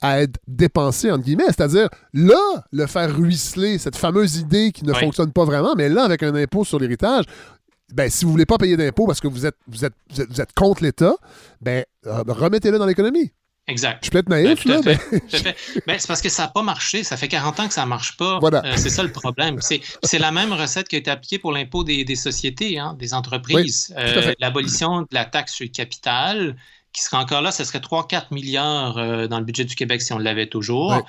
à 0.00 0.20
être 0.22 0.38
dépensé, 0.48 1.10
entre 1.12 1.24
guillemets. 1.24 1.46
C'est-à-dire, 1.46 1.88
là, 2.12 2.64
le 2.72 2.86
faire 2.86 3.14
ruisseler, 3.14 3.78
cette 3.78 3.96
fameuse 3.96 4.36
idée 4.38 4.72
qui 4.72 4.84
ne 4.84 4.92
fonctionne 4.92 5.32
pas 5.32 5.44
vraiment, 5.44 5.74
mais 5.76 5.88
là, 5.88 6.02
avec 6.04 6.22
un 6.24 6.34
impôt 6.34 6.64
sur 6.64 6.78
l'héritage, 6.80 7.24
ben, 7.92 8.10
si 8.10 8.24
vous 8.24 8.30
voulez 8.32 8.46
pas 8.46 8.58
payer 8.58 8.76
d'impôt 8.76 9.06
parce 9.06 9.20
que 9.20 9.28
vous 9.28 9.46
êtes, 9.46 9.54
vous 9.68 9.84
êtes, 9.84 9.92
vous 10.10 10.20
êtes, 10.22 10.30
vous 10.30 10.40
êtes 10.40 10.52
contre 10.54 10.82
l'État, 10.82 11.14
ben, 11.60 11.84
euh, 12.06 12.22
remettez-le 12.26 12.78
dans 12.78 12.86
l'économie. 12.86 13.32
Exact. 13.68 14.04
Je 14.04 14.10
peux 14.10 14.18
être 14.18 14.28
Ben, 14.28 14.42
naïf, 14.44 14.66
à 14.66 14.70
là, 14.70 14.80
mais-. 14.84 14.98
Ben, 15.86 15.96
c'est 15.98 16.08
parce 16.08 16.20
que 16.20 16.28
ça 16.28 16.42
n'a 16.42 16.48
pas 16.48 16.62
marché. 16.62 17.04
Ça 17.04 17.16
fait 17.16 17.28
40 17.28 17.60
ans 17.60 17.68
que 17.68 17.74
ça 17.74 17.82
ne 17.82 17.86
marche 17.88 18.16
pas. 18.16 18.38
Voilà. 18.40 18.60
Euh, 18.64 18.72
c'est 18.76 18.90
ça 18.90 19.02
le 19.04 19.12
problème. 19.12 19.58
C'est, 19.60 20.18
la 20.18 20.32
même 20.32 20.52
recette 20.52 20.88
qui 20.88 20.96
a 20.96 20.98
été 20.98 21.10
appliquée 21.10 21.38
pour 21.38 21.52
l'impôt 21.52 21.84
des, 21.84 22.04
des 22.04 22.16
sociétés, 22.16 22.78
hein, 22.78 22.96
des 22.98 23.14
entreprises. 23.14 23.94
Oui, 23.96 24.02
fait. 24.22 24.36
l'abolition 24.40 25.02
de 25.02 25.08
la 25.12 25.24
taxe 25.24 25.54
sur 25.54 25.64
le 25.64 25.70
capital, 25.70 26.56
qui 26.92 27.02
serait 27.02 27.18
encore 27.18 27.40
là, 27.40 27.52
ce 27.52 27.62
serait 27.64 27.78
3-4 27.78 28.26
milliards 28.32 28.98
euh, 28.98 29.26
dans 29.28 29.38
le 29.38 29.44
budget 29.44 29.64
du 29.64 29.76
Québec 29.76 30.02
si 30.02 30.12
on 30.12 30.18
l'avait 30.18 30.48
toujours. 30.48 31.00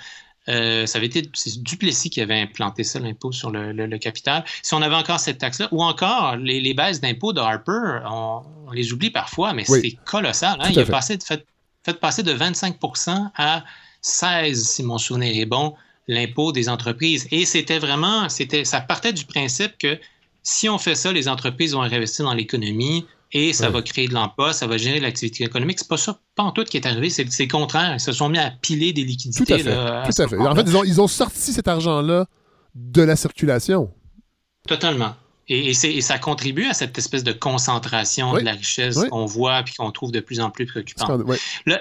Euh, 0.50 0.86
ça 0.86 0.98
avait 0.98 1.08
été 1.08 1.24
c'est 1.34 1.64
Duplessis 1.64 2.10
qui 2.10 2.20
avait 2.22 2.40
implanté 2.40 2.84
ça, 2.84 3.00
l'impôt 3.00 3.32
sur 3.32 3.50
le, 3.50 3.72
le- 3.72 3.86
le 3.88 3.98
capital. 3.98 4.44
Si 4.62 4.74
on 4.74 4.82
avait 4.82 4.96
encore 4.96 5.20
cette 5.20 5.38
taxe-là, 5.38 5.70
ou 5.72 5.82
encore 5.82 6.36
les, 6.36 6.60
les 6.60 6.74
baisses 6.74 7.00
d'impôts 7.02 7.32
de 7.34 7.40
Harper, 7.40 8.02
on, 8.06 8.42
on 8.68 8.72
les 8.72 8.92
oublie 8.92 9.10
parfois, 9.10 9.54
mais 9.54 9.64
Oui. 9.70 9.80
c'est 9.82 10.04
colossal. 10.06 10.58
hein. 10.60 10.68
Il 10.70 10.80
a 10.80 10.86
passé 10.86 11.16
de 11.18 11.24
fait, 11.24 11.46
fait 11.84 12.00
passer 12.00 12.24
de 12.24 12.34
25% 12.34 13.32
à 13.36 13.64
16, 14.02 14.64
si 14.64 14.84
mon 14.84 14.98
souvenir 14.98 15.36
est 15.42 15.46
bon, 15.46 15.76
l'impôt 16.08 16.52
des 16.52 16.70
entreprises. 16.70 17.28
Et 17.32 17.46
c'était 17.46 17.80
vraiment, 17.80 18.30
c'était, 18.30 18.66
ça 18.66 18.82
partait 18.82 19.14
du 19.14 19.26
principe 19.26 19.78
que 19.78 19.98
si 20.44 20.68
on 20.68 20.78
fait 20.78 20.96
ça, 20.96 21.12
les 21.12 21.28
entreprises 21.28 21.74
vont 21.74 21.82
réinvestir 21.82 22.26
dans 22.26 22.34
l'économie 22.34 23.06
et 23.32 23.54
ça 23.54 23.70
va 23.70 23.82
créer 23.82 24.08
de 24.08 24.14
l'emploi, 24.14 24.54
ça 24.54 24.68
va 24.68 24.78
générer 24.78 25.00
de 25.00 25.04
l'activité 25.04 25.44
économique. 25.44 25.80
C'est 25.80 25.88
pas 25.88 25.98
ça, 25.98 26.20
pas 26.36 26.44
en 26.44 26.52
tout 26.52 26.64
qui 26.66 26.78
est 26.78 26.86
arrivé, 26.86 27.10
c'est 27.10 27.24
le 27.24 27.48
contraire. 27.48 27.94
Ils 27.94 28.00
se 28.00 28.12
sont 28.12 28.30
mis 28.30 28.38
à 28.38 28.52
piler 28.52 28.94
des 28.94 29.04
liquidités. 29.04 29.46
Tout 29.46 29.54
à 29.54 29.58
fait. 29.58 29.64
là, 29.64 30.04
Tout 30.06 30.22
à 30.22 30.28
fait. 30.28 30.38
En 30.38 30.56
fait, 30.56 30.64
ils 30.68 30.78
ont, 30.78 30.84
ils 30.84 31.02
ont 31.02 31.08
sorti 31.08 31.52
cet 31.52 31.68
argent-là 31.68 32.28
de 32.76 33.02
la 33.02 33.16
circulation. 33.16 33.92
Totalement. 34.68 35.16
Et, 35.50 35.70
et 35.70 35.74
c'est- 35.74 35.94
et 35.94 36.02
ça 36.02 36.18
contribue 36.20 36.66
à 36.66 36.74
cette 36.74 36.98
espèce 36.98 37.24
de 37.24 37.34
concentration 37.34 38.32
Oui. 38.32 38.40
de 38.42 38.46
la 38.46 38.54
richesse 38.54 38.98
Oui. 38.98 39.10
qu'on 39.10 39.26
voit 39.26 39.60
et 39.60 39.64
qu'on 39.78 39.92
trouve 39.92 40.12
de 40.12 40.20
plus 40.22 40.40
en 40.40 40.50
plus 40.50 40.66
préoccupante. 40.66 41.22
Le- 41.66 41.78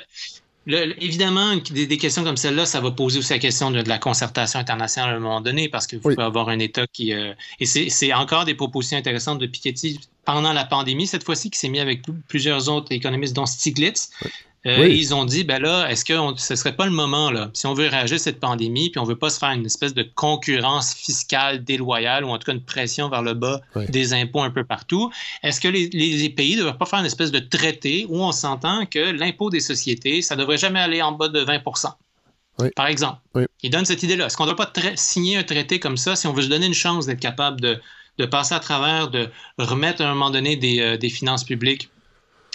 le- 0.67 1.03
évidemment, 1.03 1.57
des, 1.57 1.87
des 1.87 1.97
questions 1.99 2.23
comme 2.25 2.37
celle-là, 2.37 2.67
ça 2.67 2.81
va 2.81 2.91
poser 2.93 3.19
aussi 3.19 3.33
la 3.33 3.39
question 3.41 3.71
de, 3.73 3.83
de 3.83 3.89
la 3.89 3.99
concertation 3.99 4.61
internationale 4.61 5.15
à 5.15 5.17
un 5.17 5.21
moment 5.21 5.41
donné, 5.41 5.69
parce 5.69 5.87
qu'il 5.89 6.01
faut 6.01 6.11
Oui. 6.11 6.15
avoir 6.19 6.49
un 6.49 6.59
État 6.61 6.87
qui... 6.93 7.13
euh, 7.13 7.35
et 7.61 7.67
c'est 7.67 8.13
encore 8.13 8.45
des 8.45 8.55
propositions 8.55 8.99
intéressantes 8.99 9.39
de 9.41 9.47
Piketty 9.47 9.99
pendant 10.25 10.53
la 10.53 10.65
pandémie, 10.65 11.07
cette 11.09 11.25
fois-ci, 11.25 11.51
qui 11.51 11.59
s'est 11.59 11.69
mis 11.69 11.81
avec 11.81 12.03
pl- 12.03 12.17
plusieurs 12.29 12.69
autres 12.69 12.93
économistes, 12.93 13.35
dont 13.35 13.47
Stiglitz. 13.47 14.11
Euh, 14.65 14.79
Oui. 14.81 14.97
Ils 14.97 15.13
ont 15.13 15.25
dit, 15.25 15.43
ben 15.43 15.61
là, 15.61 15.89
est-ce 15.91 16.05
que 16.05 16.13
on- 16.13 16.37
ce 16.37 16.55
serait 16.55 16.77
pas 16.77 16.85
le 16.85 16.93
moment, 16.93 17.33
là, 17.33 17.51
si 17.53 17.67
on 17.67 17.75
veut 17.75 17.89
réagir 17.89 18.15
à 18.15 18.19
cette 18.19 18.39
pandémie, 18.39 18.91
puis 18.91 19.01
on 19.01 19.05
veut 19.05 19.17
pas 19.19 19.29
se 19.29 19.39
faire 19.41 19.51
une 19.51 19.67
espèce 19.67 19.93
de 19.93 20.05
concurrence 20.15 20.95
fiscale 20.95 21.65
déloyale, 21.65 22.25
ou 22.25 22.29
en 22.29 22.39
tout 22.39 22.47
cas 22.47 22.53
une 22.53 22.63
pression 22.63 23.09
vers 23.09 23.23
le 23.23 23.35
bas 23.35 23.61
Oui. 23.75 23.87
des 23.89 24.15
impôts 24.15 24.41
un 24.43 24.51
peu 24.51 24.63
partout, 24.63 25.11
est-ce 25.43 25.61
que 25.61 25.67
les, 25.67 25.89
les 25.89 26.31
pays 26.31 26.53
ne 26.55 26.61
devraient 26.61 26.79
pas 26.79 26.87
faire 26.87 27.01
une 27.01 27.07
espèce 27.07 27.33
de 27.33 27.41
traité 27.41 28.07
où 28.09 28.23
on 28.23 28.31
s'entend 28.31 28.87
que 28.87 29.01
l'impôt 29.01 29.51
des 29.51 29.59
sociétés, 29.61 30.23
ça 30.23 30.37
devrait 30.37 30.59
jamais 30.59 30.79
aller 30.81 31.03
en 31.03 31.11
bas 31.11 31.29
de 31.29 31.41
20 31.41 31.61
Oui. 32.61 32.69
Par 32.77 32.87
exemple. 32.87 33.19
Ils 33.65 33.71
donnent 33.71 33.85
cette 33.85 34.05
idée-là. 34.05 34.27
Est-ce 34.27 34.37
qu'on 34.37 34.47
ne 34.47 34.53
doit 34.53 34.67
pas 34.73 34.73
signer 34.95 35.39
un 35.39 35.43
traité 35.43 35.81
comme 35.81 35.97
ça 35.97 36.15
si 36.15 36.29
on 36.29 36.33
veut 36.33 36.43
se 36.43 36.49
donner 36.49 36.67
une 36.67 36.75
chance 36.75 37.07
d'être 37.07 37.19
capable 37.21 37.61
de, 37.61 37.81
de 38.19 38.27
passer 38.27 38.55
à 38.55 38.61
travers, 38.61 39.09
de 39.09 39.29
remettre 39.59 40.03
à 40.03 40.07
un 40.07 40.11
moment 40.15 40.31
donné 40.31 40.55
des, 40.55 40.79
euh, 40.81 40.97
des 40.97 41.09
finances 41.09 41.43
publiques? 41.43 41.89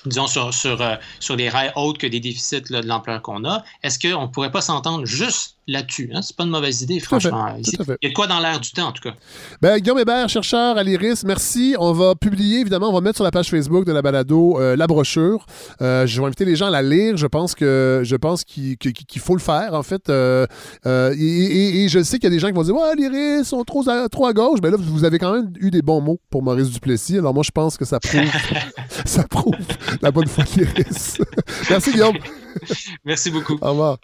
Disons, 0.07 0.27
sur, 0.27 0.53
sur, 0.53 0.81
euh, 0.81 0.95
sur 1.19 1.35
des 1.35 1.49
rails 1.49 1.71
autres 1.75 1.99
que 1.99 2.07
des 2.07 2.19
déficits 2.19 2.61
de 2.61 2.87
l'ampleur 2.87 3.21
qu'on 3.21 3.45
a, 3.45 3.63
est-ce 3.83 3.99
qu'on 3.99 4.23
ne 4.23 4.27
pourrait 4.27 4.51
pas 4.51 4.61
s'entendre 4.61 5.05
juste 5.05 5.56
là-dessus? 5.67 6.09
Hein? 6.13 6.21
C'est 6.21 6.35
pas 6.35 6.43
une 6.45 6.49
mauvaise 6.49 6.81
idée, 6.81 6.99
fait, 6.99 7.05
franchement. 7.05 7.55
tout. 7.63 7.71
Il 7.87 7.95
y 8.01 8.05
a 8.05 8.09
de 8.09 8.13
quoi 8.13 8.27
dans 8.27 8.39
l'air 8.39 8.59
du 8.59 8.71
temps, 8.71 8.87
en 8.87 8.91
tout 8.91 9.03
cas. 9.03 9.13
Ben, 9.61 9.77
Guillaume 9.79 9.99
Hébert, 9.99 10.29
chercheur 10.29 10.77
à 10.77 10.83
l'IRIS, 10.83 11.23
merci. 11.25 11.75
On 11.79 11.91
va 11.93 12.15
publier, 12.15 12.59
évidemment, 12.61 12.89
on 12.89 12.93
va 12.93 13.01
mettre 13.01 13.17
sur 13.17 13.23
la 13.23 13.31
page 13.31 13.49
Facebook 13.49 13.85
de 13.85 13.91
la 13.91 14.01
balado 14.01 14.59
euh, 14.59 14.75
la 14.75 14.87
brochure. 14.87 15.45
Euh, 15.81 16.07
je 16.07 16.19
vais 16.21 16.25
inviter 16.27 16.45
les 16.45 16.55
gens 16.55 16.67
à 16.67 16.71
la 16.71 16.81
lire. 16.81 17.17
Je 17.17 17.27
pense 17.27 17.53
que 17.55 18.01
je 18.03 18.15
pense 18.15 18.43
qu'il 18.43 18.77
faut 19.19 19.35
le 19.35 19.41
faire, 19.41 19.73
en 19.73 19.83
fait. 19.83 20.09
Euh, 20.09 20.45
et, 20.85 21.23
et- 21.25 21.83
et 21.83 21.89
je 21.89 22.01
sais 22.03 22.17
qu'il 22.19 22.25
y 22.25 22.33
a 22.33 22.35
des 22.35 22.39
gens 22.39 22.47
qui 22.47 22.53
vont 22.53 22.63
dire 22.63 22.75
Ouais, 22.75 22.95
l'IRIS 22.95 23.45
sont 23.45 23.63
trop 23.63 23.87
à, 23.89 24.07
trop 24.09 24.25
à 24.25 24.33
gauche. 24.33 24.59
Mais 24.63 24.69
là, 24.71 24.77
vous 24.79 25.03
avez 25.03 25.19
quand 25.19 25.33
même 25.33 25.51
eu 25.59 25.69
des 25.71 25.81
bons 25.81 26.01
mots 26.01 26.19
pour 26.29 26.41
Maurice 26.43 26.69
Duplessis. 26.69 27.17
Alors, 27.17 27.33
moi, 27.33 27.43
je 27.43 27.51
pense 27.51 27.77
que 27.77 27.85
ça 27.85 27.99
prouve, 27.99 28.21
ça 29.05 29.23
prouve 29.23 29.53
la 30.01 30.11
bonne 30.11 30.27
foi 30.27 30.43
de 30.43 30.61
l'IRIS. 30.61 31.17
merci, 31.69 31.91
Guillaume. 31.91 32.17
Merci 33.05 33.31
beaucoup. 33.31 33.57
Au 33.61 33.69
revoir. 33.71 33.97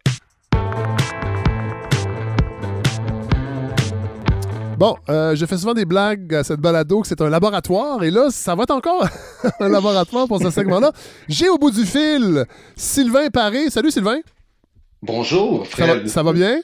Bon, 4.77 4.95
euh, 5.09 5.35
je 5.35 5.45
fais 5.45 5.57
souvent 5.57 5.73
des 5.73 5.85
blagues 5.85 6.33
à 6.33 6.43
cette 6.43 6.59
balado 6.59 7.01
que 7.01 7.07
c'est 7.07 7.21
un 7.21 7.29
laboratoire 7.29 8.03
et 8.03 8.11
là, 8.11 8.27
ça 8.31 8.55
va 8.55 8.63
être 8.63 8.71
encore 8.71 9.07
un 9.59 9.69
laboratoire 9.69 10.27
pour 10.27 10.41
ce 10.41 10.49
segment-là. 10.49 10.91
J'ai 11.29 11.47
au 11.47 11.57
bout 11.57 11.71
du 11.71 11.85
fil 11.85 12.45
Sylvain 12.75 13.29
Paré. 13.29 13.69
Salut 13.69 13.91
Sylvain. 13.91 14.17
Bonjour, 15.01 15.65
Ça 15.67 15.71
Fred. 15.85 16.03
va, 16.03 16.07
ça 16.09 16.23
va 16.23 16.33
bien? 16.33 16.59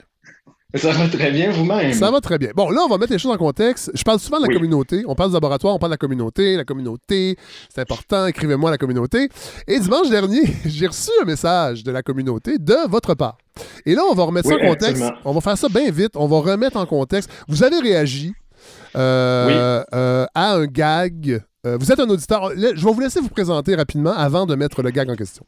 Ça 0.75 0.91
va 0.91 1.07
très 1.07 1.31
bien 1.31 1.51
vous-même. 1.51 1.93
Ça 1.93 2.11
va 2.11 2.21
très 2.21 2.37
bien. 2.37 2.49
Bon, 2.55 2.69
là, 2.69 2.81
on 2.85 2.87
va 2.87 2.99
mettre 2.99 3.11
les 3.11 3.17
choses 3.17 3.31
en 3.31 3.37
contexte. 3.37 3.89
Je 3.95 4.03
parle 4.03 4.19
souvent 4.19 4.37
de 4.37 4.43
la 4.43 4.49
Oui. 4.49 4.55
communauté. 4.55 5.03
On 5.07 5.15
parle 5.15 5.29
du 5.31 5.33
laboratoire, 5.33 5.73
on 5.73 5.79
parle 5.79 5.89
de 5.91 5.93
la 5.95 5.97
communauté. 5.97 6.55
La 6.57 6.63
communauté, 6.63 7.37
c'est 7.73 7.81
important. 7.81 8.27
Écrivez-moi 8.27 8.69
la 8.69 8.77
communauté. 8.77 9.29
Et 9.67 9.79
dimanche 9.79 10.09
dernier, 10.11 10.41
j'ai 10.65 10.85
reçu 10.85 11.09
un 11.21 11.25
message 11.25 11.83
de 11.83 11.91
la 11.91 12.03
communauté 12.03 12.59
de 12.59 12.75
votre 12.87 13.15
part. 13.15 13.37
Et 13.85 13.95
là, 13.95 14.03
on 14.09 14.13
va 14.13 14.23
remettre 14.23 14.47
Oui, 14.49 14.55
ça 14.59 14.65
en 14.65 14.69
contexte. 14.69 15.01
absolument. 15.01 15.17
On 15.25 15.33
va 15.33 15.41
faire 15.41 15.57
ça 15.57 15.69
bien 15.69 15.89
vite. 15.89 16.11
On 16.15 16.27
va 16.27 16.37
remettre 16.39 16.77
en 16.77 16.85
contexte. 16.85 17.31
Vous 17.47 17.63
avez 17.63 17.79
réagi 17.79 18.33
euh, 18.95 19.83
euh, 19.93 20.25
à 20.35 20.53
un 20.53 20.65
gag. 20.65 21.41
Euh, 21.65 21.77
vous 21.79 21.91
êtes 21.91 21.99
un 21.99 22.09
auditeur. 22.09 22.51
Je 22.55 22.85
vais 22.85 22.91
vous 22.93 22.99
laisser 22.99 23.19
vous 23.19 23.29
présenter 23.29 23.75
rapidement 23.75 24.13
avant 24.13 24.45
de 24.45 24.53
mettre 24.55 24.81
le 24.83 24.91
gag 24.91 25.09
en 25.09 25.15
question. 25.15 25.45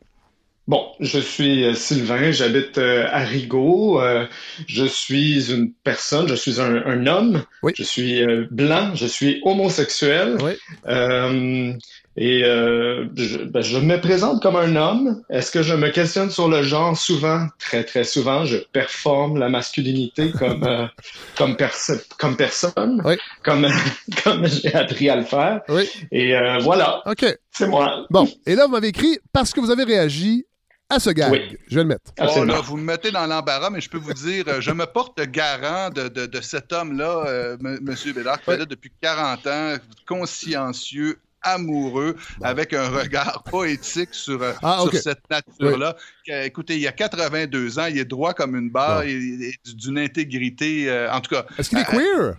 Bon, 0.68 0.86
je 1.00 1.20
suis 1.20 1.66
euh, 1.66 1.74
Sylvain, 1.74 2.32
j'habite 2.32 2.78
euh, 2.78 3.08
à 3.12 3.20
Rigaud. 3.26 4.00
Euh, 4.00 4.26
je 4.68 4.86
suis 4.86 5.52
une 5.52 5.74
personne, 5.84 6.28
je 6.28 6.36
suis 6.36 6.62
un, 6.62 6.76
un 6.86 7.08
homme. 7.08 7.44
Oui. 7.64 7.74
Je 7.76 7.84
suis 7.84 8.24
blanc, 8.52 8.92
je 8.96 9.08
suis 9.08 9.42
homosexuel. 9.44 10.38
Oui. 10.42 10.52
Euh, 10.88 11.74
et 12.16 12.44
euh, 12.44 13.06
je, 13.16 13.38
ben, 13.40 13.62
je 13.62 13.78
me 13.80 14.00
présente 14.00 14.42
comme 14.42 14.56
un 14.56 14.76
homme. 14.76 15.24
Est-ce 15.30 15.50
que 15.52 15.64
je 15.64 15.74
me 15.74 15.90
questionne 15.90 16.30
sur 16.30 16.48
le 16.48 16.62
genre? 16.62 16.96
Souvent? 16.96 17.48
Très, 17.58 17.84
très 17.84 18.04
souvent. 18.04 18.46
Je 18.46 18.58
performe 18.58 19.40
la 19.40 19.50
masculinité 19.50 20.32
comme, 20.32 20.64
euh, 20.64 20.86
comme, 21.38 21.56
perso- 21.56 21.94
comme 22.20 22.38
personne, 22.38 23.02
Oui. 23.04 23.16
comme, 23.44 23.68
comme 24.24 24.46
j'ai 24.48 24.74
appris 24.76 25.10
à 25.10 25.16
le 25.16 25.24
faire. 25.24 25.62
Oui. 25.70 25.90
Et 26.12 26.36
euh, 26.36 26.60
voilà, 26.60 27.02
OK. 27.08 27.26
c'est 27.52 27.68
moi. 27.68 28.06
Bon. 28.10 28.28
Et 28.46 28.56
là, 28.56 28.68
vous 28.68 28.72
m'avez 28.74 28.90
écrit 28.90 29.18
parce 29.34 29.52
que 29.54 29.60
vous 29.60 29.72
avez 29.72 29.86
réagi 29.86 30.46
à 30.92 31.00
ce 31.00 31.10
gag. 31.12 31.32
Oui. 31.32 31.58
Je 31.68 31.76
vais 31.76 31.82
le 31.84 31.88
mettre. 31.90 32.12
Oh, 32.20 32.44
là, 32.44 32.62
vous 32.62 32.78
me 32.78 32.84
mettez 32.84 33.12
dans 33.12 33.26
l'embarras, 33.26 33.70
mais 33.70 33.82
je 33.82 33.90
peux 33.90 33.98
vous 33.98 34.14
dire, 34.14 34.46
euh, 34.48 34.62
je 34.62 34.72
me 34.72 34.86
porte 34.86 35.20
garant 35.22 35.90
de, 35.90 36.08
de- 36.08 36.26
de 36.26 36.42
cet 36.42 36.72
homme-là, 36.74 37.24
euh, 37.28 37.58
M. 37.64 37.80
Monsieur 37.82 38.14
Bédard, 38.14 38.42
qui 38.42 38.50
Ouais. 38.50 38.56
fait 38.56 38.60
là 38.60 38.66
depuis 38.66 38.92
40 39.02 39.48
ans, 39.48 39.76
consciencieux, 40.08 41.18
amoureux, 41.44 42.16
avec 42.44 42.74
un 42.74 42.88
regard 42.90 43.44
poétique 43.50 44.14
sur, 44.14 44.42
euh, 44.44 44.54
Ah, 44.62 44.80
sur 44.84 44.94
cette 44.94 45.28
nature-là. 45.30 45.96
Écoutez, 46.28 46.76
il 46.76 46.82
y 46.82 46.88
a 46.88 46.92
82 46.92 47.80
ans, 47.80 47.86
il 47.88 47.98
est 47.98 48.06
droit 48.06 48.34
comme 48.34 48.56
une 48.56 48.70
barre, 48.70 49.02
Bon. 49.02 49.08
il 49.08 49.44
est 49.46 49.76
d'une 49.76 49.98
intégrité, 49.98 50.88
euh, 50.90 51.12
en 51.12 51.20
tout 51.20 51.34
cas. 51.34 51.46
Est-ce 51.58 51.70
qu'il 51.70 51.80
est 51.80 51.90
Euh, 51.90 51.98
queer? 51.98 52.36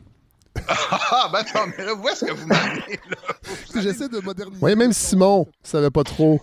Ah, 0.68 1.30
ben 1.32 1.42
non, 1.54 1.72
mais 1.76 1.84
là, 1.84 1.94
où 1.94 2.08
est-ce 2.08 2.24
que 2.24 2.32
vous 2.32 2.46
m'amenez, 2.46 2.98
là? 3.10 3.80
J'essaie 3.82 4.08
de 4.08 4.18
moderniser. 4.20 4.58
Oui, 4.62 4.74
même 4.76 4.92
Simon 4.92 5.46
savait 5.62 5.90
pas 5.90 6.04
trop 6.04 6.40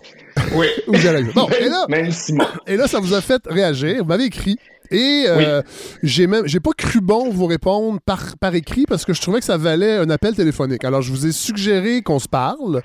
Oui. 0.54 0.66
où 0.88 0.94
j'allais. 0.96 1.22
Bon, 1.32 1.48
et 1.48 1.68
là, 1.68 1.86
Même 1.88 2.10
Simon. 2.10 2.46
et 2.66 2.76
là, 2.76 2.86
ça 2.88 2.98
vous 3.00 3.14
a 3.14 3.20
fait 3.20 3.40
réagir. 3.46 3.98
Vous 3.98 4.04
m'avez 4.08 4.24
écrit. 4.24 4.56
Et 4.92 5.24
euh, 5.28 5.62
j'ai 6.02 6.26
même 6.26 6.48
j'ai 6.48 6.58
pas 6.58 6.72
cru 6.76 7.00
bon 7.00 7.30
vous 7.30 7.46
répondre 7.46 8.00
par, 8.04 8.36
par 8.38 8.52
écrit 8.56 8.86
parce 8.88 9.04
que 9.04 9.12
je 9.14 9.20
trouvais 9.20 9.38
que 9.38 9.44
ça 9.44 9.56
valait 9.56 9.98
un 9.98 10.10
appel 10.10 10.34
téléphonique. 10.34 10.84
Alors 10.84 11.00
je 11.00 11.12
vous 11.12 11.26
ai 11.26 11.32
suggéré 11.32 12.02
qu'on 12.02 12.18
se 12.18 12.26
parle. 12.26 12.82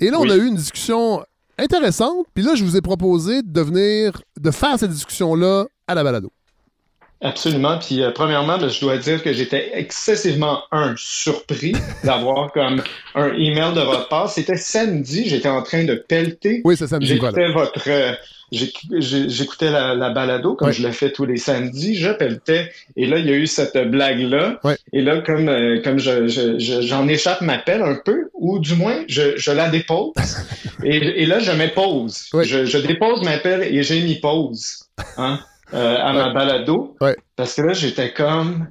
Et 0.00 0.10
là, 0.10 0.18
on 0.18 0.22
Oui. 0.24 0.32
a 0.32 0.36
eu 0.36 0.46
une 0.46 0.56
discussion 0.56 1.22
intéressante. 1.56 2.26
Puis 2.34 2.42
là, 2.42 2.56
je 2.56 2.64
vous 2.64 2.76
ai 2.76 2.80
proposé 2.80 3.42
de 3.44 3.60
venir, 3.60 4.20
de 4.40 4.50
faire 4.50 4.76
cette 4.78 4.90
discussion-là 4.90 5.66
à 5.86 5.94
la 5.94 6.02
balado. 6.02 6.32
Absolument. 7.26 7.78
Puis 7.78 8.02
euh, 8.02 8.10
premièrement, 8.12 8.56
ben, 8.58 8.68
je 8.68 8.80
dois 8.80 8.96
dire 8.98 9.22
que 9.22 9.32
j'étais 9.32 9.72
excessivement 9.74 10.60
un 10.70 10.94
surpris 10.96 11.74
d'avoir 12.04 12.52
comme 12.52 12.82
un 13.14 13.32
email 13.34 13.74
de 13.74 13.80
votre 13.80 14.08
part. 14.08 14.30
C'était 14.30 14.56
samedi, 14.56 15.28
j'étais 15.28 15.48
en 15.48 15.62
train 15.62 15.84
de 15.84 15.94
pelleter. 15.94 16.60
Oui, 16.64 16.76
c'est 16.76 16.86
samedi, 16.86 17.16
voilà. 17.18 17.36
J'écoutais 17.36 17.52
votre 17.52 17.88
euh, 17.88 18.12
j'écoutais 18.52 19.70
la, 19.72 19.94
la 19.94 20.10
balado 20.10 20.54
comme 20.54 20.70
je 20.70 20.82
le 20.86 20.92
fais 20.92 21.10
tous 21.10 21.24
les 21.26 21.36
samedis, 21.36 21.96
je 21.96 22.10
pelletais 22.10 22.70
et 22.96 23.06
là 23.06 23.18
il 23.18 23.26
y 23.26 23.30
a 23.32 23.34
eu 23.34 23.48
cette 23.48 23.76
blague 23.90 24.20
là 24.20 24.60
Ouais. 24.62 24.76
et 24.92 25.02
là 25.02 25.20
comme 25.20 25.48
euh, 25.48 25.80
comme 25.82 25.98
je, 25.98 26.28
je- 26.28 26.56
je- 26.58 26.80
j'en 26.80 27.08
échappe 27.08 27.40
ma 27.40 27.58
pelle 27.58 27.82
un 27.82 27.96
peu 28.04 28.30
ou 28.34 28.60
du 28.60 28.74
moins 28.76 29.02
je, 29.08 29.36
je 29.36 29.50
la 29.50 29.68
dépose 29.68 30.12
et, 30.84 31.22
et 31.22 31.26
là 31.26 31.40
je 31.40 31.50
mets 31.50 31.68
pause. 31.68 32.26
Ouais. 32.32 32.44
Je, 32.44 32.64
je 32.66 32.78
dépose 32.78 33.22
ma 33.24 33.38
pelle 33.38 33.62
et 33.64 33.82
j'ai 33.82 34.00
mis 34.02 34.14
pause 34.20 34.84
hein, 35.16 35.40
euh, 35.74 35.98
à 36.00 36.12
ma 36.12 36.30
balado 36.32 36.96
Ouais. 37.00 37.16
parce 37.36 37.54
que 37.54 37.62
là 37.62 37.72
j'étais 37.72 38.12
comme 38.12 38.68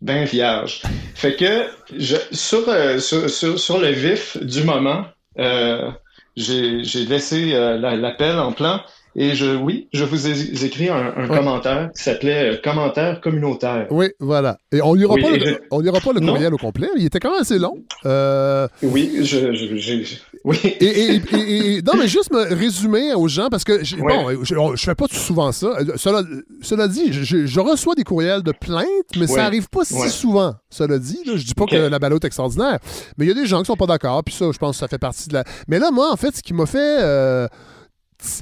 ben 0.00 0.24
vierge. 0.24 0.82
Fait 1.14 1.36
que 1.36 1.66
je, 1.94 2.16
sur, 2.32 2.68
euh, 2.68 2.98
sur, 2.98 3.28
sur, 3.28 3.58
sur 3.58 3.78
le 3.78 3.88
vif 3.88 4.38
du 4.42 4.64
moment, 4.64 5.04
euh, 5.38 5.90
j'ai 6.36 6.82
laissé 7.06 7.50
la- 7.52 7.96
l'appel 7.96 8.38
en 8.38 8.52
plan 8.52 8.80
et 9.16 9.34
je 9.34 9.56
oui, 9.56 9.88
je 9.92 10.04
vous 10.04 10.26
ai 10.28 10.64
écrit 10.64 10.88
un, 10.88 11.12
un 11.16 11.28
Ouais. 11.28 11.36
commentaire 11.36 11.90
qui 11.96 12.02
s'appelait 12.02 12.52
euh, 12.52 12.56
commentaire 12.62 13.20
communautaire. 13.20 13.86
Oui, 13.90 14.06
voilà. 14.20 14.58
Et 14.72 14.80
on 14.82 14.94
lira 14.94 15.14
Oui, 15.14 15.22
pas, 15.22 15.30
et 15.30 15.38
le, 15.38 15.46
je- 15.46 15.54
on 15.70 15.80
lira 15.80 16.00
pas 16.00 16.12
le 16.12 16.20
Non. 16.20 16.32
courriel 16.32 16.54
au 16.54 16.58
complet. 16.58 16.88
Il 16.96 17.04
était 17.06 17.18
quand 17.20 17.30
même 17.32 17.40
assez 17.40 17.58
long. 17.58 17.74
Euh, 18.06 18.66
Oui, 18.82 19.18
je, 19.22 19.98
oui. 20.44 20.58
Et, 20.64 20.84
et- 20.84 21.22
et- 21.34 21.76
et- 21.76 21.82
non, 21.82 21.92
mais 21.98 22.08
juste 22.08 22.32
me 22.32 22.54
résumer 22.54 23.14
aux 23.14 23.28
gens, 23.28 23.48
parce 23.50 23.64
que, 23.64 23.72
Ouais. 24.00 24.36
bon, 24.36 24.44
je, 24.44 24.54
je 24.76 24.84
fais 24.84 24.94
pas 24.94 25.06
souvent 25.10 25.52
ça. 25.52 25.68
Cela, 25.96 26.22
cela 26.62 26.88
dit, 26.88 27.12
je, 27.12 27.60
reçois 27.60 27.94
des 27.94 28.04
courriels 28.04 28.42
de 28.42 28.52
plainte, 28.52 28.86
mais 29.18 29.26
ça 29.26 29.34
Ouais. 29.34 29.40
arrive 29.40 29.68
pas 29.68 29.84
si 29.84 30.08
souvent. 30.08 30.54
Cela 30.70 30.98
dit, 30.98 31.18
là, 31.26 31.32
je 31.36 31.44
dis 31.44 31.54
pas 31.54 31.66
que 31.66 31.76
la 31.76 31.98
ballotte 31.98 32.24
est 32.24 32.28
extraordinaire, 32.28 32.78
mais 33.18 33.26
il 33.26 33.28
y 33.28 33.32
a 33.32 33.34
des 33.34 33.46
gens 33.46 33.60
qui 33.60 33.66
sont 33.66 33.76
pas 33.76 33.86
d'accord, 33.86 34.22
puis 34.24 34.34
ça, 34.34 34.46
je 34.52 34.58
pense 34.58 34.76
que 34.76 34.80
ça 34.80 34.88
fait 34.88 34.98
partie 34.98 35.28
de 35.28 35.34
la... 35.34 35.44
Mais 35.68 35.78
là, 35.78 35.90
moi, 35.90 36.10
en 36.12 36.16
fait, 36.16 36.34
ce 36.36 36.42
qui 36.42 36.54
m'a 36.54 36.66
fait... 36.66 36.98
euh, 37.00 37.46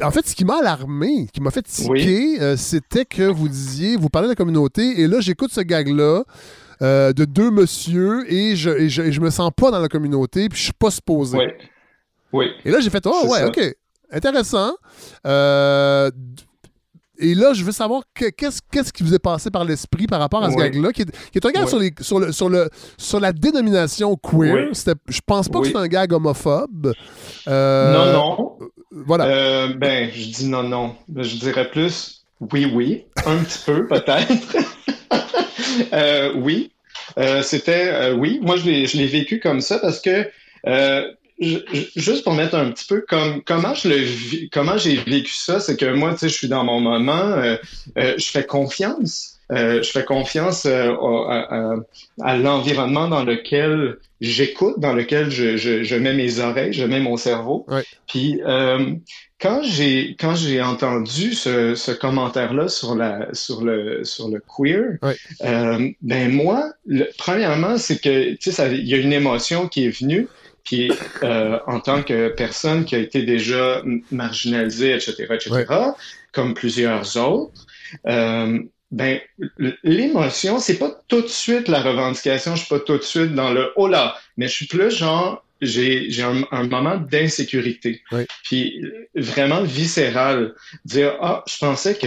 en 0.03 0.11
fait, 0.11 0.27
ce 0.27 0.35
qui 0.35 0.45
m'a 0.45 0.59
alarmé, 0.59 1.29
qui 1.33 1.41
m'a 1.41 1.51
fait 1.51 1.63
tiquer, 1.63 2.41
euh, 2.41 2.57
c'était 2.57 3.05
que 3.05 3.23
vous 3.23 3.49
disiez, 3.49 3.97
vous 3.97 4.09
parlez 4.09 4.27
de 4.27 4.33
la 4.33 4.37
communauté, 4.37 5.01
et 5.01 5.07
là, 5.07 5.21
j'écoute 5.21 5.53
ce 5.53 5.61
gag-là. 5.61 6.25
euh, 6.81 7.13
de 7.13 7.25
deux 7.25 7.51
monsieur 7.51 8.25
et 8.33 8.55
je, 8.55 8.71
et 8.71 8.89
je, 8.89 9.03
et 9.03 9.11
je 9.11 9.21
me 9.21 9.31
sens 9.31 9.51
pas 9.57 9.71
dans 9.73 9.81
la 9.81 9.89
communauté, 9.89 10.49
puis 10.49 10.59
je 10.59 10.65
suis 10.65 10.73
pas 10.73 10.91
supposé. 10.93 11.37
Oui. 11.37 11.45
Oui. 12.33 12.47
Et 12.65 12.71
là, 12.71 12.79
j'ai 12.81 12.91
fait, 12.91 13.05
oh 13.07 13.27
ouais, 13.27 13.39
ça. 13.41 13.49
OK, 13.49 13.61
intéressant. 14.13 14.75
Euh, 15.27 16.11
et 17.19 17.35
là, 17.35 17.53
je 17.53 17.65
veux 17.65 17.73
savoir 17.73 18.03
que- 18.15 18.31
qu'est-ce 18.31 18.93
qui 18.93 19.03
vous 19.03 19.15
est 19.15 19.19
passé 19.19 19.51
par 19.51 19.65
l'esprit 19.65 20.07
par 20.07 20.21
rapport 20.21 20.43
à 20.45 20.51
ce 20.51 20.57
gag-là, 20.57 20.93
qui 20.93 21.03
est, 21.03 21.11
qui 21.31 21.39
est 21.39 21.47
un 21.47 21.51
gag 21.51 21.67
sur, 21.67 21.79
les, 21.79 21.93
sur, 22.01 22.19
le, 22.21 22.33
sur, 22.33 22.49
le, 22.49 22.69
sur 22.97 23.21
la 23.21 23.33
dénomination 23.33 24.17
queer. 24.17 24.69
Oui. 24.73 24.93
Je 25.09 25.21
pense 25.27 25.49
pas 25.49 25.61
que 25.61 25.67
c'est 25.67 25.77
un 25.77 25.89
gag 25.89 26.13
homophobe. 26.13 26.93
Euh, 27.49 27.93
Non, 27.93 28.13
non. 28.13 28.59
Voilà. 28.91 29.25
Euh, 29.27 29.75
ben, 29.77 30.11
je 30.15 30.25
dis 30.31 30.47
non, 30.47 30.63
non. 30.63 30.95
Je 31.15 31.37
dirais 31.37 31.69
plus 31.71 32.15
oui, 32.53 32.71
oui. 32.73 33.05
Un 33.27 33.39
petit 33.39 33.59
peu, 33.65 33.87
peut-être. 33.87 34.57
Euh, 35.93 36.33
oui. 36.37 36.73
Euh, 37.19 37.43
C'était 37.43 37.89
euh, 37.93 38.15
oui. 38.15 38.41
Moi, 38.43 38.57
je 38.57 38.65
l'ai 38.67 38.87
je 38.87 38.97
l'ai 38.97 39.07
vécu 39.07 39.39
comme 39.41 39.61
ça 39.61 39.79
parce 39.79 40.01
que 40.01 40.29
euh, 40.67 41.03
je- 41.41 41.59
juste 41.97 42.25
pour 42.25 42.35
mettre 42.35 42.55
un 42.57 42.71
petit 42.71 42.87
peu 42.87 43.05
comme 43.09 43.43
comment 43.45 43.75
je 43.75 43.89
le 43.89 44.49
comment 44.53 44.77
j'ai 44.79 44.97
vécu 44.97 45.33
ça, 45.35 45.61
c'est 45.61 45.77
que 45.77 45.93
moi, 45.93 46.13
tu 46.13 46.19
sais, 46.21 46.29
je 46.29 46.35
suis 46.35 46.49
dans 46.49 46.65
mon 46.65 46.81
moment, 46.81 47.13
euh, 47.13 47.57
euh, 47.99 48.15
je 48.19 48.27
fais 48.31 48.45
confiance. 48.45 49.35
Euh, 49.51 49.83
je 49.83 49.91
fais 49.91 50.05
confiance 50.05 50.67
euh, 50.67 50.93
à, 51.29 51.73
à- 51.73 51.77
à 52.23 52.37
l'environnement 52.37 53.09
dans 53.09 53.25
lequel 53.25 53.97
j'écoute, 54.21 54.79
dans 54.79 54.93
lequel 54.93 55.31
je, 55.31 55.57
je, 55.57 55.83
je 55.85 55.95
mets 55.97 56.13
mes 56.13 56.41
oreilles, 56.41 56.75
je 56.75 56.85
mets 56.85 57.01
mon 57.01 57.17
cerveau. 57.17 57.65
Puis 58.09 58.43
euh, 58.45 58.91
quand 59.41 59.63
j'ai 59.63 60.17
quand 60.21 60.35
j'ai 60.35 60.61
entendu 60.61 61.33
ce, 61.33 61.75
ce 61.77 61.93
commentaire-là 61.93 62.69
sur 62.69 62.95
la 62.95 63.33
sur 63.33 63.63
le 63.65 64.05
sur 64.05 64.29
le 64.29 64.43
queer, 64.55 64.99
euh, 65.43 65.89
ben 66.03 66.31
moi, 66.31 66.71
le- 66.87 67.09
premièrement, 67.17 67.79
c'est 67.79 68.03
que 68.03 68.35
tu 68.35 68.53
sais, 68.53 68.77
il 68.77 68.87
y 68.87 68.93
a 68.93 68.99
une 68.99 69.15
émotion 69.15 69.67
qui 69.69 69.87
est 69.87 69.99
venue. 69.99 70.29
Puis 70.65 70.93
euh, 71.23 71.59
en 71.67 71.81
tant 71.81 72.03
que 72.03 72.29
personne 72.29 72.85
qui 72.85 72.95
a 72.95 72.99
été 72.99 73.23
déjà 73.23 73.83
marginalisée, 74.11 74.95
etc., 74.95 75.27
etc., 75.31 75.65
comme 76.33 76.55
plusieurs 76.55 77.17
autres, 77.17 77.67
euh, 78.07 78.59
ben 78.91 79.21
l'émotion, 79.83 80.59
c'est 80.59 80.79
pas 80.79 80.91
tout 81.09 81.23
de 81.23 81.29
suite 81.29 81.69
la 81.69 81.83
revendication. 81.83 82.55
Je 82.55 82.61
suis 82.61 82.69
pas 82.69 82.81
tout 82.81 82.97
de 82.97 83.03
suite 83.03 83.35
dans 83.35 83.53
le 83.53 83.73
oh 83.77 83.87
là, 83.89 84.17
mais 84.37 84.49
je 84.49 84.55
suis 84.55 84.67
plus 84.67 84.91
genre 84.91 85.45
j'ai 85.61 86.11
j'ai 86.11 86.23
un, 86.23 86.45
un 86.51 86.67
moment 86.67 86.97
d'insécurité, 86.97 88.03
puis 88.45 88.81
vraiment 89.15 89.63
viscéral, 89.63 90.55
dire 90.85 91.17
ah 91.21 91.45
je 91.47 91.59
pensais 91.59 91.97
que 91.97 92.07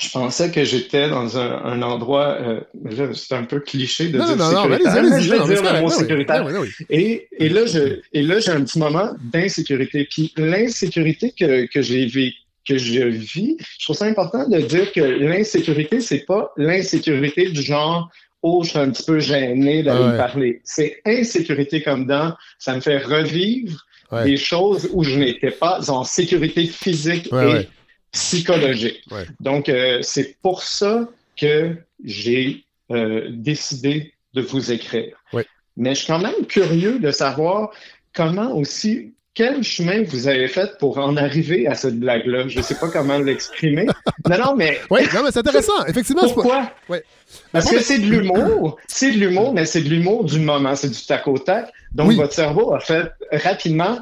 je 0.00 0.10
pensais 0.10 0.50
que 0.50 0.64
j'étais 0.64 1.08
dans 1.08 1.38
un, 1.38 1.64
un 1.64 1.82
endroit, 1.82 2.38
euh, 2.40 3.12
c'est 3.14 3.34
un 3.34 3.44
peu 3.44 3.60
cliché 3.60 4.08
de 4.08 4.18
Non, 4.18 4.26
dire 4.26 4.36
non, 4.36 4.52
non, 4.52 4.62
sécuritaire, 4.62 5.02
mais 5.02 5.22
je 5.22 5.30
vais 5.30 5.38
dire 5.54 5.72
le 5.74 5.80
mot 5.80 5.88
sécuritaire. 5.90 6.46
Et, 6.90 7.28
et 7.38 7.48
là, 7.48 7.66
je, 7.66 8.00
et 8.12 8.22
là, 8.22 8.40
j'ai 8.40 8.50
un 8.50 8.62
petit 8.64 8.78
moment 8.78 9.10
d'insécurité. 9.32 10.06
Puis 10.10 10.32
l'insécurité 10.36 11.32
que, 11.38 11.66
que 11.66 11.82
j'ai 11.82 12.06
vé- 12.06 12.34
que 12.66 12.76
je 12.76 13.00
vis, 13.04 13.56
je 13.78 13.84
trouve 13.84 13.96
ça 13.96 14.04
important 14.04 14.46
de 14.48 14.60
dire 14.60 14.92
que 14.92 15.00
l'insécurité, 15.00 16.00
c'est 16.00 16.26
pas 16.26 16.52
l'insécurité 16.56 17.50
du 17.50 17.62
genre 17.62 18.10
Oh, 18.40 18.62
je 18.62 18.68
suis 18.70 18.78
un 18.78 18.90
petit 18.90 19.02
peu 19.02 19.18
gêné 19.18 19.82
d'aller 19.82 20.00
Ouais. 20.04 20.12
me 20.12 20.16
parler. 20.16 20.60
C'est 20.62 21.00
insécurité 21.04 21.82
comme 21.82 22.06
dans, 22.06 22.34
ça 22.60 22.74
me 22.76 22.80
fait 22.80 22.98
revivre 22.98 23.84
Ouais. 24.12 24.24
des 24.24 24.36
choses 24.38 24.88
où 24.94 25.04
je 25.04 25.18
n'étais 25.18 25.50
pas 25.50 25.90
en 25.90 26.02
sécurité 26.02 26.64
physique 26.66 27.28
Ouais, 27.30 27.44
et 27.44 27.52
ouais. 27.52 27.68
Psychologique. 28.12 29.02
Ouais. 29.10 29.26
Donc, 29.40 29.68
euh, 29.68 29.98
c'est 30.02 30.36
pour 30.42 30.62
ça 30.62 31.08
que 31.40 31.74
j'ai 32.04 32.64
euh, 32.90 33.28
décidé 33.30 34.12
de 34.34 34.42
vous 34.42 34.70
écrire. 34.72 35.16
Ouais. 35.32 35.46
Mais 35.76 35.94
je 35.94 36.00
suis 36.00 36.06
quand 36.08 36.18
même 36.18 36.46
curieux 36.46 36.98
de 36.98 37.10
savoir 37.10 37.70
comment 38.14 38.54
aussi, 38.56 39.14
quel 39.34 39.62
chemin 39.62 40.02
vous 40.02 40.26
avez 40.28 40.48
fait 40.48 40.76
pour 40.78 40.98
en 40.98 41.16
arriver 41.16 41.66
à 41.68 41.74
cette 41.74 41.98
blague-là. 42.00 42.48
Je 42.48 42.58
ne 42.58 42.62
sais 42.62 42.74
pas 42.74 42.88
comment 42.88 43.18
l'exprimer. 43.18 43.86
non, 44.28 44.38
non, 44.38 44.56
mais. 44.56 44.80
Oui, 44.90 45.02
non, 45.14 45.22
mais 45.22 45.30
c'est 45.30 45.38
intéressant. 45.40 45.84
Effectivement, 45.86 46.22
pas- 46.22 46.34
Pourquoi? 46.34 46.72
Ouais. 46.88 47.04
Parce 47.52 47.70
que 47.70 47.80
c'est 47.80 47.98
de 48.00 48.06
l'humour. 48.06 48.78
C'est 48.88 49.12
de 49.12 49.18
l'humour, 49.18 49.52
mais 49.54 49.64
c'est 49.66 49.82
de 49.82 49.88
l'humour 49.90 50.24
du 50.24 50.40
moment. 50.40 50.74
C'est 50.74 50.88
du 50.90 51.06
tac 51.06 51.28
au 51.28 51.38
tac. 51.38 51.70
Donc, 51.92 52.08
Oui. 52.08 52.16
votre 52.16 52.32
cerveau 52.32 52.74
a 52.74 52.80
fait 52.80 53.12
rapidement 53.30 54.00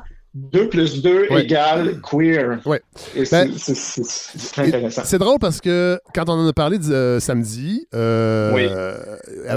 2 0.52 0.68
plus 0.68 1.02
2 1.02 1.26
Ouais. 1.30 1.44
égale 1.44 2.00
queer. 2.02 2.60
Ouais. 2.66 2.82
Ben, 3.30 3.50
c'est- 3.56 4.60
intéressant. 4.60 5.02
C'est 5.04 5.18
drôle 5.18 5.38
parce 5.40 5.60
que 5.62 5.98
quand 6.14 6.28
on 6.28 6.34
en 6.34 6.46
a 6.46 6.52
parlé 6.52 6.78
euh, 6.90 7.18
samedi, 7.20 7.86
euh, 7.94 8.52
Oui. 8.54 8.66
euh, 8.70 8.94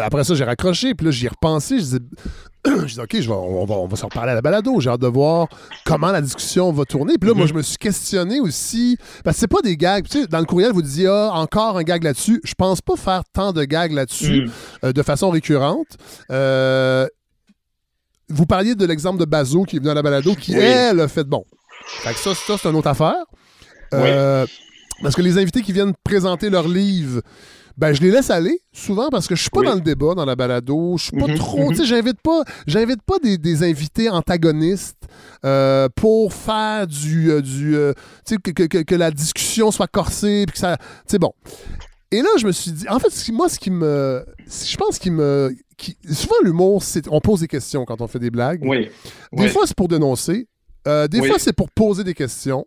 après 0.02 0.24
ça, 0.24 0.34
j'ai 0.36 0.46
raccroché, 0.46 0.94
puis 0.96 1.06
là, 1.06 1.12
j'y 1.12 1.26
ai 1.26 1.30
repensé. 1.30 1.80
Je 1.80 1.84
disais, 1.84 2.00
je 2.66 2.86
disais, 2.86 3.02
OK, 3.02 3.10
je 3.20 3.28
vais- 3.28 3.34
on, 3.36 3.66
va, 3.66 3.76
on 3.76 3.88
va 3.88 3.96
se 3.98 4.06
reparler 4.06 4.32
à 4.32 4.36
la 4.36 4.42
balado. 4.42 4.80
J'ai 4.80 4.90
hâte 4.90 5.02
de 5.02 5.08
voir 5.08 5.48
comment 5.86 6.12
la 6.12 6.22
discussion 6.22 6.72
va 6.72 6.86
tourner. 6.86 7.16
Puis 7.20 7.30
là, 7.30 7.36
moi, 7.36 7.44
Mhm. 7.46 7.50
je 7.50 7.54
me 7.56 7.62
suis 7.62 7.78
questionné 7.78 8.40
aussi. 8.40 8.98
Parce 9.24 9.36
que 9.36 9.42
c'est 9.42 9.48
pas 9.48 9.62
des 9.62 9.76
gags. 9.76 10.06
Tu 10.08 10.22
sais, 10.22 10.28
dans 10.28 10.40
le 10.40 10.46
courriel, 10.46 10.72
vous 10.72 10.82
disiez, 10.82 11.08
ah, 11.08 11.32
encore 11.34 11.78
un 11.78 11.84
gag 11.84 12.04
là-dessus. 12.04 12.40
Je 12.46 12.54
pense 12.58 12.82
pas 12.82 12.96
faire 12.96 13.24
tant 13.34 13.52
de 13.52 13.64
gags 13.66 13.92
là-dessus 13.92 14.50
euh, 14.86 14.94
de 14.94 15.04
façon 15.04 15.30
récurrente. 15.30 15.88
Vous 18.30 18.46
parliez 18.46 18.76
de 18.76 18.86
l'exemple 18.86 19.20
de 19.20 19.26
Bazo 19.26 19.64
qui 19.64 19.78
est 19.78 19.80
venu 19.80 19.90
à 19.92 19.94
la 19.94 20.02
balado, 20.02 20.36
qui, 20.36 20.52
Oui. 20.56 20.60
elle, 20.62 21.00
a 21.00 21.08
fait 21.08 21.24
bon. 21.24 21.44
Fait 22.04 22.14
que 22.14 22.20
ça, 22.20 22.36
ça 22.36 22.56
c'est 22.62 22.70
une 22.70 22.76
autre 22.76 22.88
affaire. 22.90 23.16
Euh, 23.94 24.46
Parce 25.02 25.16
que 25.16 25.22
les 25.22 25.38
invités 25.38 25.62
qui 25.62 25.72
viennent 25.74 25.94
présenter 26.04 26.50
leur 26.50 26.68
livre, 26.68 27.22
ben, 27.78 27.94
je 27.94 28.02
les 28.02 28.12
laisse 28.12 28.30
aller 28.30 28.60
souvent 28.74 29.08
parce 29.10 29.28
que 29.28 29.36
je 29.36 29.42
suis 29.42 29.50
pas 29.50 29.62
Oui. 29.62 29.66
dans 29.68 29.76
le 29.76 29.82
débat, 29.82 30.14
dans 30.14 30.26
la 30.26 30.36
balado. 30.36 30.96
Je 30.98 31.04
suis 31.06 31.18
pas 31.18 31.28
Mhm, 31.28 31.36
trop. 31.36 31.70
Tu 31.70 31.78
sais, 31.78 31.86
j'invite 31.86 32.22
pas, 32.22 32.44
j'invite 32.68 33.02
pas 33.04 33.18
des, 33.24 33.38
des 33.38 33.64
invités 33.64 34.10
antagonistes 34.10 34.98
euh, 35.46 35.88
pour 35.96 36.34
faire 36.34 36.86
du. 36.86 37.32
euh, 37.32 37.42
du 37.42 37.76
euh, 37.78 37.94
tu 38.26 38.36
sais, 38.36 38.42
que, 38.42 38.52
que- 38.52 38.64
que- 38.68 38.84
que 38.84 38.96
la 38.96 39.10
discussion 39.12 39.72
soit 39.72 39.88
corsée. 39.88 40.44
Puis 40.46 40.54
que 40.54 40.60
ça. 40.60 40.76
Tu 40.78 40.84
sais, 41.08 41.18
bon. 41.20 41.32
Et 42.12 42.22
là, 42.22 42.30
je 42.40 42.46
me 42.48 42.52
suis 42.52 42.72
dit, 42.72 42.88
en 42.90 42.98
fait, 43.00 43.32
moi, 43.32 43.50
ce 43.50 43.60
qui 43.60 43.70
me. 43.72 44.26
Je 44.48 44.78
pense 44.78 44.98
qu'il 45.00 45.12
me. 45.14 45.54
qui- 45.78 45.96
souvent, 46.12 46.36
l'humour, 46.44 46.84
c'est. 46.84 47.08
On 47.10 47.22
pose 47.22 47.42
des 47.42 47.48
questions 47.48 47.86
quand 47.86 48.02
on 48.02 48.08
fait 48.08 48.20
des 48.20 48.32
blagues. 48.32 48.62
Oui. 48.66 48.90
Des 49.32 49.44
Oui. 49.44 49.50
fois, 49.50 49.64
c'est 49.66 49.76
pour 49.76 49.88
dénoncer. 49.88 50.48
Euh, 50.88 51.08
des 51.08 51.20
Oui. 51.20 51.28
fois, 51.28 51.38
c'est 51.40 51.54
pour 51.54 51.70
poser 51.70 52.04
des 52.04 52.14
questions. 52.14 52.66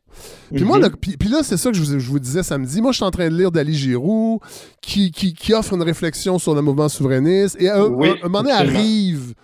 Puis 0.52 0.60
Mhm. 0.62 0.69
moi, 0.69 0.78
le- 0.78 0.90
puis, 0.90 1.16
puis 1.16 1.28
là, 1.28 1.43
c'est 1.43 1.56
ça 1.56 1.70
que 1.70 1.77
je 1.77 1.82
vous, 1.82 1.98
je 1.98 2.09
vous 2.10 2.19
disais 2.20 2.43
samedi. 2.43 2.81
Moi, 2.81 2.93
je 2.93 2.97
suis 2.97 3.05
en 3.05 3.10
train 3.10 3.28
de 3.28 3.35
lire 3.36 3.51
d'Ali 3.51 3.74
Giroux, 3.74 4.39
qui, 4.82 5.10
qui, 5.10 5.32
qui 5.32 5.55
offre 5.55 5.73
une 5.74 5.82
réflexion 5.82 6.39
sur 6.39 6.55
le 6.55 6.60
mouvement 6.62 6.89
souverainiste. 6.89 7.56
Et 7.59 7.69
un, 7.70 7.86
Oui, 7.86 8.10
un- 8.10 8.12
un 8.12 8.28
moment 8.28 8.43
donné 8.43 8.52
absolument. 8.52 8.78
arrive 8.78 9.35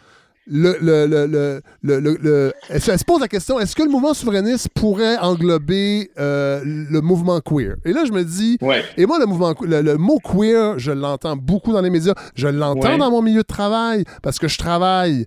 le, 0.51 0.77
le, 0.81 1.07
le, 1.07 1.27
le, 1.27 1.61
le- 1.83 2.01
le- 2.01 2.19
le- 2.21 2.53
elle, 2.71 2.81
se 2.81 3.05
pose 3.05 3.21
la 3.21 3.29
question 3.29 3.61
est-ce 3.61 3.77
que 3.77 3.83
le 3.83 3.91
mouvement 3.91 4.15
souverainiste 4.15 4.69
pourrait 4.75 5.19
englober 5.19 6.11
euh, 6.19 6.63
le 6.65 7.01
mouvement 7.01 7.41
queer? 7.41 7.77
Et 7.85 7.93
là, 7.93 8.05
je 8.07 8.13
me 8.13 8.25
dis 8.25 8.59
Ouais. 8.63 8.83
et 8.97 9.05
moi, 9.07 9.19
le, 9.19 9.27
mouvement, 9.27 9.55
le, 9.61 9.83
le 9.83 9.97
mot 9.97 10.19
queer, 10.19 10.79
je 10.79 10.91
l'entends 10.93 11.37
beaucoup 11.37 11.73
dans 11.73 11.83
les 11.83 11.91
médias. 11.91 12.15
Je 12.35 12.49
l'entends 12.49 12.93
Ouais. 12.93 12.99
dans 12.99 13.11
mon 13.11 13.23
milieu 13.23 13.43
de 13.43 13.47
travail 13.47 14.05
parce 14.23 14.39
que 14.39 14.49
je 14.49 14.59
travaille 14.59 15.27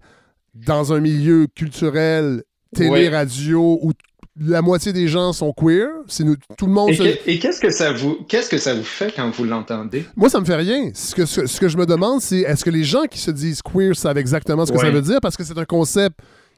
dans 0.54 0.92
un 0.94 1.00
milieu 1.00 1.48
culturel, 1.56 2.44
télé, 2.76 2.90
Ouais. 2.90 3.10
radio, 3.10 3.80
où 3.82 3.92
la 4.40 4.62
moitié 4.62 4.94
des 4.94 5.08
gens 5.08 5.34
sont 5.34 5.52
queer. 5.54 5.90
C'est 6.08 6.24
nous, 6.24 6.36
tout 6.58 6.66
le 6.68 6.72
monde. 6.72 6.90
Et, 6.92 6.96
se- 6.96 7.30
et 7.30 7.40
qu'est-ce 7.40 7.60
que 7.60 7.70
ça 7.70 7.92
vous 7.92 8.16
qu'est-ce 8.28 8.50
que 8.50 8.58
ça 8.58 8.74
vous 8.74 8.84
fait 8.84 9.14
quand 9.16 9.30
vous 9.30 9.44
l'entendez? 9.44 10.06
Moi, 10.16 10.30
ça 10.30 10.40
me 10.40 10.46
fait 10.46 10.56
rien. 10.56 10.90
Ce 10.94 11.14
que, 11.16 11.26
ce, 11.26 11.46
ce 11.48 11.60
que 11.60 11.68
je 11.68 11.78
me 11.78 11.86
demande, 11.86 12.22
c'est 12.22 12.40
est-ce 12.40 12.64
que 12.64 12.70
les 12.70 12.84
gens 12.84 13.04
qui 13.10 13.20
se 13.20 13.32
disent 13.32 13.62
queer 13.62 13.96
savent 13.96 14.18
exactement 14.18 14.66
ce 14.66 14.72
que 14.72 14.80
ça 14.80 14.90
veut 14.90 15.02
dire? 15.02 15.20
Parce 15.22 15.36
que 15.36 15.44
c'est 15.44 15.58
un 15.58 15.66
concept 15.66 16.18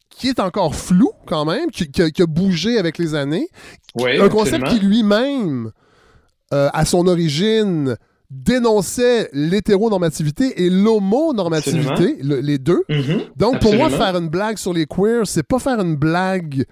qui 0.09 0.27
est 0.29 0.39
encore 0.39 0.75
flou 0.75 1.09
quand 1.25 1.45
même, 1.45 1.71
qui, 1.71 1.89
qui 1.89 2.01
a, 2.03 2.11
qui 2.11 2.21
a 2.21 2.27
bougé 2.27 2.77
avec 2.77 2.99
les 2.99 3.15
années. 3.15 3.47
Un 3.99 4.29
concept 4.29 4.63
absolument. 4.63 4.67
qui 4.69 4.79
lui-même, 4.85 5.71
euh, 6.53 6.69
à 6.73 6.85
son 6.85 7.07
origine, 7.07 7.95
dénonçait 8.29 9.29
l'hétéronormativité 9.33 10.63
et 10.63 10.69
l'homonormativité, 10.69 12.17
le- 12.21 12.39
les 12.39 12.57
deux. 12.59 12.83
Mhm, 12.89 13.21
Donc, 13.37 13.59
pour 13.59 13.73
moi, 13.75 13.89
faire 13.89 14.15
une 14.17 14.29
blague 14.29 14.57
sur 14.57 14.73
les 14.73 14.85
queers, 14.85 15.25
c'est 15.25 15.43
pas 15.43 15.59
faire 15.59 15.79
une 15.81 15.95
blague 15.95 16.65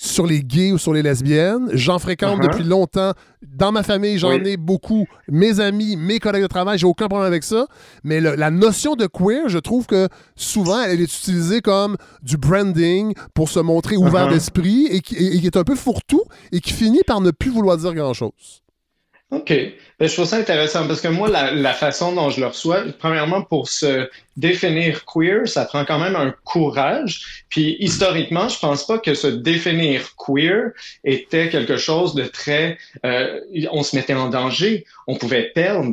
sur 0.00 0.26
les 0.26 0.40
gays 0.42 0.70
ou 0.70 0.78
sur 0.78 0.92
les 0.92 1.02
lesbiennes. 1.02 1.68
J'en 1.72 1.98
fréquente 1.98 2.38
Uh-huh. 2.38 2.50
depuis 2.52 2.64
longtemps. 2.64 3.12
Dans 3.42 3.72
ma 3.72 3.82
famille, 3.82 4.16
j'en 4.18 4.30
Oui. 4.38 4.42
ai 4.48 4.56
beaucoup. 4.56 5.06
Mes 5.28 5.58
amis, 5.58 5.96
mes 5.96 6.20
collègues 6.20 6.42
de 6.42 6.46
travail, 6.48 6.78
j'ai 6.78 6.86
aucun 6.86 7.08
problème 7.08 7.26
avec 7.26 7.42
ça. 7.42 7.66
Mais 8.04 8.20
le- 8.20 8.36
la 8.36 8.50
notion 8.52 8.94
de 8.94 9.06
queer, 9.06 9.48
je 9.48 9.58
trouve 9.58 9.86
que 9.86 10.08
souvent, 10.36 10.82
elle 10.82 11.00
est 11.00 11.04
utilisée 11.04 11.60
comme 11.60 11.96
du 12.22 12.36
branding 12.36 13.12
pour 13.34 13.48
se 13.48 13.58
montrer 13.58 13.96
ouvert 13.96 14.28
Uh-huh. 14.28 14.32
d'esprit 14.34 14.86
et 14.86 15.00
qui, 15.00 15.16
et- 15.16 15.36
et 15.36 15.40
qui 15.40 15.46
est 15.46 15.56
un 15.56 15.64
peu 15.64 15.74
fourre-tout 15.74 16.22
et 16.52 16.60
qui 16.60 16.72
finit 16.72 17.02
par 17.06 17.20
ne 17.20 17.30
plus 17.32 17.50
vouloir 17.50 17.76
dire 17.76 17.94
grand-chose. 17.94 18.62
OK. 19.30 19.52
Je 20.00 20.12
trouve 20.12 20.26
ça 20.26 20.36
intéressant 20.36 20.86
parce 20.86 21.00
que 21.00 21.08
moi, 21.08 21.28
la, 21.28 21.50
la 21.52 21.72
façon 21.72 22.12
dont 22.12 22.30
je 22.30 22.40
le 22.40 22.46
reçois, 22.46 22.84
premièrement, 23.00 23.42
pour 23.42 23.68
se 23.68 24.08
définir 24.38 25.04
queer, 25.04 25.46
ça 25.46 25.64
prend 25.64 25.84
quand 25.84 25.98
même 25.98 26.14
un 26.14 26.32
courage. 26.44 27.44
Puis 27.48 27.76
historiquement, 27.80 28.48
je 28.48 28.58
pense 28.58 28.86
pas 28.86 28.98
que 28.98 29.14
se 29.14 29.26
définir 29.26 30.14
queer 30.16 30.70
était 31.02 31.48
quelque 31.48 31.76
chose 31.76 32.14
de 32.14 32.22
très. 32.24 32.78
Euh, 33.04 33.40
on 33.72 33.82
se 33.82 33.96
mettait 33.96 34.14
en 34.14 34.28
danger. 34.28 34.84
On 35.08 35.16
pouvait 35.16 35.50
perdre 35.54 35.92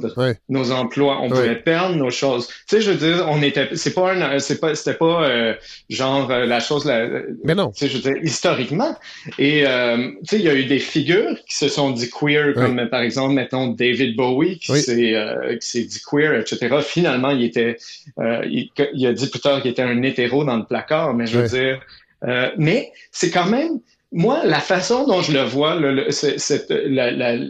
nos 0.49 0.71
emplois. 0.71 1.19
On 1.21 1.29
pouvait 1.29 1.55
perdre 1.55 1.95
nos 1.95 2.11
choses. 2.11 2.47
Tu 2.47 2.55
sais, 2.67 2.81
je 2.81 2.91
veux 2.91 2.97
dire, 2.97 3.25
on 3.29 3.41
était. 3.41 3.69
C'est 3.75 3.93
pas 3.93 4.13
un. 4.13 4.39
C'est 4.39 4.59
pas. 4.59 4.75
C'était 4.75 4.97
pas 4.97 5.23
euh, 5.23 5.53
genre 5.89 6.29
euh, 6.29 6.45
la 6.45 6.59
chose. 6.59 6.85
La, 6.85 7.07
Mais 7.43 7.55
non. 7.55 7.71
Tu 7.71 7.79
sais, 7.79 7.87
je 7.87 7.97
veux 7.97 8.13
dire, 8.13 8.23
historiquement. 8.23 8.95
Et 9.39 9.65
euh, 9.65 10.11
tu 10.19 10.35
sais, 10.35 10.39
il 10.39 10.45
y 10.45 10.49
a 10.49 10.53
eu 10.53 10.65
des 10.65 10.79
figures 10.79 11.35
qui 11.47 11.55
se 11.55 11.69
sont 11.69 11.91
dit 11.91 12.09
queer, 12.09 12.53
comme 12.53 12.87
par 12.89 13.01
exemple, 13.01 13.33
mettons 13.33 13.67
David 13.95 14.15
Bowie, 14.15 14.59
qui 14.59 14.79
s'est 14.79 15.15
euh, 15.15 15.57
dit 15.73 16.01
queer, 16.05 16.33
etc. 16.35 16.77
Finalement, 16.81 17.31
il 17.31 17.43
était. 17.43 17.77
Euh, 18.19 18.45
il, 18.45 18.69
il 18.93 19.07
a 19.07 19.13
dit 19.13 19.29
plus 19.29 19.39
tard 19.39 19.61
qu'il 19.61 19.71
était 19.71 19.81
un 19.81 20.01
hétéro 20.03 20.43
dans 20.43 20.57
le 20.57 20.65
placard, 20.65 21.13
mais 21.13 21.27
je 21.27 21.39
veux 21.39 21.47
dire. 21.47 21.81
Euh, 22.23 22.49
mais 22.57 22.91
c'est 23.11 23.29
quand 23.29 23.45
même 23.45 23.79
moi, 24.11 24.45
la 24.45 24.61
façon 24.61 25.05
dont 25.05 25.21
je 25.21 25.33
le 25.33 25.43
vois, 25.43 25.75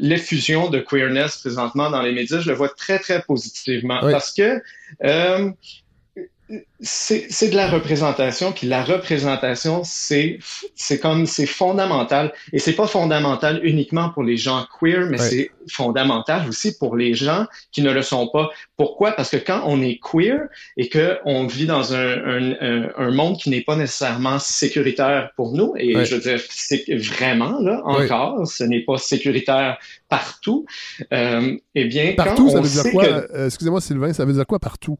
l'effusion 0.02 0.70
de 0.70 0.80
queerness 0.80 1.38
présentement 1.38 1.92
dans 1.92 2.02
les 2.02 2.12
médias, 2.12 2.40
je 2.40 2.50
le 2.50 2.56
vois 2.56 2.70
très, 2.70 2.98
très 2.98 3.22
positivement 3.22 4.00
Oui. 4.02 4.12
parce 4.12 4.34
que 4.34 4.62
euh, 5.04 5.52
c'est 6.80 7.50
de 7.50 7.56
la 7.56 7.68
représentation, 7.70 8.52
puis 8.52 8.68
la 8.68 8.84
représentation, 8.84 9.82
c'est 9.84 10.38
c'est 10.76 11.00
comme 11.00 11.26
c'est 11.26 11.46
fondamental, 11.48 12.34
et 12.54 12.60
c'est 12.60 12.74
pas 12.76 12.86
fondamental 12.88 13.62
uniquement 13.64 14.10
pour 14.10 14.24
les 14.24 14.38
gens 14.38 14.66
queer, 14.80 15.08
mais 15.10 15.20
Ouais. 15.20 15.30
c'est 15.30 15.52
fondamental 15.72 16.48
aussi 16.48 16.78
pour 16.78 16.96
les 16.96 17.16
gens 17.16 17.48
qui 17.72 17.82
ne 17.82 17.92
le 17.92 18.04
sont 18.04 18.28
pas. 18.28 18.50
Pourquoi? 18.78 19.14
Parce 19.14 19.32
que 19.32 19.38
quand 19.38 19.64
on 19.66 19.82
est 19.82 20.00
queer 20.00 20.42
et 20.78 20.90
que 20.90 21.18
on 21.26 21.48
vit 21.48 21.66
dans 21.66 21.96
un, 21.96 22.12
un, 22.12 22.52
un, 22.62 22.90
un 22.98 23.12
monde 23.12 23.38
qui 23.38 23.50
n'est 23.50 23.62
pas 23.64 23.76
nécessairement 23.76 24.38
sécuritaire 24.38 25.32
pour 25.36 25.54
nous, 25.54 25.74
et 25.78 25.96
Ouais. 25.96 26.06
je 26.06 26.16
veux 26.16 26.22
dire, 26.22 26.40
c'est 26.50 26.86
vraiment 26.96 27.60
là 27.60 27.82
Ouais. 27.86 28.04
encore, 28.06 28.46
ce 28.48 28.64
n'est 28.64 28.82
pas 28.82 28.98
sécuritaire 28.98 29.78
partout. 30.10 30.66
Euh, 31.12 31.58
eh 31.74 31.86
bien, 31.86 32.14
Partout, 32.16 32.46
quand 32.46 32.50
ça 32.52 32.58
on 32.60 32.62
veut 32.62 32.70
dire 32.70 32.82
sait 32.84 32.92
quoi? 32.92 33.06
que- 33.06 33.34
Euh, 33.36 33.46
Excusez-moi, 33.48 33.82
Sylvain, 33.82 34.14
ça 34.14 34.26
veut 34.26 34.34
dire 34.34 34.46
quoi 34.46 34.60
partout? 34.60 35.00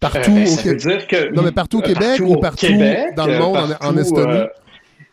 Partout 0.00 0.30
euh, 0.30 0.44
ben, 0.44 0.48
au 0.48 0.56
Québec. 0.56 1.06
que 1.08 1.34
Non, 1.34 1.42
mais 1.42 1.52
partout 1.52 1.78
au 1.78 1.82
euh, 1.82 1.86
Québec 1.86 2.20
ou 2.24 2.36
partout 2.40 2.66
Québec, 2.66 3.14
dans 3.16 3.26
le 3.26 3.34
euh, 3.34 3.38
monde, 3.38 3.56
en- 3.56 3.62
en 3.64 3.68
partout, 3.68 3.98
Estonie? 4.00 4.40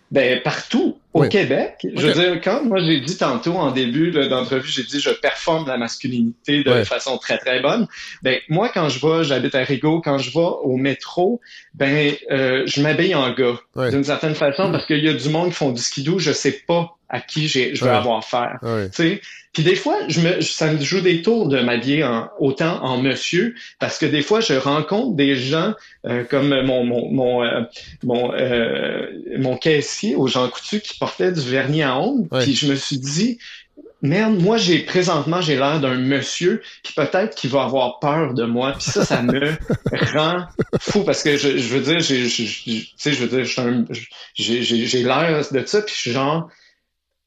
ben, 0.09 0.41
partout 0.41 0.97
au 1.13 1.21
Oui. 1.23 1.29
Québec. 1.29 1.85
Je 1.95 2.07
veux 2.07 2.13
dire, 2.13 2.41
quand 2.41 2.63
moi 2.63 2.79
j'ai 2.79 3.01
dit 3.01 3.17
tantôt 3.17 3.55
en 3.55 3.71
début 3.71 4.11
d'entrevue, 4.11 4.69
j'ai 4.69 4.83
dit 4.83 5.01
je 5.01 5.09
performe 5.09 5.67
la 5.67 5.77
masculinité 5.77 6.63
de 6.63 6.83
façon 6.85 7.17
très 7.17 7.37
très 7.37 7.59
bonne. 7.59 7.87
Ben 8.23 8.37
moi 8.47 8.69
quand 8.73 8.87
je 8.87 9.05
vais, 9.05 9.23
j'habite 9.25 9.55
à 9.55 9.63
Rigaud, 9.63 9.99
quand 10.01 10.17
je 10.19 10.31
vais 10.31 10.45
au 10.63 10.77
métro, 10.77 11.41
ben 11.73 12.13
euh, 12.31 12.63
je 12.65 12.81
m'habille 12.81 13.15
en 13.15 13.31
gars 13.33 13.57
d'une 13.89 14.03
certaine 14.05 14.35
façon 14.35 14.71
parce 14.71 14.85
qu'il 14.85 15.03
y 15.03 15.09
a 15.09 15.13
du 15.13 15.27
monde 15.29 15.49
qui 15.49 15.55
font 15.55 15.71
du 15.71 15.81
skidoo, 15.81 16.19
je 16.19 16.31
sais 16.31 16.61
pas 16.65 16.95
à 17.09 17.19
qui 17.19 17.47
je 17.49 17.83
vais 17.83 17.89
avoir 17.89 18.19
affaire. 18.19 18.59
Tu 18.61 18.67
sais, 18.93 19.21
puis 19.57 19.63
des 19.63 19.75
fois, 19.75 19.97
je 20.07 20.19
me, 20.21 20.39
ça 20.41 20.71
me 20.71 20.79
joue 20.79 21.01
des 21.01 21.23
tours 21.23 21.47
de 21.47 21.59
m'habiller 21.61 22.03
en, 22.03 22.29
autant 22.37 22.79
en 22.83 23.01
monsieur, 23.01 23.55
parce 23.79 23.97
que 23.97 24.05
des 24.05 24.21
fois, 24.21 24.39
je 24.39 24.53
rencontre 24.53 25.15
des 25.15 25.35
gens 25.35 25.73
euh, 26.05 26.23
comme 26.25 26.49
mon 26.61 26.83
mon 26.83 27.11
mon 27.11 27.43
euh, 27.43 27.61
mon, 28.03 28.31
euh, 28.35 29.07
mon 29.39 29.57
caissier 29.57 30.13
au 30.13 30.27
Jean 30.27 30.47
Coutu 30.47 30.79
qui 30.79 30.95
portait 30.99 31.31
du 31.31 31.41
vernis 31.41 31.81
à 31.81 31.97
ongles, 31.97 32.27
Ouais. 32.31 32.43
puis 32.43 32.53
je 32.53 32.67
me 32.67 32.75
suis 32.75 32.99
dit. 32.99 33.39
Merde, 34.03 34.39
moi 34.39 34.57
j'ai 34.57 34.77
présentement 34.77 35.41
j'ai 35.41 35.55
l'air 35.55 35.79
d'un 35.79 35.95
monsieur, 35.95 36.61
puis 36.83 36.93
peut-être 36.95 37.33
qu'il 37.33 37.49
va 37.49 37.63
avoir 37.63 37.97
peur 37.97 38.35
de 38.35 38.43
moi, 38.45 38.73
puis 38.73 38.83
ça, 38.83 39.03
ça 39.03 39.23
me 39.23 39.53
rend 40.13 40.45
fou 40.79 41.03
parce 41.03 41.23
que 41.23 41.35
je, 41.35 41.57
je 41.57 41.67
veux 41.73 41.81
dire, 41.81 41.99
j'ai, 41.99 42.27
je- 42.29 42.43
je- 42.43 42.61
tu 42.81 42.87
sais, 42.95 43.11
je 43.13 43.25
veux 43.25 43.43
dire, 43.43 43.85
j'ai, 44.35 44.61
j'ai, 44.61 44.85
j'ai 44.85 45.01
l'air 45.01 45.43
de 45.51 45.65
ça, 45.65 45.81
puis 45.81 45.95
je 45.95 45.99
suis 45.99 46.11
genre, 46.11 46.47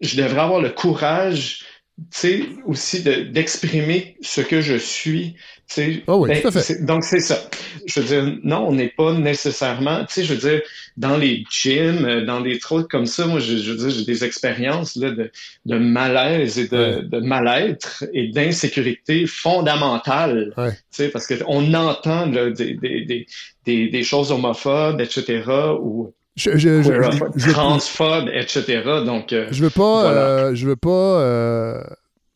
je 0.01 0.17
devrais 0.17 0.41
avoir 0.43 0.61
le 0.61 0.71
courage, 0.71 1.65
sais, 2.11 2.43
aussi 2.67 3.03
de, 3.03 3.23
d'exprimer 3.25 4.17
ce 4.23 4.41
que 4.41 4.61
je 4.61 4.77
suis, 4.77 5.35
tu 5.69 5.75
sais. 5.75 6.03
Ah 6.07 6.17
oui, 6.17 6.29
Ben, 6.31 6.41
tout 6.43 6.49
à 6.49 6.61
fait. 6.61 6.85
donc 6.85 7.05
c'est 7.05 7.21
ça. 7.21 7.39
Je 7.87 8.01
veux 8.01 8.07
dire, 8.07 8.39
non, 8.43 8.67
on 8.69 8.73
n'est 8.73 8.89
pas 8.89 9.13
nécessairement, 9.13 10.05
tu 10.07 10.15
sais, 10.15 10.25
je 10.25 10.35
veux 10.35 10.51
dire, 10.51 10.63
dans 10.97 11.17
les 11.17 11.45
gyms, 11.51 12.05
euh, 12.05 12.25
dans 12.25 12.41
des 12.41 12.59
trucs 12.59 12.89
comme 12.89 13.07
ça, 13.07 13.27
moi, 13.27 13.39
je, 13.41 13.57
je 13.57 13.73
veux 13.73 13.77
dire, 13.79 13.91
j'ai 13.91 14.05
des 14.05 14.25
expériences 14.25 14.97
là 14.97 15.11
de, 15.11 15.31
de 15.67 15.79
malaise 15.79 16.59
et 16.59 16.69
de, 16.69 17.01
de 17.03 17.19
mal-être 17.21 18.05
et 18.13 18.29
d'insécurité 18.29 19.27
fondamentale, 19.27 20.53
Ouais. 20.57 20.73
tu 20.73 20.79
sais, 20.91 21.09
parce 21.09 21.27
que 21.27 21.35
on 21.47 21.73
entend 21.75 22.27
là, 22.27 22.51
des, 22.51 22.75
des, 22.75 23.05
des, 23.05 23.27
des, 23.67 23.89
des 23.89 24.03
choses 24.03 24.33
homophobes, 24.33 25.01
etc., 25.01 25.43
ou 25.81 26.13
Je, 26.37 26.53
je, 26.57 26.83
je, 26.83 26.89
queerophobes, 26.91 27.33
je- 27.37 27.47
je- 27.49 27.53
transphobes, 27.53 28.29
etc. 28.33 28.83
Donc, 29.05 29.33
euh, 29.33 29.49
je 29.51 29.63
veux 29.63 29.71
pas, 29.71 30.03
Voilà. 30.03 30.21
euh, 30.21 30.55
je 30.55 30.67
veux 30.67 30.77
pas 30.77 30.89
euh, 31.21 31.83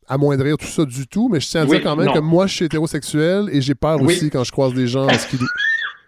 amoindrir 0.09 0.57
tout 0.59 0.66
ça 0.66 0.85
du 0.85 1.07
tout, 1.07 1.29
mais 1.33 1.41
je 1.41 1.49
tiens 1.49 1.62
à 1.62 1.65
Oui, 1.65 1.77
dire 1.77 1.83
quand 1.85 1.97
même 1.97 2.07
non. 2.07 2.12
que 2.15 2.19
moi, 2.19 2.47
je 2.47 2.55
suis 2.55 2.65
hétérosexuel 2.66 3.49
et 3.53 3.61
j'ai 3.61 3.75
peur 3.75 3.99
Oui. 4.01 4.15
aussi 4.15 4.31
quand 4.31 4.45
je 4.45 4.53
croise 4.53 4.75
des 4.75 4.87
gens 4.89 5.07
en 5.09 5.19
skidoo. 5.19 5.47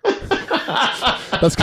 parce, 1.40 1.56
que, 1.56 1.62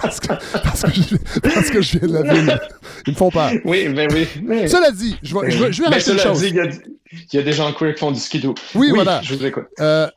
parce, 0.00 0.20
que, 0.20 0.28
parce, 0.62 0.82
que 0.82 0.90
je, 0.92 1.40
parce 1.40 1.70
que 1.70 1.82
je 1.82 1.98
viens 1.98 2.08
de 2.08 2.12
la 2.14 2.32
ville. 2.34 2.60
Ils 3.06 3.12
me 3.12 3.16
font 3.16 3.30
peur. 3.30 3.50
Oui, 3.64 3.88
ben 3.88 4.08
oui. 4.12 4.26
mais- 4.42 4.66
Cela 4.68 4.90
dit, 4.90 5.16
je 5.22 5.34
vais, 5.38 5.50
je 5.50 5.58
vais, 5.64 5.72
je 5.72 5.82
vais 5.82 5.88
une 6.12 6.18
chose. 6.18 6.42
il 6.42 6.54
y, 6.54 6.60
a, 6.60 6.64
il 6.66 7.34
y 7.34 7.38
a 7.38 7.42
des 7.42 7.52
gens 7.52 7.72
queer 7.72 7.94
qui 7.94 8.00
font 8.00 8.10
du 8.12 8.20
skidoo. 8.20 8.54
Oui, 8.74 8.90
voilà. 8.94 9.20
Je 9.22 9.34
vous 9.34 9.44
écoute. 9.44 9.64
Euh, 9.80 10.08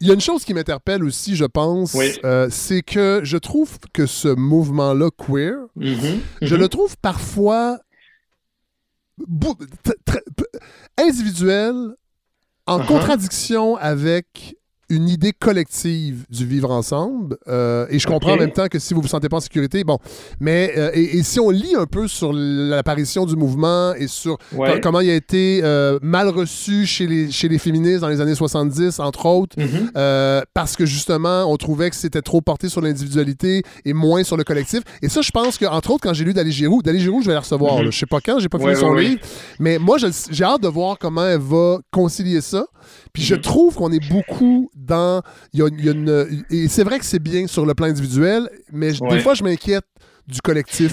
Il 0.00 0.08
y 0.08 0.10
a 0.10 0.14
une 0.14 0.20
chose 0.20 0.44
qui 0.44 0.52
m'interpelle 0.54 1.04
aussi, 1.04 1.36
je 1.36 1.44
pense, 1.44 1.94
Oui. 1.94 2.12
euh, 2.24 2.48
c'est 2.50 2.82
que 2.82 3.20
je 3.22 3.36
trouve 3.38 3.78
que 3.92 4.06
ce 4.06 4.28
mouvement-là 4.28 5.10
queer, 5.16 5.56
Mhm, 5.76 6.20
je 6.42 6.54
le 6.56 6.68
trouve 6.68 6.96
parfois 6.98 7.78
individuel, 10.98 11.94
en 12.66 12.78
Uh-huh. 12.80 12.86
contradiction 12.86 13.76
avec 13.76 14.56
une 14.94 15.08
idée 15.08 15.32
collective 15.32 16.24
du 16.30 16.46
vivre 16.46 16.70
ensemble. 16.70 17.36
Euh, 17.48 17.86
et 17.90 17.98
je 17.98 18.06
comprends 18.06 18.32
en 18.34 18.36
même 18.36 18.52
temps 18.52 18.68
que 18.68 18.78
si 18.78 18.94
vous 18.94 19.00
vous 19.00 19.08
sentez 19.08 19.28
pas 19.28 19.38
en 19.38 19.40
sécurité, 19.40 19.84
bon. 19.84 19.98
Mais 20.40 20.72
euh, 20.76 20.90
et, 20.94 21.18
et 21.18 21.22
si 21.22 21.40
on 21.40 21.50
lit 21.50 21.74
un 21.76 21.86
peu 21.86 22.08
sur 22.08 22.32
l'apparition 22.32 23.26
du 23.26 23.36
mouvement 23.36 23.94
et 23.94 24.06
sur 24.08 24.38
Ouais. 24.54 24.80
comment 24.80 25.00
il 25.00 25.10
a 25.10 25.14
été 25.14 25.60
euh, 25.62 25.98
mal 26.02 26.28
reçu 26.28 26.86
chez 26.86 27.06
les, 27.06 27.30
chez 27.30 27.48
les 27.48 27.58
féministes 27.58 28.00
dans 28.00 28.08
les 28.08 28.20
années 28.20 28.34
70, 28.34 29.00
entre 29.00 29.26
autres, 29.26 29.56
Mhm. 29.58 29.90
euh, 29.96 30.42
parce 30.54 30.76
que 30.76 30.86
justement, 30.86 31.44
on 31.50 31.56
trouvait 31.56 31.90
que 31.90 31.96
c'était 31.96 32.22
trop 32.22 32.40
porté 32.40 32.68
sur 32.68 32.80
l'individualité 32.80 33.62
et 33.84 33.92
moins 33.92 34.24
sur 34.24 34.36
le 34.36 34.44
collectif. 34.44 34.82
Et 35.02 35.08
ça, 35.08 35.20
je 35.22 35.30
pense 35.30 35.58
que, 35.58 35.64
entre 35.64 35.90
autres, 35.90 36.02
quand 36.02 36.14
j'ai 36.14 36.24
lu 36.24 36.32
Dali 36.34 36.52
Giroux, 36.52 36.82
Dali 36.82 37.00
Giroux, 37.00 37.22
je 37.22 37.26
vais 37.28 37.34
la 37.34 37.40
recevoir. 37.40 37.78
Mhm. 37.78 37.84
là. 37.84 37.90
Je 37.90 37.98
sais 37.98 38.06
pas 38.06 38.20
quand, 38.20 38.38
j'ai 38.38 38.48
pas 38.48 38.58
Ouais, 38.58 38.74
fini 38.74 38.80
son 38.80 38.92
ouais, 38.94 39.04
livre. 39.04 39.20
Mais 39.58 39.78
moi, 39.78 39.96
j'ai 40.30 40.44
hâte 40.44 40.62
de 40.62 40.68
voir 40.68 40.98
comment 40.98 41.24
elle 41.26 41.40
va 41.40 41.78
concilier 41.90 42.40
ça. 42.40 42.64
Puis 43.12 43.22
je 43.22 43.34
Mhm. 43.34 43.40
trouve 43.40 43.74
qu'on 43.76 43.92
est 43.92 44.08
beaucoup 44.10 44.70
dans. 44.84 45.22
Il 45.52 45.60
y 45.60 45.62
a, 45.62 45.68
il 45.78 45.84
y 45.84 45.88
a 45.88 45.92
une, 45.92 46.44
et 46.50 46.68
c'est 46.68 46.84
vrai 46.84 46.98
que 46.98 47.04
c'est 47.04 47.18
bien 47.22 47.46
sur 47.46 47.64
le 47.66 47.74
plan 47.74 47.86
individuel, 47.86 48.48
mais 48.72 48.92
des 49.10 49.20
fois, 49.20 49.34
je 49.34 49.42
m'inquiète 49.44 49.84
du 50.26 50.40
collectif. 50.40 50.92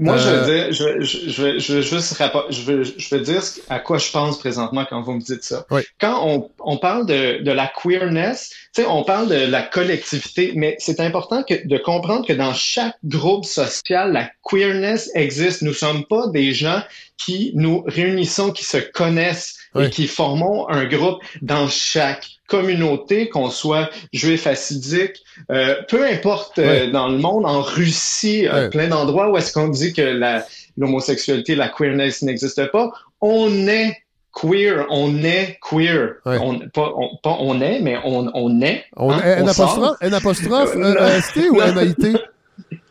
Moi, 0.00 0.16
je 0.16 0.28
veux 0.28 0.44
dire, 0.46 0.72
je, 0.72 1.04
je, 1.04 1.30
je, 1.30 1.42
vais- 1.42 1.58
je 1.60 1.74
veux 1.74 1.82
juste 1.82 2.14
rappor- 2.14 2.46
je 2.50 2.62
veux, 2.62 2.82
je 2.82 3.14
veux 3.14 3.20
dire 3.20 3.42
ce- 3.42 3.60
à 3.68 3.78
quoi 3.78 3.98
je 3.98 4.10
pense 4.10 4.38
présentement 4.38 4.84
quand 4.88 5.02
vous 5.02 5.12
me 5.12 5.20
dites 5.20 5.44
ça. 5.44 5.66
Oui. 5.70 5.82
Quand 6.00 6.26
on, 6.26 6.50
on 6.58 6.78
parle 6.78 7.06
de, 7.06 7.42
de 7.44 7.50
la 7.52 7.70
queerness, 7.80 8.50
on 8.88 9.04
parle 9.04 9.28
de 9.28 9.34
la 9.46 9.62
collectivité, 9.62 10.52
mais 10.56 10.74
c'est 10.80 10.98
important 11.00 11.42
que, 11.44 11.66
de 11.68 11.78
comprendre 11.78 12.26
que 12.26 12.32
dans 12.32 12.54
chaque 12.54 12.96
groupe 13.04 13.44
social, 13.44 14.12
la 14.12 14.30
queerness 14.44 15.10
existe. 15.14 15.62
Nous 15.62 15.74
sommes 15.74 16.04
pas 16.06 16.26
des 16.28 16.52
gens 16.54 16.82
qui 17.18 17.52
nous 17.54 17.84
réunissons, 17.86 18.50
qui 18.52 18.64
se 18.64 18.78
connaissent 18.78 19.56
Oui. 19.74 19.86
et 19.86 19.90
qui 19.90 20.06
formons 20.06 20.68
un 20.68 20.84
groupe 20.84 21.18
dans 21.42 21.66
chaque 21.68 22.26
communauté, 22.46 23.28
qu'on 23.28 23.50
soit 23.50 23.90
juif, 24.12 24.46
assidique, 24.46 25.22
euh, 25.50 25.74
peu 25.88 26.04
importe 26.06 26.58
euh, 26.58 26.90
dans 26.90 27.08
le 27.08 27.18
monde, 27.18 27.44
en 27.46 27.62
Russie, 27.62 28.46
euh, 28.46 28.68
plein 28.68 28.88
d'endroits 28.88 29.30
où 29.30 29.36
est-ce 29.36 29.52
qu'on 29.52 29.68
dit 29.68 29.92
que 29.92 30.02
la- 30.02 30.44
l'homosexualité, 30.76 31.54
la 31.54 31.68
queerness 31.68 32.22
n'existe 32.22 32.70
pas, 32.70 32.92
on 33.20 33.66
est 33.68 33.96
queer, 34.34 34.86
on 34.90 35.22
est 35.22 35.58
queer. 35.62 36.16
Ouais. 36.26 36.38
On, 36.40 36.58
pas, 36.68 36.92
on, 36.96 37.16
pas 37.22 37.36
on 37.40 37.60
est, 37.60 37.80
mais 37.80 37.96
on, 38.04 38.30
on 38.34 38.60
est. 38.60 38.84
On, 38.96 39.12
hein, 39.12 39.20
un, 39.24 39.42
on 39.44 39.46
apostrophe, 39.46 39.96
apostrophe 40.12 40.72
Euh, 40.76 41.20
ST 41.20 41.36
ou. 41.50 41.56
NAIT? 41.56 42.18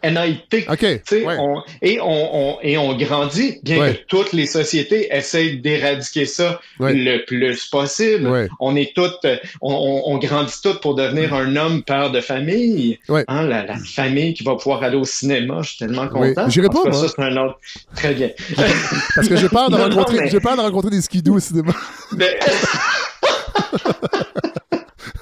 NAIT. 0.04 0.66
OK. 0.70 0.78
Tu 0.80 1.00
sais, 1.06 1.26
ouais. 1.26 1.36
on- 1.40 1.62
et, 1.82 2.00
on, 2.02 2.56
on- 2.56 2.58
et 2.62 2.78
on 2.78 2.96
grandit, 2.98 3.60
bien 3.64 3.80
Ouais. 3.80 3.94
que 3.96 4.00
toutes 4.08 4.34
les 4.34 4.46
sociétés 4.46 5.08
essayent 5.16 5.60
d'éradiquer 5.60 6.26
ça 6.26 6.60
Ouais. 6.80 6.94
le 6.94 7.24
plus 7.26 7.66
possible. 7.72 8.50
On 8.60 8.76
est 8.76 8.94
toutes, 8.94 9.26
on, 9.62 9.74
on- 9.74 10.14
on 10.14 10.18
grandit 10.18 10.54
toutes 10.62 10.82
pour 10.82 10.96
devenir 10.96 11.34
un 11.34 11.56
homme 11.56 11.84
père 11.84 12.12
de 12.12 12.20
famille. 12.22 13.00
Hein, 13.28 13.44
la, 13.44 13.66
la 13.66 13.78
famille 13.78 14.34
qui 14.34 14.44
va 14.44 14.56
pouvoir 14.56 14.84
aller 14.84 14.98
au 14.98 15.06
cinéma, 15.06 15.60
je 15.62 15.70
suis 15.70 15.78
tellement 15.80 16.08
content. 16.08 16.50
J'irai 16.50 16.68
pas, 16.68 16.84
moi. 16.84 16.94
Ça, 16.94 17.08
c'est 17.16 17.22
un 17.22 17.38
autre. 17.38 17.58
Très 17.96 18.14
bien. 18.14 18.30
Parce 19.16 19.28
que 19.28 19.36
j'ai 19.38 19.50
peur 19.50 19.70
de 19.70 19.78
Non, 19.78 19.90
non, 19.90 19.96
rencontrer, 19.96 20.20
mais- 20.22 20.30
j'ai 20.30 20.40
peur 20.40 20.56
de 20.56 20.62
rencontrer 20.62 20.92
des 20.92 21.02
skidoo 21.02 21.36
au 21.36 21.40
cinéma. 21.40 21.74
Mais- 22.18 22.38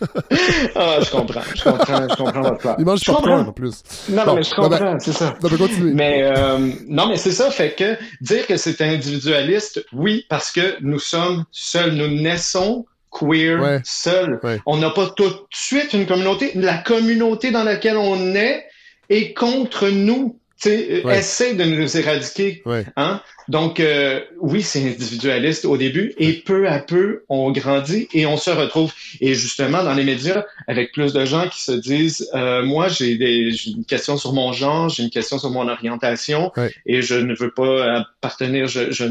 ah, 0.76 0.98
je 1.02 1.11
comprends, 1.11 1.41
je 1.56 1.64
comprends, 1.64 2.07
je 2.10 2.15
comprends 2.15 2.41
votre 2.41 2.57
plan. 2.57 2.76
Il 2.80 2.86
mange 2.86 2.99
du 3.02 3.06
popcorn 3.06 3.48
en 3.48 3.52
plus. 3.52 3.84
Non, 4.10 4.26
Bon, 4.26 4.36
mais 4.36 4.44
je 4.44 4.49
ben, 4.56 4.69
ben, 4.69 4.78
comprends, 4.78 4.99
c'est 4.99 5.14
ça. 5.14 5.36
ben. 5.41 5.94
Mais 5.94 6.23
euh, 6.23 6.57
non, 6.88 7.07
mais 7.07 7.18
c'est 7.18 7.32
ça, 7.32 7.52
fait 7.52 7.73
que 7.73 7.98
dire 8.22 8.45
que 8.48 8.57
c'est 8.57 8.82
individualiste, 8.82 9.86
oui, 9.94 10.26
parce 10.30 10.52
que 10.52 10.78
nous 10.82 10.99
sommes 10.99 11.45
seuls, 11.52 11.94
nous 11.94 12.07
naissons 12.22 12.86
queer 13.11 13.61
Ouais. 13.61 13.82
seuls. 13.84 14.40
Ouais. 14.44 14.60
On 14.65 14.78
n'a 14.78 14.90
pas 14.90 15.07
tout 15.10 15.28
de 15.30 15.36
suite 15.52 15.94
une 15.94 16.06
communauté. 16.06 16.52
La 16.56 16.78
communauté 16.78 17.52
dans 17.52 17.64
laquelle 17.64 17.98
on 17.98 18.36
est 18.36 18.65
est 19.10 19.34
contre 19.34 19.90
nous. 19.90 20.40
Sais, 20.61 21.01
Ouais. 21.03 21.17
essaie 21.19 21.55
de 21.55 21.63
nous 21.63 21.97
éradiquer. 21.97 22.61
Ouais. 22.67 22.85
Hein? 22.95 23.19
Donc, 23.47 23.79
euh, 23.79 24.19
oui, 24.39 24.61
c'est 24.61 24.79
individualiste 24.88 25.65
au 25.65 25.75
début 25.75 26.13
et 26.19 26.33
peu 26.33 26.67
à 26.69 26.77
peu, 26.77 27.23
on 27.29 27.51
grandit 27.51 28.07
et 28.13 28.27
on 28.27 28.38
se 28.38 28.51
retrouve. 28.51 28.93
Et 29.21 29.33
justement, 29.33 29.83
dans 29.83 29.95
les 29.95 30.03
médias, 30.03 30.45
avec 30.67 30.91
plus 30.91 31.13
de 31.13 31.25
gens 31.25 31.47
qui 31.49 31.63
se 31.63 31.71
disent, 31.71 32.29
euh, 32.35 32.63
moi, 32.63 32.89
j'ai 32.89 33.13
une 33.13 33.85
question 33.85 34.17
sur 34.17 34.33
mon 34.33 34.53
genre, 34.53 34.88
j'ai 34.89 35.01
une 35.01 35.09
question 35.09 35.39
sur 35.39 35.49
mon 35.49 35.67
orientation 35.67 36.51
Ouais. 36.55 36.71
et 36.85 37.01
je 37.01 37.15
ne 37.15 37.33
veux 37.33 37.49
pas 37.51 37.97
appartenir, 38.21 38.67
je, 38.67 38.91
je 38.91 39.05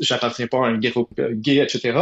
j'appartiens 0.00 0.46
pas 0.46 0.58
à 0.58 0.68
un 0.68 0.78
groupe 0.78 1.10
euh, 1.18 1.30
gay, 1.32 1.56
etc. 1.56 1.92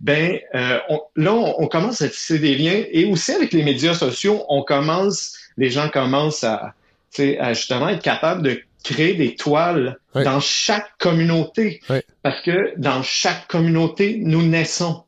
Ben, 0.00 0.38
euh, 0.54 0.78
on- 0.90 1.00
là, 1.16 1.32
on, 1.32 1.62
on 1.62 1.66
commence 1.68 2.02
à 2.02 2.08
tisser 2.10 2.38
des 2.38 2.54
liens 2.54 2.82
et 2.92 3.06
aussi 3.06 3.32
avec 3.32 3.52
les 3.54 3.62
médias 3.62 3.94
sociaux, 3.94 4.44
on 4.50 4.62
commence, 4.62 5.36
les 5.56 5.70
gens 5.70 5.88
commencent 5.88 6.44
à, 6.44 6.74
à 7.20 7.52
justement 7.52 7.88
être 7.88 8.02
capables 8.02 8.42
de 8.42 8.60
créer 8.84 9.14
des 9.14 9.34
toiles 9.34 9.98
dans 10.14 10.40
chaque 10.40 10.96
communauté. 10.98 11.80
Parce 12.22 12.40
que 12.42 12.78
dans 12.78 13.02
chaque 13.02 13.48
communauté, 13.48 14.18
nous 14.22 14.42
naissons. 14.42 15.04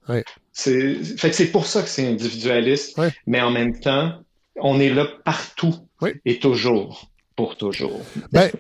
C'est, 0.53 0.95
fait 0.95 1.31
que 1.31 1.37
c'est 1.37 1.53
pour 1.53 1.67
ça 1.67 1.83
que 1.83 1.89
c'est 1.89 2.07
individualiste. 2.07 3.01
Mais 3.27 3.41
en 3.41 3.51
même 3.51 3.79
temps, 3.79 4.21
on 4.57 4.81
est 4.81 4.91
là 4.91 5.07
partout. 5.25 5.75
Et 6.25 6.39
toujours. 6.39 7.11
Pour 7.37 7.57
toujours. 7.57 8.01
Ben, 8.33 8.51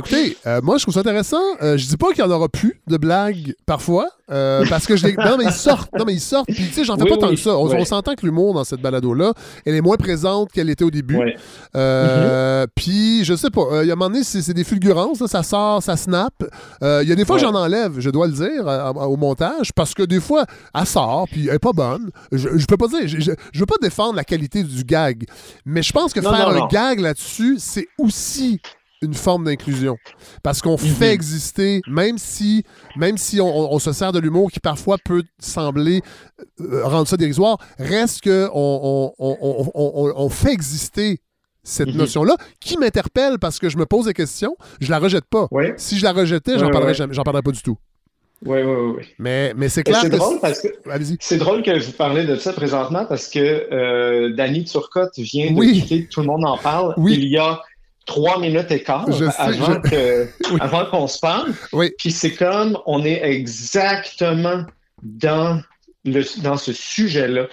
écoutez, 0.00 0.36
euh, 0.46 0.60
moi, 0.62 0.76
je 0.78 0.82
trouve 0.82 0.94
ça 0.94 1.00
intéressant. 1.00 1.40
Euh, 1.62 1.76
je 1.78 1.86
dis 1.86 1.96
pas 1.96 2.08
qu'il 2.08 2.18
y 2.18 2.26
en 2.26 2.30
aura 2.30 2.48
plus 2.48 2.80
de 2.86 2.96
blagues 2.96 3.54
parfois, 3.66 4.08
euh, 4.30 4.64
parce 4.68 4.86
que 4.86 4.96
je 4.96 5.06
les... 5.06 5.14
Non, 5.14 5.36
mais 5.38 5.44
ils 5.44 5.52
sortent. 5.52 5.90
Non, 5.98 6.04
mais 6.04 6.14
ils 6.14 6.20
sortent. 6.20 6.46
Puis, 6.48 6.66
tu 6.66 6.72
sais, 6.72 6.84
j'en 6.84 6.96
fais 6.96 7.04
Oui, 7.04 7.10
pas 7.10 7.16
tant 7.16 7.30
que 7.30 7.36
ça. 7.36 7.56
On, 7.56 7.68
Ouais. 7.68 7.84
s'entend 7.84 8.14
que 8.14 8.24
l'humour 8.26 8.54
dans 8.54 8.64
cette 8.64 8.80
balado-là, 8.80 9.32
elle 9.64 9.74
est 9.74 9.80
moins 9.80 9.96
présente 9.96 10.50
qu'elle 10.52 10.68
était 10.70 10.84
au 10.84 10.90
début. 10.90 11.16
Ouais. 11.16 11.36
Euh, 11.76 12.66
Puis, 12.74 13.24
je 13.24 13.34
sais 13.34 13.50
pas. 13.50 13.82
Il 13.82 13.86
y 13.86 13.90
a 13.90 13.92
un 13.92 13.96
moment 13.96 14.10
donné, 14.10 14.24
c'est 14.24 14.52
des 14.54 14.64
fulgurances. 14.64 15.20
là, 15.20 15.26
ça 15.28 15.42
sort, 15.42 15.82
ça 15.82 15.96
snap. 15.96 16.34
Il 16.82 17.08
y 17.08 17.12
a 17.12 17.14
des 17.14 17.24
fois, 17.24 17.36
Ouais. 17.36 17.42
j'en 17.42 17.54
enlève, 17.54 17.94
je 17.98 18.10
dois 18.10 18.26
le 18.26 18.32
dire, 18.32 18.66
à- 18.68 18.88
à- 18.88 18.92
au 18.92 19.16
montage, 19.16 19.72
parce 19.74 19.94
que 19.94 20.02
des 20.02 20.20
fois, 20.20 20.44
elle 20.74 20.86
sort, 20.86 21.26
puis 21.30 21.48
elle 21.48 21.54
est 21.54 21.58
pas 21.58 21.72
bonne. 21.72 22.10
Je, 22.32 22.48
je 22.56 22.66
peux 22.66 22.76
pas 22.76 22.88
dire. 22.88 23.06
Je, 23.06 23.20
je, 23.20 23.32
je 23.52 23.60
veux 23.60 23.66
pas 23.66 23.76
défendre 23.80 24.14
la 24.14 24.24
qualité 24.24 24.62
du 24.62 24.84
gag, 24.84 25.24
mais 25.64 25.82
je 25.82 25.92
pense 25.92 26.12
que 26.12 26.20
Non, 26.20 26.30
faire 26.32 26.48
non, 26.50 26.54
un 26.54 26.58
non. 26.60 26.66
gag 26.68 27.00
là-dessus, 27.00 27.56
c'est 27.58 27.88
aussi 27.98 28.60
une 29.02 29.14
forme 29.14 29.44
d'inclusion. 29.44 29.96
Parce 30.42 30.60
qu'on 30.60 30.72
Mhm. 30.72 30.78
fait 30.78 31.12
exister, 31.12 31.80
même 31.88 32.18
si, 32.18 32.64
même 32.96 33.16
si 33.18 33.40
on, 33.40 33.78
se 33.78 33.92
sert 33.92 34.12
de 34.12 34.18
l'humour 34.18 34.50
qui 34.50 34.60
parfois 34.60 34.96
peut 35.02 35.22
sembler 35.38 36.02
euh, 36.60 36.84
rendre 36.84 37.08
ça 37.08 37.16
dérisoire, 37.16 37.56
reste 37.78 38.20
que 38.20 38.48
on, 38.52 40.28
fait 40.30 40.52
exister 40.52 41.20
cette 41.62 41.88
Mhm. 41.88 41.96
notion-là 41.96 42.36
qui 42.60 42.76
m'interpelle 42.76 43.38
parce 43.38 43.58
que 43.58 43.68
je 43.68 43.78
me 43.78 43.86
pose 43.86 44.06
des 44.06 44.12
questions, 44.14 44.56
je 44.80 44.90
la 44.90 44.98
rejette 44.98 45.24
pas. 45.24 45.46
Ouais. 45.50 45.74
Si 45.76 45.98
je 45.98 46.04
la 46.04 46.12
rejetais, 46.12 46.58
j'en 46.58 46.66
Ouais, 46.66 46.72
parlerais 46.72 47.00
ouais. 47.00 47.22
parlerais 47.24 47.42
pas 47.42 47.52
du 47.52 47.62
tout. 47.62 47.76
Oui, 48.46 48.62
oui, 48.62 48.92
oui. 48.96 49.04
Mais, 49.18 49.52
mais 49.54 49.68
c'est 49.68 49.82
clair 49.82 49.98
C'est 50.00 50.08
drôle 50.08 50.40
parce 50.40 50.60
que 50.60 50.68
c'est 51.20 51.36
drôle 51.36 51.62
que 51.62 51.78
vous 51.78 51.92
parlez 51.92 52.24
de 52.24 52.36
ça 52.36 52.54
présentement 52.54 53.04
parce 53.04 53.28
que 53.28 53.38
euh, 53.38 54.32
Danny 54.34 54.64
Turcotte 54.64 55.18
vient 55.18 55.52
Oui. 55.54 55.68
de 55.68 55.72
quitter 55.80 56.08
Tout 56.08 56.20
le 56.20 56.26
monde 56.26 56.46
en 56.46 56.56
parle. 56.56 56.94
Oui. 56.96 57.16
Il 57.18 57.28
y 57.28 57.36
a 57.36 57.60
trois 58.14 58.38
minutes 58.40 58.70
et 58.70 58.82
quart 58.82 59.06
Je 59.12 59.24
avant 59.38 59.80
je- 59.84 60.26
Oui. 60.52 60.90
qu'on 60.90 61.06
se 61.06 61.18
parle. 61.20 61.54
Oui. 61.72 61.90
Puis 61.98 62.10
c'est 62.10 62.34
comme 62.34 62.76
on 62.86 63.04
est 63.04 63.20
exactement 63.22 64.64
dans 65.02 65.60
le 66.04 66.22
dans 66.42 66.56
ce 66.56 66.72
sujet-là. 66.72 67.46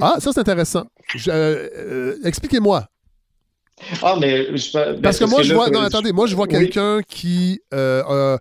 Ah, 0.00 0.16
ça 0.18 0.32
c'est 0.32 0.40
intéressant. 0.40 0.84
Euh, 1.28 1.68
euh, 1.76 2.16
Expliquez-moi. 2.24 2.86
Ah, 4.02 4.16
mais 4.20 4.56
je- 4.56 4.72
ben, 4.72 5.00
Parce 5.00 5.18
que 5.18 5.24
moi, 5.24 5.42
je 5.42 5.50
là, 5.50 5.54
vois. 5.56 5.70
Non, 5.70 5.80
attendez, 5.80 6.12
moi, 6.12 6.26
je 6.26 6.34
vois 6.36 6.46
oui. 6.46 6.52
quelqu'un 6.52 7.00
qui. 7.02 7.60
euh, 7.74 8.02
euh, 8.08 8.38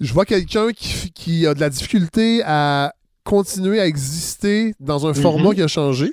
je 0.00 0.12
vois 0.12 0.24
quelqu'un 0.24 0.72
qui, 0.72 1.10
qui 1.12 1.46
a 1.46 1.54
de 1.54 1.60
la 1.60 1.68
difficulté 1.70 2.42
à 2.44 2.92
continuer 3.24 3.80
à 3.80 3.86
exister 3.86 4.74
dans 4.80 5.06
un 5.06 5.14
format 5.14 5.54
qui 5.54 5.62
a 5.62 5.68
changé 5.68 6.10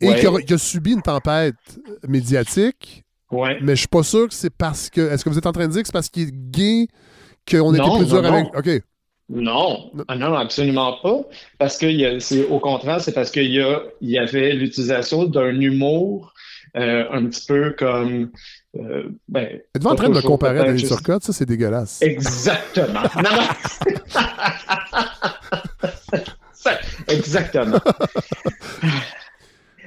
et 0.00 0.06
Mhm. 0.06 0.12
Ouais. 0.12 0.20
qui, 0.20 0.26
a, 0.26 0.40
qui 0.46 0.54
a 0.54 0.58
subi 0.58 0.92
une 0.92 1.02
tempête 1.02 1.54
médiatique. 2.08 3.03
Ouais. 3.30 3.58
Mais 3.62 3.72
je 3.74 3.80
suis 3.80 3.88
pas 3.88 4.02
sûr 4.02 4.28
que 4.28 4.34
c'est 4.34 4.50
parce 4.54 4.90
que. 4.90 5.00
Est-ce 5.00 5.24
que 5.24 5.30
vous 5.30 5.38
êtes 5.38 5.46
en 5.46 5.52
train 5.52 5.66
de 5.66 5.72
dire 5.72 5.82
que 5.82 5.88
c'est 5.88 5.92
parce 5.92 6.08
qu'il 6.08 6.28
est 6.28 6.32
gay 6.32 6.86
qu'on 7.50 7.74
était 7.74 7.82
plus 7.96 8.06
dur 8.06 8.24
avec. 8.24 8.52
non. 8.52 8.58
OK. 8.58 8.82
Non, 9.30 9.90
Ah 10.08 10.16
non, 10.16 10.34
absolument 10.34 10.98
pas. 11.02 11.22
Parce 11.58 11.78
que 11.78 12.18
c'est 12.20 12.46
au 12.46 12.58
contraire, 12.60 13.00
c'est 13.00 13.12
parce 13.12 13.30
qu'il 13.30 13.50
y 13.50 13.60
a, 13.60 13.80
il 14.02 14.10
y 14.10 14.18
avait 14.18 14.52
l'utilisation 14.52 15.24
d'un 15.24 15.58
humour 15.60 16.34
euh, 16.76 17.04
un 17.10 17.24
petit 17.26 17.46
peu 17.46 17.74
comme. 17.78 18.30
euh, 18.76 19.08
ben, 19.28 19.60
Êtes-vous 19.74 19.88
en 19.88 19.94
train 19.94 20.08
de 20.08 20.10
me 20.10 20.16
toujours, 20.16 20.30
comparer 20.32 20.60
à 20.60 20.76
juste- 20.76 20.88
Turcotte? 20.88 21.22
Ça, 21.24 21.32
c'est 21.32 21.46
dégueulasse. 21.46 22.02
Exactement. 22.02 23.00
Non, 23.16 23.30
non. 23.30 23.48
Ça, 26.52 26.78
Exactement. 27.08 27.78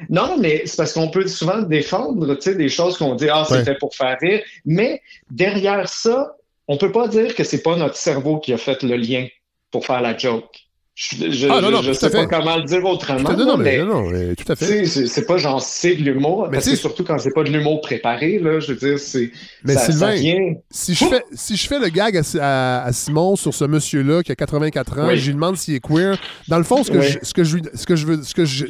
Non, 0.10 0.38
mais 0.38 0.64
c'est 0.66 0.78
parce 0.78 0.94
qu'on 0.94 1.10
peut 1.10 1.28
souvent 1.28 1.62
défendre 1.62 2.36
tu 2.36 2.42
sais, 2.42 2.56
des 2.56 2.70
choses 2.70 2.98
qu'on 2.98 3.16
dit, 3.16 3.30
ah, 3.30 3.44
c'est 3.48 3.56
Ouais. 3.56 3.64
fait 3.64 3.78
pour 3.78 3.96
faire 3.96 4.18
rire. 4.22 4.44
Mais 4.66 5.02
derrière 5.32 5.90
ça, 5.90 6.36
on 6.68 6.78
peut 6.78 6.92
pas 6.92 7.08
dire 7.08 7.34
que 7.36 7.44
c'est 7.44 7.64
pas 7.64 7.76
notre 7.76 7.96
cerveau 7.96 8.40
qui 8.40 8.54
a 8.54 8.58
fait 8.58 8.84
le 8.84 8.96
lien 8.96 9.28
pour 9.72 9.86
faire 9.86 10.02
la 10.02 10.18
joke. 10.18 10.67
Je, 11.00 11.30
je, 11.30 11.48
Ah, 11.48 11.62
non, 11.62 11.70
non, 11.70 11.84
je- 11.84 11.90
je 11.90 11.94
sais 11.94 12.10
pas 12.10 12.26
comment 12.26 12.58
le 12.58 12.64
dire 12.64 12.84
autrement. 12.84 13.20
Tout 13.20 13.28
à- 13.34 13.36
non, 13.36 13.46
non, 13.46 13.58
mais, 13.58 13.78
non, 13.84 14.10
mais 14.10 14.34
tout 14.34 14.52
à 14.52 14.56
fait. 14.56 14.66
sais, 14.66 14.86
c'est 14.88 15.06
c'est 15.06 15.26
pas 15.28 15.38
genre 15.38 15.62
c'est 15.62 15.94
de 15.96 16.02
l'humour, 16.02 16.48
Mais 16.50 16.54
parce 16.58 16.64
tu 16.64 16.72
que 16.72 16.76
sais- 16.76 16.82
surtout 16.82 17.04
quand 17.04 17.20
c'est 17.20 17.30
pas 17.36 17.44
de 17.44 17.52
l'humour 17.52 17.82
préparé, 17.82 18.40
là, 18.40 18.60
je 18.60 18.74
veux 18.74 18.80
dire, 18.80 18.98
c'est. 18.98 19.32
Mais 19.64 19.76
ça, 19.76 19.82
Sylvain, 19.92 20.08
ça 20.08 20.14
vient. 20.16 20.54
Si 20.72 20.96
je, 20.96 21.06
fais, 21.06 21.24
si 21.34 21.56
je 21.56 21.68
fais 21.68 21.78
le 21.78 21.90
gag 21.90 22.18
à, 22.18 22.22
à- 22.42 22.84
à 22.86 22.92
Simon 22.94 23.36
sur 23.36 23.54
ce 23.54 23.66
monsieur-là 23.66 24.24
qui 24.24 24.32
a 24.32 24.36
84 24.36 24.98
ans, 24.98 25.08
Oui. 25.10 25.14
et 25.14 25.18
je 25.18 25.28
lui 25.28 25.34
demande 25.36 25.56
s'il 25.56 25.76
est 25.76 25.80
queer, 25.88 26.18
dans 26.48 26.58
le 26.58 26.64
fond, 26.64 26.84
ce 26.84 26.90
que, 26.90 26.98
Oui. 26.98 27.06
je, 27.08 27.20
ce 27.22 27.32
que 27.36 27.44
je, 27.44 27.58
ce 27.76 27.86
que 27.86 27.96
je 27.96 28.06
veux, 28.08 28.24
ce 28.24 28.34
que 28.34 28.46
je, 28.46 28.66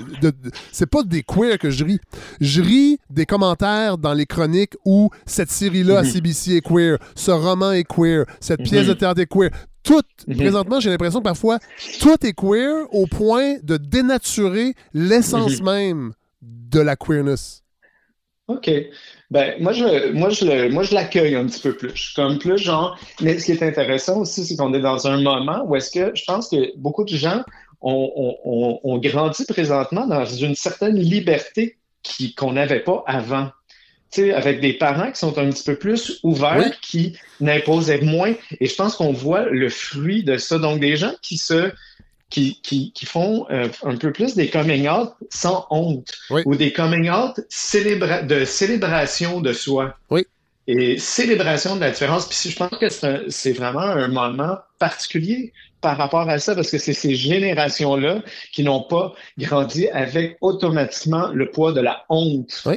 c'est 0.74 0.90
pas 0.90 1.04
des 1.04 1.24
queers 1.24 1.58
que 1.58 1.70
je 1.70 1.86
ris. 1.86 2.00
Je 2.42 2.62
ris 2.62 2.98
des 3.10 3.26
commentaires 3.26 3.98
dans 3.98 4.14
les 4.14 4.26
chroniques 4.26 4.74
où 4.84 5.10
cette 5.26 5.50
série-là 5.50 6.00
à 6.00 6.04
Mhm. 6.04 6.10
CBC 6.12 6.58
est 6.58 6.62
queer, 6.62 6.98
ce 7.16 7.32
roman 7.32 7.72
est 7.72 7.86
queer, 7.86 8.26
cette 8.42 8.64
pièce 8.64 8.84
Mhm. 8.84 8.90
de 8.90 8.94
théâtre 8.96 9.22
est 9.22 9.28
queer. 9.32 9.50
Tout, 9.88 10.02
présentement, 10.38 10.80
j'ai 10.80 10.90
l'impression 10.90 11.20
que 11.20 11.24
parfois, 11.24 11.58
tout 12.00 12.16
est 12.26 12.34
queer 12.34 12.86
au 12.94 13.08
point 13.08 13.56
de 13.64 13.78
dénaturer 13.78 14.74
l'essence 14.94 15.60
Mhm. 15.62 15.66
même 15.66 16.14
de 16.42 16.80
la 16.80 16.96
queerness. 16.96 17.64
OK. 18.48 18.70
Ben, 19.30 19.56
moi, 19.62 19.74
je, 19.74 20.12
moi, 20.14 20.30
je, 20.30 20.70
moi, 20.70 20.84
je 20.84 20.94
l'accueille 20.96 21.36
un 21.36 21.46
petit 21.48 21.60
peu 21.60 21.76
plus. 21.76 21.92
Je 21.94 22.02
suis 22.02 22.14
Comme 22.16 22.38
plus 22.40 22.58
genre. 22.58 22.98
Mais 23.22 23.38
ce 23.40 23.46
qui 23.46 23.52
est 23.52 23.64
intéressant 23.64 24.20
aussi, 24.22 24.46
c'est 24.46 24.56
qu'on 24.56 24.74
est 24.74 24.80
dans 24.80 25.06
un 25.08 25.22
moment 25.22 25.64
où 25.66 25.76
est-ce 25.76 25.92
que 25.92 26.16
je 26.16 26.24
pense 26.26 26.48
que 26.50 26.78
beaucoup 26.78 27.04
de 27.04 27.10
gens 27.16 27.44
ont, 27.82 28.10
ont, 28.16 28.38
ont- 28.46 28.80
ont 28.84 28.98
grandi 29.00 29.44
présentement 29.46 30.08
dans 30.08 30.26
une 30.26 30.56
certaine 30.56 30.96
liberté 30.96 31.78
qui, 32.04 32.34
qu'on 32.36 32.54
n'avait 32.54 32.80
pas 32.80 33.04
avant. 33.06 33.50
Avec 34.36 34.62
des 34.62 34.74
parents 34.74 35.12
qui 35.12 35.20
sont 35.20 35.38
un 35.38 35.50
petit 35.50 35.64
peu 35.64 35.76
plus 35.76 36.20
ouverts, 36.24 36.58
Oui. 36.66 36.72
qui 36.82 37.18
n'imposaient 37.42 38.02
moins. 38.02 38.34
Et 38.60 38.66
je 38.68 38.76
pense 38.76 38.96
qu'on 38.96 39.12
voit 39.12 39.46
le 39.46 39.70
fruit 39.70 40.24
de 40.24 40.38
ça. 40.38 40.58
Donc, 40.60 40.80
des 40.80 40.96
gens 40.96 41.14
qui 41.22 41.38
se 41.38 41.72
qui, 42.30 42.60
qui, 42.62 42.92
qui 42.92 43.06
font 43.06 43.46
euh, 43.52 43.70
un 43.84 43.96
peu 43.96 44.12
plus 44.12 44.36
des 44.36 44.50
coming 44.50 44.90
out 44.90 45.12
sans 45.30 45.66
honte 45.70 46.12
Oui. 46.30 46.42
ou 46.46 46.56
des 46.56 46.74
coming 46.74 47.10
out 47.10 47.40
célébra- 47.50 48.26
de 48.26 48.44
célébration 48.44 49.40
de 49.40 49.54
soi. 49.54 49.96
Oui. 50.10 50.26
Et 50.68 50.98
célébration 51.00 51.76
de 51.78 51.82
la 51.82 51.92
différence. 51.92 52.28
Puis 52.28 52.50
je 52.52 52.58
pense 52.58 52.78
que 52.80 52.90
c'est 53.30 53.54
vraiment 53.54 53.80
un 53.80 54.10
moment 54.10 54.58
particulier 54.80 55.54
par 55.80 55.96
rapport 55.96 56.28
à 56.30 56.40
ça, 56.40 56.54
parce 56.56 56.70
que 56.70 56.78
c'est 56.78 56.92
ces 56.94 57.16
générations-là 57.16 58.22
qui 58.52 58.64
n'ont 58.64 58.82
pas 58.84 59.14
grandi 59.38 59.88
avec 59.90 60.38
automatiquement 60.42 61.28
le 61.34 61.50
poids 61.50 61.72
de 61.72 61.80
la 61.82 62.04
honte. 62.10 62.62
Oui. 62.66 62.76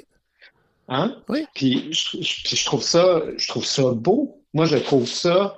Hein? 0.91 1.17
Oui. 1.29 1.47
Puis 1.55 1.89
je, 1.93 2.21
je- 2.21 2.43
puis 2.45 2.57
je 2.57 2.65
trouve 2.67 2.83
ça, 2.83 3.23
je 3.37 3.49
trouve 3.49 3.65
ça 3.65 3.93
beau. 3.93 4.43
Moi, 4.53 4.67
je 4.67 4.77
trouve 4.77 5.07
ça 5.09 5.57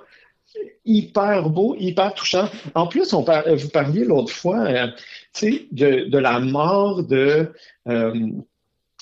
hyper 0.85 1.49
beau, 1.49 1.75
hyper 1.79 2.13
touchant. 2.13 2.47
En 2.75 2.85
plus, 2.87 3.13
on 3.13 3.23
par- 3.23 3.43
vous 3.55 3.69
parliez 3.69 4.05
l'autre 4.05 4.31
fois, 4.31 4.59
euh, 4.65 4.87
tu 5.33 5.51
sais, 5.51 5.67
de, 5.71 6.05
de 6.09 6.17
la 6.19 6.39
mort 6.39 7.03
de, 7.03 7.51
euh, 7.87 8.13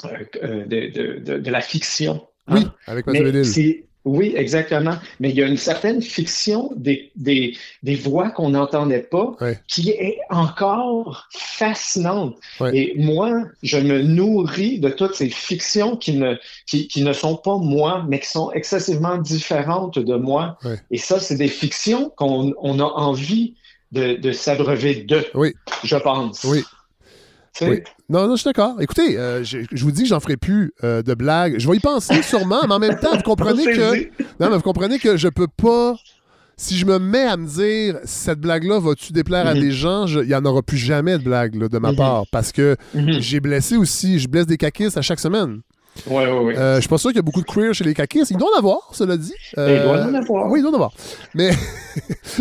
euh, 0.06 0.66
de, 0.66 0.90
de- 0.90 1.20
de- 1.20 1.38
de 1.40 1.52
la 1.52 1.62
fiction. 1.62 2.26
hein? 2.48 2.56
Oui, 2.56 2.68
avec 2.88 3.06
Mathieu 3.08 3.24
Mais 3.26 3.32
Bellil. 3.32 3.46
c'est 3.46 3.86
Oui, 4.04 4.34
exactement. 4.36 4.96
Mais 5.20 5.30
il 5.30 5.36
y 5.36 5.44
a 5.44 5.48
une 5.48 5.58
certaine 5.58 6.02
fiction 6.02 6.72
des, 6.76 7.12
des, 7.16 7.56
des 7.84 7.96
voix 7.96 8.32
qu'on 8.32 8.50
n'entendait 8.50 9.04
pas 9.04 9.36
qui 9.68 9.90
est 9.92 10.18
encore 10.30 11.28
fascinante. 11.32 12.36
Et 12.74 12.94
moi, 12.98 13.44
je 13.62 13.78
me 13.78 14.02
nourris 14.02 14.80
de 14.80 14.90
toutes 14.90 15.14
ces 15.16 15.30
fictions 15.30 15.96
qui 15.98 16.14
ne, 16.14 16.36
qui, 16.66 16.88
qui 16.88 17.04
ne 17.04 17.14
sont 17.14 17.36
pas 17.36 17.58
moi, 17.58 18.04
mais 18.08 18.20
qui 18.20 18.30
sont 18.30 18.52
excessivement 18.52 19.18
différentes 19.18 20.00
de 20.00 20.16
moi. 20.16 20.58
Et 20.90 20.98
ça, 20.98 21.20
c'est 21.20 21.36
des 21.36 21.48
fictions 21.48 22.10
qu'on 22.16 22.54
on 22.60 22.80
a 22.80 22.84
envie 22.86 23.54
de, 23.92 24.16
de 24.16 24.32
s'abreuver 24.32 24.96
de, 25.04 25.26
Oui. 25.36 25.54
je 25.84 25.98
pense. 25.98 26.44
Oui. 26.46 26.64
Tu 27.54 27.66
sais? 27.66 27.84
Non, 28.12 28.28
non, 28.28 28.36
je 28.36 28.42
suis 28.42 28.50
d'accord. 28.50 28.82
Écoutez, 28.82 29.18
euh, 29.18 29.44
je, 29.44 29.60
je 29.72 29.84
vous 29.84 29.92
dis 29.92 30.04
que 30.04 30.10
j'en 30.10 30.20
ferai 30.20 30.36
plus 30.38 30.74
euh, 30.84 31.02
de 31.02 31.14
blagues. 31.14 31.56
Je 31.58 31.70
vais 31.70 31.78
y 31.78 31.80
penser 31.80 32.22
sûrement, 32.24 32.62
mais 32.68 32.74
en 32.74 32.80
même 32.80 33.00
temps, 33.00 33.16
vous 33.16 33.22
comprenez 33.24 33.64
que. 33.66 33.96
Non, 34.40 34.50
mais 34.50 34.56
vous 34.58 34.62
comprenez 34.62 35.00
que 35.00 35.16
je 35.18 35.30
peux 35.30 35.48
pas. 35.48 35.96
Si 36.58 36.78
je 36.78 36.86
me 36.86 37.00
mets 37.00 37.24
à 37.24 37.38
me 37.38 37.48
dire 37.48 37.98
cette 38.04 38.40
blague-là 38.40 38.80
va-tu 38.80 39.14
déplaire 39.14 39.48
à 39.48 39.56
Mhm. 39.56 39.62
des 39.62 39.72
gens, 39.72 40.06
il 40.06 40.28
n'y 40.28 40.36
en 40.36 40.46
aura 40.46 40.62
plus 40.62 40.78
jamais 40.78 41.18
de 41.18 41.24
blague 41.24 41.56
là, 41.56 41.68
de 41.70 41.78
ma 41.80 41.92
Mhm. 41.92 41.98
part. 41.98 42.24
Parce 42.32 42.52
que 42.52 42.76
Mhm. 42.94 43.14
j'ai 43.20 43.40
blessé 43.40 43.78
aussi, 43.78 44.20
je 44.20 44.28
blesse 44.28 44.46
des 44.46 44.58
caquistes 44.58 44.98
à 44.98 45.02
chaque 45.02 45.20
semaine. 45.20 45.62
Ouais, 46.08 46.26
ouais, 46.26 46.40
ouais. 46.40 46.58
Euh, 46.58 46.76
je 46.76 46.82
suis 46.82 46.90
pas 46.90 46.98
sûr 46.98 47.10
qu'il 47.10 47.18
y 47.18 47.20
a 47.20 47.24
beaucoup 47.24 47.42
de 47.42 47.46
queer 47.46 47.74
chez 47.74 47.84
les 47.84 47.94
caquistes. 47.94 48.32
Il 48.32 48.38
doit 48.38 48.50
en 48.56 48.58
avoir, 48.58 48.80
cela 48.94 49.18
dit. 49.18 49.34
Euh, 49.58 49.76
Il 49.78 49.84
doit 49.84 50.02
en 50.06 50.14
avoir. 50.14 50.50
Oui, 50.50 50.60
il 50.60 50.62
doit 50.64 50.72
en 50.72 50.76
avoir. 50.76 50.92
Mais, 51.36 51.52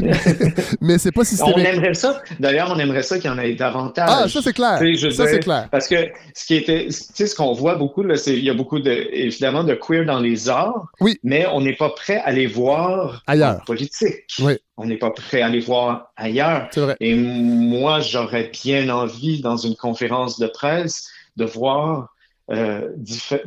mais 0.81 0.99
c'est 0.99 1.13
pas 1.13 1.23
On 1.23 1.25
systémique. 1.25 1.59
aimerait 1.67 1.95
ça. 1.95 2.23
D'ailleurs, 2.39 2.71
on 2.75 2.79
aimerait 2.79 3.03
ça 3.03 3.19
qu'il 3.19 3.31
y 3.31 3.33
en 3.33 3.39
ait 3.39 3.55
davantage. 3.55 4.09
Ah, 4.11 4.29
ça 4.29 4.41
c'est 4.43 4.53
clair. 4.53 4.79
Ça 5.13 5.27
c'est 5.27 5.41
clair. 5.41 5.69
Parce 5.71 5.89
que 5.89 5.97
ce 6.35 6.45
qui 6.47 6.55
était, 6.57 6.87
tu 6.87 6.93
sais, 6.93 7.27
ce 7.27 7.35
qu'on 7.35 7.53
voit 7.53 7.75
beaucoup, 7.75 8.05
c'est 8.17 8.37
il 8.37 8.45
y 8.45 8.51
a 8.51 8.55
beaucoup 8.55 8.79
de, 8.79 8.91
évidemment, 9.13 9.65
de 9.65 9.75
queer 9.75 10.05
dans 10.07 10.21
les 10.21 10.49
arts. 10.49 10.87
Oui. 11.01 11.19
Mais 11.23 11.47
on 11.53 11.61
n'est 11.61 11.77
pas 11.77 11.91
prêt 11.91 12.23
à 12.25 12.33
les 12.33 12.47
voir 12.47 13.23
Ailleurs. 13.27 13.59
en 13.61 13.65
politique. 13.65 14.15
Oui. 14.41 14.59
On 14.77 14.87
n'est 14.87 14.97
pas 14.97 15.11
prêt 15.11 15.43
à 15.43 15.49
les 15.49 15.61
voir 15.61 16.13
ailleurs. 16.17 16.69
C'est 16.71 16.81
vrai. 16.81 16.97
Et 17.01 17.15
moi, 17.15 18.01
j'aurais 18.01 18.51
bien 18.65 18.89
envie, 18.89 19.41
dans 19.43 19.57
une 19.59 19.77
conférence 19.77 20.39
de 20.39 20.47
presse, 20.47 21.09
de 21.37 21.45
voir 21.45 22.09
euh, 22.53 22.89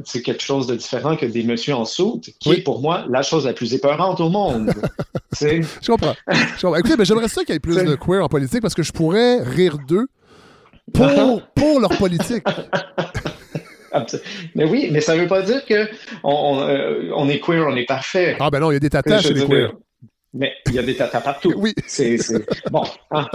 c'est 0.06 0.22
quelque 0.22 0.42
chose 0.44 0.68
de 0.68 0.76
différent 0.76 1.16
que 1.18 1.26
des 1.26 1.44
messieurs 1.44 1.76
en 1.76 1.86
soute, 1.86 2.30
qui 2.40 2.50
Oui. 2.50 2.56
est 2.58 2.62
pour 2.62 2.82
moi 2.82 3.06
la 3.10 3.22
chose 3.22 3.46
la 3.46 3.54
plus 3.54 3.74
épeurante 3.74 4.20
au 4.22 4.30
monde. 4.30 4.72
Je 5.42 5.88
comprends. 5.88 6.16
Je 6.32 6.62
comprends. 6.62 6.76
Écoutez, 6.76 6.96
ben, 6.96 7.06
j'aimerais 7.06 7.28
ça 7.28 7.44
qu'il 7.44 7.54
y 7.54 7.56
ait 7.58 7.60
plus 7.60 7.76
de 7.84 7.96
queer 7.96 8.24
en 8.24 8.28
politique 8.30 8.62
parce 8.62 8.74
que 8.76 8.84
je 8.84 8.92
pourrais 8.92 9.42
rire 9.44 9.78
d'eux 9.88 10.08
pour, 10.94 11.42
pour 11.56 11.80
leur 11.80 11.98
politique. 11.98 12.44
Mais 14.56 14.66
oui, 14.66 14.90
mais 14.92 15.02
ça 15.02 15.16
veut 15.16 15.28
pas 15.28 15.44
dire 15.44 15.64
que 15.66 15.88
on, 16.24 16.32
on, 16.34 16.68
euh, 16.68 17.12
on 17.16 17.30
est 17.30 17.40
queer, 17.40 17.64
on 17.68 17.76
est 17.76 17.86
parfait. 17.86 18.36
Ah 18.40 18.50
ben 18.50 18.60
non, 18.60 18.72
il 18.72 18.74
y 18.74 18.78
a 18.78 18.80
des 18.80 18.90
tatas 18.90 19.20
chez 19.20 19.34
les 19.34 19.42
veux 19.42 19.46
queer. 19.48 19.68
dire, 19.70 19.78
Mais 20.34 20.52
il 20.68 20.74
y 20.74 20.80
a 20.80 20.84
des 20.84 20.96
tatas 20.96 21.22
partout. 21.22 21.54
Oui. 21.58 21.74
C'est, 21.86 22.18
Bon. 22.72 22.84
Hein. 23.12 23.28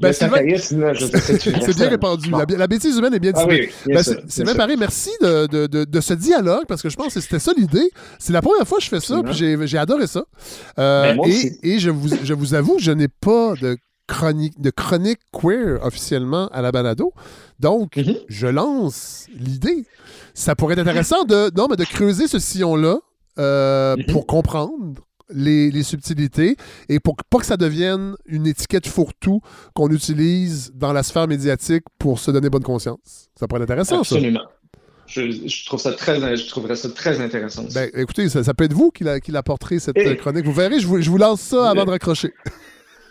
Ben, 0.00 0.12
c'est 0.12 0.28
bien 0.28 1.88
répandu. 1.88 2.30
Bon. 2.30 2.38
La, 2.38 2.44
la 2.56 2.66
bêtise 2.66 2.96
humaine 2.96 3.14
est 3.14 3.20
bien 3.20 3.32
Ah 3.34 3.44
dissimulée. 3.44 3.70
oui, 3.86 3.94
Ben, 3.94 4.02
c'est- 4.02 4.42
bien. 4.44 4.54
Paré, 4.54 4.76
merci 4.76 5.10
de, 5.20 5.46
de- 5.46 5.66
de- 5.66 5.84
de 5.84 6.00
ce 6.00 6.14
dialogue 6.14 6.64
parce 6.66 6.82
que 6.82 6.88
je 6.88 6.96
pense 6.96 7.14
que 7.14 7.20
c'était 7.20 7.38
ça 7.38 7.52
l'idée. 7.56 7.90
C'est 8.18 8.32
la 8.32 8.42
première 8.42 8.66
fois 8.66 8.78
que 8.78 8.84
je 8.84 8.88
fais 8.88 9.00
ça, 9.00 9.22
puis 9.22 9.34
j'ai 9.34 9.56
j'ai 9.66 9.78
adoré 9.78 10.06
ça. 10.06 10.24
Euh, 10.78 11.14
Ben, 11.14 11.20
et 11.30 11.74
et 11.74 11.78
je, 11.78 11.90
vous, 11.90 12.08
je 12.24 12.34
vous 12.34 12.54
avoue, 12.54 12.76
je 12.80 12.90
n'ai 12.90 13.08
pas 13.08 13.54
de 13.60 13.76
chronique, 14.08 14.60
de 14.60 14.70
chronique 14.70 15.20
queer 15.32 15.78
officiellement 15.84 16.48
à 16.48 16.60
la 16.62 16.72
balado. 16.72 17.12
Donc, 17.60 17.96
Mhm. 17.96 18.16
je 18.28 18.46
lance 18.48 19.26
l'idée. 19.38 19.84
Ça 20.34 20.56
pourrait 20.56 20.72
être 20.74 20.80
intéressant 20.80 21.22
de, 21.24 21.50
non, 21.56 21.68
mais 21.70 21.76
de 21.76 21.84
creuser 21.84 22.26
ce 22.26 22.38
sillon-là 22.40 22.98
euh, 23.38 23.96
Mhm. 23.96 24.06
pour 24.06 24.26
comprendre 24.26 25.00
les, 25.32 25.70
les 25.70 25.82
subtilités 25.82 26.56
et 26.88 27.00
pour 27.00 27.16
pas 27.28 27.38
que 27.38 27.46
ça 27.46 27.56
devienne 27.56 28.14
une 28.26 28.46
étiquette 28.46 28.86
fourre-tout 28.86 29.40
qu'on 29.74 29.88
utilise 29.90 30.72
dans 30.74 30.92
la 30.92 31.02
sphère 31.02 31.28
médiatique 31.28 31.84
pour 31.98 32.18
se 32.18 32.30
donner 32.30 32.50
bonne 32.50 32.62
conscience. 32.62 33.28
Ça 33.38 33.46
pourrait 33.46 33.62
être 33.62 33.70
intéressant, 33.70 34.04
ça. 34.04 34.14
Absolument. 34.16 34.42
Je, 35.06 35.22
je 35.48 35.66
trouve 35.66 35.80
ça 35.80 35.92
très, 35.92 36.36
je 36.36 36.46
trouverais 36.48 36.76
ça 36.76 36.88
très 36.88 37.20
intéressant. 37.20 37.64
Ben, 37.74 37.90
écoutez, 37.94 38.28
ça, 38.28 38.44
ça 38.44 38.54
peut 38.54 38.64
être 38.64 38.72
vous 38.72 38.90
qui, 38.92 39.02
la- 39.02 39.18
l'apporterez 39.28 39.80
cette 39.80 39.96
Et- 39.96 40.06
euh, 40.06 40.14
chronique. 40.14 40.44
Vous 40.44 40.52
verrez, 40.52 40.78
je 40.78 40.86
vous, 40.86 41.00
je 41.02 41.10
vous 41.10 41.18
lance 41.18 41.40
ça 41.40 41.68
avant 41.70 41.84
de 41.84 41.90
raccrocher. 41.90 42.32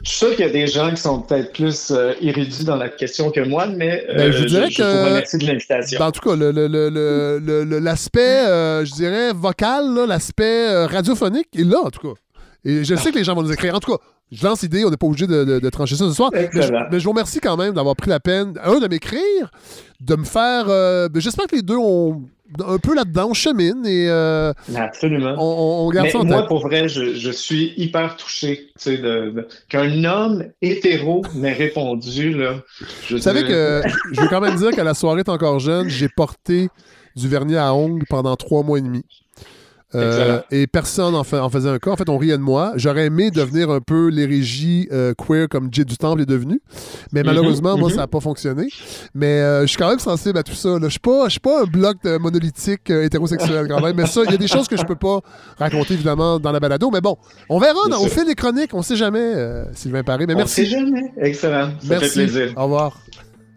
Je 0.04 0.10
suis 0.10 0.18
sûr 0.20 0.36
qu'il 0.36 0.46
y 0.46 0.50
a 0.50 0.52
des 0.52 0.68
gens 0.68 0.90
qui 0.92 0.98
sont 1.02 1.22
peut-être 1.22 1.52
plus 1.54 1.92
euh, 1.92 2.14
érudits 2.22 2.64
dans 2.64 2.76
la 2.78 2.88
question 2.90 3.32
que 3.32 3.42
moi, 3.42 3.68
mais 3.68 4.06
euh, 4.10 4.16
Ben, 4.16 4.32
je 4.32 4.44
dirais 4.46 4.70
je, 4.72 4.78
que- 4.78 4.84
vous 4.84 5.06
remercie 5.10 5.38
de 5.38 5.46
l'invitation. 5.46 6.00
Ben, 6.00 6.06
en 6.08 6.12
tout 6.12 6.22
cas, 6.30 6.36
le- 6.36 6.52
le- 6.52 6.68
le- 6.70 7.80
l'aspect, 7.80 8.46
euh, 8.48 8.86
je 8.86 8.94
dirais, 8.94 9.34
vocal, 9.34 9.94
l'aspect 10.08 10.68
euh, 10.70 10.86
radiophonique 10.88 11.48
est 11.58 11.64
là, 11.66 11.80
en 11.84 11.90
tout 11.90 12.08
cas. 12.14 12.20
Et 12.66 12.84
je 12.84 12.96
sais 12.96 13.12
que 13.12 13.18
les 13.18 13.24
gens 13.24 13.36
vont 13.36 13.42
nous 13.44 13.52
écrire. 13.52 13.76
En 13.76 13.80
tout 13.80 13.92
cas, 13.92 14.02
je 14.32 14.46
lance 14.46 14.62
l'idée, 14.62 14.86
on 14.86 14.90
n'est 14.90 14.98
pas 14.98 15.08
obligé 15.08 15.28
de, 15.28 15.44
de- 15.44 15.60
de 15.60 15.70
trancher 15.70 15.96
ça 15.96 16.06
ce 16.08 16.14
soir. 16.14 16.30
Mais 16.34 16.50
je, 16.54 16.60
mais 16.92 17.00
je 17.00 17.04
vous 17.04 17.12
remercie 17.12 17.40
quand 17.40 17.58
même 17.58 17.74
d'avoir 17.74 17.96
pris 17.96 18.10
la 18.10 18.20
peine, 18.20 18.54
un, 18.64 18.80
de 18.80 18.88
m'écrire, 18.88 19.52
de 20.02 20.16
me 20.16 20.24
faire. 20.26 20.66
ben, 20.68 21.10
J'espère 21.22 21.48
que 21.48 21.56
les 21.56 21.62
deux 21.62 21.78
ont 21.78 22.22
un 22.66 22.78
peu 22.78 22.96
là-dedans, 22.96 23.28
on 23.30 23.34
chemine 23.34 23.86
et 23.86 24.08
euh, 24.10 24.54
Absolument. 24.76 25.36
on, 25.38 25.90
garde 25.92 26.08
Mais 26.08 26.12
ça 26.12 26.20
en 26.20 26.26
moi, 26.26 26.40
tête. 26.40 26.48
pour 26.48 26.62
vrai, 26.68 26.88
je, 26.90 27.14
je 27.16 27.32
suis 27.32 27.74
hyper 27.78 28.16
touché 28.18 28.70
de, 28.86 28.96
de- 29.32 29.48
qu'un 29.68 30.04
homme 30.04 30.46
hétéro 30.62 31.24
m'ait 31.36 31.54
répondu. 31.54 32.34
Là, 32.34 32.56
je 33.08 33.16
Vous 33.16 33.22
savez 33.22 33.44
que 33.44 33.82
je 34.12 34.22
veux 34.22 34.28
quand 34.28 34.42
même 34.42 34.56
dire 34.56 34.72
qu'à 34.72 34.84
la 34.84 34.94
soirée 34.94 35.20
est 35.22 35.30
encore 35.30 35.60
jeune, 35.60 35.90
j'ai 35.90 36.10
porté 36.10 36.70
du 37.16 37.28
vernis 37.28 37.58
à 37.58 37.74
ongles 37.74 38.06
pendant 38.10 38.36
trois 38.36 38.64
mois 38.64 38.78
et 38.78 38.82
demi. 38.82 39.04
Euh, 39.95 40.41
et 40.52 40.68
personne 40.68 41.16
en, 41.16 41.24
faisait 41.24 41.70
un 41.70 41.80
cas. 41.80 41.90
En 41.90 41.95
fait, 41.95 42.10
on 42.10 42.18
riait 42.18 42.38
de 42.38 42.44
moi. 42.44 42.74
J'aurais 42.76 43.07
aimé 43.07 43.32
devenir 43.32 43.72
un 43.72 43.80
peu 43.80 44.10
l'érigie 44.10 44.88
euh, 44.91 45.14
queer 45.16 45.49
comme 45.49 45.70
Jay 45.72 45.84
du 45.84 45.98
Temple 45.98 46.22
est 46.22 46.26
devenu. 46.28 46.61
Mais 47.11 47.24
malheureusement, 47.24 47.76
moi, 47.76 47.90
mhm. 47.90 47.95
ça 47.95 48.02
n'a 48.02 48.07
pas 48.07 48.20
fonctionné. 48.20 48.68
Mais 49.16 49.40
euh, 49.40 49.61
je 49.61 49.68
suis 49.68 49.78
quand 49.78 49.90
même 49.90 49.99
sensible 49.99 50.38
à 50.38 50.44
tout 50.44 50.53
ça. 50.53 50.78
Je 50.84 50.90
suis 50.90 50.99
pas, 50.99 51.26
je 51.26 51.32
suis 51.32 51.40
pas 51.40 51.64
un 51.64 51.66
bloc 51.66 51.98
de 52.03 52.18
monolithique 52.18 52.90
hétérosexuel 52.90 53.68
quand 53.68 53.82
même. 53.82 53.95
Mais 53.95 54.06
ça, 54.06 54.22
il 54.26 54.32
y 54.32 54.36
a 54.36 54.38
des 54.38 54.48
choses 54.48 54.68
que 54.68 54.78
je 54.78 54.84
peux 54.84 54.95
pas 54.95 55.22
raconter 55.57 55.95
évidemment 55.95 56.40
dans 56.40 56.52
la 56.52 56.60
balado. 56.60 56.91
Mais 56.91 57.02
bon, 57.02 57.18
on 57.49 57.60
verra 57.60 57.88
dans- 57.90 57.99
au 57.99 58.07
fil 58.07 58.26
des 58.26 58.36
chroniques. 58.36 58.74
On 58.74 58.84
sait 58.84 58.95
jamais, 58.95 59.34
Sylvain 59.74 60.03
Paré. 60.03 60.28
Mais 60.28 60.36
On 60.36 60.38
merci. 60.38 60.66
sait 60.66 60.66
jamais. 60.66 61.11
Excellent. 61.18 61.72
Ça 61.80 61.88
Merci. 61.90 62.10
fait 62.10 62.26
plaisir. 62.26 62.53
Au 62.56 62.64
revoir. 62.64 62.98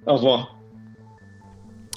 Au 0.06 0.14
revoir. 0.14 0.56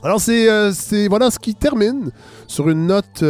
Alors, 0.04 0.20
c'est 0.20 1.08
voilà 1.08 1.32
ce 1.32 1.40
qui 1.40 1.56
termine 1.56 2.12
sur 2.48 2.70
une 2.70 2.86
note 2.88 3.24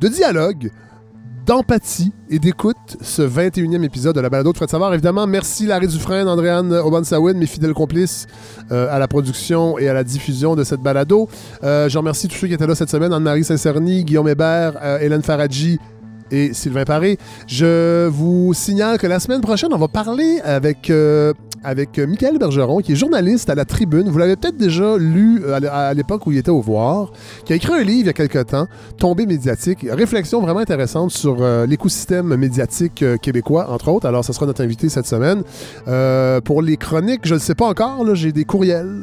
de 0.00 0.08
dialogue, 0.08 0.70
d'empathie 1.46 2.12
et 2.30 2.38
d'écoute 2.38 2.76
ce 3.00 3.22
21e 3.22 3.82
épisode 3.82 4.14
de 4.14 4.20
la 4.20 4.28
balado 4.28 4.52
de 4.52 4.56
Fred 4.56 4.68
Savard. 4.68 4.92
Évidemment, 4.92 5.26
merci 5.26 5.66
Larry 5.66 5.88
Dufresne, 5.88 6.28
Andréane 6.28 6.72
Obansawin, 6.72 7.34
mes 7.34 7.46
fidèles 7.46 7.72
complices 7.72 8.26
euh, 8.70 8.94
à 8.94 8.98
la 8.98 9.08
production 9.08 9.78
et 9.78 9.88
à 9.88 9.94
la 9.94 10.04
diffusion 10.04 10.54
de 10.56 10.62
cette 10.62 10.80
balado. 10.80 11.28
Euh, 11.64 11.88
je 11.88 11.96
remercie 11.98 12.28
tous 12.28 12.36
ceux 12.36 12.48
qui 12.48 12.54
étaient 12.54 12.66
là 12.66 12.74
cette 12.74 12.90
semaine, 12.90 13.12
Anne-Marie 13.12 13.44
Saint-Cerny, 13.44 14.04
Guillaume 14.04 14.28
Hébert, 14.28 14.74
euh, 14.82 14.98
Hélène 15.00 15.22
Faradji, 15.22 15.78
et 16.30 16.52
Sylvain 16.52 16.84
Paré. 16.84 17.18
Je 17.46 18.08
vous 18.08 18.52
signale 18.52 18.98
que 18.98 19.06
la 19.06 19.18
semaine 19.18 19.40
prochaine, 19.40 19.72
on 19.72 19.78
va 19.78 19.88
parler 19.88 20.40
avec, 20.44 20.92
avec 21.64 21.98
euh, 21.98 22.06
Michael 22.06 22.38
Bergeron, 22.38 22.78
qui 22.80 22.92
est 22.92 22.96
journaliste 22.96 23.50
à 23.50 23.54
la 23.54 23.64
Tribune. 23.64 24.08
Vous 24.08 24.18
l'avez 24.18 24.36
peut-être 24.36 24.56
déjà 24.56 24.96
lu 24.98 25.42
euh, 25.44 25.54
à 25.54 25.60
l'é- 25.60 25.68
à 25.68 25.94
l'époque 25.94 26.26
où 26.26 26.32
il 26.32 26.38
était 26.38 26.50
au 26.50 26.60
Voir, 26.60 27.12
qui 27.44 27.52
a 27.52 27.56
écrit 27.56 27.72
un 27.72 27.82
livre 27.82 28.00
il 28.00 28.06
y 28.06 28.10
a 28.10 28.12
quelque 28.12 28.42
temps, 28.42 28.66
Tombée 28.98 29.26
médiatique, 29.26 29.86
réflexion 29.90 30.40
vraiment 30.40 30.60
intéressante 30.60 31.10
sur 31.10 31.38
euh, 31.40 31.66
l'écosystème 31.66 32.36
médiatique 32.36 33.04
québécois, 33.22 33.70
entre 33.70 33.88
autres. 33.88 34.06
Alors, 34.06 34.24
ce 34.24 34.32
sera 34.32 34.46
notre 34.46 34.62
invité 34.62 34.88
cette 34.88 35.06
semaine. 35.06 35.42
Pour 36.42 36.62
les 36.62 36.76
chroniques, 36.76 37.22
je 37.24 37.34
ne 37.34 37.38
sais 37.38 37.54
pas 37.54 37.66
encore, 37.66 38.04
j'ai 38.14 38.32
des 38.32 38.44
courriels. 38.44 39.02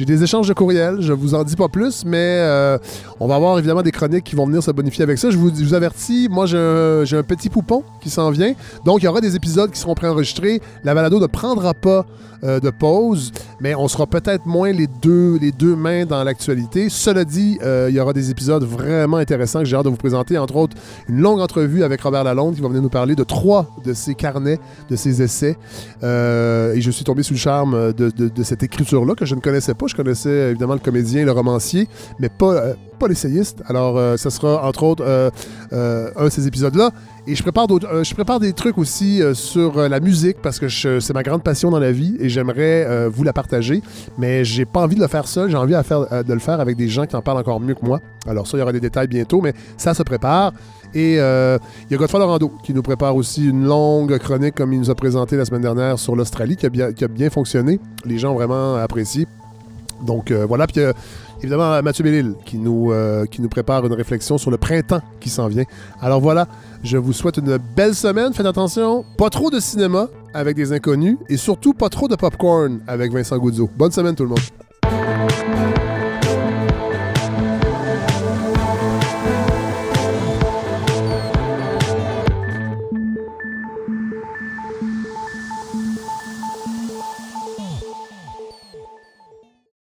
J'ai 0.00 0.06
des 0.06 0.22
échanges 0.22 0.48
de 0.48 0.54
courriels, 0.54 1.02
je 1.02 1.12
vous 1.12 1.34
en 1.34 1.44
dis 1.44 1.56
pas 1.56 1.68
plus, 1.68 2.06
mais 2.06 2.16
euh, 2.16 2.78
on 3.20 3.26
va 3.26 3.34
avoir 3.34 3.58
évidemment 3.58 3.82
des 3.82 3.92
chroniques 3.92 4.24
qui 4.24 4.34
vont 4.34 4.46
venir 4.46 4.62
se 4.62 4.70
bonifier 4.70 5.02
avec 5.02 5.18
ça. 5.18 5.28
Je 5.28 5.36
vous, 5.36 5.74
avertis, 5.74 6.26
moi 6.30 6.46
j'ai 6.46 6.56
un, 6.56 7.02
un 7.02 7.22
petit 7.22 7.50
poupon 7.50 7.84
qui 8.00 8.08
s'en 8.08 8.30
vient, 8.30 8.54
donc 8.86 9.02
il 9.02 9.04
y 9.04 9.08
aura 9.08 9.20
des 9.20 9.36
épisodes 9.36 9.70
qui 9.70 9.78
seront 9.78 9.94
préenregistrés. 9.94 10.62
La 10.84 10.94
balado 10.94 11.20
ne 11.20 11.26
prendra 11.26 11.74
pas 11.74 12.06
euh, 12.44 12.60
de 12.60 12.70
pause, 12.70 13.30
mais 13.60 13.74
on 13.74 13.88
sera 13.88 14.06
peut-être 14.06 14.46
moins 14.46 14.72
les 14.72 14.86
deux, 14.86 15.36
les 15.38 15.52
deux 15.52 15.76
mains 15.76 16.06
dans 16.06 16.24
l'actualité. 16.24 16.88
Cela 16.88 17.26
dit, 17.26 17.58
euh, 17.62 17.88
il 17.90 17.94
y 17.94 18.00
aura 18.00 18.14
des 18.14 18.30
épisodes 18.30 18.64
vraiment 18.64 19.18
intéressants 19.18 19.58
que 19.58 19.66
j'ai 19.66 19.76
hâte 19.76 19.84
de 19.84 19.90
vous 19.90 19.96
présenter, 19.96 20.38
entre 20.38 20.56
autres 20.56 20.78
une 21.10 21.20
longue 21.20 21.40
entrevue 21.40 21.84
avec 21.84 22.00
Robert 22.00 22.24
Lalonde 22.24 22.54
qui 22.54 22.62
va 22.62 22.68
venir 22.68 22.80
nous 22.80 22.88
parler 22.88 23.14
de 23.14 23.24
trois 23.24 23.66
de 23.84 23.92
ses 23.92 24.14
carnets, 24.14 24.58
de 24.88 24.96
ses 24.96 25.20
essais. 25.20 25.58
Et 26.02 26.80
je 26.80 26.90
suis 26.90 27.04
tombé 27.04 27.22
sous 27.22 27.34
le 27.34 27.38
charme 27.38 27.92
de 27.92 28.42
cette 28.42 28.62
écriture-là 28.62 29.14
que 29.14 29.26
je 29.26 29.34
ne 29.34 29.40
connaissais 29.40 29.74
pas. 29.74 29.88
Je 29.90 29.96
connaissais 29.96 30.50
évidemment 30.50 30.74
le 30.74 30.80
comédien, 30.80 31.24
le 31.24 31.32
romancier, 31.32 31.88
mais 32.20 32.28
pas, 32.28 32.54
euh, 32.54 32.74
l'essayiste. 33.08 33.62
Alors, 33.66 33.96
euh, 33.96 34.16
ce 34.18 34.28
sera 34.30 34.62
entre 34.64 34.82
autres 34.82 35.02
euh, 35.04 36.10
un 36.16 36.24
de 36.24 36.30
ces 36.30 36.46
épisodes-là. 36.46 36.90
Et 37.26 37.34
je 37.34 37.42
prépare, 37.42 37.66
je 37.68 38.14
prépare 38.14 38.40
des 38.40 38.52
trucs 38.52 38.78
aussi 38.78 39.20
sur 39.34 39.88
la 39.88 40.00
musique 40.00 40.38
parce 40.42 40.58
que 40.58 40.68
c'est 40.68 41.12
ma 41.12 41.22
grande 41.22 41.42
passion 41.42 41.70
dans 41.70 41.78
la 41.78 41.92
vie 41.92 42.16
et 42.18 42.28
j'aimerais 42.28 43.08
vous 43.08 43.24
la 43.24 43.32
partager. 43.32 43.82
Mais 44.18 44.42
j'ai 44.44 44.64
pas 44.64 44.80
envie 44.80 44.96
de 44.96 45.00
le 45.00 45.06
faire 45.06 45.28
seul, 45.28 45.50
j'ai 45.50 45.56
envie 45.56 45.74
de 45.74 46.32
le 46.32 46.38
faire 46.40 46.60
avec 46.60 46.76
des 46.76 46.88
gens 46.88 47.04
qui 47.06 47.14
en 47.14 47.22
parlent 47.22 47.38
encore 47.38 47.60
mieux 47.60 47.74
que 47.74 47.84
moi. 47.84 48.00
Alors, 48.26 48.46
ça, 48.46 48.56
il 48.56 48.60
y 48.60 48.62
aura 48.62 48.72
des 48.72 48.80
détails 48.80 49.06
bientôt, 49.06 49.42
mais 49.42 49.52
ça 49.76 49.92
se 49.92 50.02
prépare. 50.02 50.52
Et 50.94 51.16
il 51.16 51.18
y 51.18 51.94
a 51.94 51.96
Godfrey 51.96 52.18
Lorando 52.18 52.50
qui 52.64 52.72
nous 52.72 52.82
prépare 52.82 53.14
aussi 53.14 53.46
une 53.46 53.64
longue 53.64 54.18
chronique 54.18 54.54
comme 54.54 54.72
il 54.72 54.80
nous 54.80 54.90
a 54.90 54.94
présenté 54.94 55.36
la 55.36 55.44
semaine 55.44 55.62
dernière 55.62 55.98
sur 55.98 56.16
l'Australie 56.16 56.56
qui 56.56 56.66
qui 56.96 57.04
a 57.04 57.08
bien 57.08 57.30
fonctionné. 57.30 57.78
Les 58.06 58.18
gens 58.18 58.32
ont 58.32 58.36
vraiment 58.36 58.76
apprécié. 58.76 59.26
Donc 60.02 60.30
euh, 60.30 60.46
voilà, 60.46 60.66
puis 60.66 60.80
euh, 60.80 60.92
évidemment 61.40 61.82
Mathieu 61.82 62.04
Bellil 62.04 62.34
qui 62.44 62.58
nous, 62.58 62.92
euh, 62.92 63.26
qui 63.26 63.42
nous 63.42 63.48
prépare 63.48 63.84
une 63.86 63.92
réflexion 63.92 64.38
sur 64.38 64.50
le 64.50 64.56
printemps 64.56 65.02
qui 65.20 65.28
s'en 65.28 65.48
vient. 65.48 65.64
Alors 66.00 66.20
voilà, 66.20 66.46
je 66.82 66.96
vous 66.96 67.12
souhaite 67.12 67.38
une 67.38 67.58
belle 67.76 67.94
semaine. 67.94 68.32
Faites 68.32 68.46
attention, 68.46 69.04
pas 69.16 69.30
trop 69.30 69.50
de 69.50 69.60
cinéma 69.60 70.08
avec 70.34 70.56
des 70.56 70.72
inconnus 70.72 71.16
et 71.28 71.36
surtout 71.36 71.74
pas 71.74 71.88
trop 71.88 72.08
de 72.08 72.16
popcorn 72.16 72.80
avec 72.86 73.12
Vincent 73.12 73.38
Goudzo. 73.38 73.68
Bonne 73.76 73.92
semaine 73.92 74.14
tout 74.14 74.24
le 74.24 74.30
monde. 74.30 74.40